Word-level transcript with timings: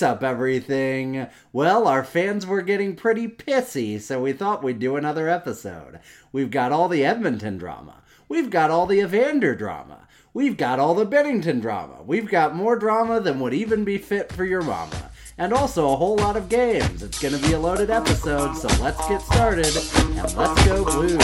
What's 0.00 0.12
up, 0.12 0.22
everything? 0.22 1.26
Well, 1.52 1.86
our 1.86 2.02
fans 2.02 2.46
were 2.46 2.62
getting 2.62 2.96
pretty 2.96 3.28
pissy, 3.28 4.00
so 4.00 4.22
we 4.22 4.32
thought 4.32 4.62
we'd 4.62 4.78
do 4.78 4.96
another 4.96 5.28
episode. 5.28 6.00
We've 6.32 6.50
got 6.50 6.72
all 6.72 6.88
the 6.88 7.04
Edmonton 7.04 7.58
drama. 7.58 7.96
We've 8.26 8.48
got 8.48 8.70
all 8.70 8.86
the 8.86 9.00
Evander 9.00 9.54
drama. 9.54 10.08
We've 10.32 10.56
got 10.56 10.78
all 10.78 10.94
the 10.94 11.04
Binnington 11.04 11.60
drama. 11.60 12.02
We've 12.02 12.30
got 12.30 12.56
more 12.56 12.76
drama 12.76 13.20
than 13.20 13.40
would 13.40 13.52
even 13.52 13.84
be 13.84 13.98
fit 13.98 14.32
for 14.32 14.46
your 14.46 14.62
mama. 14.62 15.10
And 15.36 15.52
also 15.52 15.90
a 15.90 15.96
whole 15.96 16.16
lot 16.16 16.38
of 16.38 16.48
games. 16.48 17.02
It's 17.02 17.20
gonna 17.20 17.36
be 17.36 17.52
a 17.52 17.58
loaded 17.58 17.90
episode, 17.90 18.54
so 18.54 18.68
let's 18.82 19.06
get 19.06 19.20
started 19.20 19.66
and 20.16 20.34
let's 20.34 20.64
go 20.64 20.82
Blues. 20.82 21.18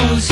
I 0.00 0.12
was 0.12 0.30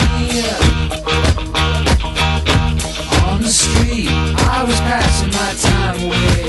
On 3.24 3.42
the 3.42 3.48
street, 3.48 4.08
I 4.08 4.64
was 4.64 4.78
passing 4.80 5.30
my 5.32 5.54
time 5.60 6.04
away 6.04 6.45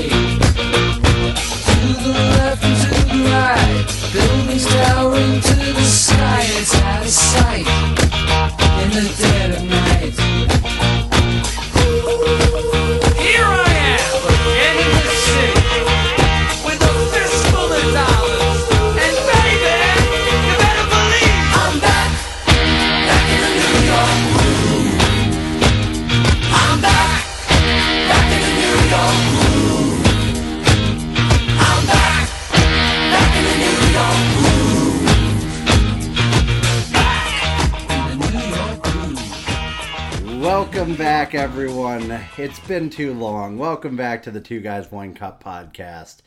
back, 41.18 41.34
everyone. 41.34 42.16
It's 42.36 42.60
been 42.60 42.90
too 42.90 43.12
long. 43.12 43.58
Welcome 43.58 43.96
back 43.96 44.22
to 44.22 44.30
the 44.30 44.40
Two 44.40 44.60
Guys 44.60 44.92
One 44.92 45.14
Cup 45.14 45.42
podcast. 45.42 46.18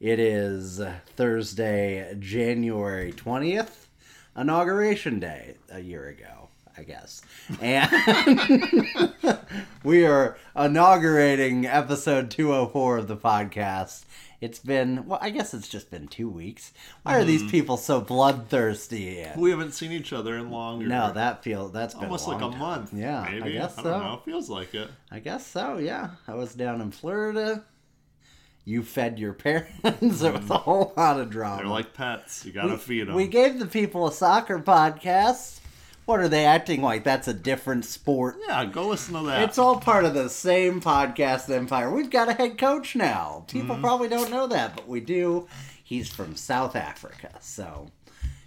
It 0.00 0.18
is 0.18 0.80
Thursday, 1.16 2.16
January 2.18 3.12
20th, 3.12 3.88
Inauguration 4.34 5.20
Day, 5.20 5.56
a 5.70 5.80
year 5.80 6.08
ago, 6.08 6.48
I 6.78 6.82
guess. 6.84 7.20
And 7.60 9.12
we 9.84 10.06
are 10.06 10.38
inaugurating 10.56 11.66
episode 11.66 12.30
204 12.30 12.96
of 12.96 13.06
the 13.06 13.18
podcast. 13.18 14.06
It's 14.40 14.60
been, 14.60 15.04
well, 15.06 15.18
I 15.20 15.30
guess 15.30 15.52
it's 15.52 15.66
just 15.66 15.90
been 15.90 16.06
two 16.06 16.28
weeks. 16.28 16.72
Why 17.02 17.16
are 17.16 17.24
these 17.24 17.40
mm-hmm. 17.42 17.50
people 17.50 17.76
so 17.76 18.00
bloodthirsty? 18.00 19.26
We 19.36 19.50
haven't 19.50 19.72
seen 19.72 19.90
each 19.90 20.12
other 20.12 20.38
in 20.38 20.50
longer. 20.50 20.86
No, 20.86 21.12
that 21.12 21.42
feels, 21.42 21.72
that's 21.72 21.94
been 21.94 22.04
almost 22.04 22.28
a 22.28 22.30
like 22.30 22.42
a 22.42 22.50
time. 22.50 22.58
month. 22.58 22.94
Yeah, 22.94 23.20
I 23.20 23.40
maybe. 23.40 23.52
guess 23.54 23.74
don't 23.74 23.84
so. 23.84 23.98
know. 23.98 24.14
It 24.14 24.24
feels 24.24 24.48
like 24.48 24.74
it. 24.74 24.90
I 25.10 25.18
guess 25.18 25.44
so, 25.44 25.78
yeah. 25.78 26.10
I 26.28 26.34
was 26.34 26.54
down 26.54 26.80
in 26.80 26.92
Florida. 26.92 27.64
You 28.64 28.84
fed 28.84 29.18
your 29.18 29.32
parents. 29.32 29.72
it 29.84 30.00
was 30.00 30.22
a 30.22 30.32
mm-hmm. 30.32 30.46
whole 30.52 30.92
lot 30.96 31.18
of 31.18 31.30
drama. 31.30 31.62
They're 31.62 31.66
like 31.66 31.94
pets. 31.94 32.44
You 32.44 32.52
gotta 32.52 32.78
feed 32.78 33.08
them. 33.08 33.16
we 33.16 33.26
gave 33.26 33.58
the 33.58 33.66
people 33.66 34.06
a 34.06 34.12
soccer 34.12 34.60
podcast. 34.60 35.57
What 36.08 36.20
are 36.20 36.28
they 36.28 36.46
acting 36.46 36.80
like? 36.80 37.04
That's 37.04 37.28
a 37.28 37.34
different 37.34 37.84
sport. 37.84 38.36
yeah, 38.48 38.64
go 38.64 38.88
listen 38.88 39.12
to 39.12 39.20
that. 39.26 39.42
It's 39.42 39.58
all 39.58 39.78
part 39.78 40.06
of 40.06 40.14
the 40.14 40.30
same 40.30 40.80
podcast 40.80 41.50
empire. 41.54 41.90
We've 41.90 42.08
got 42.08 42.30
a 42.30 42.32
head 42.32 42.56
coach 42.56 42.96
now. 42.96 43.44
People 43.46 43.74
Mm-hmm. 43.74 43.84
probably 43.84 44.08
don't 44.08 44.30
know 44.30 44.46
that, 44.46 44.74
but 44.74 44.88
we 44.88 45.00
do. 45.00 45.46
He's 45.84 46.08
from 46.08 46.34
South 46.34 46.76
Africa, 46.76 47.28
so 47.40 47.88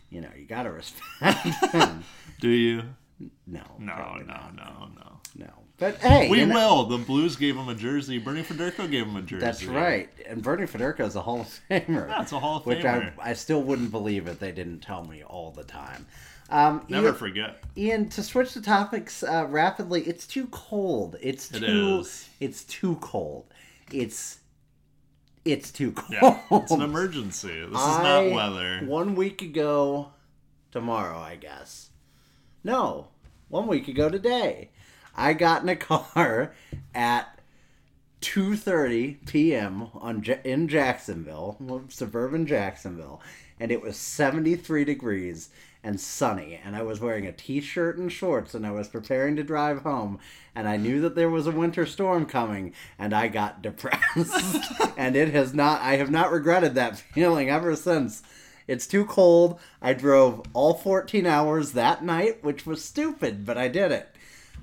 you 0.10 0.22
know 0.22 0.30
you 0.36 0.46
got 0.46 0.64
to 0.64 0.72
respect 0.72 1.46
him. 1.72 2.04
Do 2.40 2.50
you? 2.50 2.82
No, 3.46 3.62
No, 3.78 3.96
no, 3.96 4.24
not. 4.26 4.56
no, 4.56 4.90
no. 4.96 5.20
no. 5.36 5.50
But 5.78 5.98
hey, 5.98 6.30
We 6.32 6.44
know- 6.46 6.56
will. 6.56 6.86
The 6.86 6.98
Blues 6.98 7.36
gave 7.36 7.56
him 7.56 7.70
a 7.70 7.76
jersey. 7.76 8.18
Bernie 8.18 8.42
Federko 8.42 8.90
gave 8.90 9.06
him 9.06 9.16
a 9.18 9.22
jersey. 9.22 9.46
That's 9.46 9.64
right. 9.66 10.10
And 10.28 10.42
Bernie 10.42 10.66
Federko 10.66 11.02
is 11.02 11.16
a 11.16 11.22
Hall 11.22 11.42
of 11.42 11.60
Famer. 11.70 12.08
Yeah, 12.10 12.22
a 12.22 12.40
Hall 12.40 12.58
of 12.58 12.64
Famer. 12.64 12.68
Which 12.68 12.86
I, 12.86 13.12
I 13.22 13.34
still 13.34 13.62
wouldn't 13.62 13.92
believe 13.92 14.28
if 14.28 14.40
they 14.40 14.52
didn't 14.52 14.80
tell 14.80 15.04
me 15.06 15.22
all 15.24 15.52
the 15.52 15.64
time. 15.64 16.08
Um, 16.52 16.86
Never 16.90 17.08
Ian, 17.08 17.16
forget. 17.16 17.64
Ian, 17.78 18.10
to 18.10 18.22
switch 18.22 18.54
the 18.54 18.62
topics 18.62 19.24
uh, 19.24 19.48
rapidly, 19.50 20.02
it's 20.02 20.28
too 20.28 20.48
cold. 20.48 21.16
It's 21.22 21.48
too. 21.48 22.00
is. 22.02 22.30
It's 22.40 22.64
too 22.66 22.98
cold. 23.02 23.46
It's. 23.92 24.40
It's 25.46 25.72
too 25.72 25.94
cold. 25.94 26.12
Yeah, 26.12 26.40
it's 26.52 26.72
an 26.72 26.82
emergency. 26.92 27.48
This 27.62 27.68
is 27.70 27.72
not 27.72 28.32
weather. 28.32 28.82
One 28.86 29.16
week 29.16 29.42
ago, 29.42 30.10
tomorrow, 30.72 31.18
I 31.18 31.36
guess. 31.38 31.90
No, 32.64 33.08
one 33.48 33.68
week 33.68 33.88
ago 33.88 34.10
today, 34.10 34.70
I 35.16 35.34
got 35.34 35.64
in 35.64 35.70
a 35.70 35.76
car 35.78 36.54
at 36.94 37.40
2:30 38.22 39.26
p.m. 39.26 39.88
on 39.96 40.24
in 40.44 40.68
Jacksonville, 40.68 41.86
suburban 41.90 42.46
Jacksonville, 42.46 43.22
and 43.60 43.72
it 43.72 43.82
was 43.82 43.96
73 43.98 44.84
degrees 44.84 45.50
and 45.84 46.00
sunny, 46.00 46.60
and 46.64 46.76
I 46.76 46.84
was 46.84 47.00
wearing 47.00 47.26
a 47.26 47.32
t-shirt 47.32 47.98
and 47.98 48.12
shorts, 48.12 48.54
and 48.54 48.66
I 48.66 48.72
was 48.72 48.88
preparing 48.88 49.36
to 49.36 49.44
drive 49.44 49.82
home, 49.82 50.20
and 50.56 50.68
I 50.68 50.78
knew 50.78 51.02
that 51.02 51.16
there 51.16 51.30
was 51.30 51.48
a 51.48 51.52
winter 51.52 51.86
storm 51.86 52.26
coming, 52.26 52.74
and 53.00 53.14
I 53.14 53.28
got 53.28 53.62
depressed, 53.64 54.72
and 54.98 55.16
it 55.16 55.34
has 55.34 55.54
not. 55.54 55.82
I 55.82 55.98
have 55.98 56.12
not 56.12 56.32
regretted 56.32 56.76
that 56.76 56.98
feeling 57.14 57.50
ever 57.50 57.76
since. 57.76 58.22
It's 58.68 58.88
too 58.88 59.06
cold. 59.06 59.60
I 59.82 59.94
drove 59.94 60.44
all 60.54 60.76
14 60.76 61.26
hours 61.26 61.72
that 61.74 62.04
night, 62.04 62.44
which 62.44 62.66
was 62.66 62.84
stupid, 62.84 63.46
but 63.46 63.58
I 63.58 63.68
did 63.68 63.92
it. 63.92 64.08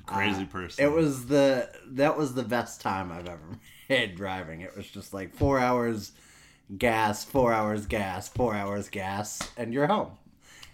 Crazy 0.07 0.45
uh, 0.45 0.47
person. 0.47 0.85
It 0.85 0.93
was 0.93 1.27
the 1.27 1.69
that 1.89 2.17
was 2.17 2.35
the 2.35 2.45
best 2.45 2.81
time 2.81 3.13
I've 3.13 3.27
ever 3.27 3.59
made 3.89 4.15
driving. 4.17 4.61
It 4.61 4.77
was 4.77 4.87
just 4.87 5.13
like 5.13 5.35
four 5.35 5.59
hours 5.59 6.13
gas, 6.77 7.25
four 7.25 7.53
hours 7.53 7.87
gas, 7.87 8.29
four 8.29 8.55
hours 8.55 8.89
gas, 8.89 9.41
and 9.57 9.75
you're 9.75 9.89
home. 9.89 10.13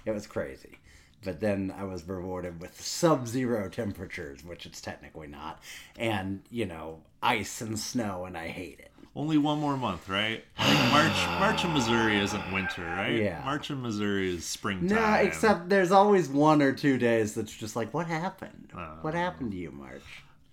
It 0.04 0.10
was 0.12 0.26
crazy. 0.26 0.78
But 1.24 1.40
then 1.40 1.72
I 1.76 1.84
was 1.84 2.06
rewarded 2.06 2.60
with 2.60 2.78
sub-zero 2.80 3.70
temperatures, 3.70 4.44
which 4.44 4.66
it's 4.66 4.80
technically 4.82 5.26
not, 5.26 5.62
and 5.98 6.42
you 6.50 6.66
know 6.66 7.00
ice 7.22 7.60
and 7.62 7.78
snow, 7.78 8.26
and 8.26 8.36
I 8.36 8.48
hate 8.48 8.78
it. 8.80 8.90
Only 9.16 9.38
one 9.38 9.58
more 9.60 9.76
month, 9.78 10.08
right? 10.08 10.44
Like 10.58 10.90
March. 10.92 11.40
March 11.40 11.64
in 11.64 11.72
Missouri 11.72 12.18
isn't 12.18 12.52
winter, 12.52 12.82
right? 12.84 13.14
Yeah. 13.22 13.40
March 13.44 13.70
in 13.70 13.80
Missouri 13.80 14.34
is 14.34 14.44
springtime. 14.44 14.88
No, 14.98 15.14
except 15.26 15.68
there's 15.70 15.92
always 15.92 16.28
one 16.28 16.60
or 16.60 16.72
two 16.72 16.98
days 16.98 17.34
that's 17.34 17.56
just 17.56 17.74
like, 17.76 17.94
what 17.94 18.06
happened? 18.06 18.72
what 19.00 19.14
happened 19.14 19.52
to 19.52 19.56
you, 19.56 19.70
March? 19.70 20.02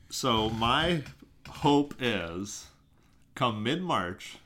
So 0.09 0.49
my 0.51 1.03
hope 1.49 1.95
is, 1.99 2.67
come 3.35 3.63
mid 3.63 3.81
March, 3.81 4.37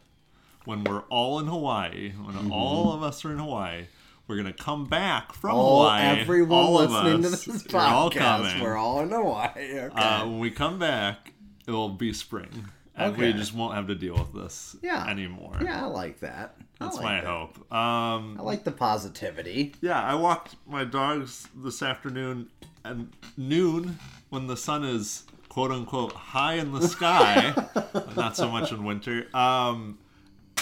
when 0.64 0.84
we're 0.86 1.02
all 1.10 1.38
in 1.40 1.46
Hawaii, 1.48 2.14
when 2.14 2.36
Mm-hmm. 2.36 2.52
all 2.52 2.94
of 2.94 3.04
us 3.04 3.24
are 3.26 3.32
in 3.32 3.40
Hawaii, 3.40 3.86
we're 4.28 4.38
gonna 4.38 4.54
come 4.54 4.86
back 4.86 5.34
from 5.34 5.52
All 5.56 5.84
Hawaii. 5.84 6.20
everyone 6.22 6.52
all 6.60 6.80
of 6.80 6.92
listening 6.92 7.26
us, 7.26 7.44
to 7.44 7.52
this 7.52 7.68
We're 7.72 7.80
all 7.80 8.10
podcast, 8.10 8.44
coming. 8.50 8.64
we're 8.64 8.78
all 8.78 9.02
in 9.02 9.10
Hawaii. 9.12 9.50
Okay. 9.80 9.88
uh, 10.02 10.26
when 10.26 10.40
we 10.40 10.52
come 10.52 10.80
back, 10.80 11.34
it'll 11.68 11.90
be 11.90 12.12
spring, 12.14 12.66
and 12.96 13.16
we 13.18 13.34
just 13.34 13.54
won't 13.54 13.76
have 13.76 13.88
to 13.88 13.96
deal 13.96 14.16
with 14.16 14.34
this 14.34 14.76
Yeah. 14.82 15.06
anymore. 15.08 15.58
yeah, 15.62 15.84
I 15.84 15.88
like 15.88 16.20
that. 16.22 16.58
That's 16.80 16.96
like 16.98 17.04
my 17.06 17.16
that. 17.22 17.26
hope. 17.26 17.72
Um, 17.74 18.38
I 18.40 18.42
like 18.44 18.64
the 18.66 18.72
positivity. 18.72 19.76
Yeah, 19.82 20.02
I 20.02 20.16
walked 20.16 20.56
my 20.68 20.84
dogs 20.84 21.48
this 21.56 21.82
afternoon 21.82 22.50
at 22.84 22.98
noon 23.38 23.98
when 24.30 24.48
the 24.48 24.58
sun 24.58 24.84
is 24.84 25.24
quote 25.48 25.72
unquote 25.72 26.12
high 26.12 26.56
in 26.56 26.74
the 26.74 26.86
sky, 26.88 27.54
not 28.18 28.36
so 28.36 28.50
much 28.50 28.72
in 28.74 28.84
winter. 28.84 29.28
Um, 29.34 30.00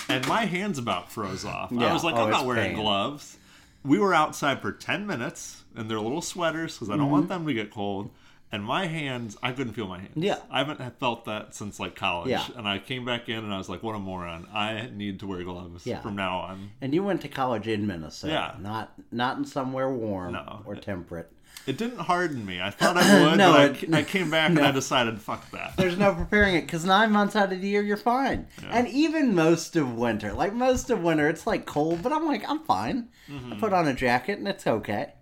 and 0.09 0.27
my 0.27 0.45
hands 0.45 0.77
about 0.77 1.11
froze 1.11 1.45
off. 1.45 1.71
I 1.71 1.91
was 1.91 2.03
like, 2.03 2.15
Oh, 2.15 2.25
I'm 2.25 2.29
not 2.29 2.45
wearing 2.45 2.73
pain. 2.73 2.75
gloves. 2.83 3.37
We 3.85 3.99
were 3.99 4.13
outside 4.13 4.61
for 4.61 4.71
10 4.71 5.05
minutes 5.05 5.63
in 5.75 5.87
their 5.87 5.99
little 5.99 6.21
sweaters 6.21 6.75
because 6.75 6.89
I 6.89 6.93
don't 6.93 7.05
Mm-hmm. 7.05 7.11
want 7.11 7.29
them 7.29 7.45
to 7.47 7.53
get 7.53 7.71
cold. 7.71 8.11
and 8.51 8.63
my 8.63 8.85
hands, 8.85 9.35
I 9.41 9.51
couldn't 9.51 9.73
feel 9.73 9.87
my 9.87 9.97
hands. 9.97 10.11
Yeah. 10.15 10.37
I 10.51 10.59
haven't 10.59 10.79
felt 10.99 11.25
that 11.25 11.55
since 11.55 11.79
like 11.79 11.95
college. 11.95 12.29
Yeah. 12.29 12.45
And 12.55 12.67
I 12.67 12.77
came 12.77 13.03
back 13.03 13.27
in 13.27 13.43
and 13.43 13.51
I 13.51 13.57
was 13.57 13.67
like, 13.67 13.81
what 13.81 13.95
a 13.95 13.99
moron. 13.99 14.47
I 14.53 14.89
need 14.93 15.19
to 15.21 15.27
wear 15.27 15.43
gloves 15.43 15.87
Yeah. 15.87 16.01
from 16.01 16.15
now 16.15 16.37
on. 16.41 16.69
And 16.79 16.93
you 16.93 17.03
went 17.03 17.21
to 17.21 17.27
college 17.27 17.67
in 17.67 17.87
Minnesota, 17.87 18.31
Yeah. 18.33 18.55
not 18.61 18.93
not 19.11 19.37
in 19.39 19.45
somewhere 19.45 19.89
warm 19.89 20.33
No. 20.33 20.61
or 20.67 20.75
temperate. 20.75 21.31
It 21.65 21.77
didn't 21.77 21.99
harden 21.99 22.45
me. 22.45 22.59
I 22.61 22.71
thought 22.71 22.97
I 22.97 23.23
would, 23.29 23.37
No, 23.37 23.53
but 23.53 23.83
it- 23.83 23.93
I, 23.93 23.99
I 23.99 24.03
came 24.03 24.29
back 24.29 24.49
and. 24.49 24.59
I 24.59 24.71
decided, 24.71 25.21
fuck 25.21 25.49
that. 25.51 25.77
There's 25.77 25.97
no 25.97 26.13
preparing 26.13 26.55
it 26.55 26.61
because 26.61 26.83
nine 26.83 27.11
months 27.11 27.35
out 27.37 27.53
of 27.53 27.61
the 27.61 27.67
year 27.67 27.81
you're 27.81 27.95
fine, 27.97 28.47
and 28.69 28.87
even 28.89 29.33
most 29.33 29.75
of 29.77 29.95
winter, 29.95 30.33
like 30.33 30.53
most 30.53 30.89
of 30.89 31.01
winter, 31.01 31.29
it's 31.29 31.47
like 31.47 31.65
cold, 31.65 32.03
but 32.03 32.11
I'm 32.11 32.25
like 32.25 32.43
I'm 32.49 32.59
fine. 32.65 33.07
Mm-hmm. 33.29 33.53
I 33.53 33.55
put 33.57 33.71
on 33.73 33.87
a 33.87 33.93
jacket 33.93 34.39
and 34.39 34.47
it's 34.47 34.67
okay. 34.67 35.13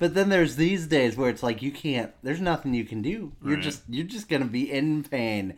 But 0.00 0.14
then 0.14 0.28
there's 0.28 0.56
these 0.56 0.88
days 0.88 1.16
where 1.16 1.30
it's 1.30 1.44
like 1.44 1.62
you 1.62 1.70
can't. 1.70 2.10
There's 2.24 2.40
nothing 2.40 2.74
you 2.74 2.84
can 2.84 3.00
do. 3.00 3.32
You're 3.44 3.54
Right. 3.54 3.62
just 3.62 3.82
you're 3.88 4.04
just 4.04 4.28
gonna 4.28 4.46
be 4.46 4.70
in 4.72 5.04
pain, 5.04 5.54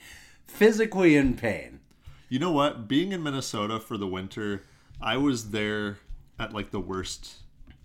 physically 0.46 1.16
in 1.16 1.34
pain. 1.36 1.80
You 2.28 2.38
know 2.38 2.52
what? 2.52 2.88
Being 2.88 3.12
in 3.12 3.22
Minnesota 3.22 3.80
for 3.80 3.96
the 3.96 4.06
winter, 4.06 4.62
I 5.00 5.16
was 5.16 5.50
there 5.50 5.98
at 6.38 6.52
like 6.52 6.70
the 6.70 6.80
worst, 6.80 7.36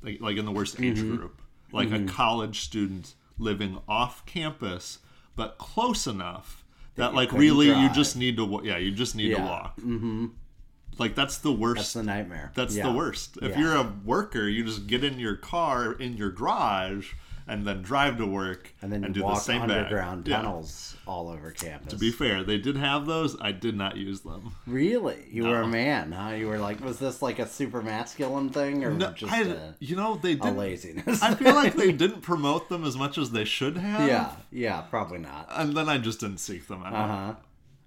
like, 0.02 0.20
like 0.20 0.36
in 0.38 0.46
the 0.46 0.52
worst 0.52 0.82
age 0.82 0.98
Mm-hmm. 0.98 1.16
group, 1.16 1.41
like 1.72 1.92
a 1.92 2.04
college 2.06 2.60
student 2.62 3.16
living 3.38 3.80
off 3.88 4.26
campus, 4.26 5.00
but 5.36 5.58
close 5.58 6.08
enough 6.08 6.64
that, 6.96 7.14
like 7.14 7.30
couldn't 7.30 7.42
really 7.42 7.68
you 7.68 7.90
just 7.90 8.16
need 8.16 8.38
to, 8.38 8.62
yeah, 8.64 8.78
you 8.78 8.92
just 8.92 9.16
need 9.16 9.36
to 9.36 9.42
walk. 9.42 9.78
Mm-hmm. 9.80 10.28
Like 10.98 11.16
that's 11.16 11.38
the 11.38 11.52
worst. 11.52 11.78
That's 11.78 11.94
the 11.94 12.04
nightmare. 12.04 12.52
That's 12.54 12.76
Yeah. 12.76 12.84
the 12.84 12.94
worst. 12.94 13.38
If 13.42 13.52
Yeah. 13.52 13.60
you're 13.60 13.76
a 13.76 13.94
worker, 14.04 14.48
you 14.48 14.64
just 14.64 14.88
get 14.88 15.04
in 15.04 15.18
your 15.20 15.36
car 15.36 15.94
in 15.94 16.18
your 16.18 16.32
garage 16.32 17.14
and 17.48 17.66
then 17.66 17.82
drive 17.82 18.18
to 18.18 18.26
work 18.26 18.74
and 18.82 18.92
then 18.92 19.12
do 19.12 19.24
walk 19.24 19.36
the 19.36 19.40
same 19.42 19.62
underground 19.64 20.28
Yeah. 20.28 20.38
tunnels 20.38 20.96
all 21.08 21.30
over 21.30 21.52
campus. 21.52 21.92
To 21.94 21.98
be 22.00 22.12
fair, 22.12 22.44
they 22.44 22.58
did 22.58 22.78
have 22.78 23.06
those. 23.06 23.36
I 23.42 23.52
did 23.52 23.76
not 23.76 23.98
use 23.98 24.22
them. 24.22 24.54
Really? 24.68 25.26
You 25.32 25.44
were 25.46 25.62
a 25.62 25.68
man, 25.68 26.12
huh? 26.12 26.36
You 26.36 26.48
were 26.48 26.60
like, 26.60 26.84
was 26.84 27.00
this 27.00 27.22
like 27.22 27.40
a 27.40 27.48
super 27.48 27.82
masculine 27.82 28.50
thing 28.50 28.84
or 28.84 28.92
No, 28.92 29.12
just 29.12 29.32
I, 29.34 29.42
a, 29.42 29.74
you 29.80 29.96
know, 29.96 30.16
they 30.16 30.36
did. 30.36 30.56
laziness? 30.56 31.22
I 31.24 31.36
feel 31.36 31.56
like 31.56 31.76
they 31.76 31.92
didn't 32.04 32.22
promote 32.22 32.70
them 32.70 32.84
as 32.86 32.96
much 32.96 33.18
as 33.18 33.32
they 33.32 33.46
should 33.46 33.78
have. 33.78 34.08
yeah, 34.08 34.32
yeah, 34.52 34.82
probably 34.82 35.18
not. 35.20 35.48
And 35.50 35.76
then 35.76 35.90
I 35.90 35.98
just 35.98 36.20
didn't 36.20 36.40
seek 36.40 36.68
them 36.68 36.84
out. 36.84 36.94
Uh 36.94 37.08
huh. 37.08 37.36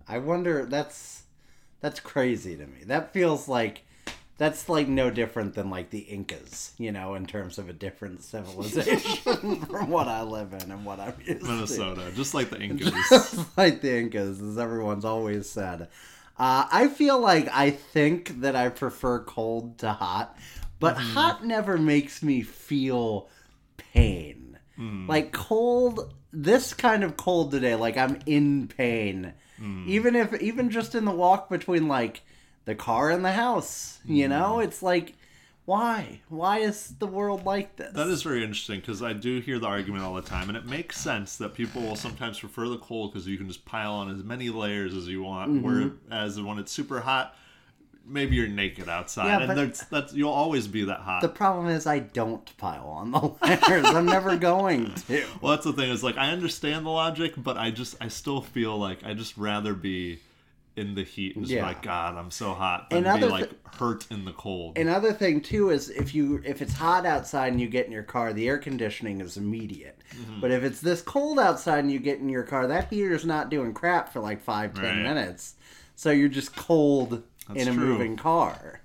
I 0.09 0.19
wonder. 0.19 0.67
That's 0.67 1.23
that's 1.81 2.01
crazy 2.01 2.57
to 2.57 2.67
me. 2.67 2.85
That 2.87 3.13
feels 3.13 3.49
like 3.49 3.83
that's 4.37 4.69
like 4.69 4.89
no 4.89 5.11
different 5.11 5.55
than 5.55 5.71
like 5.71 5.91
the 5.91 6.01
Incas, 6.01 6.73
you 6.79 6.91
know, 6.91 7.15
in 7.15 7.27
terms 7.27 7.59
of 7.59 7.69
a 7.69 7.73
different 7.73 8.23
civilization 8.23 9.01
from 9.67 9.89
what 9.89 10.09
I 10.09 10.23
live 10.23 10.53
in 10.53 10.71
and 10.73 10.85
what 10.85 10.99
I'm 11.01 11.15
used 11.25 11.41
to. 11.43 11.47
Minnesota, 11.47 12.13
just 12.15 12.35
like 12.35 12.51
the 12.51 12.61
Incas. 12.61 12.91
Just 13.09 13.57
like 13.57 13.81
the 13.81 13.97
Incas, 13.97 14.41
as 14.43 14.59
everyone's 14.59 15.05
always 15.05 15.49
said. 15.49 15.89
Uh, 16.37 16.67
I 16.73 16.89
feel 16.89 17.21
like 17.21 17.49
I 17.53 17.71
think 17.71 18.41
that 18.41 18.57
I 18.57 18.69
prefer 18.71 19.21
cold 19.21 19.79
to 19.79 19.93
hot, 19.93 20.37
but 20.81 20.97
Mm-hmm. 20.97 21.15
hot 21.15 21.47
never 21.47 21.79
makes 21.79 22.23
me 22.23 22.43
feel 22.43 23.29
pain. 23.77 24.59
Mm. 24.79 25.09
Like 25.09 25.31
cold, 25.33 26.13
this 26.33 26.75
kind 26.75 27.05
of 27.05 27.17
cold 27.17 27.53
today, 27.53 27.77
like 27.77 27.97
I'm 27.97 28.19
in 28.27 28.67
pain. 28.67 29.33
Mm. 29.61 29.87
Even 29.87 30.17
if, 30.17 30.35
even 30.43 30.71
just 30.71 30.97
in 30.97 31.05
the 31.05 31.13
walk 31.13 31.49
between 31.49 31.87
like 31.87 32.23
the 32.65 32.75
car 32.75 33.11
and 33.11 33.25
the 33.25 33.33
house, 33.33 33.99
you 34.05 34.29
know, 34.29 34.57
Mm. 34.59 34.65
it's 34.65 34.83
like, 34.83 35.15
why? 35.67 36.21
Why 36.29 36.59
is 36.59 36.95
the 36.99 37.07
world 37.07 37.47
like 37.47 37.77
this? 37.77 37.93
That 37.95 38.09
is 38.09 38.23
very 38.23 38.43
interesting 38.43 38.81
because 38.81 39.03
I 39.03 39.13
do 39.15 39.41
hear 39.41 39.59
the 39.59 39.67
argument 39.67 40.05
all 40.05 40.15
the 40.15 40.23
time, 40.23 40.49
and 40.49 40.59
it 40.59 40.67
makes 40.67 40.99
sense 40.99 41.37
that 41.39 41.55
people 41.55 41.81
will 41.83 41.97
sometimes 41.97 42.39
prefer 42.39 42.69
the 42.69 42.77
cold 42.79 43.13
because 43.13 43.27
you 43.27 43.39
can 43.39 43.49
just 43.49 43.65
pile 43.65 43.93
on 43.95 44.11
as 44.11 44.23
many 44.23 44.51
layers 44.51 44.95
as 44.95 45.09
you 45.09 45.23
want. 45.23 45.51
Mm-hmm. 45.53 45.89
Whereas 46.11 46.39
when 46.41 46.59
it's 46.59 46.71
super 46.71 47.01
hot, 47.01 47.35
maybe 48.07 48.37
you're 48.37 48.47
naked 48.49 48.91
outside, 48.91 49.27
Yeah, 49.29 49.49
and 49.49 49.59
that's 49.59 49.85
that's 49.87 50.13
you'll 50.13 50.29
always 50.33 50.69
be 50.69 50.85
that 50.85 51.01
hot. 51.01 51.23
The 51.23 51.29
problem 51.31 51.69
is 51.69 51.87
I 51.87 52.01
don't 52.01 52.55
pile 52.59 52.87
on 52.87 53.11
the 53.13 53.21
layers. 53.43 53.87
I'm 53.87 54.05
never 54.05 54.37
going 54.37 54.93
to. 55.09 55.25
Well, 55.41 55.53
that's 55.53 55.65
the 55.65 55.73
thing. 55.73 55.89
Is 55.91 56.05
like 56.05 56.19
I 56.19 56.31
understand 56.31 56.85
the 56.85 56.91
logic, 56.91 57.33
but 57.39 57.57
I 57.57 57.71
just 57.71 57.97
I 58.03 58.09
still 58.09 58.43
feel 58.43 58.77
like 58.77 59.03
I 59.03 59.15
just 59.15 59.39
rather 59.39 59.73
be 59.73 60.19
in 60.77 60.95
the 60.95 61.05
heat 61.05 61.37
and 61.37 61.45
just 61.45 61.51
be 61.53 61.57
Yeah. 61.57 61.67
like 61.67 61.83
God, 61.83 62.17
I'm 62.17 62.31
so 62.31 62.53
hot, 62.53 62.89
And 62.91 63.05
be 63.05 63.27
like 63.27 63.51
thi- 63.51 63.57
hurt 63.79 64.07
in 64.11 64.25
the 64.25 64.33
cold. 64.33 64.77
Another 64.77 65.13
thing 65.13 65.41
too 65.41 65.71
is 65.71 65.89
if 65.91 66.15
you 66.15 66.43
if 66.45 66.61
it's 66.61 66.73
hot 66.75 67.07
outside 67.07 67.53
and 67.53 67.61
you 67.61 67.69
get 67.69 67.87
in 67.87 67.93
your 67.93 68.03
car, 68.03 68.33
the 68.33 68.49
air 68.49 68.59
conditioning 68.59 69.21
is 69.21 69.37
immediate. 69.37 69.99
Mm-hmm. 70.17 70.41
But 70.41 70.51
if 70.51 70.65
it's 70.65 70.81
this 70.81 71.01
cold 71.03 71.39
outside 71.39 71.79
and 71.81 71.93
you 71.93 71.99
get 72.01 72.19
in 72.19 72.29
your 72.29 72.43
car, 72.43 72.67
that 72.67 72.89
heater's 72.91 73.25
not 73.25 73.51
doing 73.51 73.73
crap 73.73 74.13
for 74.13 74.21
like 74.21 74.43
five 74.43 74.75
ten 74.75 74.85
Right. 74.85 75.03
minutes. 75.03 75.55
So 75.97 76.11
you're 76.11 76.29
just 76.29 76.57
cold 76.57 77.23
That's 77.49 77.63
in 77.63 77.69
a 77.69 77.73
true. 77.75 77.85
moving 77.87 78.17
car. 78.17 78.81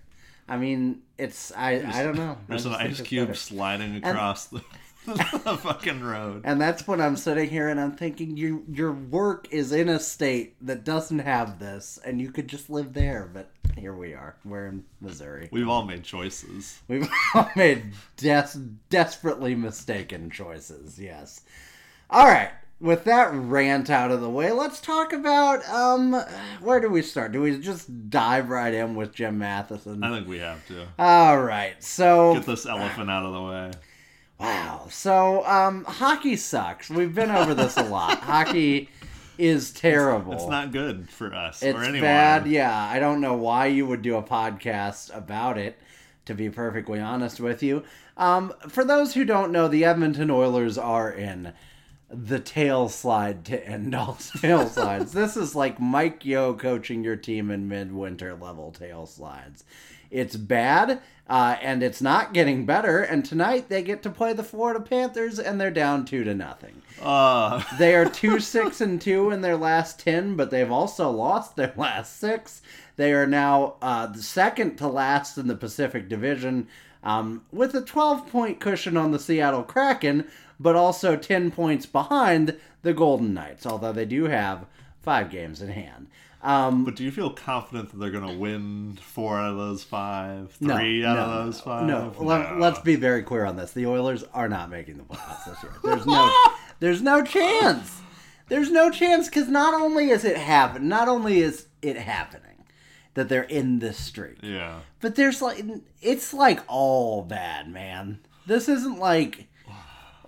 I 0.48 0.58
mean, 0.58 1.02
it's 1.18 1.52
I 1.56 1.72
I 2.00 2.04
don't 2.04 2.16
know. 2.18 2.34
I 2.34 2.38
There's 2.48 2.66
an 2.66 2.74
ice 2.74 3.02
cube 3.02 3.28
better. 3.30 3.38
sliding 3.38 3.96
across 4.04 4.46
the, 4.46 4.62
the 5.44 5.58
fucking 5.58 6.02
road. 6.02 6.42
And 6.46 6.60
that's 6.60 6.88
when 6.88 7.02
I'm 7.02 7.16
sitting 7.16 7.50
here 7.50 7.70
and 7.70 7.80
I'm 7.80 7.96
thinking, 7.96 8.38
you 8.38 8.64
your 8.72 8.92
work 8.92 9.48
is 9.52 9.72
in 9.72 9.90
a 9.90 10.00
state 10.00 10.56
that 10.66 10.84
doesn't 10.84 11.20
have 11.20 11.60
this, 11.60 12.00
and 12.06 12.22
you 12.22 12.32
could 12.32 12.48
just 12.48 12.70
live 12.70 12.94
there. 12.94 13.30
But 13.32 13.50
here 13.78 13.94
we 13.94 14.14
are. 14.14 14.36
We're 14.46 14.68
in 14.68 14.84
Missouri. 15.02 15.50
We've 15.52 15.70
all 15.70 15.84
made 15.84 16.04
choices. 16.04 16.80
We've 16.88 17.10
all 17.34 17.50
made 17.56 17.94
des- 18.18 18.60
desperately 18.90 19.56
mistaken 19.56 20.30
choices. 20.30 21.00
Yes. 21.00 21.42
All 22.10 22.26
right. 22.26 22.52
With 22.82 23.04
that 23.06 23.34
rant 23.34 23.90
out 23.90 24.10
of 24.10 24.22
the 24.22 24.30
way, 24.30 24.52
let's 24.54 24.80
talk 24.80 25.12
about 25.12 25.68
um. 25.68 26.14
Where 26.62 26.80
do 26.80 26.90
we 26.90 27.02
start? 27.02 27.34
Do 27.34 27.42
we 27.42 27.60
just 27.60 28.10
dive 28.10 28.50
right 28.50 28.74
in 28.74 28.96
with 28.96 29.14
Jim 29.14 29.38
Matheson? 29.38 30.02
I 30.04 30.16
think 30.16 30.28
we 30.28 30.40
have 30.40 30.66
to 30.68 30.88
All 30.98 31.42
right. 31.42 31.82
So 31.84 32.36
get 32.36 32.46
this 32.46 32.66
elephant 32.66 33.10
out 33.10 33.26
of 33.26 33.34
the 33.34 33.42
way. 33.42 33.72
Wow. 34.40 34.88
So, 34.90 35.46
um, 35.46 35.84
hockey 35.86 36.36
sucks. 36.36 36.90
We've 36.90 37.14
been 37.14 37.32
over 37.32 37.54
this 37.54 37.78
a 37.78 37.84
lot. 37.84 38.20
hockey 38.22 38.90
is 39.38 39.72
terrible. 39.72 40.34
It's 40.34 40.48
not 40.48 40.72
good 40.72 41.10
for 41.10 41.34
us 41.34 41.62
It's 41.62 41.78
or 41.78 41.84
anyone. 41.84 42.02
bad. 42.02 42.48
Yeah, 42.48 42.74
I 42.76 43.00
don't 43.00 43.22
know 43.22 43.34
why 43.36 43.68
you 43.68 43.86
would 43.86 44.02
do 44.02 44.16
a 44.16 44.24
podcast 44.24 45.16
about 45.16 45.58
it. 45.58 45.78
To 46.26 46.36
be 46.36 46.48
perfectly 46.52 47.00
honest 47.00 47.40
with 47.40 47.64
you, 47.64 47.84
um, 48.16 48.54
for 48.68 48.86
those 48.86 49.16
who 49.16 49.26
don't 49.26 49.52
know, 49.52 49.68
the 49.68 49.84
Edmonton 49.84 50.30
Oilers 50.30 50.78
are 50.78 51.12
in 51.12 51.54
the 52.08 52.40
tail 52.40 52.88
slide 52.88 53.46
to 53.46 53.68
end 53.68 53.96
all 53.96 54.14
tail 54.40 54.68
slides. 54.68 55.12
this 55.12 55.36
is 55.36 55.56
like 55.56 55.80
Mike 55.80 56.24
Yeo 56.24 56.54
coaching 56.54 57.04
your 57.04 57.16
team 57.16 57.50
in 57.50 57.68
midwinter 57.68 58.36
level 58.36 58.72
tail 58.72 59.08
slides. 59.08 59.64
It's 60.12 60.36
bad, 60.36 61.02
uh, 61.30 61.56
and 61.62 61.84
it's 61.84 62.02
not 62.02 62.34
getting 62.34 62.66
better. 62.66 63.02
And 63.02 63.24
tonight 63.24 63.70
they 63.70 63.84
get 63.84 64.02
to 64.04 64.10
play 64.10 64.34
the 64.34 64.44
Florida 64.44 64.80
Panthers, 64.80 65.38
and 65.40 65.62
they're 65.62 65.70
down 65.72 66.04
two 66.06 66.24
to 66.24 66.34
nothing. 66.34 66.82
Uh, 67.02 67.64
They 67.78 67.96
are 67.96 68.10
two 68.10 68.40
six 68.40 68.82
and 68.82 69.00
two 69.00 69.30
in 69.30 69.42
their 69.42 69.56
last 69.56 70.00
ten, 70.00 70.36
but 70.36 70.50
they've 70.50 70.72
also 70.72 71.10
lost 71.12 71.56
their 71.56 71.74
last 71.78 72.20
six. 72.20 72.62
They 72.96 73.14
are 73.14 73.28
now 73.28 73.76
uh, 73.82 74.08
the 74.08 74.24
second 74.24 74.78
to 74.78 74.88
last 74.88 75.38
in 75.38 75.48
the 75.48 75.56
Pacific 75.56 76.10
Division, 76.10 76.68
um, 77.04 77.44
with 77.52 77.74
a 77.76 77.82
twelve 77.82 78.28
point 78.30 78.60
cushion 78.60 78.98
on 78.98 79.12
the 79.12 79.20
Seattle 79.20 79.64
Kraken, 79.64 80.26
but 80.60 80.76
also 80.76 81.16
ten 81.16 81.52
points 81.52 81.86
behind 81.86 82.58
the 82.82 82.94
Golden 82.94 83.34
Knights. 83.34 83.66
Although 83.66 83.94
they 83.94 84.06
do 84.06 84.26
have 84.26 84.66
five 85.02 85.30
games 85.30 85.62
in 85.62 85.70
hand. 85.70 86.08
Um, 86.42 86.86
but 86.86 86.96
do 86.96 87.04
you 87.04 87.12
feel 87.12 87.30
confident 87.32 87.92
that 87.92 87.98
they're 87.98 88.12
going 88.12 88.28
to 88.28 88.38
win 88.38 88.98
four 89.02 89.38
out 89.38 89.52
of 89.52 89.58
those 89.58 89.84
five, 89.84 90.56
no, 90.62 90.78
three 90.78 91.04
out 91.04 91.16
no, 91.18 91.22
of 91.24 91.46
those 91.46 91.60
five? 91.62 91.86
No, 91.86 92.14
Let, 92.18 92.58
let's 92.60 92.80
be 92.80 92.96
very 92.96 93.24
clear 93.24 93.44
on 93.46 93.58
this. 93.58 93.74
The 93.74 93.86
Oilers 93.86 94.24
are 94.34 94.48
not 94.48 94.70
making 94.70 94.98
the 94.98 95.04
playoffs 95.04 95.46
this 95.46 95.62
year. 95.64 95.74
There's 95.84 96.06
no, 96.06 96.34
there's 96.80 97.02
no 97.02 97.24
chance. 97.24 98.00
There's 98.48 98.72
no 98.72 98.90
chance 98.90 99.28
because 99.28 99.50
not 99.50 99.74
only 99.74 100.10
is 100.12 100.24
it 100.24 100.38
happen, 100.38 100.88
not 100.88 101.08
only 101.10 101.40
is 101.42 101.68
it 101.82 101.98
happening 101.98 102.64
that 103.16 103.28
they're 103.28 103.44
in 103.44 103.80
this 103.80 103.98
streak, 103.98 104.38
Yeah. 104.42 104.80
but 105.02 105.16
there's 105.16 105.42
like 105.42 105.62
it's 106.02 106.34
like 106.34 106.62
all 106.68 107.22
bad, 107.22 107.70
man. 107.70 108.20
This 108.48 108.70
isn't 108.70 108.98
like 108.98 109.49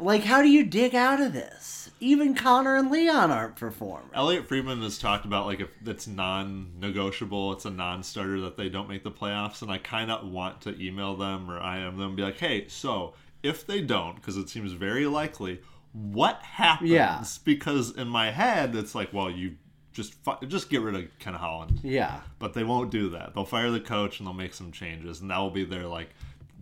like 0.01 0.24
how 0.24 0.41
do 0.41 0.50
you 0.50 0.63
dig 0.65 0.96
out 0.96 1.22
of 1.22 1.34
this? 1.34 1.89
Even 2.00 2.34
Connor 2.34 2.75
and 2.77 2.89
Leon 2.89 3.31
aren't 3.31 3.55
performing. 3.55 4.10
Elliotte 4.15 4.48
Friedman 4.48 4.81
has 4.81 4.98
talked 4.98 5.24
about 5.25 5.46
like 5.46 5.60
if 5.60 5.70
it's 5.86 6.08
non-negotiable, 6.08 7.53
it's 7.53 7.65
a 7.65 7.70
non-starter 7.70 8.41
that 8.41 8.58
they 8.58 8.70
don't 8.70 8.89
make 8.89 9.03
the 9.03 9.12
playoffs, 9.12 9.62
and 9.62 9.72
I 9.72 9.77
kind 9.77 10.12
of 10.12 10.27
want 10.27 10.62
to 10.62 10.79
email 10.81 11.15
them 11.15 11.50
or 11.50 11.60
I 11.60 11.79
am 11.79 11.98
them 11.98 12.08
and 12.08 12.15
be 12.15 12.24
like, 12.24 12.39
hey, 12.39 12.67
so 12.67 13.13
if 13.43 13.65
they 13.65 13.81
don't, 13.81 14.15
because 14.15 14.38
it 14.38 14.50
seems 14.50 14.72
very 14.74 15.05
likely, 15.05 15.62
what 15.93 16.41
happens? 16.41 16.89
Yeah. 16.89 17.24
Because 17.43 17.91
in 17.96 18.08
my 18.08 18.31
head, 18.31 18.75
it's 18.75 18.96
like, 18.96 19.12
well, 19.13 19.29
you 19.29 19.55
just 19.93 20.13
fu- 20.24 20.46
just 20.48 20.70
get 20.70 20.81
rid 20.81 20.96
of 20.96 21.20
Ken 21.20 21.34
Holland, 21.34 21.81
Yeah. 21.84 22.22
but 22.39 22.53
they 22.53 22.63
won't 22.63 22.91
do 22.91 23.10
that. 23.10 23.34
They'll 23.34 23.46
fire 23.46 23.70
the 23.72 23.79
coach 23.79 24.20
and 24.20 24.27
they'll 24.27 24.34
make 24.34 24.53
some 24.53 24.72
changes, 24.72 25.22
and 25.22 25.29
that 25.31 25.38
will 25.39 25.50
be 25.50 25.65
their 25.65 25.86
like 25.88 26.10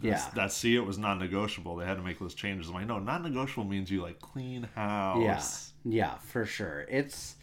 Yeah. 0.02 0.24
That 0.36 0.52
see 0.52 0.76
it 0.76 0.86
was 0.86 0.98
non-negotiable. 0.98 1.76
They 1.76 1.86
had 1.86 1.98
to 1.98 2.04
make 2.04 2.20
those 2.20 2.34
changes. 2.34 2.70
I'm 2.70 2.76
like, 2.76 2.88
no, 2.88 3.00
non-negotiable 3.00 3.66
means 3.66 3.92
you 3.92 4.02
like 4.02 4.20
clean 4.20 4.64
house. 4.76 5.74
Yeah, 5.84 5.96
yeah, 5.96 6.16
for 6.20 6.46
sure. 6.46 6.86
It's 6.90 7.36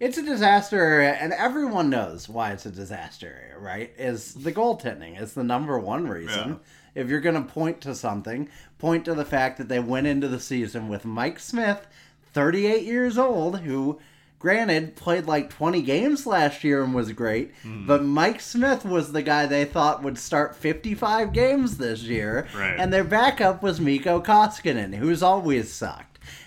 it's 0.00 0.16
a 0.16 0.22
disaster 0.22 0.78
area, 0.78 1.12
and 1.12 1.32
everyone 1.34 1.90
knows 1.90 2.28
why 2.28 2.52
it's 2.52 2.64
a 2.64 2.70
disaster 2.70 3.26
area, 3.42 3.58
right? 3.58 3.92
Is 3.98 4.32
the 4.34 4.50
goaltending? 4.52 5.20
It's 5.20 5.34
the 5.34 5.44
number 5.44 5.78
one 5.78 6.08
reason. 6.08 6.60
If 6.94 7.08
you're 7.08 7.20
going 7.20 7.34
to 7.36 7.52
point 7.52 7.82
to 7.82 7.94
something, 7.94 8.48
point 8.78 9.04
to 9.04 9.14
the 9.14 9.26
fact 9.26 9.58
that 9.58 9.68
they 9.68 9.78
went 9.78 10.06
into 10.06 10.26
the 10.26 10.40
season 10.40 10.88
with 10.88 11.04
Mike 11.04 11.38
Smith, 11.38 11.86
38 12.32 12.82
years 12.84 13.18
old, 13.18 13.60
who, 13.60 14.00
granted, 14.40 14.96
played 14.96 15.26
like 15.26 15.50
20 15.50 15.82
games 15.82 16.26
last 16.26 16.64
year 16.64 16.82
and 16.82 16.92
was 16.94 17.12
great, 17.12 17.52
Hmm. 17.62 17.86
but 17.86 18.02
Mike 18.02 18.40
Smith 18.40 18.84
was 18.84 19.12
the 19.12 19.22
guy 19.22 19.46
they 19.46 19.64
thought 19.64 20.02
would 20.02 20.18
start 20.18 20.56
55 20.56 21.32
games 21.32 21.76
this 21.76 22.02
year, 22.02 22.48
Right. 22.56 22.74
and 22.78 22.92
their 22.92 23.04
backup 23.04 23.62
was 23.62 23.78
Mikko 23.80 24.20
Koskinen, 24.22 24.94
who's 24.96 25.22
always 25.22 25.72
sucked. 25.72 26.06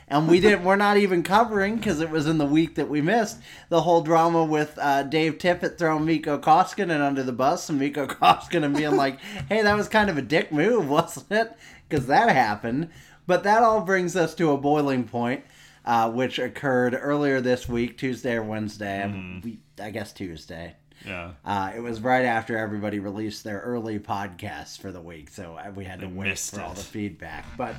And 0.09 0.27
we 0.27 0.39
didn't. 0.39 0.63
We're 0.65 0.75
not 0.75 0.97
even 0.97 1.23
covering 1.23 1.77
because 1.77 1.99
it 2.01 2.09
was 2.11 2.27
in 2.27 2.37
the 2.37 2.45
week 2.45 2.75
that 2.75 2.89
we 2.89 3.01
missed 3.01 3.37
the 3.69 3.81
whole 3.81 4.01
drama 4.01 4.43
with 4.43 4.77
uh, 4.79 5.03
Dave 5.03 5.37
Tippett 5.37 5.77
throwing 5.77 6.05
Mikko 6.05 6.37
Koskinen 6.39 7.01
under 7.01 7.23
the 7.23 7.31
bus 7.31 7.69
and 7.69 7.79
Mikko 7.79 8.07
Koskinen 8.07 8.75
being 8.75 8.95
like, 8.97 9.19
"Hey, 9.49 9.61
that 9.63 9.75
was 9.77 9.87
kind 9.87 10.09
of 10.09 10.17
a 10.17 10.21
dick 10.21 10.51
move, 10.51 10.87
wasn't 10.89 11.31
it?" 11.31 11.53
Because 11.87 12.05
that 12.07 12.29
happened. 12.29 12.89
But 13.25 13.43
that 13.43 13.63
all 13.63 13.81
brings 13.81 14.15
us 14.15 14.35
to 14.35 14.51
a 14.51 14.57
boiling 14.57 15.05
point, 15.05 15.45
uh, 15.85 16.11
which 16.11 16.39
occurred 16.39 16.97
earlier 16.99 17.41
this 17.41 17.67
week, 17.67 17.97
Tuesday 17.97 18.35
or 18.35 18.43
Wednesday. 18.43 19.41
We, 19.43 19.59
I 19.81 19.91
guess 19.91 20.13
Tuesday. 20.13 20.75
Yeah. 21.05 21.31
Uh, 21.43 21.71
it 21.75 21.81
was 21.81 21.99
right 22.01 22.25
after 22.25 22.57
everybody 22.57 22.99
released 22.99 23.43
their 23.43 23.59
early 23.59 23.99
podcasts 23.99 24.79
for 24.79 24.91
the 24.91 25.01
week, 25.01 25.29
so 25.29 25.57
uh, 25.57 25.71
we 25.71 25.85
had 25.85 25.99
to 25.99 26.05
I 26.05 26.09
wait 26.09 26.39
for 26.39 26.61
all 26.61 26.73
the 26.73 26.81
feedback. 26.81 27.45
But 27.57 27.75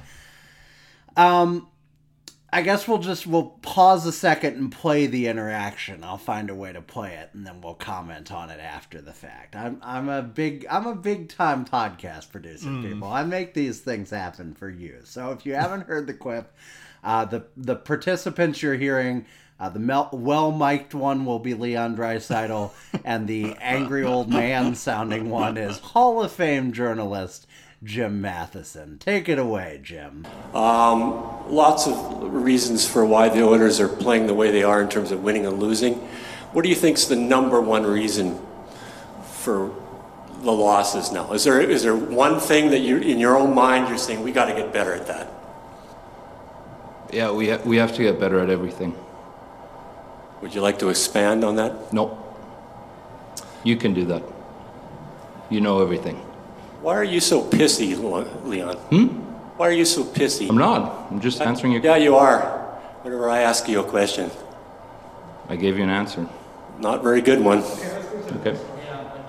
um, 1.16 1.68
I 2.52 2.62
guess 2.62 2.86
we'll 2.86 2.98
just 2.98 3.26
we'll 3.26 3.56
pause 3.62 4.06
a 4.06 4.12
second 4.12 4.56
and 4.56 4.70
play 4.70 5.06
the 5.06 5.26
interaction. 5.26 6.04
I'll 6.04 6.18
find 6.18 6.50
a 6.50 6.54
way 6.54 6.72
to 6.72 6.82
play 6.82 7.14
it, 7.14 7.30
and 7.32 7.46
then 7.46 7.60
we'll 7.60 7.74
comment 7.74 8.30
on 8.30 8.50
it 8.50 8.60
after 8.60 9.00
the 9.00 9.12
fact. 9.12 9.56
I'm 9.56 9.80
I'm 9.82 10.08
a 10.08 10.22
big 10.22 10.66
I'm 10.70 10.86
a 10.86 10.94
big 10.94 11.30
time 11.30 11.64
podcast 11.64 12.30
producer, 12.30 12.68
people. 12.82 13.08
I 13.08 13.24
make 13.24 13.54
these 13.54 13.80
things 13.80 14.10
happen 14.10 14.54
for 14.54 14.68
you. 14.68 15.00
So 15.04 15.30
if 15.30 15.44
you 15.44 15.54
haven't 15.54 15.86
heard 15.86 16.06
the 16.06 16.14
clip, 16.14 16.54
uh, 17.04 17.24
the 17.26 17.44
the 17.56 17.76
participants 17.76 18.62
you're 18.62 18.74
hearing. 18.74 19.26
Uh, 19.60 19.68
the 19.68 19.78
mel- 19.78 20.10
well 20.12 20.50
mic'd 20.50 20.94
one 20.94 21.24
will 21.24 21.38
be 21.38 21.54
Leon 21.54 21.96
Draisaitl, 21.96 22.72
and 23.04 23.28
the 23.28 23.54
angry 23.60 24.02
old 24.02 24.28
man 24.28 24.74
sounding 24.74 25.30
one 25.30 25.56
is 25.56 25.78
Hall 25.78 26.20
of 26.22 26.32
Fame 26.32 26.72
journalist 26.72 27.46
Jim 27.84 28.20
Matheson. 28.20 28.98
Take 28.98 29.28
it 29.28 29.38
away, 29.38 29.78
Jim. 29.82 30.26
Um, 30.54 31.52
lots 31.52 31.86
of 31.86 32.32
reasons 32.32 32.86
for 32.86 33.04
why 33.04 33.28
the 33.28 33.44
Oilers 33.44 33.78
are 33.78 33.88
playing 33.88 34.26
the 34.26 34.34
way 34.34 34.50
they 34.50 34.62
are 34.62 34.82
in 34.82 34.88
terms 34.88 35.12
of 35.12 35.22
winning 35.22 35.46
and 35.46 35.60
losing. 35.60 35.94
What 36.52 36.62
do 36.62 36.68
you 36.68 36.74
think 36.74 36.96
is 36.96 37.08
the 37.08 37.16
number 37.16 37.60
one 37.60 37.84
reason 37.84 38.40
for 39.24 39.74
the 40.40 40.52
losses 40.52 41.12
now? 41.12 41.32
Is 41.32 41.44
there 41.44 41.60
is 41.60 41.82
there 41.82 41.96
one 41.96 42.40
thing 42.40 42.70
that 42.70 42.80
you 42.80 42.98
in 42.98 43.18
your 43.18 43.36
own 43.36 43.54
mind 43.54 43.88
you're 43.88 43.98
saying 43.98 44.22
we 44.22 44.32
got 44.32 44.46
to 44.46 44.54
get 44.54 44.72
better 44.72 44.94
at 44.94 45.06
that? 45.06 45.33
Yeah, 47.14 47.30
we, 47.30 47.48
ha- 47.50 47.60
we 47.64 47.76
have 47.76 47.94
to 47.94 48.02
get 48.02 48.18
better 48.18 48.40
at 48.40 48.50
everything. 48.50 48.94
Would 50.42 50.52
you 50.52 50.60
like 50.60 50.80
to 50.80 50.88
expand 50.88 51.44
on 51.44 51.54
that? 51.56 51.92
No. 51.92 52.18
You 53.62 53.76
can 53.76 53.94
do 53.94 54.04
that. 54.06 54.22
You 55.48 55.60
know 55.60 55.80
everything. 55.80 56.16
Why 56.82 56.96
are 56.96 57.04
you 57.04 57.20
so 57.20 57.42
pissy, 57.44 57.96
Leon? 58.44 58.76
Hmm? 58.76 59.06
Why 59.56 59.68
are 59.68 59.72
you 59.72 59.84
so 59.84 60.02
pissy? 60.02 60.50
I'm 60.50 60.58
not. 60.58 61.06
I'm 61.10 61.20
just 61.20 61.40
answering 61.40 61.72
your 61.72 61.82
Yeah, 61.82 61.96
you 61.96 62.16
are. 62.16 62.42
Whenever 63.02 63.30
I 63.30 63.40
ask 63.42 63.68
you 63.68 63.78
a 63.80 63.84
question, 63.84 64.30
I 65.48 65.56
gave 65.56 65.76
you 65.78 65.84
an 65.84 65.90
answer. 65.90 66.26
not 66.80 67.02
very 67.02 67.20
good 67.22 67.40
one. 67.40 67.62
Okay. 68.40 68.58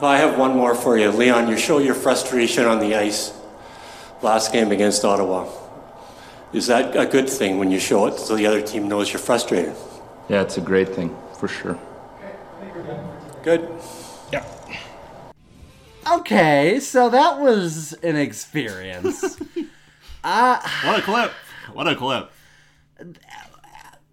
I 0.01 0.17
have 0.17 0.37
one 0.37 0.55
more 0.57 0.73
for 0.75 0.97
you, 0.97 1.11
Leon. 1.11 1.47
You 1.49 1.57
show 1.57 1.77
your 1.77 1.93
frustration 1.95 2.65
on 2.65 2.79
the 2.79 2.95
ice 2.95 3.31
last 4.21 4.51
game 4.51 4.71
against 4.71 5.05
Ottawa. 5.05 5.47
Is 6.53 6.67
that 6.67 6.95
a 6.95 7.05
good 7.05 7.29
thing 7.29 7.59
when 7.59 7.71
you 7.71 7.79
show 7.79 8.07
it 8.07 8.17
so 8.17 8.35
the 8.35 8.45
other 8.45 8.61
team 8.61 8.87
knows 8.87 9.11
you're 9.11 9.19
frustrated? 9.19 9.75
Yeah, 10.29 10.41
it's 10.41 10.57
a 10.57 10.61
great 10.61 10.89
thing, 10.89 11.15
for 11.37 11.47
sure. 11.47 11.77
Good. 13.43 13.69
Yeah. 14.31 14.45
Okay, 16.11 16.79
so 16.79 17.09
that 17.09 17.39
was 17.39 17.93
an 17.93 18.15
experience. 18.15 19.39
Uh, 20.27 20.59
what 20.83 20.97
a 20.97 21.03
clip! 21.03 21.31
What 21.71 21.87
a 21.87 21.95
clip! 21.95 22.31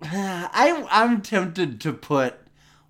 I 0.02 0.86
I'm 0.90 1.22
tempted 1.22 1.80
to 1.80 1.94
put 1.94 2.34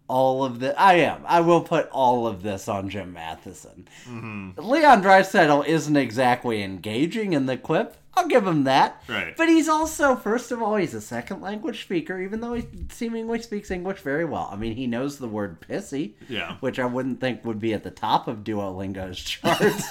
all 0.08 0.44
of 0.44 0.58
the 0.58 0.78
I 0.78 0.94
am. 0.94 1.22
I 1.26 1.40
will 1.40 1.60
put 1.60 1.88
all 1.90 2.26
of 2.26 2.42
this 2.42 2.68
on 2.68 2.90
Jim 2.90 3.12
Matheson. 3.12 3.86
Mm-hmm. 4.06 4.60
Leon 4.60 5.02
Draisaitl 5.02 5.66
isn't 5.66 5.96
exactly 5.96 6.62
engaging 6.62 7.32
in 7.32 7.46
the 7.46 7.56
clip. 7.56 7.96
I'll 8.14 8.28
give 8.28 8.46
him 8.46 8.64
that. 8.64 9.02
Right. 9.08 9.34
But 9.36 9.48
he's 9.48 9.68
also, 9.70 10.14
first 10.16 10.52
of 10.52 10.60
all, 10.62 10.76
he's 10.76 10.92
a 10.92 11.00
second 11.00 11.40
language 11.40 11.82
speaker, 11.82 12.20
even 12.20 12.40
though 12.40 12.52
he 12.52 12.66
seemingly 12.90 13.40
speaks 13.40 13.70
English 13.70 14.00
very 14.00 14.26
well. 14.26 14.50
I 14.52 14.56
mean, 14.56 14.74
he 14.76 14.86
knows 14.86 15.16
the 15.18 15.28
word 15.28 15.60
pissy, 15.62 16.12
Yeah. 16.28 16.56
which 16.60 16.78
I 16.78 16.84
wouldn't 16.84 17.20
think 17.20 17.42
would 17.46 17.58
be 17.58 17.72
at 17.72 17.84
the 17.84 17.90
top 17.90 18.28
of 18.28 18.44
Duolingo's 18.44 19.18
charts. 19.24 19.84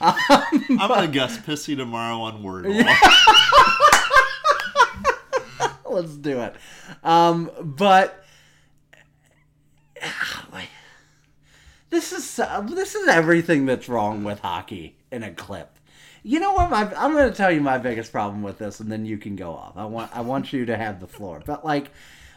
I'm 0.00 0.76
gonna 0.78 1.08
guess 1.08 1.36
pissy 1.38 1.76
tomorrow 1.76 2.20
on 2.20 2.42
Wordle. 2.44 2.84
Let's 5.90 6.16
do 6.16 6.40
it. 6.42 6.54
Um, 7.02 7.50
but 7.60 8.24
this 11.90 12.12
is 12.12 12.36
this 12.68 12.94
is 12.94 13.08
everything 13.08 13.66
that's 13.66 13.88
wrong 13.88 14.24
with 14.24 14.40
hockey 14.40 14.96
in 15.12 15.22
a 15.22 15.30
clip. 15.32 15.73
You 16.26 16.40
know 16.40 16.54
what? 16.54 16.70
My, 16.70 16.90
I'm 16.96 17.12
going 17.12 17.30
to 17.30 17.36
tell 17.36 17.52
you 17.52 17.60
my 17.60 17.76
biggest 17.76 18.10
problem 18.10 18.42
with 18.42 18.56
this, 18.56 18.80
and 18.80 18.90
then 18.90 19.04
you 19.04 19.18
can 19.18 19.36
go 19.36 19.52
off. 19.52 19.76
I 19.76 19.84
want 19.84 20.10
I 20.16 20.22
want 20.22 20.54
you 20.54 20.64
to 20.64 20.76
have 20.76 20.98
the 20.98 21.06
floor. 21.06 21.42
But 21.44 21.66
like, 21.66 21.90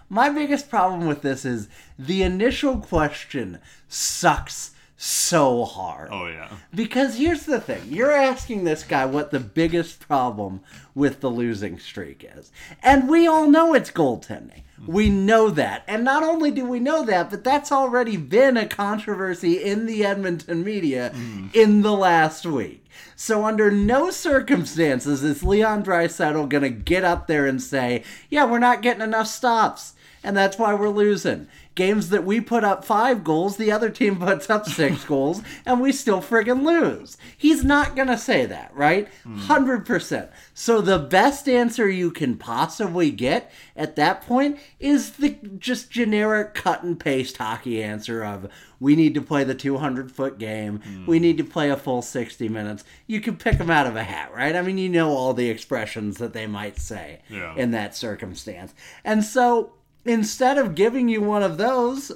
my 0.10 0.29
biggest 0.29 0.70
problem 0.70 1.08
with 1.08 1.22
this 1.22 1.46
is 1.46 1.70
the 1.98 2.22
initial 2.22 2.79
question 2.79 3.60
sucks 3.88 4.72
so 4.98 5.63
hard. 5.63 6.10
Oh 6.12 6.25
yeah. 6.25 6.50
Because 6.74 7.18
here's 7.18 7.46
the 7.46 7.62
thing 7.62 7.84
you're 7.86 8.12
asking 8.12 8.63
this 8.63 8.84
guy 8.84 9.06
what 9.06 9.32
the 9.32 9.39
biggest 9.39 10.00
problem 10.00 10.62
with 10.96 11.22
the 11.22 11.30
losing 11.30 11.77
streak 11.77 12.30
is. 12.36 12.51
And 12.82 13.08
we 13.08 13.27
all 13.27 13.48
know 13.48 13.75
it's 13.75 13.92
goaltending. 13.92 14.63
We 14.86 15.10
know 15.10 15.50
that. 15.50 15.84
And 15.88 16.04
not 16.04 16.24
only 16.24 16.51
do 16.51 16.66
we 16.66 16.80
know 16.80 17.04
that, 17.06 17.32
but 17.32 17.44
that's 17.44 17.72
already 17.72 18.16
been 18.16 18.58
a 18.58 18.68
controversy 18.68 19.63
in 19.63 19.88
the 19.88 20.06
Edmonton 20.06 20.63
media 20.63 21.12
mm. 21.16 21.54
in 21.56 21.82
the 21.82 21.94
last 21.94 22.46
week. 22.46 22.86
So, 23.16 23.46
under 23.46 23.72
no 23.72 24.12
circumstances 24.12 25.24
is 25.24 25.44
Leon 25.44 25.84
Draisaitl 25.84 26.50
going 26.50 26.63
to 26.63 26.70
get 26.70 27.04
up 27.04 27.27
there 27.27 27.48
and 27.48 27.62
say, 27.62 28.04
Yeah, 28.30 28.46
we're 28.46 28.60
not 28.60 28.82
getting 28.82 29.01
enough 29.01 29.27
stops. 29.27 29.94
And 30.27 30.36
that's 30.36 30.60
why 30.60 30.74
we're 30.74 30.89
losing. 30.89 31.48
Games 31.74 32.10
that 32.10 32.25
we 32.25 32.41
put 32.41 32.65
up 32.65 32.84
five 32.84 33.24
goals, 33.24 33.55
the 33.55 33.72
other 33.72 33.89
team 33.89 34.17
puts 34.19 34.50
up 34.50 34.65
six 34.65 35.05
goals, 35.05 35.41
and 35.65 35.79
we 35.79 35.93
still 35.93 36.22
friggin' 36.22 36.63
lose. 36.63 37.15
He's 37.38 37.63
not 37.63 37.96
gonna 37.96 38.17
say 38.17 38.46
that, 38.46 38.75
right? 38.75 39.07
Hmm. 39.24 39.39
100%. 39.39 40.27
So 40.53 40.81
the 40.81 41.00
best 41.00 41.48
answer 41.48 41.88
you 41.88 42.12
can 42.12 42.36
possibly 42.36 43.10
get 43.10 43.50
at 43.74 43.96
that 43.96 44.22
point 44.22 44.60
is 44.81 45.12
the 45.12 45.38
just 45.57 45.89
generic 45.89 46.53
cut 46.53 46.84
and 46.84 47.00
paste 47.00 47.38
hockey 47.38 47.81
answer 47.81 48.22
of 48.22 48.50
we 48.81 48.98
need 48.98 49.13
to 49.13 49.22
play 49.22 49.46
the 49.46 49.55
200 49.55 50.12
foot 50.12 50.38
game, 50.38 50.81
we 51.07 51.19
hmm. 51.19 51.22
need 51.22 51.38
to 51.38 51.46
play 51.46 51.69
a 51.69 51.77
full 51.77 52.01
60 52.01 52.50
minutes. 52.50 52.84
You 53.07 53.22
can 53.22 53.38
pick 53.38 53.60
them 53.60 53.69
out 53.69 53.88
of 53.88 53.96
a 53.96 54.03
hat, 54.03 54.34
right? 54.36 54.57
I 54.57 54.62
mean, 54.62 54.77
you 54.77 54.89
know 54.89 55.12
all 55.12 55.34
the 55.34 55.50
expressions 55.50 56.17
that 56.17 56.34
they 56.34 56.48
might 56.48 56.79
say 56.79 57.22
Yeah. 57.29 57.55
in 57.55 57.72
that 57.72 57.96
circumstance. 57.96 58.74
And 59.05 59.24
so 59.24 59.72
instead 60.10 60.58
of 60.58 60.76
giving 60.76 61.10
you 61.10 61.22
one 61.22 61.44
of 61.44 61.58
those, 61.58 62.12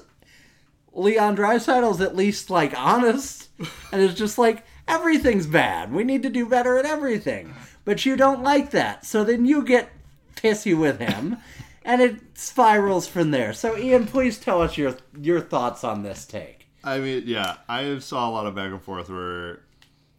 Leon 0.92 1.36
Draisaitl's 1.36 2.00
at 2.00 2.16
least 2.16 2.50
like 2.50 2.78
honest, 2.78 3.48
and 3.92 4.02
it's 4.02 4.14
just 4.18 4.38
like 4.38 4.64
everything's 4.86 5.46
bad. 5.46 5.92
We 5.92 6.04
need 6.04 6.22
to 6.22 6.30
do 6.30 6.48
better 6.48 6.78
at 6.78 6.84
everything, 6.84 7.54
but 7.84 8.04
you 8.04 8.16
don't 8.16 8.42
like 8.42 8.70
that, 8.70 9.06
so 9.06 9.24
then 9.24 9.46
you 9.46 9.64
get 9.64 9.90
pissy 10.36 10.78
with 10.78 10.98
him, 10.98 11.38
and 11.84 12.02
it 12.02 12.16
spirals 12.34 13.06
from 13.06 13.30
there. 13.30 13.52
So 13.52 13.76
Ian, 13.76 14.06
please 14.06 14.38
tell 14.38 14.60
us 14.60 14.76
your 14.76 14.96
your 15.18 15.40
thoughts 15.40 15.84
on 15.84 16.02
this 16.02 16.26
take. 16.26 16.66
I 16.84 16.98
mean, 16.98 17.22
yeah, 17.26 17.56
I 17.68 17.98
saw 18.00 18.28
a 18.28 18.32
lot 18.32 18.46
of 18.46 18.54
back 18.54 18.70
and 18.72 18.82
forth 18.82 19.08
where 19.08 19.60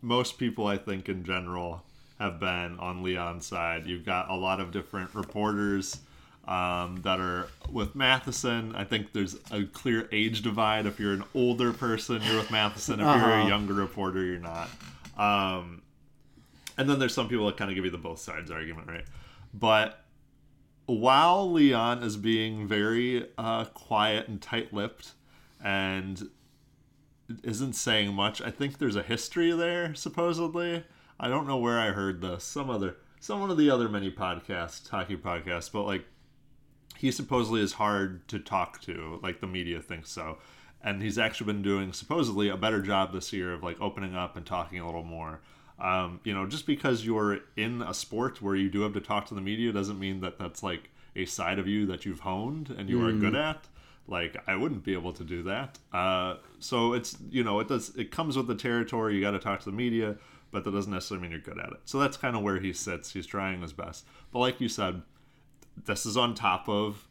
most 0.01 0.37
people, 0.37 0.65
I 0.65 0.77
think, 0.77 1.09
in 1.09 1.23
general, 1.23 1.83
have 2.19 2.39
been 2.39 2.77
on 2.79 3.03
Leon's 3.03 3.45
side. 3.45 3.85
You've 3.85 4.05
got 4.05 4.29
a 4.29 4.35
lot 4.35 4.59
of 4.59 4.71
different 4.71 5.13
reporters 5.13 5.99
um, 6.47 6.97
that 7.03 7.19
are 7.19 7.47
with 7.71 7.95
Matheson. 7.95 8.75
I 8.75 8.83
think 8.83 9.13
there's 9.13 9.35
a 9.51 9.63
clear 9.63 10.09
age 10.11 10.41
divide. 10.41 10.85
If 10.85 10.99
you're 10.99 11.13
an 11.13 11.23
older 11.33 11.71
person, 11.73 12.21
you're 12.23 12.37
with 12.37 12.51
Matheson. 12.51 12.95
If 12.95 13.05
you're 13.05 13.09
Uh-huh. 13.09 13.45
a 13.45 13.47
younger 13.47 13.73
reporter, 13.73 14.23
you're 14.23 14.39
not. 14.39 14.69
Um, 15.17 15.81
and 16.77 16.89
then 16.89 16.99
there's 16.99 17.13
some 17.13 17.29
people 17.29 17.45
that 17.45 17.55
kind 17.57 17.69
of 17.71 17.75
give 17.75 17.85
you 17.85 17.91
the 17.91 17.97
both 17.97 18.19
sides 18.19 18.51
argument, 18.51 18.87
right? 18.87 19.05
But 19.53 20.03
while 20.85 21.49
Leon 21.51 22.03
is 22.03 22.17
being 22.17 22.67
very 22.67 23.27
uh, 23.37 23.65
quiet 23.65 24.27
and 24.27 24.41
tight-lipped 24.41 25.11
and 25.63 26.29
isn't 27.43 27.73
saying 27.73 28.13
much, 28.13 28.41
I 28.41 28.51
think 28.51 28.79
there's 28.79 28.95
a 28.97 29.03
history 29.03 29.51
there. 29.53 29.95
Supposedly, 29.95 30.83
I 31.19 31.29
don't 31.29 31.47
know 31.47 31.57
where 31.57 31.79
I 31.79 31.91
heard 31.91 32.19
this. 32.21 32.43
Some 32.43 32.69
other, 32.69 32.97
some 33.21 33.39
one 33.39 33.49
of 33.49 33.57
the 33.57 33.69
other 33.69 33.87
many 33.87 34.11
podcasts, 34.11 34.89
hockey 34.89 35.15
podcasts, 35.15 35.71
but 35.71 35.83
like 35.83 36.03
he 37.03 37.11
supposedly 37.11 37.59
is 37.59 37.73
hard 37.73 38.25
to 38.29 38.39
talk 38.39 38.79
to. 38.79 39.19
Like 39.21 39.41
the 39.41 39.45
media 39.45 39.81
thinks 39.81 40.09
so, 40.09 40.37
and 40.81 41.01
he's 41.01 41.17
actually 41.17 41.47
been 41.47 41.61
doing 41.61 41.91
supposedly 41.91 42.47
a 42.47 42.55
better 42.55 42.81
job 42.81 43.11
this 43.11 43.33
year 43.33 43.51
of 43.51 43.61
like 43.61 43.75
opening 43.81 44.15
up 44.15 44.37
and 44.37 44.45
talking 44.45 44.79
a 44.79 44.85
little 44.85 45.03
more. 45.03 45.41
Um, 45.81 46.21
you 46.23 46.33
know, 46.33 46.47
just 46.47 46.65
because 46.65 47.05
you're 47.05 47.39
in 47.57 47.81
a 47.81 47.93
sport 47.93 48.41
where 48.41 48.55
you 48.55 48.69
do 48.69 48.83
have 48.83 48.93
to 48.93 49.01
talk 49.01 49.25
to 49.25 49.33
the 49.33 49.41
media 49.41 49.73
doesn't 49.73 49.99
mean 49.99 50.21
that 50.21 50.39
that's 50.39 50.63
like 50.63 50.91
a 51.13 51.25
side 51.25 51.59
of 51.59 51.67
you 51.67 51.85
that 51.87 52.05
you've 52.05 52.21
honed 52.21 52.69
and 52.69 52.89
you 52.89 53.05
are 53.05 53.11
good 53.11 53.35
at. 53.35 53.67
Like 54.07 54.37
I 54.47 54.55
wouldn't 54.55 54.85
be 54.85 54.93
able 54.93 55.11
to 55.11 55.25
do 55.25 55.43
that. 55.43 55.79
Uh, 55.91 56.37
so 56.59 56.93
it's 56.93 57.17
you 57.29 57.43
know 57.43 57.59
it 57.59 57.67
does 57.67 57.93
it 57.97 58.11
comes 58.11 58.37
with 58.37 58.47
the 58.47 58.55
territory. 58.55 59.15
You 59.15 59.19
got 59.19 59.31
to 59.31 59.39
talk 59.39 59.59
to 59.59 59.65
the 59.65 59.75
media, 59.75 60.15
but 60.51 60.63
that 60.63 60.71
doesn't 60.71 60.93
necessarily 60.93 61.23
mean 61.23 61.31
you're 61.31 61.41
good 61.41 61.59
at 61.59 61.73
it. 61.73 61.81
So 61.83 61.99
that's 61.99 62.15
kind 62.15 62.37
of 62.37 62.43
where 62.43 62.61
he 62.61 62.71
sits. 62.71 63.11
He's 63.11 63.27
trying 63.27 63.61
his 63.61 63.73
best. 63.73 64.05
But 64.31 64.39
like 64.39 64.61
you 64.61 64.69
said, 64.69 65.01
this 65.85 66.05
is 66.05 66.17
on 66.17 66.35
top 66.35 66.67
of 66.69 67.07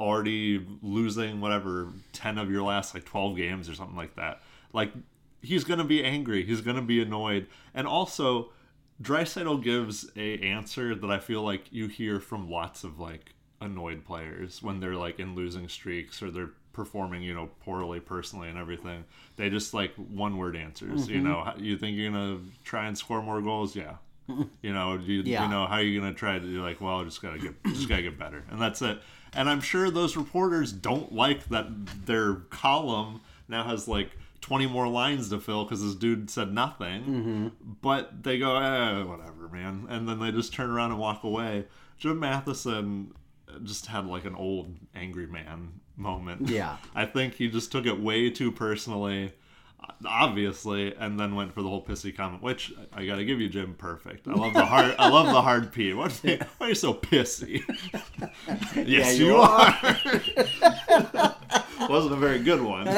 already 0.00 0.66
losing 0.82 1.40
whatever 1.40 1.88
10 2.12 2.38
of 2.38 2.50
your 2.50 2.62
last 2.62 2.94
like 2.94 3.04
12 3.04 3.36
games 3.36 3.68
or 3.68 3.74
something 3.74 3.96
like 3.96 4.16
that. 4.16 4.42
Like 4.72 4.92
he's 5.42 5.64
gonna 5.64 5.84
be 5.84 6.04
angry. 6.04 6.44
He's 6.44 6.60
gonna 6.60 6.82
be 6.82 7.00
annoyed. 7.00 7.46
And 7.74 7.86
also 7.86 8.50
Draisaitl 9.00 9.62
gives 9.62 10.10
a 10.16 10.38
answer 10.38 10.94
that 10.94 11.10
I 11.10 11.18
feel 11.18 11.42
like 11.42 11.72
you 11.72 11.88
hear 11.88 12.20
from 12.20 12.50
lots 12.50 12.84
of 12.84 12.98
like 12.98 13.34
annoyed 13.60 14.04
players 14.04 14.62
when 14.62 14.80
they're 14.80 14.96
like 14.96 15.20
in 15.20 15.34
losing 15.34 15.68
streaks 15.68 16.20
or 16.22 16.30
they're 16.30 16.50
performing 16.72 17.22
you 17.22 17.34
know 17.34 17.50
poorly 17.64 18.00
personally 18.00 18.48
and 18.48 18.58
everything. 18.58 19.04
They 19.36 19.50
just 19.50 19.74
like 19.74 19.94
one 19.94 20.36
word 20.36 20.56
answers 20.56 21.08
you 21.08 21.20
mm-hmm. 21.20 21.28
know. 21.28 21.52
You 21.58 21.76
think 21.76 21.96
you're 21.96 22.10
gonna 22.10 22.40
try 22.64 22.86
and 22.86 22.98
score 22.98 23.22
more 23.22 23.40
goals? 23.40 23.76
Yeah 23.76 23.96
you 24.62 24.72
know 24.72 24.94
you, 24.98 25.22
Yeah. 25.24 25.44
you 25.44 25.50
know 25.50 25.66
how 25.66 25.76
are 25.76 25.82
you 25.82 25.98
gonna 26.00 26.14
try 26.14 26.38
to 26.38 26.46
you're 26.46 26.62
like 26.62 26.80
well 26.80 27.04
just 27.04 27.20
gotta 27.22 27.38
get 27.38 27.54
just 27.64 27.88
gotta 27.88 28.02
get 28.02 28.18
better. 28.18 28.44
And 28.50 28.60
that's 28.60 28.80
it. 28.82 29.00
And 29.34 29.48
i'm 29.48 29.60
sure 29.60 29.90
those 29.90 30.16
reporters 30.16 30.72
don't 30.72 31.12
like 31.12 31.48
that 31.48 31.66
their 32.06 32.34
column 32.50 33.20
now 33.48 33.64
has 33.64 33.88
like 33.88 34.10
20 34.42 34.66
more 34.66 34.88
lines 34.88 35.28
to 35.30 35.38
fill 35.38 35.64
because 35.64 35.82
this 35.82 35.94
dude 35.94 36.28
said 36.30 36.52
nothing. 36.52 37.52
But 37.80 38.22
they 38.24 38.38
go 38.38 38.56
eh, 38.56 39.02
whatever 39.04 39.48
man. 39.52 39.86
And 39.88 40.08
then 40.08 40.18
they 40.18 40.32
just 40.32 40.52
turn 40.52 40.68
around 40.70 40.90
and 40.90 40.98
walk 41.00 41.22
away. 41.24 41.66
Jim 41.98 42.18
matheson 42.18 43.12
just 43.64 43.86
had 43.86 44.06
like 44.06 44.24
an 44.24 44.34
old 44.34 44.74
angry 44.94 45.26
man 45.26 45.80
moment. 45.96 46.48
Yeah. 46.48 46.76
i 46.94 47.04
think 47.04 47.34
he 47.34 47.48
just 47.48 47.70
took 47.70 47.86
it 47.86 48.00
way 48.00 48.30
too 48.30 48.50
personally 48.50 49.32
obviously, 50.06 50.94
and 50.94 51.18
then 51.18 51.34
went 51.34 51.52
for 51.52 51.62
the 51.62 51.68
whole 51.68 51.84
pissy 51.84 52.14
comment, 52.14 52.42
which 52.42 52.72
I 52.92 53.06
gotta 53.06 53.24
give 53.24 53.40
you, 53.40 53.48
Jim. 53.48 53.74
Perfect. 53.74 54.28
I 54.28 54.34
love 54.34 54.54
the 54.54 54.64
hard. 54.64 54.94
I 54.98 55.08
love 55.08 55.26
the 55.26 55.42
hard 55.42 55.72
P. 55.72 55.92
What, 55.94 56.12
why 56.12 56.38
are 56.60 56.68
you 56.68 56.74
so 56.74 56.94
pissy? 56.94 57.62
yes, 58.86 59.18
you 59.18 59.26
you, 59.26 59.36
are. 59.36 59.74
Wasn't 61.88 62.12
a 62.12 62.16
very 62.16 62.38
good 62.38 62.62
one. 62.62 62.88
uh, 62.88 62.92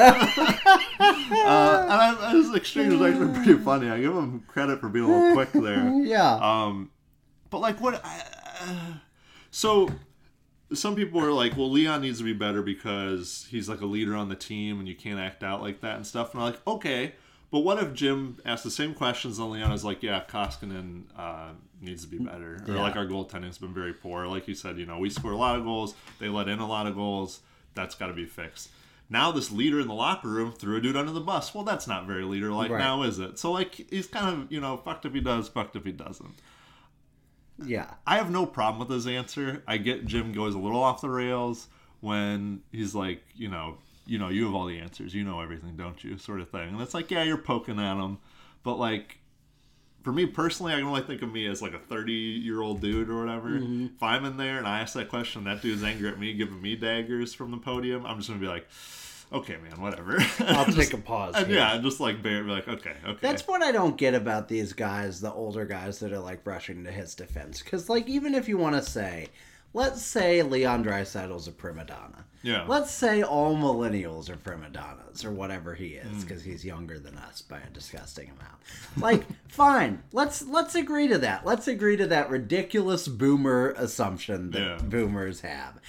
and 0.99 0.99
I, 0.99 2.31
his 2.31 2.53
exchange 2.53 2.93
was 2.93 3.01
actually 3.01 3.33
pretty 3.33 3.63
funny. 3.63 3.89
I 3.89 3.99
give 3.99 4.15
him 4.15 4.43
credit 4.47 4.79
for 4.79 4.89
being 4.89 5.05
a 5.05 5.07
little 5.07 5.33
quick 5.33 5.51
there. 5.51 5.89
Yeah. 6.03 6.35
Um, 6.35 6.91
but 7.49 7.61
like 7.61 7.81
what? 7.81 8.01
I, 8.03 8.21
uh, 8.61 8.93
so 9.51 9.89
some 10.77 10.95
people 10.95 11.19
are 11.21 11.31
like, 11.31 11.55
well, 11.57 11.69
Leon 11.71 12.01
needs 12.01 12.17
to 12.19 12.23
be 12.23 12.33
better 12.33 12.61
because 12.61 13.47
he's 13.49 13.67
like 13.69 13.81
a 13.81 13.85
leader 13.85 14.15
on 14.15 14.29
the 14.29 14.35
team, 14.35 14.79
and 14.79 14.87
you 14.87 14.95
can't 14.95 15.19
act 15.19 15.43
out 15.43 15.61
like 15.61 15.81
that 15.81 15.95
and 15.95 16.05
stuff. 16.07 16.33
And 16.33 16.41
I'm 16.43 16.51
like, 16.51 16.67
okay, 16.67 17.13
but 17.51 17.59
what 17.59 17.81
if 17.81 17.93
Jim 17.93 18.37
asked 18.45 18.63
the 18.63 18.71
same 18.71 18.93
questions 18.93 19.39
and 19.39 19.51
Leon 19.51 19.71
is 19.71 19.83
like, 19.85 20.03
yeah, 20.03 20.23
Koskinen 20.27 21.03
uh, 21.17 21.49
needs 21.81 22.03
to 22.03 22.07
be 22.09 22.17
better, 22.17 22.63
or 22.67 22.73
Yeah. 22.75 22.81
like 22.81 22.95
our 22.95 23.05
goaltending's 23.05 23.57
been 23.57 23.73
very 23.73 23.93
poor. 23.93 24.27
Like 24.27 24.47
you 24.47 24.55
said, 24.55 24.77
you 24.77 24.85
know, 24.85 24.97
we 24.99 25.09
score 25.09 25.31
a 25.31 25.37
lot 25.37 25.55
of 25.57 25.63
goals, 25.63 25.95
they 26.19 26.27
let 26.29 26.47
in 26.47 26.59
a 26.59 26.67
lot 26.67 26.87
of 26.87 26.95
goals. 26.95 27.39
That's 27.75 27.95
got 27.95 28.07
to 28.07 28.13
be 28.13 28.25
fixed. 28.25 28.69
Now 29.09 29.31
this 29.31 29.51
leader 29.51 29.79
in 29.79 29.87
the 29.87 29.93
locker 29.93 30.27
room 30.29 30.51
threw 30.51 30.77
a 30.77 30.81
dude 30.81 30.95
under 30.97 31.11
the 31.11 31.19
bus. 31.21 31.53
Well, 31.53 31.63
that's 31.63 31.87
not 31.87 32.07
very 32.07 32.23
leader 32.23 32.51
like 32.51 32.71
Right. 32.71 32.79
now, 32.79 33.03
is 33.03 33.19
it? 33.19 33.37
So 33.37 33.51
like 33.51 33.75
he's 33.89 34.07
kind 34.07 34.41
of 34.43 34.51
you 34.51 34.59
know 34.59 34.77
fucked 34.77 35.05
if 35.05 35.13
he 35.13 35.19
does, 35.21 35.47
fucked 35.47 35.75
if 35.75 35.83
he 35.85 35.91
doesn't. 35.91 36.33
Yeah. 37.63 37.93
I 38.05 38.17
have 38.17 38.31
no 38.31 38.45
problem 38.45 38.79
with 38.79 38.89
his 38.89 39.07
answer. 39.07 39.63
I 39.67 39.77
get 39.77 40.05
Jim 40.05 40.33
goes 40.33 40.55
a 40.55 40.59
little 40.59 40.81
off 40.81 41.01
the 41.01 41.09
rails 41.09 41.67
when 42.01 42.61
he's 42.71 42.93
like, 42.93 43.23
you 43.35 43.49
know, 43.49 43.77
you 44.05 44.19
know, 44.19 44.29
you 44.29 44.45
have 44.45 44.53
all 44.53 44.65
the 44.65 44.79
answers, 44.79 45.13
you 45.13 45.23
know 45.23 45.41
everything, 45.41 45.75
don't 45.75 46.03
you? 46.03 46.17
Sort 46.17 46.39
of 46.39 46.49
thing. 46.49 46.69
And 46.69 46.81
it's 46.81 46.93
like, 46.93 47.09
yeah, 47.09 47.23
you're 47.23 47.37
poking 47.37 47.79
at 47.79 47.97
him, 47.97 48.19
but 48.63 48.75
like, 48.75 49.19
for 50.03 50.11
me 50.11 50.27
personally, 50.27 50.71
I 50.71 50.77
can 50.77 50.85
only 50.85 51.01
think 51.01 51.23
of 51.23 51.31
me 51.31 51.47
as 51.47 51.63
like 51.63 51.73
a 51.73 51.79
30 51.79 52.13
year 52.13 52.61
old 52.61 52.79
dude 52.79 53.09
or 53.09 53.25
whatever. 53.25 53.49
Mm-hmm. 53.49 53.87
If 53.95 54.03
I'm 54.03 54.23
in 54.23 54.37
there 54.37 54.59
and 54.59 54.67
I 54.67 54.81
ask 54.81 54.93
that 54.93 55.09
question, 55.09 55.45
that 55.45 55.63
dude's 55.63 55.83
angry 55.83 56.09
at 56.09 56.19
me, 56.19 56.33
giving 56.33 56.61
me 56.61 56.75
daggers 56.75 57.33
from 57.33 57.49
the 57.49 57.57
podium, 57.57 58.05
I'm 58.05 58.17
just 58.17 58.29
gonna 58.29 58.39
be 58.39 58.47
like, 58.47 58.67
okay, 59.31 59.57
man, 59.57 59.79
whatever. 59.81 60.17
I'll 60.39 60.65
Just- 60.71 60.77
take 60.77 60.93
a 60.93 60.97
pause. 61.01 61.35
here. 61.37 61.55
yeah, 61.55 61.77
just 61.77 61.99
like 61.99 62.21
bear, 62.21 62.43
be 62.43 62.51
like, 62.51 62.67
okay, 62.67 62.93
okay. 63.05 63.17
That's 63.21 63.47
what 63.47 63.61
I 63.61 63.71
don't 63.71 63.97
get 63.97 64.13
about 64.13 64.47
these 64.47 64.73
guys, 64.73 65.21
the 65.21 65.31
older 65.31 65.65
guys 65.65 65.99
that 65.99 66.11
are 66.13 66.19
like 66.19 66.45
rushing 66.45 66.83
to 66.85 66.91
his 66.91 67.15
defense. 67.15 67.61
Because, 67.61 67.89
like, 67.89 68.07
even 68.07 68.33
if 68.35 68.47
you 68.47 68.57
want 68.57 68.75
to 68.75 68.81
say, 68.81 69.27
let's 69.73 70.01
say 70.01 70.41
Leon 70.41 70.83
Draisaitl's 70.83 71.47
a 71.47 71.51
prima 71.51 71.85
donna. 71.85 72.25
Yeah. 72.43 72.63
Let's 72.67 72.91
say 72.91 73.23
all 73.23 73.55
millennials 73.55 74.29
are 74.29 74.35
prima 74.37 74.69
donnas 74.69 75.25
or 75.25 75.31
whatever 75.31 75.73
he 75.73 75.95
is, 75.95 76.05
mm. 76.05 76.21
because 76.21 76.43
he's 76.43 76.63
younger 76.63 76.99
than 76.99 77.17
us 77.17 77.41
by 77.41 77.57
a 77.57 77.69
disgusting 77.71 78.25
amount. 78.29 78.59
Like, 78.97 79.25
fine. 79.47 80.03
Let's 80.11 80.45
let's 80.45 80.75
agree 80.75 81.07
to 81.07 81.17
that. 81.17 81.43
Let's 81.43 81.67
agree 81.67 81.97
to 81.97 82.05
that 82.05 82.29
ridiculous 82.29 83.07
boomer 83.07 83.73
assumption 83.77 84.51
that 84.51 84.61
Yeah. 84.61 84.77
boomers 84.83 85.41
have. 85.41 85.79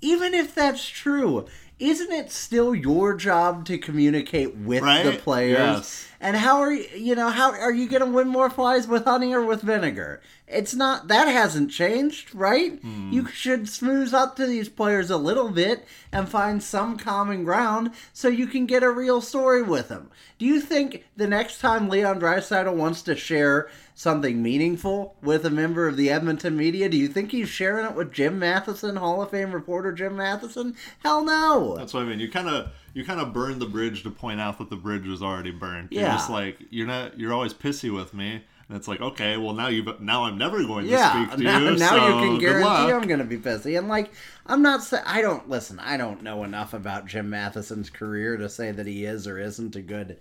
Even 0.00 0.34
if 0.34 0.52
that's 0.52 0.84
true, 0.88 1.46
isn't 1.80 2.12
it 2.12 2.30
still 2.30 2.74
your 2.74 3.14
job 3.14 3.64
to 3.64 3.78
communicate 3.78 4.54
with 4.54 4.82
the 4.82 5.18
players? 5.18 5.58
Yes. 5.58 6.06
And 6.20 6.36
how 6.36 6.58
are 6.58 6.70
you, 6.70 6.86
you 6.94 7.14
know, 7.14 7.30
how 7.30 7.52
are 7.52 7.72
you 7.72 7.88
going 7.88 8.04
to 8.04 8.10
win 8.10 8.28
more 8.28 8.50
flies 8.50 8.86
with 8.86 9.06
honey 9.06 9.32
or 9.32 9.42
with 9.42 9.62
vinegar? 9.62 10.20
It's 10.46 10.74
not, 10.74 11.08
that 11.08 11.28
hasn't 11.28 11.70
changed, 11.70 12.34
right? 12.34 12.78
Hmm. 12.78 13.10
You 13.10 13.26
should 13.28 13.68
smooth 13.70 14.12
up 14.12 14.36
to 14.36 14.46
these 14.46 14.68
players 14.68 15.08
a 15.08 15.16
little 15.16 15.48
bit 15.48 15.86
and 16.12 16.28
find 16.28 16.62
some 16.62 16.98
common 16.98 17.44
ground 17.44 17.92
so 18.12 18.28
you 18.28 18.46
can 18.46 18.66
get 18.66 18.82
a 18.82 18.90
real 18.90 19.22
story 19.22 19.62
with 19.62 19.88
them. 19.88 20.10
Do 20.38 20.44
you 20.44 20.60
think 20.60 21.06
the 21.16 21.26
next 21.26 21.58
time 21.58 21.88
Leon 21.88 22.20
Draisaitl 22.20 22.74
wants 22.74 23.00
to 23.02 23.16
share 23.16 23.70
something 24.00 24.42
meaningful 24.42 25.14
with 25.20 25.44
a 25.44 25.50
member 25.50 25.86
of 25.86 25.94
the 25.94 26.08
Edmonton 26.08 26.56
media, 26.56 26.88
do 26.88 26.96
you 26.96 27.06
think 27.06 27.32
he's 27.32 27.50
sharing 27.50 27.84
it 27.84 27.94
with 27.94 28.10
Jim 28.10 28.38
Matheson, 28.38 28.96
Hall 28.96 29.20
of 29.20 29.30
Fame 29.30 29.52
reporter 29.52 29.92
Jim 29.92 30.16
Matheson? 30.16 30.74
Hell 31.04 31.22
no. 31.22 31.76
That's 31.76 31.92
what 31.92 32.04
I 32.04 32.06
mean. 32.06 32.18
You 32.18 32.30
kind 32.30 32.48
of 32.48 32.70
you 32.94 33.04
kind 33.04 33.20
of 33.20 33.34
burn 33.34 33.58
the 33.58 33.66
bridge 33.66 34.02
to 34.04 34.10
point 34.10 34.40
out 34.40 34.56
that 34.56 34.70
the 34.70 34.76
bridge 34.76 35.06
was 35.06 35.22
already 35.22 35.50
burned. 35.50 35.88
You're 35.90 36.04
Yeah. 36.04 36.14
just 36.14 36.30
like 36.30 36.56
you're 36.70 36.86
not. 36.86 37.20
You're 37.20 37.34
always 37.34 37.52
pissy 37.52 37.94
with 37.94 38.14
me, 38.14 38.42
and 38.68 38.76
it's 38.78 38.88
like 38.88 39.02
okay, 39.02 39.36
well 39.36 39.52
now 39.52 39.68
you 39.68 39.84
now 40.00 40.24
I'm 40.24 40.38
never 40.38 40.64
going 40.64 40.86
to 40.86 40.90
yeah, 40.90 41.26
speak 41.26 41.36
to 41.36 41.42
now, 41.44 41.58
you. 41.58 41.76
now 41.76 41.90
so 41.90 42.06
you 42.06 42.30
can 42.30 42.38
guarantee. 42.38 42.68
I'm 42.70 43.06
going 43.06 43.18
to 43.18 43.26
be 43.26 43.36
pissy. 43.36 43.76
And 43.76 43.86
like, 43.86 44.10
I'm 44.46 44.62
not 44.62 44.82
saying 44.82 45.04
I 45.06 45.20
don't 45.20 45.46
listen. 45.50 45.78
I 45.78 45.98
don't 45.98 46.22
know 46.22 46.42
enough 46.42 46.72
about 46.72 47.04
Jim 47.04 47.28
Matheson's 47.28 47.90
career 47.90 48.38
to 48.38 48.48
say 48.48 48.70
that 48.72 48.86
he 48.86 49.04
is 49.04 49.26
or 49.26 49.38
isn't 49.38 49.76
a 49.76 49.82
good 49.82 50.18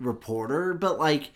reporter. 0.00 0.72
But 0.72 0.98
like, 0.98 1.32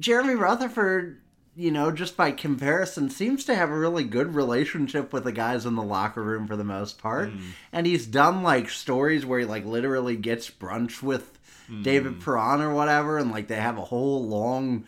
Jeremy 0.00 0.34
Rutherford, 0.34 1.20
you 1.54 1.70
know, 1.70 1.92
just 1.92 2.16
by 2.16 2.32
comparison, 2.32 3.10
seems 3.10 3.44
to 3.44 3.54
have 3.54 3.70
a 3.70 3.78
really 3.78 4.02
good 4.02 4.34
relationship 4.34 5.12
with 5.12 5.24
the 5.24 5.32
guys 5.32 5.66
in 5.66 5.76
the 5.76 5.82
locker 5.82 6.22
room 6.22 6.46
for 6.46 6.56
the 6.56 6.64
most 6.64 6.98
part. 6.98 7.30
Mm. 7.30 7.40
And 7.70 7.86
he's 7.86 8.06
done 8.06 8.42
like 8.42 8.70
stories 8.70 9.26
where 9.26 9.40
he 9.40 9.44
like 9.44 9.66
literally 9.66 10.16
gets 10.16 10.50
brunch 10.50 11.02
with 11.02 11.38
mm. 11.70 11.82
David 11.82 12.20
Perron 12.20 12.62
or 12.62 12.74
whatever, 12.74 13.18
and 13.18 13.30
like 13.30 13.48
they 13.48 13.56
have 13.56 13.76
a 13.76 13.84
whole 13.84 14.26
long, 14.26 14.86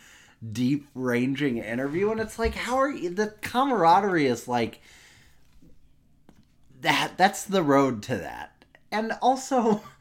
deep 0.51 0.89
ranging 0.95 1.59
interview. 1.59 2.11
And 2.11 2.21
it's 2.21 2.39
like, 2.39 2.55
how 2.55 2.79
are 2.79 2.91
you? 2.91 3.11
The 3.11 3.35
camaraderie 3.43 4.27
is 4.27 4.49
like 4.49 4.81
that. 6.81 7.13
That's 7.19 7.45
the 7.45 7.63
road 7.63 8.03
to 8.05 8.17
that. 8.17 8.65
And 8.91 9.13
also. 9.21 9.83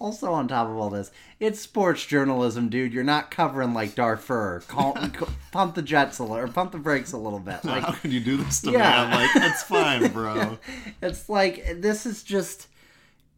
Also, 0.00 0.32
on 0.32 0.48
top 0.48 0.66
of 0.68 0.76
all 0.76 0.88
this, 0.90 1.10
it's 1.38 1.60
sports 1.60 2.04
journalism, 2.06 2.70
dude. 2.70 2.92
You're 2.94 3.04
not 3.04 3.30
covering 3.30 3.74
like 3.74 3.94
Darfur. 3.94 4.62
Call, 4.66 4.96
pump 5.52 5.74
the 5.74 5.82
jets 5.82 6.18
a 6.18 6.22
little, 6.22 6.38
or 6.38 6.48
pump 6.48 6.72
the 6.72 6.78
brakes 6.78 7.12
a 7.12 7.18
little 7.18 7.38
bit. 7.38 7.62
Like, 7.64 7.84
How 7.84 7.92
can 7.92 8.10
you 8.10 8.20
do 8.20 8.38
this 8.38 8.62
to 8.62 8.70
Yeah. 8.72 8.78
me? 8.78 8.84
I'm 8.84 9.10
like, 9.10 9.30
it's 9.36 9.62
fine, 9.62 10.08
bro. 10.12 10.58
it's 11.02 11.28
like 11.28 11.82
this 11.82 12.06
is 12.06 12.22
just 12.22 12.66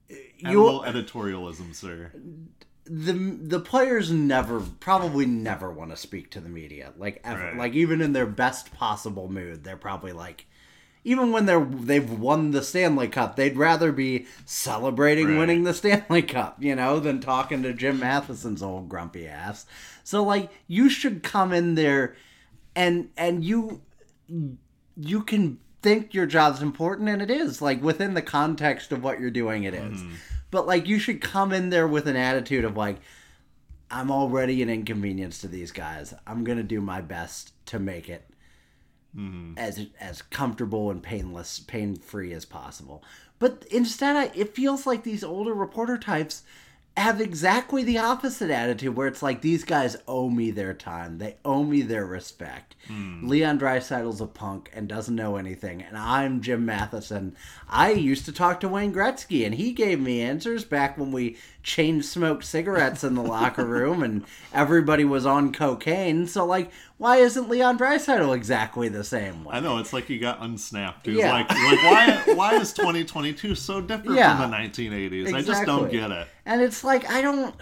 a 0.09 0.15
you. 0.39 0.63
little 0.65 0.83
editorialism, 0.83 1.75
sir. 1.75 2.13
the 2.85 3.13
the 3.13 3.61
players 3.61 4.11
never 4.13 4.61
probably 4.61 5.27
never 5.27 5.71
want 5.71 5.91
to 5.91 5.97
speak 5.97 6.31
to 6.31 6.41
the 6.41 6.49
media 6.49 6.93
like 6.97 7.21
ever 7.25 7.43
Right. 7.45 7.57
like 7.57 7.73
even 7.75 8.01
in 8.01 8.13
their 8.13 8.27
best 8.27 8.73
possible 8.75 9.29
mood 9.29 9.63
they're 9.63 9.77
probably 9.77 10.13
like 10.13 10.47
even 11.05 11.33
when 11.33 11.47
they're 11.47 11.65
they've 11.65 12.11
won 12.11 12.51
the 12.53 12.63
Stanley 12.63 13.09
Cup 13.09 13.37
they'd 13.37 13.57
rather 13.57 13.91
be 13.93 14.27
celebrating 14.47 15.29
Right. 15.29 15.39
winning 15.39 15.65
the 15.65 15.75
Stanley 15.75 16.23
Cup 16.23 16.63
you 16.63 16.75
know 16.77 17.01
than 17.01 17.21
talking 17.21 17.63
to 17.63 17.73
Jim 17.73 17.99
Matheson's 18.01 18.63
old 18.63 18.89
grumpy 18.89 19.27
ass 19.27 19.67
so 20.05 20.23
like 20.23 20.51
you 20.69 20.89
should 20.89 21.23
come 21.23 21.53
in 21.53 21.75
there 21.75 22.15
and 22.77 23.09
and 23.17 23.45
you 23.45 23.81
you 24.97 25.23
can 25.23 25.59
think 25.83 26.15
your 26.15 26.27
job's 26.27 26.63
important 26.63 27.09
and 27.09 27.21
it 27.21 27.31
is 27.31 27.61
like 27.61 27.83
within 27.83 28.15
the 28.15 28.23
context 28.23 28.93
of 28.93 29.03
what 29.03 29.19
you're 29.21 29.31
doing 29.31 29.65
it 29.65 29.75
is. 29.75 30.01
Mm-hmm. 30.01 30.15
but 30.51 30.67
like 30.67 30.87
you 30.87 30.99
should 30.99 31.21
come 31.21 31.53
in 31.53 31.71
there 31.71 31.89
with 31.89 32.07
an 32.07 32.15
attitude 32.17 32.65
of 32.65 32.77
like 32.77 32.99
i'm 33.91 34.11
already 34.11 34.63
an 34.63 34.71
inconvenience 34.71 35.41
to 35.41 35.49
these 35.49 35.73
guys 35.73 36.15
i'm 36.27 36.45
gonna 36.45 36.63
do 36.63 36.81
my 36.81 37.01
best 37.01 37.53
to 37.67 37.79
make 37.81 38.09
it 38.09 38.25
Mm-hmm. 39.17 39.59
as 39.59 39.89
as 40.01 40.23
comfortable 40.23 40.91
and 40.91 41.03
painless 41.03 41.61
pain 41.61 41.97
free 41.97 42.33
as 42.33 42.47
possible. 42.47 43.03
But 43.39 43.67
instead 43.71 44.17
I, 44.17 44.31
it 44.35 44.55
feels 44.55 44.87
like 44.87 45.03
these 45.03 45.23
older 45.23 45.53
reporter 45.53 45.99
types 45.99 46.45
have 46.97 47.21
exactly 47.21 47.83
the 47.83 47.99
opposite 47.99 48.51
attitude 48.51 48.95
where 48.95 49.09
it's 49.09 49.23
like 49.23 49.41
these 49.41 49.65
guys 49.65 49.97
owe 50.07 50.29
me 50.29 50.51
their 50.51 50.75
time. 50.75 51.19
They 51.19 51.37
owe 51.45 51.63
me 51.63 51.81
their 51.83 52.05
respect. 52.05 52.75
Hmm. 52.87 53.27
Leon 53.27 53.59
draisaitl's 53.59 54.21
a 54.21 54.27
punk 54.27 54.71
and 54.75 54.89
doesn't 54.89 55.15
know 55.15 55.37
anything 55.37 55.83
and 55.83 55.97
i'm 55.97 56.41
jim 56.41 56.65
matheson. 56.65 57.37
I 57.69 57.93
used 57.93 58.25
to 58.27 58.33
talk 58.33 58.61
to 58.61 58.69
wayne 58.69 58.93
gretzky 58.93 59.45
and 59.45 59.55
he 59.55 59.73
gave 59.73 60.01
me 60.01 60.21
answers 60.21 60.65
back 60.65 60.99
when 60.99 61.13
we 61.13 61.37
chain 61.63 62.03
smoked 62.03 62.45
cigarettes 62.45 63.05
in 63.05 63.15
the 63.15 63.23
locker 63.23 63.65
room 63.65 64.03
and 64.03 64.25
everybody 64.53 65.05
was 65.05 65.25
on 65.25 65.53
cocaine 65.53 66.27
so 66.27 66.45
like 66.45 66.71
why 66.99 67.19
isn't 67.19 67.49
leon 67.49 67.79
draisaitl 67.79 68.35
exactly 68.35 68.89
the 68.89 69.05
same 69.05 69.45
way 69.45 69.55
I 69.55 69.61
know 69.61 69.79
it's 69.79 69.93
like 69.93 70.11
you 70.11 70.19
got 70.19 70.41
unsnapped. 70.43 71.07
It's 71.07 71.19
Yeah. 71.19 71.33
like 71.33 71.49
like 71.51 71.83
why 71.85 72.35
why 72.35 72.55
is 72.57 72.73
2022 72.73 73.55
so 73.55 73.81
different 73.81 74.17
Yeah. 74.17 74.37
from 74.41 74.51
the 74.51 74.57
1980s? 74.57 75.33
I 75.33 75.43
just 75.43 75.65
don't 75.65 75.89
get 75.91 76.11
it. 76.11 76.27
And 76.45 76.61
it's 76.61 76.83
like 76.83 77.09
I 77.09 77.23
don't, 77.23 77.55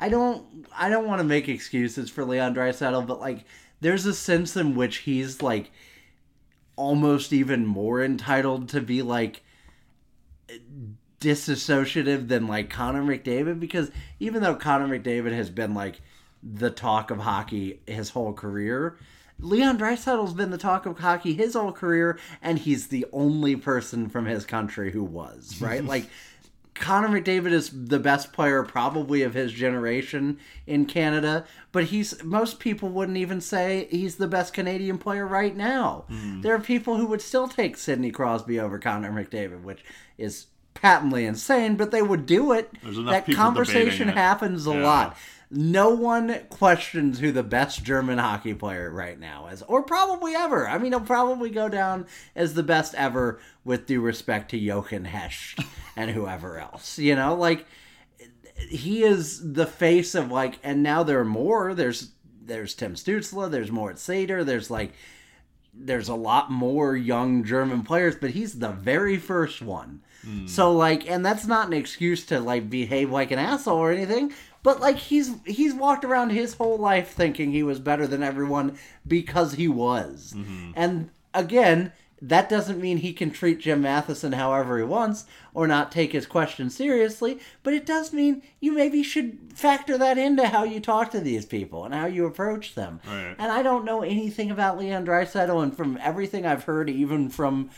I 0.00 0.08
don't, 0.08 0.44
I 0.76 0.88
don't 0.88 1.06
want 1.06 1.20
to 1.20 1.24
make 1.24 1.48
excuses 1.48 2.10
for 2.10 2.24
Leon 2.24 2.54
Draisaitl, 2.56 3.06
but 3.06 3.20
like 3.20 3.44
there's 3.80 4.06
a 4.06 4.14
sense 4.14 4.56
in 4.56 4.74
which 4.74 4.98
he's 4.98 5.40
like 5.40 5.70
almost 6.74 7.32
even 7.32 7.64
more 7.64 8.02
entitled 8.02 8.68
to 8.70 8.80
be 8.80 9.02
like 9.02 9.43
disassociative 11.24 12.28
than 12.28 12.46
like 12.46 12.70
Connor 12.70 13.02
McDavid 13.02 13.58
because 13.60 13.90
even 14.20 14.42
though 14.42 14.54
Connor 14.54 14.98
McDavid 14.98 15.32
has 15.32 15.50
been 15.50 15.74
like 15.74 16.00
the 16.42 16.70
talk 16.70 17.10
of 17.10 17.18
hockey 17.18 17.80
his 17.86 18.10
whole 18.10 18.32
career, 18.32 18.96
Leon 19.40 19.78
Draisaitl's 19.78 20.34
been 20.34 20.50
the 20.50 20.58
talk 20.58 20.86
of 20.86 20.98
hockey 20.98 21.34
his 21.34 21.54
whole 21.54 21.72
career, 21.72 22.18
and 22.40 22.58
he's 22.58 22.88
the 22.88 23.06
only 23.12 23.56
person 23.56 24.08
from 24.08 24.26
his 24.26 24.46
country 24.46 24.92
who 24.92 25.02
was 25.02 25.60
right. 25.60 25.84
like 25.84 26.06
Connor 26.74 27.08
McDavid 27.08 27.52
is 27.52 27.70
the 27.72 28.00
best 28.00 28.32
player 28.32 28.62
probably 28.64 29.22
of 29.22 29.34
his 29.34 29.52
generation 29.52 30.38
in 30.66 30.86
Canada, 30.86 31.44
but 31.70 31.84
he's 31.84 32.22
most 32.24 32.58
people 32.58 32.88
wouldn't 32.88 33.16
even 33.16 33.40
say 33.40 33.86
he's 33.90 34.16
the 34.16 34.26
best 34.26 34.52
Canadian 34.52 34.98
player 34.98 35.26
right 35.26 35.56
now. 35.56 36.04
Hmm. 36.08 36.40
There 36.40 36.54
are 36.54 36.60
people 36.60 36.96
who 36.96 37.06
would 37.06 37.22
still 37.22 37.46
take 37.46 37.76
Sidney 37.76 38.10
Crosby 38.10 38.58
over 38.58 38.78
Connor 38.78 39.12
McDavid, 39.12 39.62
which 39.62 39.84
is 40.18 40.46
patently 40.74 41.24
insane, 41.24 41.76
but 41.76 41.90
they 41.90 42.02
would 42.02 42.26
do 42.26 42.52
it. 42.52 42.70
That 42.82 43.26
conversation 43.32 44.08
happens 44.08 44.66
a 44.66 44.72
Yeah. 44.72 44.82
lot. 44.82 45.16
No 45.50 45.90
one 45.90 46.40
questions 46.48 47.20
who 47.20 47.30
the 47.30 47.44
best 47.44 47.84
German 47.84 48.18
hockey 48.18 48.54
player 48.54 48.90
right 48.90 49.18
now 49.20 49.46
is, 49.46 49.62
or 49.62 49.82
probably 49.82 50.34
ever. 50.34 50.68
I 50.68 50.78
mean, 50.78 50.90
he'll 50.92 51.00
probably 51.00 51.48
go 51.50 51.68
down 51.68 52.06
as 52.34 52.54
the 52.54 52.62
best 52.64 52.94
ever 52.96 53.38
with 53.64 53.86
due 53.86 54.00
respect 54.00 54.50
to 54.50 54.58
Jochen 54.58 55.04
Hecht 55.04 55.60
and 55.96 56.10
whoever 56.10 56.58
else. 56.58 56.98
You 56.98 57.14
know, 57.14 57.34
like 57.36 57.66
he 58.68 59.04
is 59.04 59.52
the 59.52 59.66
face 59.66 60.14
of 60.14 60.32
like, 60.32 60.58
and 60.64 60.82
now 60.82 61.02
there 61.04 61.20
are 61.20 61.24
more. 61.24 61.72
There's 61.74 62.10
there's 62.46 62.74
Tim 62.74 62.94
Stutzle. 62.94 63.48
There's 63.50 63.70
Moritz 63.70 64.04
Seider. 64.06 64.44
There's 64.44 64.70
like 64.70 64.92
there's 65.72 66.08
a 66.08 66.14
lot 66.14 66.50
more 66.50 66.96
young 66.96 67.44
German 67.44 67.82
players, 67.82 68.16
but 68.16 68.30
he's 68.30 68.58
the 68.58 68.70
very 68.70 69.18
first 69.18 69.62
one. 69.62 70.00
Mm. 70.26 70.48
So 70.48 70.72
like, 70.72 71.08
and 71.10 71.24
that's 71.24 71.46
not 71.46 71.66
an 71.66 71.72
excuse 71.72 72.24
to 72.26 72.40
like 72.40 72.70
behave 72.70 73.10
like 73.10 73.30
an 73.30 73.38
asshole 73.38 73.78
or 73.78 73.92
anything. 73.92 74.32
But 74.62 74.80
like, 74.80 74.96
he's 74.96 75.32
he's 75.44 75.74
walked 75.74 76.04
around 76.04 76.30
his 76.30 76.54
whole 76.54 76.78
life 76.78 77.10
thinking 77.10 77.52
he 77.52 77.62
was 77.62 77.78
better 77.78 78.06
than 78.06 78.22
everyone 78.22 78.78
because 79.06 79.54
he 79.54 79.68
was. 79.68 80.32
Mm-hmm. 80.34 80.70
And 80.74 81.10
again, 81.34 81.92
that 82.22 82.48
doesn't 82.48 82.80
mean 82.80 82.96
he 82.96 83.12
can 83.12 83.30
treat 83.30 83.60
Jim 83.60 83.82
Matheson 83.82 84.32
however 84.32 84.78
he 84.78 84.84
wants 84.84 85.26
or 85.52 85.66
not 85.66 85.92
take 85.92 86.12
his 86.12 86.24
question 86.24 86.70
seriously. 86.70 87.38
But 87.62 87.74
it 87.74 87.84
does 87.84 88.14
mean 88.14 88.42
you 88.60 88.72
maybe 88.72 89.02
should 89.02 89.52
factor 89.54 89.98
that 89.98 90.16
into 90.16 90.48
how 90.48 90.64
you 90.64 90.80
talk 90.80 91.10
to 91.10 91.20
these 91.20 91.44
people 91.44 91.84
and 91.84 91.92
how 91.92 92.06
you 92.06 92.24
approach 92.24 92.74
them. 92.74 93.00
Right. 93.06 93.36
And 93.38 93.52
I 93.52 93.62
don't 93.62 93.84
know 93.84 94.02
anything 94.02 94.50
about 94.50 94.78
Leon 94.78 95.04
Draisaitl, 95.04 95.62
and 95.62 95.76
from 95.76 95.98
everything 96.00 96.46
I've 96.46 96.64
heard, 96.64 96.88
even 96.88 97.28
from 97.28 97.68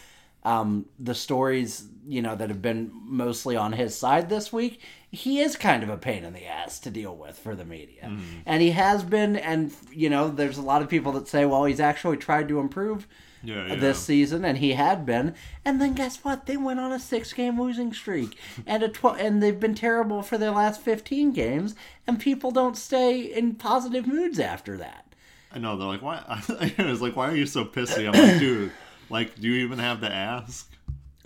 um, 0.47 0.87
the 0.99 1.15
stories 1.15 1.89
you 2.07 2.23
know 2.23 2.37
that 2.37 2.49
have 2.49 2.63
been 2.63 2.93
mostly 2.95 3.57
on 3.57 3.73
his 3.73 3.99
side 3.99 4.29
this 4.29 4.53
week, 4.53 4.81
he 5.11 5.41
is 5.41 5.57
kind 5.57 5.83
of 5.83 5.89
a 5.89 5.97
pain 5.97 6.25
in 6.25 6.33
the 6.33 6.47
ass 6.47 6.79
to 6.81 6.91
deal 6.91 7.15
with 7.15 7.37
for 7.37 7.57
the 7.57 7.65
media, 7.65 8.17
and 8.47 8.63
he 8.63 8.71
has 8.71 9.03
been. 9.03 9.37
And 9.37 9.73
you 9.91 10.09
know, 10.09 10.29
there's 10.29 10.57
a 10.57 10.63
lot 10.63 10.83
of 10.83 10.89
people 10.89 11.13
that 11.13 11.27
say, 11.27 11.45
well, 11.45 11.65
he's 11.65 11.81
actually 11.81 12.17
tried 12.17 12.49
to 12.49 12.61
improve. 12.61 13.09
Yeah, 13.43 13.67
yeah. 13.67 13.75
This 13.77 13.99
season, 13.99 14.45
and 14.45 14.59
he 14.59 14.73
had 14.73 15.05
been, 15.05 15.35
and 15.65 15.81
then 15.81 15.95
guess 15.95 16.25
what? 16.25 16.47
They 16.47 16.57
went 16.57 16.81
on 16.81 16.91
a 16.91 16.99
six-game 16.99 17.61
losing 17.61 17.93
streak, 17.93 18.37
and 18.67 18.83
a 18.83 19.09
and 19.09 19.43
they've 19.43 19.61
been 19.61 19.75
terrible 19.75 20.23
for 20.23 20.39
their 20.39 20.53
last 20.53 20.81
fifteen 20.81 21.33
games, 21.33 21.75
and 22.07 22.21
people 22.21 22.53
don't 22.53 22.77
stay 22.77 23.21
in 23.21 23.57
positive 23.57 24.07
moods 24.07 24.39
after 24.39 24.77
that. 24.79 25.13
I 25.53 25.59
know 25.59 25.77
they're 25.77 25.89
like, 25.89 26.03
why? 26.03 26.23
I 26.79 26.85
was 26.85 27.03
like, 27.03 27.17
why 27.17 27.31
are 27.31 27.37
you 27.37 27.47
so 27.47 27.65
pissy? 27.65 28.07
I'm 28.07 28.13
like, 28.13 28.39
dude, 28.41 28.73
like, 29.11 29.39
do 29.41 29.49
you 29.49 29.65
even 29.65 29.79
have 29.79 30.01
to 30.01 30.13
ask? 30.13 30.71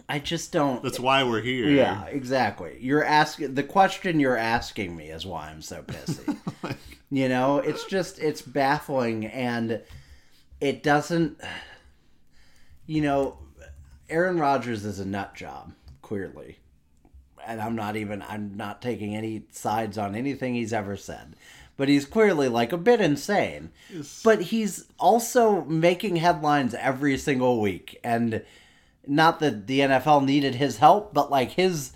I 0.09 0.19
just 0.19 0.51
don't. 0.53 0.83
That's 0.83 0.99
why 0.99 1.23
we're 1.23 1.41
here. 1.41 1.69
Yeah, 1.69 2.05
exactly. 2.07 2.77
You're 2.81 3.05
asking 3.05 3.55
the 3.55 3.63
question 3.63 4.19
you're 4.19 4.37
asking 4.37 4.97
me 4.97 5.11
is 5.11 5.25
why 5.25 5.51
I'm 5.51 5.63
so 5.63 5.83
pissy. 5.83 6.37
you 7.11 7.29
know, 7.29 7.59
it's 7.59 7.85
just 7.85 8.19
it's 8.19 8.43
baffling 8.43 9.27
and 9.27 9.81
it 10.61 10.83
doesn't 10.83 11.41
you 12.91 13.03
know, 13.03 13.39
Aaron 14.09 14.37
Rodgers 14.37 14.85
is 14.85 14.99
a 14.99 15.05
nut 15.05 15.37
job, 15.37 15.73
clearly. 16.03 16.59
And 17.47 17.61
I'm 17.61 17.77
not 17.77 17.95
even 17.95 18.21
I'm 18.21 18.57
not 18.57 18.83
taking 18.83 19.15
any 19.15 19.45
sides 19.53 19.97
on 19.97 20.17
anything 20.17 20.55
he's 20.55 20.73
ever 20.73 20.97
said. 20.97 21.37
But 21.81 21.89
he's 21.89 22.05
clearly 22.05 22.49
like 22.49 22.75
a 22.75 22.77
bit 22.77 23.01
insane. 23.01 23.71
Yes. 23.91 24.21
But 24.23 24.43
he's 24.43 24.85
also 24.99 25.65
making 25.65 26.17
headlines 26.17 26.75
every 26.75 27.17
single 27.17 27.59
week 27.59 27.99
and 28.05 28.45
not 29.07 29.41
that 29.41 29.67
the 29.67 29.81
NFL 29.81 30.27
needed 30.27 30.57
his 30.57 30.77
help, 30.77 31.15
but 31.15 31.31
like 31.31 31.53
his 31.53 31.93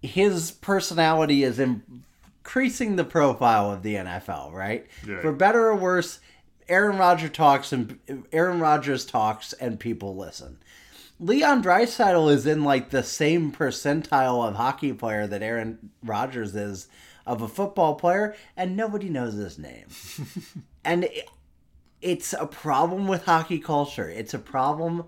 his 0.00 0.52
personality 0.52 1.42
is 1.42 1.58
increasing 1.58 2.94
the 2.94 3.02
profile 3.02 3.72
of 3.72 3.82
the 3.82 3.96
NFL, 3.96 4.52
right? 4.52 4.86
Right. 5.04 5.20
For 5.20 5.32
better 5.32 5.66
or 5.66 5.74
worse, 5.74 6.20
Aaron 6.68 6.96
Rodgers 6.96 7.30
talks 7.30 7.72
and 7.72 7.98
Aaron 8.32 8.60
Rodgers 8.60 9.04
talks 9.04 9.52
and 9.54 9.80
people 9.80 10.14
listen. 10.14 10.58
Leon 11.18 11.64
Draisaitl 11.64 12.32
is 12.32 12.46
in 12.46 12.62
like 12.62 12.90
the 12.90 13.02
same 13.02 13.50
percentile 13.50 14.46
of 14.46 14.54
hockey 14.54 14.92
player 14.92 15.26
that 15.26 15.42
Aaron 15.42 15.90
Rodgers 16.04 16.54
is 16.54 16.86
of 17.26 17.42
a 17.42 17.48
football 17.48 17.94
player, 17.94 18.34
and 18.56 18.76
nobody 18.76 19.08
knows 19.08 19.34
his 19.34 19.58
name. 19.58 19.86
and 20.84 21.04
it, 21.04 21.28
it's 22.00 22.32
a 22.34 22.46
problem 22.46 23.08
with 23.08 23.24
hockey 23.24 23.58
culture. 23.58 24.08
It's 24.10 24.34
a 24.34 24.38
problem 24.38 25.06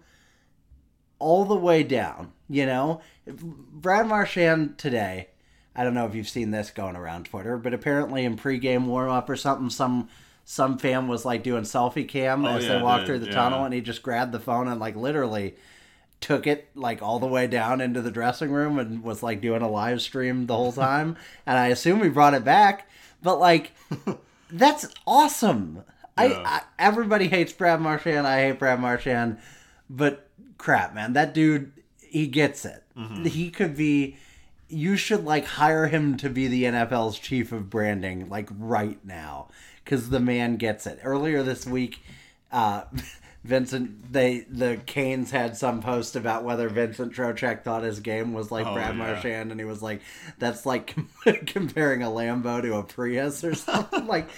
all 1.18 1.44
the 1.44 1.56
way 1.56 1.82
down. 1.82 2.32
You 2.48 2.66
know, 2.66 3.00
Brad 3.26 4.06
Marchand 4.06 4.78
today. 4.78 5.28
I 5.74 5.84
don't 5.84 5.92
know 5.92 6.06
if 6.06 6.14
you've 6.14 6.28
seen 6.28 6.52
this 6.52 6.70
going 6.70 6.96
around 6.96 7.26
Twitter, 7.26 7.58
but 7.58 7.74
apparently 7.74 8.24
in 8.24 8.36
pregame 8.36 8.86
warm 8.86 9.10
up 9.10 9.28
or 9.28 9.36
something, 9.36 9.68
some 9.68 10.08
some 10.48 10.78
fan 10.78 11.08
was 11.08 11.24
like 11.24 11.42
doing 11.42 11.64
selfie 11.64 12.08
cam 12.08 12.44
Oh, 12.44 12.56
as 12.56 12.64
yeah, 12.64 12.76
they 12.76 12.82
walked 12.82 13.00
dude, 13.00 13.06
through 13.06 13.18
the 13.18 13.26
yeah. 13.26 13.32
tunnel, 13.32 13.64
and 13.64 13.74
he 13.74 13.80
just 13.80 14.02
grabbed 14.02 14.32
the 14.32 14.40
phone 14.40 14.68
and 14.68 14.80
like 14.80 14.96
literally 14.96 15.56
took 16.20 16.46
it 16.46 16.68
like 16.74 17.02
all 17.02 17.18
the 17.18 17.26
way 17.26 17.46
down 17.46 17.80
into 17.80 18.00
the 18.00 18.10
dressing 18.10 18.50
room 18.50 18.78
and 18.78 19.02
was 19.02 19.22
like 19.22 19.40
doing 19.40 19.62
a 19.62 19.70
live 19.70 20.00
stream 20.00 20.46
the 20.46 20.56
whole 20.56 20.72
time. 20.72 21.16
and 21.46 21.58
I 21.58 21.68
assume 21.68 22.02
he 22.02 22.08
brought 22.08 22.34
it 22.34 22.44
back, 22.44 22.88
but 23.22 23.38
like 23.38 23.72
that's 24.50 24.88
awesome. 25.06 25.82
I, 26.18 26.32
I 26.32 26.62
everybody 26.78 27.28
hates 27.28 27.52
Brad 27.52 27.80
Marchand. 27.80 28.26
I 28.26 28.46
hate 28.46 28.58
Brad 28.58 28.80
Marchand, 28.80 29.38
but 29.90 30.28
crap, 30.56 30.94
man, 30.94 31.12
that 31.12 31.34
dude 31.34 31.72
he 32.00 32.26
gets 32.26 32.64
it. 32.64 32.82
Mm-hmm. 32.96 33.24
He 33.24 33.50
could 33.50 33.76
be 33.76 34.16
you 34.68 34.96
should 34.96 35.24
like 35.24 35.44
hire 35.44 35.86
him 35.86 36.16
to 36.16 36.30
be 36.30 36.48
the 36.48 36.64
NFL's 36.64 37.18
chief 37.18 37.52
of 37.52 37.70
branding 37.70 38.28
like 38.28 38.48
right 38.58 38.98
now 39.04 39.48
cuz 39.84 40.08
the 40.08 40.20
man 40.20 40.56
gets 40.56 40.86
it. 40.86 40.98
Earlier 41.02 41.42
this 41.42 41.66
week 41.66 42.02
uh 42.50 42.84
Vincent 43.46 44.12
they 44.12 44.40
the 44.50 44.80
Canes 44.86 45.30
had 45.30 45.56
some 45.56 45.80
post 45.80 46.16
about 46.16 46.44
whether 46.44 46.68
Vincent 46.68 47.12
Trocheck 47.12 47.62
thought 47.62 47.82
his 47.82 48.00
game 48.00 48.32
was 48.32 48.50
like 48.50 48.66
Oh, 48.66 48.74
Brad 48.74 48.94
yeah. 48.96 49.04
Marchand 49.04 49.50
and 49.50 49.60
he 49.60 49.64
was 49.64 49.82
like 49.82 50.02
that's 50.38 50.66
like 50.66 50.94
comparing 51.46 52.02
a 52.02 52.06
Lambo 52.08 52.60
to 52.62 52.74
a 52.74 52.82
Prius 52.82 53.44
or 53.44 53.54
something 53.66 54.06
like 54.06 54.28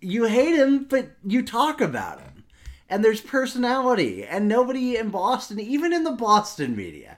you 0.00 0.24
hate 0.24 0.54
him 0.54 0.84
but 0.84 1.10
you 1.26 1.42
talk 1.42 1.80
about 1.80 2.20
him 2.20 2.44
and 2.88 3.04
there's 3.04 3.20
personality 3.20 4.24
and 4.24 4.46
nobody 4.46 4.96
in 4.96 5.10
boston 5.10 5.58
even 5.58 5.92
in 5.92 6.04
the 6.04 6.12
boston 6.12 6.76
media 6.76 7.16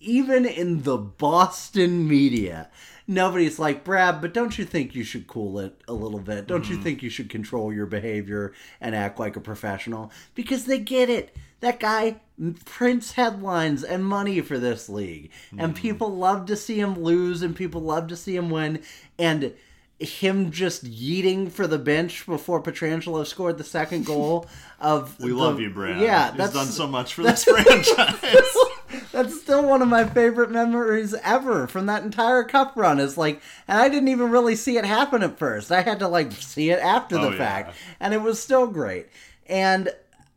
even 0.00 0.46
in 0.46 0.82
the 0.82 0.96
boston 0.96 2.08
media 2.08 2.70
nobody's 3.06 3.58
like 3.58 3.84
brad 3.84 4.20
but 4.20 4.32
don't 4.32 4.58
you 4.58 4.64
think 4.64 4.94
you 4.94 5.02
should 5.04 5.26
cool 5.26 5.58
it 5.58 5.80
a 5.88 5.92
little 5.92 6.20
bit? 6.20 6.46
Don't 6.46 6.68
you 6.68 6.76
mm-hmm. 6.76 6.84
think 6.84 7.02
you 7.02 7.10
should 7.10 7.28
control 7.28 7.72
your 7.72 7.86
behavior 7.86 8.52
and 8.80 8.94
act 8.94 9.18
like 9.18 9.36
a 9.36 9.40
professional? 9.40 10.10
Because 10.34 10.64
they 10.64 10.78
get 10.78 11.10
it. 11.10 11.34
That 11.60 11.78
guy 11.78 12.16
prints 12.64 13.12
headlines 13.12 13.84
and 13.84 14.04
money 14.04 14.40
for 14.40 14.58
this 14.58 14.88
league. 14.88 15.30
And 15.52 15.74
mm-hmm. 15.74 15.82
people 15.82 16.16
love 16.16 16.46
to 16.46 16.56
see 16.56 16.80
him 16.80 17.00
lose 17.00 17.42
and 17.42 17.54
people 17.54 17.80
love 17.80 18.08
to 18.08 18.16
see 18.16 18.34
him 18.34 18.50
win. 18.50 18.82
And 19.18 19.54
him 19.98 20.50
just 20.50 20.84
yeeting 20.84 21.50
for 21.50 21.66
the 21.66 21.78
bench 21.78 22.26
before 22.26 22.62
Pietrangelo 22.62 23.24
scored 23.26 23.58
the 23.58 23.64
second 23.64 24.04
goal 24.04 24.46
of 24.80 25.18
We 25.20 25.30
the- 25.30 25.36
love 25.36 25.60
you, 25.60 25.70
Brad. 25.70 26.00
Yeah, 26.00 26.30
He's 26.30 26.38
that's 26.38 26.52
done 26.52 26.66
so 26.66 26.86
much 26.86 27.14
for 27.14 27.22
this 27.24 27.44
franchise. 27.44 28.56
that's 29.12 29.40
still 29.40 29.66
one 29.68 29.82
of 29.82 29.88
my 29.88 30.04
favorite 30.04 30.50
memories 30.50 31.14
ever 31.22 31.66
from 31.66 31.86
that 31.86 32.02
entire 32.02 32.44
cup 32.44 32.72
run. 32.76 32.98
Is 33.00 33.16
like, 33.18 33.40
and 33.68 33.78
I 33.78 33.88
didn't 33.88 34.08
even 34.08 34.30
really 34.30 34.56
see 34.56 34.76
it 34.78 34.84
happen 34.84 35.22
at 35.22 35.38
first. 35.38 35.70
I 35.72 35.82
had 35.82 35.98
to 36.00 36.08
like 36.08 36.32
see 36.32 36.70
it 36.70 36.78
after 36.80 37.16
the 37.16 37.28
Oh, 37.28 37.30
yeah. 37.30 37.38
fact, 37.38 37.76
and 38.00 38.12
it 38.14 38.22
was 38.22 38.40
still 38.40 38.66
great. 38.66 39.06
And 39.46 39.90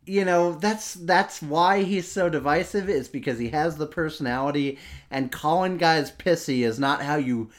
you 0.06 0.24
know 0.24 0.52
that's 0.52 0.94
that's 0.94 1.42
why 1.42 1.82
he's 1.82 2.10
so 2.10 2.28
divisive 2.28 2.88
is 2.88 3.08
because 3.08 3.38
he 3.38 3.48
has 3.48 3.76
the 3.76 3.86
personality, 3.86 4.78
and 5.10 5.32
calling 5.32 5.76
guys 5.78 6.12
pissy 6.12 6.60
is 6.60 6.78
not 6.78 7.02
how 7.02 7.16
you 7.16 7.50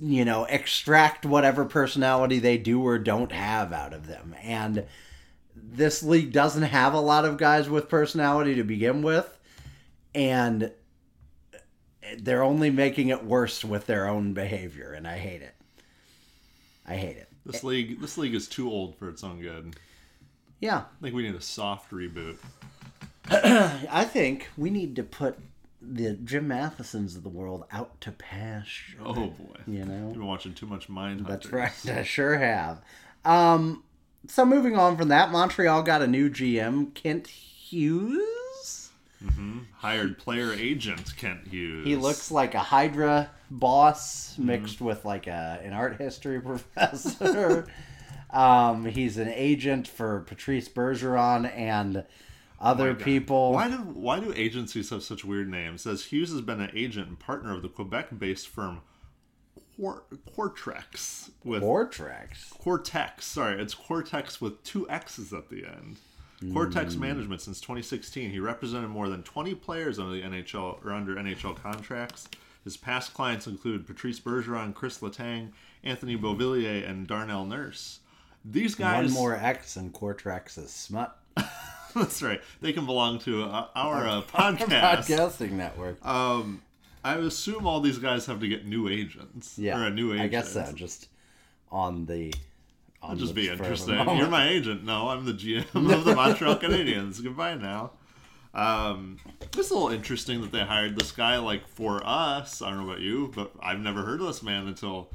you 0.00 0.24
know 0.24 0.44
extract 0.46 1.24
whatever 1.24 1.64
personality 1.64 2.40
they 2.40 2.58
do 2.58 2.82
or 2.82 2.98
don't 2.98 3.30
have 3.30 3.72
out 3.72 3.92
of 3.94 4.08
them 4.08 4.34
and 4.42 4.84
this 5.54 6.02
league 6.02 6.32
doesn't 6.32 6.64
have 6.64 6.92
a 6.94 7.00
lot 7.00 7.24
of 7.24 7.36
guys 7.38 7.70
with 7.70 7.88
personality 7.88 8.56
to 8.56 8.64
begin 8.64 9.02
with 9.02 9.38
and 10.14 10.70
they're 12.18 12.42
only 12.42 12.70
making 12.70 13.08
it 13.08 13.24
worse 13.24 13.64
with 13.64 13.86
their 13.86 14.06
own 14.08 14.32
behavior 14.34 14.92
and 14.92 15.06
i 15.06 15.16
hate 15.16 15.42
it 15.42 15.54
i 16.86 16.94
hate 16.96 17.16
it 17.16 17.28
this 17.44 17.64
league, 17.64 18.00
this 18.00 18.16
league 18.16 18.34
is 18.34 18.46
too 18.46 18.70
old 18.70 18.96
for 18.96 19.08
its 19.08 19.24
own 19.24 19.40
good. 19.40 19.74
yeah 20.60 20.78
I 21.00 21.02
think 21.02 21.16
we 21.16 21.22
need 21.24 21.34
a 21.34 21.40
soft 21.40 21.90
reboot. 21.90 22.36
i 23.30 24.04
think 24.04 24.48
we 24.56 24.70
need 24.70 24.94
to 24.96 25.02
put 25.02 25.38
the 25.80 26.12
jim 26.12 26.46
mathesons 26.48 27.16
of 27.16 27.22
the 27.24 27.28
world 27.28 27.64
out 27.72 28.00
to 28.00 28.12
pasture 28.12 28.98
Oh 29.04 29.12
boy, 29.14 29.56
you 29.66 29.84
know 29.84 30.06
You've 30.06 30.12
been 30.14 30.26
watching 30.26 30.54
too 30.54 30.66
much 30.66 30.88
Mind 30.88 31.26
That's 31.26 31.50
right. 31.52 31.72
I 31.88 32.02
sure 32.04 32.38
have. 32.38 32.80
Um, 33.24 33.82
so 34.28 34.44
moving 34.44 34.76
on 34.76 34.96
from 34.96 35.08
that, 35.08 35.30
Montreal 35.32 35.82
got 35.82 36.02
a 36.02 36.06
new 36.06 36.30
GM, 36.30 36.94
Kent 36.94 37.26
Hughes. 37.26 38.22
Hired 39.78 40.18
player 40.18 40.52
agent 40.52 41.16
Kent 41.16 41.48
Hughes. 41.48 41.86
He 41.86 41.96
looks 41.96 42.30
like 42.30 42.54
a 42.54 42.60
Hydra 42.60 43.30
boss 43.50 44.36
mixed 44.38 44.80
with 44.80 45.04
like 45.04 45.26
a 45.26 45.60
an 45.62 45.72
art 45.72 45.96
history 45.98 46.40
professor. 46.42 47.66
um, 48.30 48.86
he's 48.86 49.18
an 49.18 49.28
agent 49.28 49.88
for 49.88 50.20
Patrice 50.20 50.68
Bergeron 50.68 51.50
and 51.56 52.04
other 52.60 52.94
people. 52.94 53.52
Why 53.52 53.68
do 53.68 53.76
why 53.76 54.20
do 54.20 54.32
agencies 54.36 54.90
have 54.90 55.02
such 55.02 55.24
weird 55.24 55.48
names? 55.50 55.82
Says 55.82 56.06
Hughes 56.06 56.30
has 56.30 56.40
been 56.40 56.60
an 56.60 56.70
agent 56.74 57.08
and 57.08 57.18
partner 57.18 57.54
of 57.54 57.62
the 57.62 57.68
Quebec-based 57.68 58.48
firm 58.48 58.82
Quar- 59.76 60.04
Quartrex 60.36 61.30
with 61.44 61.60
Vortex. 61.62 62.52
Cortex. 62.52 63.24
Sorry, 63.26 63.60
it's 63.60 63.74
Cortex 63.74 64.40
with 64.40 64.62
two 64.62 64.88
X's 64.88 65.32
at 65.32 65.48
the 65.50 65.66
end. 65.66 65.98
Hmm. 66.42 66.52
Cortex 66.52 66.96
Management 66.96 67.40
since 67.40 67.60
2016. 67.60 68.30
He 68.30 68.38
represented 68.40 68.90
more 68.90 69.08
than 69.08 69.22
20 69.22 69.54
players 69.56 69.98
under 69.98 70.12
the 70.12 70.22
NHL 70.22 70.84
or 70.84 70.92
under 70.92 71.14
NHL 71.16 71.56
contracts. 71.60 72.28
His 72.64 72.76
past 72.76 73.14
clients 73.14 73.46
include 73.46 73.86
Patrice 73.86 74.20
Bergeron, 74.20 74.74
Chris 74.74 74.98
Letang, 74.98 75.50
Anthony 75.82 76.16
Beauvillier, 76.16 76.88
and 76.88 77.06
Darnell 77.06 77.44
Nurse. 77.44 78.00
These 78.44 78.74
guys, 78.74 79.06
One 79.06 79.12
more 79.14 79.34
X 79.34 79.76
and 79.76 79.92
Cortex 79.92 80.58
is 80.58 80.70
smut. 80.70 81.16
that's 81.94 82.22
right. 82.22 82.40
They 82.60 82.72
can 82.72 82.86
belong 82.86 83.18
to 83.20 83.44
uh, 83.44 83.68
our 83.74 84.06
uh, 84.06 84.22
podcast. 84.32 85.06
Podcasting 85.06 85.52
network. 85.52 85.98
I 87.04 87.16
assume 87.16 87.66
all 87.66 87.80
these 87.80 87.98
guys 87.98 88.26
have 88.26 88.40
to 88.40 88.48
get 88.48 88.64
new 88.64 88.88
agents. 88.88 89.58
yeah, 89.58 89.78
or 89.80 89.86
a 89.86 89.90
new 89.90 90.12
agent. 90.12 90.24
I 90.24 90.28
guess 90.28 90.52
so. 90.52 90.70
Just 90.74 91.08
on 91.70 92.06
the. 92.06 92.32
On 93.02 93.12
It'll 93.12 93.20
just 93.20 93.34
be 93.34 93.48
interesting. 93.48 93.94
You're 93.94 94.28
my 94.28 94.48
agent. 94.48 94.84
No, 94.84 95.08
I'm 95.08 95.24
the 95.24 95.32
GM 95.32 95.92
of 95.92 96.04
the 96.04 96.14
Montreal 96.14 96.56
Canadiens. 96.56 97.20
Goodbye 97.22 97.54
now. 97.56 97.90
Um, 98.54 99.18
it's 99.42 99.70
a 99.70 99.74
little 99.74 99.88
interesting 99.88 100.40
that 100.42 100.52
they 100.52 100.60
hired 100.60 100.96
this 100.96 101.10
guy. 101.10 101.38
Like 101.38 101.66
for 101.66 102.00
us, 102.06 102.62
I 102.62 102.68
don't 102.70 102.78
know 102.78 102.90
about 102.92 103.00
you, 103.00 103.32
but 103.34 103.50
I've 103.62 103.80
never 103.80 104.02
heard 104.04 104.20
of 104.20 104.26
this 104.28 104.42
man 104.42 104.66
until 104.68 105.10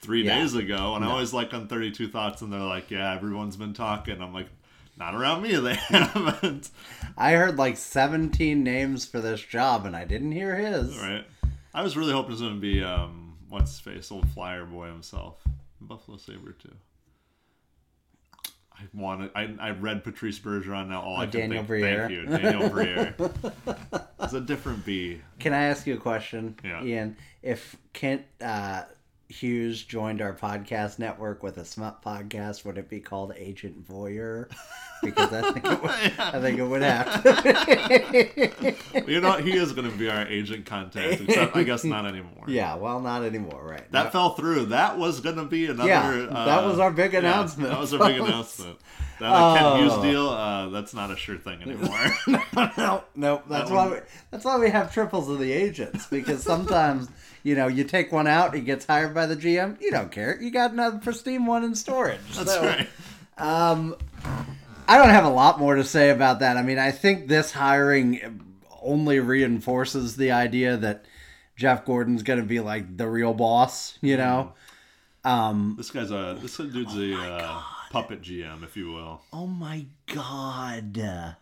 three 0.00 0.24
Yeah. 0.24 0.38
days 0.38 0.54
ago. 0.54 0.94
And 0.94 1.04
I 1.04 1.08
always 1.10 1.32
like 1.34 1.52
on 1.52 1.68
32 1.68 2.08
Thoughts, 2.08 2.40
and 2.42 2.52
they're 2.52 2.60
like, 2.60 2.90
"Yeah, 2.90 3.12
everyone's 3.14 3.56
been 3.56 3.74
talking." 3.74 4.22
I'm 4.22 4.32
like, 4.32 4.48
"Not 4.96 5.14
around 5.14 5.42
me, 5.42 5.56
they 5.56 5.74
haven't." 5.88 6.70
I 7.18 7.32
heard 7.32 7.56
like 7.58 7.76
17 7.76 8.62
names 8.62 9.04
for 9.04 9.20
this 9.20 9.40
job, 9.42 9.84
and 9.84 9.94
I 9.96 10.04
didn't 10.04 10.32
hear 10.32 10.54
his. 10.56 10.96
right? 10.96 11.26
I 11.74 11.82
was 11.82 11.96
really 11.96 12.12
hoping 12.12 12.30
it 12.30 12.32
was 12.34 12.40
going 12.40 12.54
to 12.54 12.60
be 12.60 12.82
um, 12.82 13.36
what's 13.50 13.72
his 13.72 13.80
face, 13.80 14.10
old 14.10 14.26
Flyer 14.30 14.64
boy 14.64 14.86
himself, 14.86 15.42
Buffalo 15.82 16.16
Saber 16.16 16.52
too. 16.52 16.72
I 18.78 18.82
wanted. 18.92 19.30
I, 19.34 19.54
I 19.60 19.70
read 19.70 20.04
Patrice 20.04 20.38
Bergeron. 20.38 20.88
Now 20.88 21.00
all 21.02 21.16
I 21.16 21.26
can 21.26 21.28
Oh, 21.28 21.40
Daniel 21.40 21.56
think. 21.64 21.66
Briere. 21.68 21.98
Thank 22.08 22.10
you, 22.12 22.26
Daniel 22.26 22.68
Briere. 22.70 23.14
it's 24.20 24.32
a 24.34 24.40
different 24.40 24.84
B. 24.84 25.20
Can 25.38 25.52
I 25.54 25.62
ask 25.64 25.86
you 25.86 25.94
a 25.94 25.98
question, 25.98 26.56
Yeah. 26.62 26.82
Ian? 26.82 27.16
If 27.42 27.76
Kent 27.92 28.22
uh, 28.40 28.82
Hughes 29.28 29.82
joined 29.82 30.22
our 30.22 30.32
podcast 30.32 30.98
network 31.00 31.42
with 31.42 31.58
a 31.58 31.64
smut 31.64 32.00
podcast, 32.02 32.64
would 32.64 32.78
it 32.78 32.88
be 32.88 33.00
called 33.00 33.32
Agent 33.36 33.84
Voyeur? 33.88 34.48
Because 35.02 35.32
I 35.32 35.50
think 35.52 35.66
it 35.66 35.82
would, 35.82 35.90
I 36.18 36.40
think 36.40 36.58
it 36.58 36.64
would 36.64 36.82
have 36.82 37.22
to. 37.24 39.02
You 39.10 39.20
know, 39.20 39.32
he 39.32 39.56
is 39.56 39.72
going 39.72 39.90
to 39.90 39.96
be 39.96 40.08
our 40.08 40.26
agent 40.26 40.64
contact, 40.66 41.20
except 41.22 41.56
I 41.56 41.64
guess 41.64 41.82
not 41.84 42.06
anymore. 42.06 42.44
yeah, 42.46 42.76
well, 42.76 43.00
not 43.00 43.24
anymore, 43.24 43.62
right? 43.64 43.90
That 43.92 44.04
No- 44.04 44.10
fell 44.10 44.30
through. 44.34 44.66
That 44.66 44.96
was 44.96 45.20
going 45.20 45.36
to 45.36 45.44
be 45.44 45.66
another. 45.66 45.88
Yeah, 45.88 46.26
uh, 46.30 46.44
that 46.46 46.64
was 46.64 46.78
our 46.78 46.90
big 46.92 47.12
yeah, 47.12 47.18
announcement, 47.20 47.70
that 47.70 47.80
was 47.80 47.92
our 47.94 48.06
big 48.08 48.20
announcement. 48.20 48.78
That 49.18 49.26
uh, 49.32 49.54
Ken 49.54 49.64
Oh. 49.64 49.76
Hughes 49.78 50.02
deal. 50.02 50.28
Uh, 50.28 50.68
that's 50.68 50.94
not 50.94 51.10
a 51.10 51.16
sure 51.16 51.36
thing 51.38 51.62
anymore. 51.62 52.16
no, 52.76 53.02
no. 53.16 53.42
That's 53.48 53.70
That 53.70 53.74
why 53.74 53.88
we, 53.88 53.96
that's 54.30 54.44
why 54.44 54.58
we 54.58 54.70
have 54.70 54.92
triples 54.92 55.28
of 55.28 55.38
the 55.38 55.50
agents 55.52 56.06
because 56.06 56.42
sometimes 56.42 57.08
you 57.46 57.54
know 57.54 57.68
you 57.68 57.84
take 57.84 58.10
one 58.10 58.26
out, 58.26 58.56
he 58.56 58.60
gets 58.60 58.84
hired 58.84 59.14
by 59.14 59.26
the 59.26 59.36
GM. 59.36 59.80
You 59.80 59.92
don't 59.92 60.10
care. 60.10 60.36
You 60.42 60.50
got 60.50 60.72
another 60.72 60.98
pristine 60.98 61.46
one 61.46 61.62
in 61.62 61.76
storage. 61.76 62.18
That's 62.34 62.52
So, 62.52 62.64
right. 62.64 62.88
Um, 63.38 63.94
I 64.88 64.98
don't 64.98 65.10
have 65.10 65.24
a 65.24 65.30
lot 65.30 65.60
more 65.60 65.76
to 65.76 65.84
say 65.84 66.10
about 66.10 66.40
that. 66.40 66.56
I 66.56 66.62
mean, 66.62 66.80
I 66.80 66.90
think 66.90 67.28
this 67.28 67.52
hiring 67.52 68.42
only 68.82 69.20
reinforces 69.20 70.16
the 70.16 70.32
idea 70.32 70.76
that 70.76 71.04
Jeff 71.54 71.84
Gorton's 71.84 72.24
going 72.24 72.40
to 72.40 72.44
be 72.44 72.58
like 72.58 72.96
the 72.96 73.08
real 73.08 73.32
boss. 73.32 73.96
You 74.00 74.16
mm-hmm. 74.16 74.26
know. 74.26 74.52
Um, 75.24 75.74
this 75.76 75.92
guy's 75.92 76.10
a 76.10 76.36
this 76.42 76.56
dude's 76.56 76.96
a 76.96 77.14
oh 77.14 77.20
uh, 77.20 77.62
puppet 77.92 78.22
GM, 78.22 78.64
if 78.64 78.76
you 78.76 78.90
will. 78.90 79.22
Oh 79.32 79.46
my 79.46 79.86
god. 80.12 81.36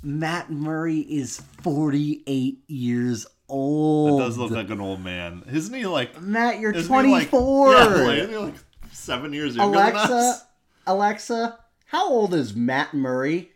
Matt 0.00 0.48
Murray 0.48 1.00
is 1.00 1.42
48 1.62 2.62
years 2.68 3.26
old. 3.48 4.20
It 4.20 4.24
does 4.24 4.38
look 4.38 4.50
like 4.50 4.70
an 4.70 4.80
old 4.80 5.02
man. 5.02 5.42
Isn't 5.50 5.74
he 5.74 5.86
like? 5.86 6.20
Matt, 6.20 6.58
you're 6.60 6.72
Isn't 6.72 6.92
he 7.04 7.10
like- 7.12 7.30
24. 7.30 7.72
yeah, 7.74 7.84
like, 7.84 8.18
isn't 8.18 8.30
he 8.30 8.36
like 8.36 8.54
seven 8.92 9.32
years 9.32 9.56
younger 9.56 9.78
than 9.78 9.88
Alexa, 9.94 10.14
us? 10.14 10.44
Alexa, 10.86 11.58
how 11.86 12.08
old 12.10 12.34
is 12.34 12.54
Matt 12.54 12.94
Murray? 12.94 13.50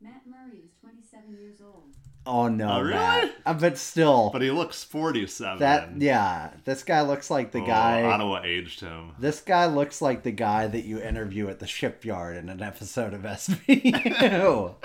Matt 0.00 0.22
Murray 0.26 0.58
is 0.64 0.70
27 0.80 1.32
years 1.38 1.60
old. 1.60 1.82
Oh 2.28 2.48
no, 2.48 2.72
Oh, 2.78 2.80
really? 2.80 2.94
Matt. 2.94 3.32
Uh, 3.46 3.54
but 3.54 3.78
still, 3.78 4.30
But 4.32 4.42
he 4.42 4.50
looks 4.50 4.82
forty-seven. 4.82 5.60
that 5.60 5.90
yeah, 6.00 6.50
this 6.64 6.82
guy 6.82 7.02
looks 7.02 7.30
like 7.30 7.52
the 7.52 7.60
Oh, 7.60 7.66
guy. 7.66 8.02
Ottawa 8.02 8.42
aged 8.44 8.80
him. 8.80 9.12
This 9.20 9.40
guy 9.40 9.66
looks 9.66 10.02
like 10.02 10.24
the 10.24 10.32
guy 10.32 10.66
that 10.66 10.84
you 10.84 11.00
interview 11.00 11.48
at 11.48 11.60
the 11.60 11.68
shipyard 11.68 12.36
in 12.36 12.48
an 12.48 12.62
episode 12.62 13.14
of 13.14 13.20
SVU. 13.22 14.74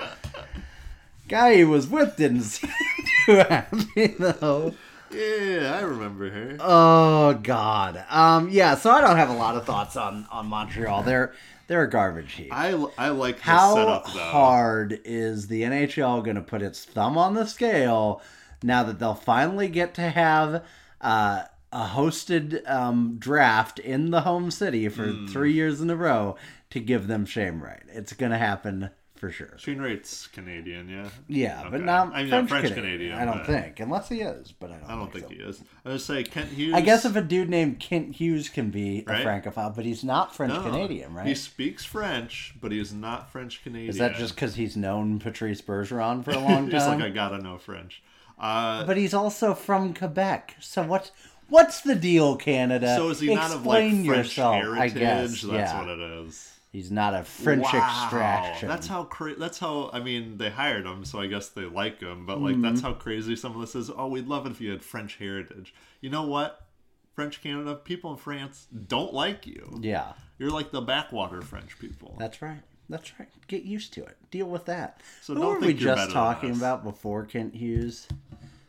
guy 1.32 1.54
he 1.56 1.64
was 1.64 1.86
with 1.88 2.16
didn't 2.16 2.42
seem 2.42 2.70
too 3.26 3.36
happy 3.36 4.06
though. 4.18 4.74
Yeah, 5.10 5.76
I 5.78 5.82
remember 5.82 6.30
her. 6.30 6.56
Oh 6.60 7.34
God. 7.42 8.04
Um. 8.08 8.48
Yeah. 8.50 8.76
So 8.76 8.90
I 8.90 9.00
don't 9.00 9.16
have 9.16 9.28
a 9.30 9.34
lot 9.34 9.56
of 9.56 9.66
thoughts 9.66 9.96
on 9.96 10.26
on 10.30 10.46
Montreal. 10.46 11.02
They're 11.02 11.34
they're 11.66 11.82
a 11.84 11.90
garbage 11.90 12.32
heap. 12.32 12.48
I, 12.52 12.70
I 12.98 13.08
like 13.10 13.38
How 13.40 13.74
setup 13.74 14.06
though. 14.12 14.18
hard 14.20 15.00
is 15.04 15.48
the 15.48 15.62
NHL 15.62 16.22
going 16.24 16.36
to 16.36 16.42
put 16.42 16.60
its 16.62 16.84
thumb 16.84 17.16
on 17.18 17.34
the 17.34 17.46
scale 17.46 18.20
now 18.62 18.82
that 18.84 18.98
they'll 18.98 19.14
finally 19.14 19.68
get 19.68 19.94
to 19.94 20.02
have 20.10 20.64
uh, 21.00 21.44
a 21.72 21.86
hosted 21.88 22.68
um, 22.70 23.16
draft 23.18 23.78
in 23.78 24.10
the 24.10 24.22
home 24.22 24.50
city 24.50 24.88
for 24.88 25.06
Hmm. 25.06 25.26
three 25.26 25.52
years 25.52 25.80
in 25.80 25.88
a 25.90 25.96
row 25.96 26.36
to 26.70 26.80
give 26.80 27.06
them 27.06 27.24
shame 27.26 27.62
right? 27.62 27.82
It's 27.88 28.12
going 28.12 28.32
to 28.32 28.38
happen 28.38 28.90
for 29.22 29.30
sure. 29.30 29.56
Shane 29.56 29.80
Wright's 29.80 30.26
Canadian, 30.26 30.88
yeah. 30.88 31.08
Yeah, 31.28 31.68
but 31.70 31.80
not 31.84 32.12
I 32.12 32.22
mean, 32.22 32.28
French, 32.30 32.48
French 32.48 32.74
Canadian. 32.74 33.12
Canadian, 33.12 33.18
I 33.20 33.24
don't 33.24 33.46
think, 33.46 33.78
unless 33.78 34.08
he 34.08 34.20
is, 34.20 34.50
but 34.50 34.72
I 34.72 34.74
don't. 34.78 34.90
I 34.90 34.96
don't 34.96 35.12
think 35.12 35.26
so. 35.26 35.30
he 35.30 35.36
is. 35.36 35.62
I 35.84 35.90
was 35.90 36.04
say 36.04 36.24
Kent 36.24 36.48
Hughes. 36.50 36.74
I 36.74 36.80
guess 36.80 37.04
if 37.04 37.14
a 37.14 37.20
dude 37.20 37.48
named 37.48 37.78
Kent 37.78 38.16
Hughes 38.16 38.48
can 38.48 38.70
be 38.70 39.04
a 39.06 39.10
Right? 39.12 39.22
francophile, 39.22 39.70
but 39.76 39.84
he's 39.84 40.02
not 40.02 40.34
French 40.34 40.52
No, 40.54 40.62
Canadian, 40.62 41.14
right? 41.14 41.28
He 41.28 41.36
speaks 41.36 41.84
French, 41.84 42.56
but 42.60 42.72
he 42.72 42.80
is 42.80 42.92
not 42.92 43.30
French 43.30 43.62
Canadian. 43.62 43.90
Is 43.90 43.98
that 43.98 44.16
just 44.16 44.34
because 44.34 44.56
he's 44.56 44.76
known 44.76 45.20
Patrice 45.20 45.62
Bergeron 45.62 46.24
for 46.24 46.32
a 46.32 46.38
long 46.40 46.68
He's 46.68 46.82
time? 46.82 46.98
like 46.98 47.06
I 47.06 47.10
gotta 47.10 47.38
know 47.38 47.58
French. 47.58 48.02
Uh, 48.40 48.84
But 48.84 48.96
he's 48.96 49.14
also 49.14 49.54
from 49.54 49.94
Quebec. 49.94 50.56
So 50.58 50.82
what? 50.82 51.12
What's 51.48 51.82
the 51.82 51.94
deal, 51.94 52.34
Canada? 52.34 52.96
so 52.96 53.10
is 53.10 53.20
he 53.20 53.32
not 53.32 53.52
of 53.52 53.64
like 53.66 53.84
Explain 53.84 54.04
French 54.06 54.26
yourself, 54.26 54.54
heritage? 54.56 54.80
I 54.80 54.88
guess. 54.98 55.42
That's 55.42 55.44
yeah. 55.72 55.78
what 55.80 55.88
it 55.90 56.00
is. 56.00 56.51
He's 56.72 56.90
not 56.90 57.12
a 57.14 57.22
French 57.22 57.64
Wow. 57.70 58.02
extraction. 58.02 58.66
That's 58.68 58.86
how 58.86 59.04
cra- 59.04 59.34
That's 59.34 59.58
how. 59.58 59.90
I 59.92 60.00
mean, 60.00 60.38
they 60.38 60.48
hired 60.48 60.86
him, 60.86 61.04
so 61.04 61.20
I 61.20 61.26
guess 61.26 61.50
they 61.50 61.66
like 61.66 62.00
him. 62.00 62.24
But 62.24 62.40
like, 62.40 62.54
Mm-hmm. 62.54 62.62
that's 62.62 62.80
how 62.80 62.94
crazy 62.94 63.36
some 63.36 63.54
of 63.54 63.60
this 63.60 63.74
is. 63.74 63.90
Oh, 63.94 64.08
we'd 64.08 64.26
love 64.26 64.46
it 64.46 64.52
if 64.52 64.60
you 64.60 64.70
had 64.70 64.82
French 64.82 65.16
heritage. 65.16 65.74
You 66.00 66.08
know 66.08 66.22
what? 66.26 66.66
French 67.14 67.42
Canada 67.42 67.74
people 67.74 68.10
in 68.12 68.16
France 68.16 68.68
don't 68.88 69.12
like 69.12 69.46
you. 69.46 69.78
Yeah, 69.82 70.14
You're 70.38 70.50
like 70.50 70.70
the 70.70 70.80
backwater 70.80 71.42
French 71.42 71.78
people. 71.78 72.16
that's 72.18 72.40
right. 72.40 72.62
That's 72.88 73.18
right. 73.20 73.28
Get 73.48 73.64
used 73.64 73.92
to 73.94 74.04
it. 74.04 74.16
Deal 74.30 74.46
with 74.46 74.64
that. 74.64 75.00
So 75.20 75.34
Who 75.34 75.40
don't 75.42 75.60
were 75.60 75.66
we 75.66 75.74
just 75.74 76.10
talking 76.10 76.52
about 76.52 76.84
before 76.84 77.24
Kent 77.26 77.54
Hughes? 77.54 78.08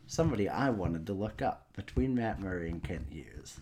Somebody 0.08 0.50
I 0.50 0.70
wanted 0.72 1.06
to 1.08 1.14
look 1.14 1.42
up 1.42 1.68
between 1.74 2.16
Matt 2.16 2.40
Murray 2.42 2.70
and 2.70 2.84
Kent 2.84 3.08
Hughes. 3.10 3.60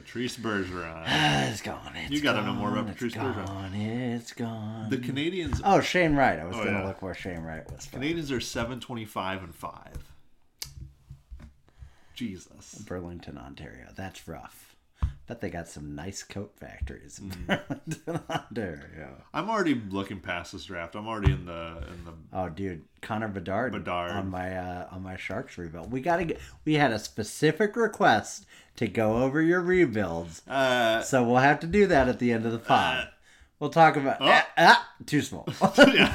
Patrice 0.00 0.36
Bergeron. 0.36 1.04
It's 1.50 1.62
gone. 1.62 1.92
It's 1.96 2.10
You 2.10 2.20
gotta 2.20 2.42
know 2.42 2.52
more 2.52 2.68
about 2.68 2.84
gone, 2.86 2.92
Patrice 2.94 3.14
it's 3.14 3.22
Bergeron. 3.22 3.46
gone, 3.46 3.74
It's 3.74 4.32
gone. 4.32 4.90
the 4.90 4.98
Canadiens. 4.98 5.60
Oh, 5.64 5.80
Shane 5.80 6.14
Wright. 6.14 6.38
I 6.38 6.44
was 6.44 6.54
Oh, 6.56 6.64
gonna 6.64 6.78
yeah. 6.80 6.86
look 6.86 7.00
where 7.00 7.14
Shane 7.14 7.40
Wright 7.40 7.64
was 7.72 7.86
from. 7.86 8.02
Canadiens 8.02 8.30
are 8.30 8.40
seven 8.40 8.78
twenty-five 8.78 9.42
and 9.42 9.54
five. 9.54 10.12
Jesus. 12.14 12.74
Burlington, 12.86 13.38
Ontario. 13.38 13.86
That's 13.94 14.26
rough. 14.28 14.75
Bet 15.26 15.40
they 15.40 15.50
got 15.50 15.66
some 15.66 15.94
nice 15.96 16.22
coat 16.22 16.52
factories 16.56 17.18
in 17.18 17.30
Mm. 17.30 18.30
Ontario. 18.30 19.22
I'm 19.34 19.50
already 19.50 19.74
looking 19.74 20.20
past 20.20 20.52
this 20.52 20.64
draft. 20.66 20.94
I'm 20.94 21.08
already 21.08 21.32
in 21.32 21.46
the 21.46 21.82
in 21.92 22.04
the. 22.04 22.12
Oh, 22.32 22.48
dude, 22.48 22.84
Connor 23.02 23.28
Bedard, 23.28 23.72
Bedard. 23.72 24.12
on 24.12 24.30
my 24.30 24.56
uh, 24.56 24.86
on 24.92 25.02
my 25.02 25.16
Sharks 25.16 25.58
rebuild. 25.58 25.90
We 25.92 26.00
gotta 26.00 26.24
get. 26.26 26.38
We 26.64 26.74
had 26.74 26.92
a 26.92 26.98
specific 26.98 27.74
request 27.74 28.46
to 28.76 28.86
go 28.86 29.16
over 29.22 29.40
your 29.42 29.60
rebuilds, 29.62 30.42
Uh, 30.46 31.00
so 31.02 31.24
we'll 31.24 31.36
have 31.38 31.60
to 31.60 31.66
do 31.66 31.86
that 31.86 32.08
at 32.08 32.18
the 32.18 32.30
end 32.32 32.46
of 32.46 32.52
the 32.52 32.58
pod. 32.58 33.08
we'll 33.58 33.70
talk 33.70 33.96
about. 33.96 34.18
Oh. 34.20 34.26
Ah, 34.28 34.46
ah, 34.58 34.88
too 35.06 35.22
small. 35.22 35.48
yeah, 35.78 36.14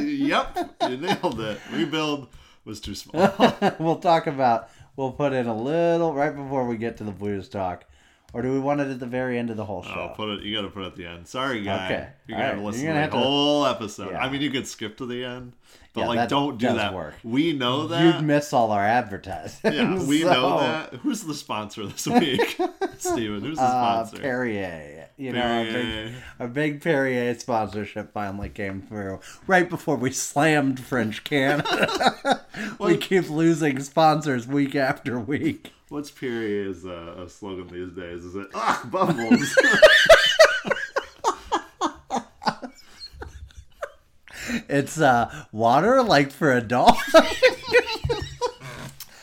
yep, 0.00 0.74
you 0.88 0.96
nailed 0.96 1.40
it. 1.40 1.60
Rebuild 1.72 2.28
was 2.64 2.80
too 2.80 2.94
small. 2.94 3.30
we'll 3.78 3.98
talk 3.98 4.26
about. 4.26 4.68
We'll 4.96 5.12
put 5.12 5.32
in 5.34 5.46
a 5.46 5.54
little 5.56 6.14
right 6.14 6.34
before 6.34 6.66
we 6.66 6.76
get 6.78 6.96
to 6.96 7.04
the 7.04 7.12
Blues 7.12 7.48
talk, 7.50 7.84
or 8.32 8.42
do 8.42 8.52
we 8.52 8.58
want 8.58 8.80
it 8.80 8.88
at 8.88 9.00
the 9.00 9.06
very 9.06 9.38
end 9.38 9.50
of 9.50 9.56
the 9.56 9.64
whole 9.64 9.82
show? 9.82 10.10
Oh, 10.10 10.14
put 10.14 10.28
it. 10.30 10.42
You 10.42 10.54
got 10.56 10.62
to 10.62 10.68
put 10.68 10.82
it 10.82 10.86
at 10.88 10.96
the 10.96 11.06
end. 11.06 11.26
Sorry, 11.26 11.62
guy. 11.62 11.86
Okay. 11.86 12.08
You're 12.26 12.38
gonna 12.38 12.42
All 12.42 12.48
have 12.48 12.50
to 12.52 12.56
right. 12.58 12.66
listen 12.66 12.82
You're 12.84 12.92
to 12.94 12.98
gonna 13.00 13.10
the 13.10 13.16
have 13.16 13.22
to- 13.22 13.28
whole 13.28 13.66
episode. 13.66 14.10
Yeah. 14.12 14.18
I 14.24 14.30
mean, 14.30 14.40
you 14.42 14.50
could 14.50 14.66
skip 14.66 14.96
to 14.98 15.06
the 15.06 15.24
end, 15.24 15.52
but 15.94 16.00
Yeah, 16.02 16.06
like, 16.08 16.28
don't 16.28 16.58
do 16.58 16.66
that. 16.74 16.92
work. 16.92 17.14
We 17.24 17.52
know 17.52 17.86
that. 17.86 18.02
You'd 18.02 18.24
miss 18.24 18.52
all 18.52 18.72
our 18.72 18.84
advertising. 18.84 19.72
yeah, 19.72 20.02
we 20.04 20.20
so, 20.22 20.32
know 20.32 20.58
that. 20.60 20.94
Who's 20.96 21.22
the 21.22 21.34
sponsor 21.34 21.86
this 21.86 22.06
week, 22.06 22.58
Steven? 22.98 23.40
Who's 23.42 23.56
the 23.58 23.62
Uh, 23.64 24.04
sponsor? 24.04 24.22
Perrier. 24.22 25.08
You 25.18 25.32
know, 25.32 25.40
our 25.40 25.64
big, 25.64 26.12
our 26.40 26.48
big 26.48 26.82
Perrier 26.82 27.34
sponsorship 27.38 28.12
finally 28.12 28.50
came 28.50 28.82
through 28.82 29.20
right 29.46 29.66
before 29.70 29.96
we 29.96 30.10
slammed 30.10 30.78
French 30.78 31.24
Canada. 31.24 32.44
we 32.78 32.98
keep 32.98 33.30
losing 33.30 33.80
sponsors 33.80 34.46
week 34.46 34.74
after 34.74 35.18
week. 35.18 35.72
What's 35.88 36.10
Perrier's 36.10 36.84
uh, 36.84 37.14
a 37.24 37.28
slogan 37.28 37.68
these 37.68 37.92
days? 37.96 38.24
Is 38.24 38.34
it 38.34 38.48
ah 38.54 38.82
bubbles? 38.90 39.56
It's 44.68 45.00
uh, 45.00 45.44
water 45.52 46.02
like 46.02 46.30
for 46.30 46.52
a 46.52 46.60
dog. 46.60 46.96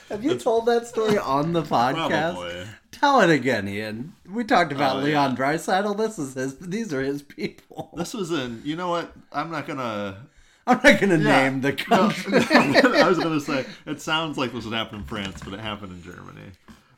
Have 0.10 0.24
you 0.24 0.38
told 0.38 0.66
that 0.68 0.86
story 0.88 1.18
on 1.18 1.54
the 1.54 1.64
podcast? 1.64 2.34
Probably. 2.34 2.66
Tell 2.92 3.22
it 3.22 3.30
again, 3.30 3.68
Ian. 3.68 4.14
We 4.30 4.44
talked 4.44 4.72
about 4.74 4.98
Oh, 4.98 5.00
Leon 5.00 5.32
yeah. 5.32 5.38
Draisaitl. 5.38 5.98
This 5.98 6.20
is 6.20 6.34
his. 6.36 6.58
These 6.60 6.94
are 6.94 7.02
his 7.02 7.22
people. 7.22 7.90
This 7.96 8.14
was 8.14 8.32
in. 8.32 8.62
You 8.66 8.76
know 8.76 8.90
what? 8.90 9.14
I'm 9.32 9.50
not 9.50 9.66
gonna. 9.68 10.28
I'm 10.66 10.80
not 10.84 11.00
gonna 11.00 11.18
Yeah. 11.18 11.50
name 11.50 11.62
the 11.62 11.72
No, 11.90 12.10
country. 12.10 12.34
I 13.02 13.08
was 13.10 13.20
gonna 13.20 13.40
say 13.42 13.66
it 13.86 14.02
sounds 14.02 14.38
like 14.38 14.54
this 14.54 14.66
would 14.66 14.74
happen 14.74 15.00
in 15.00 15.06
France, 15.06 15.42
but 15.44 15.54
it 15.54 15.60
happened 15.60 15.92
in 15.92 16.04
Germany. 16.04 16.52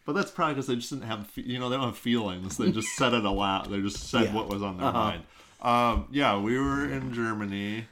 But 0.06 0.14
that's 0.14 0.30
probably 0.30 0.54
because 0.56 0.68
they 0.68 0.76
just 0.76 0.92
didn't 0.92 1.06
have, 1.06 1.32
you 1.36 1.58
know, 1.58 1.68
they 1.70 1.78
don't 1.78 1.86
have 1.86 1.98
feelings. 1.98 2.58
They 2.58 2.72
just 2.72 2.90
said 2.96 3.14
it 3.14 3.26
aloud. 3.26 3.72
They 3.72 3.82
just 3.82 4.08
said 4.10 4.26
Yeah. 4.26 4.34
what 4.34 4.50
was 4.50 4.62
on 4.62 4.78
their 4.78 4.88
Uh-huh. 4.88 5.00
mind. 5.00 5.24
Um, 5.62 6.08
yeah, 6.12 6.38
we 6.40 6.60
were 6.60 6.86
in 6.88 7.12
Germany, 7.12 7.86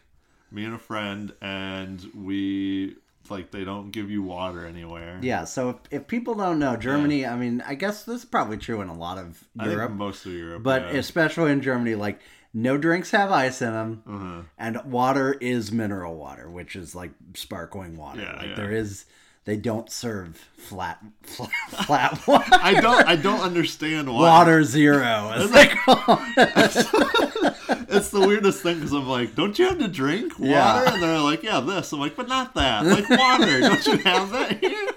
me 0.51 0.63
and 0.65 0.75
a 0.75 0.77
friend, 0.77 1.33
and 1.41 2.05
we 2.13 2.97
like 3.29 3.49
they 3.51 3.63
don't 3.63 3.89
give 3.91 4.11
you 4.11 4.21
water 4.21 4.65
anywhere. 4.65 5.17
Yeah, 5.23 5.45
so 5.45 5.69
if, 5.69 5.75
if 5.89 6.07
people 6.07 6.35
don't 6.35 6.59
know, 6.59 6.75
Germany, 6.75 7.25
I 7.25 7.35
mean, 7.37 7.63
I 7.65 7.73
guess 7.73 8.03
this 8.03 8.17
is 8.19 8.25
probably 8.25 8.57
true 8.57 8.81
in 8.81 8.89
a 8.89 8.93
lot 8.95 9.17
of 9.17 9.45
I 9.57 9.63
think 9.63 9.77
Europe, 9.77 9.91
most 9.93 10.25
of 10.25 10.33
Europe, 10.33 10.61
but 10.61 10.81
yeah. 10.83 10.99
especially 10.99 11.51
in 11.53 11.61
Germany, 11.61 11.95
like 11.95 12.19
no 12.53 12.77
drinks 12.77 13.11
have 13.11 13.31
ice 13.31 13.61
in 13.61 13.71
them, 13.73 14.03
Uh-huh. 14.07 14.41
and 14.57 14.83
water 14.85 15.33
is 15.39 15.71
mineral 15.71 16.15
water, 16.15 16.49
which 16.49 16.75
is 16.75 16.93
like 16.95 17.11
sparkling 17.33 17.97
water. 17.97 18.21
Yeah, 18.21 18.35
like 18.37 18.49
yeah. 18.49 18.55
there 18.55 18.71
is, 18.71 19.05
they 19.45 19.57
don't 19.57 19.89
serve 19.91 20.37
flat, 20.57 21.03
flat, 21.23 21.49
flat 21.85 22.19
water. 22.27 22.45
I 22.51 22.79
don't, 22.79 23.07
I 23.07 23.15
don't 23.15 23.41
understand 23.41 24.07
why. 24.07 24.21
Water 24.21 24.63
zero, 24.63 25.31
as 25.33 25.51
they 25.51 25.67
call 25.67 26.19
it. 26.37 27.55
It's 27.89 28.09
the 28.09 28.21
weirdest 28.25 28.61
thing 28.63 28.75
because 28.77 28.91
I'm 28.93 29.07
like, 29.07 29.35
don't 29.35 29.57
you 29.59 29.67
have 29.67 29.77
to 29.79 29.87
drink 29.87 30.39
water? 30.39 30.51
Yeah. 30.51 30.93
And 30.93 31.03
they're 31.03 31.19
like, 31.19 31.43
yeah, 31.43 31.59
this. 31.59 31.91
I'm 31.91 31.99
like, 31.99 32.15
but 32.15 32.27
not 32.27 32.55
that. 32.55 32.85
Like 32.85 33.07
water. 33.09 33.59
don't 33.59 33.85
you 33.85 33.97
have 33.97 34.31
that 34.31 34.59
here? 34.63 34.87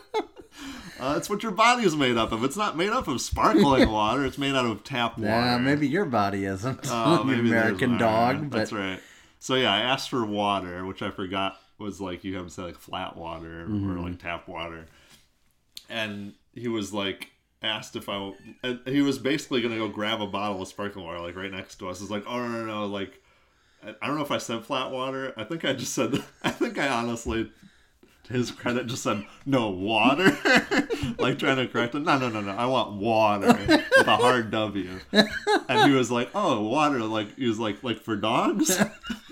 Uh, 0.98 1.14
it's 1.16 1.28
what 1.28 1.42
your 1.42 1.52
body 1.52 1.84
is 1.84 1.94
made 1.96 2.16
up 2.16 2.32
of. 2.32 2.42
It's 2.44 2.56
not 2.56 2.76
made 2.76 2.90
up 2.90 3.06
of 3.08 3.20
sparkling 3.20 3.90
water. 3.92 4.24
It's 4.24 4.38
made 4.38 4.54
out 4.54 4.64
of 4.66 4.82
tap 4.84 5.18
water. 5.18 5.28
Yeah, 5.28 5.58
maybe 5.58 5.86
your 5.88 6.04
body 6.06 6.44
isn't. 6.44 6.80
Oh, 6.90 7.18
you 7.24 7.24
maybe 7.24 7.48
American 7.48 7.98
dog, 7.98 8.50
but 8.50 8.58
That's 8.58 8.72
right. 8.72 9.00
So 9.38 9.54
yeah, 9.54 9.72
I 9.72 9.80
asked 9.80 10.08
for 10.10 10.24
water, 10.24 10.84
which 10.86 11.02
I 11.02 11.10
forgot 11.10 11.58
was 11.78 12.00
like 12.00 12.24
you 12.24 12.36
have 12.36 12.46
to 12.46 12.50
say 12.50 12.62
like 12.62 12.78
flat 12.78 13.16
water 13.16 13.66
Mm-hmm. 13.68 13.98
or 13.98 14.08
like 14.08 14.18
tap 14.18 14.48
water, 14.48 14.86
and 15.88 16.32
he 16.54 16.68
was 16.68 16.92
like 16.92 17.28
asked 17.62 17.96
if 17.96 18.08
I 18.08 18.32
he 18.86 19.02
was 19.02 19.18
basically 19.18 19.60
gonna 19.62 19.76
go 19.76 19.88
grab 19.88 20.20
a 20.20 20.26
bottle 20.26 20.62
of 20.62 20.68
sparkling 20.68 21.04
water 21.04 21.20
like 21.20 21.36
right 21.36 21.50
next 21.50 21.76
to 21.76 21.88
us. 21.88 22.00
It's 22.00 22.10
like 22.10 22.24
oh 22.26 22.38
no 22.38 22.48
no 22.48 22.64
no 22.64 22.86
like 22.86 23.20
I 23.84 23.94
I 24.00 24.06
don't 24.06 24.16
know 24.16 24.22
if 24.24 24.30
I 24.30 24.38
said 24.38 24.64
flat 24.64 24.90
water. 24.90 25.32
I 25.36 25.44
think 25.44 25.64
I 25.64 25.72
just 25.74 25.92
said 25.94 26.22
I 26.42 26.50
think 26.50 26.78
I 26.78 26.88
honestly. 26.88 27.50
His 28.28 28.50
credit, 28.50 28.86
just 28.86 29.02
said 29.02 29.24
no 29.44 29.70
water, 29.70 30.24
like 31.18 31.38
trying 31.38 31.58
to 31.58 31.68
correct 31.68 31.94
him. 31.94 32.04
No, 32.04 32.18
no, 32.18 32.28
no, 32.28 32.40
no. 32.40 32.52
I 32.52 32.66
want 32.66 32.94
water 32.94 33.46
with 33.46 34.08
a 34.08 34.16
hard 34.16 34.50
W. 34.50 34.98
And 35.68 35.90
he 35.90 35.96
was 35.96 36.10
like, 36.10 36.30
"Oh, 36.34 36.62
water!" 36.62 37.00
Like 37.00 37.36
he 37.36 37.46
was 37.46 37.58
like, 37.58 37.84
"Like 37.84 38.00
for 38.00 38.16
dogs." 38.16 38.80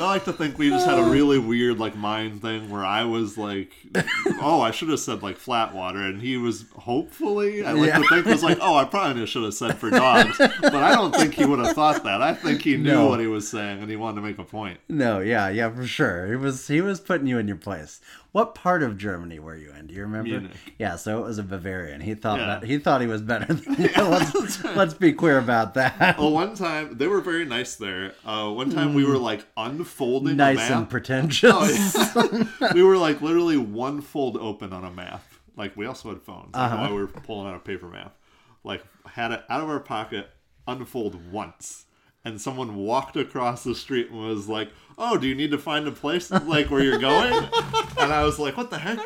I 0.00 0.04
like 0.06 0.24
to 0.24 0.32
think 0.32 0.58
we 0.58 0.70
just 0.70 0.86
had 0.86 0.98
a 0.98 1.02
uh. 1.02 1.10
really 1.10 1.38
weird 1.38 1.78
like 1.78 1.94
mind 1.96 2.40
thing 2.42 2.70
where 2.70 2.84
I 2.84 3.04
was 3.04 3.36
like, 3.36 3.72
"Oh, 4.40 4.60
I 4.60 4.70
should 4.70 4.88
have 4.88 5.00
said 5.00 5.22
like 5.22 5.36
flat 5.36 5.74
water," 5.74 5.98
and 5.98 6.20
he 6.20 6.36
was 6.36 6.64
hopefully 6.76 7.64
I 7.64 7.72
like 7.72 7.88
Yeah. 7.88 7.98
to 7.98 8.08
think 8.08 8.26
was 8.26 8.42
like, 8.42 8.58
"Oh, 8.60 8.76
I 8.76 8.84
probably 8.84 9.26
should 9.26 9.44
have 9.44 9.54
said 9.54 9.78
for 9.78 9.90
dogs," 9.90 10.36
but 10.38 10.74
I 10.74 10.94
don't 10.94 11.14
think 11.14 11.34
he 11.34 11.44
would 11.44 11.58
have 11.58 11.74
thought 11.74 12.02
that. 12.04 12.22
I 12.22 12.34
think 12.34 12.62
he 12.62 12.76
knew 12.76 12.92
No. 12.92 13.08
what 13.08 13.20
he 13.20 13.26
was 13.26 13.48
saying 13.48 13.80
and 13.80 13.90
he 13.90 13.96
wanted 13.96 14.16
to 14.16 14.22
make 14.22 14.38
a 14.38 14.44
point. 14.44 14.80
No, 14.88 15.20
yeah, 15.20 15.48
yeah, 15.48 15.70
for 15.70 15.86
sure. 15.86 16.26
He 16.28 16.36
was 16.36 16.66
he 16.68 16.80
was 16.80 17.00
putting 17.00 17.26
you 17.26 17.38
in 17.38 17.46
your 17.48 17.56
place. 17.56 18.00
What 18.32 18.54
part 18.54 18.82
of 18.84 18.96
Germany 18.96 19.40
were 19.40 19.56
you 19.56 19.72
in? 19.72 19.88
Do 19.88 19.94
you 19.94 20.02
remember? 20.02 20.30
Munich. 20.30 20.52
Yeah, 20.78 20.96
so 20.96 21.18
it 21.18 21.26
was 21.26 21.38
a 21.38 21.42
Bavarian. 21.42 22.00
He 22.00 22.14
thought 22.14 22.38
Yeah. 22.38 22.46
that 22.60 22.64
he 22.64 22.78
thought 22.78 23.00
he 23.00 23.08
was 23.08 23.22
better 23.22 23.52
than 23.52 23.74
you. 23.74 23.90
let's, 23.96 24.64
let's 24.64 24.94
be 24.94 25.12
clear 25.12 25.38
about 25.38 25.74
that. 25.74 26.16
Well, 26.18 26.30
one 26.30 26.54
time 26.54 26.96
they 26.96 27.08
were 27.08 27.20
very 27.20 27.44
nice 27.44 27.74
there. 27.74 28.14
Uh, 28.24 28.50
one 28.50 28.70
time 28.70 28.94
we 28.94 29.04
were 29.04 29.18
like 29.18 29.44
unfolding 29.56 30.34
a 30.34 30.36
nice 30.36 30.70
and 30.70 30.88
pretentious. 30.88 31.52
Oh, 31.52 32.46
yeah. 32.60 32.72
we 32.74 32.82
were 32.84 32.96
like 32.96 33.20
literally 33.20 33.56
one 33.56 34.00
fold 34.00 34.36
open 34.36 34.72
on 34.72 34.84
a 34.84 34.90
map. 34.92 35.24
Like 35.56 35.76
we 35.76 35.86
also 35.86 36.10
had 36.10 36.22
phones. 36.22 36.54
Like, 36.54 36.70
while 36.72 36.94
we 36.94 37.00
were 37.00 37.08
pulling 37.08 37.48
out 37.48 37.56
a 37.56 37.60
paper 37.60 37.88
map, 37.88 38.16
like 38.62 38.84
had 39.06 39.32
it 39.32 39.42
out 39.48 39.60
of 39.60 39.68
our 39.68 39.80
pocket, 39.80 40.30
unfold 40.68 41.32
once, 41.32 41.86
and 42.24 42.40
someone 42.40 42.76
walked 42.76 43.16
across 43.16 43.64
the 43.64 43.74
street 43.74 44.10
and 44.10 44.20
was 44.20 44.48
like, 44.48 44.70
"Oh, 45.00 45.16
do 45.16 45.26
you 45.26 45.34
need 45.34 45.50
to 45.50 45.58
find 45.58 45.88
a 45.88 45.90
place 45.90 46.30
like 46.30 46.70
where 46.70 46.82
you're 46.82 46.98
going?" 46.98 47.32
and 47.98 48.12
I 48.12 48.22
was 48.22 48.38
like, 48.38 48.56
"What 48.56 48.70
the 48.70 48.78
heck? 48.78 48.98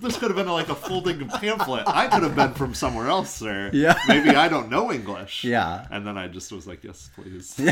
This 0.00 0.16
could 0.16 0.30
have 0.30 0.36
been 0.36 0.48
like 0.48 0.68
a 0.68 0.74
folding 0.74 1.28
pamphlet. 1.28 1.84
I 1.86 2.08
could 2.08 2.22
have 2.22 2.34
been 2.34 2.54
from 2.54 2.74
somewhere 2.74 3.08
else, 3.08 3.32
sir. 3.34 3.70
Yeah. 3.72 3.96
maybe 4.08 4.30
I 4.30 4.48
don't 4.48 4.70
know 4.70 4.90
English. 4.90 5.44
Yeah. 5.44 5.86
And 5.90 6.06
then 6.06 6.18
I 6.18 6.26
just 6.28 6.50
was 6.50 6.66
like, 6.66 6.82
"Yes, 6.82 7.10
please. 7.14 7.54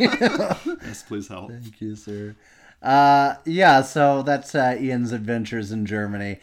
yes, 0.00 1.04
please 1.06 1.28
help." 1.28 1.50
Thank 1.50 1.80
you, 1.80 1.96
sir. 1.96 2.34
Uh, 2.82 3.36
yeah, 3.44 3.82
so 3.82 4.22
that's 4.22 4.54
uh, 4.54 4.76
Ian's 4.78 5.12
adventures 5.12 5.70
in 5.70 5.86
Germany. 5.86 6.40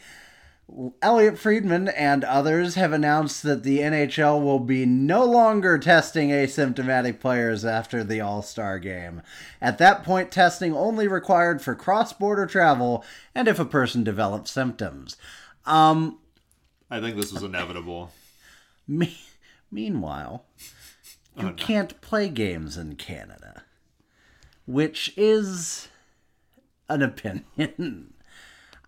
Elliotte 1.02 1.38
Friedman 1.38 1.88
and 1.88 2.22
others 2.22 2.74
have 2.76 2.92
announced 2.92 3.42
that 3.42 3.62
the 3.64 3.78
NHL 3.80 4.42
will 4.42 4.60
be 4.60 4.86
no 4.86 5.24
longer 5.24 5.78
testing 5.78 6.30
asymptomatic 6.30 7.18
players 7.18 7.64
after 7.64 8.04
the 8.04 8.20
All 8.20 8.40
Star 8.42 8.78
game. 8.78 9.22
At 9.60 9.78
that 9.78 10.04
point, 10.04 10.30
testing 10.30 10.74
only 10.76 11.08
required 11.08 11.60
for 11.60 11.74
cross 11.74 12.12
border 12.12 12.46
travel 12.46 13.04
and 13.34 13.48
if 13.48 13.58
a 13.58 13.64
person 13.64 14.04
develops 14.04 14.50
symptoms. 14.52 15.16
Um, 15.66 16.18
I 16.90 17.00
think 17.00 17.16
this 17.16 17.32
was 17.32 17.42
inevitable. 17.42 18.12
me- 18.86 19.18
meanwhile, 19.70 20.44
you 21.36 21.46
Oh, 21.46 21.50
no. 21.50 21.52
can't 21.54 22.00
play 22.00 22.28
games 22.28 22.76
in 22.76 22.96
Canada, 22.96 23.62
which 24.66 25.12
is 25.16 25.88
an 26.88 27.02
opinion. 27.02 28.14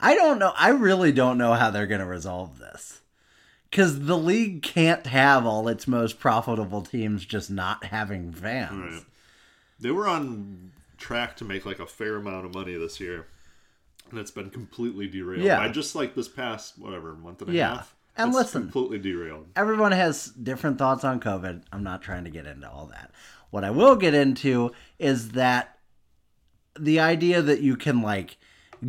I 0.03 0.15
don't 0.15 0.39
know. 0.39 0.53
I 0.59 0.71
really 0.71 1.13
don't 1.13 1.39
know 1.39 1.55
how 1.55 1.71
they're 1.71 1.87
going 1.87 2.01
to 2.01 2.07
resolve 2.07 2.59
this. 2.59 3.01
Because 3.71 4.01
the 4.05 4.19
league 4.19 4.63
can't 4.63 5.07
have 5.07 5.47
all 5.47 5.67
its 5.69 5.89
most 5.89 6.19
profitable 6.21 6.83
teams 6.83 7.25
just 7.25 7.51
not 7.51 7.85
having 7.85 8.33
fans. 8.33 8.95
Right. 8.97 9.05
They 9.81 9.91
were 9.91 10.07
on 10.07 10.73
track 10.99 11.37
to 11.39 11.45
make 11.45 11.65
like 11.65 11.79
a 11.79 11.87
fair 11.87 12.17
amount 12.17 12.45
of 12.45 12.55
money 12.55 12.75
this 12.77 13.01
year, 13.01 13.27
and 14.11 14.19
it's 14.19 14.31
been 14.31 14.51
completely 14.51 15.09
derailed. 15.09 15.43
Yeah. 15.43 15.57
by 15.59 15.69
just 15.69 15.95
like 15.95 16.15
this 16.15 16.29
past 16.29 16.79
whatever 16.79 17.15
month 17.15 17.41
and 17.41 17.51
a 17.51 17.55
Yeah. 17.55 17.75
half. 17.77 17.95
And 18.15 18.29
it's 18.29 18.37
listen- 18.37 18.63
completely 18.65 18.99
derailed. 18.99 19.47
Everyone 19.57 19.93
has 19.93 20.27
different 20.27 20.77
thoughts 20.77 21.03
on 21.03 21.19
COVID. 21.19 21.63
I'm 21.73 21.83
not 21.83 22.03
trying 22.03 22.25
to 22.25 22.31
get 22.31 22.45
into 22.47 22.69
all 22.71 22.87
that. 22.89 23.11
What 23.51 23.65
I 23.65 23.71
will 23.71 23.97
get 23.97 24.13
into 24.13 24.73
is 24.99 25.31
that 25.31 25.79
the 26.79 27.01
idea 27.01 27.41
that 27.41 27.61
you 27.63 27.77
can 27.77 28.03
like 28.03 28.37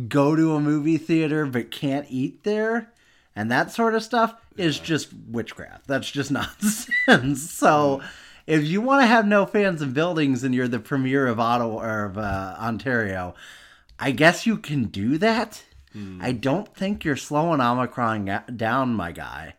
go 0.08 0.34
to 0.34 0.54
a 0.54 0.60
movie 0.60 0.98
theater 0.98 1.46
but 1.46 1.70
can't 1.70 2.06
eat 2.10 2.42
there 2.44 2.92
and 3.36 3.50
that 3.50 3.70
sort 3.70 3.94
of 3.94 4.02
stuff 4.02 4.34
is 4.56 4.78
just 4.78 5.08
witchcraft. 5.28 5.86
That's 5.86 6.10
just 6.10 6.30
nonsense. 7.08 7.50
so 7.50 8.02
if 8.46 8.64
you 8.64 8.80
want 8.80 9.02
to 9.02 9.06
have 9.06 9.26
no 9.26 9.46
fans 9.46 9.82
in 9.82 9.92
buildings 9.92 10.44
and 10.44 10.54
you're 10.54 10.68
the 10.68 10.78
premier 10.78 11.26
of 11.26 11.40
Ottawa 11.40 11.82
or 11.82 12.04
of 12.04 12.18
uh, 12.18 12.56
Ontario, 12.58 13.34
I 13.98 14.10
guess 14.10 14.46
you 14.46 14.56
can 14.56 14.84
do 14.84 15.18
that. 15.18 15.62
I 16.20 16.32
don't 16.32 16.74
think 16.74 17.04
you're 17.04 17.14
slowing 17.14 17.60
Omicron 17.60 18.42
down, 18.56 18.94
my 18.94 19.12
guy. 19.12 19.54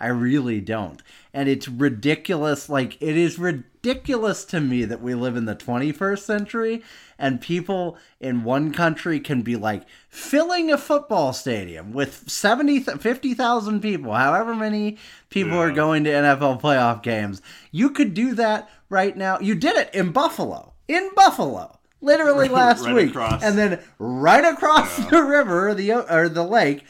I 0.00 0.08
really 0.08 0.60
don't. 0.60 1.02
And 1.34 1.48
it's 1.48 1.68
ridiculous. 1.68 2.68
Like, 2.68 2.96
it 3.00 3.16
is 3.16 3.38
ridiculous 3.38 4.44
to 4.46 4.60
me 4.60 4.84
that 4.84 5.00
we 5.02 5.14
live 5.14 5.36
in 5.36 5.44
the 5.44 5.54
21st 5.54 6.20
century 6.20 6.82
and 7.18 7.40
people 7.40 7.98
in 8.18 8.42
one 8.44 8.72
country 8.72 9.20
can 9.20 9.42
be 9.42 9.54
like 9.56 9.82
filling 10.08 10.72
a 10.72 10.78
football 10.78 11.32
stadium 11.32 11.92
with 11.92 12.28
70, 12.30 12.80
50,000 12.80 13.80
people, 13.80 14.14
however 14.14 14.54
many 14.54 14.96
people 15.28 15.58
are 15.58 15.70
going 15.70 16.04
to 16.04 16.10
NFL 16.10 16.60
playoff 16.60 17.02
games. 17.02 17.42
You 17.70 17.90
could 17.90 18.14
do 18.14 18.34
that 18.34 18.70
right 18.88 19.16
now. 19.16 19.38
You 19.38 19.54
did 19.54 19.76
it 19.76 19.94
in 19.94 20.12
Buffalo. 20.12 20.72
In 20.88 21.10
Buffalo. 21.14 21.78
Literally 22.00 22.48
last 22.48 22.86
Right 22.86 22.94
week. 22.94 23.10
across. 23.10 23.42
And 23.42 23.58
then 23.58 23.80
right 23.98 24.44
across 24.44 24.96
the 25.10 25.22
river 25.22 25.68
or 25.68 25.74
the 25.74 25.92
or 25.92 26.30
the 26.30 26.42
lake, 26.42 26.84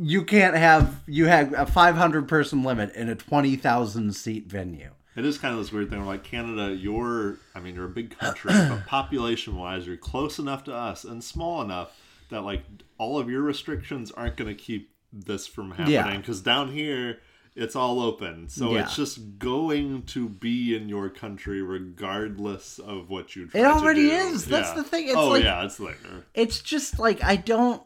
you 0.00 0.24
can't 0.24 0.56
have 0.56 1.02
you 1.06 1.26
have 1.26 1.52
a 1.52 1.66
500 1.66 2.28
person 2.28 2.62
limit 2.62 2.94
in 2.94 3.08
a 3.08 3.14
20,000 3.14 4.14
seat 4.14 4.46
venue. 4.46 4.90
It 5.16 5.24
is 5.24 5.38
kind 5.38 5.54
of 5.54 5.60
this 5.60 5.72
weird 5.72 5.88
thing. 5.88 6.04
Like 6.04 6.24
Canada, 6.24 6.74
you're, 6.74 7.38
I 7.54 7.60
mean, 7.60 7.74
you're 7.74 7.86
a 7.86 7.88
big 7.88 8.18
country, 8.18 8.52
but 8.52 8.84
population 8.86 9.56
wise, 9.56 9.86
you're 9.86 9.96
close 9.96 10.38
enough 10.38 10.64
to 10.64 10.74
us 10.74 11.04
and 11.04 11.24
small 11.24 11.62
enough 11.62 11.98
that 12.28 12.42
like 12.42 12.62
all 12.98 13.18
of 13.18 13.30
your 13.30 13.40
restrictions 13.42 14.10
aren't 14.10 14.36
going 14.36 14.54
to 14.54 14.62
keep 14.62 14.90
this 15.12 15.46
from 15.46 15.70
happening. 15.70 15.92
Yeah. 15.94 16.16
Because 16.18 16.42
down 16.42 16.70
here, 16.70 17.20
it's 17.54 17.74
all 17.74 18.00
open, 18.00 18.50
so 18.50 18.74
Yeah. 18.74 18.82
it's 18.82 18.94
just 18.96 19.38
going 19.38 20.02
to 20.02 20.28
be 20.28 20.76
in 20.76 20.90
your 20.90 21.08
country 21.08 21.62
regardless 21.62 22.78
of 22.78 23.08
what 23.08 23.34
you. 23.34 23.46
Try 23.46 23.60
It 23.62 23.64
already 23.64 24.10
is. 24.10 24.44
That's 24.44 24.68
Yeah. 24.68 24.74
the 24.74 24.84
thing. 24.84 25.06
It's 25.06 25.16
oh 25.16 25.28
like- 25.28 25.44
yeah, 25.44 25.64
it's 25.64 25.78
there. 25.78 25.96
It's 26.34 26.60
just 26.60 26.98
like 26.98 27.24
I 27.24 27.36
don't 27.36 27.82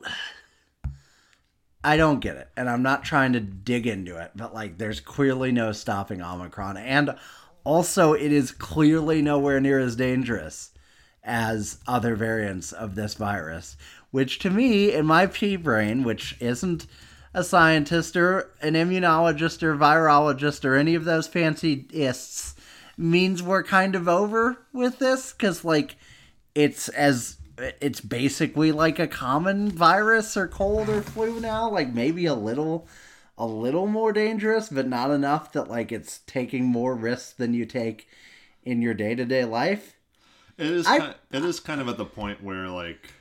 I 1.83 1.97
don't 1.97 2.21
get 2.21 2.37
it. 2.37 2.49
And 2.57 2.69
I'm 2.69 2.83
not 2.83 3.05
trying 3.05 3.33
to 3.33 3.41
dig 3.41 3.87
into 3.87 4.17
it, 4.17 4.33
but 4.37 4.55
like 4.55 4.79
there's 4.79 5.01
clearly 5.01 5.51
no 5.53 5.73
stopping 5.73 6.23
Omicron 6.23 6.77
and 6.77 7.17
also 7.65 8.13
it 8.13 8.33
is 8.33 8.53
clearly 8.53 9.23
nowhere 9.23 9.61
near 9.61 9.79
as 9.79 9.97
dangerous 9.97 10.73
as 11.23 11.79
other 11.87 12.17
variants 12.17 12.73
of 12.73 12.95
this 12.95 13.15
virus, 13.15 13.77
which 14.11 14.39
to 14.41 14.51
me 14.51 14.93
in 14.93 15.07
my 15.07 15.27
pea 15.27 15.57
brain, 15.57 16.03
which 16.03 16.37
isn't 16.41 16.87
a 17.33 17.45
scientist 17.45 18.17
or 18.17 18.51
an 18.61 18.75
immunologist 18.75 19.63
or 19.63 19.77
virologist 19.77 20.65
or 20.65 20.75
any 20.75 20.95
of 20.95 21.05
those 21.05 21.29
fancy 21.29 21.87
ists 21.93 22.55
means 22.97 23.43
we're 23.43 23.63
kind 23.63 23.95
of 23.95 24.09
over 24.09 24.59
with 24.73 24.99
this 24.99 25.33
cuz 25.33 25.65
like 25.65 25.97
it's 26.55 26.89
as 26.91 27.37
it's 27.81 28.01
basically 28.01 28.73
like 28.73 28.99
a 28.99 29.07
common 29.07 29.71
virus 29.71 30.37
or 30.37 30.49
cold 30.49 30.89
or 30.89 31.03
flu 31.03 31.41
now 31.41 31.69
like 31.71 31.93
maybe 31.93 32.27
a 32.27 32.35
little 32.35 32.89
a 33.39 33.47
little 33.47 33.87
more 33.87 34.13
dangerous 34.13 34.69
but 34.69 34.87
not 34.89 35.11
enough 35.11 35.53
that 35.53 35.69
like 35.69 35.93
it's 35.93 36.21
taking 36.27 36.65
more 36.65 36.95
risks 36.95 37.33
than 37.33 37.55
you 37.55 37.65
take 37.65 38.09
in 38.63 38.83
your 38.83 38.95
day-to-day 38.95 39.45
life 39.45 39.97
It 40.59 40.67
is. 40.67 40.87
I- 40.87 40.99
kind, 40.99 41.15
it 41.33 41.45
is 41.45 41.61
kind 41.61 41.81
of 41.81 41.89
at 41.89 41.97
the 41.97 42.05
point 42.05 42.43
where 42.43 42.69
like 42.69 43.13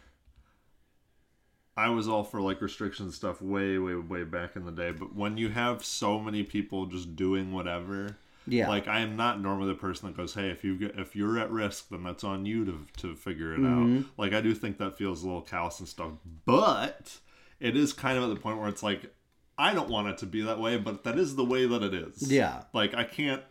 I 1.78 1.88
was 1.88 2.10
all 2.10 2.26
for 2.26 2.42
like 2.42 2.62
restriction 2.62 3.10
stuff 3.10 3.42
way, 3.42 3.78
way, 3.78 3.96
way 3.96 4.26
back 4.26 4.58
in 4.58 4.66
the 4.66 4.72
day. 4.72 4.92
But 4.92 5.16
when 5.16 5.38
you 5.38 5.48
have 5.48 5.86
so 5.86 6.20
many 6.20 6.44
people 6.44 6.88
just 6.88 7.16
doing 7.16 7.54
whatever, 7.54 8.18
Yeah. 8.48 8.68
like 8.70 8.88
I 8.88 9.02
am 9.02 9.16
not 9.16 9.42
normally 9.42 9.68
the 9.70 9.76
person 9.80 10.08
that 10.08 10.18
goes, 10.18 10.34
"Hey, 10.34 10.50
if 10.50 10.64
you 10.64 10.78
get, 10.78 10.98
if 10.98 11.16
you're 11.16 11.38
at 11.38 11.52
risk, 11.52 11.90
then 11.90 12.04
that's 12.04 12.24
on 12.24 12.46
you 12.46 12.66
to 12.66 12.86
to 12.98 13.16
figure 13.16 13.54
it 13.54 13.60
Mm-hmm. 13.60 13.98
out." 14.00 14.06
Like 14.18 14.34
I 14.34 14.42
do 14.42 14.54
think 14.56 14.78
that 14.80 14.98
feels 14.98 15.24
a 15.24 15.28
little 15.28 15.42
callous 15.42 15.80
and 15.80 15.88
stuff, 15.88 16.12
but 16.46 17.18
it 17.60 17.76
is 17.78 17.94
kind 17.94 18.18
of 18.18 18.24
at 18.24 18.34
the 18.34 18.40
point 18.40 18.58
where 18.60 18.70
it's 18.70 18.82
like 18.84 19.14
I 19.58 19.74
don't 19.74 19.90
want 19.90 20.08
it 20.08 20.18
to 20.20 20.26
be 20.26 20.42
that 20.44 20.60
way, 20.60 20.78
but 20.78 21.04
that 21.04 21.20
is 21.20 21.36
the 21.36 21.44
way 21.46 21.66
that 21.66 21.84
it 21.84 21.94
is. 21.94 22.32
Yeah. 22.32 22.64
Like 22.74 22.94
I 22.96 23.04
can't 23.04 23.44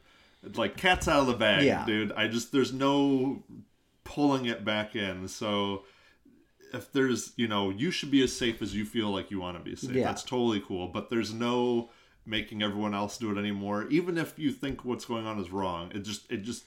like 0.55 0.77
cat's 0.77 1.07
out 1.09 1.21
of 1.21 1.27
the 1.27 1.35
bag, 1.35 1.65
Yeah. 1.65 1.85
dude. 1.85 2.13
I 2.13 2.29
just 2.29 2.51
there's 2.51 2.73
no 2.73 3.43
pulling 4.05 4.47
it 4.47 4.65
back 4.65 4.97
in. 4.97 5.29
So 5.29 5.85
if 6.73 6.93
there's, 6.93 7.33
you 7.37 7.47
know, 7.49 7.71
you 7.71 7.91
should 7.91 8.11
be 8.11 8.23
as 8.23 8.35
safe 8.37 8.61
as 8.63 8.75
you 8.75 8.85
feel 8.85 9.11
like 9.11 9.31
you 9.31 9.41
want 9.41 9.57
to 9.59 9.63
be 9.63 9.77
safe. 9.77 9.93
Yeah. 9.93 10.05
That's 10.05 10.23
totally 10.23 10.61
cool. 10.67 10.89
But 10.89 11.11
there's 11.11 11.33
no 11.33 11.91
making 12.29 12.63
everyone 12.63 12.95
else 12.95 13.19
do 13.19 13.31
it 13.31 13.39
anymore. 13.39 13.87
Even 13.91 14.19
if 14.19 14.39
you 14.39 14.53
think 14.53 14.85
what's 14.85 15.05
going 15.05 15.27
on 15.27 15.39
is 15.41 15.51
wrong, 15.51 15.91
it 15.95 16.01
just 16.01 16.31
it 16.31 16.39
just 16.43 16.65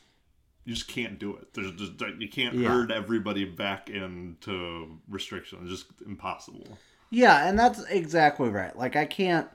you 0.65 0.73
just 0.73 0.87
can't 0.87 1.17
do 1.19 1.35
it. 1.37 1.53
There's 1.53 1.71
just 1.73 1.93
you 2.19 2.27
can't 2.29 2.55
Yeah. 2.55 2.69
herd 2.69 2.91
everybody 2.91 3.45
back 3.45 3.89
into 3.89 4.99
restrictions. 5.09 5.71
It's 5.71 5.83
just 5.83 6.01
impossible. 6.05 6.77
yeah 7.13 7.47
and 7.49 7.59
that's 7.59 7.83
exactly 7.89 8.47
right 8.47 8.77
like 8.77 8.95
i 8.95 9.03
can't 9.05 9.49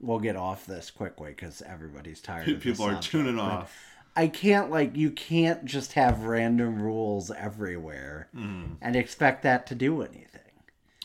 we'll 0.00 0.18
get 0.18 0.36
off 0.36 0.64
this 0.64 0.90
quickly 0.90 1.30
because 1.30 1.60
everybody's 1.66 2.20
tired 2.22 2.48
of 2.48 2.54
this 2.62 2.78
People 2.78 2.86
are 2.86 2.98
tuning 3.02 3.38
off. 3.38 3.76
i 4.16 4.26
can't 4.26 4.70
like 4.70 4.96
you 4.96 5.10
can't 5.10 5.66
just 5.66 5.92
have 5.92 6.22
random 6.22 6.80
rules 6.80 7.30
everywhere 7.30 8.28
Mm. 8.34 8.76
and 8.80 8.96
expect 8.96 9.42
that 9.42 9.66
to 9.66 9.74
do 9.74 10.00
anything 10.00 10.33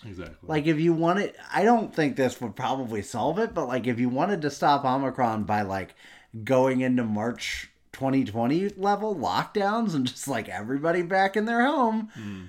Exactly. 0.06 0.38
Like 0.48 0.68
if 0.68 0.80
you 0.80 0.94
wanted, 0.94 1.36
I 1.54 1.64
don't 1.64 1.94
think 1.94 2.16
this 2.16 2.40
would 2.42 2.56
probably 2.56 3.02
solve 3.02 3.40
it, 3.40 3.54
but 3.54 3.68
like 3.68 3.88
if 3.88 4.00
you 4.00 4.10
wanted 4.10 4.42
to 4.44 4.50
stop 4.50 4.86
Omicron 4.86 5.44
by 5.44 5.62
like 5.62 5.96
going 6.44 6.82
into 6.82 7.04
March 7.04 7.70
2020 7.94 8.70
level 8.78 9.16
lockdowns 9.16 9.94
and 9.96 10.08
just 10.08 10.28
like 10.28 10.48
everybody 10.48 11.02
back 11.02 11.36
in 11.36 11.46
their 11.46 11.66
home, 11.66 12.10
hmm. 12.14 12.46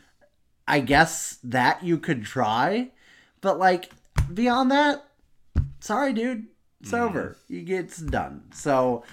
I 0.69 0.81
guess 0.81 1.39
that 1.43 1.83
you 1.83 1.99
could 1.99 2.25
try, 2.25 2.91
But 3.41 3.59
like 3.59 3.91
beyond 4.33 4.71
that, 4.71 5.05
sorry, 5.81 6.13
dude, 6.13 6.47
it's 6.81 6.91
hmm. 6.91 6.97
over. 6.97 7.37
You 7.49 7.63
get 7.63 7.87
it's 7.87 7.99
done. 7.99 8.45
So 8.53 9.05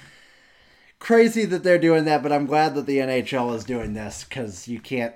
crazy 1.00 1.46
that 1.46 1.64
they're 1.64 1.80
doing 1.80 2.06
that, 2.06 2.24
but 2.24 2.32
I'm 2.32 2.46
glad 2.46 2.76
that 2.76 2.86
the 2.86 2.98
NHL 2.98 3.56
is 3.56 3.64
doing 3.64 3.94
this 3.94 4.24
because 4.24 4.68
you 4.68 4.80
can't. 4.80 5.14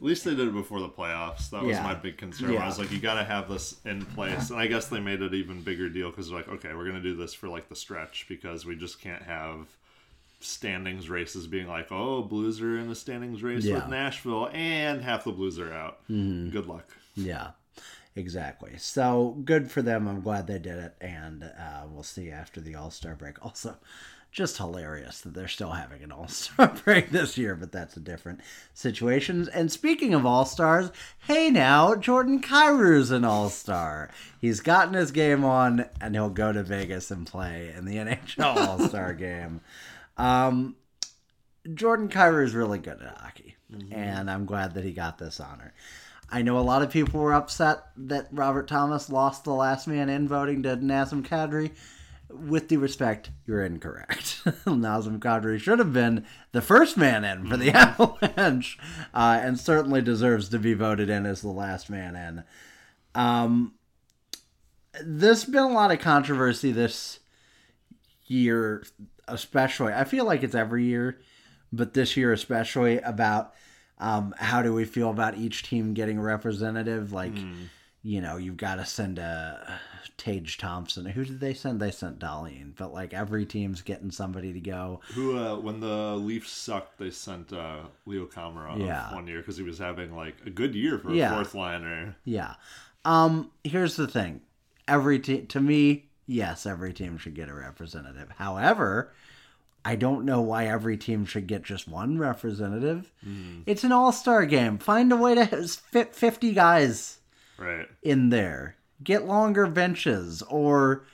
At 0.00 0.04
least 0.06 0.24
they 0.24 0.34
did 0.34 0.48
it 0.48 0.54
before 0.54 0.80
the 0.80 0.88
playoffs. 0.88 1.50
That 1.50 1.62
was 1.62 1.76
Yeah. 1.76 1.82
my 1.82 1.94
big 1.94 2.16
concern. 2.16 2.54
Yeah. 2.54 2.64
I 2.64 2.66
was 2.66 2.78
like, 2.78 2.90
you 2.90 2.98
got 3.00 3.14
to 3.14 3.24
have 3.24 3.50
this 3.50 3.76
in 3.84 4.04
place. 4.06 4.48
And 4.48 4.58
I 4.58 4.66
guess 4.66 4.88
they 4.88 4.98
made 4.98 5.20
it 5.20 5.34
even 5.34 5.62
bigger 5.62 5.90
deal 5.90 6.08
because 6.10 6.28
they're 6.30 6.38
like, 6.38 6.48
okay, 6.48 6.68
we're 6.74 6.84
going 6.88 6.96
to 6.96 7.02
do 7.02 7.14
this 7.14 7.34
for 7.34 7.48
like 7.48 7.68
the 7.68 7.76
stretch 7.76 8.24
because 8.26 8.64
we 8.64 8.76
just 8.76 8.98
can't 9.00 9.22
have 9.22 9.66
standings 10.40 11.10
races 11.10 11.46
being 11.46 11.66
like, 11.68 11.92
oh, 11.92 12.22
Blues 12.22 12.60
are 12.62 12.78
in 12.78 12.88
the 12.88 12.94
standings 12.94 13.42
race 13.42 13.64
Yeah. 13.64 13.74
with 13.76 13.88
Nashville 13.88 14.48
and 14.54 15.02
half 15.02 15.24
the 15.24 15.32
Blues 15.32 15.58
are 15.58 15.72
out. 15.72 15.98
Good 16.08 16.66
luck. 16.66 16.88
Yeah, 17.14 17.50
exactly. 18.16 18.72
So 18.78 19.36
good 19.44 19.70
for 19.70 19.82
them. 19.82 20.08
I'm 20.08 20.22
glad 20.22 20.46
they 20.46 20.58
did 20.58 20.78
it, 20.78 20.94
and 21.02 21.44
uh, 21.44 21.82
we'll 21.90 22.02
see 22.04 22.30
after 22.30 22.60
the 22.62 22.74
All 22.74 22.90
Star 22.90 23.14
break. 23.14 23.44
Also, 23.44 23.76
just 24.30 24.58
hilarious 24.58 25.20
that 25.22 25.34
they're 25.34 25.48
still 25.48 25.72
having 25.72 26.02
an 26.02 26.12
All 26.12 26.28
Star 26.28 26.68
break 26.84 27.10
this 27.10 27.36
year, 27.36 27.56
but 27.56 27.72
that's 27.72 27.96
a 27.96 28.00
different 28.00 28.40
situation. 28.74 29.48
And 29.52 29.70
speaking 29.72 30.14
of 30.14 30.24
All 30.24 30.44
Stars, 30.44 30.90
hey 31.26 31.50
now, 31.50 31.94
Jordan 31.94 32.40
Kyrou's 32.40 33.10
an 33.10 33.24
All 33.24 33.48
Star. 33.48 34.10
He's 34.40 34.60
gotten 34.60 34.94
his 34.94 35.10
game 35.10 35.44
on, 35.44 35.86
and 36.00 36.14
he'll 36.14 36.30
go 36.30 36.52
to 36.52 36.62
Vegas 36.62 37.10
and 37.10 37.26
play 37.26 37.72
in 37.76 37.84
the 37.84 37.96
NHL 37.96 38.56
All 38.56 38.78
Star 38.88 39.14
game. 39.14 39.60
Um, 40.16 40.76
Jordan 41.74 42.08
Kyrie 42.08 42.46
is 42.46 42.54
really 42.54 42.78
good 42.78 43.02
at 43.02 43.18
hockey, 43.18 43.56
and 43.90 44.30
I'm 44.30 44.46
glad 44.46 44.74
that 44.74 44.84
he 44.84 44.92
got 44.92 45.18
this 45.18 45.40
honor. 45.40 45.74
I 46.32 46.42
know 46.42 46.58
a 46.58 46.60
lot 46.60 46.82
of 46.82 46.90
people 46.90 47.20
were 47.20 47.34
upset 47.34 47.86
that 47.96 48.28
Robert 48.30 48.68
Thomas 48.68 49.10
lost 49.10 49.42
the 49.42 49.52
last 49.52 49.88
man 49.88 50.08
in 50.08 50.28
voting 50.28 50.62
to 50.62 50.76
Nazem 50.76 51.26
Kadri. 51.26 51.72
With 52.32 52.68
due 52.68 52.78
respect, 52.78 53.30
you're 53.46 53.64
incorrect. 53.64 54.42
Nazem 54.64 55.18
Kadri 55.18 55.58
should 55.60 55.78
have 55.78 55.92
been 55.92 56.24
the 56.52 56.62
first 56.62 56.96
man 56.96 57.24
in 57.24 57.46
for 57.48 57.56
the 57.56 57.70
Avalanche, 57.70 58.78
uh, 59.12 59.40
and 59.42 59.58
certainly 59.58 60.00
deserves 60.00 60.48
to 60.50 60.58
be 60.58 60.74
voted 60.74 61.10
in 61.10 61.26
as 61.26 61.42
the 61.42 61.48
last 61.48 61.90
man 61.90 62.16
in. 62.16 62.44
Um, 63.20 63.74
there's 65.04 65.44
been 65.44 65.62
a 65.62 65.72
lot 65.72 65.92
of 65.92 65.98
controversy 66.00 66.72
this 66.72 67.20
year, 68.26 68.84
especially. 69.28 69.92
I 69.92 70.04
feel 70.04 70.24
like 70.24 70.42
it's 70.42 70.54
every 70.54 70.84
year, 70.84 71.20
but 71.72 71.94
this 71.94 72.16
year 72.16 72.32
especially 72.32 72.98
about 72.98 73.54
um, 73.98 74.34
how 74.38 74.62
do 74.62 74.72
we 74.72 74.84
feel 74.84 75.10
about 75.10 75.36
each 75.36 75.62
team 75.62 75.94
getting 75.94 76.18
a 76.18 76.22
representative? 76.22 77.12
Like, 77.12 77.34
you 78.02 78.20
know, 78.20 78.36
you've 78.36 78.56
got 78.56 78.76
to 78.76 78.86
send 78.86 79.18
a 79.18 79.78
Tage 80.16 80.56
Thompson. 80.58 81.04
Who 81.06 81.24
did 81.24 81.40
they 81.40 81.52
send? 81.54 81.80
They 81.80 81.90
sent 81.90 82.18
Dahlin, 82.18 82.72
but 82.76 82.92
like 82.94 83.12
every 83.12 83.44
team's 83.44 83.82
getting 83.82 84.10
somebody 84.10 84.52
to 84.52 84.60
go. 84.60 85.00
Who, 85.14 85.36
uh, 85.36 85.56
when 85.56 85.80
the 85.80 86.16
Leafs 86.16 86.50
sucked, 86.50 86.98
they 86.98 87.10
sent 87.10 87.52
uh, 87.52 87.80
Leo 88.06 88.26
Komarov 88.26 88.78
Yeah. 88.84 89.14
one 89.14 89.26
year 89.26 89.38
because 89.38 89.56
he 89.56 89.62
was 89.62 89.78
having 89.78 90.14
like 90.16 90.36
a 90.46 90.50
good 90.50 90.74
year 90.74 90.98
for 90.98 91.10
a 91.10 91.14
Yeah. 91.14 91.34
fourth 91.34 91.54
liner. 91.54 92.16
Yeah. 92.24 92.54
Um, 93.04 93.50
here's 93.64 93.96
the 93.96 94.06
thing. 94.08 94.40
Every 94.88 95.18
team 95.18 95.46
to 95.48 95.60
me, 95.60 96.06
yes, 96.26 96.66
every 96.66 96.92
team 96.92 97.16
should 97.18 97.34
get 97.34 97.48
a 97.48 97.54
representative. 97.54 98.30
However, 98.36 99.12
I 99.84 99.96
don't 99.96 100.24
know 100.26 100.40
why 100.42 100.66
every 100.66 100.96
team 100.98 101.24
should 101.24 101.46
get 101.46 101.62
just 101.62 101.88
one 101.88 102.18
representative. 102.18 103.12
It's 103.64 103.84
an 103.84 103.92
all-star 103.92 104.44
game. 104.44 104.76
Find 104.78 105.10
a 105.12 105.16
way 105.16 105.34
to 105.34 105.46
fit 105.46 106.14
50 106.14 106.52
guys 106.52 107.18
Right. 107.60 107.88
in 108.02 108.30
there. 108.30 108.76
Get 109.04 109.26
longer 109.26 109.66
benches 109.66 110.42
or 110.42 111.04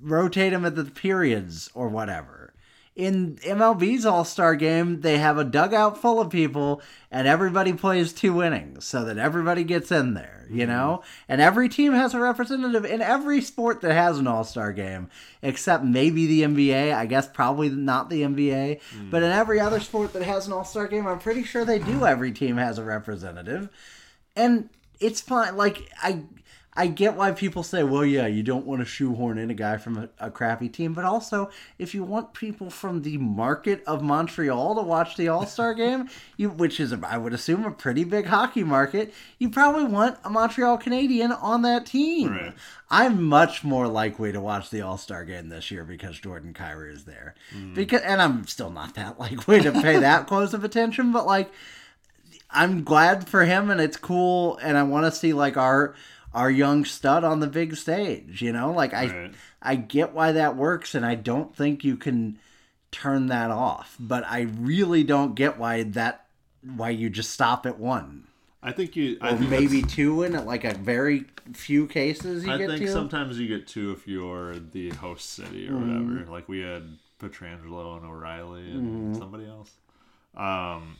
rotate 0.00 0.52
them 0.52 0.64
at 0.64 0.76
the 0.76 0.84
periods 0.84 1.70
or 1.74 1.88
whatever. 1.88 2.54
In 2.94 3.36
MLB's 3.36 4.04
All 4.04 4.22
Star 4.24 4.54
game, 4.54 5.00
they 5.00 5.16
have 5.16 5.38
a 5.38 5.44
dugout 5.44 5.96
full 5.96 6.20
of 6.20 6.28
people 6.28 6.82
and 7.10 7.26
everybody 7.26 7.72
plays 7.72 8.12
two 8.12 8.42
innings 8.42 8.84
so 8.84 9.02
that 9.06 9.16
everybody 9.16 9.64
gets 9.64 9.90
in 9.90 10.12
there, 10.12 10.46
you 10.50 10.66
know? 10.66 11.02
And 11.26 11.40
every 11.40 11.70
team 11.70 11.94
has 11.94 12.12
a 12.12 12.20
representative 12.20 12.84
in 12.84 13.00
every 13.00 13.40
sport 13.40 13.80
that 13.80 13.94
has 13.94 14.18
an 14.18 14.26
All 14.26 14.44
Star 14.44 14.74
game, 14.74 15.08
except 15.40 15.84
maybe 15.84 16.26
the 16.26 16.42
NBA. 16.42 16.94
I 16.94 17.06
guess 17.06 17.26
probably 17.26 17.70
not 17.70 18.10
the 18.10 18.22
NBA. 18.22 18.80
But 19.10 19.22
in 19.22 19.32
every 19.32 19.58
other 19.58 19.80
sport 19.80 20.12
that 20.12 20.22
has 20.22 20.46
an 20.46 20.52
All 20.52 20.64
Star 20.64 20.86
game, 20.86 21.06
I'm 21.06 21.18
pretty 21.18 21.44
sure 21.44 21.64
they 21.64 21.78
do. 21.78 22.04
Every 22.04 22.30
team 22.30 22.58
has 22.58 22.76
a 22.76 22.84
representative 22.84 23.70
and 24.36 24.68
it's 25.02 25.20
fine. 25.20 25.56
Like 25.56 25.90
I, 26.02 26.22
I 26.74 26.86
get 26.86 27.16
why 27.16 27.32
people 27.32 27.62
say, 27.62 27.82
"Well, 27.82 28.04
yeah, 28.04 28.26
you 28.26 28.42
don't 28.42 28.64
want 28.64 28.80
to 28.80 28.86
shoehorn 28.86 29.36
in 29.36 29.50
a 29.50 29.54
guy 29.54 29.76
from 29.76 29.98
a, 29.98 30.08
a 30.18 30.30
crappy 30.30 30.70
team," 30.70 30.94
but 30.94 31.04
also 31.04 31.50
if 31.78 31.94
you 31.94 32.02
want 32.02 32.32
people 32.32 32.70
from 32.70 33.02
the 33.02 33.18
market 33.18 33.82
of 33.86 34.02
Montreal 34.02 34.76
to 34.76 34.82
watch 34.82 35.16
the 35.16 35.28
All 35.28 35.44
Star 35.44 35.74
game, 35.74 36.08
you 36.38 36.48
which 36.48 36.80
is 36.80 36.92
I 36.92 37.18
would 37.18 37.34
assume 37.34 37.64
a 37.64 37.70
pretty 37.70 38.04
big 38.04 38.26
hockey 38.26 38.64
market, 38.64 39.12
you 39.38 39.50
probably 39.50 39.84
want 39.84 40.18
a 40.24 40.30
Montreal 40.30 40.78
Canadien 40.78 41.32
on 41.32 41.62
that 41.62 41.84
team. 41.84 42.30
Right. 42.30 42.54
I'm 42.88 43.22
much 43.22 43.64
more 43.64 43.88
likely 43.88 44.32
to 44.32 44.40
watch 44.40 44.70
the 44.70 44.80
All 44.80 44.96
Star 44.96 45.24
game 45.24 45.50
this 45.50 45.70
year 45.70 45.84
because 45.84 46.18
Jordan 46.18 46.54
Kyrou 46.54 46.90
is 46.90 47.04
there. 47.04 47.34
Mm. 47.54 47.74
Because 47.74 48.00
and 48.00 48.22
I'm 48.22 48.46
still 48.46 48.70
not 48.70 48.94
that 48.94 49.20
likely 49.20 49.60
to 49.60 49.72
pay 49.72 49.98
that 49.98 50.26
close 50.26 50.54
of 50.54 50.64
attention, 50.64 51.12
but 51.12 51.26
like 51.26 51.52
I'm 52.52 52.84
glad 52.84 53.28
for 53.28 53.44
him 53.44 53.70
and 53.70 53.80
it's 53.80 53.96
cool 53.96 54.58
and 54.58 54.76
I 54.76 54.82
want 54.82 55.06
to 55.06 55.12
see 55.12 55.32
like 55.32 55.56
our 55.56 55.94
our 56.34 56.50
young 56.50 56.84
stud 56.84 57.24
on 57.24 57.40
the 57.40 57.46
big 57.46 57.76
stage, 57.76 58.40
you 58.42 58.52
know? 58.52 58.72
Like 58.72 58.94
I 58.94 59.06
Right. 59.06 59.32
I 59.60 59.76
get 59.76 60.12
why 60.12 60.32
that 60.32 60.56
works 60.56 60.94
and 60.94 61.06
I 61.06 61.14
don't 61.14 61.54
think 61.54 61.84
you 61.84 61.96
can 61.96 62.38
turn 62.90 63.26
that 63.28 63.50
off, 63.50 63.96
but 63.98 64.24
I 64.26 64.42
really 64.42 65.02
don't 65.04 65.34
get 65.34 65.58
why 65.58 65.82
that 65.84 66.26
why 66.76 66.90
you 66.90 67.10
just 67.10 67.30
stop 67.30 67.66
at 67.66 67.78
one 67.78 68.26
I 68.62 68.70
think 68.72 68.94
you. 68.94 69.18
I 69.20 69.32
or 69.32 69.36
think 69.38 69.50
maybe 69.50 69.82
two 69.82 70.22
in 70.22 70.32
like 70.46 70.64
a 70.64 70.74
very 70.74 71.24
few 71.52 71.86
cases 71.88 72.44
you 72.46 72.52
I 72.52 72.58
think 72.58 72.86
sometimes 72.88 73.38
you 73.38 73.48
get 73.48 73.66
two 73.66 73.90
if 73.92 74.06
you're 74.06 74.54
the 74.54 74.90
host 74.90 75.30
city 75.30 75.68
or 75.68 75.72
Mm-hmm. 75.74 76.18
whatever. 76.18 76.30
Like 76.30 76.48
we 76.48 76.60
had 76.60 76.96
Pietrangelo 77.20 77.96
and 77.96 78.06
O'Reilly 78.06 78.70
and 78.70 78.82
Mm-hmm. 78.82 79.18
somebody 79.18 79.46
else. 79.46 79.72
Um, 80.36 80.96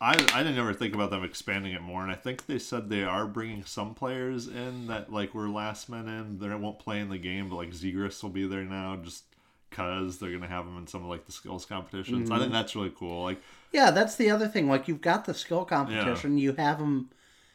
I 0.00 0.10
I 0.12 0.42
didn't 0.42 0.58
ever 0.58 0.74
think 0.74 0.94
about 0.94 1.10
them 1.10 1.24
expanding 1.24 1.72
it 1.72 1.82
more, 1.82 2.02
and 2.02 2.10
I 2.10 2.14
think 2.14 2.46
they 2.46 2.58
said 2.58 2.88
they 2.88 3.02
are 3.04 3.26
bringing 3.26 3.64
some 3.64 3.94
players 3.94 4.46
in 4.46 4.86
that 4.86 5.12
like 5.12 5.34
were 5.34 5.48
last 5.48 5.88
men 5.88 6.06
in. 6.08 6.38
They 6.38 6.54
won't 6.54 6.78
play 6.78 7.00
in 7.00 7.08
the 7.08 7.18
game, 7.18 7.48
but 7.48 7.56
like 7.56 7.70
Zegras 7.70 8.22
will 8.22 8.30
be 8.30 8.46
there 8.46 8.62
now 8.64 8.96
just 8.96 9.24
because 9.70 10.18
they're 10.18 10.30
gonna 10.32 10.46
have 10.46 10.66
him 10.66 10.78
in 10.78 10.86
some 10.86 11.02
of 11.02 11.08
like 11.08 11.26
the 11.26 11.32
skills 11.32 11.64
competitions. 11.66 12.24
Mm-hmm. 12.28 12.32
I 12.32 12.38
think 12.38 12.52
that's 12.52 12.76
really 12.76 12.92
cool. 12.96 13.24
Like 13.24 13.42
Yeah, 13.72 13.90
that's 13.90 14.16
the 14.16 14.30
other 14.30 14.46
thing. 14.48 14.68
Like 14.68 14.86
you've 14.88 15.00
got 15.00 15.24
the 15.24 15.34
skill 15.34 15.64
competition, 15.64 16.38
you 16.38 16.52
have 16.54 16.78
them 16.78 17.10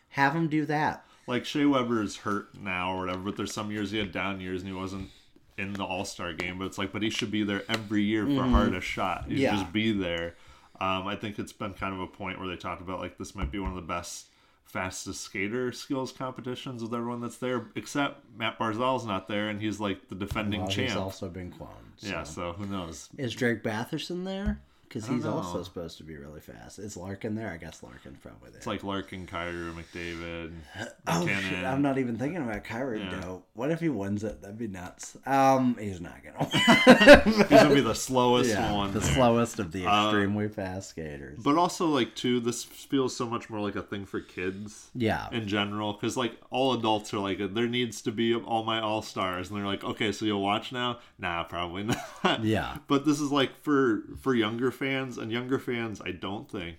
have 0.09 0.33
them 0.33 0.47
do 0.49 0.65
that. 0.65 1.05
like 1.27 1.45
Shea 1.45 1.65
Weber 1.65 2.03
is 2.03 2.17
hurt 2.17 2.49
now 2.59 2.93
or 2.93 2.99
whatever, 3.05 3.19
but 3.21 3.37
there's 3.37 3.53
some 3.53 3.71
years 3.71 3.91
he 3.91 3.97
had 3.97 4.11
down 4.11 4.39
years 4.41 4.61
and 4.61 4.69
he 4.69 4.75
wasn't 4.77 5.09
in 5.57 5.73
the 5.73 5.83
All 5.83 6.03
Star 6.05 6.33
game. 6.33 6.59
But 6.59 6.65
it's 6.65 6.77
like, 6.77 6.91
but 6.91 7.01
he 7.01 7.09
should 7.09 7.31
be 7.31 7.43
there 7.43 7.63
every 7.69 8.03
year 8.03 8.25
for 8.27 8.43
hardest 8.43 8.85
shot. 8.85 9.25
He 9.27 9.37
should 9.37 9.45
Mm-hmm. 9.45 9.55
Yeah. 9.55 9.61
just 9.61 9.71
be 9.73 9.91
there. 9.93 10.35
Um, 10.79 11.07
I 11.07 11.15
think 11.15 11.39
it's 11.39 11.53
been 11.53 11.73
kind 11.73 11.93
of 11.93 11.99
a 12.01 12.07
point 12.07 12.39
where 12.39 12.47
they 12.47 12.55
talked 12.55 12.81
about 12.81 12.99
like 12.99 13.17
this 13.17 13.35
might 13.35 13.51
be 13.51 13.59
one 13.59 13.69
of 13.69 13.75
the 13.75 13.81
best 13.81 14.27
fastest 14.65 15.21
skater 15.21 15.71
skills 15.71 16.11
competitions 16.11 16.81
with 16.81 16.93
everyone 16.93 17.21
that's 17.21 17.37
there, 17.37 17.67
except 17.75 18.21
Mat 18.37 18.57
Barzal's 18.57 19.05
not 19.05 19.27
there, 19.27 19.49
and 19.49 19.61
he's 19.61 19.79
like 19.79 20.09
the 20.09 20.15
defending 20.15 20.61
Well, 20.61 20.69
champ. 20.69 20.87
he's 20.89 20.97
also 20.97 21.29
been 21.29 21.51
cloned. 21.51 21.67
So. 21.97 22.07
yeah, 22.07 22.23
so 22.23 22.53
who 22.53 22.65
knows? 22.65 23.09
Is 23.17 23.33
Drake 23.35 23.61
Batherson 23.63 24.25
there? 24.25 24.59
Because 24.93 25.07
he's 25.07 25.25
also 25.25 25.63
supposed 25.63 25.97
to 25.97 26.03
be 26.03 26.15
really 26.17 26.39
fast. 26.39 26.77
Is 26.77 26.95
Larkin 26.95 27.33
there? 27.33 27.49
I 27.49 27.57
guess 27.57 27.81
Larkin's 27.81 28.19
probably 28.21 28.51
there. 28.51 28.57
It's 28.57 28.67
like 28.67 28.83
Larkin, 28.83 29.25
Kyrou, 29.25 29.73
McDavid, 29.73 30.51
oh 31.07 31.27
shit! 31.27 31.65
I'm 31.65 31.81
not 31.81 31.97
even 31.97 32.15
thinking 32.17 32.43
about 32.43 32.63
Kyrou. 32.63 32.99
Yeah. 33.11 33.19
Though. 33.19 33.43
What 33.53 33.71
if 33.71 33.79
he 33.79 33.89
wins 33.89 34.23
it? 34.23 34.41
That'd 34.41 34.59
be 34.59 34.67
nuts. 34.67 35.17
Um, 35.25 35.75
he's 35.79 35.99
not 35.99 36.17
gonna. 36.23 37.23
He's 37.25 37.47
gonna 37.49 37.73
be 37.73 37.81
the 37.81 37.95
slowest 37.95 38.51
yeah, 38.51 38.71
one. 38.71 38.93
the 38.93 38.99
there. 38.99 39.13
slowest 39.15 39.59
of 39.59 39.71
the 39.71 39.87
Uh, 39.87 40.05
extremely 40.09 40.47
fast 40.47 40.89
skaters. 40.91 41.39
But 41.43 41.57
also, 41.57 41.87
like, 41.87 42.13
too, 42.15 42.39
this 42.39 42.63
feels 42.63 43.15
so 43.15 43.25
much 43.27 43.49
more 43.49 43.61
like 43.61 43.75
a 43.75 43.81
thing 43.81 44.05
for 44.05 44.19
kids. 44.21 44.91
yeah, 44.93 45.27
in 45.31 45.47
general 45.47 45.93
because 45.93 46.15
like 46.15 46.33
all 46.51 46.73
adults 46.73 47.13
are 47.13 47.19
like 47.19 47.39
there 47.53 47.67
needs 47.67 48.01
to 48.03 48.11
be 48.11 48.35
all 48.35 48.63
my 48.63 48.79
all 48.79 49.01
stars 49.01 49.49
and 49.49 49.57
they're 49.57 49.65
like 49.65 49.83
okay 49.83 50.11
so 50.11 50.25
you'll 50.25 50.41
watch 50.41 50.71
now 50.71 50.99
nah 51.17 51.43
probably 51.43 51.83
not 52.23 52.43
Yeah. 52.43 52.77
but 52.87 53.05
this 53.05 53.19
is 53.19 53.31
like 53.31 53.61
for 53.63 54.03
for 54.21 54.35
younger 54.35 54.69
fans 54.71 54.82
and 54.83 55.31
younger 55.31 55.57
fans 55.59 56.01
i 56.05 56.11
don't 56.11 56.49
think 56.51 56.77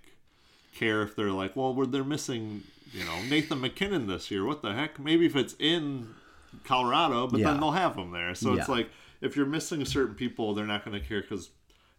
care 0.74 1.02
if 1.02 1.14
they're 1.16 1.30
like 1.30 1.54
well 1.56 1.72
we're, 1.74 1.86
they're 1.86 2.04
missing 2.04 2.62
you 2.92 3.04
know 3.04 3.22
nathan 3.28 3.60
mackinnon 3.60 4.06
this 4.06 4.30
year. 4.30 4.44
What 4.44 4.62
the 4.62 4.72
heck? 4.72 4.98
Maybe 5.00 5.26
if 5.26 5.34
it's 5.36 5.54
in 5.58 6.14
colorado 6.64 7.26
but 7.26 7.40
Yeah. 7.40 7.50
then 7.50 7.60
they'll 7.60 7.72
have 7.72 7.96
him 7.96 8.10
there. 8.12 8.34
So 8.34 8.54
it's 8.54 8.68
like 8.68 8.90
if 9.20 9.36
you're 9.36 9.46
missing 9.46 9.84
certain 9.84 10.14
people 10.14 10.54
they're 10.54 10.66
not 10.66 10.84
going 10.84 11.00
to 11.00 11.06
care 11.06 11.20
because 11.22 11.50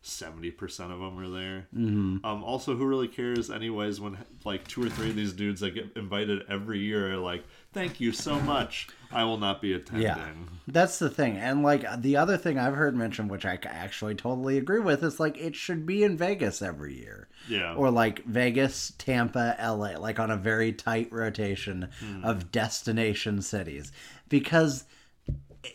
seventy 0.05 0.51
percent 0.51 0.91
of 0.91 0.99
them 0.99 1.17
are 1.19 1.29
there. 1.29 1.67
Mm-hmm. 1.75 2.25
Um, 2.25 2.43
also, 2.43 2.75
who 2.75 2.85
really 2.85 3.07
cares, 3.07 3.49
anyways? 3.49 3.99
When 3.99 4.17
like 4.43 4.67
two 4.67 4.83
or 4.83 4.89
three 4.89 5.09
of 5.09 5.15
these 5.15 5.33
dudes 5.33 5.61
that 5.61 5.71
get 5.71 5.91
invited 5.95 6.43
every 6.47 6.79
year 6.79 7.13
are 7.13 7.17
like, 7.17 7.43
"Thank 7.73 7.99
you 7.99 8.11
so 8.11 8.39
much. 8.39 8.87
I 9.11 9.23
will 9.23 9.37
not 9.37 9.61
be 9.61 9.73
attending." 9.73 10.03
Yeah, 10.03 10.29
that's 10.67 10.99
the 10.99 11.09
thing. 11.09 11.37
And 11.37 11.63
like 11.63 12.01
the 12.01 12.17
other 12.17 12.37
thing 12.37 12.59
I've 12.59 12.75
heard 12.75 12.95
mentioned, 12.95 13.29
which 13.29 13.45
I 13.45 13.57
actually 13.63 14.15
totally 14.15 14.57
agree 14.57 14.79
with, 14.79 15.03
is 15.03 15.19
like 15.19 15.37
it 15.37 15.55
should 15.55 15.85
be 15.85 16.03
in 16.03 16.17
Vegas 16.17 16.61
every 16.61 16.95
year. 16.95 17.27
Yeah. 17.49 17.73
Or 17.75 17.89
like 17.89 18.23
Vegas, 18.25 18.93
Tampa, 18.97 19.55
LA, 19.59 19.97
like 19.99 20.19
on 20.19 20.31
a 20.31 20.37
very 20.37 20.71
tight 20.71 21.11
rotation 21.11 21.89
of 22.23 22.51
destination 22.51 23.41
cities. 23.41 23.91
Because 24.29 24.85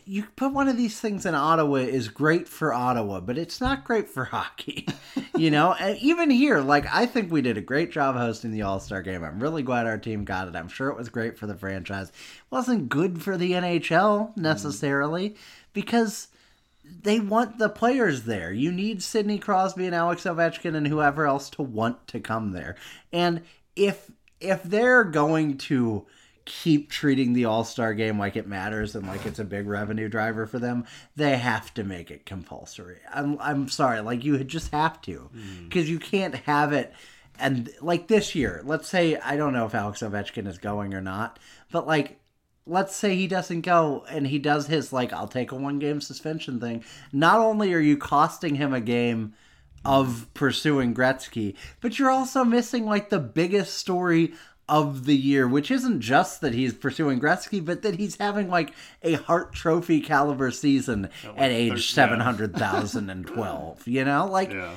you 0.05 0.25
put 0.35 0.53
one 0.53 0.67
of 0.67 0.77
these 0.77 0.99
things 0.99 1.25
in 1.25 1.35
Ottawa 1.35 1.75
is 1.75 2.07
great 2.07 2.47
for 2.47 2.73
Ottawa, 2.73 3.19
but 3.19 3.37
it's 3.37 3.61
not 3.61 3.83
great 3.83 4.09
for 4.09 4.25
hockey. 4.25 4.87
you 5.35 5.51
know, 5.51 5.73
and 5.73 5.97
even 5.99 6.29
here, 6.29 6.59
like 6.59 6.85
I 6.91 7.05
think 7.05 7.31
we 7.31 7.41
did 7.41 7.57
a 7.57 7.61
great 7.61 7.91
job 7.91 8.15
hosting 8.15 8.51
the 8.51 8.61
All 8.63 8.79
Star 8.79 9.01
game. 9.01 9.23
I'm 9.23 9.41
really 9.41 9.63
glad 9.63 9.87
our 9.87 9.97
team 9.97 10.23
got 10.23 10.47
it. 10.47 10.55
I'm 10.55 10.67
sure 10.67 10.89
it 10.89 10.97
was 10.97 11.09
great 11.09 11.37
for 11.37 11.47
the 11.47 11.55
franchise. 11.55 12.09
It 12.09 12.15
wasn't 12.49 12.89
good 12.89 13.21
for 13.21 13.37
the 13.37 13.51
NHL 13.51 14.35
necessarily 14.37 15.29
mm-hmm. 15.29 15.39
because 15.73 16.27
they 16.83 17.19
want 17.19 17.57
the 17.57 17.69
players 17.69 18.23
there. 18.23 18.51
You 18.51 18.71
need 18.71 19.01
Sidney 19.01 19.39
Crosby 19.39 19.85
and 19.85 19.95
Alex 19.95 20.23
Ovechkin 20.23 20.75
and 20.75 20.87
whoever 20.87 21.25
else 21.25 21.49
to 21.51 21.61
want 21.61 22.07
to 22.07 22.19
come 22.19 22.51
there. 22.51 22.75
And 23.11 23.41
if 23.75 24.11
if 24.39 24.63
they're 24.63 25.03
going 25.03 25.57
to 25.57 26.05
keep 26.45 26.89
treating 26.89 27.33
the 27.33 27.45
All-Star 27.45 27.93
game 27.93 28.17
like 28.17 28.35
it 28.35 28.47
matters 28.47 28.95
and 28.95 29.07
like 29.07 29.25
it's 29.25 29.39
a 29.39 29.43
big 29.43 29.67
revenue 29.67 30.09
driver 30.09 30.45
for 30.45 30.59
them, 30.59 30.85
they 31.15 31.37
have 31.37 31.73
to 31.75 31.83
make 31.83 32.11
it 32.11 32.25
compulsory. 32.25 32.99
I'm 33.13 33.39
I'm 33.39 33.69
sorry, 33.69 34.01
like 34.01 34.23
you 34.23 34.43
just 34.43 34.71
have 34.71 35.01
to. 35.03 35.29
Mm. 35.35 35.71
Cuz 35.71 35.89
you 35.89 35.99
can't 35.99 36.35
have 36.35 36.73
it 36.73 36.93
and 37.39 37.69
like 37.81 38.07
this 38.07 38.35
year, 38.35 38.61
let's 38.63 38.87
say 38.87 39.17
I 39.17 39.35
don't 39.35 39.53
know 39.53 39.65
if 39.65 39.75
Alex 39.75 40.01
Ovechkin 40.01 40.47
is 40.47 40.57
going 40.57 40.93
or 40.93 41.01
not, 41.01 41.39
but 41.71 41.87
like 41.87 42.19
let's 42.65 42.95
say 42.95 43.15
he 43.15 43.27
doesn't 43.27 43.61
go 43.61 44.05
and 44.09 44.27
he 44.27 44.39
does 44.39 44.67
his 44.67 44.93
like 44.93 45.11
I'll 45.11 45.27
take 45.27 45.51
a 45.51 45.55
one 45.55 45.79
game 45.79 46.01
suspension 46.01 46.59
thing. 46.59 46.83
Not 47.11 47.39
only 47.39 47.73
are 47.73 47.79
you 47.79 47.97
costing 47.97 48.55
him 48.55 48.73
a 48.73 48.81
game 48.81 49.33
of 49.83 50.27
pursuing 50.35 50.93
Gretzky, 50.93 51.55
but 51.81 51.97
you're 51.97 52.11
also 52.11 52.43
missing 52.43 52.85
like 52.85 53.09
the 53.09 53.19
biggest 53.19 53.77
story 53.77 54.33
of 54.71 55.05
the 55.05 55.15
year, 55.15 55.47
which 55.47 55.69
isn't 55.69 55.99
just 56.01 56.41
that 56.41 56.53
he's 56.55 56.73
pursuing 56.73 57.19
Gretzky, 57.19 57.63
but 57.63 57.81
that 57.83 57.95
he's 57.97 58.15
having 58.17 58.49
like 58.49 58.73
a 59.03 59.13
Hart 59.13 59.53
Trophy 59.53 60.01
caliber 60.01 60.49
season 60.49 61.09
at 61.37 61.51
age 61.51 61.69
thir- 61.71 61.75
yeah. 61.75 61.81
seven 62.07 62.19
hundred 62.21 62.55
thousand 62.55 63.09
and 63.11 63.27
twelve. 63.27 63.87
You 63.87 64.05
know, 64.05 64.25
like 64.25 64.51
Yeah. 64.51 64.75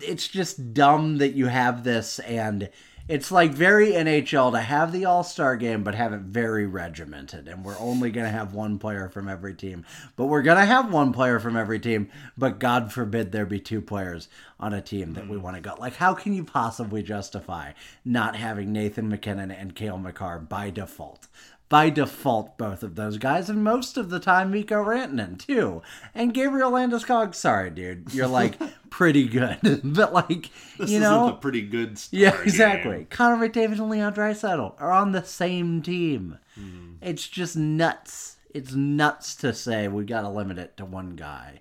it's 0.00 0.28
just 0.28 0.74
dumb 0.74 1.18
that 1.18 1.34
you 1.34 1.46
have 1.46 1.84
this 1.84 2.18
and 2.18 2.68
it's 3.08 3.32
like 3.32 3.52
very 3.52 3.92
NHL 3.92 4.52
to 4.52 4.60
have 4.60 4.92
the 4.92 5.06
All 5.06 5.24
Star 5.24 5.56
game, 5.56 5.82
but 5.82 5.94
have 5.94 6.12
it 6.12 6.20
very 6.20 6.66
regimented. 6.66 7.48
And 7.48 7.64
we're 7.64 7.78
only 7.78 8.10
going 8.10 8.26
to 8.26 8.30
have 8.30 8.52
one 8.52 8.78
player 8.78 9.08
from 9.08 9.28
every 9.28 9.54
team. 9.54 9.86
But 10.14 10.26
we're 10.26 10.42
going 10.42 10.58
to 10.58 10.66
have 10.66 10.92
one 10.92 11.12
player 11.12 11.40
from 11.40 11.56
every 11.56 11.80
team. 11.80 12.10
But 12.36 12.58
God 12.58 12.92
forbid 12.92 13.32
there 13.32 13.46
be 13.46 13.60
two 13.60 13.80
players 13.80 14.28
on 14.60 14.74
a 14.74 14.82
team 14.82 15.14
that 15.14 15.26
we 15.26 15.36
mm-hmm. 15.36 15.44
want 15.44 15.56
to 15.56 15.62
go. 15.62 15.74
Like, 15.78 15.96
how 15.96 16.12
can 16.12 16.34
you 16.34 16.44
possibly 16.44 17.02
justify 17.02 17.72
not 18.04 18.36
having 18.36 18.72
Nathan 18.72 19.08
MacKinnon 19.08 19.50
and 19.50 19.74
Cale 19.74 19.98
Makar 19.98 20.40
by 20.40 20.70
default? 20.70 21.28
By 21.68 21.90
default, 21.90 22.56
both 22.56 22.82
of 22.82 22.94
those 22.94 23.18
guys, 23.18 23.50
and 23.50 23.62
most 23.62 23.98
of 23.98 24.08
the 24.08 24.18
time 24.18 24.50
Mikko 24.52 24.82
Rantanen 24.82 25.38
too, 25.38 25.82
and 26.14 26.32
Gabriel 26.32 26.72
Landeskog. 26.72 27.34
Sorry, 27.34 27.68
dude, 27.68 28.14
you're 28.14 28.26
like 28.26 28.56
pretty 28.90 29.28
good, 29.28 29.58
but 29.84 30.14
like 30.14 30.50
This 30.78 30.90
you 30.90 30.96
isn't 30.96 31.02
know, 31.02 31.32
pretty 31.38 31.60
good 31.60 32.00
yeah, 32.10 32.40
exactly. 32.40 32.96
game. 32.98 33.06
Connor 33.10 33.48
McDavid 33.48 33.72
and 33.72 33.90
Leon 33.90 34.14
Draisaitl 34.14 34.74
are 34.78 34.90
on 34.92 35.12
the 35.12 35.22
same 35.22 35.82
team. 35.82 36.38
Hmm. 36.54 36.94
It's 37.02 37.28
just 37.28 37.54
nuts. 37.54 38.36
It's 38.54 38.72
nuts 38.72 39.34
to 39.36 39.52
say 39.52 39.88
we 39.88 40.04
got 40.04 40.22
to 40.22 40.30
limit 40.30 40.56
it 40.56 40.76
to 40.78 40.86
one 40.86 41.16
guy. 41.16 41.60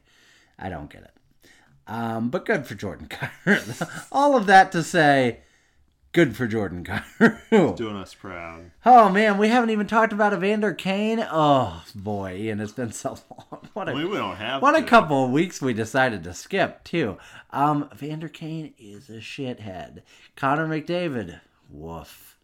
I 0.57 0.69
don't 0.69 0.89
get 0.89 1.03
it. 1.03 1.11
Um, 1.85 2.29
but 2.29 2.45
good 2.45 2.65
for 2.65 2.75
Jordan 2.75 3.07
Kyrou. 3.09 4.07
All 4.11 4.37
of 4.37 4.45
that 4.45 4.71
to 4.71 4.83
say, 4.83 5.41
good 6.17 6.35
for 6.35 6.47
Jordan 6.47 6.83
Kyrou. 6.83 7.75
Doing 7.77 7.95
us 7.95 8.15
proud. 8.15 8.71
Oh 8.83 9.07
man, 9.07 9.37
we 9.37 9.49
haven't 9.49 9.69
even 9.69 9.85
talked 9.85 10.11
about 10.11 10.33
Evander 10.33 10.73
Kane. 10.73 11.23
Oh 11.31 11.83
boy, 11.93 12.35
Ian, 12.37 12.59
it's 12.59 12.71
been 12.71 12.91
so 12.91 13.19
long. 13.51 13.69
What 13.73 13.87
a 13.87 13.93
we 13.93 14.01
don't 14.01 14.35
have 14.35 14.63
what 14.63 14.73
a 14.73 14.81
couple 14.81 15.25
of 15.25 15.29
weeks 15.29 15.61
we 15.61 15.75
decided 15.75 16.23
to 16.23 16.33
skip 16.33 16.83
too. 16.83 17.19
Um, 17.51 17.91
Vander 17.93 18.29
Kane 18.29 18.73
is 18.79 19.11
a 19.11 19.19
shithead. 19.19 20.01
Connor 20.35 20.67
McDavid, 20.67 21.39
woof, 21.69 22.35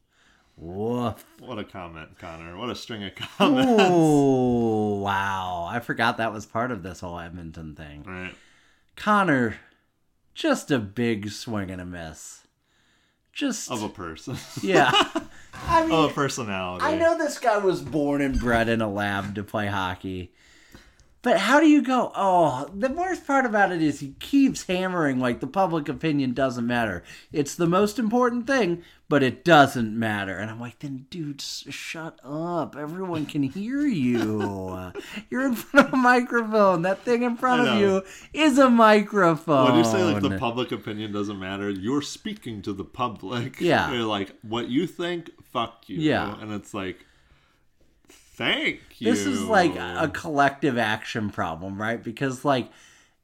woof. 0.55 1.25
What 1.39 1.57
a 1.57 1.63
comment, 1.63 2.19
Connor. 2.19 2.55
What 2.55 2.69
a 2.69 2.75
string 2.75 3.03
of 3.03 3.15
comments. 3.39 3.71
Oh 3.75 4.99
wow, 4.99 5.67
I 5.67 5.79
forgot 5.79 6.17
that 6.17 6.31
was 6.31 6.45
part 6.45 6.69
of 6.69 6.83
this 6.83 6.99
whole 6.99 7.17
Edmonton 7.17 7.73
thing. 7.73 8.03
Right. 8.03 8.35
Connor, 8.95 9.55
just 10.35 10.69
a 10.69 10.77
big 10.77 11.31
swing 11.31 11.71
and 11.71 11.81
a 11.81 11.85
miss. 11.85 12.42
Just 13.33 13.71
Of 13.71 13.81
a 13.81 13.89
person. 13.89 14.37
yeah. 14.61 14.91
I 15.67 15.81
mean, 15.81 15.91
of 15.91 16.11
a 16.11 16.13
personality. 16.13 16.85
I 16.85 16.95
know 16.95 17.17
this 17.17 17.39
guy 17.39 17.57
was 17.57 17.81
born 17.81 18.21
and 18.21 18.39
bred 18.39 18.69
in 18.69 18.79
a 18.81 18.89
lab 18.89 19.35
to 19.35 19.43
play 19.43 19.67
hockey. 19.67 20.31
But 21.23 21.37
how 21.39 21.61
do 21.61 21.67
you 21.67 21.81
go? 21.81 22.11
Oh, 22.15 22.67
the 22.75 22.89
worst 22.89 23.25
part 23.25 23.45
about 23.45 23.71
it 23.71 23.81
is 23.81 24.01
he 24.01 24.09
keeps 24.19 24.63
hammering 24.67 25.19
like 25.21 25.39
the 25.39 25.47
public 25.47 25.87
opinion 25.87 26.33
doesn't 26.33 26.67
matter. 26.67 27.01
It's 27.31 27.55
the 27.55 27.65
most 27.65 27.97
important 27.97 28.45
thing, 28.45 28.83
but 29.07 29.23
it 29.23 29.45
doesn't 29.45 29.97
matter. 29.97 30.37
And 30.37 30.51
I'm 30.51 30.59
like, 30.59 30.79
then 30.79 31.05
dude, 31.09 31.39
s- 31.39 31.63
shut 31.69 32.19
up. 32.25 32.75
Everyone 32.75 33.25
can 33.25 33.41
hear 33.43 33.81
you. 33.87 34.91
You're 35.29 35.45
in 35.45 35.55
front 35.55 35.87
of 35.87 35.93
a 35.93 35.97
microphone. 35.97 36.81
That 36.81 36.99
thing 37.05 37.23
in 37.23 37.37
front 37.37 37.69
of 37.69 37.79
you 37.79 38.03
is 38.33 38.57
a 38.57 38.69
microphone. 38.69 39.65
When 39.71 39.75
you 39.77 39.85
say 39.85 40.03
like 40.03 40.21
the 40.21 40.37
public 40.37 40.73
opinion 40.73 41.13
doesn't 41.13 41.39
matter, 41.39 41.69
you're 41.69 42.01
speaking 42.01 42.61
to 42.63 42.73
the 42.73 42.83
public. 42.83 43.61
Yeah. 43.61 43.93
You're 43.93 44.03
like, 44.05 44.35
what 44.41 44.67
you 44.67 44.87
think, 44.87 45.29
fuck 45.53 45.87
you. 45.87 45.99
Yeah. 46.01 46.35
And 46.41 46.51
it's 46.51 46.73
like, 46.73 47.05
thank 48.33 48.81
you. 48.99 49.11
This 49.11 49.25
is 49.25 49.43
like 49.43 49.75
a 49.75 50.09
collective 50.13 50.77
action 50.77 51.29
problem, 51.29 51.79
right? 51.81 52.01
Because 52.03 52.43
like 52.45 52.69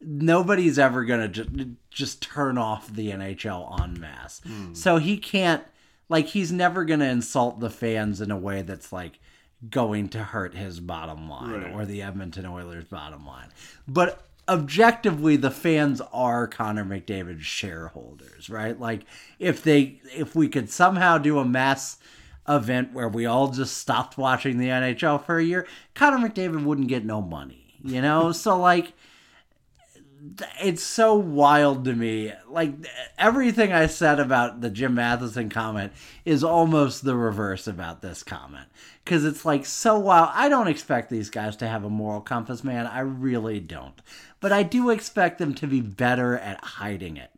nobody's 0.01 0.79
ever 0.79 1.03
gonna 1.05 1.27
ju- 1.27 1.75
just 1.89 2.21
turn 2.21 2.57
off 2.57 2.87
the 2.93 3.09
NHL 3.11 3.79
en 3.81 3.99
masse, 3.99 4.41
Hmm. 4.45 4.73
so 4.73 4.97
he 4.97 5.17
can't. 5.17 5.63
Like 6.07 6.27
he's 6.27 6.51
never 6.51 6.85
gonna 6.85 7.05
insult 7.05 7.59
the 7.59 7.69
fans 7.69 8.21
in 8.21 8.31
a 8.31 8.37
way 8.37 8.61
that's 8.61 8.91
like 8.91 9.19
going 9.69 10.07
to 10.09 10.23
hurt 10.23 10.55
his 10.55 10.79
bottom 10.79 11.27
line 11.29 11.51
Right. 11.51 11.73
or 11.73 11.85
the 11.85 12.01
Edmonton 12.01 12.45
Oilers' 12.45 12.85
bottom 12.85 13.25
line. 13.27 13.49
But 13.87 14.25
objectively, 14.47 15.35
the 15.35 15.51
fans 15.51 16.01
are 16.13 16.47
Connor 16.47 16.85
McDavid's 16.85 17.45
shareholders, 17.45 18.49
right? 18.49 18.79
Like 18.79 19.01
if 19.37 19.61
they 19.61 20.01
if 20.15 20.33
we 20.35 20.47
could 20.47 20.69
somehow 20.69 21.17
do 21.17 21.39
a 21.39 21.45
mass 21.45 21.97
event 22.49 22.93
where 22.93 23.07
we 23.07 23.25
all 23.25 23.49
just 23.49 23.77
stopped 23.77 24.17
watching 24.17 24.57
the 24.57 24.67
NHL 24.67 25.23
for 25.23 25.37
a 25.37 25.43
year, 25.43 25.67
Connor 25.93 26.27
McDavid 26.27 26.63
wouldn't 26.63 26.87
get 26.87 27.05
no 27.05 27.21
money, 27.21 27.77
you 27.83 28.01
know? 28.01 28.31
so 28.33 28.57
like 28.57 28.93
it's 30.59 30.83
so 30.83 31.15
wild 31.15 31.85
to 31.85 31.93
me. 31.93 32.33
Like 32.47 32.73
everything 33.17 33.71
I 33.71 33.87
said 33.87 34.19
about 34.19 34.61
the 34.61 34.69
Jim 34.69 34.95
Matheson 34.95 35.49
comment 35.49 35.93
is 36.25 36.43
almost 36.43 37.03
the 37.03 37.15
reverse 37.15 37.67
about 37.67 38.01
this 38.01 38.23
comment. 38.23 38.67
Cause 39.05 39.23
it's 39.23 39.45
like 39.45 39.65
so 39.65 39.97
wild. 39.97 40.29
I 40.33 40.49
don't 40.49 40.67
expect 40.67 41.09
these 41.09 41.29
guys 41.29 41.55
to 41.57 41.67
have 41.67 41.83
a 41.83 41.89
moral 41.89 42.21
compass, 42.21 42.63
man. 42.63 42.85
I 42.85 42.99
really 42.99 43.59
don't. 43.59 43.99
But 44.39 44.51
I 44.51 44.63
do 44.63 44.89
expect 44.89 45.39
them 45.39 45.53
to 45.55 45.67
be 45.67 45.81
better 45.81 46.37
at 46.37 46.63
hiding 46.63 47.17
it 47.17 47.31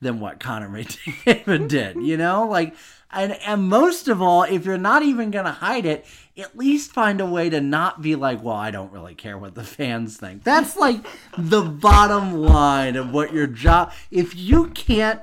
than 0.00 0.20
what 0.20 0.40
Connor 0.40 0.68
McDavid 0.70 1.68
did, 1.68 1.96
you 1.96 2.16
know? 2.16 2.46
Like 2.46 2.74
and 3.10 3.32
and 3.44 3.68
most 3.68 4.08
of 4.08 4.20
all, 4.20 4.42
if 4.42 4.64
you're 4.64 4.78
not 4.78 5.02
even 5.02 5.30
gonna 5.30 5.52
hide 5.52 5.86
it, 5.86 6.06
at 6.36 6.56
least 6.56 6.92
find 6.92 7.20
a 7.20 7.26
way 7.26 7.50
to 7.50 7.60
not 7.60 8.02
be 8.02 8.14
like, 8.14 8.42
well, 8.42 8.56
I 8.56 8.70
don't 8.70 8.92
really 8.92 9.14
care 9.14 9.38
what 9.38 9.54
the 9.54 9.64
fans 9.64 10.16
think. 10.16 10.44
That's 10.44 10.76
like 10.76 11.06
the 11.36 11.62
bottom 11.62 12.34
line 12.34 12.96
of 12.96 13.12
what 13.12 13.32
your 13.32 13.46
job 13.46 13.92
if 14.10 14.36
you 14.36 14.68
can't 14.68 15.20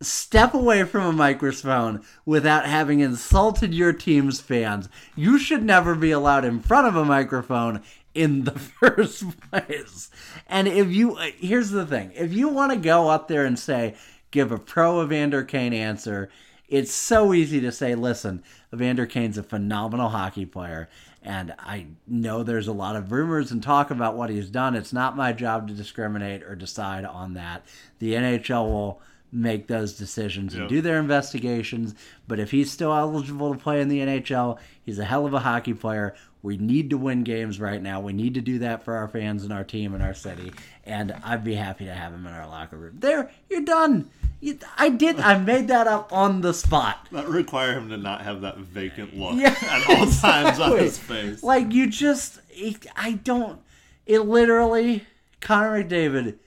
step 0.00 0.54
away 0.54 0.84
from 0.84 1.06
a 1.06 1.12
microphone 1.12 2.04
without 2.24 2.66
having 2.66 3.00
insulted 3.00 3.74
your 3.74 3.92
team's 3.92 4.40
fans, 4.40 4.88
you 5.16 5.38
should 5.38 5.64
never 5.64 5.94
be 5.94 6.10
allowed 6.10 6.44
in 6.44 6.60
front 6.60 6.86
of 6.86 6.94
a 6.94 7.04
microphone 7.04 7.82
in 8.14 8.44
the 8.44 8.52
first 8.58 9.40
place. 9.50 10.10
And 10.46 10.68
if 10.68 10.88
you, 10.88 11.16
uh, 11.16 11.30
here's 11.38 11.70
the 11.70 11.86
thing 11.86 12.12
if 12.14 12.32
you 12.32 12.48
want 12.48 12.72
to 12.72 12.78
go 12.78 13.08
up 13.08 13.28
there 13.28 13.44
and 13.44 13.58
say, 13.58 13.96
give 14.30 14.52
a 14.52 14.58
pro 14.58 15.02
Evander 15.02 15.42
Kane 15.42 15.72
answer, 15.72 16.30
it's 16.68 16.92
so 16.92 17.32
easy 17.32 17.60
to 17.60 17.72
say, 17.72 17.94
listen, 17.94 18.42
Evander 18.72 19.06
Kane's 19.06 19.38
a 19.38 19.42
phenomenal 19.42 20.10
hockey 20.10 20.44
player, 20.44 20.88
And 21.22 21.54
I 21.58 21.86
know 22.06 22.42
there's 22.42 22.68
a 22.68 22.72
lot 22.72 22.94
of 22.94 23.10
rumors 23.10 23.50
and 23.50 23.62
talk 23.62 23.90
about 23.90 24.16
what 24.16 24.30
he's 24.30 24.50
done. 24.50 24.76
It's 24.76 24.92
not 24.92 25.16
my 25.16 25.32
job 25.32 25.68
to 25.68 25.74
discriminate 25.74 26.42
or 26.42 26.54
decide 26.54 27.04
on 27.04 27.34
that. 27.34 27.64
The 27.98 28.14
NHL 28.14 28.66
will 28.66 29.02
make 29.30 29.66
those 29.66 29.94
decisions 29.94 30.54
and 30.54 30.68
do 30.68 30.80
their 30.80 30.98
investigations. 30.98 31.94
But 32.26 32.38
if 32.38 32.50
he's 32.50 32.70
still 32.70 32.94
eligible 32.94 33.52
to 33.52 33.60
play 33.60 33.80
in 33.80 33.88
the 33.88 34.00
NHL, 34.00 34.58
he's 34.82 34.98
a 34.98 35.04
hell 35.04 35.26
of 35.26 35.34
a 35.34 35.40
hockey 35.40 35.74
player. 35.74 36.14
We 36.42 36.56
need 36.56 36.90
to 36.90 36.98
win 36.98 37.24
games 37.24 37.58
right 37.60 37.82
now. 37.82 38.00
We 38.00 38.12
need 38.12 38.34
to 38.34 38.40
do 38.40 38.60
that 38.60 38.84
for 38.84 38.94
our 38.94 39.08
fans 39.08 39.42
and 39.44 39.52
our 39.52 39.64
team 39.64 39.92
and 39.94 40.02
our 40.02 40.14
city. 40.14 40.52
And 40.84 41.12
I'd 41.24 41.42
be 41.44 41.54
happy 41.54 41.84
to 41.86 41.92
have 41.92 42.12
him 42.12 42.26
in 42.26 42.32
our 42.32 42.46
locker 42.46 42.76
room. 42.76 42.96
There, 43.00 43.30
you're 43.50 43.62
done. 43.64 44.08
You, 44.40 44.56
I 44.76 44.88
did. 44.88 45.18
I 45.18 45.36
made 45.38 45.66
that 45.66 45.88
up 45.88 46.12
on 46.12 46.42
the 46.42 46.54
spot. 46.54 47.08
That 47.10 47.26
require 47.28 47.72
him 47.72 47.88
to 47.88 47.96
not 47.96 48.22
have 48.22 48.42
that 48.42 48.58
vacant 48.58 49.16
look 49.18 49.34
Yeah, 49.36 49.52
at 49.62 49.88
all 49.88 50.06
times 50.06 50.60
on 50.60 50.78
exactly. 50.78 50.78
his 50.84 50.98
face. 50.98 51.42
Like 51.42 51.72
you 51.72 51.88
just, 51.88 52.38
it, 52.50 52.86
I 52.94 53.12
don't. 53.12 53.60
It 54.06 54.20
literally, 54.20 55.04
Connor 55.40 55.82
McDavid. 55.82 56.38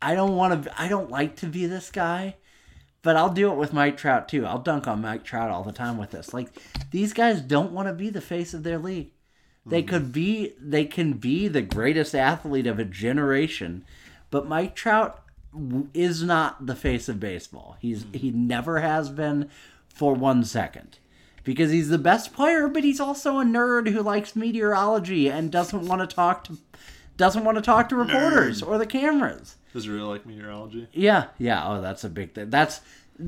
I 0.00 0.14
don't 0.14 0.36
want 0.36 0.64
to. 0.64 0.80
I 0.80 0.86
don't 0.88 1.10
like 1.10 1.36
to 1.36 1.46
be 1.46 1.66
this 1.66 1.90
guy, 1.90 2.36
but 3.06 3.14
I'll 3.14 3.30
do 3.30 3.52
it 3.52 3.56
with 3.56 3.72
Mike 3.72 3.96
Trout 3.96 4.28
too. 4.28 4.44
I'll 4.44 4.58
dunk 4.58 4.88
on 4.88 5.00
Mike 5.00 5.22
Trout 5.22 5.48
all 5.48 5.62
the 5.62 5.70
time 5.70 5.96
with 5.96 6.10
this. 6.10 6.34
Like 6.34 6.48
these 6.90 7.12
guys 7.12 7.40
don't 7.40 7.70
want 7.70 7.86
to 7.86 7.94
be 7.94 8.10
the 8.10 8.20
face 8.20 8.52
of 8.52 8.64
their 8.64 8.80
league. 8.80 9.12
They 9.64 9.80
mm-hmm. 9.80 9.88
could 9.88 10.12
be. 10.12 10.54
They 10.60 10.86
can 10.86 11.12
be 11.12 11.46
the 11.46 11.62
greatest 11.62 12.16
athlete 12.16 12.66
of 12.66 12.80
a 12.80 12.84
generation, 12.84 13.84
but 14.32 14.48
Mike 14.48 14.74
Trout 14.74 15.22
is 15.94 16.24
not 16.24 16.66
the 16.66 16.74
face 16.74 17.08
of 17.08 17.20
baseball. 17.20 17.76
He's 17.78 18.02
mm-hmm. 18.02 18.18
he 18.18 18.32
never 18.32 18.80
has 18.80 19.08
been 19.08 19.50
for 19.88 20.12
one 20.12 20.42
second 20.42 20.98
because 21.44 21.70
he's 21.70 21.90
the 21.90 21.98
best 21.98 22.32
player, 22.32 22.66
but 22.66 22.82
he's 22.82 22.98
also 22.98 23.38
a 23.38 23.44
nerd 23.44 23.88
who 23.90 24.02
likes 24.02 24.34
meteorology 24.34 25.30
and 25.30 25.52
doesn't 25.52 25.86
want 25.86 26.00
to 26.00 26.12
talk 26.12 26.42
to 26.42 26.58
doesn't 27.16 27.44
want 27.44 27.56
to 27.56 27.62
talk 27.62 27.88
to 27.88 27.94
reporters 27.94 28.64
or 28.64 28.78
the 28.78 28.84
cameras. 28.84 29.54
Does 29.76 29.84
he 29.84 29.90
really 29.90 30.06
like 30.06 30.24
meteorology? 30.24 30.88
Yeah, 30.94 31.26
yeah. 31.36 31.62
Oh, 31.68 31.82
that's 31.82 32.02
a 32.02 32.08
big 32.08 32.32
thing. 32.32 32.48
That's 32.48 32.80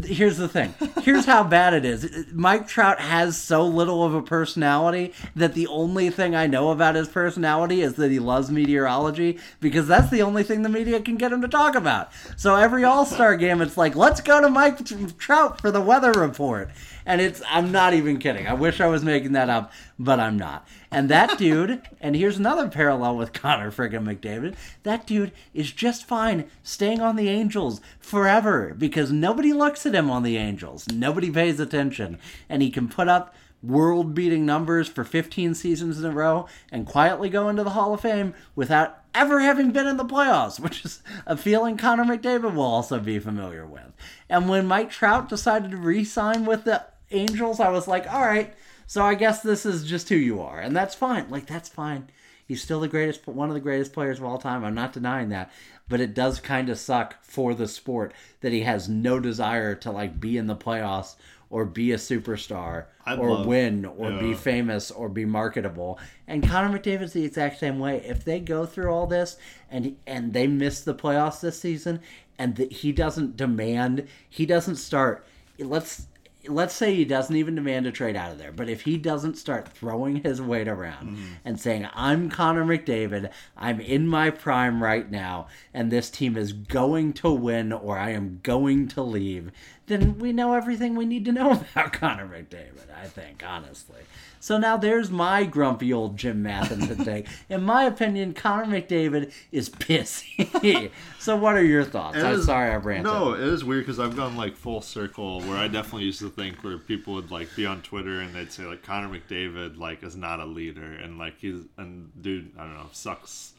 here's 0.02 0.38
the 0.38 0.48
thing. 0.48 0.74
Here's 1.02 1.26
how 1.26 1.44
bad 1.44 1.74
it 1.74 1.84
is. 1.84 2.26
Mike 2.32 2.66
Trout 2.66 3.00
has 3.00 3.36
so 3.36 3.66
little 3.66 4.02
of 4.02 4.14
a 4.14 4.22
personality 4.22 5.12
that 5.36 5.52
the 5.52 5.66
only 5.66 6.08
thing 6.08 6.34
I 6.34 6.46
know 6.46 6.70
about 6.70 6.94
his 6.94 7.06
personality 7.06 7.82
is 7.82 7.96
that 7.96 8.10
he 8.10 8.18
loves 8.18 8.50
meteorology 8.50 9.38
because 9.60 9.86
that's 9.86 10.08
the 10.10 10.22
only 10.22 10.42
thing 10.42 10.62
the 10.62 10.70
media 10.70 11.02
can 11.02 11.16
get 11.16 11.32
him 11.32 11.42
to 11.42 11.48
talk 11.48 11.74
about. 11.74 12.12
So 12.38 12.54
every 12.54 12.82
All 12.82 13.04
Star 13.04 13.36
game, 13.36 13.60
it's 13.60 13.76
like, 13.76 13.94
let's 13.94 14.22
go 14.22 14.40
to 14.40 14.48
Mike 14.48 14.78
Trout 15.18 15.60
for 15.60 15.70
the 15.70 15.82
weather 15.82 16.12
report. 16.12 16.70
And 17.08 17.22
it's, 17.22 17.40
I'm 17.48 17.72
not 17.72 17.94
even 17.94 18.18
kidding. 18.18 18.46
I 18.46 18.52
wish 18.52 18.82
I 18.82 18.86
was 18.86 19.02
making 19.02 19.32
that 19.32 19.48
up, 19.48 19.72
but 19.98 20.20
I'm 20.20 20.36
not. 20.36 20.68
And 20.90 21.08
that 21.08 21.38
dude, 21.38 21.80
and 22.02 22.14
here's 22.14 22.36
another 22.36 22.68
parallel 22.68 23.16
with 23.16 23.32
Connor 23.32 23.72
friggin' 23.72 24.04
McDavid, 24.04 24.56
that 24.82 25.06
dude 25.06 25.32
is 25.54 25.72
just 25.72 26.04
fine 26.04 26.50
staying 26.62 27.00
on 27.00 27.16
the 27.16 27.30
Angels 27.30 27.80
forever 27.98 28.74
because 28.76 29.10
nobody 29.10 29.54
looks 29.54 29.86
at 29.86 29.94
him 29.94 30.10
on 30.10 30.22
the 30.22 30.36
Angels. 30.36 30.86
Nobody 30.92 31.30
pays 31.30 31.58
attention. 31.58 32.18
And 32.46 32.60
he 32.60 32.70
can 32.70 32.88
put 32.88 33.08
up 33.08 33.34
world 33.62 34.14
beating 34.14 34.44
numbers 34.44 34.86
for 34.86 35.02
15 35.02 35.54
seasons 35.54 35.98
in 35.98 36.04
a 36.04 36.14
row 36.14 36.46
and 36.70 36.86
quietly 36.86 37.30
go 37.30 37.48
into 37.48 37.64
the 37.64 37.70
Hall 37.70 37.94
of 37.94 38.02
Fame 38.02 38.34
without 38.54 38.98
ever 39.14 39.40
having 39.40 39.70
been 39.70 39.86
in 39.86 39.96
the 39.96 40.04
playoffs, 40.04 40.60
which 40.60 40.84
is 40.84 41.02
a 41.26 41.38
feeling 41.38 41.78
Connor 41.78 42.04
McDavid 42.04 42.54
will 42.54 42.62
also 42.62 43.00
be 43.00 43.18
familiar 43.18 43.66
with. 43.66 43.94
And 44.28 44.46
when 44.46 44.66
Mike 44.66 44.90
Trout 44.90 45.30
decided 45.30 45.70
to 45.70 45.78
re 45.78 46.04
sign 46.04 46.44
with 46.44 46.64
the 46.64 46.84
Angels, 47.10 47.60
I 47.60 47.70
was 47.70 47.88
like, 47.88 48.10
all 48.12 48.22
right, 48.24 48.54
so 48.86 49.02
I 49.02 49.14
guess 49.14 49.42
this 49.42 49.64
is 49.66 49.84
just 49.84 50.08
who 50.08 50.16
you 50.16 50.40
are. 50.40 50.60
And 50.60 50.76
that's 50.76 50.94
fine. 50.94 51.28
Like, 51.30 51.46
that's 51.46 51.68
fine. 51.68 52.08
He's 52.46 52.62
still 52.62 52.80
the 52.80 52.88
greatest, 52.88 53.26
one 53.26 53.48
of 53.48 53.54
the 53.54 53.60
greatest 53.60 53.92
players 53.92 54.18
of 54.18 54.24
all 54.24 54.38
time. 54.38 54.64
I'm 54.64 54.74
not 54.74 54.92
denying 54.94 55.28
that. 55.30 55.52
But 55.88 56.00
it 56.00 56.14
does 56.14 56.40
kind 56.40 56.68
of 56.68 56.78
suck 56.78 57.22
for 57.22 57.54
the 57.54 57.68
sport 57.68 58.12
that 58.40 58.52
he 58.52 58.60
has 58.62 58.88
no 58.88 59.20
desire 59.20 59.74
to, 59.76 59.90
like, 59.90 60.20
be 60.20 60.36
in 60.36 60.46
the 60.46 60.56
playoffs 60.56 61.16
or 61.50 61.64
be 61.64 61.92
a 61.92 61.96
superstar 61.96 62.84
I'd 63.06 63.18
or 63.18 63.30
love- 63.30 63.46
win 63.46 63.86
or 63.86 64.12
be 64.12 64.34
famous 64.34 64.90
or 64.90 65.08
be 65.08 65.24
marketable. 65.24 65.98
And 66.26 66.46
Connor 66.46 66.78
McDavid's 66.78 67.14
the 67.14 67.24
exact 67.24 67.58
same 67.58 67.78
way. 67.78 68.02
If 68.06 68.22
they 68.24 68.38
go 68.38 68.66
through 68.66 68.90
all 68.92 69.06
this 69.06 69.38
and 69.70 69.96
and 70.06 70.34
they 70.34 70.46
miss 70.46 70.80
the 70.82 70.94
playoffs 70.94 71.40
this 71.40 71.58
season 71.58 72.00
and 72.38 72.56
that 72.56 72.70
he 72.70 72.92
doesn't 72.92 73.38
demand, 73.38 74.06
he 74.28 74.44
doesn't 74.44 74.76
start. 74.76 75.24
Let's 75.58 76.07
let's 76.48 76.74
say 76.74 76.94
he 76.94 77.04
doesn't 77.04 77.36
even 77.36 77.54
demand 77.54 77.86
a 77.86 77.92
trade 77.92 78.16
out 78.16 78.32
of 78.32 78.38
there, 78.38 78.52
but 78.52 78.68
if 78.68 78.82
he 78.82 78.96
doesn't 78.96 79.36
start 79.36 79.68
throwing 79.68 80.16
his 80.16 80.40
weight 80.40 80.68
around 80.68 81.10
mm-hmm. 81.10 81.32
and 81.44 81.60
saying, 81.60 81.88
"I'm 81.94 82.30
Connor 82.30 82.64
McDavid, 82.64 83.30
I'm 83.56 83.80
in 83.80 84.06
my 84.06 84.30
prime 84.30 84.82
right 84.82 85.10
now, 85.10 85.48
and 85.72 85.90
this 85.90 86.10
team 86.10 86.36
is 86.36 86.52
going 86.52 87.12
to 87.14 87.30
win, 87.30 87.72
or 87.72 87.98
I 87.98 88.10
am 88.10 88.40
going 88.42 88.88
to 88.88 89.02
leave," 89.02 89.52
then 89.86 90.18
we 90.18 90.32
know 90.32 90.54
everything 90.54 90.94
we 90.94 91.06
need 91.06 91.24
to 91.26 91.32
know 91.32 91.52
about 91.74 91.92
Connor 91.92 92.26
McDavid. 92.26 92.92
I 93.00 93.06
think, 93.06 93.42
honestly. 93.46 94.00
So 94.48 94.56
now 94.56 94.78
there's 94.78 95.10
my 95.10 95.44
grumpy 95.44 95.92
old 95.92 96.16
Jim 96.16 96.42
Matheson 96.42 97.04
thing. 97.04 97.26
In 97.50 97.62
my 97.64 97.84
opinion, 97.84 98.32
Connor 98.32 98.64
McDavid 98.64 99.30
is 99.52 99.68
pissy. 99.68 100.90
so 101.18 101.36
what 101.36 101.54
are 101.54 101.62
your 101.62 101.84
thoughts? 101.84 102.16
It 102.16 102.24
I'm 102.24 102.36
is- 102.36 102.46
sorry 102.46 102.70
I 102.70 102.76
ranted. 102.76 103.12
No, 103.12 103.34
it 103.34 103.42
is 103.42 103.62
weird 103.62 103.84
because 103.84 104.00
I've 104.00 104.16
gone 104.16 104.38
like 104.38 104.56
full 104.56 104.80
circle 104.80 105.42
where 105.42 105.58
I 105.58 105.68
definitely 105.68 106.04
used 106.04 106.20
to 106.20 106.30
think 106.30 106.64
where 106.64 106.78
people 106.78 107.12
would 107.12 107.30
like 107.30 107.54
be 107.56 107.66
on 107.66 107.82
Twitter 107.82 108.22
and 108.22 108.34
they'd 108.34 108.50
say 108.50 108.64
like 108.64 108.82
Connor 108.82 109.14
McDavid 109.14 109.76
like 109.76 110.02
is 110.02 110.16
not 110.16 110.40
a 110.40 110.46
leader 110.46 110.94
and 110.94 111.18
like 111.18 111.38
he's 111.38 111.66
and 111.76 112.10
dude 112.22 112.50
I 112.58 112.62
don't 112.62 112.72
know 112.72 112.88
sucks 112.92 113.52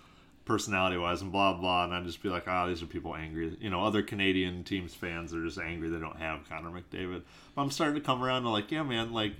personality 0.46 0.98
wise 0.98 1.22
and 1.22 1.32
blah 1.32 1.54
blah 1.54 1.84
and 1.84 1.94
I'd 1.94 2.06
just 2.06 2.24
be 2.24 2.30
like 2.30 2.48
oh 2.48 2.68
these 2.68 2.82
are 2.82 2.88
people 2.88 3.16
angry 3.16 3.56
you 3.62 3.70
know 3.70 3.86
other 3.86 4.02
Canadian 4.02 4.64
teams 4.64 4.96
fans 4.96 5.36
are 5.36 5.44
just 5.44 5.60
angry 5.60 5.90
they 5.90 6.00
don't 6.00 6.18
have 6.18 6.50
Connor 6.50 6.72
McDavid 6.72 7.22
but 7.54 7.62
I'm 7.62 7.70
starting 7.70 7.94
to 7.94 8.02
come 8.02 8.24
around 8.24 8.42
to 8.42 8.50
like 8.50 8.72
yeah 8.72 8.82
man 8.82 9.14
like 9.14 9.34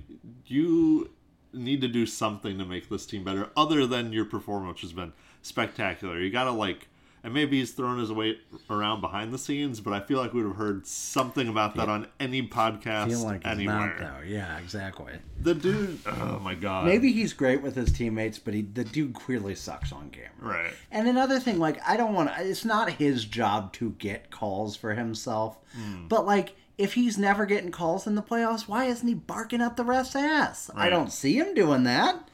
you 0.46 1.10
need 1.52 1.80
to 1.80 1.88
do 1.88 2.06
something 2.06 2.58
to 2.58 2.64
make 2.64 2.88
this 2.88 3.06
team 3.06 3.24
better 3.24 3.48
other 3.56 3.86
than 3.86 4.12
your 4.12 4.24
performance 4.24 4.74
which 4.74 4.82
has 4.82 4.92
been 4.92 5.12
spectacular 5.42 6.18
you 6.20 6.30
gotta 6.30 6.50
like 6.50 6.86
and 7.22 7.34
maybe 7.34 7.58
he's 7.58 7.72
thrown 7.72 7.98
his 7.98 8.10
weight 8.10 8.40
around 8.70 9.02
behind 9.02 9.30
the 9.30 9.36
scenes, 9.36 9.78
but 9.82 9.92
I 9.92 10.00
feel 10.00 10.16
like 10.18 10.32
we 10.32 10.40
would 10.42 10.48
have 10.48 10.56
heard 10.56 10.86
something 10.86 11.48
about 11.48 11.74
that 11.76 11.86
on 11.90 12.06
any 12.18 12.48
podcast 12.48 13.08
feel 13.08 13.22
like 13.24 13.46
anywhere. 13.46 13.76
not 13.76 13.98
though. 13.98 14.26
Yeah, 14.26 14.56
exactly. 14.56 15.12
The 15.42 15.54
dude, 15.54 15.98
oh 16.06 16.38
my 16.42 16.54
god, 16.54 16.86
Maybe 16.86 17.12
he's 17.12 17.34
great 17.34 17.60
with 17.60 17.74
his 17.76 17.92
teammates, 17.92 18.38
but 18.38 18.54
he 18.54 18.62
the 18.62 18.84
dude 18.84 19.12
clearly 19.12 19.54
sucks 19.54 19.92
on 19.92 20.08
camera. 20.08 20.30
right. 20.62 20.72
And 20.90 21.08
another 21.08 21.38
thing, 21.40 21.58
like 21.58 21.78
I 21.86 21.98
don't 21.98 22.14
want 22.14 22.34
to. 22.34 22.42
It's 22.42 22.64
not 22.64 22.88
his 22.92 23.26
job 23.26 23.74
to 23.74 23.90
get 23.98 24.30
calls 24.30 24.74
for 24.74 24.94
himself, 24.94 25.58
Hmm. 25.74 26.08
but 26.08 26.24
like 26.24 26.56
if 26.80 26.94
he's 26.94 27.18
never 27.18 27.44
getting 27.44 27.70
calls 27.70 28.06
in 28.06 28.14
the 28.14 28.22
playoffs, 28.22 28.66
why 28.66 28.86
isn't 28.86 29.06
he 29.06 29.14
barking 29.14 29.60
up 29.60 29.76
the 29.76 29.84
ref's 29.84 30.16
ass? 30.16 30.70
I 30.74 30.88
don't 30.88 31.12
see 31.12 31.38
him 31.38 31.54
doing 31.54 31.84
that. 31.84 32.28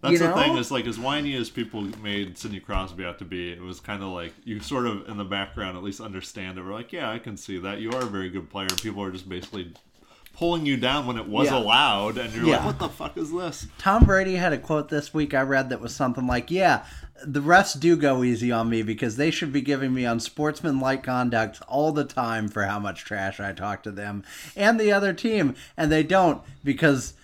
That's 0.00 0.12
you 0.12 0.18
the 0.18 0.28
know? 0.28 0.36
thing 0.36 0.56
is 0.56 0.70
like 0.70 0.86
as 0.86 0.98
whiny 0.98 1.34
as 1.34 1.50
people 1.50 1.82
made 2.00 2.38
Sidney 2.38 2.60
Crosby 2.60 3.04
out 3.04 3.18
to 3.18 3.24
be, 3.24 3.50
it 3.50 3.60
was 3.60 3.80
kind 3.80 4.00
of 4.00 4.10
like 4.10 4.32
you 4.44 4.60
sort 4.60 4.86
of 4.86 5.08
in 5.08 5.16
the 5.16 5.24
background 5.24 5.76
at 5.76 5.82
least 5.82 6.00
understand 6.00 6.56
it. 6.56 6.62
We're 6.62 6.72
like, 6.72 6.92
yeah, 6.92 7.10
I 7.10 7.18
can 7.18 7.36
see 7.36 7.58
that 7.58 7.80
you 7.80 7.90
are 7.90 8.02
a 8.02 8.06
very 8.06 8.30
good 8.30 8.48
player. 8.48 8.68
People 8.80 9.02
are 9.02 9.10
just 9.10 9.28
basically 9.28 9.72
pulling 10.38 10.64
you 10.64 10.76
down 10.76 11.04
when 11.04 11.16
it 11.18 11.26
was 11.26 11.48
Yeah. 11.48 11.58
allowed, 11.58 12.16
and 12.16 12.32
you're 12.32 12.46
Yeah. 12.46 12.56
like, 12.58 12.66
what 12.66 12.78
the 12.78 12.88
fuck 12.88 13.16
is 13.18 13.32
this? 13.32 13.66
Tom 13.76 14.04
Brady 14.04 14.36
had 14.36 14.52
a 14.52 14.58
quote 14.58 14.88
this 14.88 15.12
week 15.12 15.34
I 15.34 15.42
read 15.42 15.68
that 15.70 15.80
was 15.80 15.92
something 15.94 16.28
like, 16.28 16.48
"Yeah, 16.48 16.82
the 17.24 17.40
refs 17.42 17.78
do 17.78 17.96
go 17.96 18.22
easy 18.22 18.52
on 18.52 18.68
me 18.70 18.82
because 18.82 19.16
they 19.16 19.32
should 19.32 19.52
be 19.52 19.60
giving 19.60 19.92
me 19.92 20.04
unsportsmanlike 20.04 21.02
conduct 21.02 21.60
all 21.66 21.90
the 21.90 22.04
time 22.04 22.46
for 22.46 22.62
how 22.66 22.78
much 22.78 23.04
trash 23.04 23.40
I 23.40 23.52
talk 23.52 23.82
to 23.82 23.90
them 23.90 24.22
and 24.54 24.78
the 24.78 24.92
other 24.92 25.12
team, 25.12 25.56
and 25.76 25.90
they 25.90 26.04
don't 26.04 26.40
because 26.62 27.14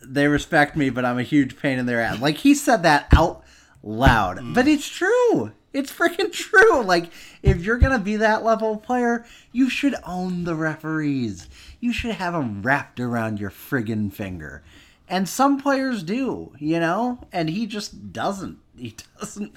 they 0.00 0.28
respect 0.28 0.76
me, 0.76 0.88
but 0.88 1.04
I'm 1.04 1.18
a 1.18 1.24
huge 1.24 1.58
pain 1.60 1.80
in 1.80 1.86
their 1.86 2.00
ass." 2.00 2.20
Like 2.20 2.38
he 2.38 2.54
said 2.54 2.84
that 2.84 3.08
out 3.12 3.42
loud, 3.82 4.38
mm. 4.38 4.54
but 4.54 4.68
it's 4.68 4.86
true. 4.88 5.50
It's 5.72 5.92
freaking 5.92 6.32
true. 6.32 6.82
Like, 6.82 7.10
if 7.42 7.64
you're 7.64 7.78
gonna 7.78 7.98
be 7.98 8.16
that 8.16 8.44
level 8.44 8.74
of 8.74 8.82
player, 8.82 9.24
you 9.52 9.68
should 9.70 9.94
own 10.04 10.44
the 10.44 10.54
referees. 10.54 11.48
You 11.80 11.92
should 11.92 12.12
have 12.12 12.34
them 12.34 12.62
wrapped 12.62 13.00
around 13.00 13.40
your 13.40 13.50
friggin' 13.50 14.12
finger. 14.12 14.62
And 15.08 15.28
some 15.28 15.60
players 15.60 16.02
do, 16.02 16.52
you 16.58 16.80
know, 16.80 17.18
and 17.32 17.50
he 17.50 17.66
just 17.66 18.12
doesn't. 18.12 18.58
He 18.76 18.96
doesn't. 19.20 19.52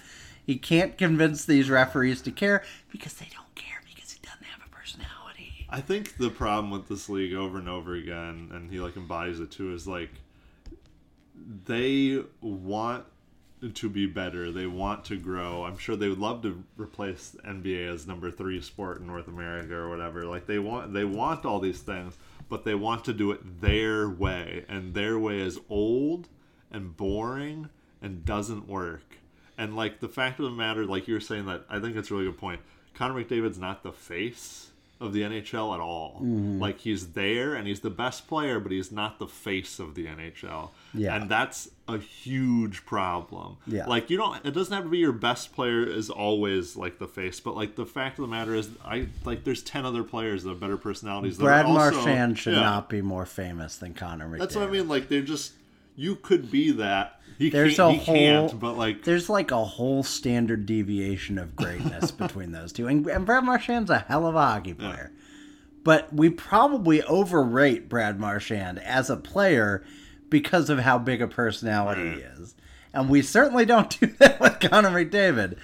He 0.46 0.58
can't 0.58 0.98
convince 0.98 1.46
these 1.46 1.70
referees 1.70 2.22
to 2.24 2.32
care 2.32 2.64
because 2.92 3.14
they 3.14 3.28
don't 3.34 3.56
care 3.56 3.82
because 3.86 4.12
he 4.12 4.20
doesn't 4.22 4.44
have 4.44 4.62
a 4.64 4.70
personality. 4.70 5.66
I 5.70 5.82
think 5.82 6.18
the 6.18 6.30
problem 6.30 6.70
with 6.70 6.88
this 6.88 7.10
league 7.10 7.34
over 7.34 7.58
and 7.58 7.68
over 7.70 7.96
again, 7.96 8.52
and 8.54 8.70
he 8.70 8.80
like 8.80 8.98
embodies 8.98 9.40
it 9.40 9.50
too, 9.50 9.74
is 9.74 9.88
like 9.88 10.12
they 11.66 12.22
want 12.42 13.06
to 13.72 13.90
be 13.90 14.06
better. 14.06 14.52
They 14.52 14.68
want 14.68 15.06
to 15.06 15.18
grow. 15.18 15.64
I'm 15.64 15.78
sure 15.78 15.96
they 15.96 16.10
would 16.10 16.20
love 16.20 16.42
to 16.44 16.64
replace 16.78 17.36
NBA 17.46 17.94
as 17.94 18.08
number 18.08 18.32
three 18.32 18.62
sport 18.62 19.00
in 19.00 19.08
North 19.08 19.28
America 19.28 19.76
or 19.76 19.90
whatever. 19.90 20.26
Like 20.26 20.48
they 20.48 20.60
want 20.60 20.94
they 20.94 21.06
want 21.06 21.46
all 21.46 21.60
these 21.60 21.82
things, 21.82 22.18
but 22.50 22.66
they 22.66 22.76
want 22.76 23.06
to 23.06 23.14
do 23.14 23.32
it 23.32 23.62
their 23.62 24.10
way, 24.10 24.66
and 24.68 24.94
their 24.94 25.18
way 25.18 25.40
is 25.40 25.60
old 25.70 26.28
and 26.72 26.96
boring 26.96 27.70
and 28.02 28.26
doesn't 28.26 28.68
work. 28.68 29.18
And 29.58 29.76
like 29.76 30.00
the 30.00 30.10
fact 30.10 30.40
of 30.40 30.46
the 30.46 30.52
matter, 30.52 30.86
like 30.86 31.08
you 31.08 31.14
were 31.14 31.20
saying 31.20 31.46
that, 31.46 31.66
I 31.70 31.80
think 31.80 31.96
it's 31.96 32.12
a 32.12 32.14
really 32.14 32.26
good 32.26 32.38
point. 32.38 32.62
Connor 32.94 33.24
McDavid's 33.24 33.58
not 33.58 33.84
the 33.84 33.92
face 33.92 34.72
of 35.00 35.14
the 35.14 35.22
NHL 35.22 35.74
at 35.74 35.80
all. 35.80 36.16
Mm-hmm. 36.22 36.60
Like 36.60 36.80
he's 36.80 37.14
there 37.14 37.56
and 37.56 37.68
he's 37.68 37.82
the 37.82 37.90
best 37.90 38.28
player, 38.28 38.60
but 38.60 38.72
he's 38.72 38.92
not 38.92 39.20
the 39.20 39.28
face 39.28 39.80
of 39.80 39.96
the 39.96 40.06
NHL. 40.06 40.70
Yeah. 40.94 41.16
And 41.16 41.30
that's 41.30 41.70
a 41.88 42.00
huge 42.00 42.86
problem. 42.86 43.58
Yeah. 43.68 43.86
Like 43.86 44.10
you 44.10 44.18
don't 44.18 44.44
it 44.46 44.52
doesn't 44.52 44.74
have 44.74 44.84
to 44.86 44.90
be 44.90 44.98
your 44.98 45.12
best 45.12 45.54
player 45.54 45.84
is 45.84 46.10
always 46.10 46.76
like 46.76 46.98
the 46.98 47.08
face, 47.08 47.40
but 47.40 47.56
like 47.56 47.76
the 47.76 47.86
fact 47.86 48.18
of 48.18 48.24
the 48.24 48.28
matter 48.32 48.56
is 48.56 48.70
I 48.84 49.08
like 49.24 49.44
there's 49.44 49.62
ten 49.62 49.86
other 49.86 50.04
players 50.04 50.44
that 50.44 50.50
have 50.50 50.60
better 50.60 50.78
personalities 50.78 51.38
Brad 51.38 51.66
also, 51.66 51.96
Marchand 51.98 52.40
should 52.40 52.54
Yeah. 52.56 52.62
not 52.62 52.90
be 52.90 53.02
more 53.02 53.26
famous 53.26 53.78
than 53.78 53.94
Connor 53.94 54.28
McDavid. 54.28 54.40
That's 54.40 54.56
what 54.56 54.68
I 54.68 54.72
mean. 54.72 54.88
Like 54.88 55.10
they're 55.10 55.22
just 55.22 55.54
you 55.96 56.16
could 56.16 56.50
be 56.52 56.72
that. 56.72 57.22
He 57.38 57.50
There's 57.50 57.76
can't, 57.76 57.96
a 57.96 58.00
he 58.00 58.06
whole, 58.06 58.16
can't, 58.50 58.60
but 58.60 58.78
like 58.78 59.04
there's 59.04 59.30
like 59.30 59.52
a 59.52 59.64
whole 59.64 60.04
standard 60.04 60.66
deviation 60.66 61.38
of 61.38 61.56
greatness 61.56 62.10
between 62.12 62.52
those 62.52 62.72
two, 62.74 62.88
and, 62.88 63.06
and 63.08 63.26
Brad 63.26 63.44
Marchand's 63.44 63.90
a 63.90 64.00
hell 64.00 64.26
of 64.26 64.36
a 64.36 64.42
hockey 64.42 64.74
player. 64.74 65.12
But 65.84 66.12
we 66.12 66.30
probably 66.32 67.04
overrate 67.04 67.88
Brad 67.90 68.20
Marchand 68.20 68.80
as 68.80 69.10
a 69.10 69.18
player 69.18 69.84
because 70.36 70.70
of 70.70 70.80
how 70.80 70.98
big 70.98 71.22
a 71.22 71.28
personality 71.30 72.12
he 72.12 72.20
is, 72.20 72.56
and 72.94 73.08
we 73.08 73.22
certainly 73.22 73.66
don't 73.66 73.90
do 74.02 74.08
that 74.08 74.38
with 74.42 74.60
Connor 74.60 74.90
McDavid. 74.90 75.58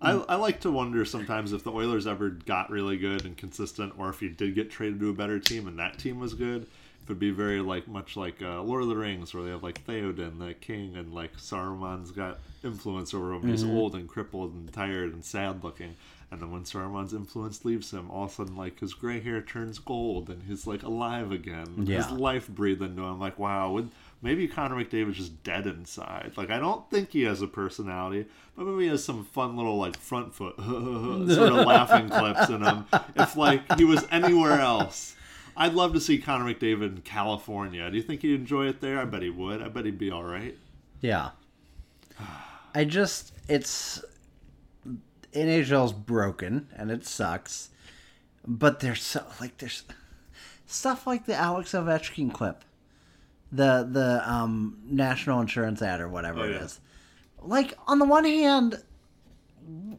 I, 0.00 0.12
I 0.12 0.36
like 0.36 0.60
to 0.60 0.70
wonder 0.70 1.04
sometimes 1.04 1.52
if 1.52 1.64
the 1.64 1.70
Oilers 1.70 2.06
ever 2.06 2.30
got 2.30 2.70
really 2.70 2.96
good 2.96 3.26
and 3.26 3.36
consistent, 3.36 3.92
or 3.98 4.08
if 4.08 4.20
he 4.20 4.30
did 4.30 4.54
get 4.54 4.70
traded 4.70 5.00
to 5.00 5.10
a 5.10 5.12
better 5.12 5.38
team 5.38 5.68
and 5.68 5.78
that 5.78 5.98
team 5.98 6.18
was 6.18 6.32
good. 6.32 6.62
If 7.02 7.10
it'd 7.10 7.18
be 7.18 7.30
very 7.30 7.60
like 7.60 7.86
much 7.88 8.16
like 8.16 8.40
uh, 8.40 8.62
Lord 8.62 8.84
of 8.84 8.88
the 8.88 8.96
Rings, 8.96 9.34
where 9.34 9.44
they 9.44 9.50
have 9.50 9.62
like 9.62 9.84
Theoden, 9.86 10.38
the 10.38 10.54
king, 10.54 10.96
and 10.96 11.12
like 11.12 11.36
Saruman's 11.36 12.10
got 12.10 12.38
influence 12.64 13.12
over 13.12 13.34
him. 13.34 13.46
He's 13.46 13.62
old 13.62 13.94
and 13.94 14.08
crippled 14.08 14.54
and 14.54 14.72
tired 14.72 15.12
and 15.12 15.22
sad 15.22 15.62
looking. 15.62 15.94
And 16.30 16.40
then 16.40 16.52
when 16.52 16.62
Saruman's 16.62 17.12
influence 17.12 17.64
leaves 17.64 17.90
him, 17.90 18.08
all 18.10 18.24
of 18.24 18.30
a 18.30 18.34
sudden 18.34 18.56
like 18.56 18.78
his 18.78 18.94
gray 18.94 19.20
hair 19.20 19.42
turns 19.42 19.78
gold 19.80 20.30
and 20.30 20.44
he's 20.44 20.66
like 20.66 20.82
alive 20.84 21.32
again. 21.32 21.66
Yeah. 21.86 21.96
His 21.96 22.10
life 22.10 22.48
breathed 22.48 22.82
into 22.82 23.02
him. 23.02 23.18
Like 23.18 23.38
wow, 23.38 23.72
would, 23.72 23.90
maybe 24.22 24.46
Connor 24.46 24.76
McDavid's 24.76 25.16
just 25.16 25.42
dead 25.42 25.66
inside. 25.66 26.32
Like 26.36 26.50
I 26.50 26.58
don't 26.60 26.88
think 26.88 27.10
he 27.10 27.22
has 27.24 27.42
a 27.42 27.48
personality, 27.48 28.26
but 28.56 28.64
maybe 28.64 28.84
he 28.84 28.90
has 28.90 29.04
some 29.04 29.24
fun 29.24 29.56
little 29.56 29.76
like 29.76 29.96
front 29.96 30.32
foot 30.32 30.56
sort 30.58 31.52
of 31.52 31.66
laughing 31.66 32.08
clips 32.10 32.48
in 32.48 32.62
him. 32.62 32.86
If 33.16 33.36
like 33.36 33.76
he 33.76 33.84
was 33.84 34.06
anywhere 34.10 34.60
else. 34.60 35.16
I'd 35.56 35.74
love 35.74 35.92
to 35.94 36.00
see 36.00 36.16
Connor 36.16 36.54
McDavid 36.54 36.96
in 36.96 37.02
California. 37.02 37.90
Do 37.90 37.96
you 37.96 38.02
think 38.02 38.22
he'd 38.22 38.34
enjoy 38.34 38.68
it 38.68 38.80
there? 38.80 38.98
I 39.00 39.04
bet 39.04 39.20
he 39.20 39.30
would. 39.30 39.60
I 39.60 39.68
bet 39.68 39.84
he'd 39.84 39.98
be 39.98 40.10
all 40.10 40.22
right. 40.22 40.56
Yeah. 41.00 41.30
I 42.74 42.84
just 42.84 43.32
it's 43.48 44.04
NHL's 45.34 45.92
broken 45.92 46.68
and 46.76 46.90
it 46.90 47.06
sucks. 47.06 47.70
But 48.46 48.80
there's 48.80 49.02
so 49.02 49.24
like 49.40 49.58
there's 49.58 49.84
stuff 50.66 51.06
like 51.06 51.26
the 51.26 51.34
Alex 51.34 51.72
Ovechkin 51.72 52.32
clip. 52.32 52.64
The 53.52 53.86
the 53.90 54.22
um 54.30 54.78
national 54.84 55.40
insurance 55.40 55.82
ad 55.82 56.00
or 56.00 56.08
whatever 56.08 56.40
Oh, 56.40 56.48
yeah. 56.48 56.58
is. 56.64 56.80
Like 57.42 57.74
on 57.86 57.98
the 57.98 58.04
one 58.04 58.24
hand 58.24 58.82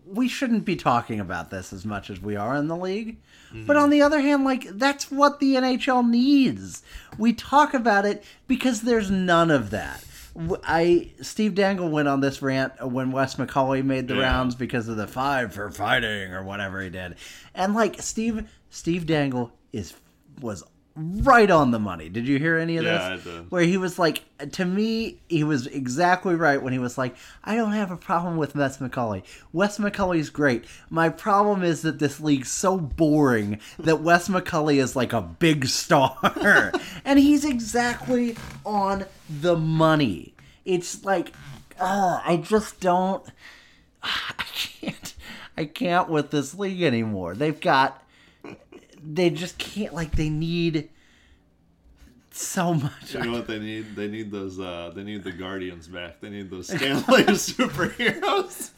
we 0.06 0.28
shouldn't 0.28 0.66
be 0.66 0.76
talking 0.76 1.20
about 1.20 1.50
this 1.50 1.72
as 1.72 1.86
much 1.86 2.10
as 2.10 2.20
we 2.20 2.36
are 2.36 2.56
in 2.56 2.68
the 2.68 2.76
league. 2.76 3.18
But 3.54 3.76
on 3.76 3.90
the 3.90 4.02
other 4.02 4.22
hand, 4.22 4.46
like 4.46 4.64
that's 4.78 5.12
what 5.12 5.40
the 5.42 5.56
NHL 5.56 6.10
needs. 6.10 6.84
We 7.18 7.34
talk 7.34 7.74
about 7.74 8.06
it 8.06 8.24
because 8.48 8.82
there's 8.82 9.12
none 9.12 9.52
of 9.52 9.72
that. 9.72 10.04
I 10.66 11.12
Steve 11.22 11.56
Dangle 11.56 11.90
went 11.90 12.08
on 12.08 12.22
this 12.22 12.42
rant 12.42 12.74
when 12.92 13.12
Wes 13.12 13.36
McCauley 13.36 13.84
made 13.84 14.08
the 14.08 14.16
Yeah. 14.16 14.22
rounds 14.24 14.56
because 14.56 14.88
of 14.88 14.96
the 14.98 15.08
five 15.08 15.54
for 15.54 15.70
fighting 15.72 16.34
or 16.34 16.44
whatever 16.44 16.82
he 16.82 16.90
did, 16.90 17.16
and 17.54 17.74
like 17.74 18.02
Steve 18.02 18.48
Steve 18.70 19.06
Dangle 19.06 19.52
is 19.74 19.94
was 20.40 20.64
right 20.96 21.50
on 21.50 21.72
the 21.72 21.80
money. 21.80 22.10
Did 22.10 22.28
you 22.28 22.38
hear 22.38 22.58
any 22.58 22.78
of 22.78 22.84
Yeah, 22.84 23.16
this? 23.16 23.26
I 23.26 23.30
did. 23.30 23.52
Where 23.52 23.64
he 23.64 23.78
was 23.78 23.98
like, 23.98 24.24
to 24.52 24.66
me, 24.66 25.20
he 25.30 25.44
was 25.44 25.68
exactly 25.68 26.36
right 26.36 26.62
when 26.62 26.74
he 26.74 26.80
was 26.80 26.98
like, 26.98 27.16
I 27.44 27.56
don't 27.56 27.72
have 27.72 27.92
a 27.92 27.98
problem 27.98 28.38
with 28.38 28.56
Wes 28.56 28.78
McCauley. 28.78 29.24
Wes 29.54 29.78
McCauley's 29.78 30.30
great. 30.30 30.66
My 30.90 31.10
problem 31.10 31.64
is 31.64 31.82
that 31.84 32.00
this 32.00 32.20
league's 32.20 32.52
so 32.52 32.78
boring 32.78 33.60
that 33.80 34.02
Wes 34.02 34.28
McCauley 34.28 34.82
is 34.82 34.96
like 34.96 35.14
a 35.14 35.22
big 35.22 35.66
star. 35.68 36.18
and 37.06 37.20
he's 37.20 37.46
exactly 37.46 38.36
on 38.66 39.06
the 39.30 39.56
money. 39.56 40.34
It's 40.66 41.04
like, 41.06 41.32
uh, 41.80 42.22
I 42.24 42.38
just 42.38 42.80
don't. 42.80 43.24
I 44.04 44.44
can't. 44.54 45.14
I 45.58 45.66
can't 45.66 46.10
with 46.10 46.32
this 46.32 46.54
league 46.54 46.82
anymore. 46.82 47.34
They've 47.36 47.60
got. 47.60 48.04
They 49.04 49.30
just 49.30 49.58
can't. 49.58 49.94
Like, 49.94 50.12
they 50.12 50.30
need 50.30 50.90
so 52.32 52.74
much. 52.74 53.14
You 53.14 53.22
know 53.24 53.32
what 53.34 53.48
they 53.48 53.60
need? 53.60 53.96
They 53.96 54.08
need 54.08 54.32
those. 54.32 54.60
uh 54.60 54.92
They 54.96 55.04
need 55.04 55.24
the 55.24 55.32
Guardians 55.32 55.88
back. 55.88 56.22
They 56.22 56.30
need 56.30 56.50
those 56.50 56.68
Stanley 56.68 57.24
superheroes. 57.26 58.72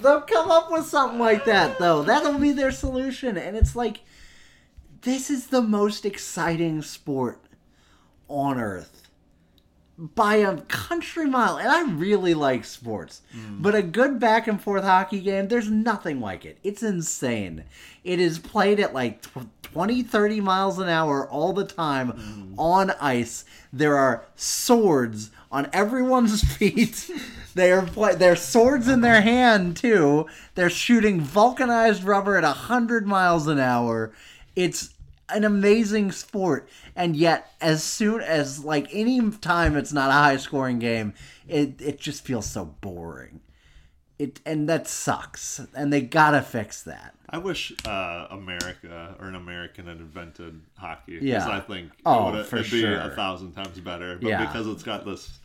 They'll 0.00 0.20
come 0.22 0.50
up 0.50 0.70
with 0.70 0.86
something 0.86 1.18
like 1.18 1.44
that, 1.46 1.78
though. 1.78 2.02
That'll 2.02 2.38
be 2.38 2.52
their 2.52 2.70
solution. 2.70 3.36
And 3.36 3.56
it's 3.56 3.74
like, 3.74 4.00
this 5.02 5.30
is 5.30 5.48
the 5.48 5.62
most 5.62 6.04
exciting 6.04 6.82
sport 6.82 7.40
on 8.28 8.58
earth 8.58 9.05
by 9.98 10.36
a 10.36 10.58
country 10.62 11.26
mile. 11.26 11.56
And 11.56 11.68
I 11.68 11.82
really 11.92 12.34
like 12.34 12.64
sports. 12.64 13.22
Mm. 13.34 13.62
But 13.62 13.74
a 13.74 13.82
good 13.82 14.18
back 14.18 14.46
and 14.46 14.60
forth 14.60 14.84
hockey 14.84 15.20
game, 15.20 15.48
there's 15.48 15.70
nothing 15.70 16.20
like 16.20 16.44
it. 16.44 16.58
It's 16.62 16.82
insane. 16.82 17.64
It 18.04 18.20
is 18.20 18.38
played 18.38 18.78
at 18.78 18.92
like 18.92 19.22
tw- 19.22 19.48
20, 19.62 20.02
30 20.02 20.40
miles 20.40 20.78
an 20.78 20.88
hour 20.88 21.28
all 21.28 21.52
the 21.52 21.64
time 21.64 22.12
mm. 22.12 22.54
on 22.58 22.90
ice. 23.00 23.44
There 23.72 23.96
are 23.96 24.24
swords 24.34 25.30
on 25.50 25.68
everyone's 25.72 26.42
feet. 26.56 27.10
They 27.54 27.72
are 27.72 27.86
play- 27.86 28.16
their 28.16 28.36
swords 28.36 28.88
in 28.88 29.00
their 29.00 29.22
hand 29.22 29.76
too. 29.76 30.26
They're 30.54 30.70
shooting 30.70 31.20
vulcanized 31.20 32.04
rubber 32.04 32.36
at 32.36 32.44
100 32.44 33.06
miles 33.06 33.46
an 33.46 33.58
hour. 33.58 34.12
It's 34.54 34.90
an 35.28 35.42
amazing 35.44 36.12
sport 36.12 36.68
and 36.94 37.16
yet 37.16 37.52
as 37.60 37.82
soon 37.82 38.20
as 38.20 38.64
like 38.64 38.86
any 38.92 39.30
time 39.40 39.76
it's 39.76 39.92
not 39.92 40.08
a 40.10 40.12
high 40.12 40.36
scoring 40.36 40.78
game 40.78 41.12
it 41.48 41.80
it 41.80 41.98
just 41.98 42.24
feels 42.24 42.46
so 42.46 42.64
boring 42.80 43.40
it 44.18 44.40
and 44.46 44.68
that 44.68 44.86
sucks 44.86 45.60
and 45.74 45.92
they 45.92 46.00
gotta 46.00 46.40
fix 46.40 46.82
that 46.82 47.12
I 47.28 47.38
wish 47.38 47.72
uh, 47.84 48.28
America 48.30 49.16
or 49.18 49.26
an 49.26 49.34
American 49.34 49.88
had 49.88 49.96
invented 49.96 50.60
hockey. 50.76 51.18
Yeah. 51.20 51.48
I 51.48 51.58
think 51.58 51.90
Oh, 52.06 52.28
it 52.28 52.32
would 52.36 52.46
for 52.46 52.58
it'd 52.58 52.70
be 52.70 52.82
sure. 52.82 53.00
a 53.00 53.10
thousand 53.10 53.50
times 53.50 53.80
better. 53.80 54.16
But 54.22 54.28
Yeah. 54.28 54.46
because 54.46 54.68
it's 54.68 54.84
got 54.84 55.04
this 55.04 55.40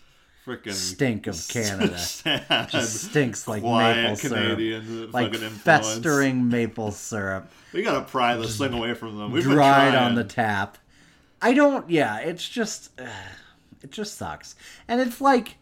freaking 0.45 0.73
Stink 0.73 1.27
of 1.27 1.39
Canada. 1.49 1.97
sad, 1.97 2.69
just 2.69 3.09
stinks 3.09 3.47
like 3.47 3.61
maple 3.63 4.15
syrup 4.15 5.13
like 5.13 5.35
festering 5.35 6.49
maple 6.49 6.91
syrup 6.91 7.49
We 7.73 7.83
gotta 7.83 8.01
pry 8.01 8.35
this 8.35 8.57
thing 8.57 8.73
away 8.73 8.93
from 8.93 9.17
them. 9.17 9.31
We've 9.31 9.43
dried 9.43 9.95
on 9.95 10.15
the 10.15 10.23
tap. 10.25 10.77
I 11.41 11.53
don't. 11.53 11.89
Yeah, 11.89 12.17
it's 12.19 12.47
just, 12.47 12.91
it 13.81 13.91
just 13.91 14.17
sucks. 14.17 14.55
And 14.89 14.99
it's 14.99 15.21
like, 15.21 15.55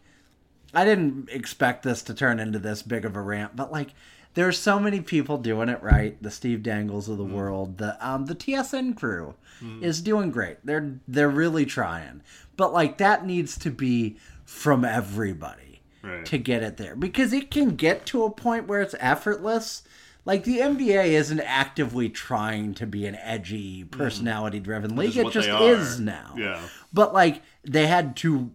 I 0.74 0.84
didn't 0.84 1.28
expect 1.30 1.84
this 1.84 2.02
to 2.02 2.14
turn 2.14 2.40
into 2.40 2.58
this 2.58 2.82
big 2.82 3.04
of 3.04 3.14
a 3.16 3.20
rant, 3.20 3.54
but 3.56 3.70
like, 3.70 3.90
there's 4.34 4.58
so 4.58 4.78
many 4.80 5.00
people 5.00 5.38
doing 5.38 5.68
it 5.68 5.82
right. 5.82 6.20
The 6.22 6.30
Steve 6.30 6.62
Dangles 6.62 7.08
of 7.08 7.16
the 7.18 7.24
Mm. 7.24 7.32
world, 7.32 7.78
the 7.78 7.96
um, 8.06 8.26
the 8.26 8.34
TSN 8.34 8.96
crew 8.96 9.34
is 9.82 10.00
doing 10.00 10.30
great. 10.30 10.56
They're 10.64 10.94
they're 11.06 11.28
really 11.28 11.66
trying, 11.66 12.22
but 12.56 12.72
like 12.72 12.98
that 12.98 13.24
needs 13.26 13.58
to 13.58 13.70
be 13.70 14.16
from 14.50 14.84
everybody 14.84 15.80
Right. 16.02 16.24
to 16.26 16.38
get 16.38 16.62
it 16.62 16.76
there 16.78 16.96
because 16.96 17.32
it 17.34 17.50
can 17.50 17.76
get 17.76 18.04
to 18.06 18.24
a 18.24 18.30
point 18.30 18.66
where 18.66 18.80
it's 18.80 18.94
effortless. 18.98 19.82
Like 20.24 20.44
the 20.44 20.58
NBA 20.60 21.08
isn't 21.12 21.40
actively 21.40 22.08
trying 22.08 22.72
to 22.74 22.86
be 22.86 23.04
an 23.06 23.14
edgy, 23.16 23.84
personality-driven 23.84 24.96
league. 24.96 25.16
It 25.16 25.30
just 25.30 25.48
is 25.48 26.00
now. 26.00 26.34
Yeah. 26.38 26.60
But 26.92 27.12
like 27.12 27.42
they 27.64 27.86
had 27.86 28.16
to 28.18 28.50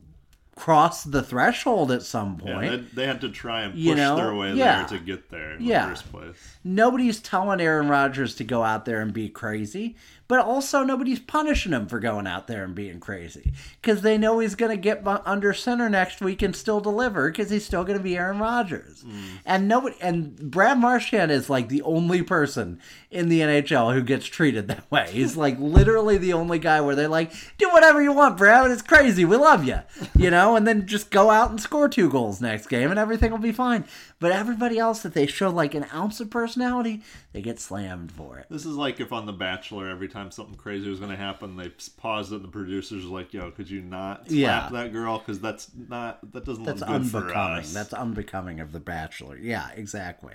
cross 0.56 1.04
the 1.04 1.22
threshold 1.22 1.92
at 1.92 2.02
some 2.02 2.42
Yeah, 2.44 2.54
point. 2.54 2.72
they, 2.96 3.02
they 3.04 3.08
had 3.08 3.22
to 3.22 3.30
try 3.30 3.62
and 3.64 3.74
push 3.74 3.82
You 3.82 3.94
know? 3.96 4.16
their 4.16 4.34
way 4.34 4.54
Yeah. 4.54 4.86
there 4.88 4.98
to 4.98 5.06
get 5.06 5.30
there 5.30 5.52
in 5.54 5.64
Yeah. 5.64 5.84
the 5.86 5.90
first 5.92 6.12
place. 6.12 6.58
Nobody's 6.64 7.20
telling 7.20 7.60
Aaron 7.62 7.90
Rodgers 7.90 8.36
to 8.36 8.44
go 8.44 8.64
out 8.64 8.86
there 8.86 9.02
and 9.02 9.14
be 9.14 9.28
crazy, 9.30 9.96
but 10.28 10.40
also 10.40 10.84
nobody's 10.84 11.20
punishing 11.20 11.72
him 11.72 11.88
for 11.88 12.00
going 12.00 12.28
out 12.28 12.48
there 12.48 12.64
and 12.64 12.74
being 12.74 13.00
crazy 13.00 13.54
because 13.82 14.02
they 14.02 14.18
know 14.18 14.40
he's 14.40 14.56
going 14.56 14.72
to 14.72 14.78
get 14.78 15.06
under 15.26 15.54
center 15.54 15.90
next 15.90 16.22
week 16.22 16.42
and 16.42 16.56
still 16.56 16.80
deliver 16.80 17.30
because 17.30 17.50
he's 17.50 17.66
still 17.66 17.84
going 17.84 17.98
to 17.98 18.04
be 18.04 18.18
Aaron 18.18 18.40
Rodgers. 18.40 19.04
Mm. 19.04 19.24
And 19.46 19.68
nobody 19.68 19.96
and 20.02 20.36
Brad 20.52 20.80
Marchand 20.80 21.32
is 21.32 21.50
like 21.50 21.70
the 21.70 21.82
only 21.84 22.22
person 22.22 22.80
in 23.12 23.30
the 23.30 23.42
NHL 23.42 23.94
who 23.94 24.02
gets 24.02 24.26
treated 24.26 24.68
that 24.68 24.90
way. 24.92 25.10
He's 25.12 25.38
like 25.38 25.60
literally 25.60 26.18
the 26.18 26.34
only 26.34 26.60
guy 26.60 26.82
where 26.82 26.96
they're 26.96 27.08
like, 27.08 27.32
"Do 27.58 27.70
whatever 27.70 28.02
you 28.02 28.12
want, 28.12 28.38
Brad. 28.38 28.70
It's 28.72 28.82
crazy. 28.82 29.26
We 29.26 29.38
love 29.38 29.64
you," 29.64 29.80
you 30.16 30.32
know, 30.32 30.56
and 30.56 30.68
then 30.68 30.88
just 30.88 31.12
go 31.12 31.30
out 31.30 31.50
and 31.50 31.62
score 31.62 31.88
two 31.88 32.10
goals 32.10 32.42
next 32.42 32.68
game 32.68 32.90
and 32.90 33.00
everything 33.00 33.32
will 33.32 33.38
be 33.38 33.52
fine. 33.52 33.86
But 34.26 34.32
everybody 34.32 34.80
else 34.80 35.04
that 35.04 35.14
they 35.14 35.28
show 35.28 35.52
like 35.52 35.76
an 35.76 35.86
ounce 35.94 36.20
of 36.20 36.32
personality, 36.32 37.04
they 37.32 37.44
get 37.44 37.60
slammed 37.60 38.12
for 38.12 38.40
it. 38.40 38.48
This 38.50 38.66
is 38.66 38.76
like 38.76 39.00
if 39.00 39.14
on 39.14 39.28
The 39.28 39.34
Bachelor, 39.34 39.88
every 39.88 40.08
time 40.08 40.32
something 40.32 40.56
crazy 40.56 40.90
was 40.90 40.98
going 40.98 41.12
to 41.12 41.16
happen, 41.16 41.58
they 41.58 41.70
paused 41.98 42.32
it, 42.32 42.38
and 42.38 42.44
the 42.46 42.48
producers 42.50 43.06
were 43.06 43.20
like, 43.20 43.36
"Yo, 43.36 43.52
could 43.52 43.70
you 43.70 43.82
not 43.82 44.22
slap 44.26 44.32
Yeah. 44.32 44.70
that 44.72 44.92
girl? 44.92 45.20
Because 45.20 45.40
that's 45.40 45.70
not 45.76 46.32
that 46.34 46.44
doesn't 46.44 46.64
That's 46.64 46.80
look 46.82 46.90
good 46.90 47.06
for 47.08 47.18
unbecoming. 47.20 47.58
us." 47.60 47.72
That's 47.74 47.94
unbecoming 47.94 48.60
of 48.62 48.72
the 48.72 48.80
Bachelor. 48.80 49.38
Yeah, 49.38 49.70
exactly. 49.76 50.34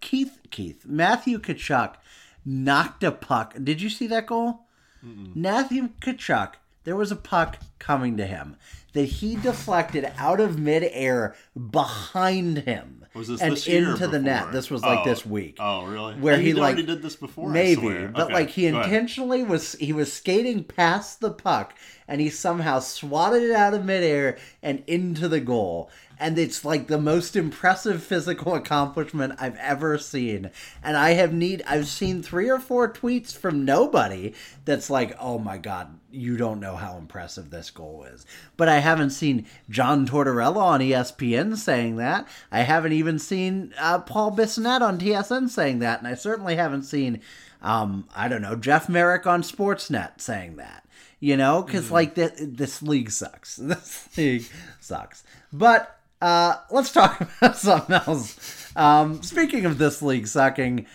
Keith, 0.00 0.38
Keith, 0.52 0.86
Matthew 0.86 1.40
Tkachuk 1.40 1.96
knocked 2.44 3.02
a 3.02 3.10
puck. 3.10 3.54
Did 3.60 3.82
you 3.82 3.90
see 3.90 4.06
that 4.06 4.26
goal? 4.26 4.68
Matthew 5.02 5.88
Tkachuk, 6.00 6.52
there 6.88 6.96
was 6.96 7.12
a 7.12 7.16
puck 7.16 7.58
coming 7.78 8.16
to 8.16 8.24
him 8.26 8.56
that 8.94 9.04
he 9.04 9.36
deflected 9.36 10.10
out 10.16 10.40
of 10.40 10.58
midair 10.58 11.36
behind 11.70 12.60
him 12.60 13.04
Was 13.12 13.28
this 13.28 13.42
and 13.42 13.52
this 13.52 13.68
year 13.68 13.88
or 13.88 13.92
into 13.92 14.06
the 14.06 14.18
net. 14.18 14.52
This 14.52 14.70
was 14.70 14.80
like 14.80 15.00
Oh. 15.00 15.04
this 15.04 15.26
week. 15.26 15.58
Oh, 15.60 15.84
really? 15.84 16.14
Where 16.14 16.32
And 16.36 16.42
he 16.42 16.54
like 16.54 16.76
did 16.76 17.02
this 17.02 17.14
before, 17.14 17.50
maybe, 17.50 18.06
but 18.06 18.22
Okay, 18.22 18.32
like 18.32 18.48
he 18.48 18.64
intentionally 18.64 19.42
was 19.42 19.74
he 19.74 19.92
was 19.92 20.10
skating 20.10 20.64
past 20.64 21.20
the 21.20 21.30
puck 21.30 21.74
and 22.08 22.22
he 22.22 22.30
somehow 22.30 22.78
swatted 22.78 23.42
it 23.42 23.52
out 23.52 23.74
of 23.74 23.84
midair 23.84 24.38
and 24.62 24.82
into 24.86 25.28
the 25.28 25.40
goal. 25.40 25.90
And 26.18 26.38
it's 26.38 26.64
like 26.64 26.86
the 26.86 26.98
most 26.98 27.36
impressive 27.36 28.02
physical 28.02 28.54
accomplishment 28.54 29.34
I've 29.38 29.56
ever 29.56 29.98
seen. 29.98 30.50
And 30.82 30.96
I 30.96 31.10
have 31.10 31.32
need 31.32 31.62
I've 31.66 31.86
seen 31.86 32.22
three 32.22 32.50
or 32.50 32.58
four 32.58 32.92
tweets 32.92 33.36
from 33.36 33.64
nobody 33.64 34.34
that's 34.64 34.90
like, 34.90 35.16
"Oh 35.20 35.38
my 35.38 35.58
god, 35.58 35.98
you 36.10 36.36
don't 36.36 36.60
know 36.60 36.76
how 36.76 36.96
impressive 36.96 37.50
this 37.50 37.70
goal 37.70 38.04
is." 38.04 38.26
But 38.56 38.68
I 38.68 38.78
haven't 38.78 39.10
seen 39.10 39.46
John 39.70 40.06
Tortorella 40.06 40.56
on 40.56 40.80
ESPN 40.80 41.56
saying 41.56 41.96
that. 41.96 42.26
I 42.50 42.60
haven't 42.60 42.92
even 42.92 43.18
seen 43.18 43.72
uh, 43.78 44.00
Paul 44.00 44.32
Bissonnette 44.32 44.80
on 44.80 44.98
TSN 44.98 45.48
saying 45.48 45.78
that, 45.80 45.98
and 45.98 46.08
I 46.08 46.14
certainly 46.14 46.56
haven't 46.56 46.82
seen 46.82 47.20
um, 47.62 48.08
I 48.14 48.28
don't 48.28 48.42
know, 48.42 48.56
Jeff 48.56 48.88
Marek 48.88 49.26
on 49.26 49.42
Sportsnet 49.42 50.20
saying 50.20 50.56
that. 50.56 50.84
You 51.20 51.36
know, 51.36 51.62
because 51.62 51.90
like 51.90 52.14
th- 52.14 52.34
this 52.38 52.80
league 52.80 53.10
sucks. 53.10 53.56
This 53.62 54.16
league 54.16 54.44
sucks. 54.78 55.24
But 55.52 55.97
uh, 56.20 56.56
let's 56.70 56.92
talk 56.92 57.20
about 57.40 57.56
something 57.56 57.94
else. 57.94 58.72
Um, 58.76 59.22
speaking 59.22 59.64
of 59.64 59.78
this 59.78 60.02
league 60.02 60.26
sucking, 60.26 60.86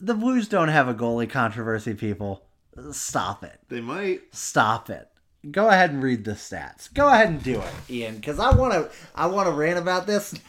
the 0.00 0.14
Blues 0.14 0.48
don't 0.48 0.68
have 0.68 0.88
a 0.88 0.94
goalie 0.94 1.28
controversy. 1.30 1.94
People, 1.94 2.42
stop 2.90 3.44
it. 3.44 3.58
They 3.68 3.80
might. 3.80 4.34
Stop 4.34 4.90
it. 4.90 5.08
Go 5.50 5.68
ahead 5.68 5.90
and 5.90 6.02
read 6.02 6.24
the 6.24 6.32
stats. 6.32 6.92
Go 6.92 7.08
ahead 7.08 7.28
and 7.28 7.42
do 7.42 7.60
it, 7.60 7.72
Ian, 7.90 8.16
because 8.16 8.38
I 8.38 8.54
want 8.54 8.72
to. 8.74 8.90
I 9.14 9.26
want 9.26 9.48
to 9.48 9.52
rant 9.52 9.78
about 9.78 10.06
this. 10.06 10.34
now. 10.34 10.40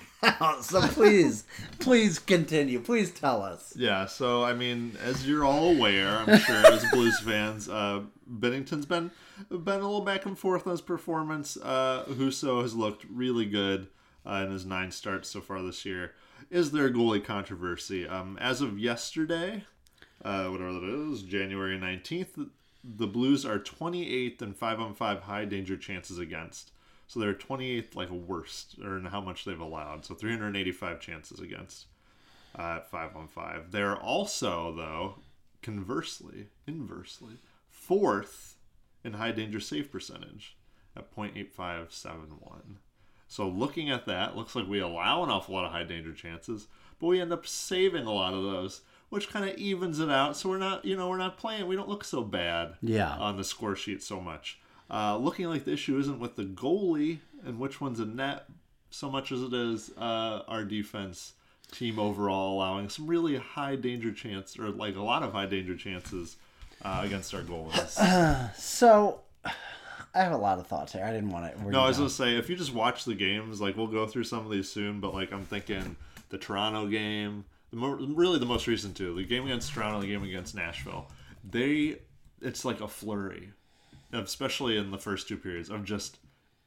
So 0.61 0.79
please, 0.79 1.43
please 1.79 2.17
continue. 2.17 2.79
Please 2.79 3.11
tell 3.11 3.41
us. 3.43 3.73
Yeah, 3.75 4.05
so 4.05 4.41
I 4.43 4.53
mean, 4.53 4.95
as 5.03 5.27
you're 5.27 5.43
all 5.43 5.75
aware, 5.75 6.07
I'm 6.07 6.39
sure 6.39 6.55
as 6.71 6.85
Blues 6.91 7.19
fans, 7.19 7.67
uh, 7.67 8.03
Binnington's 8.39 8.85
been 8.85 9.11
been 9.49 9.79
a 9.79 9.87
little 9.87 10.01
back 10.01 10.25
and 10.25 10.37
forth 10.37 10.67
on 10.67 10.71
his 10.71 10.81
performance. 10.81 11.57
Uh, 11.57 12.05
Husso 12.09 12.61
has 12.61 12.75
looked 12.75 13.05
really 13.09 13.45
good 13.45 13.87
uh, 14.25 14.43
in 14.45 14.51
his 14.51 14.65
nine 14.65 14.91
starts 14.91 15.29
so 15.29 15.41
far 15.41 15.61
this 15.61 15.85
year. 15.85 16.13
Is 16.49 16.71
there 16.71 16.85
a 16.85 16.93
goalie 16.93 17.23
controversy? 17.23 18.07
Um, 18.07 18.37
as 18.39 18.61
of 18.61 18.77
yesterday, 18.77 19.65
uh, 20.23 20.47
whatever 20.47 20.73
that 20.73 21.11
is, 21.11 21.23
January 21.23 21.77
19th, 21.77 22.49
the 22.83 23.07
Blues 23.07 23.45
are 23.45 23.59
28th 23.59 24.41
in 24.41 24.53
5 24.53 24.79
on 24.79 24.93
5 24.93 25.21
high 25.21 25.45
danger 25.45 25.77
chances 25.77 26.19
against. 26.19 26.71
So 27.07 27.19
they're 27.19 27.33
28th, 27.33 27.95
like 27.95 28.09
worst, 28.09 28.75
or 28.83 28.97
in 28.97 29.05
how 29.05 29.21
much 29.21 29.45
they've 29.45 29.59
allowed. 29.59 30.05
So 30.05 30.15
385 30.15 30.99
chances 30.99 31.39
against 31.39 31.87
uh, 32.57 32.77
at 32.77 32.89
5 32.89 33.15
on 33.15 33.27
5. 33.27 33.71
They're 33.71 33.95
also, 33.95 34.73
though, 34.75 35.15
conversely, 35.61 36.47
inversely, 36.67 37.35
fourth 37.69 38.52
in 39.03 39.13
high 39.13 39.31
danger 39.31 39.59
save 39.59 39.91
percentage 39.91 40.55
at 40.95 41.13
0.8571. 41.15 42.75
So 43.27 43.47
looking 43.47 43.89
at 43.89 44.05
that, 44.05 44.35
looks 44.37 44.55
like 44.55 44.67
we 44.67 44.79
allow 44.79 45.23
an 45.23 45.29
awful 45.29 45.55
lot 45.55 45.65
of 45.65 45.71
high 45.71 45.83
danger 45.83 46.13
chances, 46.13 46.67
but 46.99 47.07
we 47.07 47.19
end 47.19 47.33
up 47.33 47.47
saving 47.47 48.05
a 48.05 48.11
lot 48.13 48.33
of 48.33 48.43
those, 48.43 48.81
which 49.09 49.29
kind 49.29 49.49
of 49.49 49.55
evens 49.57 49.99
it 49.99 50.09
out. 50.09 50.37
So 50.37 50.49
we're 50.49 50.59
not, 50.59 50.85
you 50.85 50.95
know, 50.95 51.09
we're 51.09 51.17
not 51.17 51.37
playing. 51.37 51.67
We 51.67 51.75
don't 51.75 51.89
look 51.89 52.03
so 52.03 52.21
bad 52.23 52.75
Yeah. 52.81 53.15
on 53.17 53.37
the 53.37 53.43
score 53.43 53.75
sheet 53.75 54.03
so 54.03 54.21
much. 54.21 54.59
Uh, 54.91 55.17
looking 55.17 55.47
like 55.47 55.65
the 55.65 55.73
issue 55.73 55.97
isn't 55.97 56.19
with 56.19 56.35
the 56.35 56.43
goalie 56.45 57.19
and 57.45 57.57
which 57.59 57.81
one's 57.81 57.99
a 57.99 58.05
net 58.05 58.45
so 58.91 59.09
much 59.09 59.31
as 59.31 59.41
it 59.41 59.53
is 59.53 59.89
uh, 59.97 60.43
our 60.47 60.63
defense 60.63 61.33
team 61.71 61.97
overall 61.97 62.57
allowing 62.57 62.87
some 62.89 63.07
really 63.07 63.35
high 63.37 63.75
danger 63.75 64.11
chance 64.11 64.59
or 64.59 64.69
like 64.69 64.95
a 64.95 65.01
lot 65.01 65.23
of 65.23 65.31
high 65.31 65.47
danger 65.47 65.75
chances 65.75 66.35
uh, 66.83 67.01
against 67.03 67.33
our 67.33 67.41
goalies. 67.41 68.51
So, 68.55 69.19
I 70.15 70.19
have 70.21 70.31
a 70.31 70.37
lot 70.37 70.59
of 70.59 70.67
thoughts 70.67 70.93
here. 70.93 71.03
I 71.03 71.11
didn't 71.11 71.31
want 71.31 71.55
to. 71.55 71.69
No, 71.69 71.81
I 71.81 71.87
was 71.87 71.97
gonna 71.97 72.09
say 72.09 72.37
if 72.37 72.49
you 72.49 72.55
just 72.55 72.73
watch 72.73 73.05
the 73.05 73.15
games, 73.15 73.59
like 73.59 73.75
we'll 73.75 73.87
go 73.87 74.05
through 74.05 74.25
some 74.25 74.45
of 74.45 74.51
these 74.51 74.69
soon, 74.69 74.99
but 74.99 75.13
like 75.13 75.31
I'm 75.31 75.43
thinking 75.45 75.95
the 76.29 76.37
Toronto 76.37 76.87
game, 76.87 77.45
the 77.71 77.77
mo- 77.77 77.95
really 77.95 78.37
the 78.37 78.45
most 78.45 78.67
recent 78.67 78.95
two, 78.95 79.15
the 79.15 79.23
game 79.23 79.45
against 79.45 79.73
Toronto, 79.73 80.01
the 80.01 80.07
game 80.07 80.23
against 80.23 80.53
Nashville, 80.55 81.07
they 81.49 81.99
it's 82.41 82.63
like 82.63 82.81
a 82.81 82.87
flurry, 82.87 83.49
especially 84.11 84.77
in 84.77 84.91
the 84.91 84.99
first 84.99 85.27
two 85.27 85.37
periods 85.37 85.69
of 85.69 85.83
just 85.83 86.17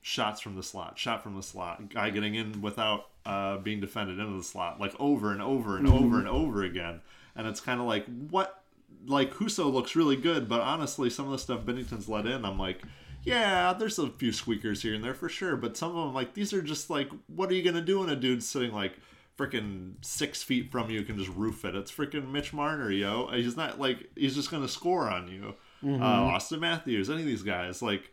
shots 0.02 0.40
from 0.40 0.56
the 0.56 0.62
slot, 0.62 0.98
shot 0.98 1.22
from 1.22 1.36
the 1.36 1.42
slot, 1.42 1.88
guy 1.90 2.10
getting 2.10 2.34
in 2.34 2.60
without 2.62 3.10
uh, 3.24 3.58
being 3.58 3.80
defended 3.80 4.18
into 4.18 4.36
the 4.36 4.42
slot, 4.42 4.80
like 4.80 4.94
over 4.98 5.30
and 5.32 5.42
over 5.42 5.76
and 5.76 5.86
over 5.86 6.18
and 6.18 6.28
over 6.28 6.64
again, 6.64 7.00
and 7.36 7.46
it's 7.46 7.60
kind 7.60 7.80
of 7.80 7.86
like 7.86 8.06
what 8.28 8.62
like 9.06 9.34
Husso 9.34 9.72
looks 9.72 9.96
really 9.96 10.16
good, 10.16 10.48
but 10.48 10.60
honestly, 10.60 11.10
some 11.10 11.26
of 11.26 11.32
the 11.32 11.38
stuff 11.38 11.64
Binnington's 11.64 12.08
let 12.08 12.26
in, 12.26 12.44
I'm 12.44 12.58
like, 12.58 12.82
yeah, 13.22 13.72
there's 13.72 13.98
a 13.98 14.08
few 14.08 14.32
squeakers 14.32 14.82
here 14.82 14.94
and 14.94 15.02
there 15.02 15.14
for 15.14 15.28
sure, 15.28 15.56
but 15.56 15.76
some 15.76 15.96
of 15.96 16.06
them, 16.06 16.14
like, 16.14 16.34
these 16.34 16.52
are 16.52 16.62
just 16.62 16.90
like, 16.90 17.08
what 17.26 17.50
are 17.50 17.54
you 17.54 17.62
gonna 17.62 17.80
do 17.80 18.00
when 18.00 18.08
a 18.08 18.16
dude's 18.16 18.48
sitting 18.48 18.72
like 18.72 18.94
freaking 19.36 19.94
six 20.00 20.42
feet 20.42 20.70
from 20.70 20.90
you 20.90 21.02
can 21.02 21.18
just 21.18 21.30
roof 21.30 21.64
it? 21.64 21.74
It's 21.74 21.92
freaking 21.92 22.30
Mitch 22.30 22.52
Marner, 22.52 22.90
yo. 22.90 23.28
He's 23.32 23.56
not 23.56 23.80
like 23.80 24.10
he's 24.16 24.34
just 24.34 24.50
gonna 24.50 24.68
score 24.68 25.08
on 25.10 25.28
you. 25.28 25.54
Uh, 25.82 26.30
Auston 26.32 26.60
Matthews, 26.60 27.10
any 27.10 27.20
of 27.20 27.26
these 27.26 27.42
guys, 27.42 27.82
like, 27.82 28.12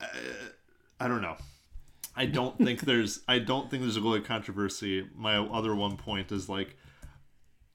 uh, 0.00 0.06
I 1.00 1.08
don't 1.08 1.22
know. 1.22 1.36
I 2.16 2.26
don't 2.26 2.56
think 2.64 2.80
there's 2.80 3.20
I 3.28 3.38
don't 3.38 3.70
think 3.70 3.82
there's 3.82 3.96
a 3.96 4.00
goalie 4.00 4.24
controversy. 4.24 5.06
My 5.14 5.36
other 5.36 5.74
one 5.74 5.96
point 5.96 6.32
is 6.32 6.48
like 6.48 6.76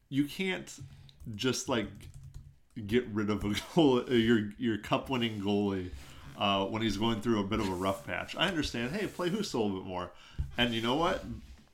you 0.09 0.25
can't 0.25 0.71
just 1.35 1.69
like 1.69 1.87
get 2.87 3.07
rid 3.07 3.29
of 3.29 3.43
a 3.43 3.55
goal 3.75 4.03
your 4.09 4.51
your 4.57 4.77
cup 4.77 5.09
winning 5.09 5.41
goalie 5.41 5.91
uh, 6.37 6.65
when 6.65 6.81
he's 6.81 6.97
going 6.97 7.21
through 7.21 7.39
a 7.39 7.43
bit 7.43 7.59
of 7.59 7.69
a 7.69 7.73
rough 7.73 8.05
patch. 8.05 8.35
I 8.35 8.47
understand. 8.47 8.95
Hey, 8.95 9.07
play 9.07 9.29
Husso 9.29 9.55
a 9.55 9.57
little 9.59 9.77
bit 9.77 9.87
more, 9.87 10.11
and 10.57 10.73
you 10.73 10.81
know 10.81 10.95
what? 10.95 11.23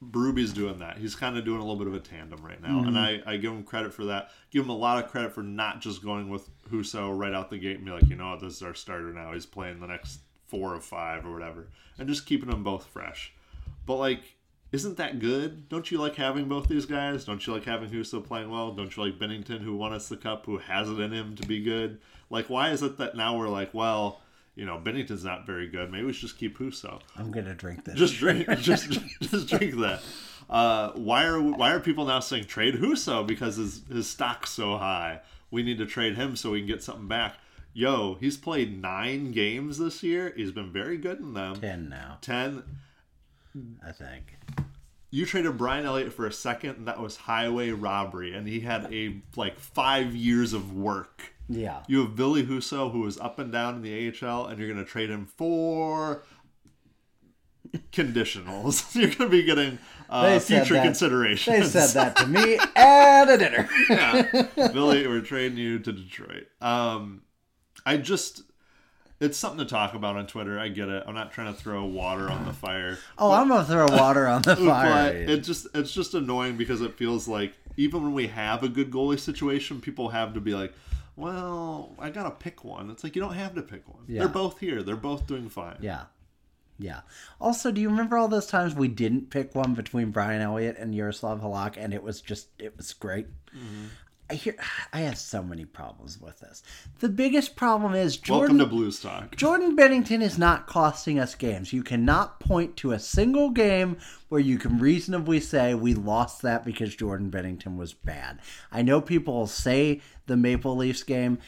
Berube's 0.04 0.54
doing 0.54 0.80
that. 0.80 0.98
He's 0.98 1.14
kind 1.14 1.38
of 1.38 1.44
doing 1.44 1.60
a 1.60 1.62
little 1.62 1.76
bit 1.76 1.88
of 1.88 1.94
a 1.94 2.00
tandem 2.00 2.42
right 2.42 2.62
now, 2.62 2.80
and 2.84 2.98
I, 2.98 3.22
I 3.26 3.36
give 3.36 3.52
him 3.52 3.64
credit 3.64 3.94
for 3.94 4.06
that. 4.06 4.32
Give 4.50 4.64
him 4.64 4.70
a 4.70 4.78
lot 4.78 5.04
of 5.04 5.12
credit 5.12 5.34
for 5.34 5.44
not 5.44 5.82
just 5.82 6.02
going 6.02 6.30
with 6.30 6.50
Husso 6.72 7.18
right 7.18 7.34
out 7.34 7.50
the 7.50 7.58
gate 7.58 7.78
and 7.78 7.86
be 7.86 7.92
like, 7.92 8.08
you 8.08 8.16
know 8.16 8.30
what, 8.32 8.40
this 8.40 8.56
is 8.56 8.62
our 8.62 8.74
starter 8.74 9.12
now. 9.12 9.34
He's 9.34 9.46
playing 9.46 9.82
the 9.82 9.88
next 9.88 10.22
four 10.48 10.74
or 10.74 10.80
five 10.80 11.26
or 11.26 11.34
whatever, 11.34 11.68
and 11.98 12.08
just 12.08 12.26
keeping 12.26 12.50
them 12.50 12.64
both 12.64 12.86
fresh. 12.86 13.34
But 13.86 13.98
like, 13.98 14.22
isn't 14.72 14.98
that 14.98 15.20
good? 15.20 15.68
Don't 15.70 15.90
you 15.92 15.98
like 16.00 16.16
having 16.16 16.48
both 16.48 16.68
these 16.68 16.86
guys? 16.86 17.26
Don't 17.26 17.46
you 17.46 17.54
like 17.54 17.66
having 17.66 17.90
Husso 17.90 18.24
playing 18.24 18.50
well? 18.50 18.72
Don't 18.72 18.96
you 18.96 19.04
like 19.04 19.18
Binnington, 19.20 19.62
who 19.62 19.76
won 19.76 19.94
us 19.94 20.10
the 20.10 20.18
cup, 20.18 20.46
who 20.46 20.58
has 20.58 20.90
it 20.90 21.00
in 21.00 21.12
him 21.12 21.36
to 21.36 21.48
be 21.48 21.64
good? 21.64 22.00
Like, 22.30 22.50
why 22.50 22.70
is 22.70 22.84
it 22.84 22.98
that 22.98 23.16
now 23.16 23.38
we're 23.38 23.50
like, 23.50 23.74
well, 23.74 24.22
you 24.56 24.66
know, 24.66 24.78
Binnington's 24.78 25.24
not 25.24 25.46
very 25.46 25.68
good. 25.68 25.92
Maybe 25.92 26.04
we 26.06 26.14
should 26.14 26.28
just 26.28 26.38
keep 26.38 26.58
Husso. 26.58 27.00
I'm 27.16 27.32
gonna 27.32 27.56
drink 27.56 27.86
this. 27.86 27.96
Just 27.96 28.16
drink, 28.16 28.48
just 28.60 28.92
just 29.22 29.48
drink 29.48 29.76
that. 29.78 30.02
Uh, 30.50 30.92
why 30.96 31.24
are 31.26 31.42
why 31.42 31.72
are 31.72 31.80
people 31.80 32.06
now 32.06 32.20
saying 32.20 32.44
trade 32.46 32.76
Husso 32.76 33.26
because 33.26 33.56
his 33.56 33.82
his 33.90 34.10
stock's 34.10 34.52
so 34.52 34.78
high? 34.78 35.22
We 35.50 35.64
need 35.64 35.78
to 35.78 35.86
trade 35.86 36.16
him 36.16 36.36
so 36.36 36.52
we 36.52 36.60
can 36.60 36.68
get 36.68 36.84
something 36.84 37.08
back. 37.08 37.38
Yo, 37.74 38.18
he's 38.20 38.36
played 38.36 38.82
nine 38.82 39.32
games 39.32 39.78
this 39.78 40.04
year. 40.04 40.34
He's 40.36 40.52
been 40.52 40.72
very 40.72 40.98
good 40.98 41.20
in 41.20 41.34
them. 41.34 41.56
ten 41.56 41.88
now. 41.88 42.18
Ten. 42.22 42.64
I 43.86 43.92
think. 43.92 44.38
You 45.12 45.26
traded 45.26 45.58
Brian 45.58 45.86
Elliott 45.86 46.14
for 46.14 46.28
a 46.28 46.32
second, 46.32 46.78
and 46.78 46.88
that 46.88 47.00
was 47.00 47.18
highway 47.18 47.72
robbery, 47.72 48.34
and 48.36 48.48
he 48.48 48.60
had 48.60 48.94
a 48.94 49.22
like 49.36 49.58
five 49.60 50.16
years 50.16 50.54
of 50.54 50.72
work. 50.76 51.34
Yeah. 51.48 51.82
You 51.88 52.02
have 52.02 52.16
Billy 52.16 52.46
Husso, 52.46 52.92
who 52.92 53.06
is 53.08 53.18
up 53.18 53.40
and 53.40 53.52
down 53.52 53.76
in 53.76 53.82
the 53.82 54.08
AHL, 54.24 54.46
and 54.46 54.60
you're 54.60 54.72
going 54.72 54.84
to 54.84 54.90
trade 54.90 55.10
him 55.10 55.26
for 55.26 56.22
conditionals. 57.92 58.96
you're 59.00 59.08
going 59.08 59.18
to 59.18 59.30
be 59.30 59.44
getting 59.44 59.80
uh, 60.10 60.40
future 60.40 60.76
that- 60.76 60.84
considerations. 60.84 61.74
They 61.74 61.80
said 61.82 61.94
that 61.96 62.16
to 62.18 62.28
me 62.28 62.60
at 62.76 63.26
a 63.34 63.38
dinner. 63.38 63.70
yeah. 63.90 64.48
Billy, 64.74 65.08
we're 65.08 65.22
trading 65.22 65.58
you 65.58 65.80
to 65.80 65.92
Detroit. 65.92 66.48
Um, 66.62 67.24
I 67.86 67.98
just, 67.98 68.44
it's 69.20 69.38
something 69.38 69.60
to 69.60 69.66
talk 69.66 69.94
about 69.94 70.16
on 70.16 70.28
Twitter. 70.28 70.60
I 70.60 70.70
get 70.70 70.88
it. 70.90 71.04
I'm 71.06 71.14
not 71.14 71.32
trying 71.32 71.54
to 71.54 71.60
throw 71.60 71.86
water 71.86 72.30
on 72.30 72.46
the 72.46 72.54
fire. 72.54 72.98
Oh, 73.18 73.32
I'm 73.32 73.48
gonna 73.50 73.66
throw 73.66 73.86
water 73.88 74.28
on 74.28 74.42
the 74.42 74.56
But 74.56 74.82
fire. 74.82 75.14
it 75.14 75.40
just 75.44 75.68
it's 75.74 75.92
just 75.92 76.14
annoying 76.14 76.58
because 76.58 76.82
it 76.82 76.96
feels 76.98 77.28
like 77.28 77.54
even 77.78 78.04
when 78.04 78.14
we 78.14 78.28
have 78.28 78.64
a 78.64 78.70
good 78.70 78.92
goalie 78.92 79.20
situation, 79.20 79.82
people 79.82 80.10
have 80.10 80.34
to 80.34 80.40
be 80.42 80.54
like, 80.54 80.74
"Well, 81.16 81.96
I 82.00 82.10
gotta 82.10 82.32
pick 82.32 82.64
one." 82.64 82.90
It's 82.90 83.04
like 83.04 83.16
you 83.16 83.22
don't 83.22 83.34
have 83.36 83.56
to 83.56 83.62
pick 83.62 83.88
one. 83.88 84.04
Yeah. 84.08 84.20
They're 84.20 84.30
both 84.30 84.60
here. 84.60 84.84
They're 84.84 84.96
both 84.96 85.28
doing 85.28 85.50
fine. 85.50 85.78
Yeah. 85.82 86.04
Yeah. 86.82 87.02
Also, 87.42 87.72
do 87.72 87.82
you 87.82 87.90
remember 87.90 88.18
all 88.18 88.30
those 88.30 88.48
times 88.48 88.74
we 88.74 88.88
didn't 88.88 89.30
pick 89.30 89.54
one 89.54 89.74
between 89.74 90.12
Brian 90.12 90.42
Elliott 90.42 90.78
and 90.78 90.96
Yaroslav 90.96 91.42
Halak 91.42 91.76
and 91.78 91.94
it 91.94 92.02
was 92.04 92.22
just 92.22 92.48
it 92.58 92.78
was 92.78 92.94
great? 92.94 93.28
Mm-hmm. 93.54 93.86
I 94.30 94.36
hear 94.36 94.56
I 94.94 95.02
have 95.02 95.18
so 95.18 95.42
many 95.42 95.66
problems 95.66 96.20
with 96.20 96.40
this. 96.40 96.64
The 97.00 97.10
biggest 97.10 97.56
problem 97.56 97.96
is 97.96 98.18
Jordan 98.18 98.58
Welcome 98.58 98.70
to 98.70 98.76
Blues 98.76 99.00
Talk. 99.02 99.36
Jordan 99.36 99.76
Binnington 99.76 100.22
is 100.22 100.38
not 100.38 100.68
costing 100.68 101.20
us 101.20 101.36
games. 101.36 101.74
You 101.74 101.84
cannot 101.84 102.40
point 102.40 102.78
to 102.78 102.92
a 102.92 103.00
single 103.00 103.50
game 103.50 103.98
where 104.30 104.42
you 104.42 104.58
can 104.58 104.80
reasonably 104.80 105.40
say 105.40 105.74
we 105.74 105.94
lost 105.94 106.42
that 106.44 106.64
because 106.64 106.96
Jordan 106.96 107.32
Binnington 107.32 107.78
was 107.78 107.94
bad. 107.94 108.40
I 108.72 108.82
know 108.82 109.02
people 109.02 109.34
will 109.34 109.48
say 109.48 110.02
the 110.28 110.38
Maple 110.38 110.76
Leafs 110.76 111.04
game, 111.04 111.40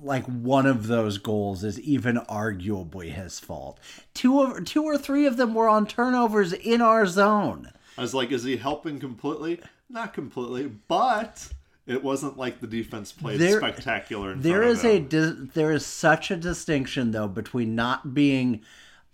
like 0.00 0.24
one 0.26 0.66
of 0.66 0.86
those 0.86 1.18
goals 1.18 1.64
is 1.64 1.80
even 1.80 2.16
arguably 2.28 3.12
his 3.12 3.40
fault. 3.40 3.80
Two 4.14 4.40
of 4.40 4.64
two 4.64 4.84
or 4.84 4.96
three 4.96 5.26
of 5.26 5.36
them 5.36 5.54
were 5.54 5.68
on 5.68 5.86
turnovers 5.86 6.52
in 6.52 6.80
our 6.80 7.06
zone. 7.06 7.72
I 7.98 8.02
was 8.02 8.14
like, 8.14 8.30
is 8.30 8.44
he 8.44 8.56
helping 8.56 8.98
completely? 8.98 9.60
Not 9.90 10.14
completely, 10.14 10.72
but 10.88 11.52
it 11.86 12.02
wasn't 12.02 12.36
like 12.36 12.60
the 12.60 12.66
defense 12.66 13.12
played 13.12 13.40
There- 13.40 13.58
spectacular. 13.58 14.32
In 14.32 14.42
There 14.42 14.62
is 14.62 14.84
a 14.84 15.00
dis- 15.00 15.34
there 15.54 15.72
is 15.72 15.84
such 15.84 16.30
a 16.30 16.36
distinction 16.36 17.10
though 17.10 17.28
between 17.28 17.74
not 17.74 18.14
being 18.14 18.60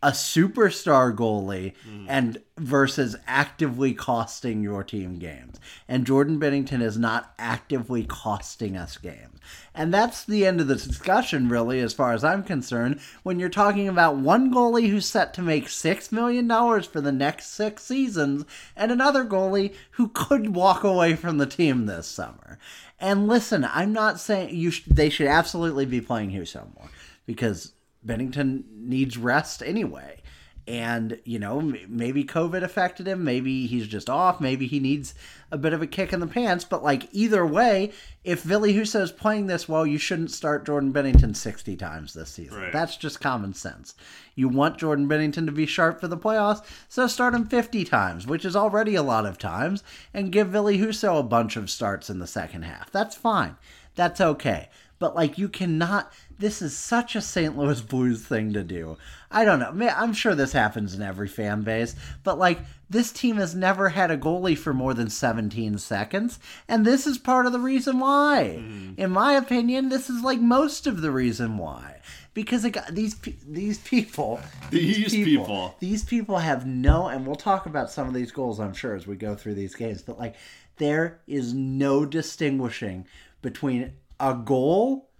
a 0.00 0.10
superstar 0.10 1.14
goalie 1.14 1.72
mm. 1.88 2.06
and 2.08 2.40
versus 2.56 3.16
actively 3.26 3.92
costing 3.92 4.62
your 4.62 4.84
team 4.84 5.18
games. 5.18 5.58
And 5.88 6.06
Jordan 6.06 6.38
Binnington 6.38 6.80
is 6.80 6.96
not 6.96 7.34
actively 7.38 8.04
costing 8.04 8.76
us 8.76 8.96
games. 8.96 9.40
And 9.74 9.92
that's 9.92 10.24
the 10.24 10.46
end 10.46 10.60
of 10.60 10.68
the 10.68 10.76
discussion 10.76 11.48
really 11.48 11.80
as 11.80 11.94
far 11.94 12.12
as 12.12 12.22
I'm 12.22 12.44
concerned 12.44 13.00
when 13.24 13.40
you're 13.40 13.48
talking 13.48 13.88
about 13.88 14.16
one 14.16 14.52
goalie 14.52 14.88
who's 14.88 15.06
set 15.06 15.34
to 15.34 15.42
make 15.42 15.68
6 15.68 16.12
million 16.12 16.46
dollars 16.46 16.86
for 16.86 17.00
the 17.00 17.12
next 17.12 17.52
6 17.54 17.82
seasons 17.82 18.44
and 18.76 18.92
another 18.92 19.24
goalie 19.24 19.74
who 19.92 20.08
could 20.08 20.54
walk 20.54 20.84
away 20.84 21.16
from 21.16 21.38
the 21.38 21.46
team 21.46 21.86
this 21.86 22.06
summer. 22.06 22.58
And 23.00 23.26
listen, 23.26 23.64
I'm 23.64 23.92
not 23.92 24.20
saying 24.20 24.54
you 24.54 24.70
sh- 24.70 24.84
they 24.86 25.10
should 25.10 25.28
absolutely 25.28 25.86
be 25.86 26.00
playing 26.00 26.30
Husso 26.30 26.72
more 26.76 26.90
because 27.26 27.72
Binnington 28.06 28.64
needs 28.70 29.16
rest 29.16 29.62
anyway. 29.62 30.22
And, 30.66 31.18
you 31.24 31.38
know, 31.38 31.62
maybe 31.88 32.24
COVID 32.24 32.62
affected 32.62 33.08
him. 33.08 33.24
Maybe 33.24 33.66
he's 33.66 33.86
just 33.86 34.10
off. 34.10 34.38
Maybe 34.38 34.66
he 34.66 34.80
needs 34.80 35.14
a 35.50 35.56
bit 35.56 35.72
of 35.72 35.80
a 35.80 35.86
kick 35.86 36.12
in 36.12 36.20
the 36.20 36.26
pants. 36.26 36.66
But, 36.66 36.84
like, 36.84 37.08
either 37.10 37.46
way, 37.46 37.92
if 38.22 38.46
Billy 38.46 38.74
Husso 38.74 39.00
is 39.00 39.10
playing 39.10 39.46
this 39.46 39.66
well, 39.66 39.86
you 39.86 39.96
shouldn't 39.96 40.30
start 40.30 40.66
Jordan 40.66 40.92
Binnington 40.92 41.34
60 41.34 41.74
times 41.76 42.12
this 42.12 42.28
season. 42.28 42.60
Right. 42.60 42.72
That's 42.72 42.98
just 42.98 43.18
common 43.18 43.54
sense. 43.54 43.94
You 44.34 44.50
want 44.50 44.76
Jordan 44.76 45.08
Binnington 45.08 45.46
to 45.46 45.52
be 45.52 45.64
sharp 45.64 46.02
for 46.02 46.08
the 46.08 46.18
playoffs, 46.18 46.62
so 46.86 47.06
start 47.06 47.34
him 47.34 47.46
50 47.46 47.86
times, 47.86 48.26
which 48.26 48.44
is 48.44 48.54
already 48.54 48.94
a 48.94 49.02
lot 49.02 49.24
of 49.24 49.38
times, 49.38 49.82
and 50.12 50.30
give 50.30 50.52
Billy 50.52 50.76
Husso 50.78 51.18
a 51.18 51.22
bunch 51.22 51.56
of 51.56 51.70
starts 51.70 52.10
in 52.10 52.18
the 52.18 52.26
second 52.26 52.64
half. 52.64 52.90
That's 52.90 53.16
fine. 53.16 53.56
That's 53.94 54.20
okay. 54.20 54.68
But 54.98 55.14
like 55.14 55.38
you 55.38 55.48
cannot 55.48 56.12
this 56.38 56.62
is 56.62 56.76
such 56.76 57.16
a 57.16 57.20
St. 57.20 57.56
Louis 57.58 57.80
Blues 57.80 58.24
thing 58.24 58.52
to 58.52 58.62
do. 58.62 58.96
I 59.30 59.44
don't 59.44 59.58
know. 59.58 59.88
I'm 59.88 60.12
sure 60.12 60.34
this 60.34 60.52
happens 60.52 60.94
in 60.94 61.02
every 61.02 61.28
fan 61.28 61.62
base, 61.62 61.96
but 62.22 62.38
like 62.38 62.60
this 62.88 63.12
team 63.12 63.36
has 63.36 63.54
never 63.54 63.90
had 63.90 64.10
a 64.10 64.16
goalie 64.16 64.56
for 64.56 64.72
more 64.72 64.94
than 64.94 65.10
17 65.10 65.78
seconds, 65.78 66.38
and 66.68 66.86
this 66.86 67.06
is 67.06 67.18
part 67.18 67.46
of 67.46 67.52
the 67.52 67.58
reason 67.58 67.98
why. 67.98 68.60
Mm. 68.60 68.98
In 68.98 69.10
my 69.10 69.34
opinion, 69.34 69.88
this 69.88 70.08
is 70.08 70.22
like 70.22 70.40
most 70.40 70.86
of 70.86 71.02
the 71.02 71.10
reason 71.10 71.58
why. 71.58 71.96
Because 72.34 72.64
it 72.64 72.70
got, 72.70 72.94
these 72.94 73.16
these 73.48 73.78
people, 73.78 74.38
These 74.70 75.12
people. 75.12 75.74
these 75.80 76.04
people 76.04 76.38
have 76.38 76.66
no, 76.66 77.08
and 77.08 77.26
we'll 77.26 77.34
talk 77.34 77.66
about 77.66 77.90
some 77.90 78.06
of 78.06 78.14
these 78.14 78.30
goals, 78.30 78.60
I'm 78.60 78.74
sure, 78.74 78.94
as 78.94 79.08
we 79.08 79.16
go 79.16 79.34
through 79.34 79.54
these 79.54 79.74
games. 79.74 80.02
But 80.02 80.20
like, 80.20 80.36
there 80.76 81.20
is 81.26 81.52
no 81.52 82.06
distinguishing 82.06 83.06
between 83.42 83.92
a 84.20 84.34
goal 84.34 85.10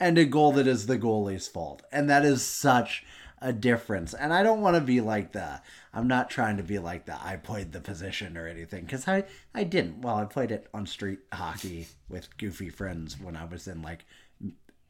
and 0.00 0.18
a 0.18 0.24
goal 0.24 0.52
that 0.52 0.66
is 0.66 0.86
the 0.86 0.98
goalie's 0.98 1.48
fault, 1.48 1.82
and 1.92 2.10
that 2.10 2.24
is 2.24 2.42
such 2.42 3.04
a 3.40 3.52
difference. 3.52 4.14
And 4.14 4.32
I 4.32 4.42
don't 4.42 4.60
want 4.60 4.76
to 4.76 4.80
be 4.80 5.00
like 5.00 5.32
the. 5.32 5.60
I'm 5.92 6.08
not 6.08 6.30
trying 6.30 6.56
to 6.56 6.62
be 6.62 6.78
like 6.78 7.06
the. 7.06 7.16
I 7.22 7.36
played 7.36 7.72
the 7.72 7.80
position 7.80 8.36
or 8.36 8.48
anything 8.48 8.84
because 8.84 9.06
I 9.06 9.24
I 9.54 9.64
didn't. 9.64 10.00
Well, 10.00 10.16
I 10.16 10.24
played 10.24 10.50
it 10.50 10.68
on 10.74 10.86
street 10.86 11.20
hockey 11.32 11.88
with 12.08 12.36
goofy 12.38 12.70
friends 12.70 13.20
when 13.20 13.36
I 13.36 13.44
was 13.44 13.68
in 13.68 13.82
like 13.82 14.04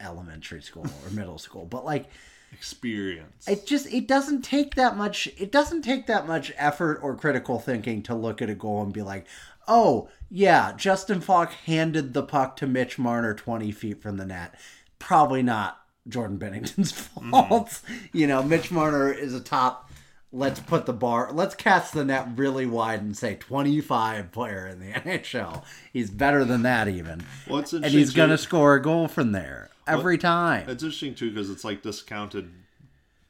elementary 0.00 0.62
school 0.62 0.86
or 1.04 1.10
middle 1.12 1.38
school, 1.38 1.66
but 1.66 1.84
like 1.84 2.06
experience. 2.52 3.48
it 3.48 3.66
just 3.66 3.92
it 3.92 4.06
doesn't 4.06 4.42
take 4.42 4.76
that 4.76 4.96
much 4.96 5.28
it 5.36 5.50
doesn't 5.50 5.82
take 5.82 6.06
that 6.06 6.24
much 6.26 6.52
effort 6.56 7.00
or 7.02 7.16
critical 7.16 7.58
thinking 7.58 8.00
to 8.00 8.14
look 8.14 8.40
at 8.40 8.48
a 8.48 8.54
goal 8.54 8.80
and 8.80 8.92
be 8.92 9.02
like 9.02 9.26
oh 9.68 10.08
yeah 10.30 10.72
justin 10.76 11.20
faulk 11.20 11.52
handed 11.66 12.12
the 12.12 12.22
puck 12.22 12.56
to 12.56 12.66
mitch 12.66 12.98
marner 12.98 13.34
20 13.34 13.70
feet 13.72 14.02
from 14.02 14.16
the 14.16 14.26
net. 14.26 14.54
Probably 14.98 15.42
not 15.42 15.80
jordan 16.08 16.38
binnington's 16.38 16.92
fault. 17.30 17.68
Mm-hmm. 17.68 17.94
You 18.12 18.26
know 18.26 18.42
mitch 18.42 18.70
marner 18.70 19.12
is 19.12 19.34
a 19.34 19.40
top 19.40 19.90
let's 20.32 20.58
put 20.58 20.84
the 20.84 20.92
bar 20.92 21.30
let's 21.32 21.54
cast 21.54 21.92
the 21.92 22.04
net 22.04 22.26
really 22.34 22.66
wide 22.66 23.00
and 23.00 23.16
say 23.16 23.36
25 23.36 24.32
player 24.32 24.66
in 24.66 24.80
the 24.80 24.86
nhl 24.92 25.62
he's 25.92 26.10
better 26.10 26.44
than 26.44 26.62
that 26.62 26.88
even. 26.88 27.24
Well, 27.48 27.64
and 27.72 27.84
he's 27.86 28.12
gonna 28.12 28.38
score 28.38 28.74
a 28.74 28.82
goal 28.82 29.08
from 29.08 29.32
there 29.32 29.70
every 29.86 30.18
time. 30.18 30.68
It's 30.68 30.82
interesting 30.82 31.14
too 31.14 31.30
because 31.30 31.50
it's 31.50 31.64
like 31.64 31.82
discounted 31.82 32.50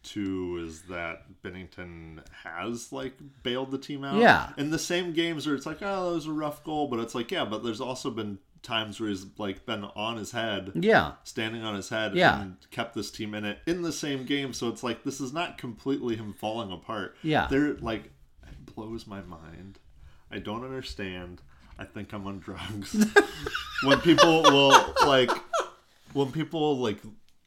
too 0.04 0.62
is 0.64 0.82
that 0.82 1.24
Binnington 1.42 2.20
has 2.44 2.92
like 2.92 3.14
bailed 3.42 3.70
the 3.70 3.78
team 3.78 4.04
out. 4.04 4.16
Yeah. 4.20 4.50
In 4.56 4.70
the 4.70 4.78
same 4.78 5.12
games 5.12 5.46
where 5.46 5.56
it's 5.56 5.66
like, 5.66 5.78
oh, 5.82 6.08
that 6.10 6.14
was 6.14 6.26
a 6.26 6.32
rough 6.32 6.62
goal, 6.64 6.88
but 6.88 7.00
it's 7.00 7.14
like, 7.14 7.30
yeah, 7.30 7.44
but 7.44 7.64
there's 7.64 7.80
also 7.80 8.10
been 8.10 8.38
times 8.62 8.98
where 8.98 9.10
he's 9.10 9.26
like 9.38 9.66
been 9.66 9.84
on 9.84 10.16
his 10.16 10.30
head. 10.32 10.72
yeah 10.74 11.12
Standing 11.24 11.62
on 11.64 11.74
his 11.74 11.88
head 11.90 12.14
Yeah. 12.14 12.40
and 12.42 12.56
kept 12.70 12.94
this 12.94 13.10
team 13.10 13.34
in 13.34 13.44
it 13.44 13.58
in 13.66 13.82
the 13.82 13.92
same 13.92 14.24
game. 14.24 14.52
So 14.52 14.68
it's 14.68 14.82
like 14.82 15.02
this 15.04 15.20
is 15.20 15.32
not 15.32 15.58
completely 15.58 16.16
him 16.16 16.32
falling 16.32 16.70
apart. 16.72 17.16
Yeah. 17.22 17.46
They're 17.50 17.74
like 17.74 18.04
it 18.46 18.74
blows 18.74 19.06
my 19.06 19.20
mind. 19.22 19.78
I 20.30 20.38
don't 20.38 20.64
understand. 20.64 21.42
I 21.78 21.84
think 21.84 22.12
I'm 22.12 22.26
on 22.26 22.38
drugs. 22.38 22.94
when 23.84 24.00
people 24.00 24.42
will 24.44 24.94
like 25.06 25.30
when 26.12 26.30
people 26.32 26.78
like 26.78 26.98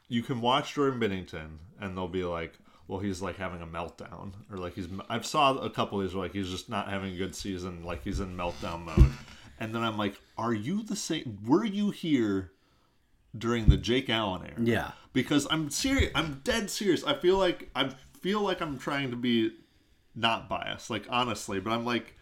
you 0.08 0.22
can 0.24 0.42
watch 0.42 0.74
Jordan 0.76 1.00
Binnington 1.00 1.58
and 1.80 1.96
they'll 1.98 2.08
be 2.08 2.24
like, 2.24 2.54
well, 2.88 3.00
he's 3.00 3.22
like 3.22 3.36
having 3.38 3.62
a 3.62 3.68
meltdown, 3.68 4.32
or 4.50 4.58
like 4.58 4.74
he's. 4.76 4.88
I've 5.10 5.26
saw 5.26 5.58
a 5.58 5.70
couple 5.70 6.00
of 6.00 6.06
these 6.08 6.16
where 6.16 6.24
like 6.24 6.34
he's 6.34 6.50
just 6.50 6.70
not 6.70 6.90
having 6.90 7.14
a 7.14 7.18
good 7.18 7.36
season, 7.36 7.84
like 7.84 8.02
he's 8.04 8.22
in 8.22 8.36
meltdown 8.38 8.86
mode, 8.86 9.12
and 9.60 9.76
then 9.76 9.84
I'm 9.84 9.98
like, 9.98 10.16
are 10.38 10.54
you 10.54 10.84
the 10.84 10.96
same? 10.96 11.38
Were 11.46 11.66
you 11.66 11.92
here 11.92 12.52
during 13.38 13.66
the 13.68 13.76
Jake 13.76 14.10
Allen 14.10 14.44
era? 14.46 14.56
Yeah. 14.64 14.92
because 15.12 15.48
I'm 15.52 15.70
serious. 15.70 16.12
I'm 16.16 16.40
dead 16.46 16.70
serious. 16.70 17.04
I 17.04 17.16
feel 17.16 17.38
like 17.38 17.70
I 17.76 17.90
feel 18.22 18.40
like 18.42 18.62
I'm 18.62 18.78
trying 18.80 19.12
to 19.12 19.18
be 19.18 19.52
not 20.16 20.48
biased, 20.48 20.90
like 20.90 21.06
honestly, 21.10 21.60
but 21.60 21.72
I'm 21.74 21.86
like. 21.86 22.14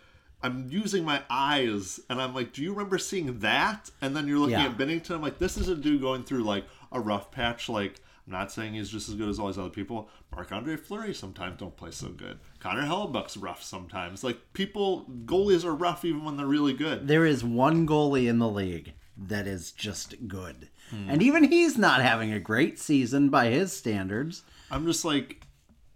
I'm 0.43 0.67
using 0.69 1.03
my 1.03 1.23
eyes, 1.27 1.99
and 2.07 2.21
I'm 2.21 2.36
like, 2.36 2.53
"Do 2.53 2.61
you 2.61 2.71
remember 2.71 2.99
seeing 2.99 3.39
that?" 3.39 3.89
And 3.99 4.15
then 4.15 4.27
you're 4.27 4.38
looking 4.38 4.59
Yeah. 4.59 4.65
at 4.67 4.77
Binnington. 4.77 5.11
I'm 5.15 5.21
like, 5.21 5.39
"This 5.39 5.57
is 5.57 5.69
a 5.69 5.75
dude 5.75 6.01
going 6.01 6.23
through 6.23 6.43
like 6.43 6.65
a 6.95 6.99
rough 6.99 7.29
patch. 7.31 7.69
Like, 7.69 7.95
I'm 8.25 8.33
not 8.33 8.51
saying 8.51 8.73
he's 8.73 8.89
just 8.89 9.07
as 9.09 9.15
good 9.15 9.29
as 9.29 9.37
all 9.37 9.47
these 9.47 9.57
other 9.59 9.69
people. 9.69 10.09
Marc 10.33 10.51
Andre 10.51 10.75
Fleury 10.77 11.13
sometimes 11.13 11.59
don't 11.59 11.77
play 11.77 11.91
so 11.91 12.07
good. 12.09 12.39
Connor 12.59 12.83
Hellebuyck's 12.83 13.37
rough 13.37 13.61
sometimes. 13.61 14.23
Like, 14.23 14.39
people 14.53 15.05
goalies 15.25 15.63
are 15.63 15.75
rough 15.75 16.03
even 16.03 16.23
when 16.23 16.37
they're 16.37 16.45
really 16.47 16.73
good. 16.73 17.07
there 17.07 17.25
is 17.25 17.43
one 17.43 17.85
goalie 17.87 18.27
in 18.27 18.39
the 18.39 18.49
league 18.49 18.93
that 19.17 19.45
is 19.47 19.72
just 19.72 20.27
good. 20.27 20.69
And 21.09 21.22
even 21.23 21.43
he's 21.45 21.77
not 21.77 22.01
having 22.01 22.31
a 22.31 22.39
great 22.39 22.80
season 22.80 23.30
by 23.30 23.47
his 23.47 23.73
standards. 23.73 24.43
I'm 24.72 24.85
just 24.85 25.03
like, 25.03 25.45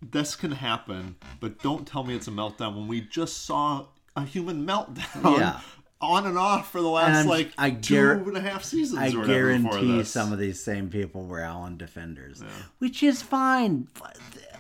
this 0.02 0.36
can 0.36 0.52
happen, 0.52 1.16
but 1.40 1.62
don't 1.62 1.88
tell 1.88 2.04
me 2.04 2.16
it's 2.16 2.28
a 2.28 2.32
meltdown 2.32 2.76
when 2.76 2.88
we 2.88 3.02
just 3.02 3.46
saw 3.46 3.86
a 4.16 4.26
human 4.26 4.66
meltdown 4.66 5.38
Yeah. 5.40 5.60
on 6.02 6.26
and 6.26 6.38
off 6.38 6.72
for 6.72 6.82
the 6.82 6.88
last 6.88 7.28
like 7.28 7.52
I 7.58 7.72
gar- 7.72 8.14
and 8.14 8.38
a 8.38 8.42
half 8.42 8.64
seasons. 8.64 9.00
I 9.00 9.12
guarantee 9.12 10.04
some 10.04 10.32
of 10.32 10.40
these 10.40 10.64
same 10.64 10.90
people 10.90 11.26
were 11.26 11.40
Allen 11.42 11.78
defenders, 11.78 12.44
which 12.78 13.04
is 13.04 13.22
fine. 13.22 13.88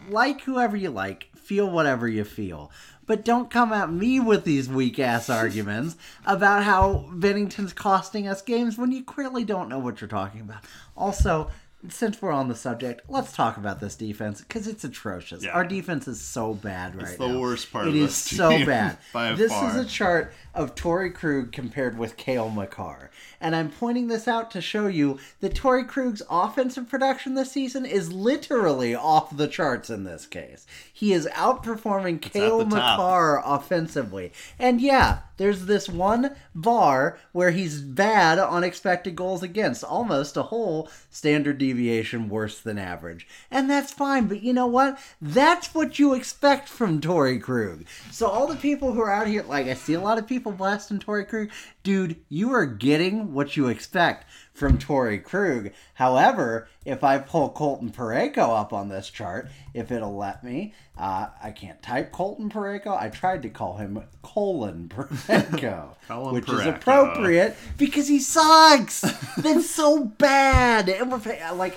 Like 0.09 0.41
whoever 0.41 0.75
you 0.75 0.89
like, 0.89 1.29
feel 1.35 1.69
whatever 1.69 2.07
you 2.07 2.23
feel. 2.23 2.71
But 3.05 3.25
don't 3.25 3.49
come 3.49 3.73
at 3.73 3.91
me 3.91 4.19
with 4.19 4.43
these 4.43 4.69
weak 4.69 4.99
ass 4.99 5.29
arguments 5.31 5.95
about 6.25 6.63
how 6.63 7.09
Binnington's 7.17 7.73
costing 7.73 8.27
us 8.27 8.41
games 8.41 8.77
when 8.77 8.91
you 8.91 9.03
clearly 9.03 9.43
don't 9.43 9.69
know 9.69 9.79
what 9.79 9.99
you're 9.99 10.07
talking 10.07 10.41
about. 10.41 10.63
Also, 10.95 11.49
since 11.87 12.21
we're 12.21 12.31
on 12.31 12.49
the 12.49 12.55
subject, 12.55 13.01
let's 13.07 13.31
talk 13.31 13.55
about 13.55 13.79
this 13.79 13.95
defense 13.95 14.41
because 14.41 14.67
it's 14.67 14.83
atrocious. 14.83 15.43
Yeah. 15.45 15.51
Our 15.51 15.63
defense 15.63 16.09
is 16.09 16.19
so 16.19 16.53
bad 16.53 16.95
right 16.95 17.07
it's 17.07 17.17
the 17.17 17.29
now. 17.29 17.39
worst 17.39 17.71
part 17.71 17.87
It 17.87 17.95
is 17.95 18.13
so 18.13 18.49
bad. 18.65 18.97
by 19.13 19.31
this 19.33 19.51
far. 19.51 19.69
is 19.69 19.75
a 19.77 19.85
chart 19.85 20.33
of 20.53 20.75
Torey 20.75 21.13
Krug 21.13 21.53
compared 21.53 21.97
with 21.97 22.17
Cale 22.17 22.49
Makar. 22.49 23.11
And 23.39 23.55
I'm 23.55 23.69
pointing 23.69 24.07
this 24.07 24.27
out 24.27 24.51
to 24.51 24.61
show 24.61 24.87
you 24.87 25.19
that 25.39 25.53
Torey 25.55 25.87
Krug's 25.87 26.21
offensive 26.29 26.89
production 26.89 27.35
this 27.35 27.53
season 27.53 27.85
is 27.85 28.11
literally 28.11 28.93
off 28.93 29.35
the 29.35 29.47
charts 29.47 29.89
in 29.89 30.03
this 30.03 30.25
case. 30.25 30.67
He 30.91 31.13
is 31.13 31.27
outperforming 31.27 32.21
Cale 32.21 32.65
the 32.65 32.75
top. 32.75 32.99
Makar 32.99 33.41
offensively. 33.45 34.33
And 34.59 34.81
yeah, 34.81 35.19
there's 35.39 35.65
this 35.65 35.87
one 35.87 36.35
bar 36.53 37.17
where 37.31 37.51
he's 37.51 37.81
bad 37.81 38.37
on 38.37 38.63
expected 38.63 39.15
goals 39.15 39.41
against, 39.41 39.85
almost 39.85 40.35
a 40.35 40.43
whole 40.43 40.89
standard 41.09 41.57
deviation 41.57 42.27
worse 42.27 42.59
than 42.59 42.77
average. 42.77 43.25
And 43.49 43.69
that's 43.69 43.93
fine, 43.93 44.27
but 44.27 44.43
you 44.43 44.51
know 44.51 44.67
what? 44.67 44.99
That's 45.21 45.73
what 45.73 45.97
you 45.97 46.13
expect 46.13 46.67
from 46.67 46.99
Torey 46.99 47.41
Krug. 47.41 47.85
So 48.11 48.27
all 48.27 48.47
the 48.47 48.57
people 48.57 48.91
who 48.91 48.99
are 48.99 49.11
out 49.11 49.27
here, 49.27 49.43
like 49.43 49.67
I 49.67 49.75
see 49.75 49.93
a 49.93 50.01
lot 50.01 50.19
of 50.19 50.27
people 50.27 50.51
blasting 50.51 50.99
Torey 50.99 51.27
Krug, 51.27 51.49
dude, 51.83 52.17
you 52.27 52.53
are 52.53 52.65
getting 52.65 53.33
what 53.33 53.55
you 53.55 53.69
expect 53.69 54.25
from 54.59 54.77
Torey 54.77 55.23
Krug. 55.23 55.71
However, 55.93 56.67
if 56.85 57.03
I 57.03 57.17
pull 57.17 57.49
Colton 57.49 57.91
Parayko 57.91 58.59
up 58.59 58.73
on 58.73 58.89
this 58.89 59.09
chart, 59.09 59.49
if 59.73 59.91
it'll 59.91 60.15
let 60.15 60.43
me, 60.43 60.73
uh, 60.97 61.29
I 61.41 61.51
can't 61.51 61.81
type 61.81 62.11
Colton 62.11 62.49
Parayko. 62.49 62.99
I 62.99 63.09
tried 63.09 63.41
to 63.43 63.49
call 63.49 63.77
him 63.77 64.03
Colin 64.21 64.89
Parayko, 64.95 65.95
Colin 66.07 66.33
which 66.33 66.49
is 66.49 66.65
appropriate 66.65 67.55
because 67.77 68.07
he 68.07 68.19
sucks. 68.19 69.01
That's 69.37 69.69
so 69.69 70.03
bad. 70.03 70.89
And 70.89 71.11
we're 71.11 71.53
like, 71.55 71.75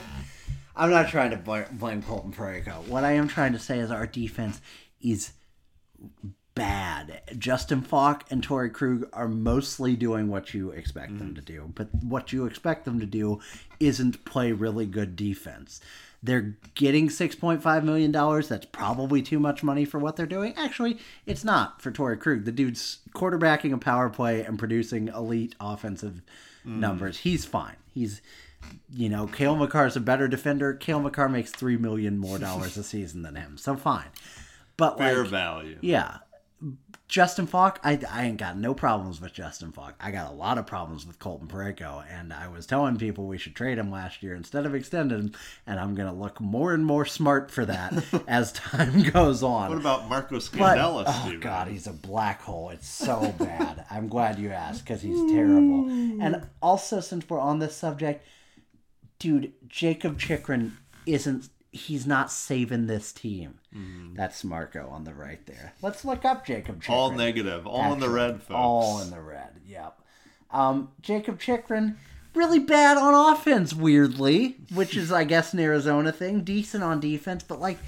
I'm 0.74 0.90
not 0.90 1.08
trying 1.08 1.30
to 1.30 1.36
bl- 1.36 1.72
blame 1.72 2.02
Colton 2.02 2.32
Parayko. 2.32 2.86
What 2.88 3.04
I 3.04 3.12
am 3.12 3.28
trying 3.28 3.52
to 3.52 3.58
say 3.58 3.78
is 3.78 3.90
our 3.90 4.06
defense 4.06 4.60
is 5.00 5.32
bad. 6.54 7.22
Justin 7.38 7.82
Faulk 7.82 8.24
and 8.30 8.46
Torey 8.46 8.72
Krug 8.72 9.08
are 9.12 9.28
mostly 9.28 9.96
doing 9.96 10.28
what 10.28 10.54
you 10.54 10.70
expect 10.70 11.18
them 11.18 11.32
mm. 11.32 11.34
to 11.36 11.40
do, 11.40 11.72
but 11.74 11.88
what 11.94 12.32
you 12.32 12.46
expect 12.46 12.84
them 12.84 13.00
to 13.00 13.06
do 13.06 13.40
isn't 13.80 14.24
play 14.24 14.52
really 14.52 14.86
good 14.86 15.16
defense. 15.16 15.80
They're 16.22 16.56
getting 16.74 17.08
$6.5 17.08 17.82
million. 17.82 18.12
That's 18.12 18.66
probably 18.66 19.22
too 19.22 19.40
much 19.40 19.64
money 19.64 19.84
for 19.84 19.98
what 19.98 20.14
they're 20.14 20.26
doing. 20.26 20.54
Actually, 20.56 20.98
it's 21.26 21.42
not 21.42 21.82
for 21.82 21.90
Torey 21.90 22.20
Krug. 22.20 22.44
The 22.44 22.52
dude's 22.52 22.98
quarterbacking 23.12 23.72
a 23.72 23.78
power 23.78 24.08
play 24.08 24.44
and 24.44 24.58
producing 24.58 25.08
elite 25.08 25.56
offensive 25.58 26.22
mm. 26.64 26.76
numbers. 26.76 27.18
He's 27.18 27.44
fine. 27.44 27.76
He's, 27.92 28.22
you 28.94 29.08
know, 29.08 29.26
Cale 29.26 29.56
Makar's 29.56 29.96
a 29.96 30.00
better 30.00 30.28
defender. 30.28 30.74
Cale 30.74 31.00
Makar 31.00 31.28
makes 31.28 31.50
3 31.50 31.76
million 31.78 32.18
more 32.18 32.38
dollars 32.38 32.76
a 32.76 32.84
season 32.84 33.22
than 33.22 33.34
him. 33.34 33.58
So 33.58 33.74
fine. 33.74 34.06
But 34.76 34.98
Fair 34.98 35.22
like, 35.22 35.30
value. 35.30 35.78
yeah. 35.80 36.18
Justin 37.12 37.46
Faulk, 37.46 37.78
I, 37.84 38.00
I 38.10 38.24
ain't 38.24 38.38
got 38.38 38.56
no 38.56 38.72
problems 38.72 39.20
with 39.20 39.34
Justin 39.34 39.70
Faulk. 39.70 39.92
I 40.00 40.10
got 40.10 40.30
a 40.30 40.34
lot 40.34 40.56
of 40.56 40.66
problems 40.66 41.06
with 41.06 41.18
Colton 41.18 41.46
Parayko, 41.46 42.02
and 42.10 42.32
I 42.32 42.48
was 42.48 42.64
telling 42.64 42.96
people 42.96 43.26
we 43.26 43.36
should 43.36 43.54
trade 43.54 43.76
him 43.76 43.90
last 43.90 44.22
year 44.22 44.34
instead 44.34 44.64
of 44.64 44.74
extend 44.74 45.12
him, 45.12 45.32
and 45.66 45.78
I'm 45.78 45.94
going 45.94 46.08
to 46.08 46.18
look 46.18 46.40
more 46.40 46.72
and 46.72 46.86
more 46.86 47.04
smart 47.04 47.50
for 47.50 47.66
that 47.66 47.92
as 48.26 48.52
time 48.52 49.02
goes 49.02 49.42
on. 49.42 49.68
What 49.68 49.78
about 49.78 50.08
Marco 50.08 50.36
But, 50.36 50.42
Scandella, 50.42 51.04
oh 51.06 51.36
god, 51.38 51.68
he's 51.68 51.86
a 51.86 51.92
black 51.92 52.40
hole. 52.40 52.70
It's 52.70 52.88
so 52.88 53.34
bad. 53.38 53.84
I'm 53.90 54.08
glad 54.08 54.38
you 54.38 54.48
asked 54.48 54.82
because 54.86 55.02
he's 55.02 55.30
terrible. 55.30 55.90
And 56.22 56.48
also, 56.62 57.00
since 57.00 57.28
we're 57.28 57.38
on 57.38 57.58
this 57.58 57.76
subject, 57.76 58.24
dude, 59.18 59.52
Jakob 59.68 60.18
Chychrun 60.18 60.78
isn't. 61.04 61.50
He's 61.72 62.06
not 62.06 62.30
saving 62.30 62.86
this 62.86 63.12
team. 63.12 63.58
That's 64.14 64.44
Marco 64.44 64.88
on 64.88 65.04
the 65.04 65.14
right 65.14 65.44
there. 65.46 65.72
Let's 65.80 66.04
look 66.04 66.24
up 66.24 66.44
Jakob 66.46 66.82
Chychrun. 66.82 66.98
all 66.98 67.10
negative, 67.12 67.66
all 67.66 67.92
in 67.94 67.98
the 68.00 68.10
red, 68.10 68.42
folks. 68.42 68.50
All 68.54 69.00
in 69.00 69.10
the 69.10 69.20
red. 69.20 69.60
Yep. 69.66 69.98
Um, 70.50 70.90
Jakob 71.00 71.40
Chychrun, 71.40 71.96
really 72.34 72.58
bad 72.58 72.98
on 72.98 73.32
offense, 73.34 73.72
weirdly, 73.72 74.56
which 74.74 74.96
is 74.96 75.10
I 75.10 75.24
guess 75.24 75.54
an 75.54 75.60
Arizona 75.60 76.12
thing. 76.12 76.42
Decent 76.44 76.84
on 76.84 77.00
defense, 77.00 77.42
but 77.42 77.58
like 77.58 77.78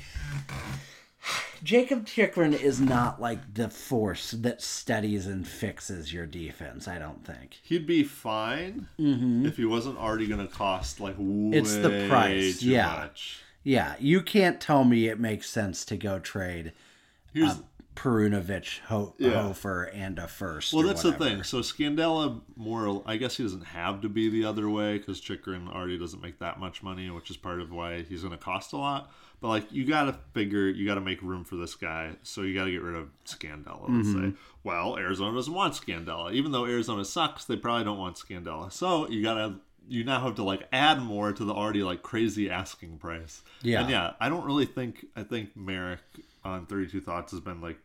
Jakob 1.63 2.07
Chychrun 2.07 2.53
is 2.53 2.81
not 2.81 3.21
like 3.21 3.55
the 3.55 3.69
force 3.71 4.33
that 4.33 4.61
studies 4.61 5.27
and 5.27 5.47
fixes 5.47 6.13
your 6.13 6.27
defense. 6.27 6.87
I 6.87 6.99
don't 6.99 7.25
think. 7.25 7.59
He'd 7.63 7.87
be 7.87 8.03
fine 8.05 8.89
if 8.99 9.57
he 9.57 9.65
wasn't 9.65 9.99
already 9.99 10.27
going 10.27 10.47
to 10.47 10.53
cost 10.53 11.01
like 11.01 11.17
way 11.19 11.25
Mm-hmm. 11.25 11.55
It's 11.55 11.75
the 11.77 12.07
price, 12.09 12.61
too 12.61 12.69
yeah. 12.69 12.87
much. 12.89 13.41
Yeah, 13.65 13.95
you 13.99 14.21
can't 14.23 14.61
tell 14.61 14.85
me 14.85 15.09
it 15.09 15.19
makes 15.19 15.49
sense 15.51 15.85
to 15.87 15.97
go 15.97 16.19
trade 16.19 16.73
Here's 17.33 17.57
Perunovich, 17.97 18.81
Ho- 18.89 19.15
Yeah. 19.19 19.43
Hofer, 19.43 19.85
and 19.85 20.19
a 20.19 20.29
first. 20.29 20.73
well, 20.73 20.87
that's 20.87 21.03
whatever. 21.05 21.25
the 21.25 21.31
thing. 21.31 21.43
So 21.45 21.61
Scandella, 21.61 22.41
more 22.57 23.03
I 23.07 23.17
guess 23.17 23.37
he 23.37 23.43
doesn't 23.43 23.67
have 23.67 24.01
to 24.03 24.09
be 24.09 24.29
the 24.29 24.45
other 24.45 24.69
way 24.69 24.99
because 24.99 25.21
Chychrun 25.21 25.69
already 25.69 25.97
doesn't 25.99 26.21
make 26.23 26.39
that 26.41 26.59
much 26.61 26.83
money, 26.83 27.09
which 27.11 27.31
is 27.31 27.37
part 27.37 27.61
of 27.61 27.73
why 27.73 28.03
he's 28.03 28.21
going 28.23 28.33
to 28.37 28.39
cost 28.45 28.73
a 28.73 28.77
lot. 28.77 29.11
But 29.41 29.49
like, 29.49 29.73
you 29.73 29.85
got 29.85 30.05
to 30.05 30.17
figure, 30.33 30.69
you 30.69 30.87
got 30.87 30.95
to 30.95 31.01
make 31.01 31.23
room 31.23 31.45
for 31.45 31.57
this 31.57 31.75
guy, 31.75 32.13
so 32.23 32.43
you 32.43 32.55
got 32.55 32.65
to 32.65 32.71
get 32.73 32.83
rid 32.83 32.95
of 32.97 33.09
Scandella. 33.27 33.83
Let's 33.89 34.09
Mm-hmm. 34.09 34.31
say, 34.31 34.37
well, 34.63 34.97
Arizona 34.97 35.35
doesn't 35.35 35.53
want 35.55 35.75
Scandella, 35.75 36.33
even 36.33 36.51
though 36.53 36.67
Arizona 36.67 37.05
sucks. 37.05 37.45
They 37.45 37.57
probably 37.57 37.85
don't 37.85 37.99
want 37.99 38.17
Scandella, 38.17 38.73
so 38.73 39.09
you 39.09 39.23
got 39.23 39.35
to. 39.35 39.55
You 39.89 40.05
now 40.05 40.21
have 40.21 40.37
to 40.37 40.43
like 40.43 40.67
add 40.73 41.01
more 41.01 41.33
to 41.33 41.45
the 41.45 41.53
already 41.53 41.83
like 41.83 42.03
crazy 42.03 42.51
asking 42.51 42.99
price. 42.99 43.43
Yeah. 43.63 43.81
and 43.81 43.91
yeah, 43.91 44.13
I 44.21 44.29
don't 44.29 44.45
really 44.45 44.67
think 44.67 45.07
I 45.17 45.23
think 45.23 45.57
Marek 45.57 46.01
on 46.45 46.67
Thirty 46.67 46.91
Two 46.91 47.01
Thoughts 47.01 47.33
has 47.33 47.41
been 47.41 47.61
like 47.61 47.79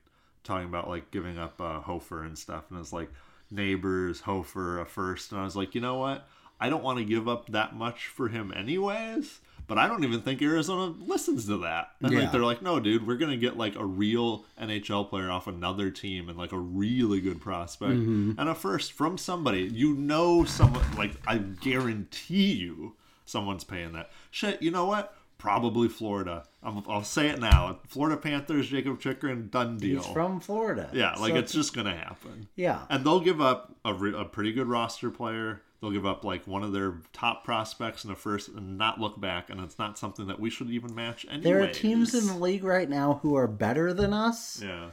talking 0.44 0.68
about 0.68 0.88
like 0.90 1.12
giving 1.12 1.38
up 1.38 1.60
uh, 1.60 1.80
Hofer 1.80 2.24
and 2.24 2.38
stuff, 2.38 2.66
and 2.70 2.80
it's 2.80 2.94
like 2.94 3.10
Neighbours 3.52 4.22
Hofer 4.22 4.80
a 4.80 4.86
first, 4.86 5.32
and 5.32 5.42
I 5.42 5.44
was 5.44 5.56
like, 5.56 5.76
you 5.76 5.82
know 5.82 5.96
what? 5.98 6.28
I 6.60 6.70
don't 6.70 6.84
want 6.84 7.00
to 7.00 7.06
give 7.06 7.28
up 7.28 7.48
that 7.52 7.76
much 7.76 8.08
for 8.08 8.28
him 8.28 8.54
anyways. 8.56 9.40
But 9.70 9.78
I 9.78 9.88
don't 9.88 10.04
even 10.04 10.22
think 10.22 10.42
Arizona 10.42 10.94
listens 11.00 11.46
to 11.46 11.58
that. 11.60 11.92
I 12.04 12.10
Yeah. 12.10 12.20
think 12.20 12.32
they're 12.34 12.42
like, 12.42 12.62
no, 12.62 12.80
dude, 12.82 13.08
we're 13.08 13.16
gonna 13.18 13.38
get 13.38 13.56
like 13.56 13.76
a 13.78 13.86
real 13.86 14.46
NHL 14.60 15.08
player 15.10 15.30
off 15.32 15.48
another 15.48 15.92
team 15.92 16.28
and 16.28 16.38
like 16.38 16.52
a 16.52 16.60
really 16.60 17.22
good 17.22 17.40
prospect 17.40 17.94
Mm-hmm. 17.94 18.32
and 18.38 18.50
a 18.50 18.56
first 18.56 18.92
from 18.92 19.18
somebody. 19.18 19.62
You 19.72 19.94
know, 19.94 20.44
someone 20.44 20.84
like 20.98 21.12
I 21.26 21.38
guarantee 21.38 22.52
you, 22.54 22.96
someone's 23.26 23.64
paying 23.64 23.94
that. 23.94 24.10
Shit, 24.32 24.62
you 24.62 24.72
know 24.72 24.86
what? 24.86 25.16
Probably 25.38 25.88
Florida. 25.88 26.44
I'm, 26.62 26.84
I'll 26.90 27.04
say 27.06 27.30
it 27.30 27.40
now. 27.40 27.80
Florida 27.88 28.18
Panthers, 28.18 28.68
Jakob 28.70 29.00
Chychrun, 29.00 29.50
done 29.50 29.78
deal. 29.78 30.02
He's 30.02 30.12
from 30.12 30.42
Florida. 30.42 30.90
yeah, 30.94 31.14
like 31.16 31.32
So- 31.34 31.40
it's 31.40 31.54
just 31.54 31.74
gonna 31.74 31.96
happen. 31.96 32.48
Yeah. 32.58 32.82
And 32.90 33.06
they'll 33.06 33.22
give 33.22 33.40
up 33.40 33.74
a, 33.86 33.94
re- 33.94 34.14
a 34.14 34.26
pretty 34.26 34.52
good 34.52 34.68
roster 34.68 35.10
player. 35.10 35.62
They'll 35.82 35.92
give 35.92 36.06
up 36.06 36.26
like 36.26 36.46
one 36.46 36.64
of 36.64 36.74
their 36.74 36.96
top 37.14 37.44
prospects 37.46 38.04
in 38.04 38.10
the 38.10 38.16
first 38.16 38.50
and 38.50 38.78
not 38.78 39.00
look 39.00 39.20
back. 39.20 39.50
And 39.50 39.62
it's 39.62 39.80
not 39.80 39.98
something 39.98 40.28
that 40.28 40.40
we 40.40 40.50
should 40.50 40.70
even 40.70 40.94
match 40.94 41.26
anyways. 41.26 41.44
There 41.44 41.62
are 41.62 41.68
teams 41.68 42.14
in 42.14 42.28
the 42.28 42.36
league 42.36 42.64
right 42.66 42.90
now 42.90 43.20
who 43.22 43.36
are 43.36 43.48
better 43.48 43.94
than 43.94 44.12
us 44.14 44.62
Yeah, 44.62 44.90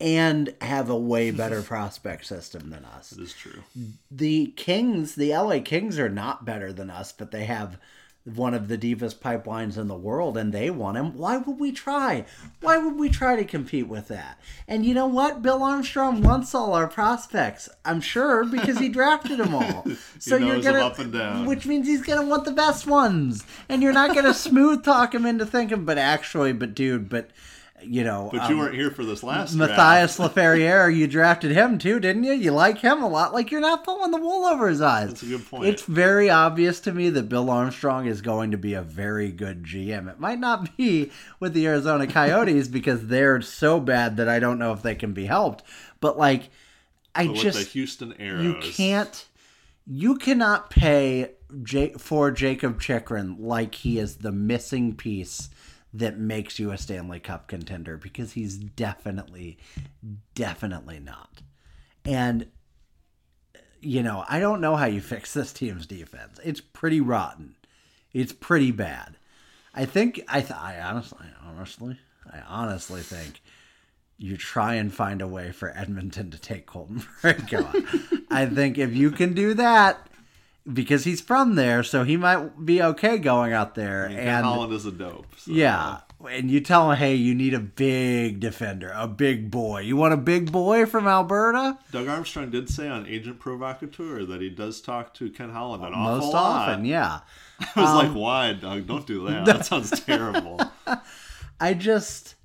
and 0.00 0.54
have 0.60 0.90
a 0.90 0.96
way 0.96 1.30
better 1.32 1.60
prospect 1.62 2.24
system 2.26 2.70
than 2.70 2.84
us. 2.84 3.10
it 3.10 3.18
is 3.20 3.32
true. 3.34 3.64
The 4.12 4.52
Kings, 4.56 5.16
the 5.16 5.30
LA 5.32 5.58
Kings, 5.58 5.98
are 5.98 6.08
not 6.08 6.44
better 6.44 6.72
than 6.72 6.88
us, 6.88 7.10
but 7.10 7.32
they 7.32 7.44
have 7.46 7.78
one 8.36 8.54
of 8.54 8.68
the 8.68 8.76
deepest 8.76 9.20
pipelines 9.20 9.76
in 9.76 9.88
the 9.88 9.96
world 9.96 10.36
and 10.36 10.52
they 10.52 10.70
want 10.70 10.96
him. 10.96 11.16
Why 11.16 11.36
would 11.38 11.58
we 11.58 11.72
try? 11.72 12.24
Why 12.60 12.78
would 12.78 12.96
we 12.96 13.08
try 13.08 13.36
to 13.36 13.44
compete 13.44 13.88
with 13.88 14.08
that? 14.08 14.38
And 14.66 14.84
you 14.84 14.94
know 14.94 15.06
what? 15.06 15.42
Bill 15.42 15.62
Armstrong 15.62 16.22
wants 16.22 16.54
all 16.54 16.74
our 16.74 16.88
prospects. 16.88 17.68
I'm 17.84 18.00
sure 18.00 18.44
because 18.44 18.78
he 18.78 18.88
drafted 18.98 19.38
them 19.38 19.54
all. 19.54 19.86
so 20.18 20.36
you're 20.36 20.60
gonna, 20.60 20.84
up 20.84 20.98
and 20.98 21.12
down. 21.12 21.46
which 21.46 21.66
means 21.66 21.86
he's 21.86 22.02
gonna 22.02 22.26
want 22.26 22.44
the 22.44 22.52
best 22.52 22.86
ones, 22.86 23.44
and 23.68 23.82
you're 23.82 23.92
not 23.92 24.14
gonna 24.14 24.34
smooth 24.48 24.84
talk 24.84 25.14
him 25.14 25.24
into 25.26 25.46
thinking. 25.46 25.84
But 25.84 25.98
actually, 25.98 26.52
but 26.52 26.74
dude, 26.74 27.08
but 27.08 27.30
you 27.82 28.04
know, 28.04 28.28
But 28.32 28.42
um, 28.42 28.50
you 28.50 28.58
weren't 28.58 28.74
here 28.74 28.90
for 28.90 29.04
this 29.04 29.22
last 29.22 29.56
draft. 29.56 29.70
Matthias 29.70 30.18
Laferriere, 30.18 30.94
you 30.94 31.06
drafted 31.06 31.50
him 31.50 31.78
too, 31.78 32.00
didn't 32.00 32.24
you? 32.24 32.32
You 32.32 32.50
like 32.52 32.78
him 32.78 33.02
a 33.02 33.08
lot. 33.08 33.32
Like 33.32 33.50
you're 33.50 33.60
not 33.60 33.84
pulling 33.84 34.10
the 34.10 34.20
wool 34.20 34.44
over 34.44 34.68
his 34.68 34.80
eyes. 34.80 35.08
That's 35.08 35.22
a 35.22 35.26
good 35.26 35.46
point. 35.48 35.66
It's 35.66 35.82
very 35.82 36.30
obvious 36.30 36.80
to 36.80 36.92
me 36.92 37.10
that 37.10 37.28
Bill 37.28 37.50
Armstrong 37.50 38.06
is 38.06 38.20
going 38.20 38.50
to 38.50 38.58
be 38.58 38.74
a 38.74 38.82
very 38.82 39.30
good 39.30 39.64
GM. 39.64 40.10
It 40.10 40.20
might 40.20 40.40
not 40.40 40.76
be 40.76 41.10
with 41.40 41.54
the 41.54 41.66
Arizona 41.66 42.06
Coyotes 42.06 42.68
because 42.68 43.06
they're 43.06 43.40
so 43.40 43.80
bad 43.80 44.16
that 44.16 44.28
I 44.28 44.38
don't 44.38 44.58
know 44.58 44.72
if 44.72 44.82
they 44.82 44.94
can 44.94 45.12
be 45.12 45.26
helped. 45.26 45.62
But 46.00 46.18
like, 46.18 46.50
I 47.14 47.26
But 47.26 47.36
just 47.36 47.58
the 47.58 47.64
Houston 47.64 48.14
Arrows, 48.18 48.44
you 48.44 48.54
can't 48.60 49.26
you 49.86 50.16
cannot 50.16 50.70
pay 50.70 51.32
J- 51.62 51.94
for 51.96 52.30
Jakob 52.30 52.80
Chychrun 52.80 53.36
like 53.38 53.74
he 53.74 53.98
is 53.98 54.16
the 54.16 54.32
missing 54.32 54.94
piece 54.94 55.48
that 55.92 56.18
makes 56.18 56.58
you 56.58 56.70
a 56.70 56.78
Stanley 56.78 57.20
Cup 57.20 57.48
contender 57.48 57.96
because 57.96 58.32
he's 58.32 58.56
definitely 58.56 59.58
definitely 60.34 61.00
not. 61.00 61.42
And 62.04 62.46
you 63.80 64.02
know, 64.02 64.24
I 64.28 64.40
don't 64.40 64.60
know 64.60 64.76
how 64.76 64.86
you 64.86 65.00
fix 65.00 65.32
this 65.32 65.52
team's 65.52 65.86
defense. 65.86 66.40
It's 66.44 66.60
pretty 66.60 67.00
rotten. 67.00 67.54
It's 68.12 68.32
pretty 68.32 68.72
bad. 68.72 69.16
I 69.74 69.84
think 69.84 70.20
I 70.28 70.40
th- 70.40 70.52
I 70.52 70.80
honestly 70.80 71.26
honestly 71.44 71.98
I 72.30 72.40
honestly 72.48 73.00
think 73.02 73.40
you 74.16 74.36
try 74.36 74.74
and 74.74 74.92
find 74.92 75.22
a 75.22 75.28
way 75.28 75.52
for 75.52 75.76
Edmonton 75.76 76.30
to 76.32 76.38
take 76.38 76.66
Colton 76.66 77.00
Parayko. 77.22 78.24
I 78.30 78.46
think 78.46 78.76
if 78.76 78.94
you 78.94 79.10
can 79.12 79.32
do 79.32 79.54
that 79.54 80.08
because 80.72 81.04
he's 81.04 81.20
from 81.20 81.54
there, 81.54 81.82
so 81.82 82.04
he 82.04 82.16
might 82.16 82.64
be 82.64 82.82
okay 82.82 83.18
going 83.18 83.52
out 83.52 83.74
there 83.74 84.08
Ken 84.08 84.18
and 84.18 84.44
Holland 84.44 84.72
is 84.72 84.86
a 84.86 84.92
dope. 84.92 85.26
so- 85.36 85.50
yeah. 85.52 86.00
And 86.28 86.50
you 86.50 86.60
tell 86.60 86.90
him, 86.90 86.96
hey, 86.98 87.14
you 87.14 87.32
need 87.32 87.54
a 87.54 87.60
big 87.60 88.40
defender, 88.40 88.90
a 88.92 89.06
big 89.06 89.52
boy. 89.52 89.82
You 89.82 89.96
want 89.96 90.14
a 90.14 90.16
big 90.16 90.50
boy 90.50 90.84
from 90.84 91.06
Alberta? 91.06 91.78
Doug 91.92 92.08
Armstrong 92.08 92.50
did 92.50 92.68
say 92.68 92.88
on 92.88 93.06
Agent 93.06 93.38
Provocateur 93.38 94.24
that 94.24 94.40
he 94.40 94.50
does 94.50 94.80
talk 94.80 95.14
to 95.14 95.30
Ken 95.30 95.50
Holland 95.50 95.84
an 95.84 95.92
awful 95.94 96.16
Most 96.26 96.32
lot. 96.34 96.68
often, 96.70 96.84
yeah. 96.84 97.20
I 97.76 97.80
was 97.80 97.94
like, 97.94 98.08
um, 98.08 98.14
why, 98.16 98.52
Doug? 98.54 98.88
Don't 98.88 99.06
do 99.06 99.26
that. 99.28 99.44
That 99.46 99.64
sounds 99.64 99.90
terrible. 100.00 100.60
I 101.60 101.74
just 101.74 102.34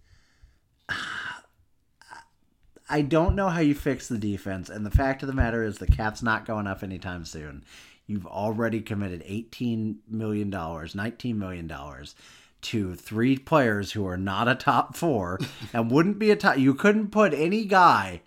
I 2.90 3.02
don't 3.02 3.36
know 3.36 3.50
how 3.50 3.62
you 3.62 3.74
fix 3.74 4.08
the 4.08 4.18
defense, 4.20 4.70
and 4.70 4.86
the 4.86 4.92
fact 4.92 5.24
of 5.24 5.28
the 5.28 5.34
matter 5.34 5.64
is 5.64 5.78
the 5.80 5.88
cap's 5.88 6.22
not 6.22 6.46
going 6.46 6.68
up 6.68 6.84
anytime 6.84 7.26
soon. 7.26 7.64
You've 8.06 8.28
already 8.28 8.82
committed 8.82 9.24
eighteen 9.26 10.00
million 10.10 10.50
dollars, 10.50 10.96
nineteen 10.96 11.40
million 11.40 11.68
dollars 11.68 12.16
to 12.64 12.96
three 12.96 13.38
players 13.38 13.92
who 13.92 14.08
are 14.08 14.18
not 14.18 14.48
a 14.48 14.56
top 14.56 14.96
four 14.96 15.40
and 15.74 15.92
wouldn't 15.92 16.20
be 16.20 16.32
a 16.32 16.36
top. 16.36 16.58
You 16.58 16.74
couldn't 16.74 17.10
put 17.10 17.34
any 17.34 17.66
guy. 17.66 18.22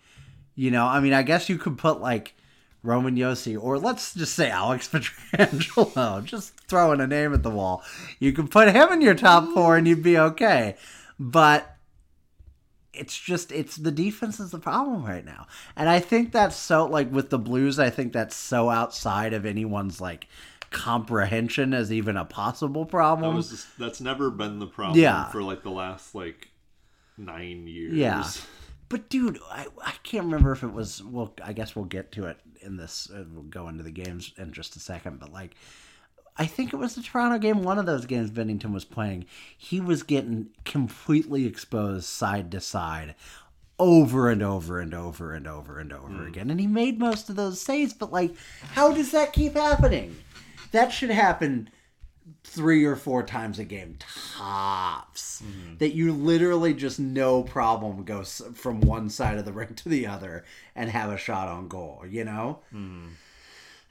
You 0.54 0.70
know, 0.70 0.86
I 0.86 1.00
mean, 1.00 1.12
I 1.12 1.22
guess 1.22 1.48
you 1.48 1.58
could 1.58 1.76
put 1.76 2.00
like 2.00 2.34
Roman 2.82 3.16
Josi, 3.16 3.60
or 3.60 3.78
let's 3.78 4.14
just 4.14 4.34
say 4.34 4.48
Alex 4.48 4.88
Pietrangelo, 4.92 6.24
just 6.24 6.58
throwing 6.68 7.00
a 7.00 7.06
name 7.06 7.34
at 7.34 7.42
the 7.42 7.50
wall. 7.50 7.82
You 8.18 8.32
could 8.32 8.50
put 8.50 8.68
him 8.68 8.92
in 8.92 9.02
your 9.02 9.14
top 9.14 9.52
four 9.52 9.76
and 9.76 9.86
you'd 9.86 10.02
be 10.02 10.18
okay. 10.18 10.76
But 11.18 11.75
it's 12.98 13.16
just 13.18 13.52
it's 13.52 13.76
the 13.76 13.90
defense 13.90 14.40
is 14.40 14.50
the 14.50 14.58
problem 14.58 15.04
right 15.04 15.24
now. 15.24 15.46
And 15.76 15.88
I 15.88 16.00
think 16.00 16.32
that's 16.32 16.56
so 16.56 16.86
like 16.86 17.10
with 17.12 17.30
the 17.30 17.38
Blues, 17.38 17.78
I 17.78 17.90
think 17.90 18.12
that's 18.12 18.34
so 18.36 18.70
outside 18.70 19.32
of 19.32 19.44
anyone's 19.46 20.00
like 20.00 20.26
comprehension 20.70 21.72
as 21.74 21.92
even 21.92 22.16
a 22.16 22.24
possible 22.24 22.84
That 22.84 22.90
problem. 22.90 23.36
was 23.36 23.50
just, 23.50 23.78
that's 23.78 24.00
never 24.00 24.30
been 24.30 24.58
the 24.58 24.66
problem 24.66 24.98
Yeah. 25.00 25.26
for 25.30 25.42
like 25.42 25.62
the 25.62 25.70
last 25.70 26.14
like 26.14 26.48
nine 27.16 27.66
years. 27.66 27.94
Yeah. 27.94 28.24
But 28.88 29.08
dude, 29.08 29.38
I, 29.50 29.66
I 29.84 29.94
can't 30.04 30.24
remember 30.26 30.52
if 30.52 30.62
it 30.62 30.72
was. 30.72 31.02
Well, 31.02 31.34
I 31.42 31.52
guess 31.52 31.74
we'll 31.74 31.86
get 31.86 32.12
to 32.12 32.26
it 32.26 32.38
in 32.60 32.76
this. 32.76 33.10
Uh, 33.12 33.24
we'll 33.32 33.42
go 33.42 33.68
into 33.68 33.82
the 33.82 33.90
games 33.90 34.32
in 34.38 34.52
just 34.52 34.76
a 34.76 34.80
second. 34.80 35.18
But 35.18 35.32
like, 35.32 35.56
I 36.38 36.46
think 36.46 36.72
it 36.72 36.76
was 36.76 36.94
the 36.94 37.02
Toronto 37.02 37.38
game. 37.38 37.62
One 37.62 37.78
of 37.78 37.86
those 37.86 38.06
games 38.06 38.30
Binnington 38.30 38.72
was 38.72 38.84
playing. 38.84 39.26
He 39.56 39.80
was 39.80 40.02
getting 40.02 40.48
completely 40.64 41.46
exposed 41.46 42.06
side 42.06 42.50
to 42.52 42.60
side, 42.60 43.14
over 43.78 44.28
and 44.28 44.42
over 44.42 44.80
and 44.80 44.94
over 44.94 45.34
and 45.34 45.46
over 45.46 45.78
and 45.78 45.92
over 45.92 46.08
hmm. 46.08 46.26
again. 46.26 46.50
And 46.50 46.60
he 46.60 46.66
made 46.66 46.98
most 46.98 47.30
of 47.30 47.36
those 47.36 47.60
saves. 47.60 47.92
But 47.92 48.12
like, 48.12 48.34
how 48.72 48.92
does 48.92 49.12
that 49.12 49.32
keep 49.32 49.54
happening? 49.54 50.16
That 50.72 50.92
should 50.92 51.10
happen 51.10 51.70
three 52.42 52.84
or 52.84 52.96
four 52.96 53.22
times 53.22 53.58
a 53.58 53.64
game 53.64 53.96
tops 53.98 55.42
mm-hmm. 55.42 55.76
that 55.78 55.94
you 55.94 56.12
literally 56.12 56.74
just 56.74 56.98
no 56.98 57.42
problem 57.42 58.04
go 58.04 58.20
s- 58.20 58.42
from 58.54 58.80
one 58.80 59.08
side 59.08 59.38
of 59.38 59.44
the 59.44 59.52
ring 59.54 59.74
to 59.74 59.88
the 59.88 60.06
other 60.06 60.44
and 60.74 60.90
have 60.90 61.10
a 61.10 61.16
shot 61.16 61.48
on 61.48 61.68
goal 61.68 62.02
you 62.08 62.24
know 62.24 62.60
hmm. 62.70 63.06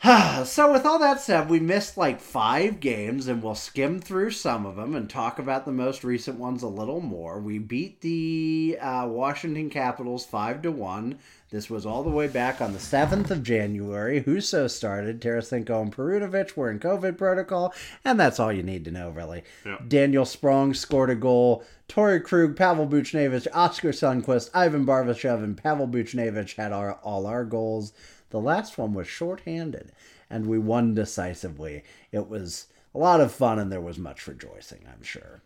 so 0.46 0.72
with 0.72 0.86
all 0.86 1.00
that 1.00 1.20
said 1.20 1.50
we 1.50 1.60
missed 1.60 1.98
like 1.98 2.20
five 2.20 2.80
games 2.80 3.28
and 3.28 3.42
we'll 3.42 3.56
skim 3.56 4.00
through 4.00 4.32
some 4.32 4.66
of 4.66 4.76
them 4.76 4.94
and 4.96 5.10
talk 5.10 5.40
about 5.40 5.66
the 5.66 5.72
most 5.72 6.04
recent 6.04 6.38
ones 6.38 6.62
a 6.62 6.68
little 6.68 7.02
more 7.02 7.40
we 7.40 7.58
beat 7.58 8.02
the 8.02 8.78
uh, 8.82 9.08
washington 9.08 9.70
capitals 9.70 10.26
five 10.26 10.62
to 10.62 10.72
one 10.72 11.18
this 11.56 11.70
was 11.70 11.86
all 11.86 12.04
the 12.04 12.10
way 12.10 12.28
back 12.28 12.60
on 12.60 12.74
the 12.74 12.80
7th 12.80 13.32
of 13.32 13.42
January. 13.42 14.22
Husso 14.22 14.70
started. 14.70 15.22
Tarasenko 15.22 15.84
and 15.84 15.96
Perunovich 15.96 16.58
were 16.58 16.70
in 16.70 16.80
COVID 16.80 17.18
protocol, 17.18 17.74
and 18.04 18.20
that's 18.20 18.42
all 18.42 18.52
you 18.52 18.62
need 18.62 18.84
to 18.84 18.92
know, 18.92 19.10
really. 19.10 19.44
Yeah. 19.66 19.78
Daniel 19.88 20.26
Sprong 20.26 20.74
scored 20.74 21.12
a 21.12 21.16
goal. 21.16 21.64
Torey 21.88 22.22
Krug, 22.22 22.58
Pavel 22.58 22.88
Buchnevich, 22.88 23.48
Oskar 23.54 23.92
Sundqvist, 23.92 24.50
Ivan 24.54 24.86
Barbashev, 24.86 25.44
and 25.44 25.56
Pavel 25.56 25.88
Buchnevich 25.88 26.56
had 26.56 26.74
our, 26.74 26.96
all 26.96 27.26
our 27.26 27.46
goals. 27.46 27.94
The 28.36 28.42
last 28.42 28.78
one 28.78 28.94
was 28.94 29.08
shorthanded, 29.08 29.94
and 30.30 30.46
we 30.46 30.60
won 30.60 30.94
decisively. 30.94 31.84
It 32.12 32.28
was 32.28 32.68
a 32.94 32.98
lot 32.98 33.22
of 33.22 33.32
fun, 33.32 33.60
and 33.60 33.72
there 33.72 33.80
was 33.80 33.98
much 33.98 34.28
rejoicing, 34.28 34.82
I'm 34.92 35.04
sure. 35.04 35.42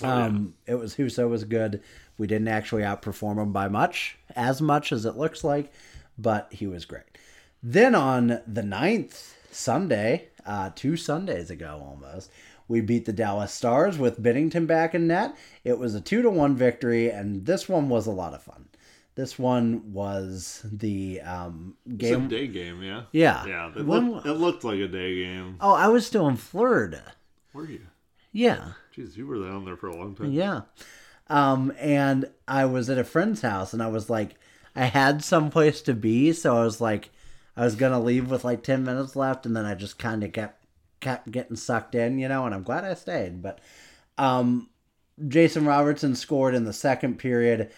Um, 0.00 0.54
it 0.66 0.76
was 0.76 0.96
Husso 0.96 1.28
was 1.28 1.44
good. 1.44 1.82
We 2.16 2.26
didn't 2.26 2.48
actually 2.48 2.84
outperform 2.84 3.36
him 3.36 3.52
by 3.52 3.68
much, 3.68 4.16
as 4.34 4.62
much 4.62 4.92
as 4.92 5.04
it 5.04 5.18
looks 5.18 5.44
like, 5.44 5.70
but 6.16 6.50
he 6.54 6.66
was 6.66 6.86
great. 6.86 7.18
Then 7.62 7.94
on 7.94 8.40
the 8.46 8.62
9th, 8.62 9.34
Sunday, 9.50 10.28
uh, 10.46 10.70
two 10.74 10.96
Sundays 10.96 11.50
ago 11.50 11.82
almost, 11.86 12.30
we 12.66 12.80
beat 12.80 13.04
the 13.04 13.12
Dallas 13.12 13.52
Stars 13.52 13.98
with 13.98 14.22
Binnington 14.22 14.66
back 14.66 14.94
in 14.94 15.06
net. 15.06 15.36
It 15.64 15.78
was 15.78 15.94
a 15.94 16.00
two 16.00 16.22
to 16.22 16.30
one 16.30 16.56
victory, 16.56 17.10
and 17.10 17.44
this 17.44 17.68
one 17.68 17.90
was 17.90 18.06
a 18.06 18.10
lot 18.10 18.32
of 18.32 18.42
fun. 18.42 18.68
This 19.16 19.38
one 19.38 19.92
was 19.92 20.64
the 20.72 21.20
um, 21.20 21.76
game. 21.96 22.26
day 22.28 22.48
game, 22.48 22.82
yeah. 22.82 23.02
Yeah. 23.12 23.46
Yeah. 23.46 23.72
It 23.76 23.86
When- 23.86 24.12
looked, 24.12 24.26
it 24.26 24.32
looked 24.34 24.64
like 24.64 24.80
a 24.80 24.88
day 24.88 25.14
game. 25.24 25.56
Oh, 25.60 25.74
I 25.74 25.88
was 25.88 26.06
still 26.06 26.26
in 26.28 26.36
Florida. 26.36 27.14
Were 27.52 27.66
you? 27.66 27.82
Yeah. 28.32 28.72
Jeez, 28.96 29.16
you 29.16 29.26
were 29.26 29.36
down 29.48 29.64
there 29.64 29.76
for 29.76 29.86
a 29.88 29.96
long 29.96 30.16
time. 30.16 30.32
Yeah. 30.32 30.62
Um, 31.28 31.72
and 31.78 32.26
I 32.48 32.64
was 32.66 32.90
at 32.90 32.98
a 32.98 33.04
friend's 33.04 33.42
house 33.42 33.72
and 33.72 33.82
I 33.82 33.86
was 33.86 34.10
like, 34.10 34.34
I 34.76 34.86
had 34.86 35.22
some 35.22 35.50
place 35.50 35.80
to 35.82 35.94
be, 35.94 36.32
so 36.32 36.56
I 36.56 36.64
was 36.64 36.80
like, 36.80 37.10
I 37.56 37.64
was 37.64 37.76
gonna 37.76 38.00
leave 38.00 38.28
with 38.28 38.44
like 38.44 38.64
ten 38.64 38.82
minutes 38.82 39.14
left, 39.14 39.46
and 39.46 39.56
then 39.56 39.64
I 39.64 39.76
just 39.76 39.96
kind 40.00 40.24
of 40.24 40.32
kept 40.32 40.64
kept 40.98 41.30
getting 41.30 41.54
sucked 41.54 41.94
in, 41.94 42.18
you 42.18 42.26
know. 42.26 42.44
And 42.46 42.52
I'm 42.52 42.64
glad 42.64 42.82
I 42.84 42.94
stayed. 42.94 43.40
But 43.40 43.60
um, 44.18 44.68
Jason 45.28 45.64
Robertson 45.64 46.16
scored 46.16 46.56
in 46.56 46.64
the 46.64 46.72
second 46.72 47.18
period. 47.20 47.70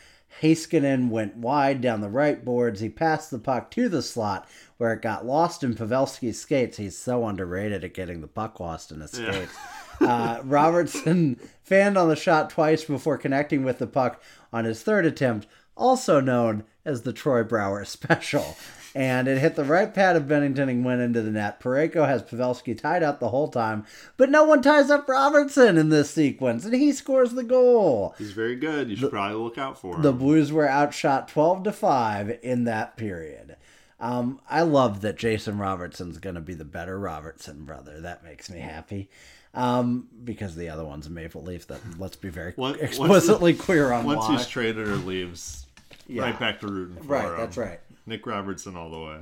Heiskanen 0.42 1.08
went 1.08 1.36
wide 1.36 1.80
down 1.80 2.00
the 2.00 2.08
right 2.08 2.44
boards. 2.44 2.80
He 2.80 2.88
passed 2.88 3.30
the 3.30 3.38
puck 3.38 3.70
to 3.72 3.88
the 3.88 4.02
slot 4.02 4.48
where 4.76 4.92
it 4.92 5.02
got 5.02 5.24
lost 5.24 5.62
in 5.62 5.74
Pavelski's 5.74 6.40
skates. 6.40 6.76
He's 6.76 6.96
so 6.96 7.26
underrated 7.26 7.84
at 7.84 7.94
getting 7.94 8.20
the 8.20 8.26
puck 8.26 8.60
lost 8.60 8.92
in 8.92 9.00
his 9.00 9.12
skates. 9.12 9.56
Uh, 10.00 10.40
Robertson 10.44 11.40
fanned 11.62 11.96
on 11.96 12.08
the 12.08 12.16
shot 12.16 12.50
twice 12.50 12.84
before 12.84 13.16
connecting 13.16 13.64
with 13.64 13.78
the 13.78 13.86
puck 13.86 14.22
on 14.52 14.64
his 14.64 14.82
third 14.82 15.06
attempt, 15.06 15.46
also 15.76 16.20
known 16.20 16.64
as 16.84 17.02
the 17.02 17.12
Troy 17.12 17.42
Brouwer 17.42 17.84
special. 17.84 18.56
And 18.96 19.28
it 19.28 19.36
hit 19.38 19.56
the 19.56 19.64
right 19.64 19.92
pad 19.92 20.16
of 20.16 20.22
Binnington 20.22 20.70
and 20.70 20.82
went 20.82 21.02
into 21.02 21.20
the 21.20 21.30
net. 21.30 21.60
Parayko 21.60 22.06
has 22.08 22.22
Pavelski 22.22 22.76
tied 22.80 23.02
up 23.02 23.20
the 23.20 23.28
whole 23.28 23.48
time, 23.48 23.84
but 24.16 24.30
no 24.30 24.44
one 24.44 24.62
ties 24.62 24.88
up 24.90 25.06
Robertson 25.06 25.76
in 25.76 25.90
this 25.90 26.10
sequence, 26.10 26.64
and 26.64 26.72
he 26.74 26.92
scores 26.92 27.32
the 27.32 27.42
goal. 27.44 28.14
He's 28.16 28.32
very 28.32 28.56
good. 28.56 28.88
You 28.88 28.96
should 28.96 29.10
probably 29.10 29.36
look 29.36 29.58
out 29.58 29.78
for 29.78 29.96
him. 29.96 30.02
The 30.02 30.12
Blues 30.14 30.50
were 30.50 30.66
outshot 30.66 31.28
12 31.28 31.64
to 31.64 31.72
5 31.72 32.38
in 32.42 32.64
that 32.64 32.96
period. 32.96 33.56
Um, 34.00 34.40
I 34.48 34.62
love 34.62 35.02
that 35.02 35.16
Jason 35.18 35.58
Robertson's 35.58 36.16
going 36.16 36.34
to 36.36 36.40
be 36.40 36.54
the 36.54 36.64
better 36.64 36.98
Robertson 36.98 37.64
brother. 37.66 38.00
That 38.00 38.24
makes 38.24 38.48
me 38.50 38.60
happy. 38.60 39.10
Um, 39.52 40.08
because 40.24 40.54
the 40.54 40.68
other 40.70 40.84
one's 40.84 41.06
a 41.06 41.10
Maple 41.10 41.42
Leaf 41.42 41.66
that 41.68 41.80
let's 41.98 42.16
be 42.16 42.28
very 42.30 42.54
once- 42.56 42.78
explicitly 42.78 43.52
clear 43.54 43.92
on 43.92 44.04
Once 44.06 44.20
why. 44.26 44.36
he's 44.36 44.46
traded 44.46 44.86
or 44.88 44.96
leaves, 44.96 45.66
Yeah. 46.06 46.22
right 46.22 46.38
back 46.38 46.60
to 46.60 46.66
rooting 46.66 46.96
for 47.02 47.08
Right, 47.08 47.24
him. 47.24 47.36
that's 47.36 47.56
right. 47.56 47.80
Nick 48.06 48.26
Robertson 48.26 48.76
all 48.76 48.90
the 48.90 48.98
way. 48.98 49.18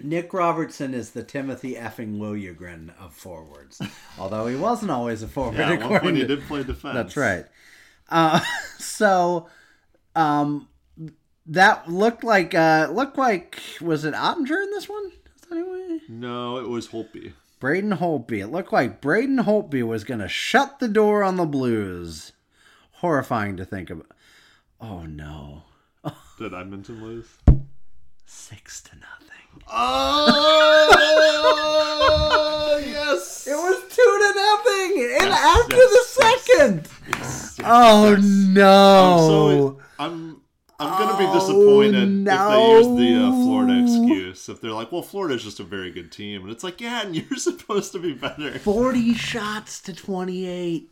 Nick 0.00 0.32
Robertson 0.32 0.94
is 0.94 1.10
the 1.10 1.22
Timothy 1.22 1.74
effing 1.74 2.18
Liljegren 2.18 2.90
of 3.00 3.14
forwards. 3.14 3.80
Although 4.18 4.46
he 4.46 4.56
wasn't 4.56 4.90
always 4.90 5.22
a 5.22 5.28
forward. 5.28 5.58
Yeah, 5.58 5.72
at 5.72 5.88
one 5.90 6.00
point 6.00 6.16
he 6.16 6.24
did 6.24 6.42
play 6.42 6.62
defense. 6.62 6.94
That's 6.94 7.16
right. 7.16 7.44
Uh, 8.08 8.40
so, 8.78 9.48
um, 10.14 10.68
that 11.46 11.90
looked 11.90 12.24
like 12.24 12.54
uh, 12.54 12.88
looked 12.92 13.18
like 13.18 13.60
was 13.80 14.04
it 14.04 14.14
Oettinger 14.14 14.62
in 14.62 14.70
this 14.72 14.88
one? 14.88 15.12
Anyway? 15.50 16.00
No, 16.08 16.58
it 16.58 16.68
was 16.68 16.88
Holtby. 16.88 17.32
Braden 17.60 17.92
Holtby. 17.92 18.40
It 18.42 18.48
looked 18.48 18.72
like 18.72 19.00
Braden 19.00 19.38
Holtby 19.38 19.82
was 19.86 20.04
going 20.04 20.20
to 20.20 20.28
shut 20.28 20.78
the 20.78 20.88
door 20.88 21.22
on 21.22 21.36
the 21.36 21.46
Blues. 21.46 22.32
Horrifying 22.92 23.56
to 23.56 23.64
think 23.64 23.90
about. 23.90 24.10
Oh 24.80 25.04
no, 25.04 25.62
Did 26.38 26.52
Edmonton 26.52 27.02
lose? 27.02 27.28
Six 28.26 28.80
to 28.82 28.90
nothing. 28.96 29.62
Oh 29.68 30.92
yes! 32.86 33.46
It 33.46 33.54
was 33.56 33.82
two 33.94 33.96
to 33.96 34.32
nothing, 34.36 35.02
and 35.20 35.30
Yes, 35.30 35.56
after 35.56 35.76
yes, 35.76 35.90
the 35.90 36.02
yes. 36.20 36.44
second. 36.46 36.88
Yes, 37.08 37.56
yes, 37.58 37.60
Oh 37.64 38.10
yes. 38.12 38.24
no! 38.24 38.58
I'm 39.12 39.18
so 39.28 39.78
I'm 39.98 40.40
I'm 40.78 40.98
gonna 40.98 41.16
be 41.18 41.26
disappointed 41.38 41.94
if 41.94 42.24
they 42.26 42.70
use 42.72 42.86
the 42.98 43.14
uh, 43.26 43.30
Florida 43.44 43.74
excuse. 43.82 44.48
If 44.48 44.60
they're 44.60 44.70
like, 44.72 44.92
"Well, 44.92 45.02
Florida's 45.02 45.42
just 45.42 45.58
a 45.60 45.64
very 45.64 45.90
good 45.90 46.12
team," 46.12 46.42
and 46.42 46.50
it's 46.50 46.62
like, 46.64 46.80
"Yeah, 46.80 47.02
and 47.02 47.16
you're 47.16 47.38
supposed 47.38 47.92
to 47.92 47.98
be 47.98 48.12
better." 48.12 48.58
40 48.58 49.14
shots 49.14 49.80
to 49.82 49.92
28. 49.94 50.90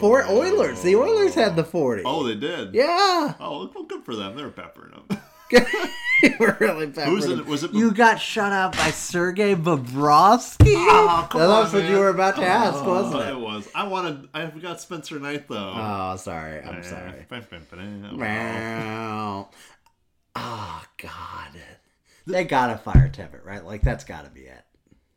For 0.00 0.24
Oilers. 0.26 0.80
The 0.80 0.96
Oilers 0.96 1.34
had 1.34 1.54
the 1.54 1.62
40. 1.62 2.02
Oh, 2.06 2.24
they 2.26 2.34
did. 2.34 2.74
Yeah. 2.74 3.34
Oh, 3.38 3.70
well, 3.74 3.84
good 3.84 4.06
for 4.06 4.16
them. 4.16 4.34
They're 4.34 4.48
peppering 4.48 4.92
them. 5.08 5.18
You 5.50 6.34
were 6.40 6.56
really 6.60 6.86
bad. 6.86 7.08
Who's 7.08 7.26
it? 7.26 7.44
Was 7.46 7.64
it- 7.64 7.72
You 7.72 7.92
got 7.92 8.20
shut 8.20 8.52
out 8.52 8.76
by 8.76 8.90
Sergey 8.90 9.54
Bobrovsky? 9.54 10.74
Oh, 10.76 11.26
come 11.30 11.40
That's 11.40 11.68
on, 11.68 11.72
what 11.72 11.82
man. 11.84 11.90
you 11.92 11.98
were 11.98 12.08
about 12.08 12.36
to 12.36 12.44
ask, 12.44 12.78
Oh, 12.78 12.88
wasn't 12.90 13.22
it 13.22 13.28
it? 13.30 13.38
was. 13.40 13.68
I 13.74 13.86
wanted. 13.86 14.28
I 14.34 14.46
forgot 14.48 14.80
Spencer 14.80 15.18
Knight 15.20 15.46
though. 15.48 15.72
Oh, 15.74 16.16
sorry. 16.16 16.62
I'm 16.62 16.82
sorry. 16.82 17.26
Wow. 18.12 19.48
Oh, 19.50 19.56
ah, 20.36 20.86
God. 20.98 21.60
They 22.26 22.44
gotta 22.44 22.76
fire 22.78 23.08
Tippett, 23.08 23.44
right? 23.44 23.64
Like, 23.64 23.82
that's 23.82 24.04
gotta 24.04 24.30
be 24.30 24.42
it. 24.42 24.64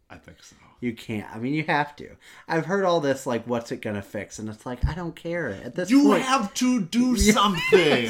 I 0.10 0.18
think 0.18 0.44
so. 0.44 0.56
You 0.82 0.94
can't. 0.94 1.30
I 1.34 1.40
mean, 1.40 1.54
you 1.54 1.64
have 1.66 1.94
to. 1.98 2.10
I've 2.48 2.66
heard 2.66 2.86
all 2.86 3.02
this, 3.02 3.26
like, 3.26 3.46
what's 3.46 3.72
it 3.72 3.82
gonna 3.82 4.02
fix? 4.02 4.40
And 4.40 4.48
it's 4.48 4.66
like, 4.66 4.84
I 4.86 4.94
don't 4.96 5.16
care. 5.16 5.50
At 5.50 5.76
this 5.76 5.90
You 5.90 6.04
point, 6.04 6.24
have 6.24 6.54
to 6.56 6.82
do 6.82 7.18
something. 7.18 8.10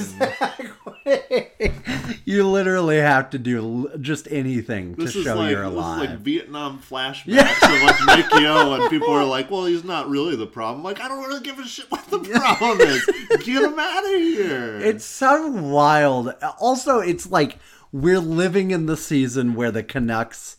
you 2.25 2.47
literally 2.47 2.97
have 2.97 3.29
to 3.31 3.37
do 3.39 3.91
just 3.99 4.27
anything 4.31 4.95
to 4.95 5.05
This 5.05 5.15
is 5.15 5.23
show 5.23 5.35
like 5.35 5.51
you're 5.51 5.63
alive. 5.63 5.99
this 5.99 6.09
is 6.09 6.15
like 6.15 6.19
Vietnam 6.23 6.79
flashbacks 6.79 7.63
of 7.63 7.81
like 7.83 7.95
Mike 8.05 8.33
Yeo, 8.41 8.73
and 8.73 8.89
people 8.89 9.09
are 9.11 9.25
like, 9.25 9.49
"Well, 9.49 9.65
he's 9.65 9.83
not 9.83 10.09
really 10.09 10.35
the 10.35 10.47
problem." 10.47 10.83
Like, 10.83 10.99
I 11.01 11.07
don't 11.07 11.25
really 11.27 11.41
give 11.41 11.59
a 11.59 11.65
shit 11.65 11.89
what 11.89 12.05
the 12.09 12.19
problem 12.19 12.81
is. 12.81 13.05
Get 13.43 13.63
him 13.63 13.79
out 13.79 14.03
of 14.05 14.11
here. 14.11 14.77
It's 14.79 15.05
so 15.05 15.47
wild. 15.47 16.33
Also, 16.59 16.99
it's 16.99 17.29
like 17.29 17.57
we're 17.91 18.19
living 18.19 18.71
in 18.71 18.85
the 18.85 18.97
season 18.97 19.55
where 19.55 19.71
the 19.71 19.83
Canucks 19.83 20.57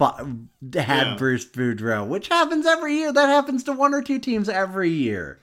had 0.00 0.48
Yeah. 0.62 1.16
Bruce 1.16 1.44
Boudreau, 1.46 2.06
which 2.06 2.28
happens 2.28 2.66
every 2.66 2.94
year. 2.96 3.12
That 3.12 3.28
happens 3.28 3.62
to 3.64 3.72
one 3.72 3.94
or 3.94 4.02
two 4.02 4.18
teams 4.18 4.48
every 4.48 4.90
year. 4.90 5.40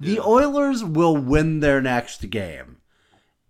The 0.00 0.20
Oilers 0.20 0.84
will 0.84 1.16
win 1.16 1.60
their 1.60 1.80
next 1.80 2.30
game 2.30 2.76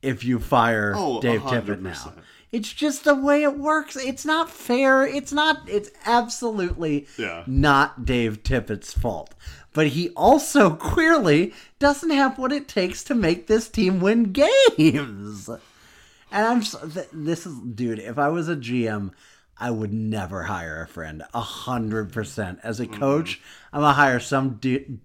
if 0.01 0.25
you 0.25 0.39
fire 0.39 0.95
Oh, 0.97 1.21
Dave 1.21 1.43
100%. 1.43 1.67
Tippett 1.67 1.81
now. 1.83 2.13
It's 2.51 2.73
just 2.73 3.05
the 3.05 3.15
way 3.15 3.43
it 3.43 3.59
works. 3.59 3.95
It's 3.97 4.25
not 4.25 4.49
fair. 4.51 5.03
It's 5.07 5.33
not. 5.35 5.69
It's 5.69 5.91
absolutely 6.07 7.07
Yeah. 7.19 7.43
not 7.47 8.07
Dave 8.07 8.43
Tippett's 8.43 8.95
fault. 8.95 9.35
But 9.75 9.89
he 9.89 10.09
also 10.11 10.71
clearly 10.75 11.53
doesn't 11.79 12.09
have 12.11 12.39
what 12.39 12.53
it 12.53 12.67
takes 12.67 13.05
to 13.05 13.15
make 13.15 13.47
this 13.49 13.69
team 13.69 14.01
win 14.01 14.33
games. 14.33 15.49
And 16.31 16.47
I'm 16.47 16.63
so, 16.63 16.89
th- 16.89 17.09
this 17.13 17.45
is 17.47 17.59
dude. 17.59 17.99
If 17.99 18.19
I 18.19 18.29
was 18.29 18.49
a 18.49 18.57
GM, 18.57 19.11
I 19.61 19.71
would 19.71 19.93
never 19.93 20.45
hire 20.45 20.83
a 20.83 20.87
friend. 20.87 21.23
A 21.35 21.41
hundred 21.41 22.13
percent. 22.13 22.61
As 22.63 22.81
a 22.81 22.87
coach, 22.87 23.41
I'm 23.73 23.81
gonna 23.81 23.93
hire 23.95 24.21
some 24.21 24.55
du- 24.61 24.99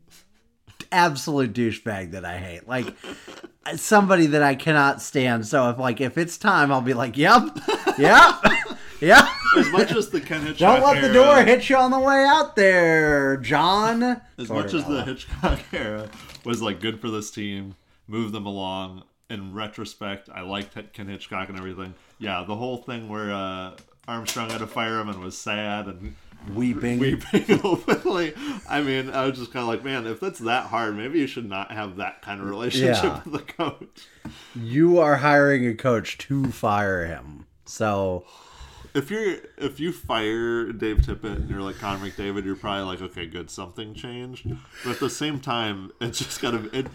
absolute 0.91 1.53
douchebag 1.53 2.11
that 2.11 2.23
I 2.25 2.37
hate. 2.37 2.67
Like 2.67 2.93
somebody 3.75 4.27
that 4.27 4.43
I 4.43 4.55
cannot 4.55 5.01
stand. 5.01 5.47
So 5.47 5.69
if 5.69 5.77
like 5.79 6.01
if 6.01 6.17
it's 6.17 6.37
time, 6.37 6.71
I'll 6.71 6.81
be 6.81 6.93
like, 6.93 7.17
yep, 7.17 7.43
yep, 7.97 8.35
yep. 9.01 9.25
as 9.57 9.69
much 9.71 9.91
as 9.91 10.09
the 10.09 10.21
Ken 10.21 10.41
Hitchcock 10.41 10.79
Don't 10.79 10.83
let 10.83 11.01
the 11.01 11.07
era- 11.07 11.13
door 11.13 11.43
hit 11.43 11.69
you 11.69 11.77
on 11.77 11.91
the 11.91 11.99
way 11.99 12.25
out 12.27 12.55
there, 12.55 13.37
John. 13.37 14.21
As 14.37 14.49
much 14.49 14.73
as 14.73 14.85
the 14.85 15.03
Hitchcock 15.03 15.59
era 15.73 16.09
was 16.45 16.61
like 16.61 16.79
good 16.79 16.99
for 17.01 17.09
this 17.09 17.31
team, 17.31 17.75
move 18.07 18.31
them 18.31 18.45
along. 18.45 19.03
In 19.29 19.53
retrospect, 19.53 20.29
I 20.31 20.41
liked 20.41 20.77
Ken 20.93 21.07
Hitchcock 21.07 21.49
and 21.49 21.57
everything. 21.57 21.95
Yeah, 22.19 22.43
the 22.47 22.55
whole 22.55 22.77
thing 22.77 23.09
where 23.09 23.31
uh, 23.33 23.71
Armstrong 24.07 24.49
had 24.49 24.59
to 24.59 24.67
fire 24.67 24.99
him 24.99 25.09
and 25.09 25.19
was 25.19 25.37
sad 25.37 25.87
and 25.87 26.15
weeping. 26.53 26.99
weeping 26.99 27.61
openly. 27.63 28.33
I 28.69 28.81
mean, 28.81 29.09
I 29.09 29.25
was 29.25 29.37
just 29.39 29.53
kind 29.53 29.63
of 29.63 29.67
like, 29.69 29.83
man, 29.83 30.05
if 30.07 30.19
that's 30.19 30.39
that 30.39 30.67
hard, 30.67 30.97
maybe 30.97 31.19
you 31.19 31.27
should 31.27 31.47
not 31.49 31.71
have 31.71 31.97
that 31.97 32.21
kind 32.21 32.41
of 32.41 32.47
relationship 32.47 33.03
Yeah. 33.03 33.21
with 33.23 33.33
the 33.33 33.53
coach. 33.53 34.07
You 34.55 34.99
are 34.99 35.17
hiring 35.17 35.65
a 35.67 35.73
coach 35.73 36.17
to 36.19 36.45
fire 36.51 37.05
him. 37.05 37.45
So 37.65 38.25
If 38.93 39.09
you're 39.09 39.37
if 39.57 39.79
you 39.79 39.91
fire 39.93 40.71
Dave 40.73 40.97
Tippett 40.97 41.35
and 41.37 41.49
you're 41.49 41.61
like 41.61 41.77
Connor 41.77 42.05
McDavid, 42.09 42.43
you're 42.45 42.55
probably 42.57 42.83
like, 42.83 43.01
okay, 43.01 43.25
good, 43.25 43.49
something 43.49 43.93
changed. 43.93 44.47
But 44.83 44.91
at 44.91 44.99
the 44.99 45.09
same 45.09 45.39
time, 45.39 45.91
it's 46.01 46.19
just 46.19 46.41
kind 46.41 46.55
of 46.55 46.73
it. 46.73 46.87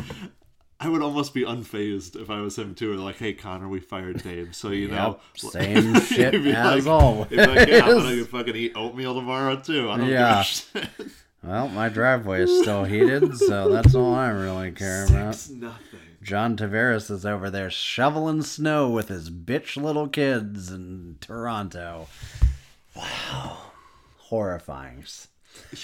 I 0.80 0.88
would 0.88 1.02
almost 1.02 1.34
be 1.34 1.42
unfazed 1.44 2.14
if 2.20 2.30
I 2.30 2.40
was 2.40 2.56
him 2.56 2.74
too. 2.74 2.94
Like, 2.94 3.16
hey 3.18 3.32
Connor, 3.32 3.68
we 3.68 3.80
fired 3.80 4.22
Dave, 4.22 4.54
so 4.54 4.70
you 4.70 4.88
know, 4.88 5.18
same 5.36 5.98
shit 6.00 6.34
as 6.34 6.86
like- 6.86 6.92
always. 7.02 7.30
like, 7.32 7.68
yeah, 7.68 7.84
I'm 7.84 7.98
gonna 7.98 8.24
fucking 8.30 8.54
eat 8.56 8.72
oatmeal 8.76 9.14
tomorrow 9.14 9.56
too. 9.56 9.90
I 9.90 9.96
don't 9.96 10.08
Yeah. 10.08 10.44
give 10.74 10.82
a 10.82 10.86
shit. 11.04 11.12
Well, 11.40 11.68
my 11.68 11.88
driveway 11.88 12.42
is 12.42 12.62
still 12.62 12.82
heated, 12.82 13.36
so 13.38 13.68
that's 13.68 13.94
all 13.94 14.12
I 14.12 14.28
really 14.30 14.72
care 14.72 15.04
about. 15.06 15.14
Nothing. 15.50 15.70
John 16.20 16.56
Tavares 16.56 17.12
is 17.12 17.24
over 17.24 17.48
there 17.48 17.70
shoveling 17.70 18.42
snow 18.42 18.90
with 18.90 19.06
his 19.08 19.30
bitch 19.30 19.80
little 19.80 20.08
kids 20.08 20.68
in 20.72 21.16
Toronto. 21.20 22.08
Wow. 22.96 23.58
Horrifying. 24.16 25.04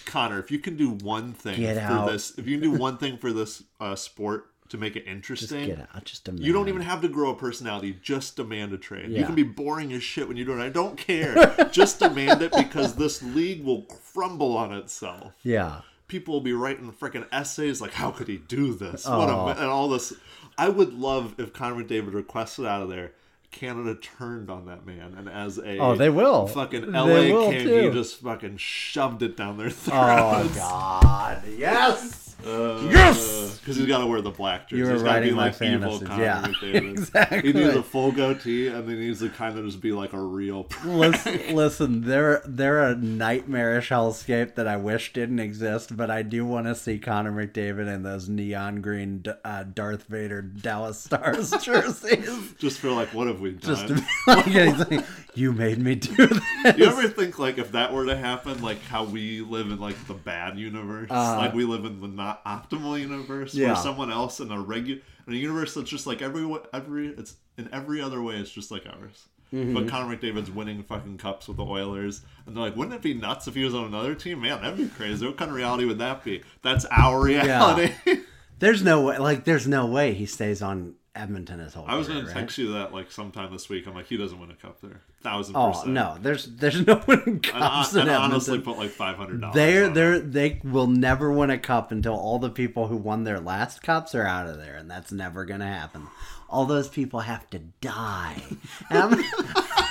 Connor, 0.06 0.40
if 0.40 0.50
you 0.50 0.58
can 0.58 0.76
do 0.76 0.90
one 0.90 1.32
thing 1.32 1.60
Get 1.60 1.76
for 1.76 1.82
out. 1.82 2.10
this, 2.10 2.36
if 2.36 2.48
you 2.48 2.58
can 2.60 2.72
do 2.72 2.76
one 2.78 2.96
thing 2.98 3.16
for 3.16 3.32
this 3.32 3.62
uh, 3.80 3.94
sport 3.94 4.46
to 4.70 4.78
make 4.78 4.96
it 4.96 5.04
interesting. 5.06 5.66
Just 5.66 5.78
get 5.78 5.88
out. 5.94 6.04
Just 6.04 6.28
a 6.28 6.32
you 6.32 6.52
don't 6.52 6.68
even 6.68 6.82
have 6.82 7.00
to 7.02 7.08
grow 7.08 7.30
a 7.30 7.34
personality. 7.34 7.98
Just 8.02 8.36
demand 8.36 8.72
a 8.72 8.78
trade. 8.78 9.10
You 9.10 9.24
can 9.24 9.34
be 9.34 9.42
boring 9.42 9.92
as 9.92 10.02
shit 10.02 10.26
when 10.26 10.36
you 10.36 10.44
do 10.44 10.58
it. 10.58 10.62
I 10.62 10.68
don't 10.70 10.96
care. 10.96 11.34
just 11.72 11.98
demand 11.98 12.42
it 12.42 12.52
because 12.52 12.96
this 12.96 13.22
league 13.22 13.62
will 13.64 13.82
crumble 14.12 14.56
on 14.56 14.72
itself. 14.72 15.32
Yeah. 15.42 15.82
People 16.08 16.34
will 16.34 16.40
be 16.40 16.52
writing 16.52 16.92
freaking 16.92 17.26
essays 17.32 17.80
like, 17.80 17.92
"How 17.92 18.10
could 18.10 18.28
he 18.28 18.36
do 18.36 18.74
this?" 18.74 19.06
What 19.06 19.28
a, 19.28 19.32
Oh. 19.32 19.48
and 19.48 19.60
all 19.66 19.88
this. 19.88 20.12
I 20.56 20.68
would 20.68 20.92
love 20.92 21.34
if 21.38 21.52
Connor 21.52 21.82
McDavid 21.82 22.12
requested 22.14 22.66
out 22.66 22.82
of 22.82 22.88
there. 22.88 23.12
Canada 23.50 23.94
turned 23.94 24.50
on 24.50 24.66
that 24.66 24.84
man, 24.84 25.14
and 25.16 25.28
as 25.28 25.58
a 25.58 25.78
Oh, 25.78 25.94
they 25.94 26.10
will. 26.10 26.46
fucking 26.48 26.90
LA 26.92 27.50
too. 27.50 27.82
he 27.86 27.90
just 27.90 28.20
fucking 28.20 28.56
shoved 28.56 29.22
it 29.22 29.36
down 29.36 29.56
their 29.58 29.68
oh, 29.68 29.70
throats. 29.70 30.56
Oh. 30.60 31.00
God. 31.00 31.42
Yes. 31.56 32.23
Yes, 32.44 33.58
because 33.58 33.76
he's 33.76 33.86
got 33.86 33.98
to 33.98 34.06
wear 34.06 34.20
the 34.20 34.30
black 34.30 34.68
jersey. 34.68 34.80
You 34.80 34.84
were 34.86 34.92
gotta 34.98 35.04
writing 35.04 35.28
be 35.30 35.34
my 35.34 35.46
like 35.50 35.62
evil. 35.62 36.00
Connor 36.00 36.22
Yeah, 36.22 36.42
McDavid. 36.46 36.90
exactly. 36.90 37.40
He 37.42 37.52
needs 37.52 37.76
a 37.76 37.82
full 37.82 38.12
goatee, 38.12 38.68
and 38.68 38.88
then 38.88 38.96
he 39.00 39.06
needs 39.08 39.20
to 39.20 39.28
kind 39.30 39.58
of 39.58 39.64
just 39.64 39.80
be 39.80 39.92
like 39.92 40.12
a 40.12 40.20
real. 40.20 40.66
Listen, 40.84 41.54
listen, 41.54 42.00
they're 42.02 42.42
they're 42.46 42.82
a 42.84 42.94
nightmarish 42.94 43.90
hellscape 43.90 44.54
that 44.56 44.66
I 44.68 44.76
wish 44.76 45.12
didn't 45.12 45.38
exist, 45.40 45.96
but 45.96 46.10
I 46.10 46.22
do 46.22 46.44
want 46.44 46.66
to 46.66 46.74
see 46.74 46.98
Connor 46.98 47.32
McDavid 47.32 47.92
in 47.92 48.02
those 48.02 48.28
neon 48.28 48.80
green 48.80 49.24
uh, 49.44 49.64
Darth 49.64 50.04
Vader 50.04 50.42
Dallas 50.42 50.98
Stars 51.00 51.50
jerseys. 51.62 52.52
just 52.58 52.78
for 52.78 52.90
like, 52.90 53.08
what 53.14 53.26
have 53.28 53.40
we 53.40 53.52
done? 53.52 53.60
Just 53.88 54.04
like, 54.26 54.46
anything, 54.48 55.02
you 55.34 55.52
made 55.52 55.78
me 55.78 55.94
do 55.96 56.26
this. 56.26 56.76
you 56.78 56.84
ever 56.86 57.08
think 57.08 57.38
like 57.38 57.58
if 57.58 57.72
that 57.72 57.92
were 57.92 58.06
to 58.06 58.16
happen, 58.16 58.62
like 58.62 58.80
how 58.82 59.04
we 59.04 59.40
live 59.40 59.66
in 59.70 59.78
like 59.80 59.96
the 60.06 60.14
bad 60.14 60.58
universe, 60.58 61.10
like 61.10 61.54
we 61.54 61.64
live 61.64 61.84
in 61.84 62.00
the 62.00 62.08
not 62.08 62.33
optimal 62.46 62.98
universe, 63.00 63.54
Yeah. 63.54 63.68
where 63.68 63.76
someone 63.76 64.10
else 64.10 64.40
in 64.40 64.50
a 64.50 64.60
regular 64.60 65.00
in 65.26 65.32
a 65.34 65.36
universe 65.36 65.74
that's 65.74 65.88
just 65.90 66.06
like 66.06 66.20
every 66.22 66.46
every 66.72 67.08
it's 67.08 67.36
in 67.56 67.68
every 67.72 68.00
other 68.00 68.20
way 68.22 68.36
it's 68.36 68.50
just 68.50 68.70
like 68.70 68.84
ours. 68.86 69.26
Mm-hmm. 69.52 69.74
But 69.74 69.88
Connor 69.88 70.16
McDavid's 70.16 70.50
winning 70.50 70.82
fucking 70.82 71.18
cups 71.18 71.46
with 71.46 71.58
the 71.58 71.64
Oilers, 71.64 72.22
and 72.46 72.56
they're 72.56 72.64
like, 72.64 72.74
wouldn't 72.76 72.96
it 72.96 73.02
be 73.02 73.14
nuts 73.14 73.46
if 73.46 73.54
he 73.54 73.64
was 73.64 73.74
on 73.74 73.84
another 73.84 74.14
team? 74.16 74.40
Man, 74.40 74.60
that'd 74.60 74.76
be 74.76 74.88
crazy. 74.88 75.24
What 75.24 75.36
kind 75.36 75.50
of 75.50 75.56
reality 75.56 75.84
would 75.84 75.98
that 76.00 76.24
be? 76.24 76.42
That's 76.62 76.84
our 76.90 77.22
reality. 77.22 77.92
There's 78.58 78.82
no 78.82 79.02
way, 79.02 79.18
like, 79.18 79.44
there's 79.44 79.66
no 79.68 79.84
way 79.86 80.14
he 80.14 80.26
stays 80.26 80.62
on 80.62 80.94
Edmonton 81.16 81.60
his 81.60 81.74
whole 81.74 81.84
I 81.86 81.94
was 81.96 82.08
gonna 82.08 82.32
text 82.32 82.58
you 82.58 82.72
that 82.72 82.92
like 82.92 83.10
sometime 83.12 83.52
this 83.52 83.68
week. 83.68 83.86
I'm 83.86 83.94
like, 83.94 84.06
he 84.06 84.16
doesn't 84.16 84.38
win 84.40 84.50
a 84.50 84.54
cup 84.54 84.80
there, 84.80 85.00
thousand 85.22 85.54
Oh 85.56 85.68
percent. 85.70 85.88
no, 85.90 86.16
there's 86.20 86.46
there's 86.46 86.80
no 86.86 87.00
winning 87.06 87.24
And, 87.28 87.42
cups 87.42 87.60
hon- 87.92 87.94
in 87.94 88.00
and 88.02 88.10
Edmonton. 88.10 88.32
honestly, 88.32 88.58
put 88.60 88.76
like 88.78 88.90
five 88.90 89.16
hundred 89.16 89.40
dollars. 89.40 89.54
They're 89.54 89.88
they're 89.88 90.18
they 90.18 90.60
will 90.64 90.88
never 90.88 91.30
win 91.32 91.50
a 91.50 91.58
cup 91.58 91.92
until 91.92 92.14
all 92.14 92.38
the 92.38 92.50
people 92.50 92.88
who 92.88 92.96
won 92.96 93.24
their 93.24 93.38
last 93.40 93.82
cups 93.82 94.14
are 94.14 94.26
out 94.26 94.46
of 94.48 94.56
there, 94.58 94.76
and 94.76 94.90
that's 94.90 95.12
never 95.12 95.44
gonna 95.44 95.66
happen. 95.66 96.06
All 96.48 96.66
those 96.66 96.88
people 96.88 97.20
have 97.20 97.48
to 97.50 97.58
die. 97.80 98.42
I'm, 98.90 99.22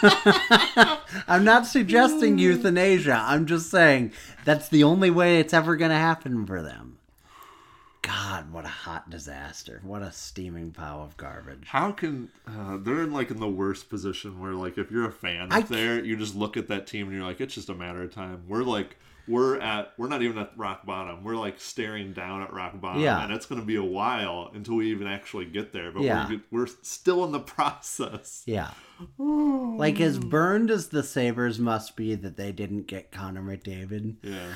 I'm 1.28 1.44
not 1.44 1.66
suggesting 1.66 2.38
euthanasia. 2.40 3.22
I'm 3.26 3.46
just 3.46 3.70
saying 3.70 4.12
that's 4.46 4.70
the 4.70 4.84
only 4.84 5.10
way 5.10 5.40
it's 5.40 5.54
ever 5.54 5.76
gonna 5.76 5.98
happen 5.98 6.46
for 6.46 6.62
them. 6.62 6.98
God, 8.04 8.52
what 8.52 8.66
a 8.66 8.70
hot 8.70 9.10
disaster! 9.10 9.80
What 9.84 10.02
a 10.04 10.12
steaming 10.12 10.72
pile 10.72 11.02
of 11.02 11.16
garbage. 11.18 11.64
How 11.68 11.92
can 11.92 12.30
uh, 12.46 12.78
they're 12.78 13.02
in 13.04 13.12
like 13.14 13.32
in 13.32 13.40
the 13.40 13.50
worst 13.50 13.90
position 13.90 14.40
where 14.42 14.54
like 14.54 14.78
if 14.78 14.92
you're 14.92 15.08
a 15.08 15.12
fan 15.12 15.48
I- 15.52 15.62
there, 15.62 16.04
you 16.04 16.16
just 16.18 16.36
look 16.36 16.56
at 16.58 16.68
that 16.68 16.86
team 16.86 17.08
and 17.08 17.16
you're 17.16 17.26
like, 17.26 17.40
it's 17.42 17.56
just 17.56 17.70
a 17.70 17.74
matter 17.74 18.04
of 18.04 18.14
time. 18.14 18.44
We're 18.48 18.64
like 18.64 18.98
we're 19.26 19.58
at 19.62 19.94
we're 19.98 20.10
not 20.10 20.22
even 20.22 20.38
at 20.38 20.52
rock 20.58 20.86
bottom. 20.86 21.24
We're 21.24 21.38
like 21.38 21.62
staring 21.62 22.12
down 22.12 22.42
at 22.44 22.52
rock 22.52 22.80
bottom, 22.82 23.02
Yeah. 23.02 23.24
and 23.24 23.32
it's 23.32 23.46
going 23.46 23.62
to 23.62 23.66
be 23.66 23.78
a 23.78 23.84
while 23.84 24.52
until 24.54 24.76
we 24.76 24.92
even 24.92 25.08
actually 25.08 25.46
get 25.46 25.72
there. 25.72 25.90
But 25.94 26.04
Yeah. 26.04 26.28
we're 26.30 26.42
we're 26.52 26.68
still 26.82 27.24
in 27.24 27.32
the 27.32 27.40
process. 27.40 28.44
Yeah. 28.46 28.72
Like 29.18 30.00
as 30.00 30.20
burned 30.20 30.70
as 30.72 30.90
the 30.90 31.04
Sabres 31.04 31.58
must 31.58 31.96
be 31.96 32.16
that 32.16 32.38
they 32.38 32.52
didn't 32.52 32.86
get 32.88 33.12
Connor 33.12 33.42
McDavid, 33.42 34.18
Yeah, 34.22 34.54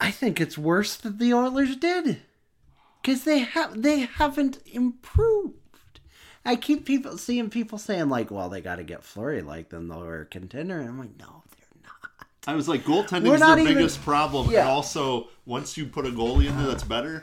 I 0.00 0.10
think 0.10 0.40
it's 0.40 0.56
worse 0.56 0.96
that 0.96 1.18
the 1.18 1.34
Oilers 1.34 1.76
did. 1.76 2.22
Cause 3.02 3.24
they 3.24 3.38
have 3.40 3.80
they 3.82 4.00
haven't 4.00 4.58
improved. 4.66 5.54
I 6.44 6.56
keep 6.56 6.84
people 6.84 7.16
seeing 7.18 7.50
people 7.50 7.78
saying 7.78 8.08
like, 8.08 8.30
well, 8.30 8.48
they 8.48 8.60
gotta 8.60 8.82
get 8.84 9.04
Fleury 9.04 9.42
like 9.42 9.70
then 9.70 9.88
they're 9.88 10.22
a 10.22 10.26
contender. 10.26 10.78
And 10.80 10.88
I'm 10.88 10.98
like, 10.98 11.18
no, 11.18 11.42
they're 11.56 11.82
not. 11.82 12.26
I 12.46 12.54
was 12.54 12.68
like, 12.68 12.84
goaltending 12.84 13.32
is 13.34 13.40
their 13.40 13.58
even- 13.58 13.74
biggest 13.74 14.02
problem, 14.02 14.50
Yeah. 14.50 14.60
and 14.60 14.68
also 14.70 15.28
once 15.46 15.76
you 15.76 15.86
put 15.86 16.06
a 16.06 16.10
goalie 16.10 16.46
in 16.48 16.56
there 16.58 16.66
that's 16.66 16.82
better, 16.84 17.22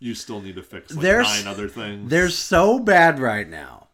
you 0.00 0.14
still 0.14 0.40
need 0.42 0.56
to 0.56 0.62
fix 0.62 0.92
like 0.92 1.02
There's- 1.02 1.26
nine 1.44 1.46
other 1.50 1.68
things. 1.68 2.10
They're 2.10 2.28
so 2.30 2.78
bad 2.78 3.18
right 3.18 3.48
now 3.48 3.88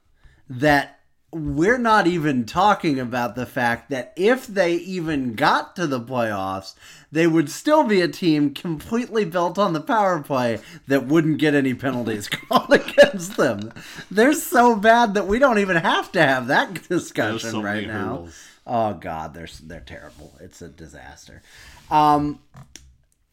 that 0.50 0.98
we're 1.32 1.78
not 1.78 2.06
even 2.06 2.44
talking 2.44 3.00
about 3.00 3.34
the 3.34 3.46
fact 3.46 3.88
that 3.88 4.12
if 4.16 4.46
they 4.46 4.74
even 4.74 5.34
got 5.34 5.74
to 5.76 5.86
the 5.86 6.00
playoffs, 6.00 6.74
they 7.10 7.26
would 7.26 7.48
still 7.50 7.84
be 7.84 8.02
a 8.02 8.08
team 8.08 8.52
completely 8.52 9.24
built 9.24 9.58
on 9.58 9.72
the 9.72 9.80
power 9.80 10.20
play 10.20 10.60
that 10.88 11.06
wouldn't 11.06 11.38
get 11.38 11.54
any 11.54 11.72
penalties 11.72 12.28
called 12.48 12.70
against 12.72 13.36
them. 13.38 13.72
They're 14.10 14.34
so 14.34 14.76
bad 14.76 15.14
that 15.14 15.26
we 15.26 15.38
don't 15.38 15.58
even 15.58 15.76
have 15.76 16.12
to 16.12 16.22
have 16.22 16.48
that 16.48 16.86
discussion 16.88 17.50
so 17.50 17.62
right 17.62 17.86
now. 17.86 18.08
hurdles. 18.16 18.44
Oh 18.66 18.94
God, 18.94 19.34
they're 19.34 19.48
they're 19.62 19.80
terrible. 19.80 20.34
It's 20.40 20.62
a 20.62 20.68
disaster. 20.68 21.42
Um, 21.90 22.40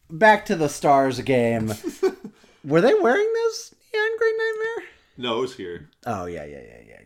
back 0.09 0.45
to 0.45 0.55
the 0.55 0.69
Stars 0.69 1.19
game. 1.21 1.67
Were 2.63 2.81
they 2.81 2.93
wearing 2.93 3.31
this 3.33 3.75
Neon 3.93 4.17
Green 4.17 4.37
Nightmare? 4.37 4.89
no, 5.17 5.43
it's 5.43 5.53
here. 5.55 5.89
Oh 6.05 6.25
yeah, 6.25 6.45
yeah, 6.45 6.61
yeah, 6.61 6.81
yeah, 6.87 7.01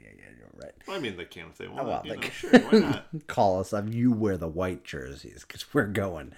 yeah, 0.60 0.66
yeah. 0.66 0.72
You're 0.88 0.94
right. 0.94 0.98
I 0.98 1.00
mean, 1.00 1.18
they 1.18 1.26
can 1.26 1.48
if 1.50 1.58
they 1.58 1.68
want. 1.68 1.82
Oh, 1.82 1.84
well, 1.86 2.02
they 2.04 2.16
know, 2.16 2.22
can. 2.22 2.32
sure, 2.32 2.60
why 2.60 2.80
not? 2.80 3.06
Call 3.28 3.60
us 3.60 3.74
up. 3.74 3.86
You 3.90 4.12
wear 4.12 4.38
the 4.38 4.48
white 4.48 4.84
jerseys 4.84 5.46
because 5.48 5.66
we're 5.74 5.88
going 5.88 6.34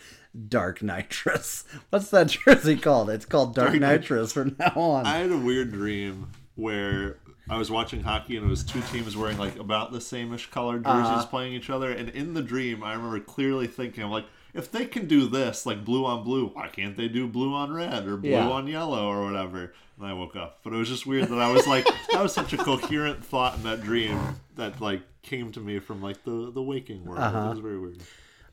dark 0.49 0.81
nitrous. 0.81 1.63
What's 1.89 2.09
that 2.11 2.27
jersey 2.27 2.77
called? 2.77 3.09
It's 3.09 3.25
called 3.25 3.55
dark, 3.55 3.69
Dark 3.71 3.81
nitrous 3.81 4.33
from 4.33 4.55
now 4.59 4.73
on. 4.75 5.05
I 5.05 5.17
had 5.17 5.31
a 5.31 5.37
weird 5.37 5.71
dream 5.71 6.27
where 6.55 7.17
I 7.49 7.57
was 7.57 7.69
watching 7.69 8.01
hockey 8.03 8.37
and 8.37 8.45
it 8.45 8.49
was 8.49 8.63
two 8.63 8.81
teams 8.91 9.15
wearing 9.15 9.37
like 9.37 9.57
about 9.59 9.91
the 9.91 10.01
same-ish 10.01 10.49
colored 10.51 10.83
jerseys 10.83 11.05
Uh-huh. 11.07 11.25
playing 11.27 11.53
each 11.53 11.69
other. 11.69 11.91
And 11.91 12.09
in 12.09 12.33
the 12.33 12.41
dream, 12.41 12.83
I 12.83 12.93
remember 12.93 13.19
clearly 13.19 13.67
thinking, 13.67 14.03
I'm 14.03 14.09
like, 14.11 14.25
if 14.53 14.71
they 14.71 14.85
can 14.85 15.05
do 15.07 15.27
this, 15.27 15.65
like 15.65 15.83
blue 15.83 16.05
on 16.05 16.23
blue, 16.23 16.47
why 16.47 16.69
can't 16.69 16.95
they 16.95 17.07
do 17.09 17.27
blue 17.27 17.53
on 17.53 17.73
red 17.73 18.07
or 18.07 18.15
blue 18.17 18.31
Yeah. 18.31 18.49
on 18.49 18.67
yellow 18.67 19.05
or 19.07 19.25
whatever? 19.25 19.73
And 19.97 20.07
I 20.07 20.13
woke 20.13 20.35
up, 20.35 20.59
but 20.63 20.73
it 20.73 20.75
was 20.75 20.89
just 20.89 21.05
weird 21.05 21.29
that 21.29 21.39
I 21.39 21.49
was 21.51 21.65
like, 21.67 21.85
that 22.11 22.21
was 22.21 22.33
such 22.33 22.51
a 22.53 22.57
coherent 22.57 23.23
thought 23.23 23.55
in 23.55 23.63
that 23.63 23.81
dream 23.81 24.19
that 24.55 24.81
like 24.81 25.01
came 25.21 25.51
to 25.53 25.59
me 25.59 25.79
from 25.79 26.01
like 26.01 26.23
the 26.23 26.51
the 26.51 26.61
waking 26.61 27.05
world. 27.05 27.19
Uh-huh. 27.19 27.45
It 27.45 27.49
was 27.49 27.59
very 27.59 27.79
weird. 27.79 28.01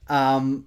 Um, 0.09 0.67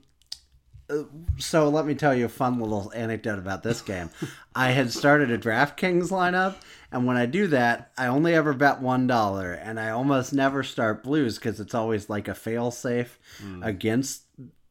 uh, 0.90 1.04
so 1.38 1.70
let 1.70 1.86
me 1.86 1.96
tell 1.96 2.14
you 2.14 2.26
a 2.26 2.30
fun 2.30 2.60
little 2.60 2.92
anecdote 2.94 3.40
about 3.40 3.64
this 3.64 3.82
game. 3.82 4.10
I 4.56 4.72
had 4.72 4.92
started 4.92 5.32
a 5.32 5.38
DraftKings 5.38 6.10
lineup, 6.10 6.56
and 6.92 7.06
when 7.06 7.18
I 7.18 7.26
do 7.26 7.48
that, 7.48 7.92
I 7.98 8.08
only 8.08 8.36
ever 8.36 8.54
bet 8.54 8.82
one 8.82 9.08
dollar, 9.08 9.54
and 9.54 9.80
I 9.80 9.90
almost 9.90 10.34
never 10.34 10.62
start 10.62 11.04
Blues 11.04 11.38
because 11.38 11.60
it's 11.60 11.74
always 11.74 12.10
like 12.10 12.28
a 12.28 12.36
fail 12.36 12.70
safe 12.70 13.18
against 13.62 14.24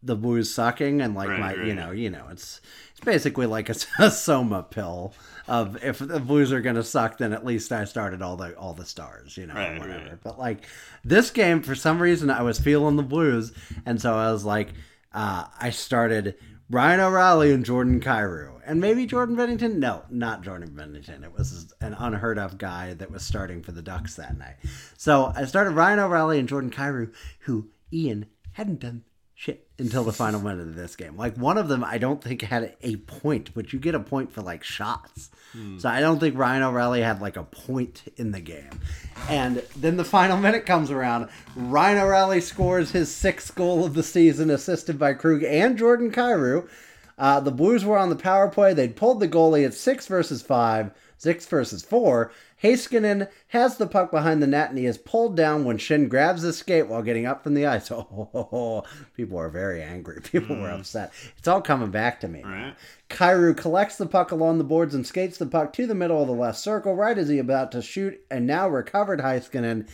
the 0.02 0.14
Blues 0.14 0.52
sucking, 0.54 1.00
and 1.00 1.14
like 1.14 1.30
Right, 1.30 1.58
my, 1.58 1.64
you 1.64 1.74
know, 1.74 1.90
you 1.90 2.10
know, 2.10 2.26
it's 2.30 2.60
it's 2.92 3.00
basically 3.00 3.46
like 3.46 3.68
a, 3.68 3.74
a 3.98 4.10
soma 4.10 4.62
pill 4.62 5.14
of 5.46 5.82
if 5.84 5.98
the 5.98 6.20
Blues 6.20 6.52
are 6.52 6.60
gonna 6.60 6.82
suck, 6.82 7.18
then 7.18 7.32
at 7.32 7.44
least 7.44 7.70
I 7.72 7.84
started 7.84 8.22
all 8.22 8.36
the 8.36 8.54
all 8.56 8.74
the 8.74 8.84
stars, 8.84 9.36
you 9.36 9.46
know, 9.46 9.54
Right, 9.54 9.78
whatever. 9.78 10.04
right. 10.10 10.18
But 10.22 10.38
like 10.38 10.64
this 11.04 11.30
game, 11.30 11.62
for 11.62 11.74
some 11.74 12.00
reason, 12.00 12.30
I 12.30 12.42
was 12.42 12.58
feeling 12.58 12.96
the 12.96 13.02
Blues, 13.02 13.52
and 13.86 14.00
so 14.00 14.14
I 14.14 14.32
was 14.32 14.44
like, 14.44 14.68
uh, 15.12 15.44
I 15.60 15.70
started 15.70 16.36
Ryan 16.70 17.00
O'Reilly 17.00 17.52
and 17.52 17.64
Jordan 17.64 18.00
Kyrou, 18.00 18.60
and 18.64 18.80
maybe 18.80 19.04
Jordan 19.04 19.36
Binnington. 19.36 19.74
No, 19.76 20.02
not 20.10 20.42
Jordan 20.42 20.70
Binnington. 20.70 21.22
It 21.22 21.32
was 21.36 21.72
an 21.82 21.94
unheard 21.98 22.38
of 22.38 22.56
guy 22.56 22.94
that 22.94 23.10
was 23.10 23.22
starting 23.22 23.62
for 23.62 23.72
the 23.72 23.82
Ducks 23.82 24.14
that 24.16 24.38
night. 24.38 24.56
So 24.96 25.30
I 25.36 25.44
started 25.44 25.72
Ryan 25.72 25.98
O'Reilly 25.98 26.38
and 26.38 26.48
Jordan 26.48 26.70
Kyrou, 26.70 27.12
who 27.40 27.68
Ian 27.92 28.26
hadn't 28.52 28.80
done 28.80 29.04
shit 29.34 29.66
until 29.78 30.04
the 30.04 30.12
final 30.12 30.40
minute 30.40 30.68
of 30.68 30.76
this 30.76 30.94
game. 30.94 31.16
Like 31.16 31.36
one 31.36 31.58
of 31.58 31.68
them, 31.68 31.82
I 31.82 31.98
don't 31.98 32.22
think 32.22 32.42
had 32.42 32.76
a 32.82 32.96
point, 32.96 33.50
but 33.54 33.72
you 33.72 33.78
get 33.78 33.94
a 33.94 34.00
point 34.00 34.32
for 34.32 34.42
like 34.42 34.62
shots. 34.62 35.30
So 35.78 35.88
I 35.88 36.00
don't 36.00 36.18
think 36.18 36.36
Ryan 36.36 36.64
O'Reilly 36.64 37.00
had 37.00 37.20
like 37.20 37.36
a 37.36 37.44
point 37.44 38.02
in 38.16 38.32
the 38.32 38.40
game. 38.40 38.80
And 39.28 39.62
then 39.76 39.96
the 39.96 40.04
final 40.04 40.36
minute 40.40 40.66
comes 40.66 40.90
around. 40.90 41.28
Ryan 41.54 41.98
O'Reilly 41.98 42.40
scores 42.40 42.90
his 42.90 43.14
sixth 43.14 43.54
goal 43.54 43.84
of 43.84 43.94
the 43.94 44.02
season, 44.02 44.50
assisted 44.50 44.98
by 44.98 45.14
Krug 45.14 45.44
and 45.44 45.78
Jordan 45.78 46.10
Kyrou. 46.10 46.68
Uh, 47.16 47.38
the 47.38 47.52
Blues 47.52 47.84
were 47.84 47.98
on 47.98 48.10
the 48.10 48.16
power 48.16 48.48
play. 48.48 48.74
They'd 48.74 48.96
pulled 48.96 49.20
the 49.20 49.28
goalie 49.28 49.64
at 49.64 49.74
six 49.74 50.08
versus 50.08 50.42
five, 50.42 50.90
six 51.18 51.46
versus 51.46 51.84
four. 51.84 52.32
Heiskanen 52.62 53.28
has 53.48 53.76
the 53.76 53.86
puck 53.86 54.10
behind 54.10 54.42
the 54.42 54.46
net 54.46 54.70
and 54.70 54.78
he 54.78 54.86
is 54.86 54.96
pulled 54.96 55.36
down 55.36 55.64
when 55.64 55.78
Shin 55.78 56.08
grabs 56.08 56.42
his 56.42 56.56
skate 56.56 56.88
while 56.88 57.02
getting 57.02 57.26
up 57.26 57.42
from 57.42 57.54
the 57.54 57.66
ice. 57.66 57.90
Oh, 58.36 58.84
people 59.14 59.38
are 59.38 59.48
very 59.48 59.82
angry. 59.82 60.20
People 60.24 60.56
were 60.56 60.70
hmm. 60.70 60.80
upset. 60.80 61.12
It's 61.36 61.48
all 61.48 61.60
coming 61.60 61.90
back 61.90 62.20
to 62.20 62.28
me. 62.28 62.42
Right. 62.42 62.74
Kyrou 63.10 63.56
collects 63.56 63.96
the 63.96 64.06
puck 64.06 64.30
along 64.30 64.58
the 64.58 64.64
boards 64.64 64.94
and 64.94 65.06
skates 65.06 65.38
the 65.38 65.46
puck 65.46 65.72
to 65.74 65.86
the 65.86 65.94
middle 65.94 66.20
of 66.20 66.28
the 66.28 66.34
left 66.34 66.58
circle 66.58 66.94
right 66.94 67.16
as 67.16 67.28
he 67.28 67.38
about 67.38 67.72
to 67.72 67.82
shoot 67.82 68.20
and 68.30 68.46
now 68.46 68.68
recovered 68.68 69.20
Heiskanen 69.20 69.88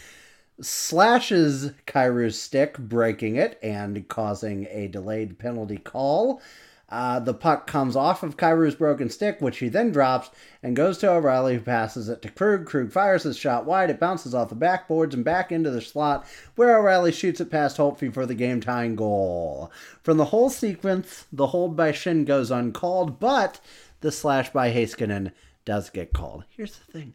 slashes 0.60 1.72
Kyrou's 1.86 2.40
stick, 2.40 2.78
breaking 2.78 3.36
it 3.36 3.58
and 3.62 4.06
causing 4.08 4.66
a 4.70 4.88
delayed 4.88 5.38
penalty 5.38 5.78
call. 5.78 6.40
Uh, 6.90 7.20
the 7.20 7.34
puck 7.34 7.66
comes 7.66 7.94
off 7.94 8.22
of 8.22 8.36
Kyrou's 8.36 8.74
broken 8.74 9.08
stick, 9.08 9.40
which 9.40 9.58
he 9.58 9.68
then 9.68 9.92
drops 9.92 10.30
and 10.62 10.74
goes 10.74 10.98
to 10.98 11.10
O'Reilly, 11.10 11.54
who 11.54 11.60
passes 11.60 12.08
it 12.08 12.20
to 12.22 12.30
Krug. 12.30 12.66
Krug 12.66 12.90
fires 12.90 13.22
his 13.22 13.36
shot 13.36 13.64
wide. 13.64 13.90
It 13.90 14.00
bounces 14.00 14.34
off 14.34 14.48
the 14.48 14.56
backboards 14.56 15.14
and 15.14 15.24
back 15.24 15.52
into 15.52 15.70
the 15.70 15.80
slot, 15.80 16.26
where 16.56 16.76
O'Reilly 16.76 17.12
shoots 17.12 17.40
it 17.40 17.50
past 17.50 17.76
Holtby 17.76 18.12
for 18.12 18.26
the 18.26 18.34
game 18.34 18.60
tying 18.60 18.96
goal. 18.96 19.70
From 20.02 20.16
the 20.16 20.26
whole 20.26 20.50
sequence, 20.50 21.26
the 21.32 21.48
hold 21.48 21.76
by 21.76 21.92
Shin 21.92 22.24
goes 22.24 22.50
uncalled, 22.50 23.20
but 23.20 23.60
the 24.00 24.10
slash 24.10 24.50
by 24.50 24.72
Heiskanen 24.72 25.32
does 25.64 25.90
get 25.90 26.12
called. 26.12 26.44
Here's 26.48 26.76
the 26.76 26.92
thing 26.92 27.14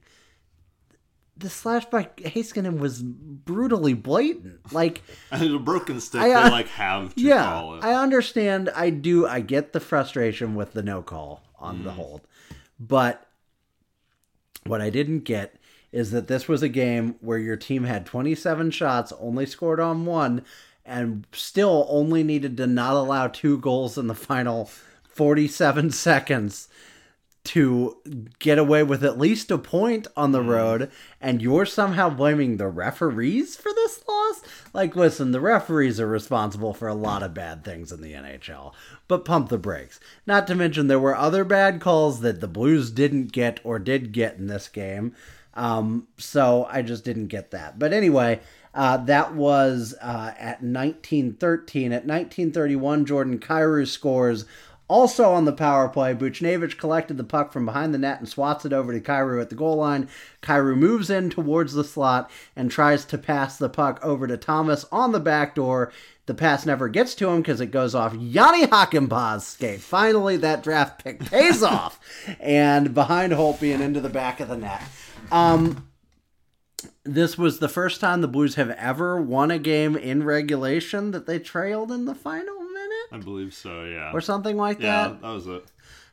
the 1.37 1.49
slash 1.49 1.85
by 1.85 2.05
Heiskanen 2.17 2.79
was 2.79 3.01
brutally 3.01 3.93
blatant. 3.93 4.71
Like, 4.73 5.01
a 5.31 5.57
broken 5.59 5.99
stick, 5.99 6.21
I, 6.21 6.31
uh, 6.31 6.43
they 6.45 6.49
like 6.51 6.67
have 6.69 7.13
to 7.15 7.21
yeah, 7.21 7.43
call 7.45 7.75
it. 7.75 7.83
I 7.83 7.93
understand. 7.93 8.69
I 8.75 8.89
do. 8.89 9.27
I 9.27 9.41
get 9.41 9.73
the 9.73 9.79
frustration 9.79 10.55
with 10.55 10.73
the 10.73 10.83
no 10.83 11.01
call 11.01 11.43
on 11.59 11.79
Mm. 11.79 11.83
the 11.83 11.91
hold, 11.91 12.21
but 12.79 13.27
what 14.65 14.81
I 14.81 14.89
didn't 14.89 15.19
get 15.21 15.55
is 15.91 16.11
that 16.11 16.27
this 16.27 16.47
was 16.47 16.61
a 16.63 16.69
game 16.69 17.15
where 17.21 17.37
your 17.37 17.55
team 17.55 17.83
had 17.85 18.05
27 18.05 18.71
shots, 18.71 19.13
only 19.19 19.45
scored 19.45 19.79
on 19.79 20.05
one, 20.05 20.43
and 20.85 21.25
still 21.31 21.85
only 21.89 22.23
needed 22.23 22.57
to 22.57 22.67
not 22.67 22.95
allow 22.95 23.27
two 23.27 23.57
goals 23.59 23.97
in 23.97 24.07
the 24.07 24.15
final 24.15 24.69
47 25.09 25.91
seconds 25.91 26.67
to 27.45 27.97
get 28.39 28.57
away 28.57 28.83
with 28.83 29.03
at 29.03 29.17
least 29.17 29.51
a 29.51 29.57
point 29.57 30.07
on 30.17 30.31
the 30.31 30.41
road, 30.41 30.91
and 31.21 31.41
you're 31.41 31.65
somehow 31.65 32.09
blaming 32.09 32.57
the 32.57 32.67
referees 32.67 33.55
for 33.55 33.71
this 33.73 34.03
loss? 34.07 34.41
Like, 34.73 34.95
listen, 34.95 35.31
the 35.31 35.39
referees 35.39 35.99
are 35.99 36.07
responsible 36.07 36.73
for 36.73 36.87
a 36.87 36.93
lot 36.93 37.23
of 37.23 37.33
bad 37.33 37.63
things 37.63 37.91
in 37.91 38.01
the 38.01 38.13
NHL, 38.13 38.73
but 39.07 39.25
pump 39.25 39.49
the 39.49 39.57
brakes. 39.57 39.99
Not 40.25 40.47
to 40.47 40.55
mention, 40.55 40.87
there 40.87 40.99
were 40.99 41.15
other 41.15 41.43
bad 41.43 41.79
calls 41.79 42.21
that 42.21 42.41
the 42.41 42.47
Blues 42.47 42.91
didn't 42.91 43.31
get 43.31 43.59
or 43.63 43.79
did 43.79 44.11
get 44.11 44.37
in 44.37 44.47
this 44.47 44.67
game. 44.67 45.15
Um, 45.53 46.07
so 46.17 46.67
I 46.69 46.81
just 46.81 47.05
didn't 47.05 47.27
get 47.27 47.51
that. 47.51 47.79
But 47.79 47.93
anyway, 47.93 48.41
uh, 48.73 48.97
that 48.97 49.33
was 49.33 49.95
uh, 50.01 50.33
at 50.37 50.61
1913. 50.61 51.93
At 51.93 52.05
1931, 52.05 53.05
Jordan 53.05 53.39
Kyrou 53.39 53.87
scores 53.87 54.45
Also 54.87 55.31
on 55.31 55.45
the 55.45 55.53
power 55.53 55.89
play, 55.89 56.13
Buchnevich 56.13 56.77
collected 56.77 57.17
the 57.17 57.23
puck 57.23 57.51
from 57.51 57.65
behind 57.65 57.93
the 57.93 57.97
net 57.97 58.19
and 58.19 58.29
swats 58.29 58.65
it 58.65 58.73
over 58.73 58.93
to 58.93 59.01
Kyrou 59.01 59.41
at 59.41 59.49
the 59.49 59.55
goal 59.55 59.77
line. 59.77 60.07
Kyrou 60.43 60.77
moves 60.77 61.09
in 61.09 61.31
towards 61.31 61.73
the 61.73 61.83
slot 61.83 62.29
and 62.55 62.69
tries 62.69 63.03
to 63.05 63.17
pass 63.17 63.57
the 63.57 63.69
puck 63.69 63.99
over 64.03 64.27
to 64.27 64.37
Thomas 64.37 64.85
on 64.91 65.11
the 65.11 65.19
back 65.19 65.55
door. 65.55 65.91
The 66.27 66.35
pass 66.35 66.67
never 66.67 66.87
gets 66.87 67.15
to 67.15 67.29
him 67.29 67.41
because 67.41 67.61
it 67.61 67.71
goes 67.71 67.95
off 67.95 68.13
Jani 68.15 68.67
Hakanpää's 68.67 69.47
skate. 69.47 69.81
Finally, 69.81 70.37
that 70.37 70.61
draft 70.61 71.03
pick 71.03 71.19
pays 71.19 71.63
off. 71.63 71.99
And 72.39 72.93
behind 72.93 73.33
Holtby 73.33 73.73
and 73.73 73.81
into 73.81 74.01
the 74.01 74.09
back 74.09 74.39
of 74.39 74.49
the 74.49 74.57
net. 74.57 74.83
Um, 75.31 75.89
this 77.03 77.37
was 77.37 77.57
the 77.57 77.69
first 77.69 78.01
time 78.01 78.21
the 78.21 78.27
Blues 78.27 78.55
have 78.55 78.71
ever 78.71 79.19
won 79.19 79.49
a 79.49 79.59
game 79.59 79.95
in 79.95 80.23
regulation 80.23 81.11
that 81.11 81.25
they 81.25 81.39
trailed 81.39 81.91
in 81.91 82.05
the 82.05 82.15
final 82.15 82.64
I 83.15 83.19
believe 83.19 83.53
so. 83.53 83.83
Yeah. 83.85 84.11
or 84.13 84.21
something 84.21 84.57
like 84.57 84.79
Yeah, 84.79 85.07
that. 85.07 85.13
Yeah, 85.13 85.17
that 85.29 85.33
was 85.33 85.47
it. 85.47 85.65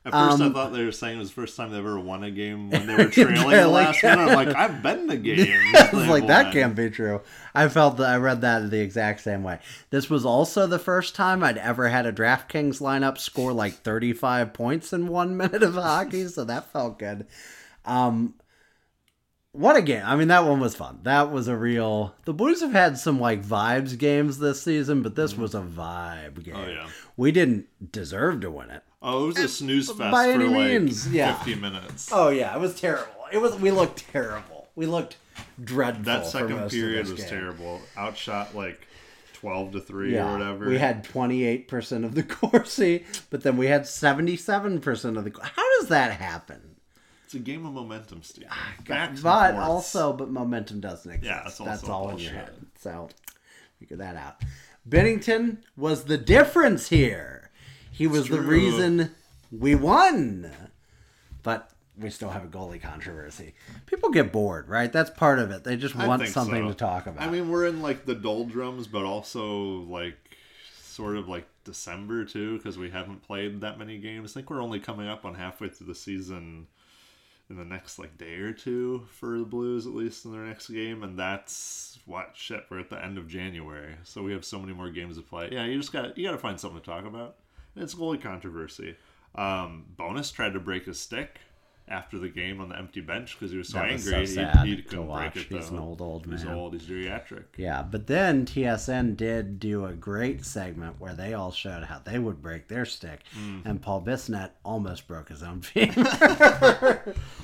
At 0.04 0.12
first, 0.12 0.40
Um, 0.40 0.50
I 0.50 0.52
thought 0.52 0.72
they 0.72 0.84
were 0.84 0.90
saying 0.90 1.16
it 1.16 1.20
was 1.20 1.28
the 1.28 1.34
first 1.34 1.56
time 1.56 1.70
they 1.70 1.78
ever 1.78 1.98
won 1.98 2.24
a 2.24 2.30
game 2.32 2.70
when 2.70 2.86
they 2.88 2.94
were 3.04 3.08
trailing 3.08 3.50
the 3.50 3.68
last 3.68 4.02
minute. 4.02 4.18
I'm 4.18 4.34
like, 4.34 4.56
I've 4.56 4.82
been 4.82 5.06
the 5.06 5.16
game. 5.28 5.62
I 5.76 5.90
was 5.92 6.08
like, 6.08 6.26
that 6.26 6.52
can't 6.52 6.74
be 6.74 6.90
true. 6.90 7.20
I 7.54 7.68
felt 7.68 7.98
that 7.98 8.10
I 8.10 8.16
read 8.16 8.40
that 8.40 8.68
the 8.70 8.80
exact 8.80 9.20
same 9.20 9.44
way. 9.44 9.60
This 9.90 10.10
was 10.10 10.24
also 10.24 10.66
the 10.66 10.80
first 10.80 11.14
time 11.14 11.44
I'd 11.44 11.56
ever 11.58 11.88
had 11.88 12.06
a 12.06 12.12
DraftKings 12.12 12.80
lineup 12.80 13.16
score 13.18 13.52
like 13.52 13.74
35 13.74 14.52
points 14.52 14.92
in 14.92 15.06
one 15.06 15.36
minute 15.36 15.62
of 15.62 15.74
hockey, 15.74 16.26
so 16.26 16.42
that 16.44 16.72
felt 16.72 16.98
good. 16.98 17.26
Um, 17.84 18.34
what 19.52 19.76
a 19.76 19.82
game! 19.82 20.02
I 20.04 20.16
mean, 20.16 20.28
that 20.28 20.44
one 20.44 20.60
was 20.60 20.74
fun. 20.74 21.00
That 21.02 21.30
was 21.30 21.46
a 21.48 21.56
real. 21.56 22.14
The 22.24 22.32
Blues 22.32 22.60
have 22.62 22.72
had 22.72 22.96
some 22.98 23.20
like 23.20 23.42
vibes 23.44 23.96
games 23.98 24.38
this 24.38 24.62
season, 24.62 25.02
but 25.02 25.14
this 25.14 25.36
was 25.36 25.54
a 25.54 25.60
vibe 25.60 26.42
game. 26.44 26.54
Mm-hmm. 26.54 26.62
Oh, 26.64 26.68
yeah. 26.70 26.88
We 27.16 27.32
didn't 27.32 27.66
deserve 27.92 28.40
to 28.40 28.50
win 28.50 28.70
it. 28.70 28.82
Oh, 29.02 29.24
it 29.24 29.26
was 29.28 29.38
a 29.38 29.48
snooze 29.48 29.88
fest 29.88 29.98
By 29.98 30.26
for 30.26 30.32
any 30.32 30.44
like 30.44 30.54
means, 30.70 31.12
yeah. 31.12 31.34
50 31.34 31.60
minutes. 31.60 32.08
Oh 32.12 32.28
yeah, 32.30 32.54
it 32.54 32.60
was 32.60 32.78
terrible. 32.80 33.12
It 33.32 33.38
was. 33.38 33.56
We 33.56 33.70
looked 33.70 34.10
terrible. 34.10 34.68
We 34.74 34.86
looked 34.86 35.16
dreadful. 35.62 36.04
that 36.04 36.24
for 36.24 36.30
second 36.30 36.50
most 36.56 36.64
of 36.66 36.70
period 36.72 37.04
this 37.06 37.12
was 37.12 37.20
game. 37.20 37.28
terrible. 37.30 37.80
Outshot 37.96 38.54
like 38.54 38.86
12 39.34 39.72
to 39.72 39.80
3 39.80 40.14
Yeah, 40.14 40.30
or 40.30 40.38
whatever. 40.38 40.66
we 40.68 40.78
had 40.78 41.04
28% 41.04 42.04
of 42.04 42.14
the 42.14 42.22
Corsi, 42.22 43.04
but 43.28 43.42
then 43.42 43.56
we 43.56 43.66
had 43.66 43.82
77% 43.82 45.18
of 45.18 45.24
the. 45.24 45.32
How 45.42 45.80
does 45.80 45.88
that 45.88 46.12
happen? 46.12 46.71
It's 47.32 47.40
a 47.40 47.44
game 47.44 47.64
of 47.64 47.72
momentum, 47.72 48.22
Steve. 48.22 48.44
Ah, 48.50 48.74
Backs 48.86 49.22
But 49.22 49.54
also, 49.54 50.12
but 50.12 50.28
momentum 50.28 50.80
doesn't 50.80 51.10
exist. 51.10 51.32
Yeah, 51.34 51.42
that's 51.44 51.60
also 51.60 51.90
all 51.90 52.10
in 52.10 52.18
your 52.18 52.32
head. 52.32 52.50
So 52.78 53.08
figure 53.78 53.96
that 53.96 54.16
out. 54.16 54.42
Binnington 54.86 55.62
was 55.74 56.04
the 56.04 56.18
difference 56.18 56.90
here. 56.90 57.50
He 57.90 58.06
was 58.06 58.28
the 58.28 58.42
reason 58.42 59.14
we 59.50 59.74
won. 59.74 60.52
But 61.42 61.70
we 61.98 62.10
still 62.10 62.28
have 62.28 62.44
a 62.44 62.48
goalie 62.48 62.82
controversy. 62.82 63.54
People 63.86 64.10
get 64.10 64.30
bored, 64.30 64.68
right? 64.68 64.92
That's 64.92 65.08
part 65.08 65.38
of 65.38 65.50
it. 65.50 65.64
They 65.64 65.78
just 65.78 65.96
I 65.96 66.06
want 66.06 66.20
think 66.20 66.34
something 66.34 66.64
so. 66.64 66.68
to 66.68 66.74
talk 66.74 67.06
about. 67.06 67.26
I 67.26 67.30
mean, 67.30 67.48
we're 67.48 67.66
in 67.66 67.80
like 67.80 68.04
the 68.04 68.14
doldrums, 68.14 68.88
but 68.88 69.06
also 69.06 69.46
like 69.84 70.18
sort 70.82 71.16
of 71.16 71.30
like 71.30 71.46
December 71.64 72.26
too, 72.26 72.58
because 72.58 72.76
we 72.76 72.90
haven't 72.90 73.22
played 73.22 73.62
that 73.62 73.78
many 73.78 73.96
games. 73.96 74.32
I 74.32 74.34
think 74.34 74.50
we're 74.50 74.62
only 74.62 74.80
coming 74.80 75.08
up 75.08 75.24
on 75.24 75.36
halfway 75.36 75.70
through 75.70 75.86
the 75.86 75.94
season 75.94 76.66
in 77.52 77.58
the 77.58 77.64
next 77.64 77.98
like 77.98 78.16
day 78.16 78.36
or 78.36 78.52
two 78.52 79.06
for 79.10 79.38
the 79.38 79.44
Blues, 79.44 79.86
at 79.86 79.92
least 79.92 80.24
in 80.24 80.32
their 80.32 80.42
next 80.42 80.68
game, 80.68 81.02
and 81.02 81.18
that's 81.18 81.98
what 82.06 82.30
shit. 82.34 82.64
We're 82.70 82.80
at 82.80 82.90
the 82.90 83.04
end 83.04 83.18
of 83.18 83.28
January, 83.28 83.96
so 84.04 84.22
we 84.22 84.32
have 84.32 84.44
so 84.44 84.58
many 84.58 84.72
more 84.72 84.90
games 84.90 85.16
to 85.16 85.22
play. 85.22 85.50
Yeah, 85.52 85.66
you 85.66 85.78
just 85.78 85.92
got 85.92 86.16
you 86.16 86.26
got 86.26 86.32
to 86.32 86.38
find 86.38 86.58
something 86.58 86.80
to 86.80 86.86
talk 86.86 87.04
about. 87.04 87.36
And 87.74 87.84
it's 87.84 87.94
goalie 87.94 88.20
controversy. 88.20 88.96
Um, 89.34 89.84
Bonus 89.96 90.30
tried 90.30 90.54
to 90.54 90.60
break 90.60 90.86
his 90.86 90.98
stick 90.98 91.40
after 91.88 92.18
the 92.18 92.28
game 92.28 92.60
on 92.60 92.68
the 92.70 92.76
empty 92.78 93.00
bench 93.00 93.36
because 93.38 93.50
he 93.52 93.58
was 93.58 93.68
so 93.68 93.78
That 93.78 93.92
was 93.92 94.06
angry 94.12 94.26
so 94.26 94.44
he, 94.64 94.76
he 94.76 94.82
couldn't 94.82 95.08
break 95.08 95.36
it. 95.36 95.46
He's 95.48 95.68
though. 95.68 95.76
an 95.76 95.82
old, 95.82 96.00
old 96.00 96.26
man. 96.26 96.38
He's 96.38 96.46
old. 96.48 96.72
He's 96.72 96.82
geriatric. 96.84 97.44
Yeah, 97.56 97.82
but 97.82 98.06
then 98.06 98.46
TSN 98.46 99.16
did 99.16 99.58
do 99.60 99.84
a 99.84 99.92
great 99.92 100.44
segment 100.44 101.00
where 101.00 101.14
they 101.14 101.34
all 101.34 101.52
showed 101.52 101.84
how 101.84 102.00
they 102.04 102.18
would 102.18 102.40
break 102.40 102.68
their 102.68 102.84
stick, 102.86 103.20
Mm. 103.38 103.66
and 103.66 103.82
Paul 103.82 104.02
Bissonnette 104.02 104.50
almost 104.64 105.06
broke 105.06 105.28
his 105.28 105.42
own 105.42 105.60
finger. 105.62 106.02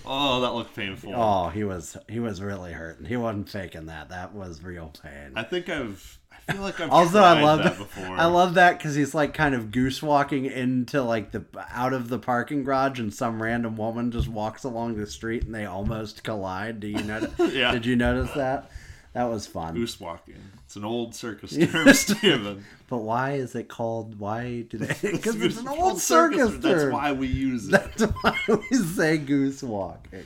Oh, 0.07 0.41
that 0.41 0.55
looked 0.55 0.75
painful. 0.75 1.13
oh, 1.15 1.49
he 1.49 1.65
was 1.65 1.97
he 2.09 2.21
was 2.21 2.41
really 2.41 2.73
hurting. 2.73 3.07
He 3.07 3.17
wasn't 3.17 3.49
faking 3.51 3.87
that. 3.87 4.09
That 4.09 4.35
was 4.35 4.63
real 4.63 4.93
pain. 5.03 5.33
I 5.37 5.43
think 5.43 5.69
I've. 5.69 6.19
I 6.47 6.53
feel 6.53 6.63
like 6.63 6.81
I've 6.81 6.91
also, 6.91 7.19
I 7.21 7.43
love 7.43 7.63
that 7.65 7.79
before. 7.79 8.17
I 8.17 8.27
love 8.27 8.55
that 8.55 8.79
because 8.79 8.95
he's 8.95 9.15
like 9.15 9.35
kind 9.35 9.55
of 9.55 9.71
goose 9.71 10.03
walking 10.03 10.47
into 10.47 11.03
like 11.03 11.31
the 11.33 11.45
out 11.71 11.93
of 11.93 12.09
the 12.09 12.19
parking 12.19 12.65
garage, 12.65 12.99
and 13.01 13.13
some 13.13 13.43
random 13.43 13.77
woman 13.77 14.11
just 14.11 14.29
walks 14.29 14.65
along 14.65 14.97
the 14.97 15.07
street, 15.07 15.45
and 15.45 15.55
they 15.55 15.67
almost 15.67 16.23
collide. 16.25 16.81
Do 16.81 16.87
you 16.89 17.03
notice? 17.03 17.33
Yeah. 17.55 17.73
Did 17.73 17.87
you 17.87 17.97
notice 17.97 18.31
that? 18.35 18.71
That 19.15 19.25
was 19.25 19.47
fun. 19.47 19.75
goose 19.75 19.99
walking. 19.99 20.37
It's 20.65 20.77
an 20.77 20.85
old 20.85 21.15
circus 21.15 21.57
term, 21.73 21.93
Steven. 21.95 22.65
But 22.89 22.99
why 22.99 23.33
is 23.33 23.55
it 23.55 23.69
called? 23.69 24.19
Why 24.19 24.63
do 24.69 24.77
they? 24.79 24.87
Because 25.13 25.35
it's 25.37 25.57
Goose- 25.57 25.59
an 25.61 25.69
old 25.69 25.99
circus 26.01 26.51
term. 26.51 26.61
That's 26.61 26.93
why 26.93 27.13
we 27.13 27.27
use 27.27 27.69
it. 27.69 27.71
That's 27.73 28.03
why 28.03 28.39
we 28.49 28.77
say 28.77 29.17
goose 29.19 29.63
walking. 29.63 30.25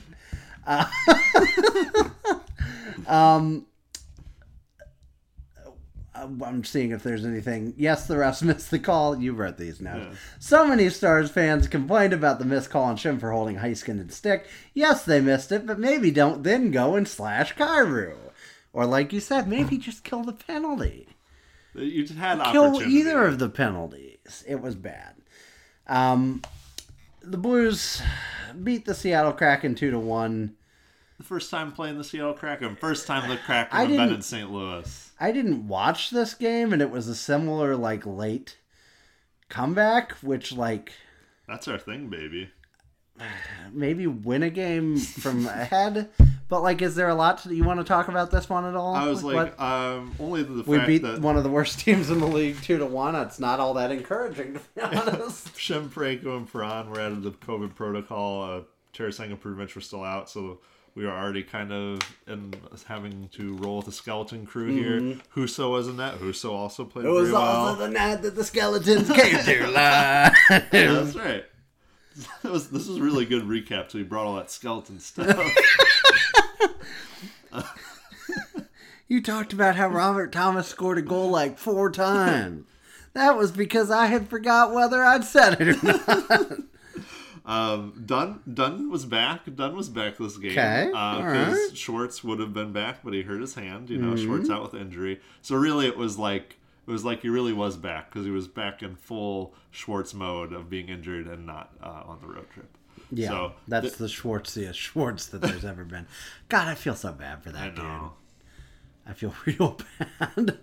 Uh, 0.67 0.85
um, 3.07 3.67
I'm 6.23 6.65
seeing 6.65 6.91
if 6.93 7.03
there's 7.03 7.25
anything. 7.25 7.75
Yes, 7.77 8.07
the 8.07 8.15
refs 8.15 8.43
missed 8.43 8.71
the 8.71 8.79
call. 8.79 9.21
You 9.21 9.33
wrote 9.33 9.59
these 9.59 9.81
notes. 9.81 10.17
So 10.39 10.67
many 10.67 10.89
Stars 10.89 11.31
fans 11.31 11.69
complained 11.69 12.13
about 12.13 12.39
the 12.39 12.45
missed 12.45 12.71
call 12.71 12.85
on 12.85 12.97
Schenn 12.97 13.19
for 13.21 13.31
holding 13.33 13.57
Heiskanen 13.57 14.11
stick. 14.13 14.47
Yes, 14.75 15.05
they 15.05 15.21
missed 15.21 15.53
it, 15.53 15.67
but 15.67 15.79
maybe 15.79 16.11
don't 16.11 16.43
then 16.43 16.71
go 16.71 16.95
and 16.97 17.07
slash 17.07 17.55
Kyrou. 17.55 18.17
Or 18.73 18.87
like 18.87 19.13
you 19.13 19.21
said, 19.21 19.49
maybe 19.49 19.77
just 19.77 20.03
kill 20.05 20.23
the 20.25 20.33
penalty 20.33 21.09
You 21.75 22.05
just 22.05 22.19
had 22.19 22.43
kill 22.53 22.83
either 22.83 23.27
of 23.27 23.39
the 23.39 23.49
penalties. 23.51 24.45
It 24.47 24.61
was 24.61 24.75
bad. 24.75 25.15
Um, 25.87 26.43
the 27.21 27.37
Blues 27.37 28.01
beat 28.63 28.85
the 28.87 28.95
Seattle 28.95 29.33
Kraken 29.33 29.75
two 29.75 29.91
to 29.91 29.99
one. 29.99 30.55
The 31.19 31.25
first 31.25 31.51
time 31.51 31.73
playing 31.73 31.99
the 31.99 32.05
Seattle 32.05 32.35
Kraken. 32.35 32.77
First 32.77 33.07
time 33.07 33.29
the 33.29 33.37
Kraken 33.37 33.77
have 33.77 33.89
been 33.89 34.13
in 34.13 34.23
St. 34.23 34.51
Louis. 34.51 35.12
I 35.23 35.31
didn't 35.31 35.69
watch 35.69 36.11
this 36.11 36.35
game, 36.35 36.73
and 36.73 36.83
it 36.83 36.91
was 36.91 37.07
a 37.07 37.15
similar 37.15 37.77
like 37.77 38.05
late 38.05 38.59
comeback, 39.49 40.13
which 40.15 40.53
like 40.53 40.93
That's 41.47 41.69
our 41.69 41.79
thing, 41.79 42.09
baby. 42.09 42.51
maybe 43.73 44.09
win 44.09 44.43
a 44.43 44.51
game 44.51 44.97
from 44.99 45.47
ahead. 45.47 46.11
But 46.49 46.63
like, 46.63 46.83
is 46.83 46.97
there 46.97 47.09
a 47.09 47.15
lot 47.15 47.39
to, 47.45 47.55
you 47.55 47.63
want 47.63 47.79
to 47.79 47.85
talk 47.85 48.09
about 48.09 48.33
this 48.33 48.49
one 48.49 48.65
at 48.65 48.75
all? 48.75 48.97
I 48.97 49.07
was 49.07 49.23
like, 49.23 49.57
what- 49.57 49.61
um, 49.61 50.13
only 50.19 50.43
the 50.43 50.65
we 50.67 50.79
beat 50.81 51.03
that 51.03 51.21
one 51.21 51.37
of 51.37 51.45
the 51.45 51.51
worst 51.51 51.79
teams 51.85 52.11
in 52.11 52.19
the 52.19 52.27
league 52.27 52.61
two 52.61 52.79
to 52.79 52.87
one. 52.87 53.15
It's 53.15 53.39
not 53.39 53.61
all 53.61 53.75
that 53.75 53.93
encouraging, 53.93 54.55
to 54.55 54.61
be 54.75 54.81
honest. 54.83 55.57
Shem 55.57 55.89
Franco 55.89 56.37
and 56.37 56.51
Perron 56.53 56.91
were 56.91 57.01
out 57.01 57.13
of 57.13 57.23
the 57.23 57.31
COVID 57.31 57.77
protocol. 57.77 58.43
Uh, 58.43 58.61
Tarasenko 58.93 59.31
and 59.31 59.41
Pruvich 59.43 59.77
were 59.77 59.81
still 59.81 60.03
out, 60.03 60.29
so 60.29 60.59
we 60.95 61.05
were 61.05 61.11
already 61.13 61.43
kind 61.43 61.73
of 61.73 62.01
in 62.27 62.53
having 62.87 63.29
to 63.33 63.55
roll 63.57 63.79
with 63.79 63.87
the 63.87 63.93
skeleton 63.93 64.45
crew 64.47 64.67
here. 64.71 65.19
Husso 65.35 65.71
was 65.71 65.89
in 65.89 65.97
that. 65.97 66.19
Husso 66.19 66.51
also 66.51 66.85
played 66.85 67.07
Mm-hmm. 67.07 67.17
It 67.17 67.21
was 67.21 67.31
very 67.31 67.43
well. 67.43 67.57
also 67.67 67.81
the 67.87 67.89
night 67.89 68.23
that 68.23 68.35
the 68.35 68.45
skeletons 68.45 69.11
came 69.11 69.39
to 69.39 69.67
life. 69.71 70.37
Yeah, 70.51 70.93
that's 70.93 71.15
right. 71.17 71.45
That 72.43 72.53
was, 72.53 72.69
this 72.69 72.87
was 72.89 73.01
really 73.01 73.25
good 73.25 73.45
recap. 73.45 73.91
So 73.91 73.97
we 73.97 74.05
brought 74.05 74.27
all 74.27 74.37
that 74.37 74.51
skeleton 74.51 75.01
stuff. 75.01 75.35
You 79.09 79.21
talked 79.21 79.53
about 79.53 79.77
how 79.77 79.89
Robert 79.89 80.33
Thomas 80.33 80.67
scored 80.69 80.97
a 80.97 81.03
goal 81.03 81.29
like 81.29 81.59
four 81.59 81.91
times. 81.91 82.65
That 83.13 83.37
was 83.37 83.53
because 83.53 83.91
I 83.91 84.07
had 84.07 84.29
forgot 84.29 84.73
whether 84.73 85.05
I'd 85.05 85.25
said 85.25 85.61
it 85.61 85.69
or 85.69 85.87
not. 85.87 86.53
Um, 87.45 88.03
Dunn 88.07 88.41
Dunn 88.53 88.91
was 88.91 89.05
back. 89.05 89.43
Dunn 89.55 89.77
was 89.77 89.89
back 89.89 90.17
this 90.19 90.37
game. 90.37 90.53
Okay, 90.53 90.87
because 90.87 90.95
all 90.95 91.27
right. 91.27 91.49
Mm-hmm. 91.49 91.75
Schwartz 91.75 92.23
would 92.23 92.39
have 92.39 92.55
been 92.55 92.73
back, 92.73 93.01
but 93.03 93.15
he 93.15 93.23
hurt 93.23 93.41
his 93.41 93.55
hand. 93.55 93.91
You 93.91 93.99
know, 93.99 94.17
Schwartz 94.17 94.49
out 94.49 94.63
with 94.63 94.81
injury. 94.81 95.21
So 95.41 95.57
really, 95.57 95.87
it 95.87 95.97
was 95.97 96.19
like 96.19 96.57
it 96.87 96.91
was 96.91 97.05
like 97.05 97.23
he 97.23 97.29
really 97.29 97.53
was 97.53 97.77
back 97.77 98.11
because 98.11 98.25
he 98.25 98.31
was 98.31 98.47
back 98.47 98.83
in 98.83 98.97
full 98.97 99.55
Schwartz 99.71 100.15
mode 100.15 100.53
of 100.53 100.71
being 100.71 100.89
injured 100.89 101.27
and 101.27 101.47
not 101.47 101.71
uh, 101.83 102.03
on 102.07 102.21
the 102.21 102.29
road 102.29 102.49
trip. 102.51 102.77
Yeah, 103.11 103.29
so 103.29 103.53
that's 103.69 103.97
the 103.97 104.07
Schwartziest 104.07 104.75
Schwartz 104.75 105.27
that 105.27 105.43
there's 105.43 105.65
ever 105.65 105.85
been. 105.85 106.07
God, 106.49 106.69
I 106.69 106.75
feel 106.75 106.95
so 106.95 107.13
bad 107.13 107.43
for 107.43 107.51
that 107.51 107.73
I 107.73 107.75
dude. 107.75 108.11
I 109.07 109.13
feel 109.15 109.35
real 109.47 109.79
bad. 110.09 110.29
but 110.37 110.59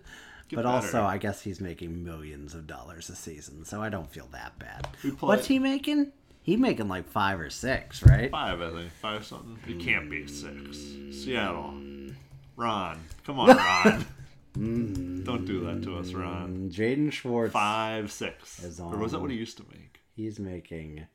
better. 0.49 0.68
also, 0.68 1.03
I 1.03 1.18
guess 1.18 1.41
he's 1.41 1.60
making 1.60 2.03
millions 2.03 2.56
of 2.56 2.68
dollars 2.68 3.10
a 3.10 3.15
season, 3.15 3.65
so 3.65 3.81
I 3.81 3.89
don't 3.89 4.10
feel 4.10 4.27
that 4.31 4.57
bad. 4.57 4.88
What's 5.19 5.47
he 5.47 5.60
making? 5.60 6.11
He 6.49 6.57
making 6.57 6.88
like 6.88 7.07
five 7.07 7.39
or 7.39 7.51
six, 7.51 8.03
right? 8.03 8.31
Five, 8.31 8.59
I 8.59 8.71
think. 8.71 8.91
Five 8.93 9.23
something. 9.23 9.59
It 9.67 9.80
can't 9.80 10.09
be 10.09 10.26
six. 10.26 10.80
Seattle. 11.11 11.76
Mm. 11.76 12.15
Ron. 12.55 12.99
Come 13.23 13.39
on, 13.39 13.55
Ron. 14.55 15.23
Don't 15.23 15.45
do 15.45 15.63
that 15.65 15.84
to 15.84 15.99
us, 15.99 16.11
Ron. 16.11 16.71
Jaden 16.73 17.11
Schwartz. 17.11 17.53
Five, 17.53 18.11
six. 18.11 18.63
Is 18.63 18.80
on, 18.80 18.95
Or 18.95 18.97
was 18.97 19.11
that 19.11 19.19
what 19.19 19.30
he 19.30 19.38
used 19.38 19.57
to 19.57 19.63
make? 19.69 19.99
He's 20.15 20.39
making 20.39 21.05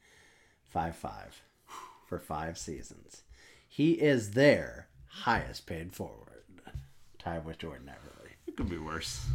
five 0.63 0.95
five 0.95 1.43
for 2.07 2.21
five 2.21 2.57
seasons. 2.57 3.23
He 3.67 3.95
is 3.95 4.31
their 4.31 4.87
highest 5.09 5.67
paid 5.67 5.93
forward, 5.93 6.45
tied 7.19 7.45
with 7.45 7.59
Jordan 7.59 7.91
Eberle. 7.91 8.29
It 8.47 8.57
could 8.57 8.71
be 8.71 8.79
worse. 8.79 9.27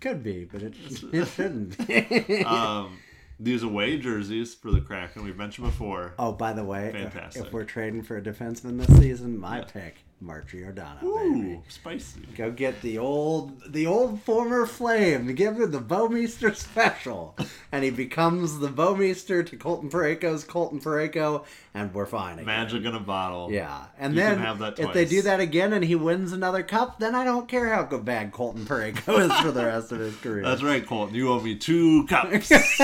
Could 0.00 0.24
be, 0.24 0.44
but 0.44 0.60
it, 0.62 0.74
it 1.12 1.28
shouldn't. 1.28 1.86
be. 1.86 2.44
Um, 2.44 2.98
these 3.40 3.62
away 3.62 3.96
jerseys 3.98 4.54
for 4.54 4.70
the 4.70 4.80
Kraken 4.80 5.24
we've 5.24 5.36
mentioned 5.36 5.66
before. 5.66 6.14
oh, 6.18 6.32
by 6.32 6.52
the 6.52 6.62
way, 6.64 6.92
Fantastic. 6.92 7.46
if 7.46 7.52
we're 7.52 7.64
trading 7.64 8.02
for 8.02 8.16
a 8.16 8.22
defenseman 8.22 8.78
this 8.78 8.98
season, 8.98 9.38
my 9.38 9.62
pick, 9.62 9.96
Mark 10.22 10.48
Giordano, 10.48 11.00
baby. 11.00 11.62
Spicy. 11.68 12.20
Go 12.36 12.50
get 12.50 12.82
the 12.82 12.98
old, 12.98 13.58
the 13.72 13.86
old 13.86 14.20
former 14.22 14.66
flame. 14.66 15.34
Give 15.34 15.58
him 15.58 15.70
the 15.70 15.80
Bouwmeester 15.80 16.54
special, 16.54 17.34
and 17.72 17.82
he 17.82 17.90
becomes 17.90 18.58
the 18.58 18.68
Bouwmeester 18.68 19.46
to 19.46 19.56
Colton 19.56 19.88
Parayko's 19.88 20.44
Colton 20.44 20.78
Parayko, 20.78 21.44
and 21.72 21.94
we're 21.94 22.04
fine. 22.04 22.34
Again. 22.34 22.44
Magic 22.44 22.84
in 22.84 22.94
a 22.94 23.00
bottle. 23.00 23.50
Yeah, 23.50 23.86
and 23.98 24.14
You 24.14 24.20
then 24.20 24.62
if 24.76 24.92
they 24.92 25.06
do 25.06 25.22
that 25.22 25.40
again 25.40 25.72
and 25.72 25.82
he 25.82 25.94
wins 25.94 26.32
another 26.34 26.62
cup, 26.62 26.98
then 26.98 27.14
I 27.14 27.24
don't 27.24 27.48
care 27.48 27.72
how 27.72 27.84
good 27.84 28.04
bad 28.04 28.30
Colton 28.32 28.66
Parayko 28.66 29.20
is 29.20 29.32
for 29.40 29.52
the 29.52 29.64
rest 29.64 29.90
of 29.90 30.00
his 30.00 30.14
career. 30.22 30.42
That's 30.42 30.62
right, 30.62 30.86
Colton. 30.86 31.14
You 31.14 31.30
owe 31.30 31.40
me 31.40 31.54
two 31.56 32.06
cups. 32.08 32.52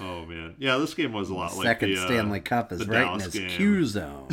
oh 0.00 0.26
man, 0.26 0.54
yeah, 0.58 0.76
this 0.76 0.92
game 0.92 1.14
was 1.14 1.30
a 1.30 1.34
lot 1.34 1.56
like 1.56 1.64
Second 1.66 1.94
the 1.94 2.02
uh, 2.02 2.06
Stanley 2.06 2.40
Cup 2.40 2.70
is 2.72 2.86
right 2.86 3.00
Dallas 3.04 3.24
in 3.24 3.30
his 3.30 3.40
game. 3.40 3.50
Q 3.56 3.86
zone. 3.86 4.28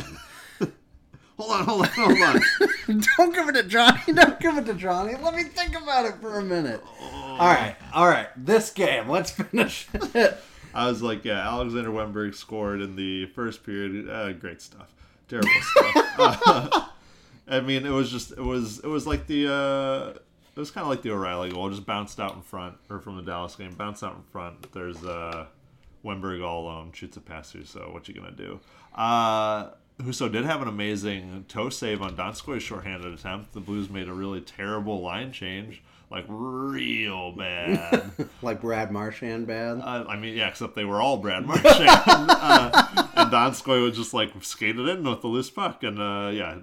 Hold 1.38 1.52
on, 1.52 1.64
hold 1.66 1.82
on, 1.82 1.88
hold 1.92 2.20
on. 2.20 3.02
don't 3.16 3.32
give 3.34 3.48
it 3.48 3.52
to 3.52 3.62
Johnny. 3.62 4.12
Don't 4.12 4.40
give 4.40 4.58
it 4.58 4.66
to 4.66 4.74
Johnny. 4.74 5.14
Let 5.14 5.34
me 5.34 5.44
think 5.44 5.80
about 5.80 6.04
it 6.04 6.16
for 6.20 6.40
a 6.40 6.42
minute. 6.42 6.82
Oh. 7.00 7.36
All 7.38 7.46
right, 7.46 7.76
all 7.94 8.08
right. 8.08 8.26
This 8.36 8.70
game, 8.70 9.08
let's 9.08 9.30
finish 9.30 9.86
it. 9.94 10.36
I 10.74 10.88
was 10.88 11.00
like, 11.00 11.24
yeah, 11.24 11.48
Alexander 11.48 11.90
Wennberg 11.90 12.34
scored 12.34 12.80
in 12.80 12.96
the 12.96 13.26
first 13.26 13.64
period. 13.64 14.10
Uh, 14.10 14.32
great 14.32 14.60
stuff. 14.60 14.92
Terrible 15.28 15.48
stuff. 15.62 16.16
Uh, 16.18 16.88
I 17.48 17.60
mean, 17.60 17.86
it 17.86 17.90
was 17.90 18.10
just, 18.10 18.32
it 18.32 18.42
was, 18.42 18.80
it 18.80 18.88
was 18.88 19.06
like 19.06 19.28
the, 19.28 19.52
uh, 19.52 20.18
it 20.56 20.60
was 20.60 20.72
kind 20.72 20.82
of 20.82 20.88
like 20.88 21.02
the 21.02 21.12
O'Reilly 21.12 21.52
goal, 21.52 21.70
just 21.70 21.86
bounced 21.86 22.18
out 22.18 22.34
in 22.34 22.42
front, 22.42 22.76
or 22.90 22.98
from 22.98 23.16
the 23.16 23.22
Dallas 23.22 23.54
game, 23.54 23.74
bounced 23.74 24.02
out 24.02 24.16
in 24.16 24.22
front. 24.32 24.72
There's 24.72 25.04
uh, 25.04 25.46
Wemberg 26.02 26.40
all 26.40 26.62
alone, 26.64 26.90
shoots 26.92 27.16
a 27.16 27.20
pass 27.20 27.52
through. 27.52 27.64
So 27.66 27.90
what 27.92 28.08
you 28.08 28.14
gonna 28.14 28.32
do? 28.32 28.58
Uh, 28.92 29.70
Husso 29.98 30.30
did 30.30 30.44
have 30.44 30.62
an 30.62 30.68
amazing 30.68 31.44
toe 31.48 31.70
save 31.70 32.00
on 32.00 32.16
Donskoy's 32.16 32.62
shorthanded 32.62 33.12
attempt. 33.12 33.52
The 33.52 33.60
Blues 33.60 33.90
made 33.90 34.08
a 34.08 34.12
really 34.12 34.40
terrible 34.40 35.00
line 35.00 35.32
change, 35.32 35.82
like 36.08 36.24
real 36.28 37.32
bad. 37.36 38.12
Like 38.40 38.60
Brad 38.60 38.92
Marchand 38.92 39.48
bad. 39.48 39.80
Uh, 39.80 40.04
I 40.08 40.16
mean, 40.16 40.36
yeah, 40.36 40.48
except 40.48 40.76
they 40.76 40.84
were 40.84 41.00
all 41.00 41.16
Brad 41.16 41.44
Marchand. 41.44 41.66
uh, 41.88 43.06
and 43.16 43.32
Donskoy 43.32 43.82
was 43.82 43.96
just 43.96 44.14
like 44.14 44.30
skated 44.42 44.88
in 44.88 45.02
with 45.02 45.20
the 45.20 45.26
loose 45.26 45.50
puck. 45.50 45.82
And 45.82 45.98
uh, 45.98 46.30
yeah, 46.32 46.58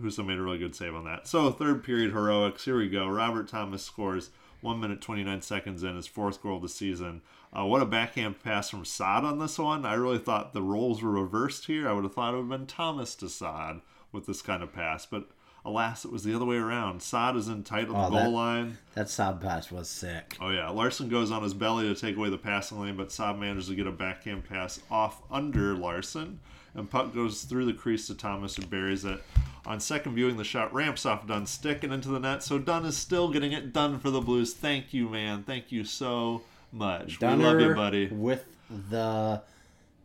Husso 0.00 0.26
made 0.26 0.38
a 0.38 0.42
really 0.42 0.58
good 0.58 0.74
save 0.74 0.94
on 0.94 1.04
that. 1.04 1.28
So, 1.28 1.50
third 1.52 1.84
period 1.84 2.10
heroics. 2.10 2.64
Here 2.64 2.76
we 2.76 2.88
go. 2.88 3.06
Robert 3.06 3.46
Thomas 3.48 3.84
scores 3.84 4.30
1 4.62 4.80
minute 4.80 5.00
29 5.00 5.42
seconds 5.42 5.84
in 5.84 5.94
his 5.94 6.08
fourth 6.08 6.42
goal 6.42 6.56
of 6.56 6.62
the 6.62 6.68
season. 6.68 7.22
Uh, 7.56 7.64
what 7.66 7.82
a 7.82 7.86
backhand 7.86 8.42
pass 8.44 8.70
from 8.70 8.84
Saad 8.84 9.24
on 9.24 9.38
this 9.38 9.58
one. 9.58 9.84
I 9.84 9.94
really 9.94 10.18
thought 10.18 10.52
the 10.52 10.62
roles 10.62 11.02
were 11.02 11.10
reversed 11.10 11.66
here. 11.66 11.88
I 11.88 11.92
would 11.92 12.04
have 12.04 12.14
thought 12.14 12.32
it 12.32 12.36
would 12.36 12.50
have 12.50 12.58
been 12.60 12.66
Thomas 12.66 13.14
to 13.16 13.28
Saad 13.28 13.80
with 14.12 14.26
this 14.26 14.40
kind 14.40 14.62
of 14.62 14.72
pass. 14.72 15.04
But 15.04 15.24
alas, 15.64 16.04
it 16.04 16.12
was 16.12 16.22
the 16.22 16.32
other 16.34 16.44
way 16.44 16.56
around. 16.56 17.02
Saad 17.02 17.34
is 17.36 17.48
in 17.48 17.64
tight 17.64 17.88
on 17.88 17.94
the 17.94 18.06
Oh, 18.06 18.10
goal 18.10 18.20
that- 18.20 18.28
line. 18.30 18.78
That 18.94 19.10
Saad 19.10 19.40
pass 19.40 19.70
was 19.72 19.88
sick. 19.90 20.36
Oh 20.40 20.50
yeah, 20.50 20.68
Larsson 20.68 21.08
goes 21.08 21.32
on 21.32 21.42
his 21.42 21.54
belly 21.54 21.92
to 21.92 22.00
take 22.00 22.16
away 22.16 22.30
the 22.30 22.38
passing 22.38 22.80
lane, 22.80 22.96
but 22.96 23.10
Saad 23.10 23.38
manages 23.38 23.66
to 23.68 23.74
get 23.74 23.86
a 23.88 23.92
backhand 23.92 24.48
pass 24.48 24.78
off 24.88 25.20
under 25.28 25.74
Larsson, 25.74 26.38
and 26.74 26.88
puck 26.88 27.12
goes 27.12 27.42
through 27.42 27.66
the 27.66 27.72
crease 27.74 28.06
to 28.06 28.14
Thomas, 28.14 28.54
who 28.56 28.62
buries 28.64 29.04
it. 29.04 29.20
On 29.66 29.80
second 29.80 30.14
viewing, 30.14 30.36
the 30.36 30.44
shot 30.44 30.72
ramps 30.72 31.04
off 31.04 31.26
Dunn's 31.26 31.50
stick 31.50 31.82
and 31.82 31.92
into 31.92 32.08
the 32.10 32.20
net, 32.20 32.44
so 32.44 32.60
Dunn 32.60 32.86
is 32.86 32.96
still 32.96 33.28
getting 33.30 33.50
it 33.52 33.72
done 33.72 33.98
for 33.98 34.10
the 34.10 34.20
Blues. 34.20 34.54
Thank 34.54 34.94
you, 34.94 35.08
man. 35.08 35.42
Thank 35.42 35.70
you 35.72 35.84
so 35.84 36.42
much. 36.72 37.20
we 37.20 37.26
love 37.28 37.60
you, 37.60 37.74
buddy. 37.74 38.06
with 38.08 38.44
the 38.90 39.42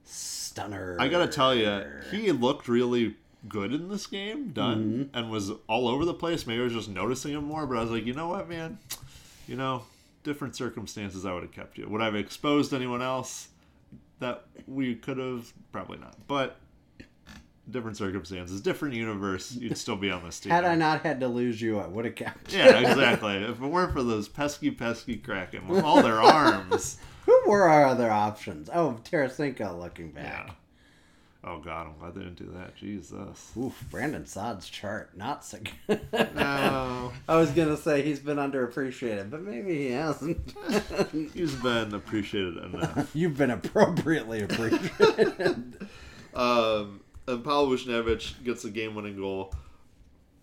stunner. 0.04 0.98
I 1.00 1.08
gotta 1.08 1.28
tell 1.28 1.54
you, 1.56 1.84
he 2.12 2.32
looked 2.32 2.68
really 2.68 3.16
good 3.48 3.74
in 3.74 3.90
this 3.90 4.08
game, 4.08 4.50
done, 4.50 4.84
Mm-hmm. 5.06 5.18
and 5.18 5.30
was 5.32 5.52
all 5.68 5.88
over 5.88 6.06
the 6.06 6.14
place. 6.14 6.48
Maybe 6.48 6.62
I 6.62 6.64
was 6.64 6.74
just 6.74 6.90
noticing 6.90 7.34
him 7.34 7.44
more, 7.46 7.66
but 7.68 7.78
I 7.78 7.82
was 7.82 7.92
like, 7.92 8.06
you 8.06 8.14
know 8.14 8.28
what, 8.30 8.50
man? 8.50 8.80
You 9.48 9.56
know, 9.56 9.84
different 10.24 10.56
circumstances, 10.56 11.26
I 11.26 11.34
would 11.34 11.44
have 11.44 11.52
kept 11.52 11.78
you. 11.78 11.88
Would 11.88 12.02
I 12.02 12.06
have 12.06 12.16
exposed 12.16 12.74
anyone 12.74 13.02
else 13.02 13.50
that 14.20 14.46
we 14.68 14.96
could 14.96 15.18
have? 15.18 15.54
Probably 15.72 15.98
not. 16.00 16.16
But 16.28 16.58
different 17.70 17.98
circumstances, 17.98 18.62
different 18.62 18.94
universe, 18.96 19.54
you'd 19.56 19.78
still 19.78 19.96
be 19.96 20.10
on 20.12 20.24
this 20.24 20.40
team. 20.40 20.52
Had 20.52 20.66
I 20.66 20.76
not 20.76 21.02
had 21.02 21.20
to 21.22 21.28
lose 21.28 21.62
you, 21.62 21.80
I 21.80 21.88
would 21.88 22.06
have 22.06 22.16
kept. 22.16 22.54
Yeah, 22.54 22.78
exactly. 22.80 23.34
if 23.44 23.62
it 23.62 23.66
weren't 23.66 23.94
for 23.94 24.04
those 24.04 24.28
pesky, 24.28 24.72
pesky 24.72 25.18
Kraken 25.18 25.68
with 25.68 25.84
all 25.84 26.02
their 26.02 26.22
arms. 26.22 26.98
Who 27.26 27.42
were 27.48 27.68
our 27.68 27.86
other 27.86 28.12
options? 28.12 28.70
Oh, 28.74 29.00
Tarasenko 29.04 29.80
looking 29.80 30.14
Yeah. 30.16 30.24
back. 30.24 30.56
Oh 31.48 31.60
God, 31.60 31.86
I'm 31.86 31.98
glad 32.00 32.16
they 32.16 32.22
didn't 32.22 32.38
do 32.40 32.52
that. 32.56 32.76
Jesus. 32.76 33.52
Oof, 33.56 33.86
Brandon 33.92 34.26
Saad's 34.26 34.68
chart 34.68 35.16
not 35.16 35.46
so 35.46 35.60
good. 35.88 36.02
No. 36.36 37.14
I 37.30 37.36
was 37.38 37.52
gonna 37.52 37.78
say 37.78 38.02
he's 38.02 38.20
been 38.20 38.38
underappreciated, 38.38 39.30
but 39.30 39.44
maybe 39.44 39.78
he 39.78 39.92
hasn't. 39.92 40.56
He's 41.36 41.54
been 41.54 41.94
appreciated 41.94 42.58
enough. 42.58 43.12
You've 43.14 43.38
been 43.38 43.52
appropriately 43.52 44.42
appreciated. 44.42 45.88
Um, 46.34 47.02
and 47.28 47.44
Pavel 47.44 47.68
Buchnevich 47.68 48.44
gets 48.44 48.64
the 48.64 48.70
game-winning 48.70 49.18
goal. 49.18 49.54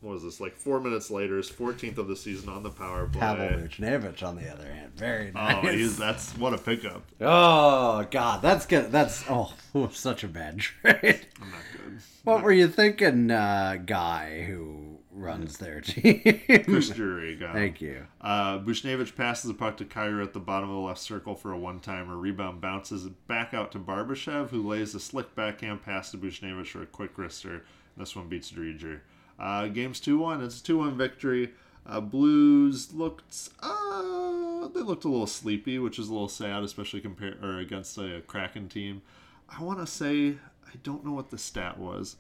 What 0.01 0.15
was 0.15 0.25
this? 0.25 0.41
Like 0.41 0.57
four 0.57 0.81
minutes 0.81 1.11
later, 1.13 1.37
his 1.37 1.49
14th 1.49 1.99
of 1.99 2.09
the 2.09 2.17
season 2.17 2.49
on 2.49 2.65
the 2.65 2.71
power 2.71 3.07
play. 3.07 3.21
Pavel 3.21 3.49
Buchnevich, 3.61 4.23
on 4.27 4.35
the 4.35 4.53
other 4.53 4.67
hand, 4.67 4.93
very 4.97 5.31
nice. 5.31 5.65
Oh, 5.65 5.69
he's, 5.69 5.97
that's 5.97 6.37
what 6.37 6.53
a 6.53 6.59
pickup. 6.59 7.03
Oh 7.21 8.05
God, 8.11 8.43
that's 8.43 8.67
good. 8.67 8.91
That's 8.91 9.25
oh, 9.31 9.55
such 9.93 10.25
a 10.25 10.29
bad 10.29 10.59
trade. 10.59 11.27
I'm 11.41 11.51
not 11.51 11.61
good. 11.73 11.99
What 12.25 12.43
were 12.43 12.53
you 12.53 12.67
thinking, 12.67 13.31
uh, 13.31 13.79
guy 13.85 14.43
who 14.43 14.92
runs 15.13 15.59
their 15.59 15.81
team? 15.81 16.21
Chris 16.65 16.89
Drury 16.91 17.37
got 17.37 17.51
him. 17.51 17.55
Thank 17.55 17.81
you. 17.81 18.07
Uh, 18.21 18.59
Buchnevich 18.59 19.15
passes 19.15 19.49
the 19.49 19.55
puck 19.55 19.77
to 19.79 19.85
Kyrou 19.85 20.23
at 20.23 20.33
the 20.33 20.41
bottom 20.41 20.71
of 20.71 20.77
the 20.77 20.81
left 20.83 21.01
circle 21.01 21.35
for 21.35 21.53
a 21.53 21.59
one-timer. 21.59 22.17
Rebound 22.17 22.61
bounces 22.61 23.09
back 23.27 23.55
out 23.55 23.73
to 23.73 23.79
Barbashev, 23.79 24.49
who 24.51 24.67
lays 24.67 24.95
a 24.95 25.01
slick 25.01 25.35
backhand 25.35 25.83
pass 25.83 26.11
to 26.11 26.19
Buchnevich 26.19 26.69
for 26.69 26.83
a 26.83 26.87
quick 26.87 27.17
wrister. 27.17 27.63
This 27.97 28.17
one 28.17 28.29
beats 28.29 28.51
Driedger. 28.51 29.01
Uh, 29.39 29.67
game's 29.67 30.01
2-1. 30.01 30.45
It's 30.45 30.61
a 30.61 30.65
2-1 30.65 30.97
victory. 30.97 31.53
Uh, 31.85 32.01
Blues 32.01 32.93
looked 32.93 33.49
uh, 33.61 34.69
they 34.69 34.81
looked 34.81 35.05
a 35.05 35.09
little 35.09 35.27
sleepy, 35.27 35.79
which 35.81 35.99
is 35.99 36.09
a 36.09 36.13
little 36.13 36.29
sad, 36.29 36.63
especially 36.63 37.01
compared 37.01 37.43
or 37.45 37.59
against 37.59 37.99
a 37.99 38.23
Kraken 38.27 38.69
team. 38.69 39.03
I 39.49 39.63
want 39.63 39.81
to 39.81 39.87
say 39.87 40.37
I 40.67 40.77
don't 40.85 41.05
know 41.05 41.13
what 41.13 41.31
the 41.31 41.39
stat 41.39 41.79
was. 41.79 42.17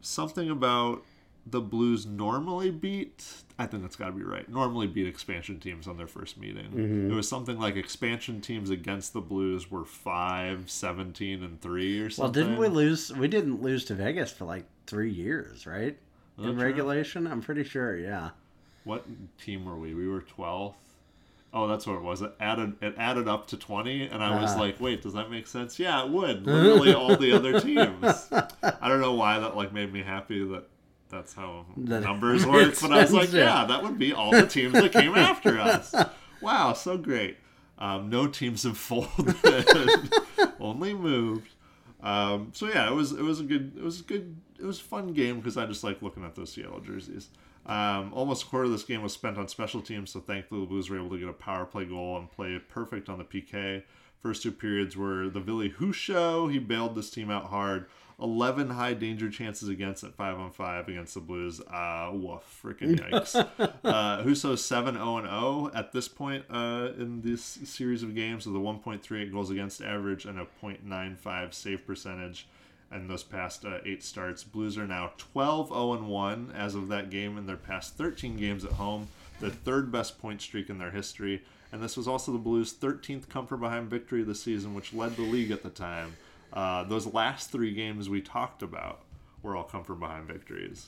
Something 0.00 0.48
about 0.50 1.04
the 1.46 1.60
Blues 1.60 2.06
normally 2.06 2.70
beat. 2.70 3.24
I 3.58 3.66
think 3.66 3.82
that's 3.82 3.96
got 3.96 4.06
to 4.06 4.12
be 4.12 4.22
right. 4.22 4.48
Normally 4.48 4.86
beat 4.86 5.06
expansion 5.06 5.60
teams 5.60 5.86
on 5.86 5.96
their 5.96 6.06
first 6.06 6.38
meeting. 6.38 7.08
It 7.10 7.14
was 7.14 7.28
something 7.28 7.58
like 7.58 7.76
expansion 7.76 8.40
teams 8.40 8.70
against 8.70 9.12
the 9.12 9.20
Blues 9.20 9.70
were 9.70 9.84
5, 9.84 10.70
17, 10.70 11.42
and 11.42 11.60
3 11.60 12.00
or 12.00 12.10
something. 12.10 12.22
Well, 12.22 12.32
didn't 12.32 12.58
we 12.58 12.68
lose? 12.68 13.12
We 13.12 13.28
didn't 13.28 13.62
lose 13.62 13.84
to 13.86 13.94
Vegas 13.94 14.32
for 14.32 14.44
like 14.46 14.64
three 14.86 15.10
years, 15.10 15.66
right? 15.66 15.96
In 16.38 16.58
regulation, 16.58 17.26
I'm 17.26 17.40
pretty 17.42 17.62
sure. 17.62 17.96
Yeah. 17.96 18.30
What 18.84 19.04
team 19.38 19.64
were 19.64 19.76
we? 19.76 19.94
We 19.94 20.08
were 20.08 20.20
12th. 20.22 20.74
Oh, 21.52 21.68
that's 21.68 21.86
what 21.86 21.94
it 21.94 22.02
was. 22.02 22.20
It 22.20 22.32
added 22.40 22.74
it 22.82 22.96
added 22.98 23.28
up 23.28 23.46
to 23.48 23.56
20 23.56 24.06
and 24.08 24.20
I 24.24 24.42
was 24.42 24.54
Ah. 24.56 24.58
like, 24.58 24.80
"Wait, 24.80 25.02
does 25.02 25.12
that 25.12 25.30
make 25.30 25.46
sense?" 25.46 25.78
Yeah, 25.78 26.04
it 26.04 26.10
would. 26.10 26.44
Literally 26.44 26.92
all 26.92 27.16
the 27.16 27.30
other 27.32 27.60
teams. 27.60 28.28
I 28.32 28.88
don't 28.88 29.00
know 29.00 29.14
why 29.14 29.38
that 29.38 29.54
like 29.56 29.72
made 29.72 29.92
me 29.92 30.02
happy 30.02 30.44
that 30.48 30.64
that's 31.14 31.34
how 31.34 31.66
That 31.76 32.02
numbers 32.02 32.44
work, 32.46 32.74
but 32.80 32.92
I 32.92 33.02
was 33.02 33.12
like, 33.12 33.32
yeah. 33.32 33.60
"Yeah, 33.60 33.64
that 33.66 33.82
would 33.82 33.98
be 33.98 34.12
all 34.12 34.32
the 34.32 34.46
teams 34.46 34.74
that 34.74 34.92
came 34.92 35.14
after 35.14 35.58
us." 35.58 35.94
Wow, 36.40 36.72
so 36.74 36.98
great. 36.98 37.38
Um, 37.78 38.08
no 38.10 38.26
teams 38.26 38.62
have 38.64 38.76
folded, 38.76 39.34
only 40.60 40.94
moved. 40.94 41.54
Um, 42.02 42.50
so 42.52 42.68
yeah, 42.68 42.88
it 42.88 42.94
was 42.94 43.12
it 43.12 43.22
was 43.22 43.40
a 43.40 43.44
good 43.44 43.72
it 43.76 43.82
was 43.82 44.00
a 44.00 44.02
good 44.04 44.36
it 44.58 44.64
was 44.64 44.78
a 44.80 44.84
fun 44.84 45.12
game 45.12 45.38
because 45.38 45.56
I 45.56 45.66
just 45.66 45.82
like 45.82 46.02
looking 46.02 46.24
at 46.24 46.34
those 46.34 46.52
Seattle 46.52 46.80
jerseys. 46.80 47.28
Um, 47.66 48.12
almost 48.12 48.44
a 48.44 48.46
quarter 48.46 48.66
of 48.66 48.72
this 48.72 48.84
game 48.84 49.02
was 49.02 49.14
spent 49.14 49.38
on 49.38 49.48
special 49.48 49.80
teams, 49.80 50.10
so 50.10 50.20
thankfully 50.20 50.60
the 50.60 50.66
Blues 50.66 50.90
were 50.90 50.98
able 50.98 51.10
to 51.10 51.18
get 51.18 51.28
a 51.28 51.32
power 51.32 51.64
play 51.64 51.86
goal 51.86 52.18
and 52.18 52.30
play 52.30 52.58
perfect 52.58 53.08
on 53.08 53.18
the 53.18 53.24
PK. 53.24 53.82
First 54.20 54.42
two 54.42 54.52
periods 54.52 54.96
were 54.96 55.28
the 55.28 55.40
Billy 55.40 55.70
Who 55.70 55.92
show. 55.92 56.48
He 56.48 56.58
bailed 56.58 56.94
this 56.94 57.10
team 57.10 57.30
out 57.30 57.46
hard. 57.46 57.86
11 58.20 58.70
high 58.70 58.94
danger 58.94 59.28
chances 59.28 59.68
against 59.68 60.04
at 60.04 60.14
5 60.14 60.38
on 60.38 60.50
5 60.50 60.88
against 60.88 61.14
the 61.14 61.20
Blues. 61.20 61.60
Uh, 61.60 62.10
woof, 62.12 62.60
freaking 62.62 62.96
yikes. 63.10 63.34
uh, 63.84 64.22
Husso's 64.22 64.64
7 64.64 64.94
0 64.94 65.22
0 65.22 65.70
at 65.74 65.92
this 65.92 66.08
point 66.08 66.44
uh, 66.50 66.90
in 66.96 67.22
this 67.22 67.42
series 67.42 68.02
of 68.02 68.14
games 68.14 68.46
with 68.46 68.54
a 68.54 68.58
1.38 68.58 69.32
goals 69.32 69.50
against 69.50 69.82
average 69.82 70.24
and 70.24 70.38
a 70.38 70.46
0.95 70.62 71.52
save 71.54 71.86
percentage. 71.86 72.46
And 72.90 73.10
those 73.10 73.24
past 73.24 73.64
uh, 73.64 73.78
eight 73.84 74.04
starts, 74.04 74.44
Blues 74.44 74.78
are 74.78 74.86
now 74.86 75.12
12 75.18 75.68
0 75.68 76.02
1 76.04 76.52
as 76.54 76.76
of 76.76 76.88
that 76.88 77.10
game 77.10 77.36
in 77.36 77.46
their 77.46 77.56
past 77.56 77.96
13 77.96 78.36
games 78.36 78.64
at 78.64 78.72
home, 78.72 79.08
the 79.40 79.50
third 79.50 79.90
best 79.90 80.20
point 80.20 80.40
streak 80.40 80.70
in 80.70 80.78
their 80.78 80.92
history. 80.92 81.42
And 81.72 81.82
this 81.82 81.96
was 81.96 82.06
also 82.06 82.30
the 82.30 82.38
Blues' 82.38 82.72
13th 82.72 83.28
come 83.28 83.48
from 83.48 83.58
behind 83.60 83.90
victory 83.90 84.20
of 84.20 84.28
the 84.28 84.34
season, 84.36 84.74
which 84.74 84.92
led 84.92 85.16
the 85.16 85.22
league 85.22 85.50
at 85.50 85.64
the 85.64 85.70
time. 85.70 86.14
Uh, 86.54 86.84
those 86.84 87.06
last 87.12 87.50
three 87.50 87.74
games 87.74 88.08
we 88.08 88.20
talked 88.22 88.62
about 88.62 89.00
were 89.42 89.56
all 89.56 89.64
come 89.64 89.84
from 89.84 90.00
behind 90.00 90.26
victories. 90.26 90.86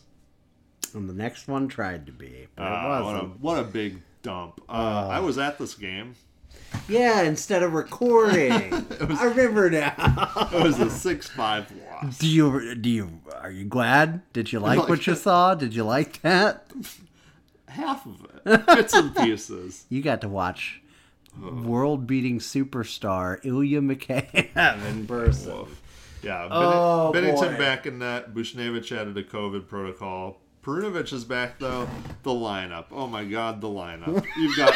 And 0.95 1.09
the 1.09 1.13
next 1.15 1.49
one 1.49 1.67
tried 1.69 2.07
to 2.07 2.13
be, 2.13 2.47
but 2.55 2.63
Uh, 2.63 2.67
it 2.67 2.71
what, 2.89 3.01
a, 3.01 3.05
wasn't. 3.05 3.41
what 3.41 3.59
a 3.59 3.65
big 3.65 4.01
dump. 4.23 4.61
Uh, 4.69 5.09
I 5.11 5.21
was 5.21 5.37
at 5.39 5.59
this 5.59 5.75
game. 5.75 6.15
Yeah, 6.89 7.23
instead 7.23 7.63
of 7.63 7.75
recording. 7.75 8.73
I 9.01 9.25
remember 9.25 9.69
now. 9.71 10.49
It 10.53 10.63
was 10.63 10.79
a 10.79 10.89
6 10.91 11.29
5 11.29 11.73
loss. 11.91 12.19
Do 12.19 12.29
you 12.29 12.75
do 12.75 12.89
you 12.89 13.21
are 13.41 13.51
you 13.51 13.65
glad? 13.65 14.23
Did 14.33 14.53
you 14.53 14.61
like 14.61 14.79
Like 14.79 14.89
what 14.89 15.07
you 15.07 15.15
saw? 15.17 15.55
Did 15.55 15.75
you 15.75 15.85
like 15.85 16.23
that? 16.23 16.71
Half 17.69 18.07
of 18.07 18.27
it. 18.47 18.67
Bits 18.67 18.95
and 18.95 19.15
pieces. 19.15 19.85
You 19.91 20.03
got 20.03 20.21
to 20.23 20.29
watch 20.29 20.81
world 21.41 22.07
beating 22.07 22.39
superstar 22.39 23.45
Ilya 23.45 23.81
Mikheyev 23.81 24.87
in 24.89 25.07
person. 25.07 25.67
Yeah, 26.23 26.49
Oh, 26.51 27.13
Binnington 27.15 27.53
boy. 27.53 27.59
back 27.59 27.87
in 27.87 27.99
that. 28.01 28.35
Buchnevich 28.35 28.91
added 28.97 29.17
a 29.17 29.23
COVID 29.23 29.69
protocol. 29.69 30.39
Perunovich 30.65 31.13
is 31.13 31.25
back 31.25 31.59
though. 31.61 31.89
The 32.25 32.31
lineup. 32.31 32.87
Oh 32.91 33.07
my 33.07 33.25
god, 33.25 33.61
the 33.61 33.69
lineup. 33.69 34.25
You've 34.37 34.57
got 34.57 34.75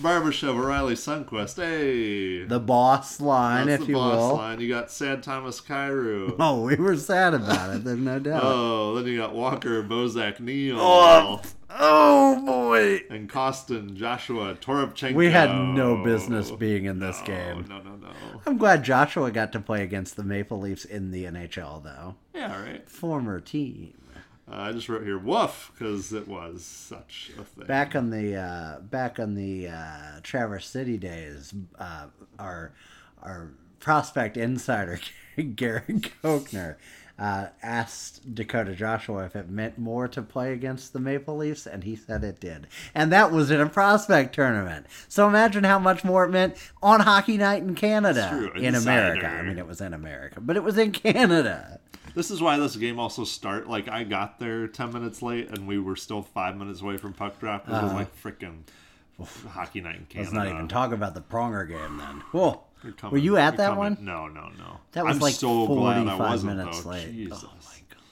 Barbashev, 0.00 0.48
O'Reilly, 0.56 0.94
Sundqvist. 0.94 1.56
Hey, 1.56 2.44
The 2.44 2.60
boss 2.60 3.20
line, 3.20 3.66
that's 3.66 3.80
if 3.82 3.86
the 3.86 3.92
you 3.92 3.98
boss 3.98 4.16
will. 4.32 4.36
line. 4.36 4.60
You 4.60 4.68
got 4.68 4.90
Sad 4.90 5.22
Thomas 5.22 5.60
Kyrou. 5.60 6.36
Oh, 6.40 6.62
we 6.62 6.76
were 6.76 6.96
sad 6.96 7.34
about 7.34 7.74
it. 7.76 7.84
There's 7.84 7.98
no 7.98 8.18
doubt. 8.20 8.42
Oh, 8.44 8.94
then 8.96 9.06
you 9.06 9.18
got 9.18 9.34
Walker, 9.34 9.82
Bozak, 9.82 10.40
Neal, 10.40 10.78
Oh. 10.80 11.42
Oh 11.80 12.44
boy. 12.46 13.02
and 13.10 13.28
Kostin, 13.28 13.94
Joshua, 13.94 14.54
Toropchenko. 14.54 15.14
We 15.14 15.30
had 15.30 15.50
no 15.54 16.02
business 16.02 16.50
being 16.50 16.86
in 16.86 16.98
this 16.98 17.20
No, 17.20 17.26
game. 17.26 17.66
No, 17.68 17.78
no, 17.82 17.96
no. 17.96 18.08
I'm 18.46 18.56
glad 18.56 18.82
Joshua 18.84 19.30
got 19.30 19.52
to 19.52 19.60
play 19.60 19.82
against 19.82 20.16
the 20.16 20.24
Maple 20.24 20.58
Leafs 20.58 20.84
in 20.86 21.10
the 21.10 21.24
NHL, 21.24 21.84
though. 21.84 22.14
Yeah, 22.34 22.60
right. 22.62 22.88
Former 22.88 23.38
team. 23.40 23.92
Uh, 24.50 24.56
I 24.56 24.72
just 24.72 24.88
wrote 24.88 25.04
here 25.04 25.18
woof 25.18 25.72
because 25.74 26.12
it 26.12 26.26
was 26.26 26.64
such 26.64 27.30
a 27.38 27.44
thing. 27.44 27.66
Back 27.66 27.94
on 27.94 28.10
the 28.10 28.36
uh, 28.36 28.80
back 28.80 29.18
on 29.18 29.34
the 29.34 29.68
uh, 29.68 30.20
Traverse 30.22 30.68
City 30.68 30.96
days, 30.96 31.54
uh, 31.78 32.06
our 32.38 32.72
our 33.22 33.50
prospect 33.80 34.36
insider 34.36 35.00
Garrett 35.54 36.10
Kochner 36.22 36.76
uh, 37.18 37.48
asked 37.62 38.34
Dakota 38.34 38.74
Joshua 38.74 39.24
if 39.24 39.34
it 39.34 39.48
meant 39.48 39.76
more 39.76 40.06
to 40.08 40.22
play 40.22 40.52
against 40.52 40.92
the 40.92 41.00
Maple 41.00 41.36
Leafs, 41.36 41.66
and 41.66 41.82
he 41.84 41.96
said 41.96 42.22
it 42.22 42.38
did. 42.38 42.68
And 42.94 43.10
that 43.12 43.32
was 43.32 43.50
in 43.50 43.60
a 43.60 43.68
prospect 43.68 44.34
tournament. 44.34 44.86
So 45.08 45.26
imagine 45.26 45.64
how 45.64 45.78
much 45.78 46.04
more 46.04 46.24
it 46.24 46.30
meant 46.30 46.54
on 46.82 47.00
Hockey 47.00 47.36
Night 47.36 47.62
in 47.62 47.74
Canada, 47.74 48.28
true. 48.30 48.62
in 48.62 48.74
America. 48.74 49.26
I 49.26 49.42
mean, 49.42 49.58
it 49.58 49.66
was 49.66 49.80
in 49.80 49.92
America, 49.92 50.40
but 50.40 50.56
it 50.56 50.62
was 50.62 50.78
in 50.78 50.92
Canada. 50.92 51.80
This 52.18 52.32
is 52.32 52.40
why 52.40 52.58
this 52.58 52.74
game 52.74 52.98
also 52.98 53.22
start 53.22 53.68
like 53.68 53.86
I 53.88 54.02
got 54.02 54.40
there 54.40 54.66
ten 54.66 54.92
minutes 54.92 55.22
late 55.22 55.50
and 55.50 55.68
we 55.68 55.78
were 55.78 55.94
still 55.94 56.22
five 56.22 56.56
minutes 56.56 56.80
away 56.80 56.96
from 56.96 57.12
puck 57.12 57.38
drop. 57.38 57.68
It 57.68 57.70
was 57.70 57.92
like 57.92 58.20
freaking 58.20 58.62
hockey 59.50 59.80
night 59.80 59.94
in 60.00 60.06
Canada. 60.06 60.30
Uh-huh. 60.30 60.38
Let's 60.40 60.50
not 60.50 60.56
even 60.56 60.66
talk 60.68 60.90
about 60.90 61.14
the 61.14 61.20
Pronger 61.20 61.68
game 61.68 61.96
then. 61.98 62.16
Whoa. 62.32 62.60
Coming- 62.96 63.12
Were 63.12 63.18
you 63.18 63.36
at 63.36 63.56
that 63.58 63.68
coming- 63.68 63.78
one? 63.78 63.98
No, 64.00 64.26
no, 64.26 64.48
no. 64.58 64.80
That 64.92 65.04
was 65.04 65.14
I'm 65.14 65.20
like 65.22 65.34
so 65.34 65.66
glad 65.68 65.98
I 66.08 66.16
45 66.16 66.18
wasn't 66.30 66.56
minutes 66.56 66.80
though. 66.82 66.90
late. 66.90 67.12
Jesus. 67.12 67.44
Oh 67.44 67.52
my 67.64 67.74
god. 67.88 68.02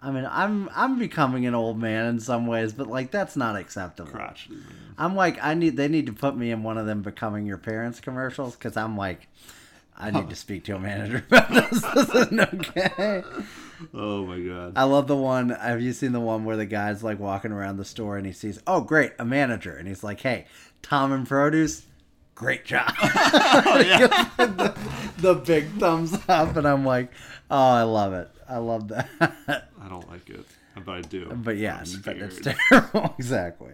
I 0.00 0.10
mean, 0.10 0.28
I'm 0.28 0.68
I'm 0.74 0.98
becoming 0.98 1.46
an 1.46 1.54
old 1.54 1.78
man 1.78 2.06
in 2.06 2.18
some 2.18 2.48
ways, 2.48 2.72
but 2.72 2.88
like 2.88 3.12
that's 3.12 3.36
not 3.36 3.54
acceptable. 3.54 4.10
Crotchety. 4.10 4.56
I'm 4.98 5.14
like 5.14 5.38
I 5.40 5.54
need 5.54 5.76
they 5.76 5.86
need 5.86 6.06
to 6.06 6.12
put 6.12 6.36
me 6.36 6.50
in 6.50 6.64
one 6.64 6.76
of 6.76 6.86
them 6.86 7.02
becoming 7.02 7.46
your 7.46 7.58
parents 7.58 8.00
commercials 8.00 8.56
because 8.56 8.76
I'm 8.76 8.96
like 8.96 9.28
I 10.00 10.10
need 10.10 10.30
to 10.30 10.36
speak 10.36 10.64
to 10.64 10.76
a 10.76 10.78
manager 10.78 11.24
about 11.28 11.50
this. 11.50 11.84
This 11.94 12.08
isn't 12.14 12.40
okay. 12.40 13.22
Oh 13.94 14.24
my 14.26 14.40
god. 14.40 14.72
I 14.76 14.84
love 14.84 15.06
the 15.06 15.16
one. 15.16 15.50
Have 15.50 15.80
you 15.80 15.92
seen 15.92 16.12
the 16.12 16.20
one 16.20 16.44
where 16.44 16.56
the 16.56 16.66
guy's 16.66 17.02
like 17.02 17.18
walking 17.18 17.52
around 17.52 17.76
the 17.76 17.84
store 17.84 18.16
and 18.16 18.26
he 18.26 18.32
sees, 18.32 18.60
oh 18.66 18.80
great, 18.80 19.12
a 19.18 19.24
manager, 19.24 19.74
and 19.76 19.86
he's 19.88 20.02
like, 20.04 20.20
hey, 20.20 20.46
Tom 20.82 21.12
and 21.12 21.26
Produce, 21.26 21.86
great 22.34 22.64
job. 22.64 22.92
Oh 23.02 23.78
the, 24.38 24.74
the 25.18 25.34
big 25.34 25.68
thumbs 25.78 26.16
up, 26.28 26.56
and 26.56 26.66
I'm 26.66 26.84
like, 26.84 27.10
oh, 27.50 27.56
I 27.56 27.82
love 27.82 28.12
it. 28.12 28.28
I 28.48 28.58
love 28.58 28.88
that. 28.88 29.08
I 29.80 29.88
don't 29.88 30.08
like 30.10 30.28
it, 30.30 30.44
but 30.84 30.92
I 30.92 31.00
do. 31.02 31.26
but 31.26 31.56
yeah, 31.56 31.84
but 32.04 32.16
it's 32.16 32.40
terrible. 32.40 33.14
exactly. 33.18 33.72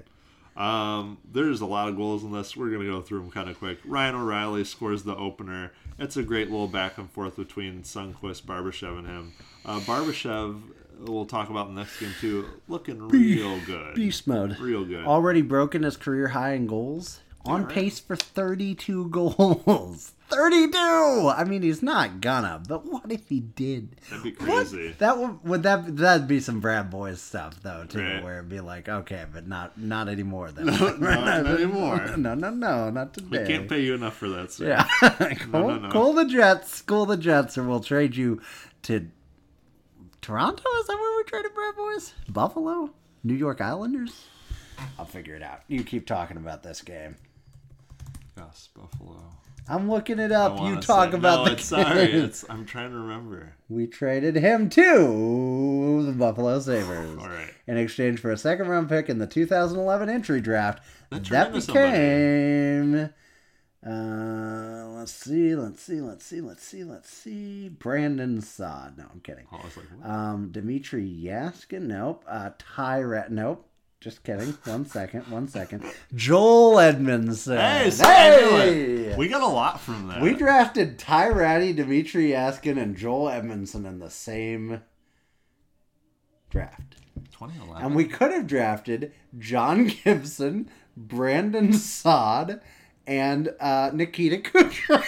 Um, 0.56 1.18
there's 1.30 1.60
a 1.60 1.66
lot 1.66 1.88
of 1.88 1.96
goals 1.96 2.24
in 2.24 2.32
this. 2.32 2.56
We're 2.56 2.70
gonna 2.70 2.84
go 2.84 3.00
through 3.02 3.20
them 3.20 3.30
kind 3.30 3.48
of 3.50 3.58
quick. 3.58 3.78
Ryan 3.84 4.14
O'Reilly 4.14 4.64
scores 4.64 5.02
the 5.02 5.14
opener. 5.16 5.72
It's 5.98 6.16
a 6.16 6.22
great 6.22 6.50
little 6.50 6.68
back 6.68 6.98
and 6.98 7.10
forth 7.10 7.36
between 7.36 7.82
Sundqvist, 7.82 8.42
Barbashev, 8.42 8.98
and 8.98 9.06
him. 9.06 9.32
Uh, 9.64 9.80
Barbashev, 9.80 10.60
we'll 11.00 11.24
talk 11.24 11.48
about 11.48 11.68
in 11.68 11.74
the 11.74 11.80
next 11.82 11.98
game 11.98 12.12
too. 12.20 12.46
Looking 12.68 13.08
real 13.08 13.58
good. 13.60 13.94
Beast 13.94 14.26
mode. 14.26 14.58
Real 14.58 14.84
good. 14.84 15.06
Already 15.06 15.42
broken 15.42 15.82
his 15.84 15.96
career 15.96 16.28
high 16.28 16.52
in 16.52 16.66
goals. 16.66 17.20
On 17.46 17.64
right. 17.64 17.72
pace 17.72 17.98
for 18.00 18.16
32 18.16 19.08
goals. 19.10 20.12
32. 20.28 20.76
I 21.36 21.44
mean, 21.44 21.62
he's 21.62 21.82
not 21.82 22.20
gonna, 22.20 22.60
but 22.68 22.84
what 22.84 23.10
if 23.12 23.28
he 23.28 23.40
did? 23.40 23.96
That'd 24.10 24.24
be 24.24 24.32
crazy. 24.32 24.88
What? 24.88 24.98
That 24.98 25.18
would 25.18 25.44
would 25.44 25.62
that 25.62 25.96
that'd 25.96 26.26
be 26.26 26.40
some 26.40 26.60
Brad 26.60 26.90
Boyes 26.90 27.20
stuff 27.20 27.62
though 27.62 27.84
too, 27.88 28.00
Right. 28.02 28.22
where 28.24 28.38
it'd 28.38 28.48
be 28.48 28.60
like, 28.60 28.88
okay, 28.88 29.24
but 29.32 29.46
not 29.46 29.78
not 29.78 30.08
anymore 30.08 30.50
then. 30.52 30.66
not 31.00 31.46
anymore. 31.46 32.04
No, 32.16 32.34
no, 32.34 32.50
no, 32.50 32.90
not 32.90 33.14
today. 33.14 33.42
We 33.42 33.46
can't 33.46 33.68
pay 33.68 33.80
you 33.82 33.94
enough 33.94 34.16
for 34.16 34.28
that, 34.30 34.50
sir. 34.52 34.66
Yeah, 34.68 35.34
call, 35.34 35.68
no, 35.68 35.78
no. 35.78 35.90
cool 35.90 36.12
the 36.12 36.24
Jets, 36.24 36.82
cool 36.82 37.06
the 37.06 37.16
Jets, 37.16 37.56
or 37.58 37.62
we'll 37.64 37.80
trade 37.80 38.16
you 38.16 38.40
to 38.82 39.08
Toronto. 40.22 40.62
Is 40.80 40.86
that 40.88 40.96
where 40.96 41.16
we 41.18 41.24
traded 41.24 41.54
Brad 41.54 41.76
Boyes? 41.76 42.14
Buffalo, 42.28 42.90
New 43.22 43.34
York 43.34 43.60
Islanders. 43.60 44.24
I'll 44.98 45.04
figure 45.04 45.34
it 45.34 45.42
out. 45.42 45.60
You 45.68 45.84
keep 45.84 46.06
talking 46.06 46.36
about 46.36 46.62
this 46.62 46.82
game. 46.82 47.16
Yes, 48.36 48.68
Buffalo. 48.74 49.22
I'm 49.68 49.90
looking 49.90 50.18
it 50.18 50.30
up. 50.32 50.60
You 50.60 50.80
talk 50.80 51.10
say- 51.10 51.16
about 51.18 51.38
no, 51.38 51.44
the 51.46 51.52
it's 51.52 51.64
sorry. 51.64 52.12
It's 52.12 52.44
I'm 52.48 52.64
trying 52.64 52.90
to 52.90 52.96
remember. 52.98 53.54
We 53.68 53.86
traded 53.86 54.36
him 54.36 54.68
to 54.70 56.02
the 56.06 56.12
Buffalo 56.12 56.60
Sabres 56.60 57.18
All 57.18 57.28
right. 57.28 57.50
in 57.66 57.76
exchange 57.76 58.20
for 58.20 58.30
a 58.30 58.36
second 58.36 58.68
round 58.68 58.88
pick 58.88 59.08
in 59.08 59.18
the 59.18 59.26
2011 59.26 60.08
entry 60.08 60.40
draft. 60.40 60.82
That 61.10 61.24
That, 61.24 61.52
became. 61.52 63.10
Uh, 63.86 64.86
let's 64.96 65.12
see, 65.12 65.54
let's 65.54 65.80
see, 65.82 66.00
let's 66.00 66.24
see, 66.24 66.40
let's 66.40 66.62
see, 66.64 66.82
let's 66.82 67.08
see. 67.10 67.68
Brandon 67.68 68.40
Saad. 68.40 68.98
No, 68.98 69.04
I'm 69.12 69.20
kidding. 69.20 69.46
Oh, 69.52 69.58
I 69.62 69.64
was 69.64 69.76
like? 69.76 69.86
Um, 70.10 70.48
Dimitri 70.50 71.04
Jaskin. 71.24 71.82
Nope. 71.82 72.24
Uh. 72.26 72.50
Nope. 73.30 73.68
Just 74.00 74.22
kidding. 74.22 74.52
One 74.64 74.86
second. 74.86 75.22
One 75.30 75.48
second. 75.48 75.82
Joel 76.14 76.78
Edmondson. 76.80 77.56
hey, 77.58 77.90
so 77.90 78.04
Hey! 78.04 79.14
We 79.16 79.28
got 79.28 79.42
a 79.42 79.46
lot 79.46 79.80
from 79.80 80.08
that. 80.08 80.20
We 80.20 80.34
drafted 80.34 80.98
Ty 80.98 81.28
Rattie, 81.30 81.72
Dimitri 81.72 82.32
Askin, 82.32 82.78
and 82.78 82.96
Joel 82.96 83.30
Edmondson 83.30 83.86
in 83.86 83.98
the 83.98 84.10
same 84.10 84.82
draft. 86.50 86.96
2011. 87.32 87.84
And 87.84 87.96
we 87.96 88.04
could 88.04 88.30
have 88.32 88.46
drafted 88.46 89.12
John 89.38 89.86
Gibson, 90.04 90.68
Brandon 90.96 91.72
Saad, 91.72 92.60
and 93.06 93.54
uh, 93.58 93.90
Nikita 93.94 94.36
Kucherov. 94.38 95.04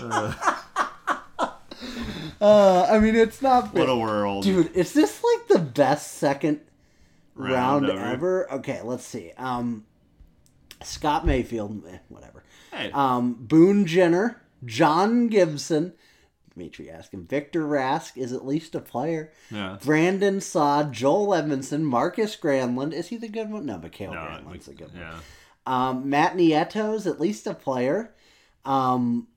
uh, 2.40 2.86
I 2.90 2.98
mean, 2.98 3.14
it's 3.14 3.42
not. 3.42 3.74
what 3.74 3.88
a 3.88 3.96
world. 3.96 4.44
Dude, 4.44 4.74
is 4.74 4.94
this 4.94 5.22
like 5.22 5.48
the 5.48 5.58
best 5.58 6.12
second 6.12 6.60
round, 7.34 7.86
Round 7.86 7.90
ever? 7.90 8.00
ever. 8.48 8.52
Okay, 8.54 8.80
let's 8.82 9.04
see. 9.04 9.32
Um, 9.36 9.84
Scott 10.82 11.24
Mayfield, 11.26 11.82
eh, 11.88 11.98
whatever. 12.08 12.42
Hey, 12.72 12.90
Um, 12.92 13.34
Boone 13.34 13.86
Jenner, 13.86 14.42
John 14.64 15.28
Gibson, 15.28 15.92
Dimitri 16.54 16.90
Askin, 16.90 17.24
Victor 17.26 17.62
Rask 17.64 18.16
is 18.16 18.32
at 18.32 18.44
least 18.46 18.74
a 18.74 18.80
player. 18.80 19.32
yeah. 19.50 19.78
Brandon 19.82 20.40
Saad, 20.40 20.92
Joel 20.92 21.34
Edmondson, 21.34 21.84
Markus 21.84 22.36
Granlund. 22.36 22.92
Is 22.92 23.08
he 23.08 23.16
the 23.16 23.28
good 23.28 23.50
one? 23.50 23.64
No, 23.66 23.78
Mikhail 23.78 24.12
No, 24.12 24.20
Granlund's 24.20 24.66
the 24.66 24.74
good 24.74 24.92
one. 24.92 25.00
yeah. 25.00 25.18
Um, 25.66 26.10
Matt 26.10 26.36
Nieto's 26.36 27.06
at 27.06 27.20
least 27.20 27.46
a 27.46 27.54
player. 27.54 28.12
Um, 28.64 29.28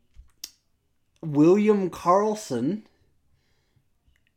William 1.21 1.89
Karlsson, 1.89 2.83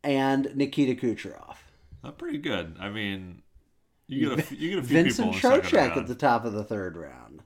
and 0.04 0.50
Nikita 0.54 0.94
Kucherov. 0.94 1.56
Not 2.04 2.18
pretty 2.18 2.38
good. 2.38 2.76
I 2.78 2.88
mean, 2.88 3.42
you 4.08 4.34
get 4.36 4.50
a 4.50 4.54
you 4.56 4.70
get 4.70 4.78
a 4.80 4.82
few 4.82 5.02
Vincent 5.02 5.32
people 5.34 5.50
in 5.52 5.60
the 5.60 5.62
second 5.66 5.78
Trocheck 5.78 5.96
at 5.96 6.06
the 6.06 6.14
top 6.14 6.44
of 6.44 6.52
the 6.52 6.64
third 6.64 6.96
round. 6.96 7.42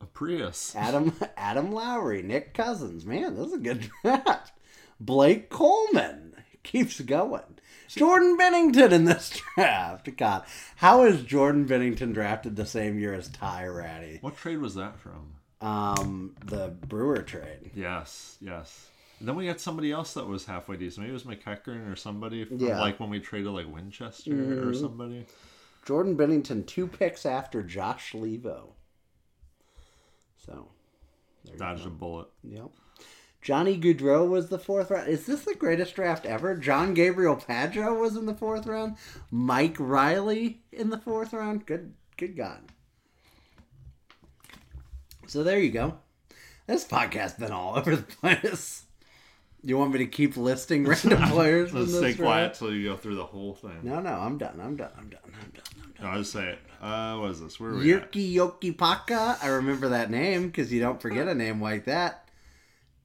A 0.00 0.06
Prius. 0.06 0.74
Adam 0.76 1.12
Adam 1.36 1.72
Lowry, 1.72 2.22
Nick 2.22 2.54
Cousins. 2.54 3.04
Man, 3.04 3.34
this 3.34 3.48
is 3.48 3.52
a 3.54 3.58
good 3.58 3.90
draft. 4.02 4.52
Blake 5.00 5.50
Coleman 5.50 6.34
keeps 6.62 7.00
going. 7.00 7.42
Jordan 7.88 8.38
Binnington 8.38 8.92
in 8.92 9.04
this 9.04 9.38
draft. 9.54 10.16
God, 10.16 10.44
how 10.76 11.04
is 11.04 11.22
Jordan 11.22 11.66
Binnington 11.66 12.14
drafted 12.14 12.56
the 12.56 12.64
same 12.66 12.98
year 12.98 13.12
as 13.12 13.28
Ty 13.28 13.66
Rattie? 13.66 14.18
What 14.22 14.36
trade 14.36 14.58
was 14.58 14.76
that 14.76 14.98
from? 14.98 15.34
Um, 15.60 16.34
the 16.44 16.68
Brouwer 16.68 17.22
trade. 17.22 17.70
Yes, 17.74 18.36
yes. 18.40 18.88
And 19.18 19.28
then 19.28 19.36
we 19.36 19.46
had 19.46 19.60
somebody 19.60 19.92
else 19.92 20.14
that 20.14 20.26
was 20.26 20.46
halfway 20.46 20.76
decent. 20.76 21.06
Maybe 21.06 21.10
it 21.10 21.12
was 21.12 21.22
McEachern 21.24 21.92
or 21.92 21.94
somebody. 21.94 22.44
From, 22.44 22.58
Yeah. 22.58 22.80
Like 22.80 22.98
when 22.98 23.10
we 23.10 23.20
traded 23.20 23.52
like 23.52 23.72
Winchester 23.72 24.68
or 24.68 24.74
somebody. 24.74 25.26
Jordan 25.84 26.16
Binnington, 26.16 26.66
two 26.66 26.86
picks 26.86 27.26
after 27.26 27.62
Josh 27.62 28.12
Leivo. 28.12 28.70
So, 30.36 30.68
Dodged 31.56 31.86
a 31.86 31.90
bullet. 31.90 32.28
Yep. 32.44 32.70
Johnny 33.40 33.76
Gaudreau 33.76 34.28
was 34.28 34.48
the 34.48 34.58
fourth 34.58 34.90
round. 34.90 35.08
Is 35.08 35.26
this 35.26 35.44
the 35.44 35.54
greatest 35.54 35.96
draft 35.96 36.24
ever? 36.24 36.56
Jean-Gabriel 36.56 37.36
Pageau 37.36 37.98
was 37.98 38.16
in 38.16 38.26
the 38.26 38.34
fourth 38.34 38.66
round. 38.66 38.96
Mike 39.32 39.76
Reilly 39.80 40.62
in 40.70 40.90
the 40.90 40.98
fourth 40.98 41.32
round. 41.32 41.66
Good, 41.66 41.92
good 42.16 42.36
God. 42.36 42.60
So 45.26 45.42
there 45.42 45.58
you 45.58 45.70
go. 45.70 45.98
This 46.68 46.86
podcast's 46.86 47.38
been 47.38 47.50
all 47.50 47.76
over 47.78 47.96
the 47.96 48.02
place. 48.02 48.84
You 49.64 49.78
want 49.78 49.92
me 49.92 49.98
to 49.98 50.06
keep 50.06 50.36
listing 50.36 50.84
random 50.88 51.22
players? 51.30 51.72
Let's 51.72 51.96
stay 51.96 52.14
quiet 52.14 52.54
till 52.54 52.74
you 52.74 52.88
go 52.90 52.96
through 52.96 53.14
the 53.16 53.24
whole 53.26 53.54
thing. 53.54 53.78
No, 53.84 54.00
no, 54.00 54.10
I'm 54.10 54.36
done. 54.38 54.60
I'm 54.60 54.76
done. 54.76 54.90
I'm 54.98 55.08
done. 55.08 55.20
I'm 55.24 55.30
done. 55.32 55.62
I'm 55.76 55.90
done. 55.92 56.02
No, 56.02 56.08
I'll 56.08 56.18
just 56.18 56.32
say 56.32 56.48
it. 56.50 56.58
Uh, 56.80 57.16
what 57.18 57.30
is 57.30 57.40
this? 57.40 57.60
Where 57.60 57.70
are 57.70 57.76
we 57.76 57.92
at? 57.94 58.10
Jyrki 58.10 58.34
Jokipakka. 58.34 59.42
I 59.42 59.46
remember 59.48 59.90
that 59.90 60.10
name 60.10 60.48
because 60.48 60.72
you 60.72 60.80
don't 60.80 61.00
forget 61.00 61.28
a 61.28 61.34
name 61.34 61.60
like 61.62 61.84
that. 61.84 62.28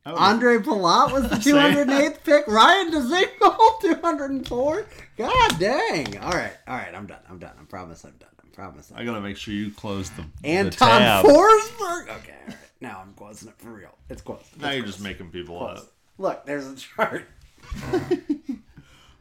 Was- 0.03 0.17
Ondrej 0.17 0.63
Palat 0.63 1.11
was 1.11 1.23
the 1.29 1.35
208th 1.51 2.23
pick. 2.23 2.47
Ryan 2.47 2.91
Dzingel, 2.91 3.81
204. 3.81 4.85
God 5.17 5.59
dang. 5.59 6.17
All 6.19 6.31
right. 6.31 6.53
All 6.67 6.75
right. 6.75 6.95
I'm 6.95 7.05
done. 7.05 7.19
I'm 7.29 7.37
done. 7.39 7.51
I 7.61 7.65
promise 7.65 8.03
I'm 8.03 8.13
done. 8.17 8.29
I 8.43 8.47
promise. 8.55 8.91
I 8.95 9.01
I'm 9.01 9.05
gotta 9.05 9.21
make 9.21 9.37
sure 9.37 9.53
you 9.53 9.69
close 9.71 10.09
the, 10.11 10.23
the 10.41 10.47
Anton 10.47 10.87
tab. 11.01 11.25
Forsberg. 11.25 12.03
Okay. 12.03 12.33
All 12.41 12.47
right. 12.47 12.55
Now 12.81 13.01
I'm 13.05 13.13
closing 13.13 13.49
it 13.49 13.55
for 13.59 13.69
real. 13.71 13.95
It's 14.09 14.21
close. 14.21 14.39
Now 14.59 14.67
It's 14.69 14.75
you're 14.75 14.83
close. 14.85 14.93
just 14.95 15.03
making 15.03 15.29
people 15.29 15.57
Close. 15.59 15.79
up. 15.79 15.93
Look, 16.17 16.45
there's 16.45 16.67
a 16.67 16.75
chart. 16.75 17.25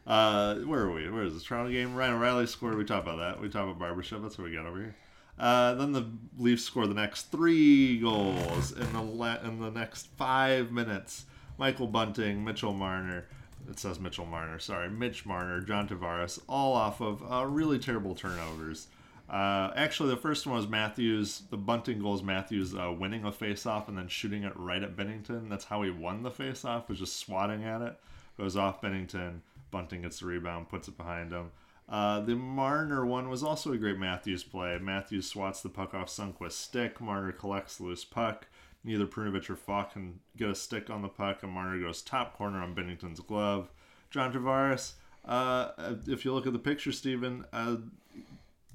Uh, 0.07 0.55
where 0.59 0.83
are 0.83 0.93
we? 0.93 1.09
Where 1.09 1.23
is 1.23 1.33
this 1.33 1.43
Toronto 1.43 1.69
game? 1.69 1.93
Ryan 1.93 2.13
O'Reilly 2.13 2.47
scored. 2.47 2.77
We 2.77 2.85
talked 2.85 3.05
about 3.05 3.17
that. 3.17 3.41
We 3.41 3.49
talked 3.49 3.65
about 3.65 3.77
barbershop. 3.77 4.21
That's 4.21 4.37
what 4.37 4.45
we 4.45 4.55
got 4.55 4.65
over 4.65 4.77
here. 4.77 4.95
Uh, 5.37 5.73
then 5.73 5.91
the 5.91 6.09
Leafs 6.37 6.63
score 6.63 6.87
the 6.87 6.93
next 6.93 7.23
three 7.23 7.99
goals 7.99 8.71
in 8.71 8.93
the 8.93 9.01
la- 9.01 9.41
in 9.43 9.59
the 9.59 9.69
next 9.69 10.07
five 10.15 10.71
minutes. 10.71 11.25
Michael 11.57 11.87
Bunting, 11.87 12.43
Mitchell 12.43 12.71
Marner. 12.71 13.25
It 13.69 13.79
says 13.79 13.99
Mitchell 13.99 14.25
Marner. 14.25 14.59
Sorry, 14.59 14.89
Mitch 14.89 15.25
Marner, 15.25 15.59
John 15.59 15.89
Tavares, 15.89 16.39
all 16.47 16.71
off 16.73 17.01
of 17.01 17.21
uh, 17.29 17.45
really 17.45 17.77
terrible 17.77 18.15
turnovers. 18.15 18.87
Uh, 19.29 19.71
actually, 19.75 20.09
the 20.09 20.17
first 20.17 20.47
one 20.47 20.55
was 20.55 20.67
Matthews. 20.67 21.43
The 21.49 21.57
Bunting 21.57 21.99
goal 21.99 22.15
is 22.15 22.23
Matthews 22.23 22.73
uh, 22.73 22.91
winning 22.91 23.25
a 23.25 23.31
face-off 23.31 23.89
and 23.89 23.97
then 23.97 24.07
shooting 24.07 24.43
it 24.43 24.53
right 24.55 24.81
at 24.81 24.95
Binnington. 24.95 25.49
That's 25.49 25.65
how 25.65 25.81
he 25.83 25.89
won 25.89 26.23
the 26.23 26.31
face-off. 26.31 26.87
Was 26.87 26.99
just 26.99 27.17
swatting 27.17 27.63
at 27.63 27.81
it. 27.81 27.97
Goes 28.37 28.55
off 28.55 28.81
Binnington. 28.81 29.41
Bunting 29.69 30.03
gets 30.03 30.19
the 30.19 30.27
rebound, 30.27 30.69
puts 30.69 30.87
it 30.87 30.97
behind 30.97 31.31
him. 31.31 31.51
Uh, 31.89 32.19
the 32.21 32.35
Marner 32.35 33.05
one 33.05 33.29
was 33.29 33.43
also 33.43 33.71
a 33.71 33.77
great 33.77 33.97
Matthews 33.97 34.43
play. 34.43 34.77
Matthews 34.81 35.27
swats 35.27 35.61
the 35.61 35.69
puck 35.69 35.93
off 35.93 36.07
Sundqvist's 36.07 36.55
stick. 36.55 37.01
Marner 37.01 37.31
collects 37.31 37.77
the 37.77 37.83
loose 37.83 38.05
puck. 38.05 38.47
Neither 38.83 39.05
Perunovich 39.05 39.49
or 39.49 39.55
Faulk 39.55 39.93
can 39.93 40.19
get 40.37 40.49
a 40.49 40.55
stick 40.55 40.89
on 40.89 41.01
the 41.01 41.09
puck, 41.09 41.43
and 41.43 41.51
Marner 41.51 41.81
goes 41.81 42.01
top 42.01 42.37
corner 42.37 42.59
on 42.59 42.75
Binnington's 42.75 43.19
glove. 43.19 43.69
John 44.09 44.31
Tavares, 44.31 44.93
uh, 45.25 45.71
if 46.07 46.23
you 46.23 46.33
look 46.33 46.47
at 46.47 46.53
the 46.53 46.59
picture, 46.59 46.93
Stephen, 46.93 47.45
uh, 47.51 47.77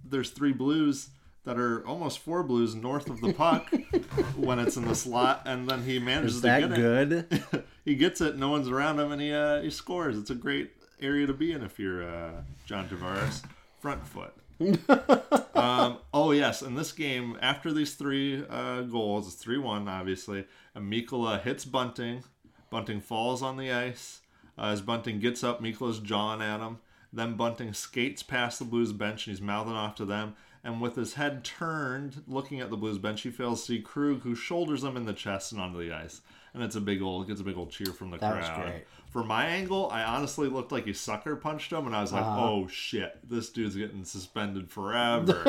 there's 0.05 0.31
three 0.31 0.53
blues 0.53 1.11
that 1.45 1.59
are 1.59 1.87
almost 1.87 2.21
four 2.21 2.43
blues 2.43 2.75
north 2.75 3.11
of 3.11 3.21
the 3.21 3.33
puck 3.33 3.69
when 4.37 4.59
it's 4.59 4.77
in 4.77 4.87
the 4.87 4.95
slot, 4.95 5.43
and 5.45 5.69
then 5.69 5.83
he 5.83 5.99
manages 5.99 6.37
Is 6.37 6.41
to 6.43 6.47
that 6.47 6.61
get 6.61 6.73
it 6.73 7.31
good? 7.31 7.65
he 7.85 7.95
gets 7.95 8.21
it. 8.21 8.37
No 8.37 8.51
one's 8.51 8.69
around 8.69 9.01
him, 9.01 9.11
and 9.11 9.21
he 9.21 9.33
uh, 9.33 9.61
he 9.61 9.71
scores. 9.71 10.17
It's 10.17 10.31
a 10.31 10.35
great 10.35 10.71
area 11.01 11.27
to 11.27 11.35
be 11.35 11.53
in 11.53 11.63
if 11.63 11.79
you're 11.79 12.09
uh, 12.09 12.43
John 12.65 12.89
Tavares. 12.89 13.43
Front 13.81 14.07
foot. 14.07 14.33
um, 15.57 15.99
oh 16.15 16.31
yes, 16.31 16.63
in 16.63 16.77
this 16.77 16.93
game, 16.93 17.37
after 17.43 17.73
these 17.73 17.95
three 17.95 18.45
uh, 18.49 18.83
goals, 18.83 19.27
it's 19.27 19.37
three 19.37 19.59
one 19.59 19.89
obviously. 19.89 20.47
And 20.75 20.93
Mikkola 20.93 21.43
hits 21.43 21.65
Bunting. 21.65 22.23
Bunting 22.71 23.01
falls 23.01 23.43
on 23.43 23.57
the 23.57 23.73
ice. 23.73 24.21
Uh, 24.57 24.67
as 24.67 24.81
Bunting 24.81 25.19
gets 25.19 25.43
up, 25.43 25.61
Mikkola's 25.61 25.99
jawing 25.99 26.41
at 26.41 26.61
him. 26.61 26.79
Then 27.13 27.35
Bunting 27.35 27.75
skates 27.75 28.23
past 28.23 28.59
the 28.59 28.65
Blues 28.65 28.93
bench 28.93 29.27
and 29.27 29.37
he's 29.37 29.43
mouthing 29.43 29.75
off 29.75 29.95
to 29.97 30.05
them. 30.05 30.35
And 30.65 30.81
with 30.81 30.95
his 30.95 31.15
head 31.15 31.45
turned, 31.45 32.23
looking 32.29 32.61
at 32.61 32.71
the 32.71 32.77
Blues 32.77 32.97
bench, 32.99 33.23
he 33.23 33.31
fails 33.31 33.61
to 33.61 33.67
see 33.73 33.81
Krug, 33.81 34.23
who 34.23 34.35
shoulders 34.37 34.85
him 34.85 34.97
in 34.97 35.05
the 35.07 35.13
chest 35.13 35.51
and 35.53 35.61
onto 35.61 35.79
the 35.79 35.93
ice. 35.93 36.21
And 36.55 36.63
it's 36.63 36.77
a 36.77 36.81
big 36.81 37.03
old, 37.03 37.27
gets 37.27 37.41
a 37.41 37.45
big 37.45 37.57
old 37.57 37.71
cheer 37.71 37.87
from 37.93 38.11
the 38.11 38.19
That 38.19 38.45
crowd. 38.45 38.63
great. 38.63 38.85
For 39.11 39.25
my 39.25 39.45
angle, 39.47 39.91
I 39.91 40.05
honestly 40.05 40.49
looked 40.49 40.71
like 40.73 40.85
he 40.87 40.93
sucker 40.93 41.35
punched 41.37 41.73
him, 41.73 41.87
and 41.87 41.97
I 41.97 42.01
was 42.01 42.13
like, 42.13 42.23
Uh-huh. 42.23 42.41
"Oh 42.49 42.67
shit, 42.69 43.19
this 43.29 43.51
dude's 43.51 43.75
getting 43.77 44.05
suspended 44.05 44.71
forever." 44.71 45.43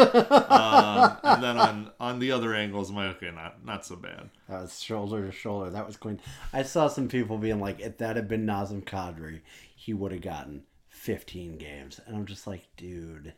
um, 0.49 1.17
and 1.23 1.43
then 1.43 1.57
on 1.57 1.91
on 1.99 2.19
the 2.19 2.31
other 2.31 2.53
angles, 2.53 2.89
I'm 2.89 2.95
like, 2.97 3.17
"Okay, 3.17 3.31
not 3.31 3.63
not 3.65 3.85
so 3.85 3.95
bad." 3.97 4.29
That 4.49 4.61
was 4.63 4.81
shoulder 4.81 5.25
to 5.25 5.31
shoulder. 5.31 5.69
That 5.69 5.85
was 5.87 5.95
clean. 5.97 6.19
I 6.51 6.63
saw 6.63 6.87
some 6.87 7.07
people 7.07 7.37
being 7.37 7.59
like, 7.59 7.79
if 7.79 7.97
that 7.99 8.15
had 8.15 8.27
been 8.27 8.45
Nazem 8.45 8.83
Kadri, 8.83 9.41
he 9.75 9.93
would 9.93 10.11
have 10.11 10.21
gotten 10.21 10.63
15 11.03 11.57
games. 11.57 11.99
And 12.05 12.15
I'm 12.15 12.25
just 12.25 12.47
like, 12.47 12.65
dude, 12.77 13.33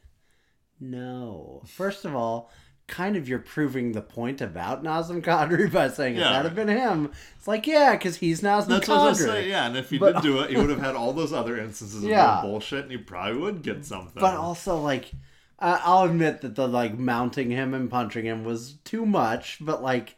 no. 0.79 1.63
First 1.65 2.05
of 2.05 2.15
all, 2.15 2.51
kind 2.87 3.15
of 3.17 3.27
you're 3.27 3.39
proving 3.39 3.93
the 3.93 4.01
point 4.03 4.39
about 4.39 4.83
Nazem 4.83 5.19
Kadri 5.23 5.71
by 5.73 5.87
saying 5.87 6.13
if 6.15 6.19
Yeah. 6.21 6.33
that 6.33 6.45
had 6.45 6.55
been 6.55 6.67
him. 6.67 7.11
It's 7.37 7.47
like, 7.47 7.65
yeah, 7.65 7.93
because 7.93 8.17
he's 8.17 8.41
Nazem 8.41 8.67
That's 8.67 8.87
what 8.87 8.99
I 8.99 9.09
was 9.09 9.19
Kadri. 9.19 9.25
say. 9.25 9.49
Yeah, 9.49 9.65
and 9.65 9.75
if 9.75 9.89
he 9.89 9.97
But- 9.97 10.13
did 10.15 10.21
do 10.23 10.39
it, 10.41 10.51
he 10.51 10.57
would 10.57 10.69
have 10.69 10.79
had 10.83 10.95
all 10.95 11.11
those 11.11 11.33
other 11.33 11.57
instances 11.57 12.03
of 12.03 12.09
Yeah. 12.09 12.41
bullshit, 12.43 12.83
and 12.83 12.91
he 12.91 12.97
probably 12.97 13.41
would 13.41 13.63
get 13.63 13.83
something. 13.83 14.21
But 14.21 14.35
also, 14.35 14.79
like, 14.79 15.11
I'll 15.57 16.03
admit 16.03 16.41
that 16.41 16.53
the 16.53 16.67
like 16.67 16.99
mounting 16.99 17.49
him 17.49 17.73
and 17.73 17.89
punching 17.89 18.25
him 18.25 18.43
was 18.43 18.73
too 18.83 19.07
much, 19.07 19.57
but 19.59 19.81
like, 19.81 20.17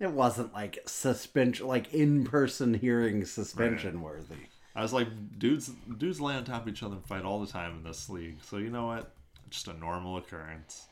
it 0.00 0.10
wasn't 0.10 0.52
like 0.52 0.80
suspension, 0.86 1.68
like 1.68 1.94
in 1.94 2.24
person 2.24 2.74
hearing 2.74 3.24
suspension 3.26 4.00
worthy. 4.02 4.34
I 4.76 4.82
was 4.82 4.92
like, 4.92 5.08
dudes, 5.38 5.70
dudes 5.98 6.20
lay 6.20 6.34
on 6.34 6.44
top 6.44 6.62
of 6.62 6.68
each 6.68 6.82
other 6.82 6.96
and 6.96 7.04
fight 7.04 7.24
all 7.24 7.40
the 7.40 7.50
time 7.50 7.76
in 7.76 7.84
this 7.84 8.08
league. 8.08 8.38
So 8.42 8.56
you 8.56 8.70
know 8.70 8.86
what? 8.86 9.12
Just 9.50 9.68
a 9.68 9.74
normal 9.74 10.16
occurrence. 10.16 10.86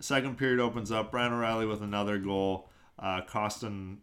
Second 0.00 0.38
period 0.38 0.60
opens 0.60 0.90
up. 0.90 1.10
Brian 1.10 1.32
O'Reilly 1.32 1.66
with 1.66 1.82
another 1.82 2.18
goal. 2.18 2.68
Uh, 2.98 3.20
Kostin 3.22 3.98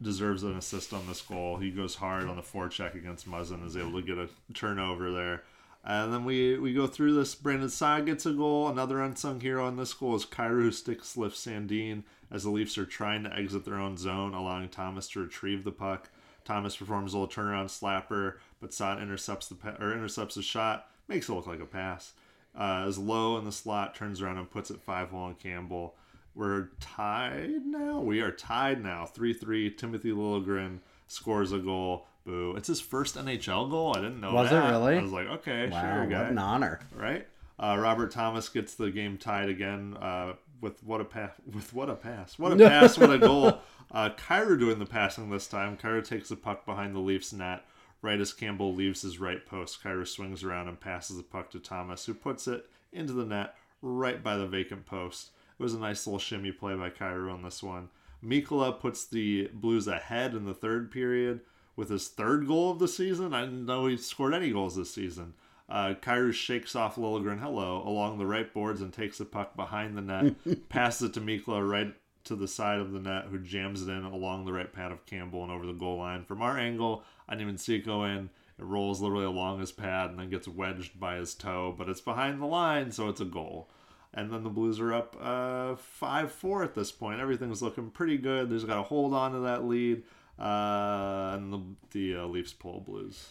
deserves 0.00 0.42
an 0.42 0.56
assist 0.56 0.94
on 0.94 1.06
this 1.06 1.20
goal. 1.20 1.58
He 1.58 1.70
goes 1.70 1.96
hard 1.96 2.28
on 2.28 2.36
the 2.36 2.42
forecheck 2.42 2.94
against 2.94 3.28
Muzzin, 3.28 3.66
is 3.66 3.76
able 3.76 4.00
to 4.00 4.06
get 4.06 4.16
a 4.16 4.28
turnover 4.54 5.10
there. 5.10 5.42
And 5.84 6.12
then 6.12 6.24
we, 6.24 6.58
we 6.58 6.74
go 6.74 6.86
through 6.86 7.14
this. 7.14 7.34
Brandon 7.34 7.68
Saad 7.68 8.06
gets 8.06 8.26
a 8.26 8.32
goal. 8.32 8.68
Another 8.68 9.02
unsung 9.02 9.40
hero 9.40 9.66
on 9.66 9.76
this 9.76 9.94
goal 9.94 10.14
is 10.14 10.26
Kyrou 10.26 10.62
who 10.62 10.72
stick 10.72 11.00
lifts 11.16 11.46
Sandin 11.46 12.02
as 12.30 12.44
the 12.44 12.50
Leafs 12.50 12.78
are 12.78 12.86
trying 12.86 13.24
to 13.24 13.34
exit 13.34 13.64
their 13.64 13.78
own 13.78 13.96
zone, 13.96 14.34
allowing 14.34 14.68
Thomas 14.68 15.08
to 15.10 15.20
retrieve 15.20 15.64
the 15.64 15.72
puck. 15.72 16.10
Thomas 16.44 16.76
performs 16.76 17.14
a 17.14 17.18
little 17.18 17.32
turnaround 17.42 17.66
slapper, 17.66 18.34
but 18.60 18.72
Saad 18.74 19.00
intercepts 19.02 19.48
the 19.48 19.54
pa- 19.54 19.76
or 19.80 19.92
intercepts 19.92 20.34
the 20.34 20.42
shot, 20.42 20.88
makes 21.08 21.28
it 21.28 21.32
look 21.32 21.46
like 21.46 21.60
a 21.60 21.66
pass. 21.66 22.12
Uh, 22.56 22.84
is 22.88 22.98
low 22.98 23.38
in 23.38 23.44
the 23.44 23.52
slot, 23.52 23.94
turns 23.94 24.20
around 24.20 24.38
and 24.38 24.50
puts 24.50 24.70
it 24.70 24.80
five 24.80 25.10
hole 25.10 25.20
on 25.24 25.34
Campbell. 25.36 25.94
We're 26.34 26.68
tied 26.80 27.64
now. 27.66 28.00
We 28.00 28.20
are 28.20 28.30
tied 28.30 28.82
now. 28.82 29.06
Three 29.06 29.32
three. 29.32 29.70
Timothy 29.70 30.10
Liljegren 30.10 30.78
scores 31.06 31.52
a 31.52 31.58
goal. 31.58 32.06
Boo! 32.24 32.54
It's 32.56 32.68
his 32.68 32.80
first 32.80 33.16
NHL 33.16 33.70
goal. 33.70 33.92
I 33.96 34.00
didn't 34.00 34.20
know. 34.20 34.32
Was 34.34 34.52
it 34.52 34.56
really? 34.56 34.96
I 34.98 35.02
was 35.02 35.12
like, 35.12 35.26
okay, 35.26 35.68
Wow, 35.68 35.80
sure, 35.80 36.00
what 36.00 36.10
guy 36.10 36.22
an 36.28 36.38
honor! 36.38 36.80
right? 36.94 37.26
Uh, 37.58 37.76
Robert 37.78 38.10
Thomas 38.10 38.48
gets 38.48 38.74
the 38.74 38.90
game 38.90 39.16
tied 39.18 39.48
again 39.48 39.96
uh, 40.00 40.34
with 40.60 40.82
what 40.84 41.00
a 41.00 41.04
pass! 41.04 41.32
With 41.52 41.72
what 41.72 41.90
a 41.90 41.94
pass! 41.94 42.38
What 42.38 42.52
a 42.52 42.56
pass! 42.56 42.98
what 42.98 43.10
a 43.10 43.18
goal! 43.18 43.58
Uh, 43.90 44.10
Kyrou 44.10 44.58
doing 44.58 44.78
the 44.78 44.86
passing 44.86 45.30
this 45.30 45.46
time. 45.46 45.76
Kyrou 45.76 46.06
takes 46.06 46.28
the 46.28 46.36
puck 46.36 46.64
behind 46.64 46.94
the 46.94 47.00
Leafs 47.00 47.32
net. 47.32 47.64
Right 48.02 48.20
as 48.20 48.32
Campbell 48.32 48.74
leaves 48.74 49.02
his 49.02 49.18
right 49.18 49.44
post, 49.44 49.82
Kyrou 49.82 50.06
swings 50.06 50.42
around 50.42 50.68
and 50.68 50.80
passes 50.80 51.18
the 51.18 51.22
puck 51.22 51.50
to 51.50 51.58
Thomas, 51.58 52.06
who 52.06 52.14
puts 52.14 52.48
it 52.48 52.66
into 52.92 53.12
the 53.12 53.26
net 53.26 53.54
right 53.82 54.22
by 54.22 54.36
the 54.36 54.46
vacant 54.46 54.86
post. 54.86 55.30
It 55.58 55.62
was 55.62 55.74
a 55.74 55.78
nice 55.78 56.06
little 56.06 56.18
shimmy 56.18 56.52
play 56.52 56.74
by 56.74 56.90
Kyrou 56.90 57.32
on 57.32 57.42
this 57.42 57.62
one. 57.62 57.90
Mikkola 58.24 58.78
puts 58.78 59.04
the 59.06 59.48
Blues 59.52 59.86
ahead 59.86 60.34
in 60.34 60.44
the 60.44 60.54
third 60.54 60.90
period 60.90 61.40
with 61.76 61.88
his 61.88 62.08
third 62.08 62.46
goal 62.46 62.70
of 62.70 62.78
the 62.78 62.88
season. 62.88 63.32
I 63.32 63.42
didn't 63.42 63.66
know 63.66 63.86
he 63.86 63.96
scored 63.96 64.34
any 64.34 64.50
goals 64.50 64.76
this 64.76 64.92
season. 64.92 65.34
Uh, 65.70 65.94
Kyrus 65.94 66.34
shakes 66.34 66.74
off 66.74 66.96
Liljegren 66.96 67.38
hello 67.38 67.82
along 67.86 68.18
the 68.18 68.26
right 68.26 68.52
boards 68.52 68.80
and 68.80 68.92
takes 68.92 69.18
the 69.18 69.24
puck 69.24 69.54
behind 69.54 69.96
the 69.96 70.02
net, 70.02 70.34
passes 70.68 71.10
it 71.10 71.14
to 71.14 71.20
Mikkola 71.20 71.68
right 71.68 71.94
to 72.24 72.34
the 72.34 72.48
side 72.48 72.80
of 72.80 72.92
the 72.92 72.98
net, 72.98 73.26
who 73.30 73.38
jams 73.38 73.82
it 73.82 73.90
in 73.90 74.04
along 74.04 74.44
the 74.44 74.52
right 74.52 74.72
pad 74.72 74.92
of 74.92 75.06
Campbell 75.06 75.42
and 75.42 75.52
over 75.52 75.66
the 75.66 75.72
goal 75.72 75.98
line. 75.98 76.24
From 76.24 76.42
our 76.42 76.58
angle, 76.58 77.04
I 77.28 77.32
didn't 77.34 77.42
even 77.42 77.58
see 77.58 77.76
it 77.76 77.86
go 77.86 78.04
in. 78.04 78.30
It 78.58 78.64
rolls 78.64 79.00
literally 79.00 79.24
along 79.24 79.60
his 79.60 79.72
pad 79.72 80.10
and 80.10 80.18
then 80.18 80.28
gets 80.28 80.46
wedged 80.46 81.00
by 81.00 81.16
his 81.16 81.34
toe, 81.34 81.74
but 81.76 81.88
it's 81.88 82.00
behind 82.00 82.42
the 82.42 82.46
line, 82.46 82.90
so 82.90 83.08
it's 83.08 83.20
a 83.20 83.24
goal. 83.24 83.70
And 84.12 84.32
then 84.32 84.42
the 84.42 84.50
Blues 84.50 84.80
are 84.80 84.92
up 84.92 85.16
uh, 85.20 85.76
5 85.76 86.32
4 86.32 86.64
at 86.64 86.74
this 86.74 86.90
point. 86.90 87.20
Everything's 87.20 87.62
looking 87.62 87.90
pretty 87.90 88.18
good. 88.18 88.50
There's 88.50 88.64
got 88.64 88.74
to 88.74 88.82
hold 88.82 89.14
on 89.14 89.32
to 89.32 89.38
that 89.40 89.64
lead. 89.64 90.02
Uh, 90.38 91.32
and 91.34 91.52
the, 91.52 91.60
the 91.92 92.16
uh, 92.16 92.26
Leafs 92.26 92.52
pull 92.52 92.80
Blues. 92.80 93.28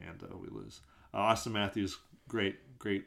And 0.00 0.22
uh, 0.22 0.36
we 0.36 0.48
lose. 0.48 0.80
Uh, 1.12 1.18
Auston 1.18 1.52
Matthews, 1.52 1.98
great, 2.28 2.78
great, 2.78 3.04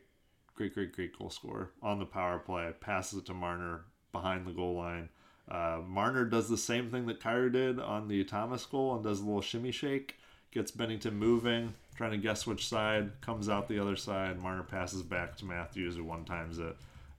great, 0.56 0.74
great, 0.74 0.94
great 0.94 1.18
goal 1.18 1.30
scorer 1.30 1.72
on 1.82 2.00
the 2.00 2.06
power 2.06 2.40
play. 2.40 2.72
Passes 2.80 3.20
it 3.20 3.26
to 3.28 3.34
Marner 3.34 3.86
behind 4.12 4.46
the 4.46 4.52
goal 4.52 4.76
line. 4.76 5.10
Uh, 5.50 5.80
Marner 5.86 6.26
does 6.26 6.50
the 6.50 6.58
same 6.58 6.90
thing 6.90 7.06
that 7.08 7.20
Kyrou 7.20 7.52
did 7.52 7.80
on 7.80 8.08
the 8.08 8.24
Thomas 8.24 8.66
goal 8.66 8.96
and 8.96 9.04
does 9.04 9.20
a 9.20 9.26
little 9.26 9.42
shimmy 9.42 9.72
shake. 9.72 10.18
Gets 10.52 10.72
Binnington 10.72 11.14
moving, 11.14 11.74
trying 11.96 12.12
to 12.12 12.18
guess 12.18 12.46
which 12.46 12.68
side. 12.68 13.20
Comes 13.22 13.50
out 13.50 13.68
the 13.68 13.80
other 13.80 13.96
side. 13.96 14.40
Marner 14.40 14.64
passes 14.64 15.02
back 15.02 15.36
to 15.38 15.46
Matthews, 15.46 15.96
who 15.96 16.04
one 16.04 16.26
times 16.26 16.60
it. 16.60 16.76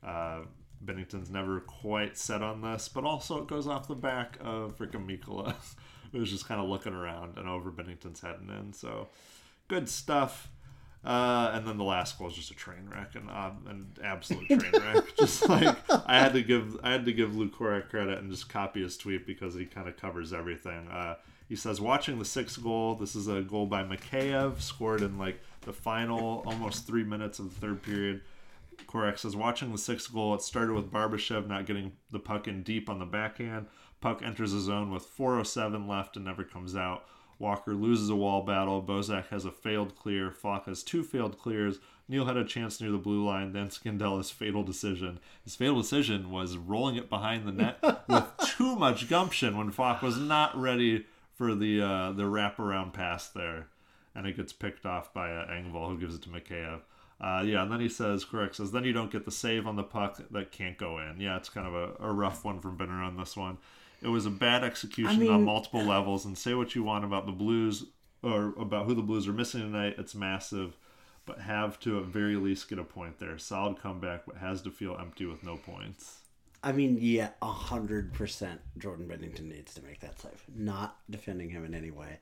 Uh, 0.06 0.40
Binnington's 0.84 1.30
never 1.30 1.60
quite 1.60 2.16
set 2.16 2.42
on 2.42 2.60
this, 2.60 2.88
but 2.88 3.04
also 3.04 3.42
it 3.42 3.48
goes 3.48 3.66
off 3.66 3.88
the 3.88 3.94
back 3.94 4.38
of 4.40 4.78
freaking 4.78 5.06
Mikkola, 5.06 5.54
who's 6.12 6.30
just 6.30 6.46
kind 6.46 6.60
of 6.60 6.68
looking 6.68 6.94
around 6.94 7.38
and 7.38 7.48
over 7.48 7.70
Binnington's 7.70 8.20
head 8.20 8.36
and 8.40 8.50
in. 8.50 8.72
So 8.72 9.08
good 9.68 9.88
stuff. 9.88 10.48
Uh, 11.04 11.50
and 11.52 11.66
then 11.66 11.76
the 11.76 11.84
last 11.84 12.18
goal 12.18 12.28
is 12.28 12.34
just 12.34 12.50
a 12.50 12.54
train 12.54 12.88
wreck, 12.90 13.14
and 13.14 13.28
uh, 13.28 13.50
an 13.68 13.86
absolute 14.02 14.46
train 14.48 14.82
wreck. 14.82 15.04
just 15.18 15.46
like 15.48 15.76
I 15.90 16.18
had 16.18 16.32
to 16.32 16.42
give, 16.42 16.78
I 16.82 16.92
had 16.92 17.04
to 17.04 17.12
give 17.12 17.36
Lou 17.36 17.50
Korac 17.50 17.90
credit 17.90 18.18
and 18.18 18.30
just 18.30 18.48
copy 18.48 18.82
his 18.82 18.96
tweet 18.96 19.26
because 19.26 19.54
he 19.54 19.66
kind 19.66 19.86
of 19.86 19.98
covers 19.98 20.32
everything. 20.32 20.88
Uh, 20.88 21.16
he 21.46 21.56
says, 21.56 21.78
"Watching 21.78 22.18
the 22.18 22.24
sixth 22.24 22.62
goal, 22.62 22.94
this 22.94 23.14
is 23.14 23.28
a 23.28 23.42
goal 23.42 23.66
by 23.66 23.84
Mikheyev, 23.84 24.62
scored 24.62 25.02
in 25.02 25.18
like 25.18 25.40
the 25.60 25.74
final 25.74 26.42
almost 26.46 26.86
three 26.86 27.04
minutes 27.04 27.38
of 27.38 27.52
the 27.52 27.60
third 27.60 27.82
period." 27.82 28.22
Korak 28.86 29.18
says, 29.18 29.36
"Watching 29.36 29.72
the 29.72 29.78
sixth 29.78 30.10
goal, 30.10 30.34
it 30.34 30.40
started 30.40 30.72
with 30.72 30.90
Barbashev 30.90 31.46
not 31.46 31.66
getting 31.66 31.92
the 32.12 32.18
puck 32.18 32.48
in 32.48 32.62
deep 32.62 32.88
on 32.88 32.98
the 32.98 33.04
backhand. 33.04 33.66
Puck 34.00 34.22
enters 34.22 34.52
the 34.52 34.60
zone 34.60 34.90
with 34.90 35.04
4:07 35.04 35.86
left 35.86 36.16
and 36.16 36.24
never 36.24 36.44
comes 36.44 36.74
out." 36.74 37.04
Walker 37.38 37.74
loses 37.74 38.10
a 38.10 38.16
wall 38.16 38.42
battle. 38.42 38.82
Bozak 38.82 39.28
has 39.28 39.44
a 39.44 39.50
failed 39.50 39.96
clear. 39.96 40.30
Faulk 40.30 40.66
has 40.66 40.82
two 40.82 41.02
failed 41.02 41.38
clears. 41.38 41.78
Neal 42.08 42.26
had 42.26 42.36
a 42.36 42.44
chance 42.44 42.80
near 42.80 42.90
the 42.90 42.98
blue 42.98 43.24
line. 43.24 43.52
Then 43.52 43.68
Scandella's 43.68 44.30
fatal 44.30 44.62
decision. 44.62 45.18
His 45.42 45.56
fatal 45.56 45.80
decision 45.80 46.30
was 46.30 46.56
rolling 46.56 46.96
it 46.96 47.08
behind 47.08 47.46
the 47.46 47.52
net 47.52 47.78
with 48.08 48.24
too 48.56 48.76
much 48.76 49.08
gumption 49.08 49.56
when 49.56 49.70
Faulk 49.70 50.02
was 50.02 50.18
not 50.18 50.56
ready 50.58 51.06
for 51.34 51.54
the 51.54 51.82
uh, 51.82 52.12
the 52.12 52.24
wraparound 52.24 52.92
pass 52.92 53.28
there, 53.28 53.68
and 54.14 54.26
it 54.26 54.36
gets 54.36 54.52
picked 54.52 54.86
off 54.86 55.12
by 55.12 55.32
uh, 55.32 55.48
Engvall, 55.48 55.88
who 55.88 55.98
gives 55.98 56.14
it 56.14 56.22
to 56.22 56.28
Mikheyev. 56.28 56.80
Uh, 57.20 57.42
yeah, 57.46 57.62
and 57.62 57.72
then 57.72 57.80
he 57.80 57.88
says, 57.88 58.24
correct, 58.24 58.56
says, 58.56 58.72
then 58.72 58.84
you 58.84 58.92
don't 58.92 59.10
get 59.10 59.24
the 59.24 59.30
save 59.30 59.66
on 59.66 59.76
the 59.76 59.82
puck 59.82 60.20
that 60.30 60.50
can't 60.50 60.76
go 60.76 60.98
in. 60.98 61.20
Yeah, 61.20 61.36
it's 61.36 61.48
kind 61.48 61.66
of 61.66 61.74
a, 61.74 62.08
a 62.08 62.12
rough 62.12 62.44
one 62.44 62.60
from 62.60 62.76
Benner 62.76 63.02
on 63.02 63.16
this 63.16 63.36
one. 63.36 63.58
It 64.04 64.08
was 64.08 64.26
a 64.26 64.30
bad 64.30 64.62
execution 64.62 65.28
I 65.28 65.32
on 65.32 65.44
multiple 65.44 65.82
levels, 65.82 66.26
and 66.26 66.36
say 66.36 66.52
what 66.52 66.74
you 66.74 66.82
want 66.82 67.06
about 67.06 67.24
the 67.24 67.32
Blues 67.32 67.86
or 68.22 68.52
about 68.58 68.84
who 68.84 68.94
the 68.94 69.02
Blues 69.02 69.26
are 69.26 69.32
missing 69.32 69.62
tonight. 69.62 69.94
It's 69.96 70.14
massive, 70.14 70.76
but 71.24 71.40
have 71.40 71.80
to 71.80 71.98
at 71.98 72.04
very 72.04 72.36
least 72.36 72.68
get 72.68 72.78
a 72.78 72.84
point 72.84 73.18
there. 73.18 73.38
Solid 73.38 73.80
comeback, 73.80 74.26
but 74.26 74.36
has 74.36 74.60
to 74.62 74.70
feel 74.70 74.96
empty 75.00 75.24
with 75.24 75.42
no 75.42 75.56
points. 75.56 76.18
I 76.62 76.72
mean, 76.72 76.98
yeah, 77.00 77.30
a 77.40 77.50
hundred 77.50 78.12
percent. 78.12 78.60
Jordan 78.76 79.06
Binnington 79.06 79.48
needs 79.48 79.72
to 79.74 79.82
make 79.82 80.00
that 80.00 80.20
save. 80.20 80.44
Not 80.54 80.98
defending 81.08 81.48
him 81.48 81.64
in 81.64 81.74
any 81.74 81.90
way. 81.90 82.18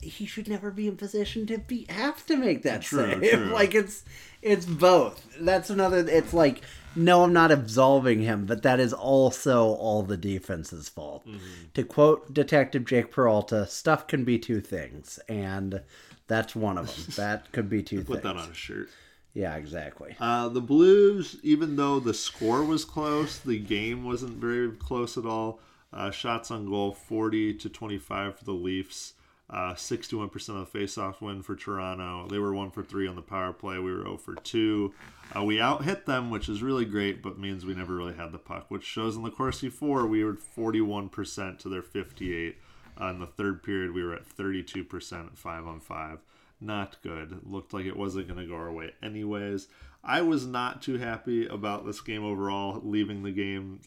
He 0.00 0.26
should 0.26 0.48
never 0.48 0.70
be 0.70 0.86
in 0.88 0.96
position 0.96 1.46
to 1.46 1.58
be 1.58 1.86
have 1.88 2.24
to 2.26 2.36
make 2.36 2.62
that 2.62 2.82
True, 2.82 3.20
save. 3.20 3.30
true. 3.32 3.50
Like 3.52 3.74
it's 3.74 4.04
it's 4.42 4.66
both. 4.66 5.26
That's 5.40 5.70
another. 5.70 6.06
It's 6.06 6.34
like 6.34 6.62
no, 6.94 7.24
I'm 7.24 7.32
not 7.32 7.52
absolving 7.52 8.22
him, 8.22 8.46
but 8.46 8.62
that 8.62 8.80
is 8.80 8.92
also 8.92 9.64
all 9.74 10.02
the 10.02 10.16
defense's 10.16 10.88
fault. 10.88 11.26
Mm-hmm. 11.26 11.38
To 11.74 11.82
quote 11.84 12.32
Detective 12.32 12.84
Jake 12.86 13.10
Peralta, 13.10 13.66
stuff 13.66 14.06
can 14.06 14.24
be 14.24 14.38
two 14.38 14.60
things, 14.62 15.18
and 15.28 15.82
that's 16.26 16.56
one 16.56 16.78
of 16.78 16.86
them. 16.86 17.04
that 17.16 17.52
could 17.52 17.68
be 17.68 17.82
two 17.82 17.98
Put 17.98 18.22
things. 18.22 18.22
that 18.22 18.36
on 18.36 18.50
a 18.50 18.54
shirt. 18.54 18.88
Yeah, 19.34 19.56
exactly. 19.56 20.16
Uh, 20.18 20.48
the 20.48 20.62
Blues, 20.62 21.36
even 21.42 21.76
though 21.76 22.00
the 22.00 22.14
score 22.14 22.64
was 22.64 22.86
close, 22.86 23.38
the 23.38 23.58
game 23.58 24.02
wasn't 24.04 24.38
very 24.38 24.70
close 24.70 25.18
at 25.18 25.26
all. 25.26 25.60
Uh, 25.92 26.10
shots 26.10 26.50
on 26.50 26.66
goal, 26.70 26.92
40 26.92 27.52
to 27.54 27.68
25 27.68 28.38
for 28.38 28.44
the 28.44 28.52
Leafs. 28.52 29.12
Uh, 29.48 29.74
61% 29.74 30.34
of 30.48 30.72
the 30.72 30.78
faceoff 30.78 31.20
win 31.20 31.40
for 31.40 31.54
Toronto. 31.54 32.26
They 32.28 32.38
were 32.38 32.52
1 32.52 32.72
for 32.72 32.82
3 32.82 33.06
on 33.06 33.14
the 33.14 33.22
power 33.22 33.52
play. 33.52 33.78
We 33.78 33.92
were 33.92 34.02
0 34.02 34.16
for 34.16 34.34
2. 34.34 34.92
Uh, 35.36 35.44
we 35.44 35.60
out 35.60 35.84
hit 35.84 36.04
them, 36.06 36.30
which 36.30 36.48
is 36.48 36.62
really 36.62 36.84
great, 36.84 37.22
but 37.22 37.38
means 37.38 37.64
we 37.64 37.74
never 37.74 37.94
really 37.94 38.14
had 38.14 38.32
the 38.32 38.38
puck, 38.38 38.66
which 38.68 38.84
shows 38.84 39.16
in 39.16 39.22
the 39.22 39.30
Corsi 39.30 39.68
4, 39.68 40.06
we 40.06 40.24
were 40.24 40.34
41% 40.34 41.58
to 41.60 41.68
their 41.68 41.82
58. 41.82 42.56
Uh, 43.00 43.06
in 43.06 43.20
the 43.20 43.26
third 43.26 43.62
period, 43.62 43.92
we 43.92 44.02
were 44.02 44.14
at 44.14 44.28
32% 44.28 45.26
at 45.26 45.38
5 45.38 45.66
on 45.66 45.80
5 45.80 46.18
not 46.60 46.96
good. 47.02 47.40
Looked 47.44 47.72
like 47.74 47.86
it 47.86 47.96
wasn't 47.96 48.28
going 48.28 48.40
to 48.40 48.46
go 48.46 48.56
our 48.56 48.72
way 48.72 48.92
anyways. 49.02 49.68
I 50.08 50.22
was 50.22 50.46
not 50.46 50.82
too 50.82 50.98
happy 50.98 51.46
about 51.48 51.84
this 51.84 52.00
game 52.00 52.24
overall. 52.24 52.80
Leaving 52.84 53.24
the 53.24 53.32
game, 53.32 53.80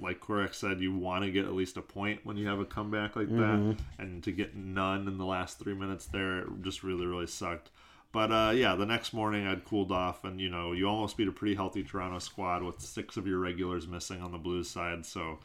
like 0.00 0.20
Korac 0.20 0.54
said, 0.54 0.80
you 0.80 0.94
want 0.96 1.24
to 1.24 1.30
get 1.32 1.44
at 1.44 1.54
least 1.54 1.76
a 1.76 1.82
point 1.82 2.20
when 2.24 2.36
you 2.36 2.46
have 2.46 2.60
a 2.60 2.64
comeback 2.64 3.16
like 3.16 3.28
that, 3.28 3.76
and 3.98 4.22
to 4.22 4.30
get 4.30 4.54
none 4.54 5.08
in 5.08 5.18
the 5.18 5.26
last 5.26 5.58
three 5.58 5.74
minutes 5.74 6.06
there, 6.06 6.38
it 6.38 6.62
just 6.62 6.84
really, 6.84 7.04
really 7.04 7.26
sucked. 7.26 7.70
But 8.12 8.30
uh, 8.30 8.52
yeah, 8.54 8.76
the 8.76 8.86
next 8.86 9.12
morning 9.12 9.44
I'd 9.46 9.64
cooled 9.64 9.90
off, 9.90 10.22
and 10.24 10.40
you 10.40 10.48
know, 10.48 10.72
you 10.72 10.88
almost 10.88 11.16
beat 11.16 11.26
a 11.28 11.32
pretty 11.32 11.56
healthy 11.56 11.82
Toronto 11.82 12.20
squad 12.20 12.62
with 12.62 12.80
six 12.80 13.16
of 13.16 13.26
your 13.26 13.40
regulars 13.40 13.88
missing 13.88 14.22
on 14.22 14.30
the 14.30 14.38
Blues 14.38 14.70
side, 14.70 15.04
so 15.04 15.40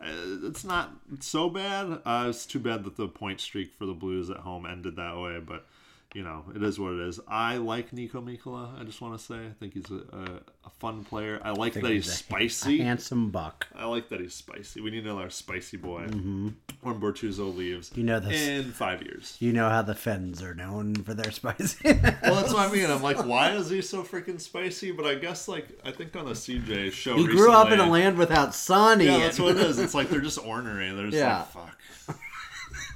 uh, 0.00 0.10
it's 0.42 0.64
not 0.64 0.90
so 1.20 1.48
bad. 1.48 2.00
Uh, 2.04 2.26
it's 2.28 2.44
too 2.44 2.58
bad 2.58 2.82
that 2.84 2.96
the 2.96 3.06
point 3.06 3.40
streak 3.40 3.72
for 3.72 3.86
the 3.86 3.94
Blues 3.94 4.30
at 4.30 4.38
home 4.38 4.66
ended 4.66 4.96
that 4.96 5.16
way, 5.16 5.38
but 5.38 5.66
you 6.14 6.24
know, 6.24 6.44
it 6.54 6.62
is 6.62 6.78
what 6.78 6.92
it 6.94 7.00
is. 7.00 7.20
I 7.28 7.58
like 7.58 7.92
Niko 7.92 8.14
Mikkola. 8.14 8.80
I 8.80 8.84
just 8.84 9.00
want 9.00 9.16
to 9.18 9.24
say, 9.24 9.36
I 9.36 9.52
think 9.60 9.74
he's 9.74 9.90
a, 9.90 10.16
a, 10.16 10.40
a 10.66 10.70
fun 10.78 11.04
player. 11.04 11.40
I 11.44 11.50
like 11.52 11.74
that 11.74 11.84
he's 11.84 12.08
a- 12.08 12.10
spicy. 12.10 12.78
Handsome 12.78 13.30
buck. 13.30 13.68
I 13.74 13.86
like 13.86 14.08
that 14.08 14.20
he's 14.20 14.34
spicy. 14.34 14.80
We 14.80 14.90
need 14.90 15.06
another 15.06 15.30
spicy 15.30 15.76
boy 15.76 16.02
mm-hmm. 16.02 16.48
when 16.82 17.00
Bortuzzo 17.00 17.54
leaves. 17.56 17.92
You 17.94 18.02
know 18.02 18.18
this- 18.18 18.40
in 18.40 18.72
five 18.72 19.02
years. 19.02 19.36
You 19.38 19.52
know 19.52 19.68
how 19.68 19.82
the 19.82 19.94
Fens 19.94 20.42
are 20.42 20.54
known 20.54 20.96
for 20.96 21.14
their 21.14 21.30
spicy. 21.30 21.92
Well, 21.92 22.34
that's 22.34 22.52
what 22.52 22.68
I 22.68 22.72
mean. 22.72 22.90
I'm 22.90 23.02
like, 23.02 23.24
why 23.24 23.52
is 23.52 23.70
he 23.70 23.80
so 23.80 24.02
freaking 24.02 24.40
spicy? 24.40 24.90
But 24.90 25.06
I 25.06 25.14
guess 25.14 25.46
like 25.46 25.68
I 25.84 25.92
think 25.92 26.16
on 26.16 26.24
the 26.24 26.32
CJ 26.32 26.92
show, 26.92 27.16
he 27.16 27.26
grew 27.26 27.52
up 27.52 27.70
in 27.70 27.78
a 27.78 27.88
land 27.88 28.18
without 28.18 28.54
sun. 28.54 29.00
Yeah, 29.00 29.18
that's 29.18 29.38
what 29.38 29.56
it 29.56 29.62
is. 29.62 29.78
It's 29.78 29.94
like 29.94 30.10
they're 30.10 30.20
just 30.20 30.44
ornery. 30.44 30.90
They're 30.92 31.06
just 31.06 31.16
Yeah. 31.16 31.38
like, 31.38 31.48
fuck. 31.48 32.18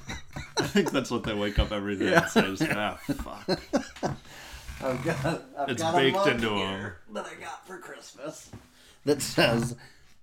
I 0.58 0.66
think 0.66 0.90
that's 0.90 1.10
what 1.10 1.24
they 1.24 1.34
wake 1.34 1.58
up 1.58 1.72
every 1.72 1.96
day 1.96 2.10
Yeah. 2.12 2.28
and 2.36 2.58
say. 2.58 2.68
Ah, 2.74 2.96
fuck. 2.96 3.48
I've 4.82 5.04
got, 5.04 5.42
I've 5.58 5.68
It's 5.70 5.82
got 5.82 5.94
a 5.94 5.96
baked 5.98 6.26
into 6.26 6.50
'em. 6.50 6.56
here 6.56 6.96
that 7.12 7.26
I 7.26 7.34
got 7.40 7.66
for 7.66 7.78
Christmas 7.78 8.50
that 9.04 9.22
says, 9.22 9.76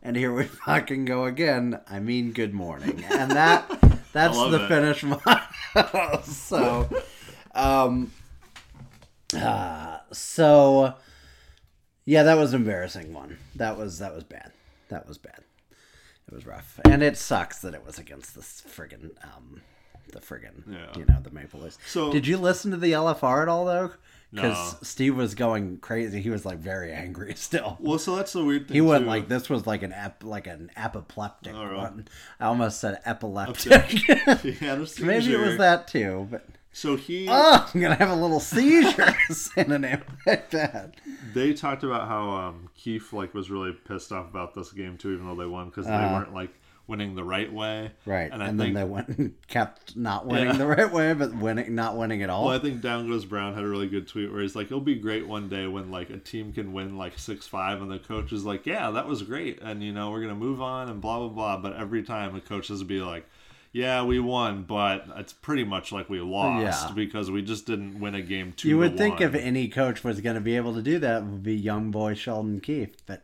and 0.03 0.15
here 0.15 0.33
we 0.33 0.43
fucking 0.45 1.05
go 1.05 1.25
again. 1.25 1.79
I 1.89 1.99
mean, 1.99 2.31
good 2.31 2.53
morning, 2.53 3.03
and 3.09 3.31
that 3.31 3.67
that's 4.13 4.37
the 4.37 4.63
it. 4.65 4.67
Finnish 4.67 5.03
motto. 5.03 6.21
so, 6.23 6.89
um, 7.55 8.11
uh, 9.35 9.99
so 10.11 10.95
yeah, 12.05 12.23
that 12.23 12.37
was 12.37 12.53
an 12.53 12.61
embarrassing 12.61 13.13
one. 13.13 13.37
That 13.55 13.77
was 13.77 13.99
that 13.99 14.13
was 14.13 14.23
bad. 14.23 14.51
That 14.89 15.07
was 15.07 15.17
bad. 15.17 15.43
It 16.27 16.33
was 16.33 16.45
rough, 16.45 16.79
and 16.85 17.01
it 17.01 17.17
sucks 17.17 17.59
that 17.59 17.73
it 17.73 17.85
was 17.85 17.97
against 17.99 18.35
this 18.35 18.61
friggin' 18.67 19.11
um, 19.23 19.61
the 20.11 20.19
friggin' 20.19 20.63
Yeah. 20.71 20.97
you 20.97 21.05
know 21.05 21.19
the 21.21 21.31
Maple 21.31 21.59
Leafs. 21.61 21.77
So- 21.85 22.11
did 22.11 22.27
you 22.27 22.37
listen 22.37 22.71
to 22.71 22.77
the 22.77 22.91
LFR 22.93 23.43
at 23.43 23.47
all 23.47 23.65
though? 23.65 23.91
Because 24.33 24.73
No. 24.73 24.79
Steve 24.83 25.17
was 25.17 25.35
going 25.35 25.79
crazy. 25.79 26.21
He 26.21 26.29
was 26.29 26.45
like 26.45 26.57
very 26.59 26.93
angry 26.93 27.33
still. 27.35 27.75
Well, 27.81 27.99
so 27.99 28.15
that's 28.15 28.31
the 28.31 28.43
weird 28.45 28.67
thing. 28.69 28.75
He 28.75 28.81
went 28.81 29.03
too. 29.03 29.09
like 29.09 29.27
this 29.27 29.49
was 29.49 29.67
like 29.67 29.83
an 29.83 29.91
ep, 29.91 30.23
like 30.23 30.47
an 30.47 30.71
apoplectic 30.77 31.53
Oh, 31.53 31.65
really? 31.65 31.77
one. 31.77 32.07
I 32.39 32.45
almost 32.45 32.79
said 32.79 33.01
epileptic. 33.05 33.71
Maybe 35.01 35.33
it 35.33 35.39
was 35.39 35.57
that 35.57 35.87
too, 35.89 36.27
but 36.31 36.45
So 36.71 36.95
he, 36.95 37.27
oh, 37.29 37.69
I'm 37.73 37.81
gonna 37.81 37.95
have 37.95 38.09
a 38.09 38.15
little 38.15 38.39
seizure 38.39 39.13
synonym 39.29 40.01
like 40.25 40.49
that. 40.51 40.95
they 41.33 41.51
talked 41.53 41.83
about 41.83 42.07
how 42.07 42.29
um, 42.29 42.69
Keefe 42.75 43.11
like 43.11 43.33
was 43.33 43.49
really 43.51 43.73
pissed 43.73 44.13
off 44.13 44.29
about 44.29 44.53
this 44.55 44.71
game 44.71 44.97
too, 44.97 45.11
even 45.13 45.27
though 45.27 45.35
they 45.35 45.45
won 45.45 45.65
because 45.67 45.85
they 45.87 45.91
Uh-huh. 45.91 46.13
weren't 46.15 46.33
like 46.33 46.51
winning 46.91 47.15
the 47.15 47.23
right 47.23 47.51
way. 47.51 47.91
Right, 48.05 48.30
And 48.31 48.43
and, 48.43 48.61
I 48.61 48.65
then 48.65 48.73
they 48.73 48.84
went 48.84 49.07
and 49.07 49.34
kept 49.47 49.95
not 49.95 50.27
winning 50.27 50.49
Yeah. 50.49 50.57
the 50.57 50.68
right 50.68 50.91
way, 50.91 51.13
but 51.13 51.34
winning, 51.35 51.73
not 51.73 51.97
winning 51.97 52.22
at 52.22 52.30
all. 52.30 52.45
Well, 52.45 52.55
I 52.55 52.59
think 52.59 52.81
Down 52.81 53.07
Goes 53.07 53.26
Brown 53.26 53.55
had 53.55 53.63
a 53.63 53.68
really 53.68 53.88
good 53.88 54.07
tweet 54.07 54.31
where 54.31 54.41
he's 54.41 54.55
like, 54.55 54.68
"It'll 54.68 54.80
be 54.81 54.95
great 54.95 55.27
one 55.27 55.49
day 55.49 55.65
when 55.65 55.89
like 55.89 56.09
a 56.11 56.18
team 56.18 56.53
can 56.53 56.73
win 56.73 56.97
like 56.97 57.18
six 57.18 57.47
five, 57.47 57.81
and 57.81 57.89
the 57.89 57.97
coach 57.99 58.31
is 58.31 58.43
like, 58.45 58.65
yeah, 58.68 58.91
that 58.91 59.07
was 59.07 59.23
great, 59.23 59.59
and 59.61 59.81
you 59.81 59.91
know 59.91 60.11
we're 60.11 60.22
gonna 60.22 60.35
move 60.35 60.61
on 60.61 60.89
and 60.89 61.01
blah 61.01 61.18
blah 61.19 61.30
blah." 61.30 61.57
But 61.57 61.76
every 61.77 62.03
time 62.03 62.35
a 62.35 62.41
coach 62.41 62.68
has 62.68 62.80
to 62.80 62.85
be 62.85 62.99
like, 62.99 63.26
"Yeah, 63.72 64.03
we 64.03 64.19
won, 64.19 64.63
but 64.63 65.05
it's 65.15 65.31
pretty 65.34 65.63
much 65.63 65.91
like 65.93 66.09
we 66.09 66.19
lost 66.19 66.89
Yeah. 66.89 66.93
because 66.93 67.31
we 67.31 67.41
just 67.41 67.65
didn't 67.65 67.99
win 67.99 68.15
a 68.15 68.22
game 68.22 68.53
two." 68.55 68.68
you 68.68 68.77
would 68.77 68.97
think 68.97 69.19
one. 69.22 69.30
if 69.30 69.35
any 69.35 69.69
coach 69.69 70.03
was 70.03 70.19
going 70.19 70.35
to 70.35 70.41
be 70.41 70.57
able 70.57 70.73
to 70.76 70.81
do 70.81 70.99
that, 70.99 71.23
it 71.23 71.26
would 71.26 71.43
be 71.43 71.55
young 71.55 71.89
boy 71.91 72.13
Sheldon 72.15 72.59
Keefe, 72.59 72.95
but 73.05 73.22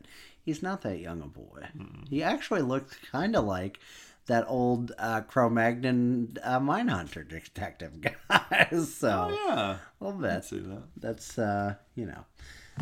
he's 0.47 0.63
not 0.63 0.81
that 0.81 0.99
young 0.99 1.21
a 1.21 1.27
boy. 1.27 1.67
He 2.09 2.23
actually 2.23 2.61
looked 2.61 3.11
kind 3.11 3.35
of 3.35 3.43
like 3.43 3.79
that 4.27 4.45
old 4.47 4.93
uh, 4.97 5.21
Cro-Magnon 5.21 6.37
uh, 6.41 6.61
mine 6.61 6.87
hunter 6.87 7.21
detective 7.21 7.99
guy. 8.29 8.67
so 8.85 9.27
Oh 9.29 9.47
yeah, 9.47 9.77
a 9.99 10.03
little 10.03 10.19
bit. 10.19 10.43
see 10.45 10.59
that. 10.59 10.83
that's 10.95 11.37
uh, 11.37 11.75
you 11.95 12.05
know, 12.05 12.25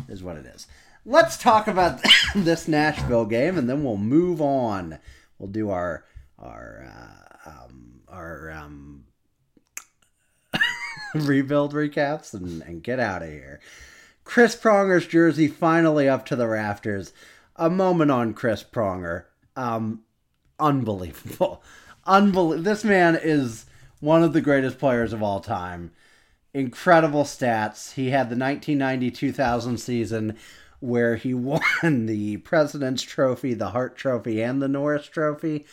is 0.08 0.22
what 0.22 0.36
it 0.36 0.46
is. 0.46 0.68
Let's 1.04 1.36
talk 1.36 1.66
about 1.66 2.00
this 2.36 2.68
Nashville 2.68 3.26
game, 3.26 3.58
and 3.58 3.68
then 3.68 3.82
we'll 3.82 3.96
move 3.96 4.40
on. 4.40 4.98
We'll 5.38 5.50
do 5.50 5.70
our 5.70 6.04
our 6.38 6.88
uh, 6.88 7.50
um, 7.50 8.00
our 8.08 8.52
um, 8.52 9.04
rebuild 11.14 11.74
recaps 11.74 12.32
and, 12.32 12.62
and 12.62 12.82
get 12.82 13.00
out 13.00 13.22
of 13.22 13.28
here. 13.28 13.60
Chris 14.22 14.56
Pronger's 14.56 15.06
jersey 15.06 15.48
finally 15.48 16.08
up 16.08 16.26
to 16.26 16.36
the 16.36 16.46
rafters. 16.48 17.12
A 17.56 17.70
moment 17.70 18.10
on 18.10 18.34
Chris 18.34 18.62
Pronger. 18.62 19.24
Um, 19.54 20.02
unbelievable. 20.58 21.62
Unbelievable. 22.04 22.62
This 22.62 22.84
man 22.84 23.18
is 23.20 23.66
one 24.00 24.22
of 24.22 24.32
the 24.32 24.40
greatest 24.40 24.78
players 24.78 25.12
of 25.12 25.22
all 25.22 25.40
time. 25.40 25.90
Incredible 26.54 27.24
stats. 27.24 27.94
He 27.94 28.10
had 28.10 28.30
the 28.30 28.36
1990 28.36 29.10
2000 29.10 29.78
season 29.78 30.36
where 30.80 31.16
he 31.16 31.34
won 31.34 32.06
the 32.06 32.36
President's 32.38 33.02
Trophy, 33.02 33.54
the 33.54 33.70
Hart 33.70 33.96
Trophy, 33.96 34.42
and 34.42 34.62
the 34.62 34.68
Norris 34.68 35.06
Trophy 35.06 35.66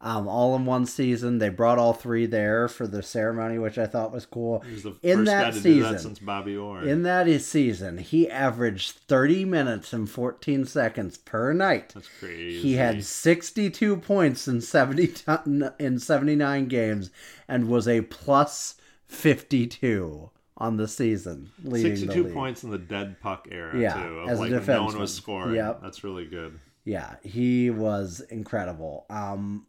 um, 0.00 0.28
all 0.28 0.54
in 0.56 0.66
one 0.66 0.84
season. 0.86 1.38
They 1.38 1.48
brought 1.48 1.78
all 1.78 1.92
three 1.94 2.26
there 2.26 2.68
for 2.68 2.86
the 2.86 3.02
ceremony, 3.02 3.58
which 3.58 3.78
I 3.78 3.86
thought 3.86 4.12
was 4.12 4.26
cool. 4.26 4.60
He's 4.60 4.82
the 4.82 4.94
in 5.02 5.18
first 5.20 5.26
that 5.26 5.42
guy 5.44 5.50
to 5.50 5.56
season, 5.60 5.72
do 5.74 5.82
that 5.82 6.00
since 6.00 6.18
Bobby 6.18 6.56
Orr. 6.56 6.82
in 6.84 7.02
that 7.04 7.26
is 7.28 7.46
season, 7.46 7.98
he 7.98 8.30
averaged 8.30 8.92
30 8.92 9.44
minutes 9.46 9.92
and 9.92 10.08
14 10.08 10.64
seconds 10.66 11.16
per 11.18 11.52
night. 11.52 11.92
That's 11.94 12.08
crazy. 12.20 12.60
He 12.60 12.74
had 12.74 13.04
62 13.04 13.96
points 13.98 14.46
in 14.46 14.60
70 14.60 15.06
ton- 15.08 15.72
in 15.78 15.98
79 15.98 16.68
games 16.68 17.10
and 17.48 17.68
was 17.68 17.88
a 17.88 18.02
plus 18.02 18.74
52 19.06 20.30
on 20.58 20.76
the 20.78 20.88
season, 20.88 21.50
leading 21.62 21.92
the 21.92 21.96
62 21.98 22.24
points 22.32 22.64
in 22.64 22.70
the 22.70 22.78
dead 22.78 23.20
puck 23.20 23.46
era 23.50 23.78
Yeah, 23.78 23.94
too. 23.94 24.18
Of 24.20 24.28
as 24.30 24.38
a 24.38 24.42
like 24.42 24.50
when 24.52 24.66
no 24.66 24.84
one 24.84 24.98
was 24.98 25.14
scoring. 25.14 25.54
Yep. 25.54 25.82
That's 25.82 26.02
really 26.04 26.24
good. 26.26 26.58
Yeah, 26.84 27.16
he 27.22 27.68
was 27.70 28.20
incredible. 28.30 29.06
Um, 29.10 29.66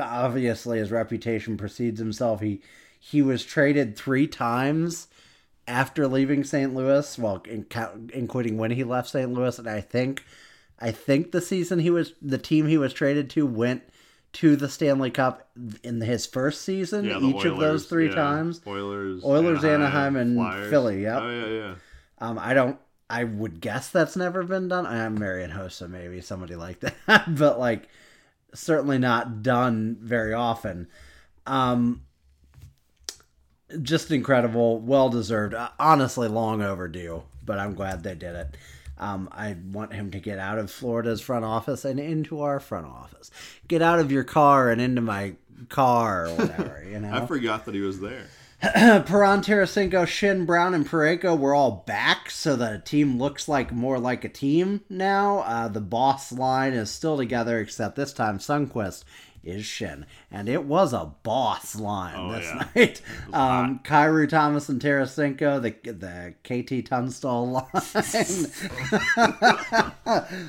obviously, 0.00 0.78
his 0.78 0.90
reputation 0.90 1.56
precedes 1.56 1.98
himself. 1.98 2.40
He 2.40 2.62
he 2.98 3.22
was 3.22 3.44
traded 3.44 3.96
three 3.96 4.26
times 4.26 5.08
after 5.68 6.06
leaving 6.06 6.44
St. 6.44 6.74
Louis, 6.74 7.18
well, 7.18 7.42
in, 7.48 7.66
including 8.12 8.58
when 8.58 8.70
he 8.70 8.84
left 8.84 9.08
St. 9.08 9.32
Louis, 9.32 9.58
and 9.58 9.68
I 9.68 9.80
think 9.80 10.24
I 10.78 10.90
think 10.90 11.32
the 11.32 11.40
season 11.40 11.78
he 11.78 11.90
was 11.90 12.12
the 12.20 12.38
team 12.38 12.66
he 12.66 12.78
was 12.78 12.92
traded 12.92 13.30
to 13.30 13.46
went 13.46 13.82
to 14.34 14.56
the 14.56 14.68
Stanley 14.68 15.10
Cup 15.10 15.48
in 15.82 16.00
his 16.00 16.26
first 16.26 16.62
season. 16.62 17.06
Yeah, 17.06 17.20
each 17.20 17.44
of 17.44 17.58
those 17.58 17.86
three 17.86 18.08
yeah. 18.08 18.14
times. 18.14 18.60
Oilers, 18.66 19.24
Oilers, 19.24 19.64
Anaheim, 19.64 20.16
and 20.16 20.36
Flyers. 20.36 20.70
Philly, 20.70 21.02
yep. 21.02 21.22
Oh 21.22 21.30
yeah, 21.30 21.46
yeah. 21.46 21.74
Um, 22.18 22.38
I 22.38 22.54
don't. 22.54 22.78
I 23.08 23.24
would 23.24 23.60
guess 23.60 23.90
that's 23.90 24.16
never 24.16 24.42
been 24.42 24.68
done. 24.68 24.84
I'm 24.84 25.14
Marian 25.14 25.52
Hossa, 25.52 25.88
maybe 25.88 26.20
somebody 26.20 26.56
like 26.56 26.80
that, 26.80 27.24
but 27.38 27.58
like 27.58 27.88
certainly 28.56 28.98
not 28.98 29.42
done 29.42 29.96
very 30.00 30.32
often. 30.32 30.88
Um, 31.46 32.02
just 33.82 34.10
incredible, 34.10 34.78
well 34.80 35.08
deserved. 35.08 35.54
Uh, 35.54 35.70
honestly, 35.78 36.28
long 36.28 36.62
overdue, 36.62 37.22
but 37.44 37.58
I'm 37.58 37.74
glad 37.74 38.02
they 38.02 38.14
did 38.14 38.34
it. 38.34 38.56
Um, 38.98 39.28
I 39.30 39.56
want 39.72 39.92
him 39.92 40.10
to 40.12 40.20
get 40.20 40.38
out 40.38 40.58
of 40.58 40.70
Florida's 40.70 41.20
front 41.20 41.44
office 41.44 41.84
and 41.84 42.00
into 42.00 42.40
our 42.40 42.58
front 42.60 42.86
office. 42.86 43.30
Get 43.68 43.82
out 43.82 43.98
of 43.98 44.10
your 44.10 44.24
car 44.24 44.70
and 44.70 44.80
into 44.80 45.02
my 45.02 45.34
car 45.68 46.26
or 46.26 46.34
whatever. 46.34 46.84
You 46.88 47.00
know, 47.00 47.12
I 47.12 47.26
forgot 47.26 47.66
that 47.66 47.74
he 47.74 47.82
was 47.82 48.00
there. 48.00 48.26
Perron, 48.62 49.42
Tarasenko, 49.42 50.06
Schenn, 50.06 50.46
Brown, 50.46 50.72
and 50.74 50.88
Parayko 50.88 51.38
were 51.38 51.54
all 51.54 51.84
back, 51.86 52.30
so 52.30 52.56
the 52.56 52.80
team 52.84 53.18
looks 53.18 53.48
like 53.48 53.70
more 53.70 53.98
like 53.98 54.24
a 54.24 54.28
team 54.30 54.80
now. 54.88 55.40
Uh, 55.40 55.68
the 55.68 55.80
boss 55.80 56.32
line 56.32 56.72
is 56.72 56.90
still 56.90 57.16
together, 57.18 57.60
except 57.60 57.96
this 57.96 58.14
time 58.14 58.38
Sundqvist 58.38 59.04
is 59.44 59.64
Shin, 59.64 60.06
and 60.30 60.48
it 60.48 60.64
was 60.64 60.92
a 60.92 61.12
boss 61.22 61.76
line 61.76 62.14
Oh, 62.16 62.32
this 62.32 62.44
yeah. 62.46 62.66
night. 62.74 63.02
Um, 63.32 63.80
Kyrou 63.84 64.28
Thomas 64.28 64.68
and 64.68 64.80
Tarasenko, 64.80 65.60
the 65.62 65.92
the 65.92 66.34
KT 66.42 66.86
Tunstall 66.88 67.50
line. 67.52 67.66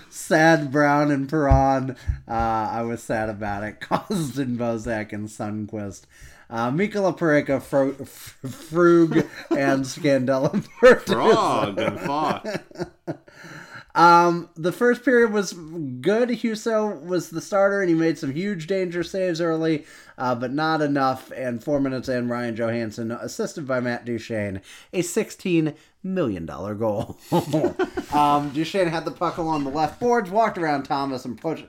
sad 0.10 0.72
Brown 0.72 1.12
and 1.12 1.30
Perron. 1.30 1.92
Uh, 2.28 2.32
I 2.32 2.82
was 2.84 3.04
sad 3.04 3.30
about 3.30 3.64
it. 3.64 3.80
Kostin 3.82 4.58
Bozak 4.58 5.14
and 5.14 5.28
Sundqvist. 5.28 6.04
Uh, 6.50 6.72
Mikkola 6.72 7.18
Parayko, 7.18 7.62
Fro- 7.62 7.94
Frug, 7.94 9.28
and 9.52 9.84
Scandella. 9.84 10.64
Frog 11.06 11.80
and 11.80 12.00
Fought. 12.00 12.62
Um, 13.98 14.50
the 14.56 14.72
first 14.72 15.04
period 15.04 15.34
was 15.34 15.54
good. 15.54 16.30
Husso 16.30 17.04
was 17.04 17.32
the 17.32 17.42
starter, 17.42 17.82
and 17.82 17.90
he 17.90 17.96
made 17.96 18.20
some 18.20 18.32
huge 18.32 18.68
danger 18.68 19.04
saves 19.04 19.42
early, 19.42 19.86
uh, 20.20 20.36
but 20.36 20.54
not 20.54 20.84
enough. 20.84 21.32
And 21.36 21.64
four 21.64 21.80
minutes 21.80 22.08
in, 22.08 22.30
Ryan 22.30 22.56
Johansen, 22.56 23.12
assisted 23.12 23.68
by 23.68 23.80
Matt 23.80 24.06
Duchene, 24.06 24.62
a 24.94 25.02
$16 25.02 25.74
million 26.04 26.46
goal. 26.46 27.18
um, 28.14 28.52
Duchene 28.52 28.88
had 28.88 29.04
the 29.04 29.12
puck 29.12 29.38
along 29.38 29.64
the 29.64 29.72
left 29.72 30.00
boards, 30.00 30.30
walked 30.30 30.60
around 30.60 30.84
Thomas, 30.84 31.26
and 31.26 31.42
push, 31.42 31.64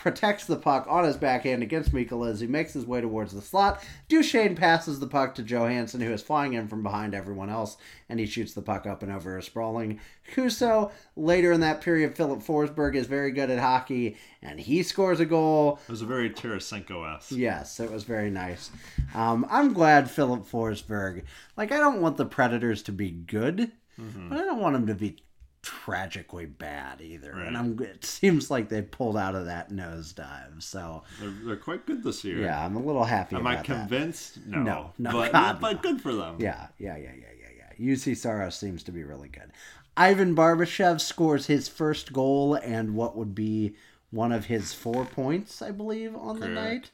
protects 0.00 0.46
the 0.46 0.56
puck 0.56 0.86
on 0.88 1.04
his 1.04 1.16
backhand 1.16 1.62
against 1.62 1.92
Mikkola 1.92 2.30
as 2.30 2.40
he 2.40 2.46
makes 2.46 2.72
his 2.72 2.86
way 2.86 3.02
towards 3.02 3.34
the 3.34 3.42
slot. 3.42 3.84
Duchene 4.08 4.56
passes 4.56 4.98
the 4.98 5.06
puck 5.06 5.34
to 5.34 5.42
Johansen, 5.42 6.00
who 6.00 6.10
is 6.10 6.22
flying 6.22 6.54
in 6.54 6.68
from 6.68 6.82
behind 6.82 7.14
everyone 7.14 7.50
else, 7.50 7.76
and 8.08 8.18
he 8.18 8.24
shoots 8.26 8.54
the 8.54 8.62
puck 8.62 8.86
up 8.86 9.02
and 9.02 9.12
over 9.12 9.36
a 9.36 9.42
sprawling 9.42 10.00
Husso. 10.34 10.90
Later 11.16 11.52
in 11.52 11.60
that 11.60 11.82
period, 11.82 12.16
Filip 12.16 12.40
Forsberg 12.40 12.94
is 12.94 13.06
very 13.06 13.30
good 13.30 13.50
at 13.50 13.58
hockey, 13.58 14.16
and 14.40 14.58
he 14.58 14.82
scores 14.82 15.20
a 15.20 15.26
goal. 15.26 15.78
It 15.86 15.90
was 15.90 16.02
a 16.02 16.06
very 16.06 16.30
Tarasenko 16.30 17.16
esque. 17.16 17.32
Yes, 17.32 17.78
it 17.78 17.90
was 17.90 18.04
very 18.04 18.30
nice. 18.30 18.70
Um, 19.14 19.46
I'm 19.50 19.74
glad 19.74 20.10
Filip 20.10 20.44
Forsberg. 20.46 21.24
Like, 21.56 21.72
I 21.72 21.78
don't 21.78 22.00
want 22.00 22.16
the 22.16 22.24
Predators 22.26 22.82
to 22.84 22.92
be 22.92 23.10
good, 23.10 23.70
but 23.98 24.38
I 24.38 24.44
don't 24.44 24.60
want 24.60 24.72
them 24.74 24.86
to 24.86 24.94
be 24.94 25.16
tragically 25.62 26.46
bad 26.46 27.00
either. 27.00 27.32
And 27.32 27.56
I'm. 27.56 27.78
It 27.80 28.04
seems 28.04 28.50
like 28.50 28.68
they 28.68 28.82
pulled 28.82 29.16
out 29.16 29.34
of 29.34 29.46
that 29.46 29.70
nosedive. 29.70 30.62
So 30.62 31.02
They're, 31.20 31.30
they're 31.44 31.56
quite 31.56 31.86
good 31.86 32.02
this 32.02 32.24
year. 32.24 32.38
yeah, 32.40 32.64
I'm 32.64 32.76
a 32.76 32.80
little 32.82 33.04
happy. 33.04 33.36
Am 33.36 33.46
I 33.46 33.56
convinced? 33.56 34.38
No. 34.46 34.62
No, 34.62 34.92
no, 34.98 35.12
but, 35.12 35.32
God, 35.32 35.60
but 35.60 35.76
no. 35.76 35.82
good 35.82 36.00
for 36.00 36.14
them. 36.14 36.36
Yeah, 36.38 36.68
yeah, 36.78 36.96
yeah, 36.96 37.12
yeah, 37.16 37.32
yeah, 37.38 37.74
yeah. 37.78 37.94
Juuse 37.94 38.16
Saros 38.16 38.56
seems 38.56 38.82
to 38.84 38.92
be 38.92 39.04
really 39.04 39.28
good. 39.28 39.52
Ivan 39.96 40.34
Barbashev 40.34 41.00
scores 41.00 41.46
his 41.46 41.68
first 41.68 42.12
goal 42.12 42.54
and 42.54 42.94
what 42.94 43.16
would 43.16 43.34
be 43.34 43.74
one 44.10 44.32
of 44.32 44.46
his 44.46 44.72
four 44.72 45.04
points, 45.04 45.62
I 45.62 45.70
believe, 45.70 46.16
on 46.16 46.40
the 46.40 46.48
night. 46.48 46.90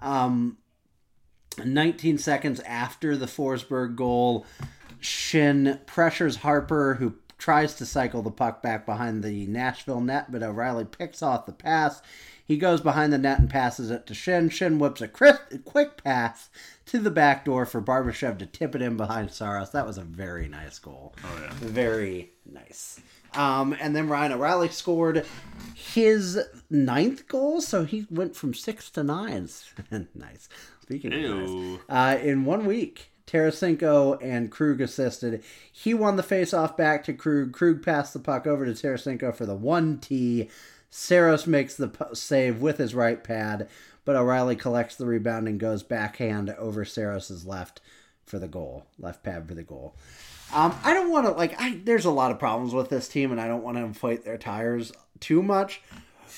Um, 0.00 0.58
19 1.64 2.18
seconds 2.18 2.60
after 2.60 3.16
the 3.16 3.26
Forsberg 3.26 3.96
goal, 3.96 4.46
Schenn 5.00 5.84
pressures 5.86 6.38
Harpur, 6.38 6.96
who 6.96 7.14
tries 7.44 7.74
to 7.74 7.84
cycle 7.84 8.22
the 8.22 8.30
puck 8.30 8.62
back 8.62 8.86
behind 8.86 9.22
the 9.22 9.46
Nashville 9.46 10.00
net, 10.00 10.32
but 10.32 10.42
O'Reilly 10.42 10.86
picks 10.86 11.22
off 11.22 11.44
the 11.44 11.52
pass. 11.52 12.00
He 12.42 12.56
goes 12.56 12.80
behind 12.80 13.12
the 13.12 13.18
net 13.18 13.38
and 13.38 13.50
passes 13.50 13.90
it 13.90 14.06
to 14.06 14.14
Schenn. 14.14 14.48
Schenn 14.48 14.78
whips 14.78 15.02
a 15.02 15.08
crisp, 15.08 15.42
quick 15.66 16.02
pass 16.02 16.48
to 16.86 16.98
the 16.98 17.10
back 17.10 17.44
door 17.44 17.66
for 17.66 17.82
Barbashev 17.82 18.38
to 18.38 18.46
tip 18.46 18.74
it 18.74 18.80
in 18.80 18.96
behind 18.96 19.30
Saros. 19.30 19.72
That 19.72 19.86
was 19.86 19.98
a 19.98 20.04
very 20.04 20.48
nice 20.48 20.78
goal. 20.78 21.14
Oh, 21.22 21.38
yeah. 21.42 21.52
Very 21.56 22.32
nice. 22.50 22.98
Um, 23.34 23.76
and 23.78 23.94
then 23.94 24.08
Ryan 24.08 24.32
O'Reilly 24.32 24.70
scored 24.70 25.26
his 25.74 26.38
ninth 26.70 27.28
goal, 27.28 27.60
so 27.60 27.84
he 27.84 28.06
went 28.10 28.36
from 28.36 28.54
six 28.54 28.88
to 28.92 29.04
nine. 29.04 29.50
nice. 30.14 30.48
Speaking 30.80 31.12
of 31.12 31.50
nice, 31.50 31.78
uh, 31.90 32.18
in 32.22 32.46
one 32.46 32.64
week, 32.64 33.10
Tarasenko 33.26 34.18
and 34.22 34.50
Krug 34.50 34.80
assisted. 34.80 35.42
He 35.72 35.94
won 35.94 36.16
the 36.16 36.22
faceoff 36.22 36.76
back 36.76 37.04
to 37.04 37.12
Krug. 37.12 37.52
Krug 37.52 37.82
passed 37.82 38.12
the 38.12 38.18
puck 38.18 38.46
over 38.46 38.64
to 38.64 38.72
Tarasenko 38.72 39.34
for 39.34 39.46
the 39.46 39.56
1T 39.56 40.48
Saros 40.96 41.44
makes 41.48 41.74
the 41.74 41.90
save 42.12 42.60
with 42.60 42.78
his 42.78 42.94
right 42.94 43.24
pad, 43.24 43.68
but 44.04 44.14
O'Reilly 44.14 44.54
collects 44.54 44.94
the 44.94 45.06
rebound 45.06 45.48
and 45.48 45.58
goes 45.58 45.82
backhand 45.82 46.50
over 46.50 46.84
Saros's 46.84 47.44
left 47.44 47.80
for 48.24 48.38
the 48.38 48.46
goal, 48.46 48.86
left 48.96 49.24
pad 49.24 49.48
for 49.48 49.54
the 49.54 49.64
goal. 49.64 49.96
Um, 50.54 50.72
I 50.84 50.94
don't 50.94 51.10
want 51.10 51.26
to 51.26 51.32
like. 51.32 51.60
I 51.60 51.80
there's 51.82 52.04
a 52.04 52.12
lot 52.12 52.30
of 52.30 52.38
problems 52.38 52.74
with 52.74 52.90
this 52.90 53.08
team, 53.08 53.32
and 53.32 53.40
I 53.40 53.48
don't 53.48 53.64
want 53.64 53.76
to 53.76 53.82
inflate 53.82 54.24
their 54.24 54.38
tires 54.38 54.92
too 55.18 55.42
much. 55.42 55.82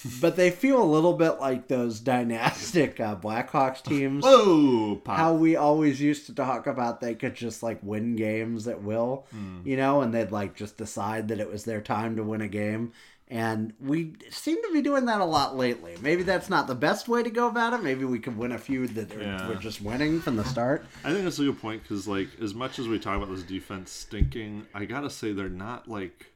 But 0.21 0.37
they 0.37 0.51
feel 0.51 0.83
a 0.83 0.85
little 0.85 1.13
bit 1.15 1.41
like 1.41 1.69
those 1.69 2.01
dynastic 2.01 3.01
uh, 3.01 3.17
Blackhawks 3.17 3.83
teams 3.83 4.25
Whoa, 4.25 4.97
pop. 5.05 5.17
how 5.17 5.35
we 5.35 5.57
always 5.57 6.01
used 6.01 6.27
to 6.27 6.35
talk 6.35 6.67
about 6.67 7.01
they 7.01 7.15
could 7.15 7.35
just 7.35 7.63
like 7.63 7.79
win 7.83 8.17
games 8.17 8.67
at 8.69 8.83
will, 8.83 9.27
you 9.65 9.77
know, 9.77 10.01
and 10.03 10.13
they'd 10.15 10.31
like 10.33 10.55
just 10.55 10.77
decide 10.77 11.29
that 11.29 11.41
it 11.41 11.51
was 11.51 11.65
their 11.65 11.81
time 11.81 12.17
to 12.17 12.23
win 12.23 12.41
a 12.41 12.49
game. 12.49 12.93
And 13.29 13.73
we 13.81 14.13
seem 14.31 14.63
to 14.63 14.73
be 14.73 14.83
doing 14.83 15.07
that 15.07 15.21
a 15.21 15.25
lot 15.25 15.57
lately. 15.57 15.97
Maybe 16.01 16.23
that's 16.23 16.49
not 16.49 16.69
the 16.69 16.77
best 16.77 17.09
way 17.09 17.25
to 17.25 17.31
go 17.31 17.49
about 17.49 17.73
it. 17.73 17.83
Maybe 17.83 18.05
we 18.05 18.21
could 18.21 18.37
win 18.39 18.53
a 18.53 18.59
few 18.59 18.87
that 18.87 19.11
Yeah. 19.19 19.49
we're 19.49 19.57
just 19.57 19.81
winning 19.83 20.21
from 20.21 20.37
the 20.37 20.45
start. 20.55 20.87
I 21.05 21.11
think 21.11 21.25
that's 21.25 21.41
a 21.41 21.45
good 21.45 21.61
point 21.61 21.83
because, 21.83 22.07
like, 22.07 22.29
as 22.41 22.55
much 22.55 22.79
as 22.79 22.87
we 22.87 23.01
talk 23.01 23.17
about 23.17 23.35
this 23.35 23.43
defense 23.43 23.91
stinking, 23.91 24.67
I 24.73 24.85
gotta 24.85 25.11
say 25.11 25.33
they're 25.33 25.49
not 25.49 25.89
like, 25.89 26.27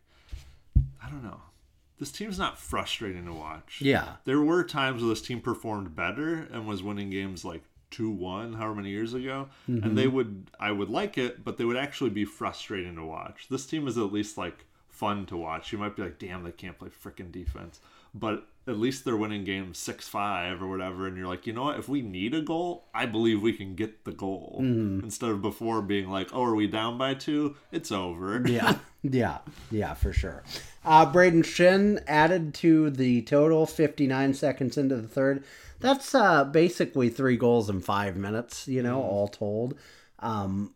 I 1.00 1.08
don't 1.08 1.22
know. 1.22 1.40
This 2.00 2.10
team's 2.10 2.38
not 2.38 2.58
frustrating 2.58 3.26
to 3.26 3.32
watch. 3.32 3.80
Yeah. 3.80 4.16
There 4.24 4.40
were 4.40 4.64
times 4.64 5.02
where 5.02 5.10
this 5.10 5.22
team 5.22 5.40
performed 5.40 5.94
better 5.94 6.48
and 6.50 6.66
was 6.66 6.82
winning 6.82 7.10
games 7.10 7.44
like 7.44 7.62
two 7.90 8.10
one, 8.10 8.54
however 8.54 8.76
many 8.76 8.90
years 8.90 9.14
ago, 9.14 9.48
and 9.66 9.98
they 9.98 10.06
mm-hmm. 10.06 10.16
would, 10.16 10.50
I 10.58 10.72
would 10.72 10.88
like 10.88 11.18
it, 11.18 11.44
but 11.44 11.58
they 11.58 11.64
would 11.64 11.76
actually 11.76 12.10
be 12.10 12.24
frustrating 12.24 12.96
to 12.96 13.04
watch. 13.04 13.46
This 13.50 13.66
team 13.66 13.86
is 13.86 13.98
at 13.98 14.12
least 14.12 14.38
like 14.38 14.64
fun 14.88 15.26
to 15.26 15.36
watch. 15.36 15.72
You 15.72 15.78
might 15.78 15.96
be 15.96 16.02
like, 16.02 16.18
damn, 16.18 16.42
they 16.42 16.52
can't 16.52 16.78
play 16.78 16.88
freaking 16.88 17.30
defense, 17.30 17.80
but 18.14 18.46
at 18.66 18.78
least 18.78 19.04
they're 19.04 19.16
winning 19.16 19.44
games 19.44 19.78
six 19.78 20.08
five 20.08 20.62
or 20.62 20.68
whatever, 20.68 21.06
and 21.06 21.16
you're 21.16 21.26
like, 21.26 21.46
you 21.46 21.52
know 21.52 21.64
what? 21.64 21.78
If 21.78 21.88
we 21.88 22.02
need 22.02 22.34
a 22.34 22.40
goal, 22.42 22.84
I 22.94 23.06
believe 23.06 23.42
we 23.42 23.52
can 23.52 23.74
get 23.74 24.04
the 24.04 24.12
goal 24.12 24.60
mm-hmm. 24.62 25.04
instead 25.04 25.30
of 25.30 25.42
before 25.42 25.82
being 25.82 26.08
like, 26.08 26.30
oh, 26.32 26.44
are 26.44 26.54
we 26.54 26.66
down 26.66 26.96
by 26.96 27.14
two? 27.14 27.56
It's 27.72 27.90
over. 27.90 28.42
Yeah, 28.46 28.76
yeah, 29.02 29.38
yeah, 29.70 29.94
for 29.94 30.12
sure. 30.12 30.44
Uh, 30.84 31.10
Brayden 31.10 31.44
Schenn 31.44 32.02
added 32.06 32.54
to 32.54 32.90
the 32.90 33.22
total 33.22 33.66
59 33.66 34.34
seconds 34.34 34.78
into 34.78 34.96
the 34.96 35.08
third. 35.08 35.44
That's 35.78 36.14
uh, 36.14 36.44
basically 36.44 37.08
three 37.08 37.36
goals 37.36 37.68
in 37.68 37.80
five 37.80 38.16
minutes, 38.16 38.66
you 38.66 38.82
know, 38.82 39.02
all 39.02 39.28
told. 39.28 39.78
Um, 40.20 40.74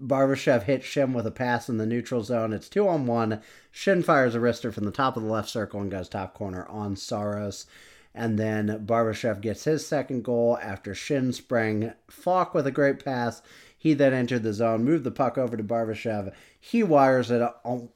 Barbashev 0.00 0.64
hits 0.64 0.86
Schenn 0.86 1.14
with 1.14 1.26
a 1.26 1.30
pass 1.30 1.70
in 1.70 1.78
the 1.78 1.86
neutral 1.86 2.22
zone. 2.22 2.52
It's 2.52 2.68
two 2.68 2.86
on 2.86 3.06
one. 3.06 3.40
Schenn 3.72 4.04
fires 4.04 4.34
a 4.34 4.38
wrister 4.38 4.72
from 4.72 4.84
the 4.84 4.90
top 4.90 5.16
of 5.16 5.22
the 5.22 5.30
left 5.30 5.48
circle 5.48 5.80
and 5.80 5.90
goes 5.90 6.08
top 6.08 6.34
corner 6.34 6.66
on 6.66 6.96
Saros. 6.96 7.66
And 8.14 8.38
then 8.38 8.84
Barbashev 8.86 9.40
gets 9.40 9.64
his 9.64 9.86
second 9.86 10.24
goal 10.24 10.58
after 10.62 10.92
Schenn 10.92 11.32
sprang 11.34 11.92
Faulk 12.10 12.54
with 12.54 12.66
a 12.66 12.70
great 12.70 13.02
pass. 13.02 13.42
He 13.78 13.94
then 13.94 14.14
entered 14.14 14.42
the 14.42 14.52
zone, 14.52 14.84
moved 14.84 15.04
the 15.04 15.10
puck 15.10 15.38
over 15.38 15.56
to 15.56 15.62
Barbashev. 15.62 16.32
He 16.68 16.82
wires 16.82 17.30
it 17.30 17.48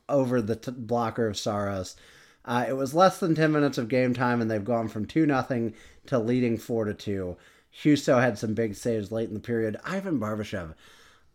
over 0.09 0.41
the 0.41 0.55
t- 0.55 0.71
blocker 0.71 1.27
of 1.27 1.37
Saros. 1.37 1.97
Uh, 2.45 2.65
it 2.69 2.75
was 2.75 2.95
less 2.95 3.19
than 3.19 3.35
10 3.35 3.51
minutes 3.51 3.79
of 3.79 3.89
game 3.89 4.15
time, 4.15 4.41
and 4.41 4.49
they've 4.49 4.65
gone 4.65 4.87
from 4.87 5.07
2 5.07 5.27
nothing 5.27 5.75
to 6.07 6.21
leading 6.21 6.57
4 6.57 6.85
to 6.85 6.95
2. 6.95 7.37
Husso 7.83 8.21
had 8.21 8.39
some 8.39 8.55
big 8.55 8.77
saves 8.77 9.11
late 9.11 9.27
in 9.29 9.35
the 9.35 9.41
period. 9.41 9.77
Ivan 9.85 10.21
Barbashev, 10.21 10.75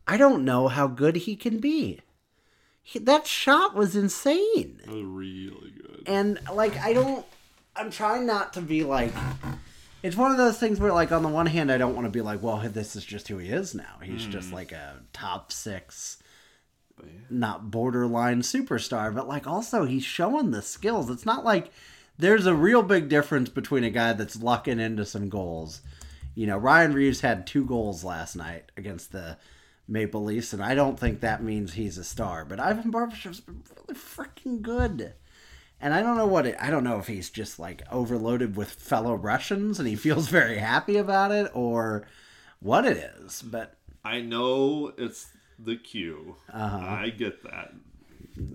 I 0.07 0.15
don't 0.15 0.45
know 0.45 0.69
how 0.69 0.87
good 0.87 1.17
he 1.17 1.35
can 1.35 1.59
be. 1.59 1.99
He, 2.81 2.99
that 2.99 3.27
shot 3.27 3.75
was 3.75 3.97
insane 3.97 4.79
That 4.85 4.93
was 4.93 5.03
really 5.03 5.71
good. 5.71 6.03
and 6.07 6.39
like 6.53 6.77
I 6.77 6.93
don't 6.93 7.25
I'm 7.75 7.89
trying 7.89 8.25
not 8.27 8.53
to 8.53 8.61
be 8.61 8.83
like 8.83 9.11
it's 10.03 10.15
one 10.15 10.29
of 10.31 10.37
those 10.37 10.59
things 10.59 10.79
where 10.79 10.93
like 10.93 11.11
on 11.11 11.23
the 11.23 11.29
one 11.29 11.47
hand 11.47 11.71
I 11.71 11.79
don't 11.79 11.95
want 11.95 12.05
to 12.05 12.11
be 12.11 12.21
like 12.21 12.43
well 12.43 12.59
this 12.59 12.95
is 12.95 13.03
just 13.03 13.27
who 13.27 13.39
he 13.39 13.49
is 13.49 13.73
now 13.73 13.97
he's 14.03 14.25
just 14.27 14.53
like 14.53 14.71
a 14.71 14.99
top 15.13 15.51
6 16.97 17.09
not 17.29 17.71
borderline 17.71 18.41
superstar 18.41 19.13
but 19.13 19.27
like 19.27 19.47
also 19.47 19.85
he's 19.85 20.03
showing 20.03 20.51
the 20.51 20.61
skills 20.61 21.09
it's 21.09 21.25
not 21.25 21.43
like 21.43 21.71
there's 22.17 22.45
a 22.45 22.55
real 22.55 22.81
big 22.81 23.09
difference 23.09 23.49
between 23.49 23.83
a 23.83 23.89
guy 23.89 24.13
that's 24.13 24.41
lucking 24.41 24.79
into 24.79 25.05
some 25.05 25.29
goals 25.29 25.81
you 26.35 26.45
know 26.45 26.57
Ryan 26.57 26.93
Reaves 26.93 27.21
had 27.21 27.47
two 27.47 27.65
goals 27.65 28.03
last 28.03 28.35
night 28.35 28.71
against 28.77 29.11
the 29.11 29.37
Maple 29.87 30.23
Leafs, 30.23 30.53
and 30.53 30.63
I 30.63 30.75
don't 30.75 30.99
think 30.99 31.19
that 31.19 31.43
means 31.43 31.73
he's 31.73 31.97
a 31.97 32.03
star. 32.03 32.45
But 32.45 32.59
Ivan 32.59 32.91
Barbashev's 32.91 33.39
been 33.39 33.63
really 33.75 33.99
freaking 33.99 34.61
good. 34.61 35.13
And 35.79 35.93
I 35.93 36.01
don't 36.01 36.17
know 36.17 36.25
what 36.25 36.45
it, 36.47 36.55
I 36.59 36.71
don't 36.71 36.83
know 36.83 36.99
if 36.99 37.07
he's 37.07 37.29
just 37.29 37.59
like 37.59 37.83
overloaded 37.91 38.55
with 38.55 38.71
fellow 38.71 39.13
Russians 39.13 39.79
and 39.79 39.87
he 39.87 39.95
feels 39.95 40.27
very 40.27 40.57
happy 40.57 40.97
about 40.97 41.31
it 41.31 41.51
or 41.53 42.07
what 42.59 42.85
it 42.85 42.97
is. 42.97 43.41
But 43.41 43.75
I 44.03 44.21
know 44.21 44.93
it's 44.97 45.27
the 45.59 45.75
cue. 45.75 46.35
I 46.53 47.09
get 47.15 47.43
that. 47.43 47.73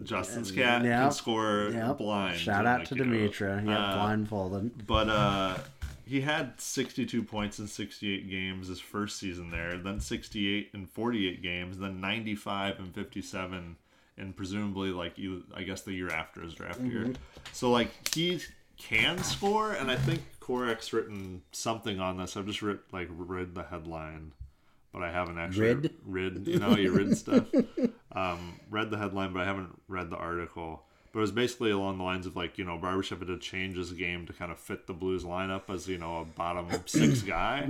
Justin's 0.04 0.50
cat 0.50 0.84
Yep. 0.84 1.00
can 1.02 1.10
score 1.12 1.70
yep. 1.72 1.98
blind. 1.98 2.38
Shout 2.38 2.66
out 2.66 2.84
to 2.86 2.94
Demetra. 2.94 3.64
Yep, 3.66 3.78
Uh, 3.78 3.94
blindfolded. 3.96 4.86
But 4.86 5.08
uh, 5.08 5.56
he 6.06 6.20
had 6.20 6.60
62 6.60 7.22
points 7.22 7.58
in 7.58 7.66
68 7.66 8.28
games 8.28 8.68
his 8.68 8.80
first 8.80 9.18
season 9.18 9.50
there, 9.50 9.78
then 9.78 10.00
68 10.00 10.70
in 10.74 10.86
48 10.86 11.42
games, 11.42 11.78
then 11.78 12.00
95 12.00 12.78
and 12.78 12.94
57 12.94 13.76
and 14.18 14.36
presumably 14.36 14.90
like 14.90 15.16
you 15.16 15.44
I 15.54 15.62
guess 15.62 15.80
the 15.80 15.94
year 15.94 16.10
after 16.10 16.42
his 16.42 16.52
draft 16.54 16.80
Mm-hmm. 16.82 16.90
year. 16.90 17.12
So 17.52 17.70
like 17.70 18.14
he 18.14 18.40
can 18.76 19.16
score 19.22 19.72
and 19.72 19.90
I 19.90 19.96
think 19.96 20.20
Korac's 20.40 20.92
written 20.92 21.40
something 21.52 22.00
on 22.00 22.18
this. 22.18 22.36
I've 22.36 22.46
just 22.46 22.60
writ, 22.60 22.80
like 22.92 23.08
read 23.10 23.54
the 23.54 23.62
headline, 23.62 24.32
but 24.92 25.02
I 25.02 25.10
haven't 25.10 25.38
actually 25.38 25.74
Read? 25.74 25.90
read 26.04 26.46
you 26.48 26.58
know, 26.58 26.76
you 26.76 26.92
read 26.92 27.16
stuff. 27.16 27.46
Um, 28.12 28.58
read 28.70 28.90
the 28.90 28.98
headline, 28.98 29.32
but 29.32 29.42
I 29.42 29.44
haven't 29.44 29.80
read 29.88 30.10
the 30.10 30.16
article. 30.16 30.82
But 31.12 31.18
it 31.18 31.22
was 31.22 31.32
basically 31.32 31.70
along 31.70 31.98
the 31.98 32.04
lines 32.04 32.26
of 32.26 32.36
like, 32.36 32.58
you 32.58 32.64
know, 32.64 32.78
Barbashev 32.78 33.18
had 33.18 33.28
to 33.28 33.38
change 33.38 33.76
his 33.76 33.92
game 33.92 34.26
to 34.26 34.32
kind 34.32 34.50
of 34.52 34.58
fit 34.58 34.86
the 34.86 34.92
Blues 34.92 35.24
lineup 35.24 35.68
as, 35.68 35.88
you 35.88 35.98
know, 35.98 36.18
a 36.18 36.24
bottom 36.24 36.66
six 36.86 37.22
guy. 37.22 37.66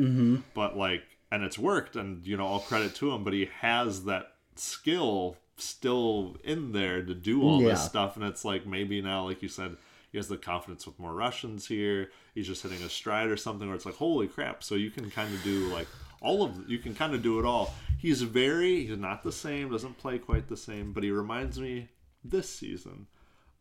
But 0.54 0.76
like, 0.76 1.02
and 1.32 1.42
it's 1.44 1.58
worked, 1.58 1.94
and, 1.96 2.26
you 2.26 2.36
know, 2.36 2.46
all 2.46 2.60
credit 2.60 2.94
to 2.96 3.12
him, 3.12 3.22
but 3.24 3.32
he 3.32 3.48
has 3.60 4.04
that 4.04 4.32
skill 4.56 5.36
still 5.56 6.36
in 6.42 6.72
there 6.72 7.02
to 7.02 7.14
do 7.14 7.42
all 7.42 7.62
Yeah. 7.62 7.70
this 7.70 7.84
stuff. 7.84 8.16
And 8.16 8.24
it's 8.24 8.44
like, 8.44 8.66
maybe 8.66 9.00
now, 9.00 9.24
like 9.24 9.42
you 9.42 9.48
said, 9.48 9.76
he 10.10 10.18
has 10.18 10.26
the 10.28 10.36
confidence 10.36 10.86
with 10.86 10.98
more 10.98 11.14
Russians 11.14 11.68
here. 11.68 12.10
He's 12.34 12.46
just 12.46 12.62
hitting 12.62 12.82
a 12.82 12.88
stride 12.88 13.28
or 13.28 13.36
something 13.36 13.68
where 13.68 13.76
it's 13.76 13.86
like, 13.86 13.94
holy 13.96 14.26
crap. 14.26 14.62
So 14.64 14.74
you 14.74 14.90
can 14.90 15.08
kind 15.10 15.32
of 15.32 15.42
do 15.44 15.72
like 15.72 15.86
all 16.20 16.42
of, 16.42 16.68
you 16.68 16.78
can 16.78 16.94
kind 16.94 17.14
of 17.14 17.22
do 17.22 17.38
it 17.38 17.44
all. 17.44 17.74
He's 17.98 18.22
very, 18.22 18.86
he's 18.86 18.98
not 18.98 19.22
the 19.22 19.32
same, 19.32 19.70
doesn't 19.70 19.98
play 19.98 20.18
quite 20.18 20.48
the 20.48 20.56
same, 20.56 20.92
but 20.92 21.02
he 21.02 21.10
reminds 21.10 21.58
me 21.58 21.88
this 22.24 22.48
season 22.48 23.06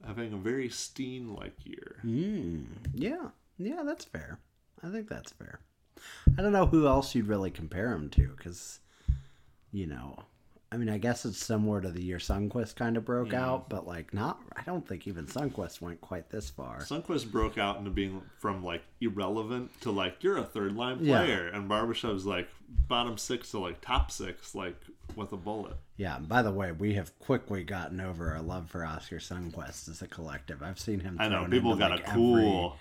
having 0.05 0.33
a 0.33 0.37
very 0.37 0.69
Steen 0.69 1.35
like 1.35 1.65
year. 1.65 1.97
Hmm. 2.01 2.63
Yeah. 2.93 3.29
Yeah, 3.57 3.83
that's 3.85 4.05
fair. 4.05 4.39
I 4.83 4.89
think 4.89 5.09
that's 5.09 5.33
fair. 5.33 5.59
I 6.37 6.41
don't 6.41 6.53
know 6.53 6.65
who 6.65 6.87
else 6.87 7.13
you'd 7.13 7.27
really 7.27 7.51
compare 7.51 7.91
him 7.91 8.09
to 8.11 8.33
because, 8.37 8.79
you 9.71 9.85
know, 9.85 10.23
I 10.71 10.77
mean, 10.77 10.89
I 10.89 10.99
guess 10.99 11.25
it's 11.25 11.43
similar 11.43 11.81
to 11.81 11.89
the 11.89 12.01
year 12.01 12.17
Sundqvist 12.17 12.75
kind 12.75 12.95
of 12.95 13.03
broke 13.03 13.29
mm. 13.29 13.39
out, 13.39 13.69
but 13.69 13.87
like 13.87 14.13
not, 14.13 14.39
I 14.55 14.61
don't 14.63 14.87
think 14.87 15.07
even 15.07 15.25
Sundqvist 15.25 15.81
went 15.81 15.99
quite 15.99 16.29
this 16.29 16.49
far. 16.49 16.79
Sundqvist 16.81 17.31
broke 17.31 17.57
out 17.57 17.77
into 17.77 17.89
being 17.89 18.21
from 18.37 18.63
like 18.63 18.83
irrelevant 19.01 19.71
to 19.81 19.91
like 19.91 20.23
you're 20.23 20.37
a 20.37 20.43
third 20.43 20.75
line 20.75 20.99
Yeah. 21.01 21.23
player, 21.23 21.47
and 21.47 21.69
Barbashev's 21.69 22.25
like 22.25 22.49
bottom 22.87 23.17
six 23.17 23.49
to 23.51 23.59
like 23.59 23.81
top 23.81 24.11
six, 24.11 24.53
like 24.53 24.75
with 25.15 25.31
a 25.33 25.37
bullet. 25.37 25.75
Yeah, 25.97 26.17
and 26.17 26.29
by 26.29 26.43
the 26.43 26.51
way, 26.51 26.71
we 26.71 26.93
have 26.93 27.17
quickly 27.17 27.63
gotten 27.63 27.99
over 27.99 28.31
our 28.31 28.41
love 28.41 28.69
for 28.69 28.85
Oskar 28.85 29.17
Sundqvist 29.17 29.89
as 29.89 30.03
a 30.03 30.07
collective. 30.07 30.61
I've 30.61 30.79
seen 30.79 30.99
him. 30.99 31.17
I 31.19 31.29
know 31.29 31.47
people 31.49 31.75
got 31.75 31.91
like, 31.91 32.07
a 32.07 32.11
cool 32.11 32.37
every, 32.37 32.79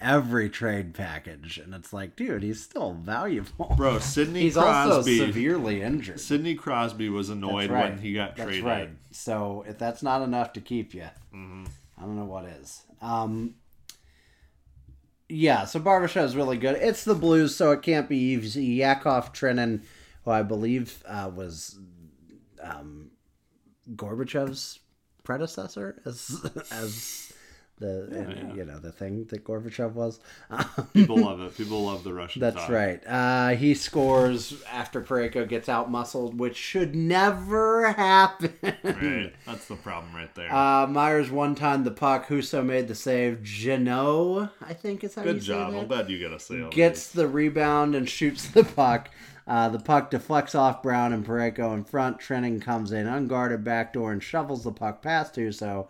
every 0.00 0.48
trade 0.50 0.94
package, 0.94 1.58
and 1.58 1.74
it's 1.74 1.92
like, 1.92 2.16
dude, 2.16 2.42
he's 2.42 2.62
still 2.62 2.92
valuable. 2.94 3.74
bro. 3.76 3.98
Sidney 4.00 4.42
he's 4.42 4.54
Crosby. 4.54 5.20
also 5.20 5.26
severely 5.26 5.82
injured. 5.82 6.20
Sidney 6.20 6.54
Crosby 6.54 7.08
was 7.08 7.30
annoyed 7.30 7.70
right. 7.70 7.90
when 7.90 7.98
he 7.98 8.12
got 8.12 8.36
That's 8.36 8.48
traded. 8.48 8.64
right. 8.64 8.90
So 9.10 9.64
if 9.68 9.78
that's 9.78 10.02
not 10.02 10.22
enough 10.22 10.52
to 10.54 10.60
keep 10.60 10.94
you, 10.94 11.08
Mm-hmm. 11.34 11.64
I 11.98 12.02
don't 12.02 12.16
know 12.16 12.24
what 12.24 12.44
is. 12.44 12.82
Um, 13.00 13.54
yeah, 15.28 15.64
so 15.64 15.80
Barbashev 15.80 16.24
is 16.24 16.36
really 16.36 16.56
good. 16.56 16.76
It's 16.76 17.04
the 17.04 17.14
Blues, 17.14 17.54
so 17.56 17.72
it 17.72 17.82
can't 17.82 18.08
be 18.08 18.16
easy. 18.18 18.64
Yakov 18.64 19.32
Trenin, 19.32 19.82
who 20.24 20.30
I 20.30 20.42
believe 20.42 21.02
uh, 21.06 21.30
was 21.34 21.78
um, 22.62 23.10
Gorbachev's 23.94 24.78
predecessor 25.24 26.00
as 26.04 26.40
as 26.70 27.25
The 27.78 28.04
and, 28.10 28.56
you 28.56 28.64
know 28.64 28.78
the 28.78 28.90
thing 28.90 29.24
that 29.26 29.44
Gorbachev 29.44 29.92
was. 29.92 30.18
People 30.94 31.18
love 31.18 31.40
it. 31.42 31.54
People 31.58 31.84
love 31.84 32.04
the 32.04 32.14
Russian. 32.14 32.40
That's 32.40 32.56
talk. 32.56 32.70
right. 32.70 33.06
Uh, 33.06 33.48
he 33.50 33.74
scores 33.74 34.62
after 34.72 35.02
Parayko 35.02 35.46
gets 35.46 35.68
out 35.68 35.90
muscled, 35.90 36.38
which 36.38 36.56
should 36.56 36.94
never 36.94 37.92
happen. 37.92 38.54
Right. 38.82 39.32
That's 39.44 39.66
the 39.66 39.76
problem 39.76 40.14
right 40.14 40.34
there. 40.34 40.50
Uh, 40.54 40.86
Myers 40.86 41.30
one 41.30 41.54
time 41.54 41.84
the 41.84 41.90
puck. 41.90 42.28
Husso 42.28 42.64
made 42.64 42.88
the 42.88 42.94
save. 42.94 43.42
Jeannot, 43.42 44.52
I 44.62 44.72
think 44.72 45.04
is 45.04 45.14
how 45.14 45.22
you 45.22 45.34
Good 45.34 45.42
say 45.42 45.48
job. 45.48 45.72
that. 45.72 45.78
I'm 45.80 45.86
glad 45.86 46.08
you 46.08 46.18
got 46.18 46.34
a 46.34 46.40
save. 46.40 46.70
gets 46.70 47.10
the 47.10 47.28
rebound 47.28 47.94
and 47.94 48.08
shoots 48.08 48.48
the 48.48 48.64
puck. 48.64 49.10
Uh, 49.46 49.68
the 49.68 49.78
puck 49.78 50.10
deflects 50.10 50.54
off 50.54 50.82
Brown 50.82 51.12
and 51.12 51.24
Parayko 51.26 51.74
in 51.74 51.84
front. 51.84 52.18
Trenin 52.20 52.60
comes 52.60 52.90
in 52.90 53.06
unguarded 53.06 53.62
backdoor 53.62 54.12
and 54.12 54.22
shovels 54.22 54.64
the 54.64 54.72
puck 54.72 55.02
past 55.02 55.34
Husso. 55.36 55.88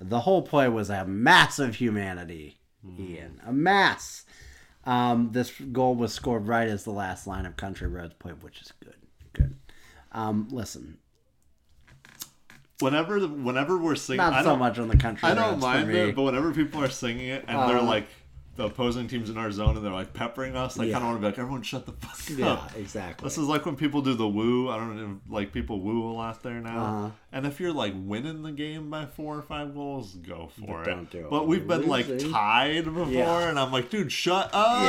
The 0.00 0.20
whole 0.20 0.42
play 0.42 0.68
was 0.68 0.90
a 0.90 1.04
mass 1.06 1.58
of 1.58 1.76
humanity, 1.76 2.58
Ian. 2.98 3.40
A 3.46 3.52
mass. 3.52 4.24
Um, 4.84 5.30
this 5.32 5.52
goal 5.72 5.94
was 5.94 6.12
scored 6.12 6.46
right 6.46 6.68
as 6.68 6.84
the 6.84 6.90
last 6.90 7.26
line 7.26 7.46
of 7.46 7.56
Country 7.56 7.86
Roads 7.88 8.14
played, 8.18 8.42
which 8.42 8.60
is 8.60 8.72
good. 8.82 8.96
Good. 9.32 9.54
Um, 10.12 10.48
listen, 10.50 10.98
Whenever, 12.80 13.20
whenever 13.20 13.78
we're 13.78 13.94
singing, 13.94 14.18
not 14.18 14.32
I 14.32 14.42
so 14.42 14.56
much 14.56 14.78
on 14.80 14.88
the 14.88 14.96
Country 14.96 15.28
I 15.28 15.34
don't 15.34 15.60
mind 15.60 15.90
it, 15.90 16.14
but 16.16 16.22
whenever 16.22 16.52
people 16.52 16.82
are 16.82 16.90
singing 16.90 17.28
it 17.28 17.44
and 17.46 17.56
they're 17.70 17.78
Uh, 17.78 17.82
like 17.84 18.08
the 18.56 18.66
opposing 18.66 19.08
teams 19.08 19.30
in 19.30 19.36
our 19.36 19.50
zone 19.50 19.76
and 19.76 19.84
they're 19.84 19.92
like 19.92 20.12
peppering 20.12 20.54
us, 20.54 20.78
I 20.78 20.84
Yeah. 20.84 20.92
kind 20.94 21.04
of 21.04 21.08
want 21.10 21.16
to 21.16 21.20
be 21.22 21.26
like, 21.26 21.38
everyone 21.38 21.62
shut 21.62 21.86
the 21.86 21.92
fuck 21.92 22.38
yeah, 22.38 22.52
up. 22.52 22.76
exactly. 22.76 23.26
This 23.26 23.36
is 23.36 23.46
like 23.48 23.66
when 23.66 23.74
people 23.76 24.00
do 24.00 24.14
the 24.14 24.28
woo. 24.28 24.68
I 24.70 24.76
don't 24.76 24.96
know, 24.96 25.20
like 25.28 25.52
people 25.52 25.80
woo 25.80 26.04
a 26.08 26.12
lot 26.12 26.42
there 26.42 26.60
now. 26.60 26.84
Uh-huh. 26.84 27.10
And 27.32 27.46
if 27.46 27.58
you're 27.58 27.72
like 27.72 27.94
winning 27.96 28.42
the 28.42 28.52
game 28.52 28.90
by 28.90 29.06
four 29.06 29.36
or 29.36 29.42
five 29.42 29.74
goals, 29.74 30.14
go 30.14 30.50
for 30.64 30.82
it. 30.82 30.86
don't 30.86 31.10
do 31.10 31.18
it 31.20 31.30
But 31.30 31.48
we've 31.48 31.66
been 31.66 31.88
like 31.88 32.06
tied 32.30 32.84
before, 32.84 33.08
Yeah. 33.08 33.48
and 33.48 33.58
I'm 33.58 33.72
like, 33.72 33.90
dude, 33.90 34.12
shut 34.12 34.50
up. 34.52 34.82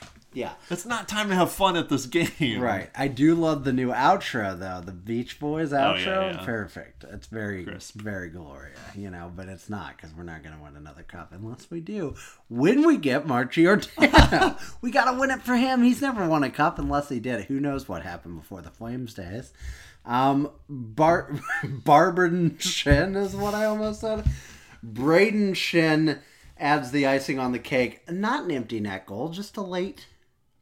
yeah, 0.00 0.08
yeah. 0.34 0.52
It's 0.70 0.86
not 0.86 1.08
time 1.08 1.28
to 1.28 1.34
have 1.34 1.50
fun 1.52 1.76
at 1.76 1.88
this 1.88 2.06
game. 2.06 2.60
Right. 2.60 2.90
I 2.96 3.08
do 3.08 3.34
love 3.34 3.64
the 3.64 3.72
new 3.72 3.88
outro 3.90 4.58
though. 4.58 4.80
The 4.84 4.92
Beach 4.92 5.38
Boys 5.40 5.72
Oh, 5.72 5.76
yeah, 5.76 6.06
outro. 6.06 6.34
yeah. 6.34 6.44
Perfect. 6.44 7.04
It's 7.10 7.26
very 7.26 7.64
Crisp. 7.64 8.00
very 8.00 8.28
Gloria, 8.30 8.72
you 8.94 9.10
know, 9.10 9.30
but 9.34 9.48
it's 9.48 9.68
not 9.70 9.96
because 9.96 10.14
we're 10.14 10.22
not 10.24 10.42
going 10.42 10.56
to 10.56 10.62
win 10.62 10.76
another 10.76 11.02
cup 11.02 11.32
unless 11.32 11.70
we 11.70 11.80
do. 11.80 12.14
When 12.48 12.86
we 12.86 12.96
get 12.96 13.26
Marchi 13.26 13.66
Ortega, 13.66 14.58
we 14.80 14.90
got 14.90 15.10
to 15.12 15.18
win 15.18 15.30
it 15.30 15.42
for 15.42 15.54
him. 15.56 15.82
He's 15.82 16.00
never 16.02 16.26
won 16.28 16.42
a 16.44 16.50
cup 16.50 16.78
unless 16.78 17.08
he 17.08 17.20
did. 17.20 17.44
Who 17.44 17.60
knows 17.60 17.88
what 17.88 18.02
happened 18.02 18.38
before 18.40 18.62
the 18.62 18.70
Flames 18.70 19.14
days? 19.14 19.52
Um, 20.04 20.50
Bar 20.68 21.30
Barbara 21.64 22.50
Shin 22.58 23.14
is 23.16 23.36
what 23.36 23.54
I 23.54 23.66
almost 23.66 24.00
said. 24.00 24.24
Brayden 24.84 25.50
Schenn 25.52 26.18
adds 26.58 26.90
the 26.90 27.06
icing 27.06 27.38
on 27.38 27.52
the 27.52 27.58
cake. 27.58 28.10
Not 28.10 28.44
an 28.44 28.50
empty 28.50 28.80
net 28.80 29.06
goal, 29.06 29.28
just 29.28 29.56
a 29.56 29.62
late 29.62 30.06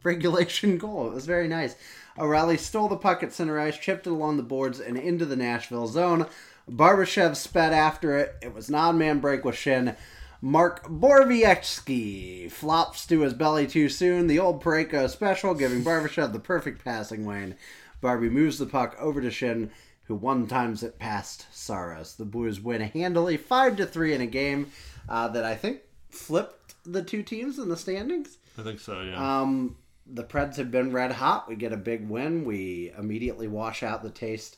regulation 0.03 0.79
goal. 0.79 1.09
It 1.09 1.15
was 1.15 1.27
very 1.27 1.49
nice. 1.49 1.77
O'Reilly 2.19 2.57
stole 2.57 2.89
the 2.89 2.97
puck 2.97 3.23
at 3.23 3.33
center 3.33 3.59
ice, 3.59 3.79
chipped 3.79 4.07
it 4.07 4.11
along 4.11 4.37
the 4.37 4.43
boards 4.43 4.81
and 4.81 4.97
into 4.97 5.25
the 5.25 5.37
Nashville 5.37 5.87
zone. 5.87 6.27
Barbashev 6.69 7.37
sped 7.37 7.73
after 7.73 8.17
it. 8.17 8.37
It 8.43 8.55
was 8.55 8.71
non-man 8.71 9.21
break 9.21 9.45
with 9.45 9.57
Schenn. 9.57 9.97
Mark 10.43 10.89
Borowiecki 10.89 12.51
flops 12.51 13.07
to 13.07 13.21
his 13.21 13.35
belly 13.35 13.67
too 13.67 13.89
soon. 13.89 14.27
The 14.27 14.39
old 14.39 14.63
Parayko 14.63 15.09
special, 15.11 15.55
giving 15.55 15.85
Barbashev 15.85 16.33
the 16.33 16.39
perfect 16.39 16.83
passing 16.85 17.27
lane. 17.27 17.57
Barbie 18.01 18.31
moves 18.31 18.59
the 18.59 18.67
puck 18.67 18.97
over 18.99 19.21
to 19.21 19.29
Schenn, 19.29 19.71
who 20.05 20.15
one 20.15 20.47
times 20.47 20.83
it 20.83 20.99
past 20.99 21.47
Saros. 21.51 22.15
The 22.15 22.25
Blues 22.25 22.61
win 22.61 22.81
handily, 22.81 23.37
five 23.37 23.77
to 23.77 23.87
three 23.87 24.15
in 24.15 24.21
a 24.21 24.27
game 24.27 24.73
uh, 25.09 25.29
that 25.29 25.45
I 25.45 25.55
think 25.55 25.81
flipped 26.09 26.75
the 26.85 27.03
two 27.03 27.23
teams 27.23 27.59
in 27.59 27.69
the 27.69 27.77
standings. 27.77 28.39
I 28.57 28.63
think 28.63 28.81
so. 28.81 29.03
Yeah. 29.03 29.41
Um, 29.41 29.77
the 30.12 30.24
Preds 30.24 30.57
have 30.57 30.70
been 30.70 30.93
red 30.93 31.12
hot. 31.12 31.49
We 31.49 31.57
get 31.57 31.73
a 31.73 31.77
big 31.77 32.09
win. 32.09 32.45
We 32.45 32.93
immediately 32.97 33.49
wash 33.49 33.82
out 33.82 34.03
the 34.03 34.11
taste 34.11 34.57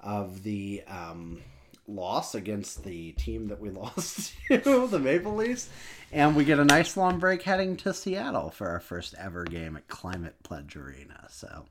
of 0.00 0.42
the 0.42 0.82
um, 0.88 1.42
loss 1.86 2.34
against 2.34 2.84
the 2.84 3.12
team 3.12 3.48
that 3.48 3.60
we 3.60 3.70
lost 3.70 4.32
to, 4.48 4.86
the 4.86 4.98
Maple 4.98 5.34
Leafs. 5.34 5.68
And 6.12 6.34
we 6.34 6.44
get 6.44 6.58
a 6.58 6.64
nice 6.64 6.96
long 6.96 7.18
break 7.18 7.42
heading 7.42 7.76
to 7.78 7.94
Seattle 7.94 8.50
for 8.50 8.68
our 8.68 8.80
first 8.80 9.14
ever 9.18 9.44
game 9.44 9.76
at 9.76 9.88
Climate 9.88 10.36
Pledge 10.42 10.76
Arena. 10.76 11.26
So, 11.30 11.66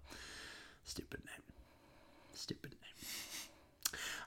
stupid 0.84 1.22
name. 1.26 1.44
Stupid 2.34 2.72
name. 2.72 2.80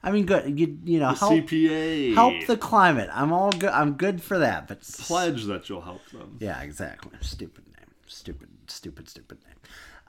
I 0.03 0.11
mean, 0.11 0.25
good. 0.25 0.59
You, 0.59 0.77
you 0.83 0.99
know, 0.99 1.13
help, 1.13 1.33
CPA. 1.33 2.13
help 2.13 2.45
the 2.45 2.57
climate. 2.57 3.09
I'm 3.13 3.31
all 3.31 3.51
good. 3.51 3.69
I'm 3.69 3.93
good 3.93 4.21
for 4.21 4.39
that. 4.39 4.67
But 4.67 4.81
pledge 4.81 5.45
that 5.45 5.69
you'll 5.69 5.81
help 5.81 6.05
them. 6.09 6.37
yeah, 6.39 6.61
exactly. 6.61 7.17
Stupid 7.21 7.65
name. 7.67 7.73
Stupid, 8.05 8.49
stupid, 8.71 9.09
stupid 9.09 9.39
name. 9.45 9.55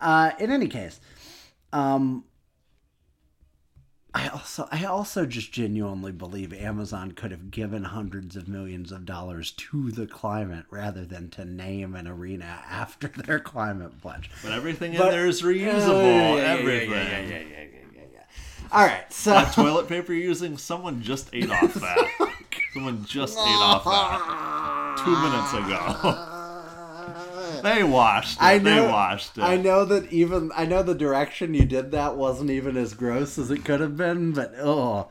Uh, 0.01 0.33
in 0.39 0.51
any 0.51 0.69
case, 0.69 1.01
um, 1.73 2.25
I 4.17 4.29
also, 4.29 4.69
I 4.71 4.85
also 4.85 5.27
just 5.27 5.51
genuinely 5.53 6.13
believe 6.13 6.53
Amazon 6.53 7.13
could 7.13 7.33
have 7.33 7.51
given 7.51 7.83
hundreds 7.83 8.37
of 8.37 8.47
millions 8.47 8.93
of 8.93 9.05
dollars 9.05 9.51
to 9.51 9.91
the 9.91 10.07
climate 10.07 10.67
rather 10.71 11.05
than 11.05 11.31
to 11.31 11.45
name 11.45 11.97
an 11.97 12.07
arena 12.07 12.63
after 12.71 13.09
their 13.09 13.41
climate 13.41 14.01
pledge. 14.01 14.31
But 14.43 14.53
everything 14.53 14.95
in 14.95 15.01
there 15.01 15.27
is 15.27 15.43
reusable. 15.43 16.03
yeah, 16.05 16.37
yeah, 16.37 16.43
everything. 16.43 16.91
yeah, 16.91 17.21
yeah, 17.21 17.21
yeah, 17.21 17.39
yeah, 17.41 17.85
yeah, 17.93 18.03
yeah. 18.13 18.21
All 18.71 18.87
right, 18.87 19.13
so 19.13 19.31
That 19.33 19.53
toilet 19.55 19.89
paper 19.89 20.13
you're 20.13 20.23
using, 20.23 20.59
someone 20.59 21.03
just 21.03 21.31
ate 21.33 21.51
off 21.51 21.75
that. 21.75 22.31
someone 22.73 23.05
just 23.05 23.37
ate 23.37 23.41
off 23.41 23.85
that 23.85 25.03
two 25.05 25.11
minutes 25.11 25.53
ago. 25.55 26.31
They 27.65 27.83
washed 27.83 28.39
it. 28.39 28.43
I 28.45 28.59
know. 28.59 28.75
they 28.75 28.93
washed 28.93 29.39
it. 29.39 29.43
I 29.43 29.57
know 29.57 29.85
that 29.85 30.13
even 30.13 30.53
I 30.55 30.67
know 30.67 30.83
the 30.83 30.95
direction 30.95 31.55
you 31.55 31.65
did 31.65 31.91
that 31.91 32.17
wasn't 32.17 32.51
even 32.51 32.77
as 32.77 32.95
gross 32.95 33.39
as 33.39 33.51
it 33.51 33.65
could 33.65 33.81
have 33.81 33.97
been, 33.97 34.33
but 34.33 34.55
oh. 34.59 35.09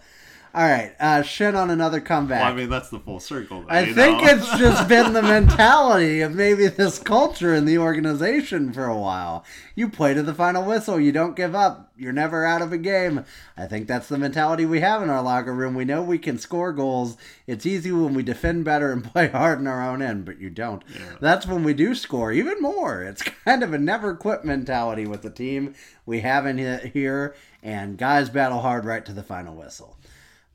All 0.55 0.61
right, 0.61 0.93
uh, 0.99 1.23
shit 1.23 1.55
on 1.55 1.71
another 1.71 1.99
comeback. 1.99 2.41
Well, 2.41 2.51
I 2.51 2.55
mean, 2.55 2.69
that's 2.69 2.89
the 2.89 2.99
full 2.99 3.19
circle. 3.19 3.65
I 3.67 3.91
think 3.91 4.21
know? 4.21 4.30
it's 4.30 4.47
just 4.59 4.88
been 4.88 5.13
the 5.13 5.21
mentality 5.23 6.21
of 6.21 6.35
maybe 6.35 6.67
this 6.67 6.99
culture 6.99 7.55
in 7.55 7.65
the 7.65 7.80
organization 7.80 8.71
for 8.71 8.85
a 8.85 8.95
while. 8.95 9.43
You 9.73 9.89
play 9.89 10.13
to 10.13 10.21
the 10.21 10.35
final 10.35 10.63
whistle. 10.63 10.99
You 10.99 11.11
don't 11.11 11.35
give 11.35 11.55
up. 11.55 11.91
You're 11.97 12.13
never 12.13 12.45
out 12.45 12.61
of 12.61 12.71
a 12.71 12.77
game. 12.77 13.25
I 13.57 13.65
think 13.65 13.88
that's 13.88 14.07
the 14.07 14.19
mentality 14.19 14.63
we 14.63 14.81
have 14.81 15.01
in 15.01 15.09
our 15.09 15.23
locker 15.23 15.55
room. 15.55 15.73
We 15.73 15.85
know 15.85 16.03
we 16.03 16.19
can 16.19 16.38
score 16.38 16.71
goals. 16.71 17.17
It's 17.47 17.65
easy 17.65 17.91
when 17.91 18.13
we 18.13 18.21
defend 18.21 18.63
better 18.63 18.91
and 18.91 19.03
play 19.11 19.30
hard 19.30 19.59
in 19.59 19.65
our 19.65 19.81
own 19.81 20.03
end, 20.03 20.23
but 20.23 20.39
you 20.39 20.51
don't. 20.51 20.84
That's 21.19 21.47
when 21.47 21.63
we 21.63 21.73
do 21.73 21.95
score 21.95 22.31
even 22.31 22.61
more. 22.61 23.01
It's 23.01 23.23
kind 23.45 23.63
of 23.63 23.73
a 23.73 23.80
never 23.80 24.13
quit 24.13 24.45
mentality 24.45 25.07
with 25.07 25.23
the 25.23 25.31
team 25.31 25.73
we 26.05 26.19
have 26.19 26.45
in 26.45 26.59
here, 26.93 27.35
and 27.63 27.97
guys 27.97 28.30
battle 28.30 28.59
hard 28.59 28.85
right 28.85 29.03
to 29.07 29.13
the 29.13 29.23
final 29.23 29.55
whistle. 29.55 29.92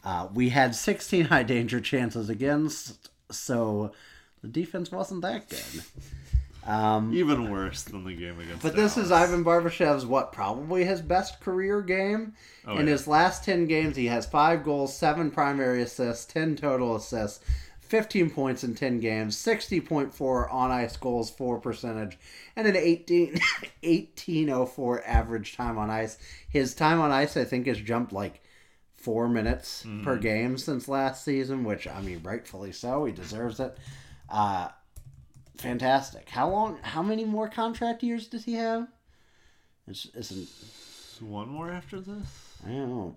Uh, 0.08 0.26
we 0.32 0.48
had 0.48 0.74
16 0.74 1.26
high 1.26 1.42
danger 1.42 1.80
chances 1.80 2.30
against, 2.30 3.10
so 3.30 3.92
the 4.40 4.48
defense 4.48 4.90
wasn't 4.90 5.20
that 5.20 5.46
good. 5.50 5.82
even 7.14 7.50
worse 7.50 7.82
than 7.82 8.04
the 8.04 8.14
game 8.14 8.40
against. 8.40 8.62
But 8.62 8.74
this 8.74 8.96
is 8.96 9.12
Ivan 9.12 9.44
Barbashev's 9.44 10.06
what 10.06 10.32
probably 10.32 10.86
his 10.86 11.02
best 11.02 11.40
career 11.40 11.82
game. 11.82 12.32
Oh, 12.66 12.78
In 12.78 12.86
yeah. 12.86 12.92
his 12.92 13.06
last 13.06 13.44
10 13.44 13.66
games, 13.66 13.96
he 13.96 14.06
has 14.06 14.24
five 14.24 14.64
goals, 14.64 14.96
seven 14.96 15.30
primary 15.30 15.82
assists, 15.82 16.24
10 16.24 16.56
total 16.56 16.96
assists, 16.96 17.44
15 17.82 18.30
points 18.30 18.64
in 18.64 18.74
10 18.74 19.00
games, 19.00 19.36
60.4 19.36 20.50
on 20.50 20.70
ice 20.70 20.96
goals 20.96 21.28
for 21.30 21.60
percentage, 21.60 22.18
and 22.56 22.66
an 22.66 22.76
18 22.76 23.32
1804 23.82 25.04
average 25.06 25.54
time 25.54 25.76
on 25.76 25.90
ice. 25.90 26.16
His 26.48 26.74
time 26.74 26.98
on 26.98 27.10
ice, 27.10 27.36
I 27.36 27.44
think, 27.44 27.66
has 27.66 27.78
jumped 27.78 28.10
like 28.14 28.40
four 28.98 29.28
minutes 29.28 29.84
Mm-hmm. 29.86 30.04
per 30.04 30.16
game 30.18 30.58
since 30.58 30.86
last 30.88 31.24
season, 31.24 31.64
which 31.64 31.86
I 31.88 32.02
mean, 32.02 32.20
rightfully 32.22 32.72
so. 32.72 33.04
He 33.06 33.12
deserves 33.12 33.58
it. 33.60 33.78
Uh, 34.28 34.68
fantastic. 35.56 36.28
How 36.28 36.50
long? 36.50 36.78
How 36.82 37.02
many 37.02 37.24
more 37.24 37.48
contract 37.48 38.02
years 38.02 38.26
does 38.26 38.44
he 38.44 38.54
have? 38.54 38.86
It's, 39.86 40.04
isn't 40.14 40.48
one 41.20 41.48
more 41.48 41.70
after 41.70 41.98
this. 42.00 42.26
I 42.66 42.68
don't 42.70 42.88
know. 42.90 43.16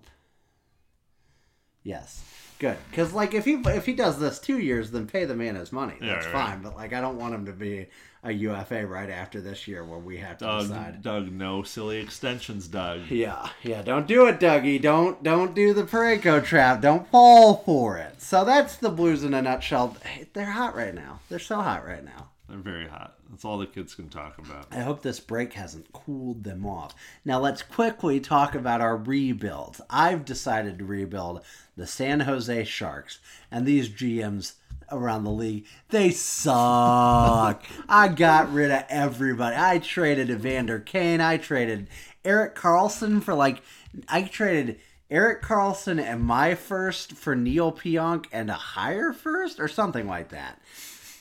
Yes, 1.84 2.24
good. 2.60 2.76
Because 2.90 3.12
like 3.12 3.34
if 3.34 3.44
he 3.44 3.54
if 3.66 3.86
he 3.86 3.92
does 3.92 4.18
this 4.20 4.38
two 4.38 4.58
years, 4.58 4.92
then 4.92 5.06
pay 5.08 5.24
the 5.24 5.34
man 5.34 5.56
his 5.56 5.72
money. 5.72 5.94
Yeah, 6.00 6.14
That's 6.14 6.26
right. 6.26 6.32
fine. 6.50 6.62
But 6.62 6.76
like 6.76 6.92
I 6.92 7.00
don't 7.00 7.18
want 7.18 7.34
him 7.34 7.46
to 7.46 7.52
be 7.52 7.88
a 8.24 8.32
UFA 8.32 8.86
right 8.86 9.10
after 9.10 9.40
this 9.40 9.66
year 9.66 9.84
where 9.84 9.98
we 9.98 10.18
have 10.18 10.38
to 10.38 10.44
Doug, 10.44 10.62
decide. 10.62 11.02
Doug, 11.02 11.32
no 11.32 11.62
silly 11.62 11.98
extensions, 11.98 12.68
Doug. 12.68 13.10
Yeah, 13.10 13.48
yeah. 13.62 13.82
Don't 13.82 14.06
do 14.06 14.26
it, 14.26 14.38
Dougie. 14.38 14.80
Don't 14.80 15.22
don't 15.22 15.54
do 15.54 15.74
the 15.74 15.82
Parayko 15.82 16.44
trap. 16.44 16.80
Don't 16.80 17.08
fall 17.08 17.56
for 17.64 17.98
it. 17.98 18.22
So 18.22 18.44
that's 18.44 18.76
the 18.76 18.90
Blues 18.90 19.24
in 19.24 19.34
a 19.34 19.42
nutshell. 19.42 19.96
Hey, 20.04 20.26
They're 20.32 20.46
hot 20.46 20.76
right 20.76 20.94
now. 20.94 21.20
They're 21.28 21.38
so 21.40 21.56
hot 21.60 21.84
right 21.84 22.04
now. 22.04 22.28
They're 22.48 22.58
very 22.58 22.86
hot. 22.88 23.14
That's 23.30 23.44
all 23.46 23.56
the 23.58 23.66
kids 23.66 23.94
can 23.94 24.10
talk 24.10 24.36
about. 24.38 24.66
I 24.70 24.80
hope 24.80 25.00
this 25.00 25.18
break 25.18 25.54
hasn't 25.54 25.90
cooled 25.92 26.44
them 26.44 26.66
off. 26.66 26.94
Now 27.24 27.40
let's 27.40 27.62
quickly 27.62 28.20
talk 28.20 28.54
about 28.54 28.82
our 28.82 28.96
rebuilds. 28.96 29.80
I've 29.88 30.24
decided 30.26 30.78
to 30.78 30.84
rebuild 30.84 31.40
the 31.76 31.86
San 31.86 32.20
Jose 32.20 32.64
Sharks, 32.64 33.20
and 33.50 33.64
these 33.64 33.88
GMs 33.88 34.52
around 34.92 35.24
the 35.24 35.30
league. 35.30 35.66
They 35.88 36.10
suck. 36.10 37.64
I 37.88 38.08
got 38.08 38.52
rid 38.52 38.70
of 38.70 38.84
everybody. 38.88 39.56
I 39.56 39.78
traded 39.78 40.30
Evander 40.30 40.78
Kane. 40.78 41.20
I 41.20 41.38
traded 41.38 41.88
Erik 42.24 42.54
Karlsson 42.54 43.22
for 43.22 43.34
like 43.34 43.62
I 44.08 44.22
traded 44.22 44.78
Erik 45.10 45.42
Karlsson 45.42 46.00
and 46.00 46.22
my 46.22 46.54
first 46.54 47.12
for 47.12 47.34
Neal 47.34 47.72
Pionk 47.72 48.26
and 48.32 48.50
a 48.50 48.54
higher 48.54 49.12
first 49.12 49.60
or 49.60 49.68
something 49.68 50.06
like 50.06 50.30
that. 50.30 50.60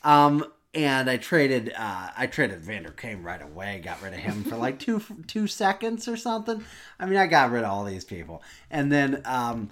Um, 0.03 0.45
and 0.73 1.09
I 1.09 1.17
traded 1.17 1.73
uh, 1.75 2.09
I 2.15 2.27
traded 2.27 2.61
Vander 2.61 2.91
Kane 2.91 3.23
right 3.23 3.41
away. 3.41 3.81
Got 3.83 4.01
rid 4.01 4.13
of 4.13 4.19
him 4.19 4.43
for 4.43 4.55
like 4.55 4.79
two 4.79 5.01
two 5.27 5.47
seconds 5.47 6.07
or 6.07 6.15
something. 6.15 6.63
I 6.99 7.05
mean, 7.05 7.17
I 7.17 7.27
got 7.27 7.51
rid 7.51 7.63
of 7.63 7.69
all 7.69 7.83
these 7.83 8.05
people, 8.05 8.41
and 8.69 8.91
then 8.91 9.21
um, 9.25 9.69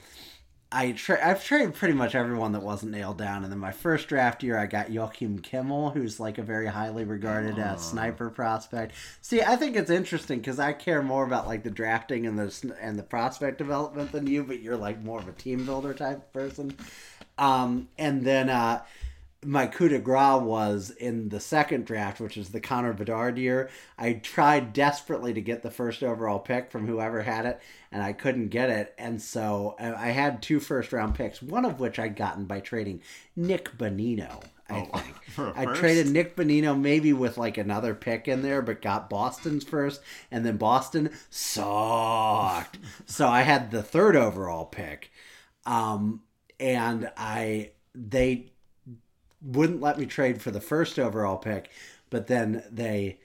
I 0.72 0.92
tra- 0.92 1.28
I've 1.28 1.44
traded 1.44 1.74
pretty 1.74 1.96
much 1.96 2.14
everyone 2.14 2.52
that 2.52 2.62
wasn't 2.62 2.92
nailed 2.92 3.18
down. 3.18 3.44
And 3.44 3.52
then 3.52 3.58
my 3.58 3.72
first 3.72 4.08
draft 4.08 4.44
year, 4.44 4.56
I 4.56 4.68
got 4.68 4.90
Joakim 4.90 5.42
Kemell, 5.42 5.94
who's 5.94 6.20
like 6.20 6.38
a 6.38 6.44
very 6.44 6.68
highly 6.68 7.06
regarded 7.06 7.58
uh, 7.58 7.76
sniper 7.78 8.30
prospect. 8.30 8.94
See, 9.22 9.42
I 9.42 9.56
think 9.56 9.76
it's 9.76 9.90
interesting 9.90 10.38
because 10.40 10.60
I 10.60 10.74
care 10.74 11.02
more 11.02 11.24
about 11.24 11.48
like 11.48 11.64
the 11.64 11.72
drafting 11.72 12.28
and 12.28 12.38
the 12.38 12.76
and 12.80 13.00
the 13.00 13.04
prospect 13.04 13.58
development 13.58 14.12
than 14.12 14.28
you, 14.28 14.44
but 14.44 14.62
you're 14.62 14.78
like 14.78 15.02
more 15.02 15.18
of 15.20 15.28
a 15.28 15.32
team 15.32 15.66
builder 15.66 15.96
type 15.96 16.32
person. 16.34 16.78
Um, 17.40 17.88
and 17.98 18.24
then 18.24 18.50
uh, 18.50 18.84
my 19.46 19.68
coup 19.68 19.88
de 19.88 20.00
grace 20.00 20.42
was 20.42 20.90
in 20.90 21.30
the 21.30 21.40
second 21.40 21.86
draft, 21.86 22.20
which 22.20 22.38
is 22.38 22.50
the 22.50 22.60
Connor 22.60 22.94
Bedard 22.94 23.38
year. 23.38 23.70
I 23.98 24.14
tried 24.14 24.74
desperately 24.74 25.34
to 25.34 25.42
get 25.42 25.64
the 25.64 25.72
first 25.72 26.04
overall 26.04 26.40
pick 26.40 26.72
from 26.72 26.88
whoever 26.88 27.22
had 27.22 27.46
it, 27.46 27.60
and 27.92 28.04
I 28.04 28.12
couldn't 28.12 28.50
get 28.50 28.70
it. 28.70 28.94
And 28.98 29.22
so 29.22 29.76
uh, 29.80 29.94
I 29.98 30.08
had 30.08 30.42
two 30.42 30.60
first 30.60 30.92
round 30.92 31.16
picks, 31.16 31.42
one 31.42 31.64
of 31.64 31.80
which 31.80 32.00
I'd 32.00 32.18
gotten 32.18 32.46
by 32.46 32.60
trading 32.60 33.02
Nick 33.36 33.78
Bonino. 33.78 34.44
I 34.70 34.82
think 34.94 35.24
for 35.24 35.48
a 35.48 35.54
I 35.56 35.66
traded 35.74 36.10
Nick 36.10 36.36
Bonino 36.36 36.80
maybe 36.80 37.14
with 37.14 37.38
like 37.38 37.58
another 37.58 37.96
pick 37.96 38.28
in 38.28 38.42
there, 38.42 38.62
but 38.62 38.82
got 38.82 39.10
Boston's 39.10 39.64
first, 39.64 40.02
and 40.32 40.46
then 40.46 40.58
Boston 40.58 41.12
sucked. 41.30 42.78
so 43.06 43.28
I 43.28 43.44
had 43.44 43.72
the 43.72 43.84
third 43.84 44.18
overall 44.18 44.66
pick, 44.66 45.12
um, 45.66 46.24
and 46.60 47.10
I 47.16 47.72
they 47.96 48.52
wouldn't 49.42 49.82
let 49.82 49.98
me 49.98 50.06
trade 50.06 50.42
for 50.42 50.52
the 50.52 50.62
first 50.62 51.00
overall 51.00 51.38
pick, 51.38 51.70
but 52.10 52.28
then 52.28 52.64
they 52.72 53.20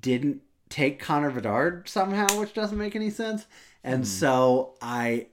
didn't 0.00 0.42
take 0.68 1.00
Connor 1.00 1.30
Bedard 1.30 1.88
somehow, 1.88 2.26
which 2.38 2.54
doesn't 2.54 2.78
make 2.78 2.94
any 2.94 3.10
sense. 3.10 3.46
And 3.82 4.06
so 4.06 4.74
I, 4.80 5.28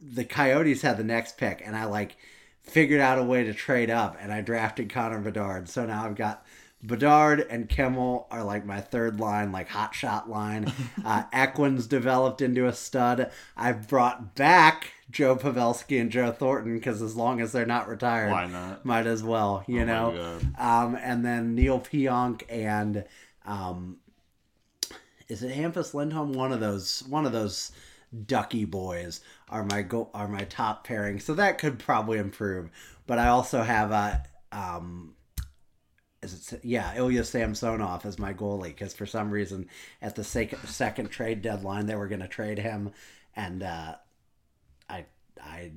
the 0.00 0.24
Coyotes 0.24 0.82
had 0.82 0.96
the 0.96 1.04
next 1.04 1.38
pick, 1.38 1.62
and 1.64 1.76
I 1.76 1.84
like 1.84 2.16
figured 2.62 3.00
out 3.00 3.18
a 3.18 3.24
way 3.24 3.44
to 3.44 3.54
trade 3.54 3.90
up, 3.90 4.16
and 4.20 4.32
I 4.32 4.40
drafted 4.40 4.90
Connor 4.90 5.20
Bedard. 5.20 5.68
So 5.68 5.86
now 5.86 6.04
I've 6.04 6.16
got 6.16 6.44
Bedard 6.82 7.46
and 7.48 7.68
Kemell 7.68 8.26
are 8.30 8.42
like 8.42 8.66
my 8.66 8.80
third 8.80 9.20
line, 9.20 9.52
like 9.52 9.68
hot 9.68 9.94
shot 9.94 10.28
line. 10.28 10.72
Uh, 11.04 11.24
Equin's 11.32 11.88
developed 11.88 12.40
into 12.40 12.66
a 12.66 12.72
stud. 12.72 13.30
I've 13.56 13.88
brought 13.88 14.36
back 14.36 14.92
Joe 15.12 15.36
Pavelski 15.36 16.00
and 16.00 16.10
Joe 16.10 16.32
Thornton 16.32 16.74
because 16.74 17.02
as 17.02 17.14
long 17.14 17.40
as 17.40 17.52
they're 17.52 17.66
not 17.66 17.86
retired, 17.86 18.32
Why 18.32 18.46
not? 18.46 18.84
might 18.84 19.06
as 19.06 19.22
well, 19.22 19.62
you 19.68 19.82
Oh 19.82 19.84
know. 19.84 20.38
Um, 20.58 20.96
and 20.96 21.24
then 21.24 21.54
Neal 21.54 21.78
Pionk 21.78 22.42
and 22.48 23.04
um, 23.44 23.98
is 25.28 25.42
it 25.42 25.54
Hampus 25.54 25.94
Lindholm? 25.94 26.32
One 26.32 26.52
of 26.52 26.60
those, 26.60 27.04
one 27.08 27.26
of 27.26 27.32
those 27.32 27.72
ducky 28.26 28.64
boys 28.64 29.20
are 29.48 29.64
my 29.64 29.82
go 29.82 30.10
are 30.14 30.28
my 30.28 30.44
top 30.44 30.84
pairing. 30.86 31.20
So 31.20 31.34
that 31.34 31.58
could 31.58 31.78
probably 31.78 32.18
improve. 32.18 32.70
But 33.06 33.18
I 33.18 33.28
also 33.28 33.62
have 33.62 33.90
a 33.90 34.22
um, 34.50 35.14
is 36.22 36.52
it 36.52 36.60
yeah 36.64 36.94
Ilya 36.96 37.24
Samsonov 37.24 38.06
as 38.06 38.18
my 38.18 38.32
goalie 38.32 38.68
because 38.68 38.94
for 38.94 39.06
some 39.06 39.30
reason 39.30 39.68
at 40.00 40.14
the 40.14 40.24
sec- 40.24 40.56
second 40.66 41.10
trade 41.10 41.42
deadline 41.42 41.86
they 41.86 41.96
were 41.96 42.08
going 42.08 42.20
to 42.20 42.28
trade 42.28 42.58
him, 42.58 42.92
and 43.34 43.62
uh, 43.62 43.96
I 44.92 45.06
I 45.40 45.70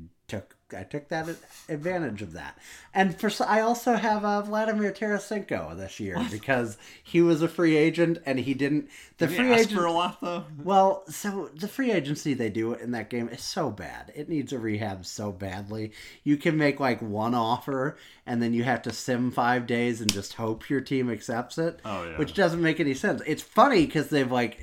I 0.76 0.84
took 0.84 1.08
that 1.10 1.28
advantage 1.70 2.22
of 2.22 2.34
that. 2.34 2.58
And 2.94 3.20
for 3.20 3.32
I 3.46 3.62
also 3.62 3.96
have 3.96 4.24
uh, 4.24 4.42
Vladimir 4.42 4.92
Tarasenko 4.92 5.76
this 5.78 6.00
year 6.00 6.18
because 6.32 6.78
he 7.04 7.22
was 7.22 7.42
a 7.42 7.48
free 7.48 7.76
agent 7.76 8.20
and 8.26 8.40
he 8.40 8.54
didn't 8.54 8.90
the 9.18 9.28
Did 9.28 9.36
free 9.38 9.54
agent 9.54 9.72
for 9.72 9.86
a 9.86 9.92
lot 9.92 10.20
though. 10.22 10.46
well, 10.64 11.04
so 11.10 11.50
the 11.54 11.68
free 11.68 11.92
agency 11.92 12.34
they 12.34 12.50
do 12.50 12.74
in 12.74 12.92
that 12.92 13.10
game 13.10 13.30
is 13.30 13.42
so 13.42 13.70
bad. 13.72 14.12
It 14.16 14.30
needs 14.30 14.54
a 14.54 14.60
rehab 14.60 15.06
so 15.06 15.32
badly. 15.32 15.92
You 16.24 16.38
can 16.38 16.58
make 16.58 16.80
like 16.80 17.02
one 17.02 17.34
offer 17.36 17.98
and 18.26 18.42
then 18.42 18.54
you 18.54 18.64
have 18.64 18.82
to 18.84 18.92
sim 18.92 19.32
five 19.32 19.68
days 19.68 20.02
and 20.02 20.12
just 20.12 20.34
hope 20.34 20.70
your 20.70 20.82
team 20.82 21.10
accepts 21.10 21.58
it. 21.58 21.80
Oh, 21.86 22.04
yeah. 22.04 22.18
Which 22.18 22.34
doesn't 22.34 22.62
make 22.62 22.80
any 22.80 22.94
sense. 22.94 23.22
It's 23.26 23.42
funny 23.42 23.86
because 23.86 24.10
they've 24.10 24.32
like 24.32 24.62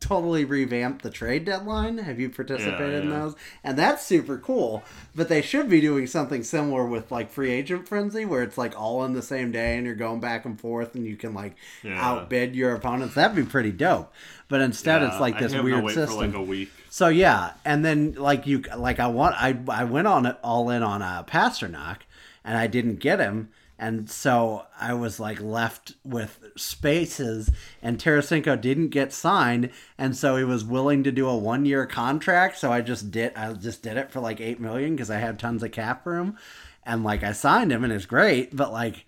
totally 0.00 0.44
revamped 0.44 1.02
the 1.02 1.10
trade 1.10 1.44
deadline. 1.44 1.98
Have 1.98 2.20
you 2.20 2.30
participated 2.30 2.92
Yeah, 2.92 3.00
in 3.00 3.10
those? 3.10 3.34
And 3.64 3.78
that's 3.78 4.04
super 4.04 4.38
cool. 4.38 4.82
But 5.14 5.28
they 5.28 5.39
should 5.42 5.68
be 5.68 5.80
doing 5.80 6.06
something 6.06 6.42
similar 6.42 6.84
with 6.86 7.10
like 7.10 7.30
free 7.30 7.50
agent 7.50 7.88
frenzy 7.88 8.24
where 8.24 8.42
it's 8.42 8.56
like 8.58 8.78
all 8.78 9.04
in 9.04 9.12
the 9.12 9.22
same 9.22 9.52
day 9.52 9.76
and 9.76 9.86
you're 9.86 9.94
going 9.94 10.20
back 10.20 10.44
and 10.44 10.60
forth 10.60 10.94
and 10.94 11.04
you 11.06 11.16
can 11.16 11.34
like 11.34 11.56
Yeah. 11.82 12.00
outbid 12.00 12.54
your 12.56 12.74
opponents. 12.74 13.14
That'd 13.14 13.36
be 13.36 13.44
pretty 13.44 13.72
dope. 13.72 14.12
But 14.48 14.60
instead, 14.60 15.02
it's 15.02 15.20
like 15.20 15.38
this 15.38 15.54
weird 15.54 15.86
system. 15.88 16.06
for 16.06 16.26
like 16.26 16.34
a 16.34 16.42
week. 16.42 16.70
So 16.88 17.08
yeah, 17.08 17.52
and 17.64 17.84
then 17.84 18.14
like 18.14 18.46
you 18.46 18.62
like 18.76 18.98
I 18.98 19.06
want 19.06 19.36
I 19.38 19.56
I 19.68 19.84
went 19.84 20.08
on 20.08 20.26
it 20.26 20.36
all 20.42 20.70
in 20.70 20.82
on 20.82 21.02
uh, 21.02 21.22
Pastrnak, 21.22 21.98
and 22.44 22.58
I 22.58 22.66
didn't 22.66 22.96
get 22.96 23.20
him, 23.20 23.50
and 23.80 24.08
so 24.10 24.66
I 24.78 24.94
was 24.94 25.18
like 25.18 25.40
left 25.40 25.94
with 26.04 26.38
spaces, 26.56 27.50
and 27.82 27.98
Tarasenko 27.98 28.60
didn't 28.60 28.88
get 28.90 29.12
signed, 29.12 29.70
and 29.98 30.16
so 30.16 30.36
he 30.36 30.44
was 30.44 30.64
willing 30.64 31.02
to 31.04 31.10
do 31.12 31.26
a 31.28 31.36
one 31.36 31.64
year 31.64 31.86
contract. 31.86 32.58
So 32.58 32.70
I 32.70 32.80
just 32.82 33.10
did 33.10 33.34
I 33.34 33.52
just 33.54 33.82
did 33.82 33.96
it 33.96 34.12
for 34.12 34.20
like 34.20 34.40
eight 34.40 34.60
million 34.60 34.94
because 34.94 35.10
I 35.10 35.18
had 35.18 35.38
tons 35.38 35.62
of 35.62 35.72
cap 35.72 36.06
room, 36.06 36.36
and 36.84 37.02
like 37.02 37.24
I 37.24 37.32
signed 37.32 37.72
him, 37.72 37.82
and 37.82 37.92
it's 37.92 38.06
great, 38.06 38.54
but 38.54 38.70
like. 38.72 39.06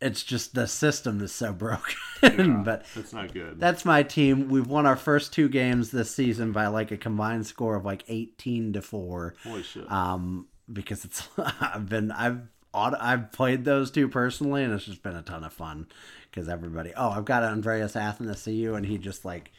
It's 0.00 0.22
just 0.22 0.54
the 0.54 0.66
system 0.66 1.22
is 1.22 1.32
so 1.32 1.52
broken, 2.20 2.62
but 2.62 2.84
That's 2.94 3.14
not 3.14 3.32
good. 3.32 3.58
that's 3.58 3.86
my 3.86 4.02
team. 4.02 4.50
We've 4.50 4.66
won 4.66 4.84
our 4.84 4.96
first 4.96 5.32
two 5.32 5.48
games 5.48 5.92
this 5.92 6.10
season 6.14 6.52
by 6.52 6.66
like 6.66 6.90
a 6.90 6.98
combined 6.98 7.46
score 7.46 7.74
of 7.76 7.86
like 7.86 8.04
eighteen 8.08 8.74
to 8.74 8.82
four. 8.82 9.34
Holy 9.44 9.62
shit. 9.62 9.90
Um, 9.90 10.48
because 10.70 11.06
it's 11.06 11.26
I've 11.38 11.88
been 11.88 12.10
I've 12.10 12.40
I've 12.74 13.32
played 13.32 13.64
those 13.64 13.90
two 13.90 14.08
personally, 14.08 14.64
and 14.64 14.72
it's 14.72 14.84
just 14.84 15.02
been 15.02 15.16
a 15.16 15.22
ton 15.22 15.44
of 15.44 15.52
fun. 15.52 15.86
Because 16.30 16.48
everybody, 16.48 16.92
oh, 16.96 17.10
I've 17.10 17.24
got 17.24 17.44
Andreas 17.44 17.92
Athanasiou, 17.92 18.76
and 18.76 18.84
he 18.84 18.98
just 18.98 19.24
like 19.24 19.52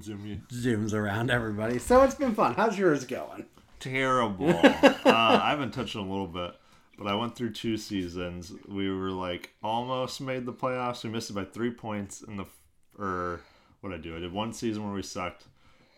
Zoom 0.00 0.24
you. 0.24 0.40
zooms 0.52 0.94
around 0.94 1.30
everybody. 1.30 1.80
So 1.80 2.02
it's 2.02 2.14
been 2.14 2.34
fun. 2.34 2.54
How's 2.54 2.78
yours 2.78 3.04
going? 3.04 3.46
terrible. 3.84 4.50
uh, 4.64 4.94
I 5.04 5.50
haven't 5.50 5.72
touched 5.72 5.94
in 5.94 6.00
a 6.00 6.08
little 6.08 6.26
bit, 6.26 6.54
but 6.98 7.06
I 7.06 7.14
went 7.14 7.36
through 7.36 7.52
two 7.52 7.76
seasons. 7.76 8.52
We 8.66 8.90
were 8.90 9.10
like 9.10 9.54
almost 9.62 10.20
made 10.20 10.46
the 10.46 10.52
playoffs. 10.52 11.04
We 11.04 11.10
missed 11.10 11.30
it 11.30 11.34
by 11.34 11.44
three 11.44 11.70
points 11.70 12.22
in 12.22 12.36
the 12.36 12.46
or 12.98 13.40
what 13.80 13.92
I 13.92 13.98
do. 13.98 14.16
I 14.16 14.20
did 14.20 14.32
one 14.32 14.52
season 14.52 14.84
where 14.84 14.94
we 14.94 15.02
sucked. 15.02 15.44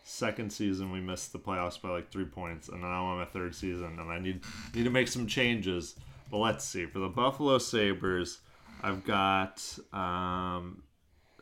Second 0.03 0.53
season 0.53 0.91
we 0.91 1.01
missed 1.01 1.33
the 1.33 1.39
playoffs 1.39 1.81
by 1.81 1.89
like 1.89 2.11
three 2.11 2.25
points, 2.25 2.69
and 2.69 2.81
now 2.81 2.87
I'm 2.87 3.03
on 3.03 3.17
my 3.19 3.25
third 3.25 3.53
season, 3.53 3.97
and 3.99 4.09
I 4.11 4.19
need 4.19 4.41
need 4.73 4.83
to 4.83 4.89
make 4.89 5.07
some 5.07 5.27
changes. 5.27 5.95
But 6.29 6.37
let's 6.37 6.65
see. 6.65 6.85
For 6.85 6.99
the 6.99 7.09
Buffalo 7.09 7.57
Sabres, 7.57 8.39
I've 8.81 9.03
got 9.03 9.61
um, 9.93 10.83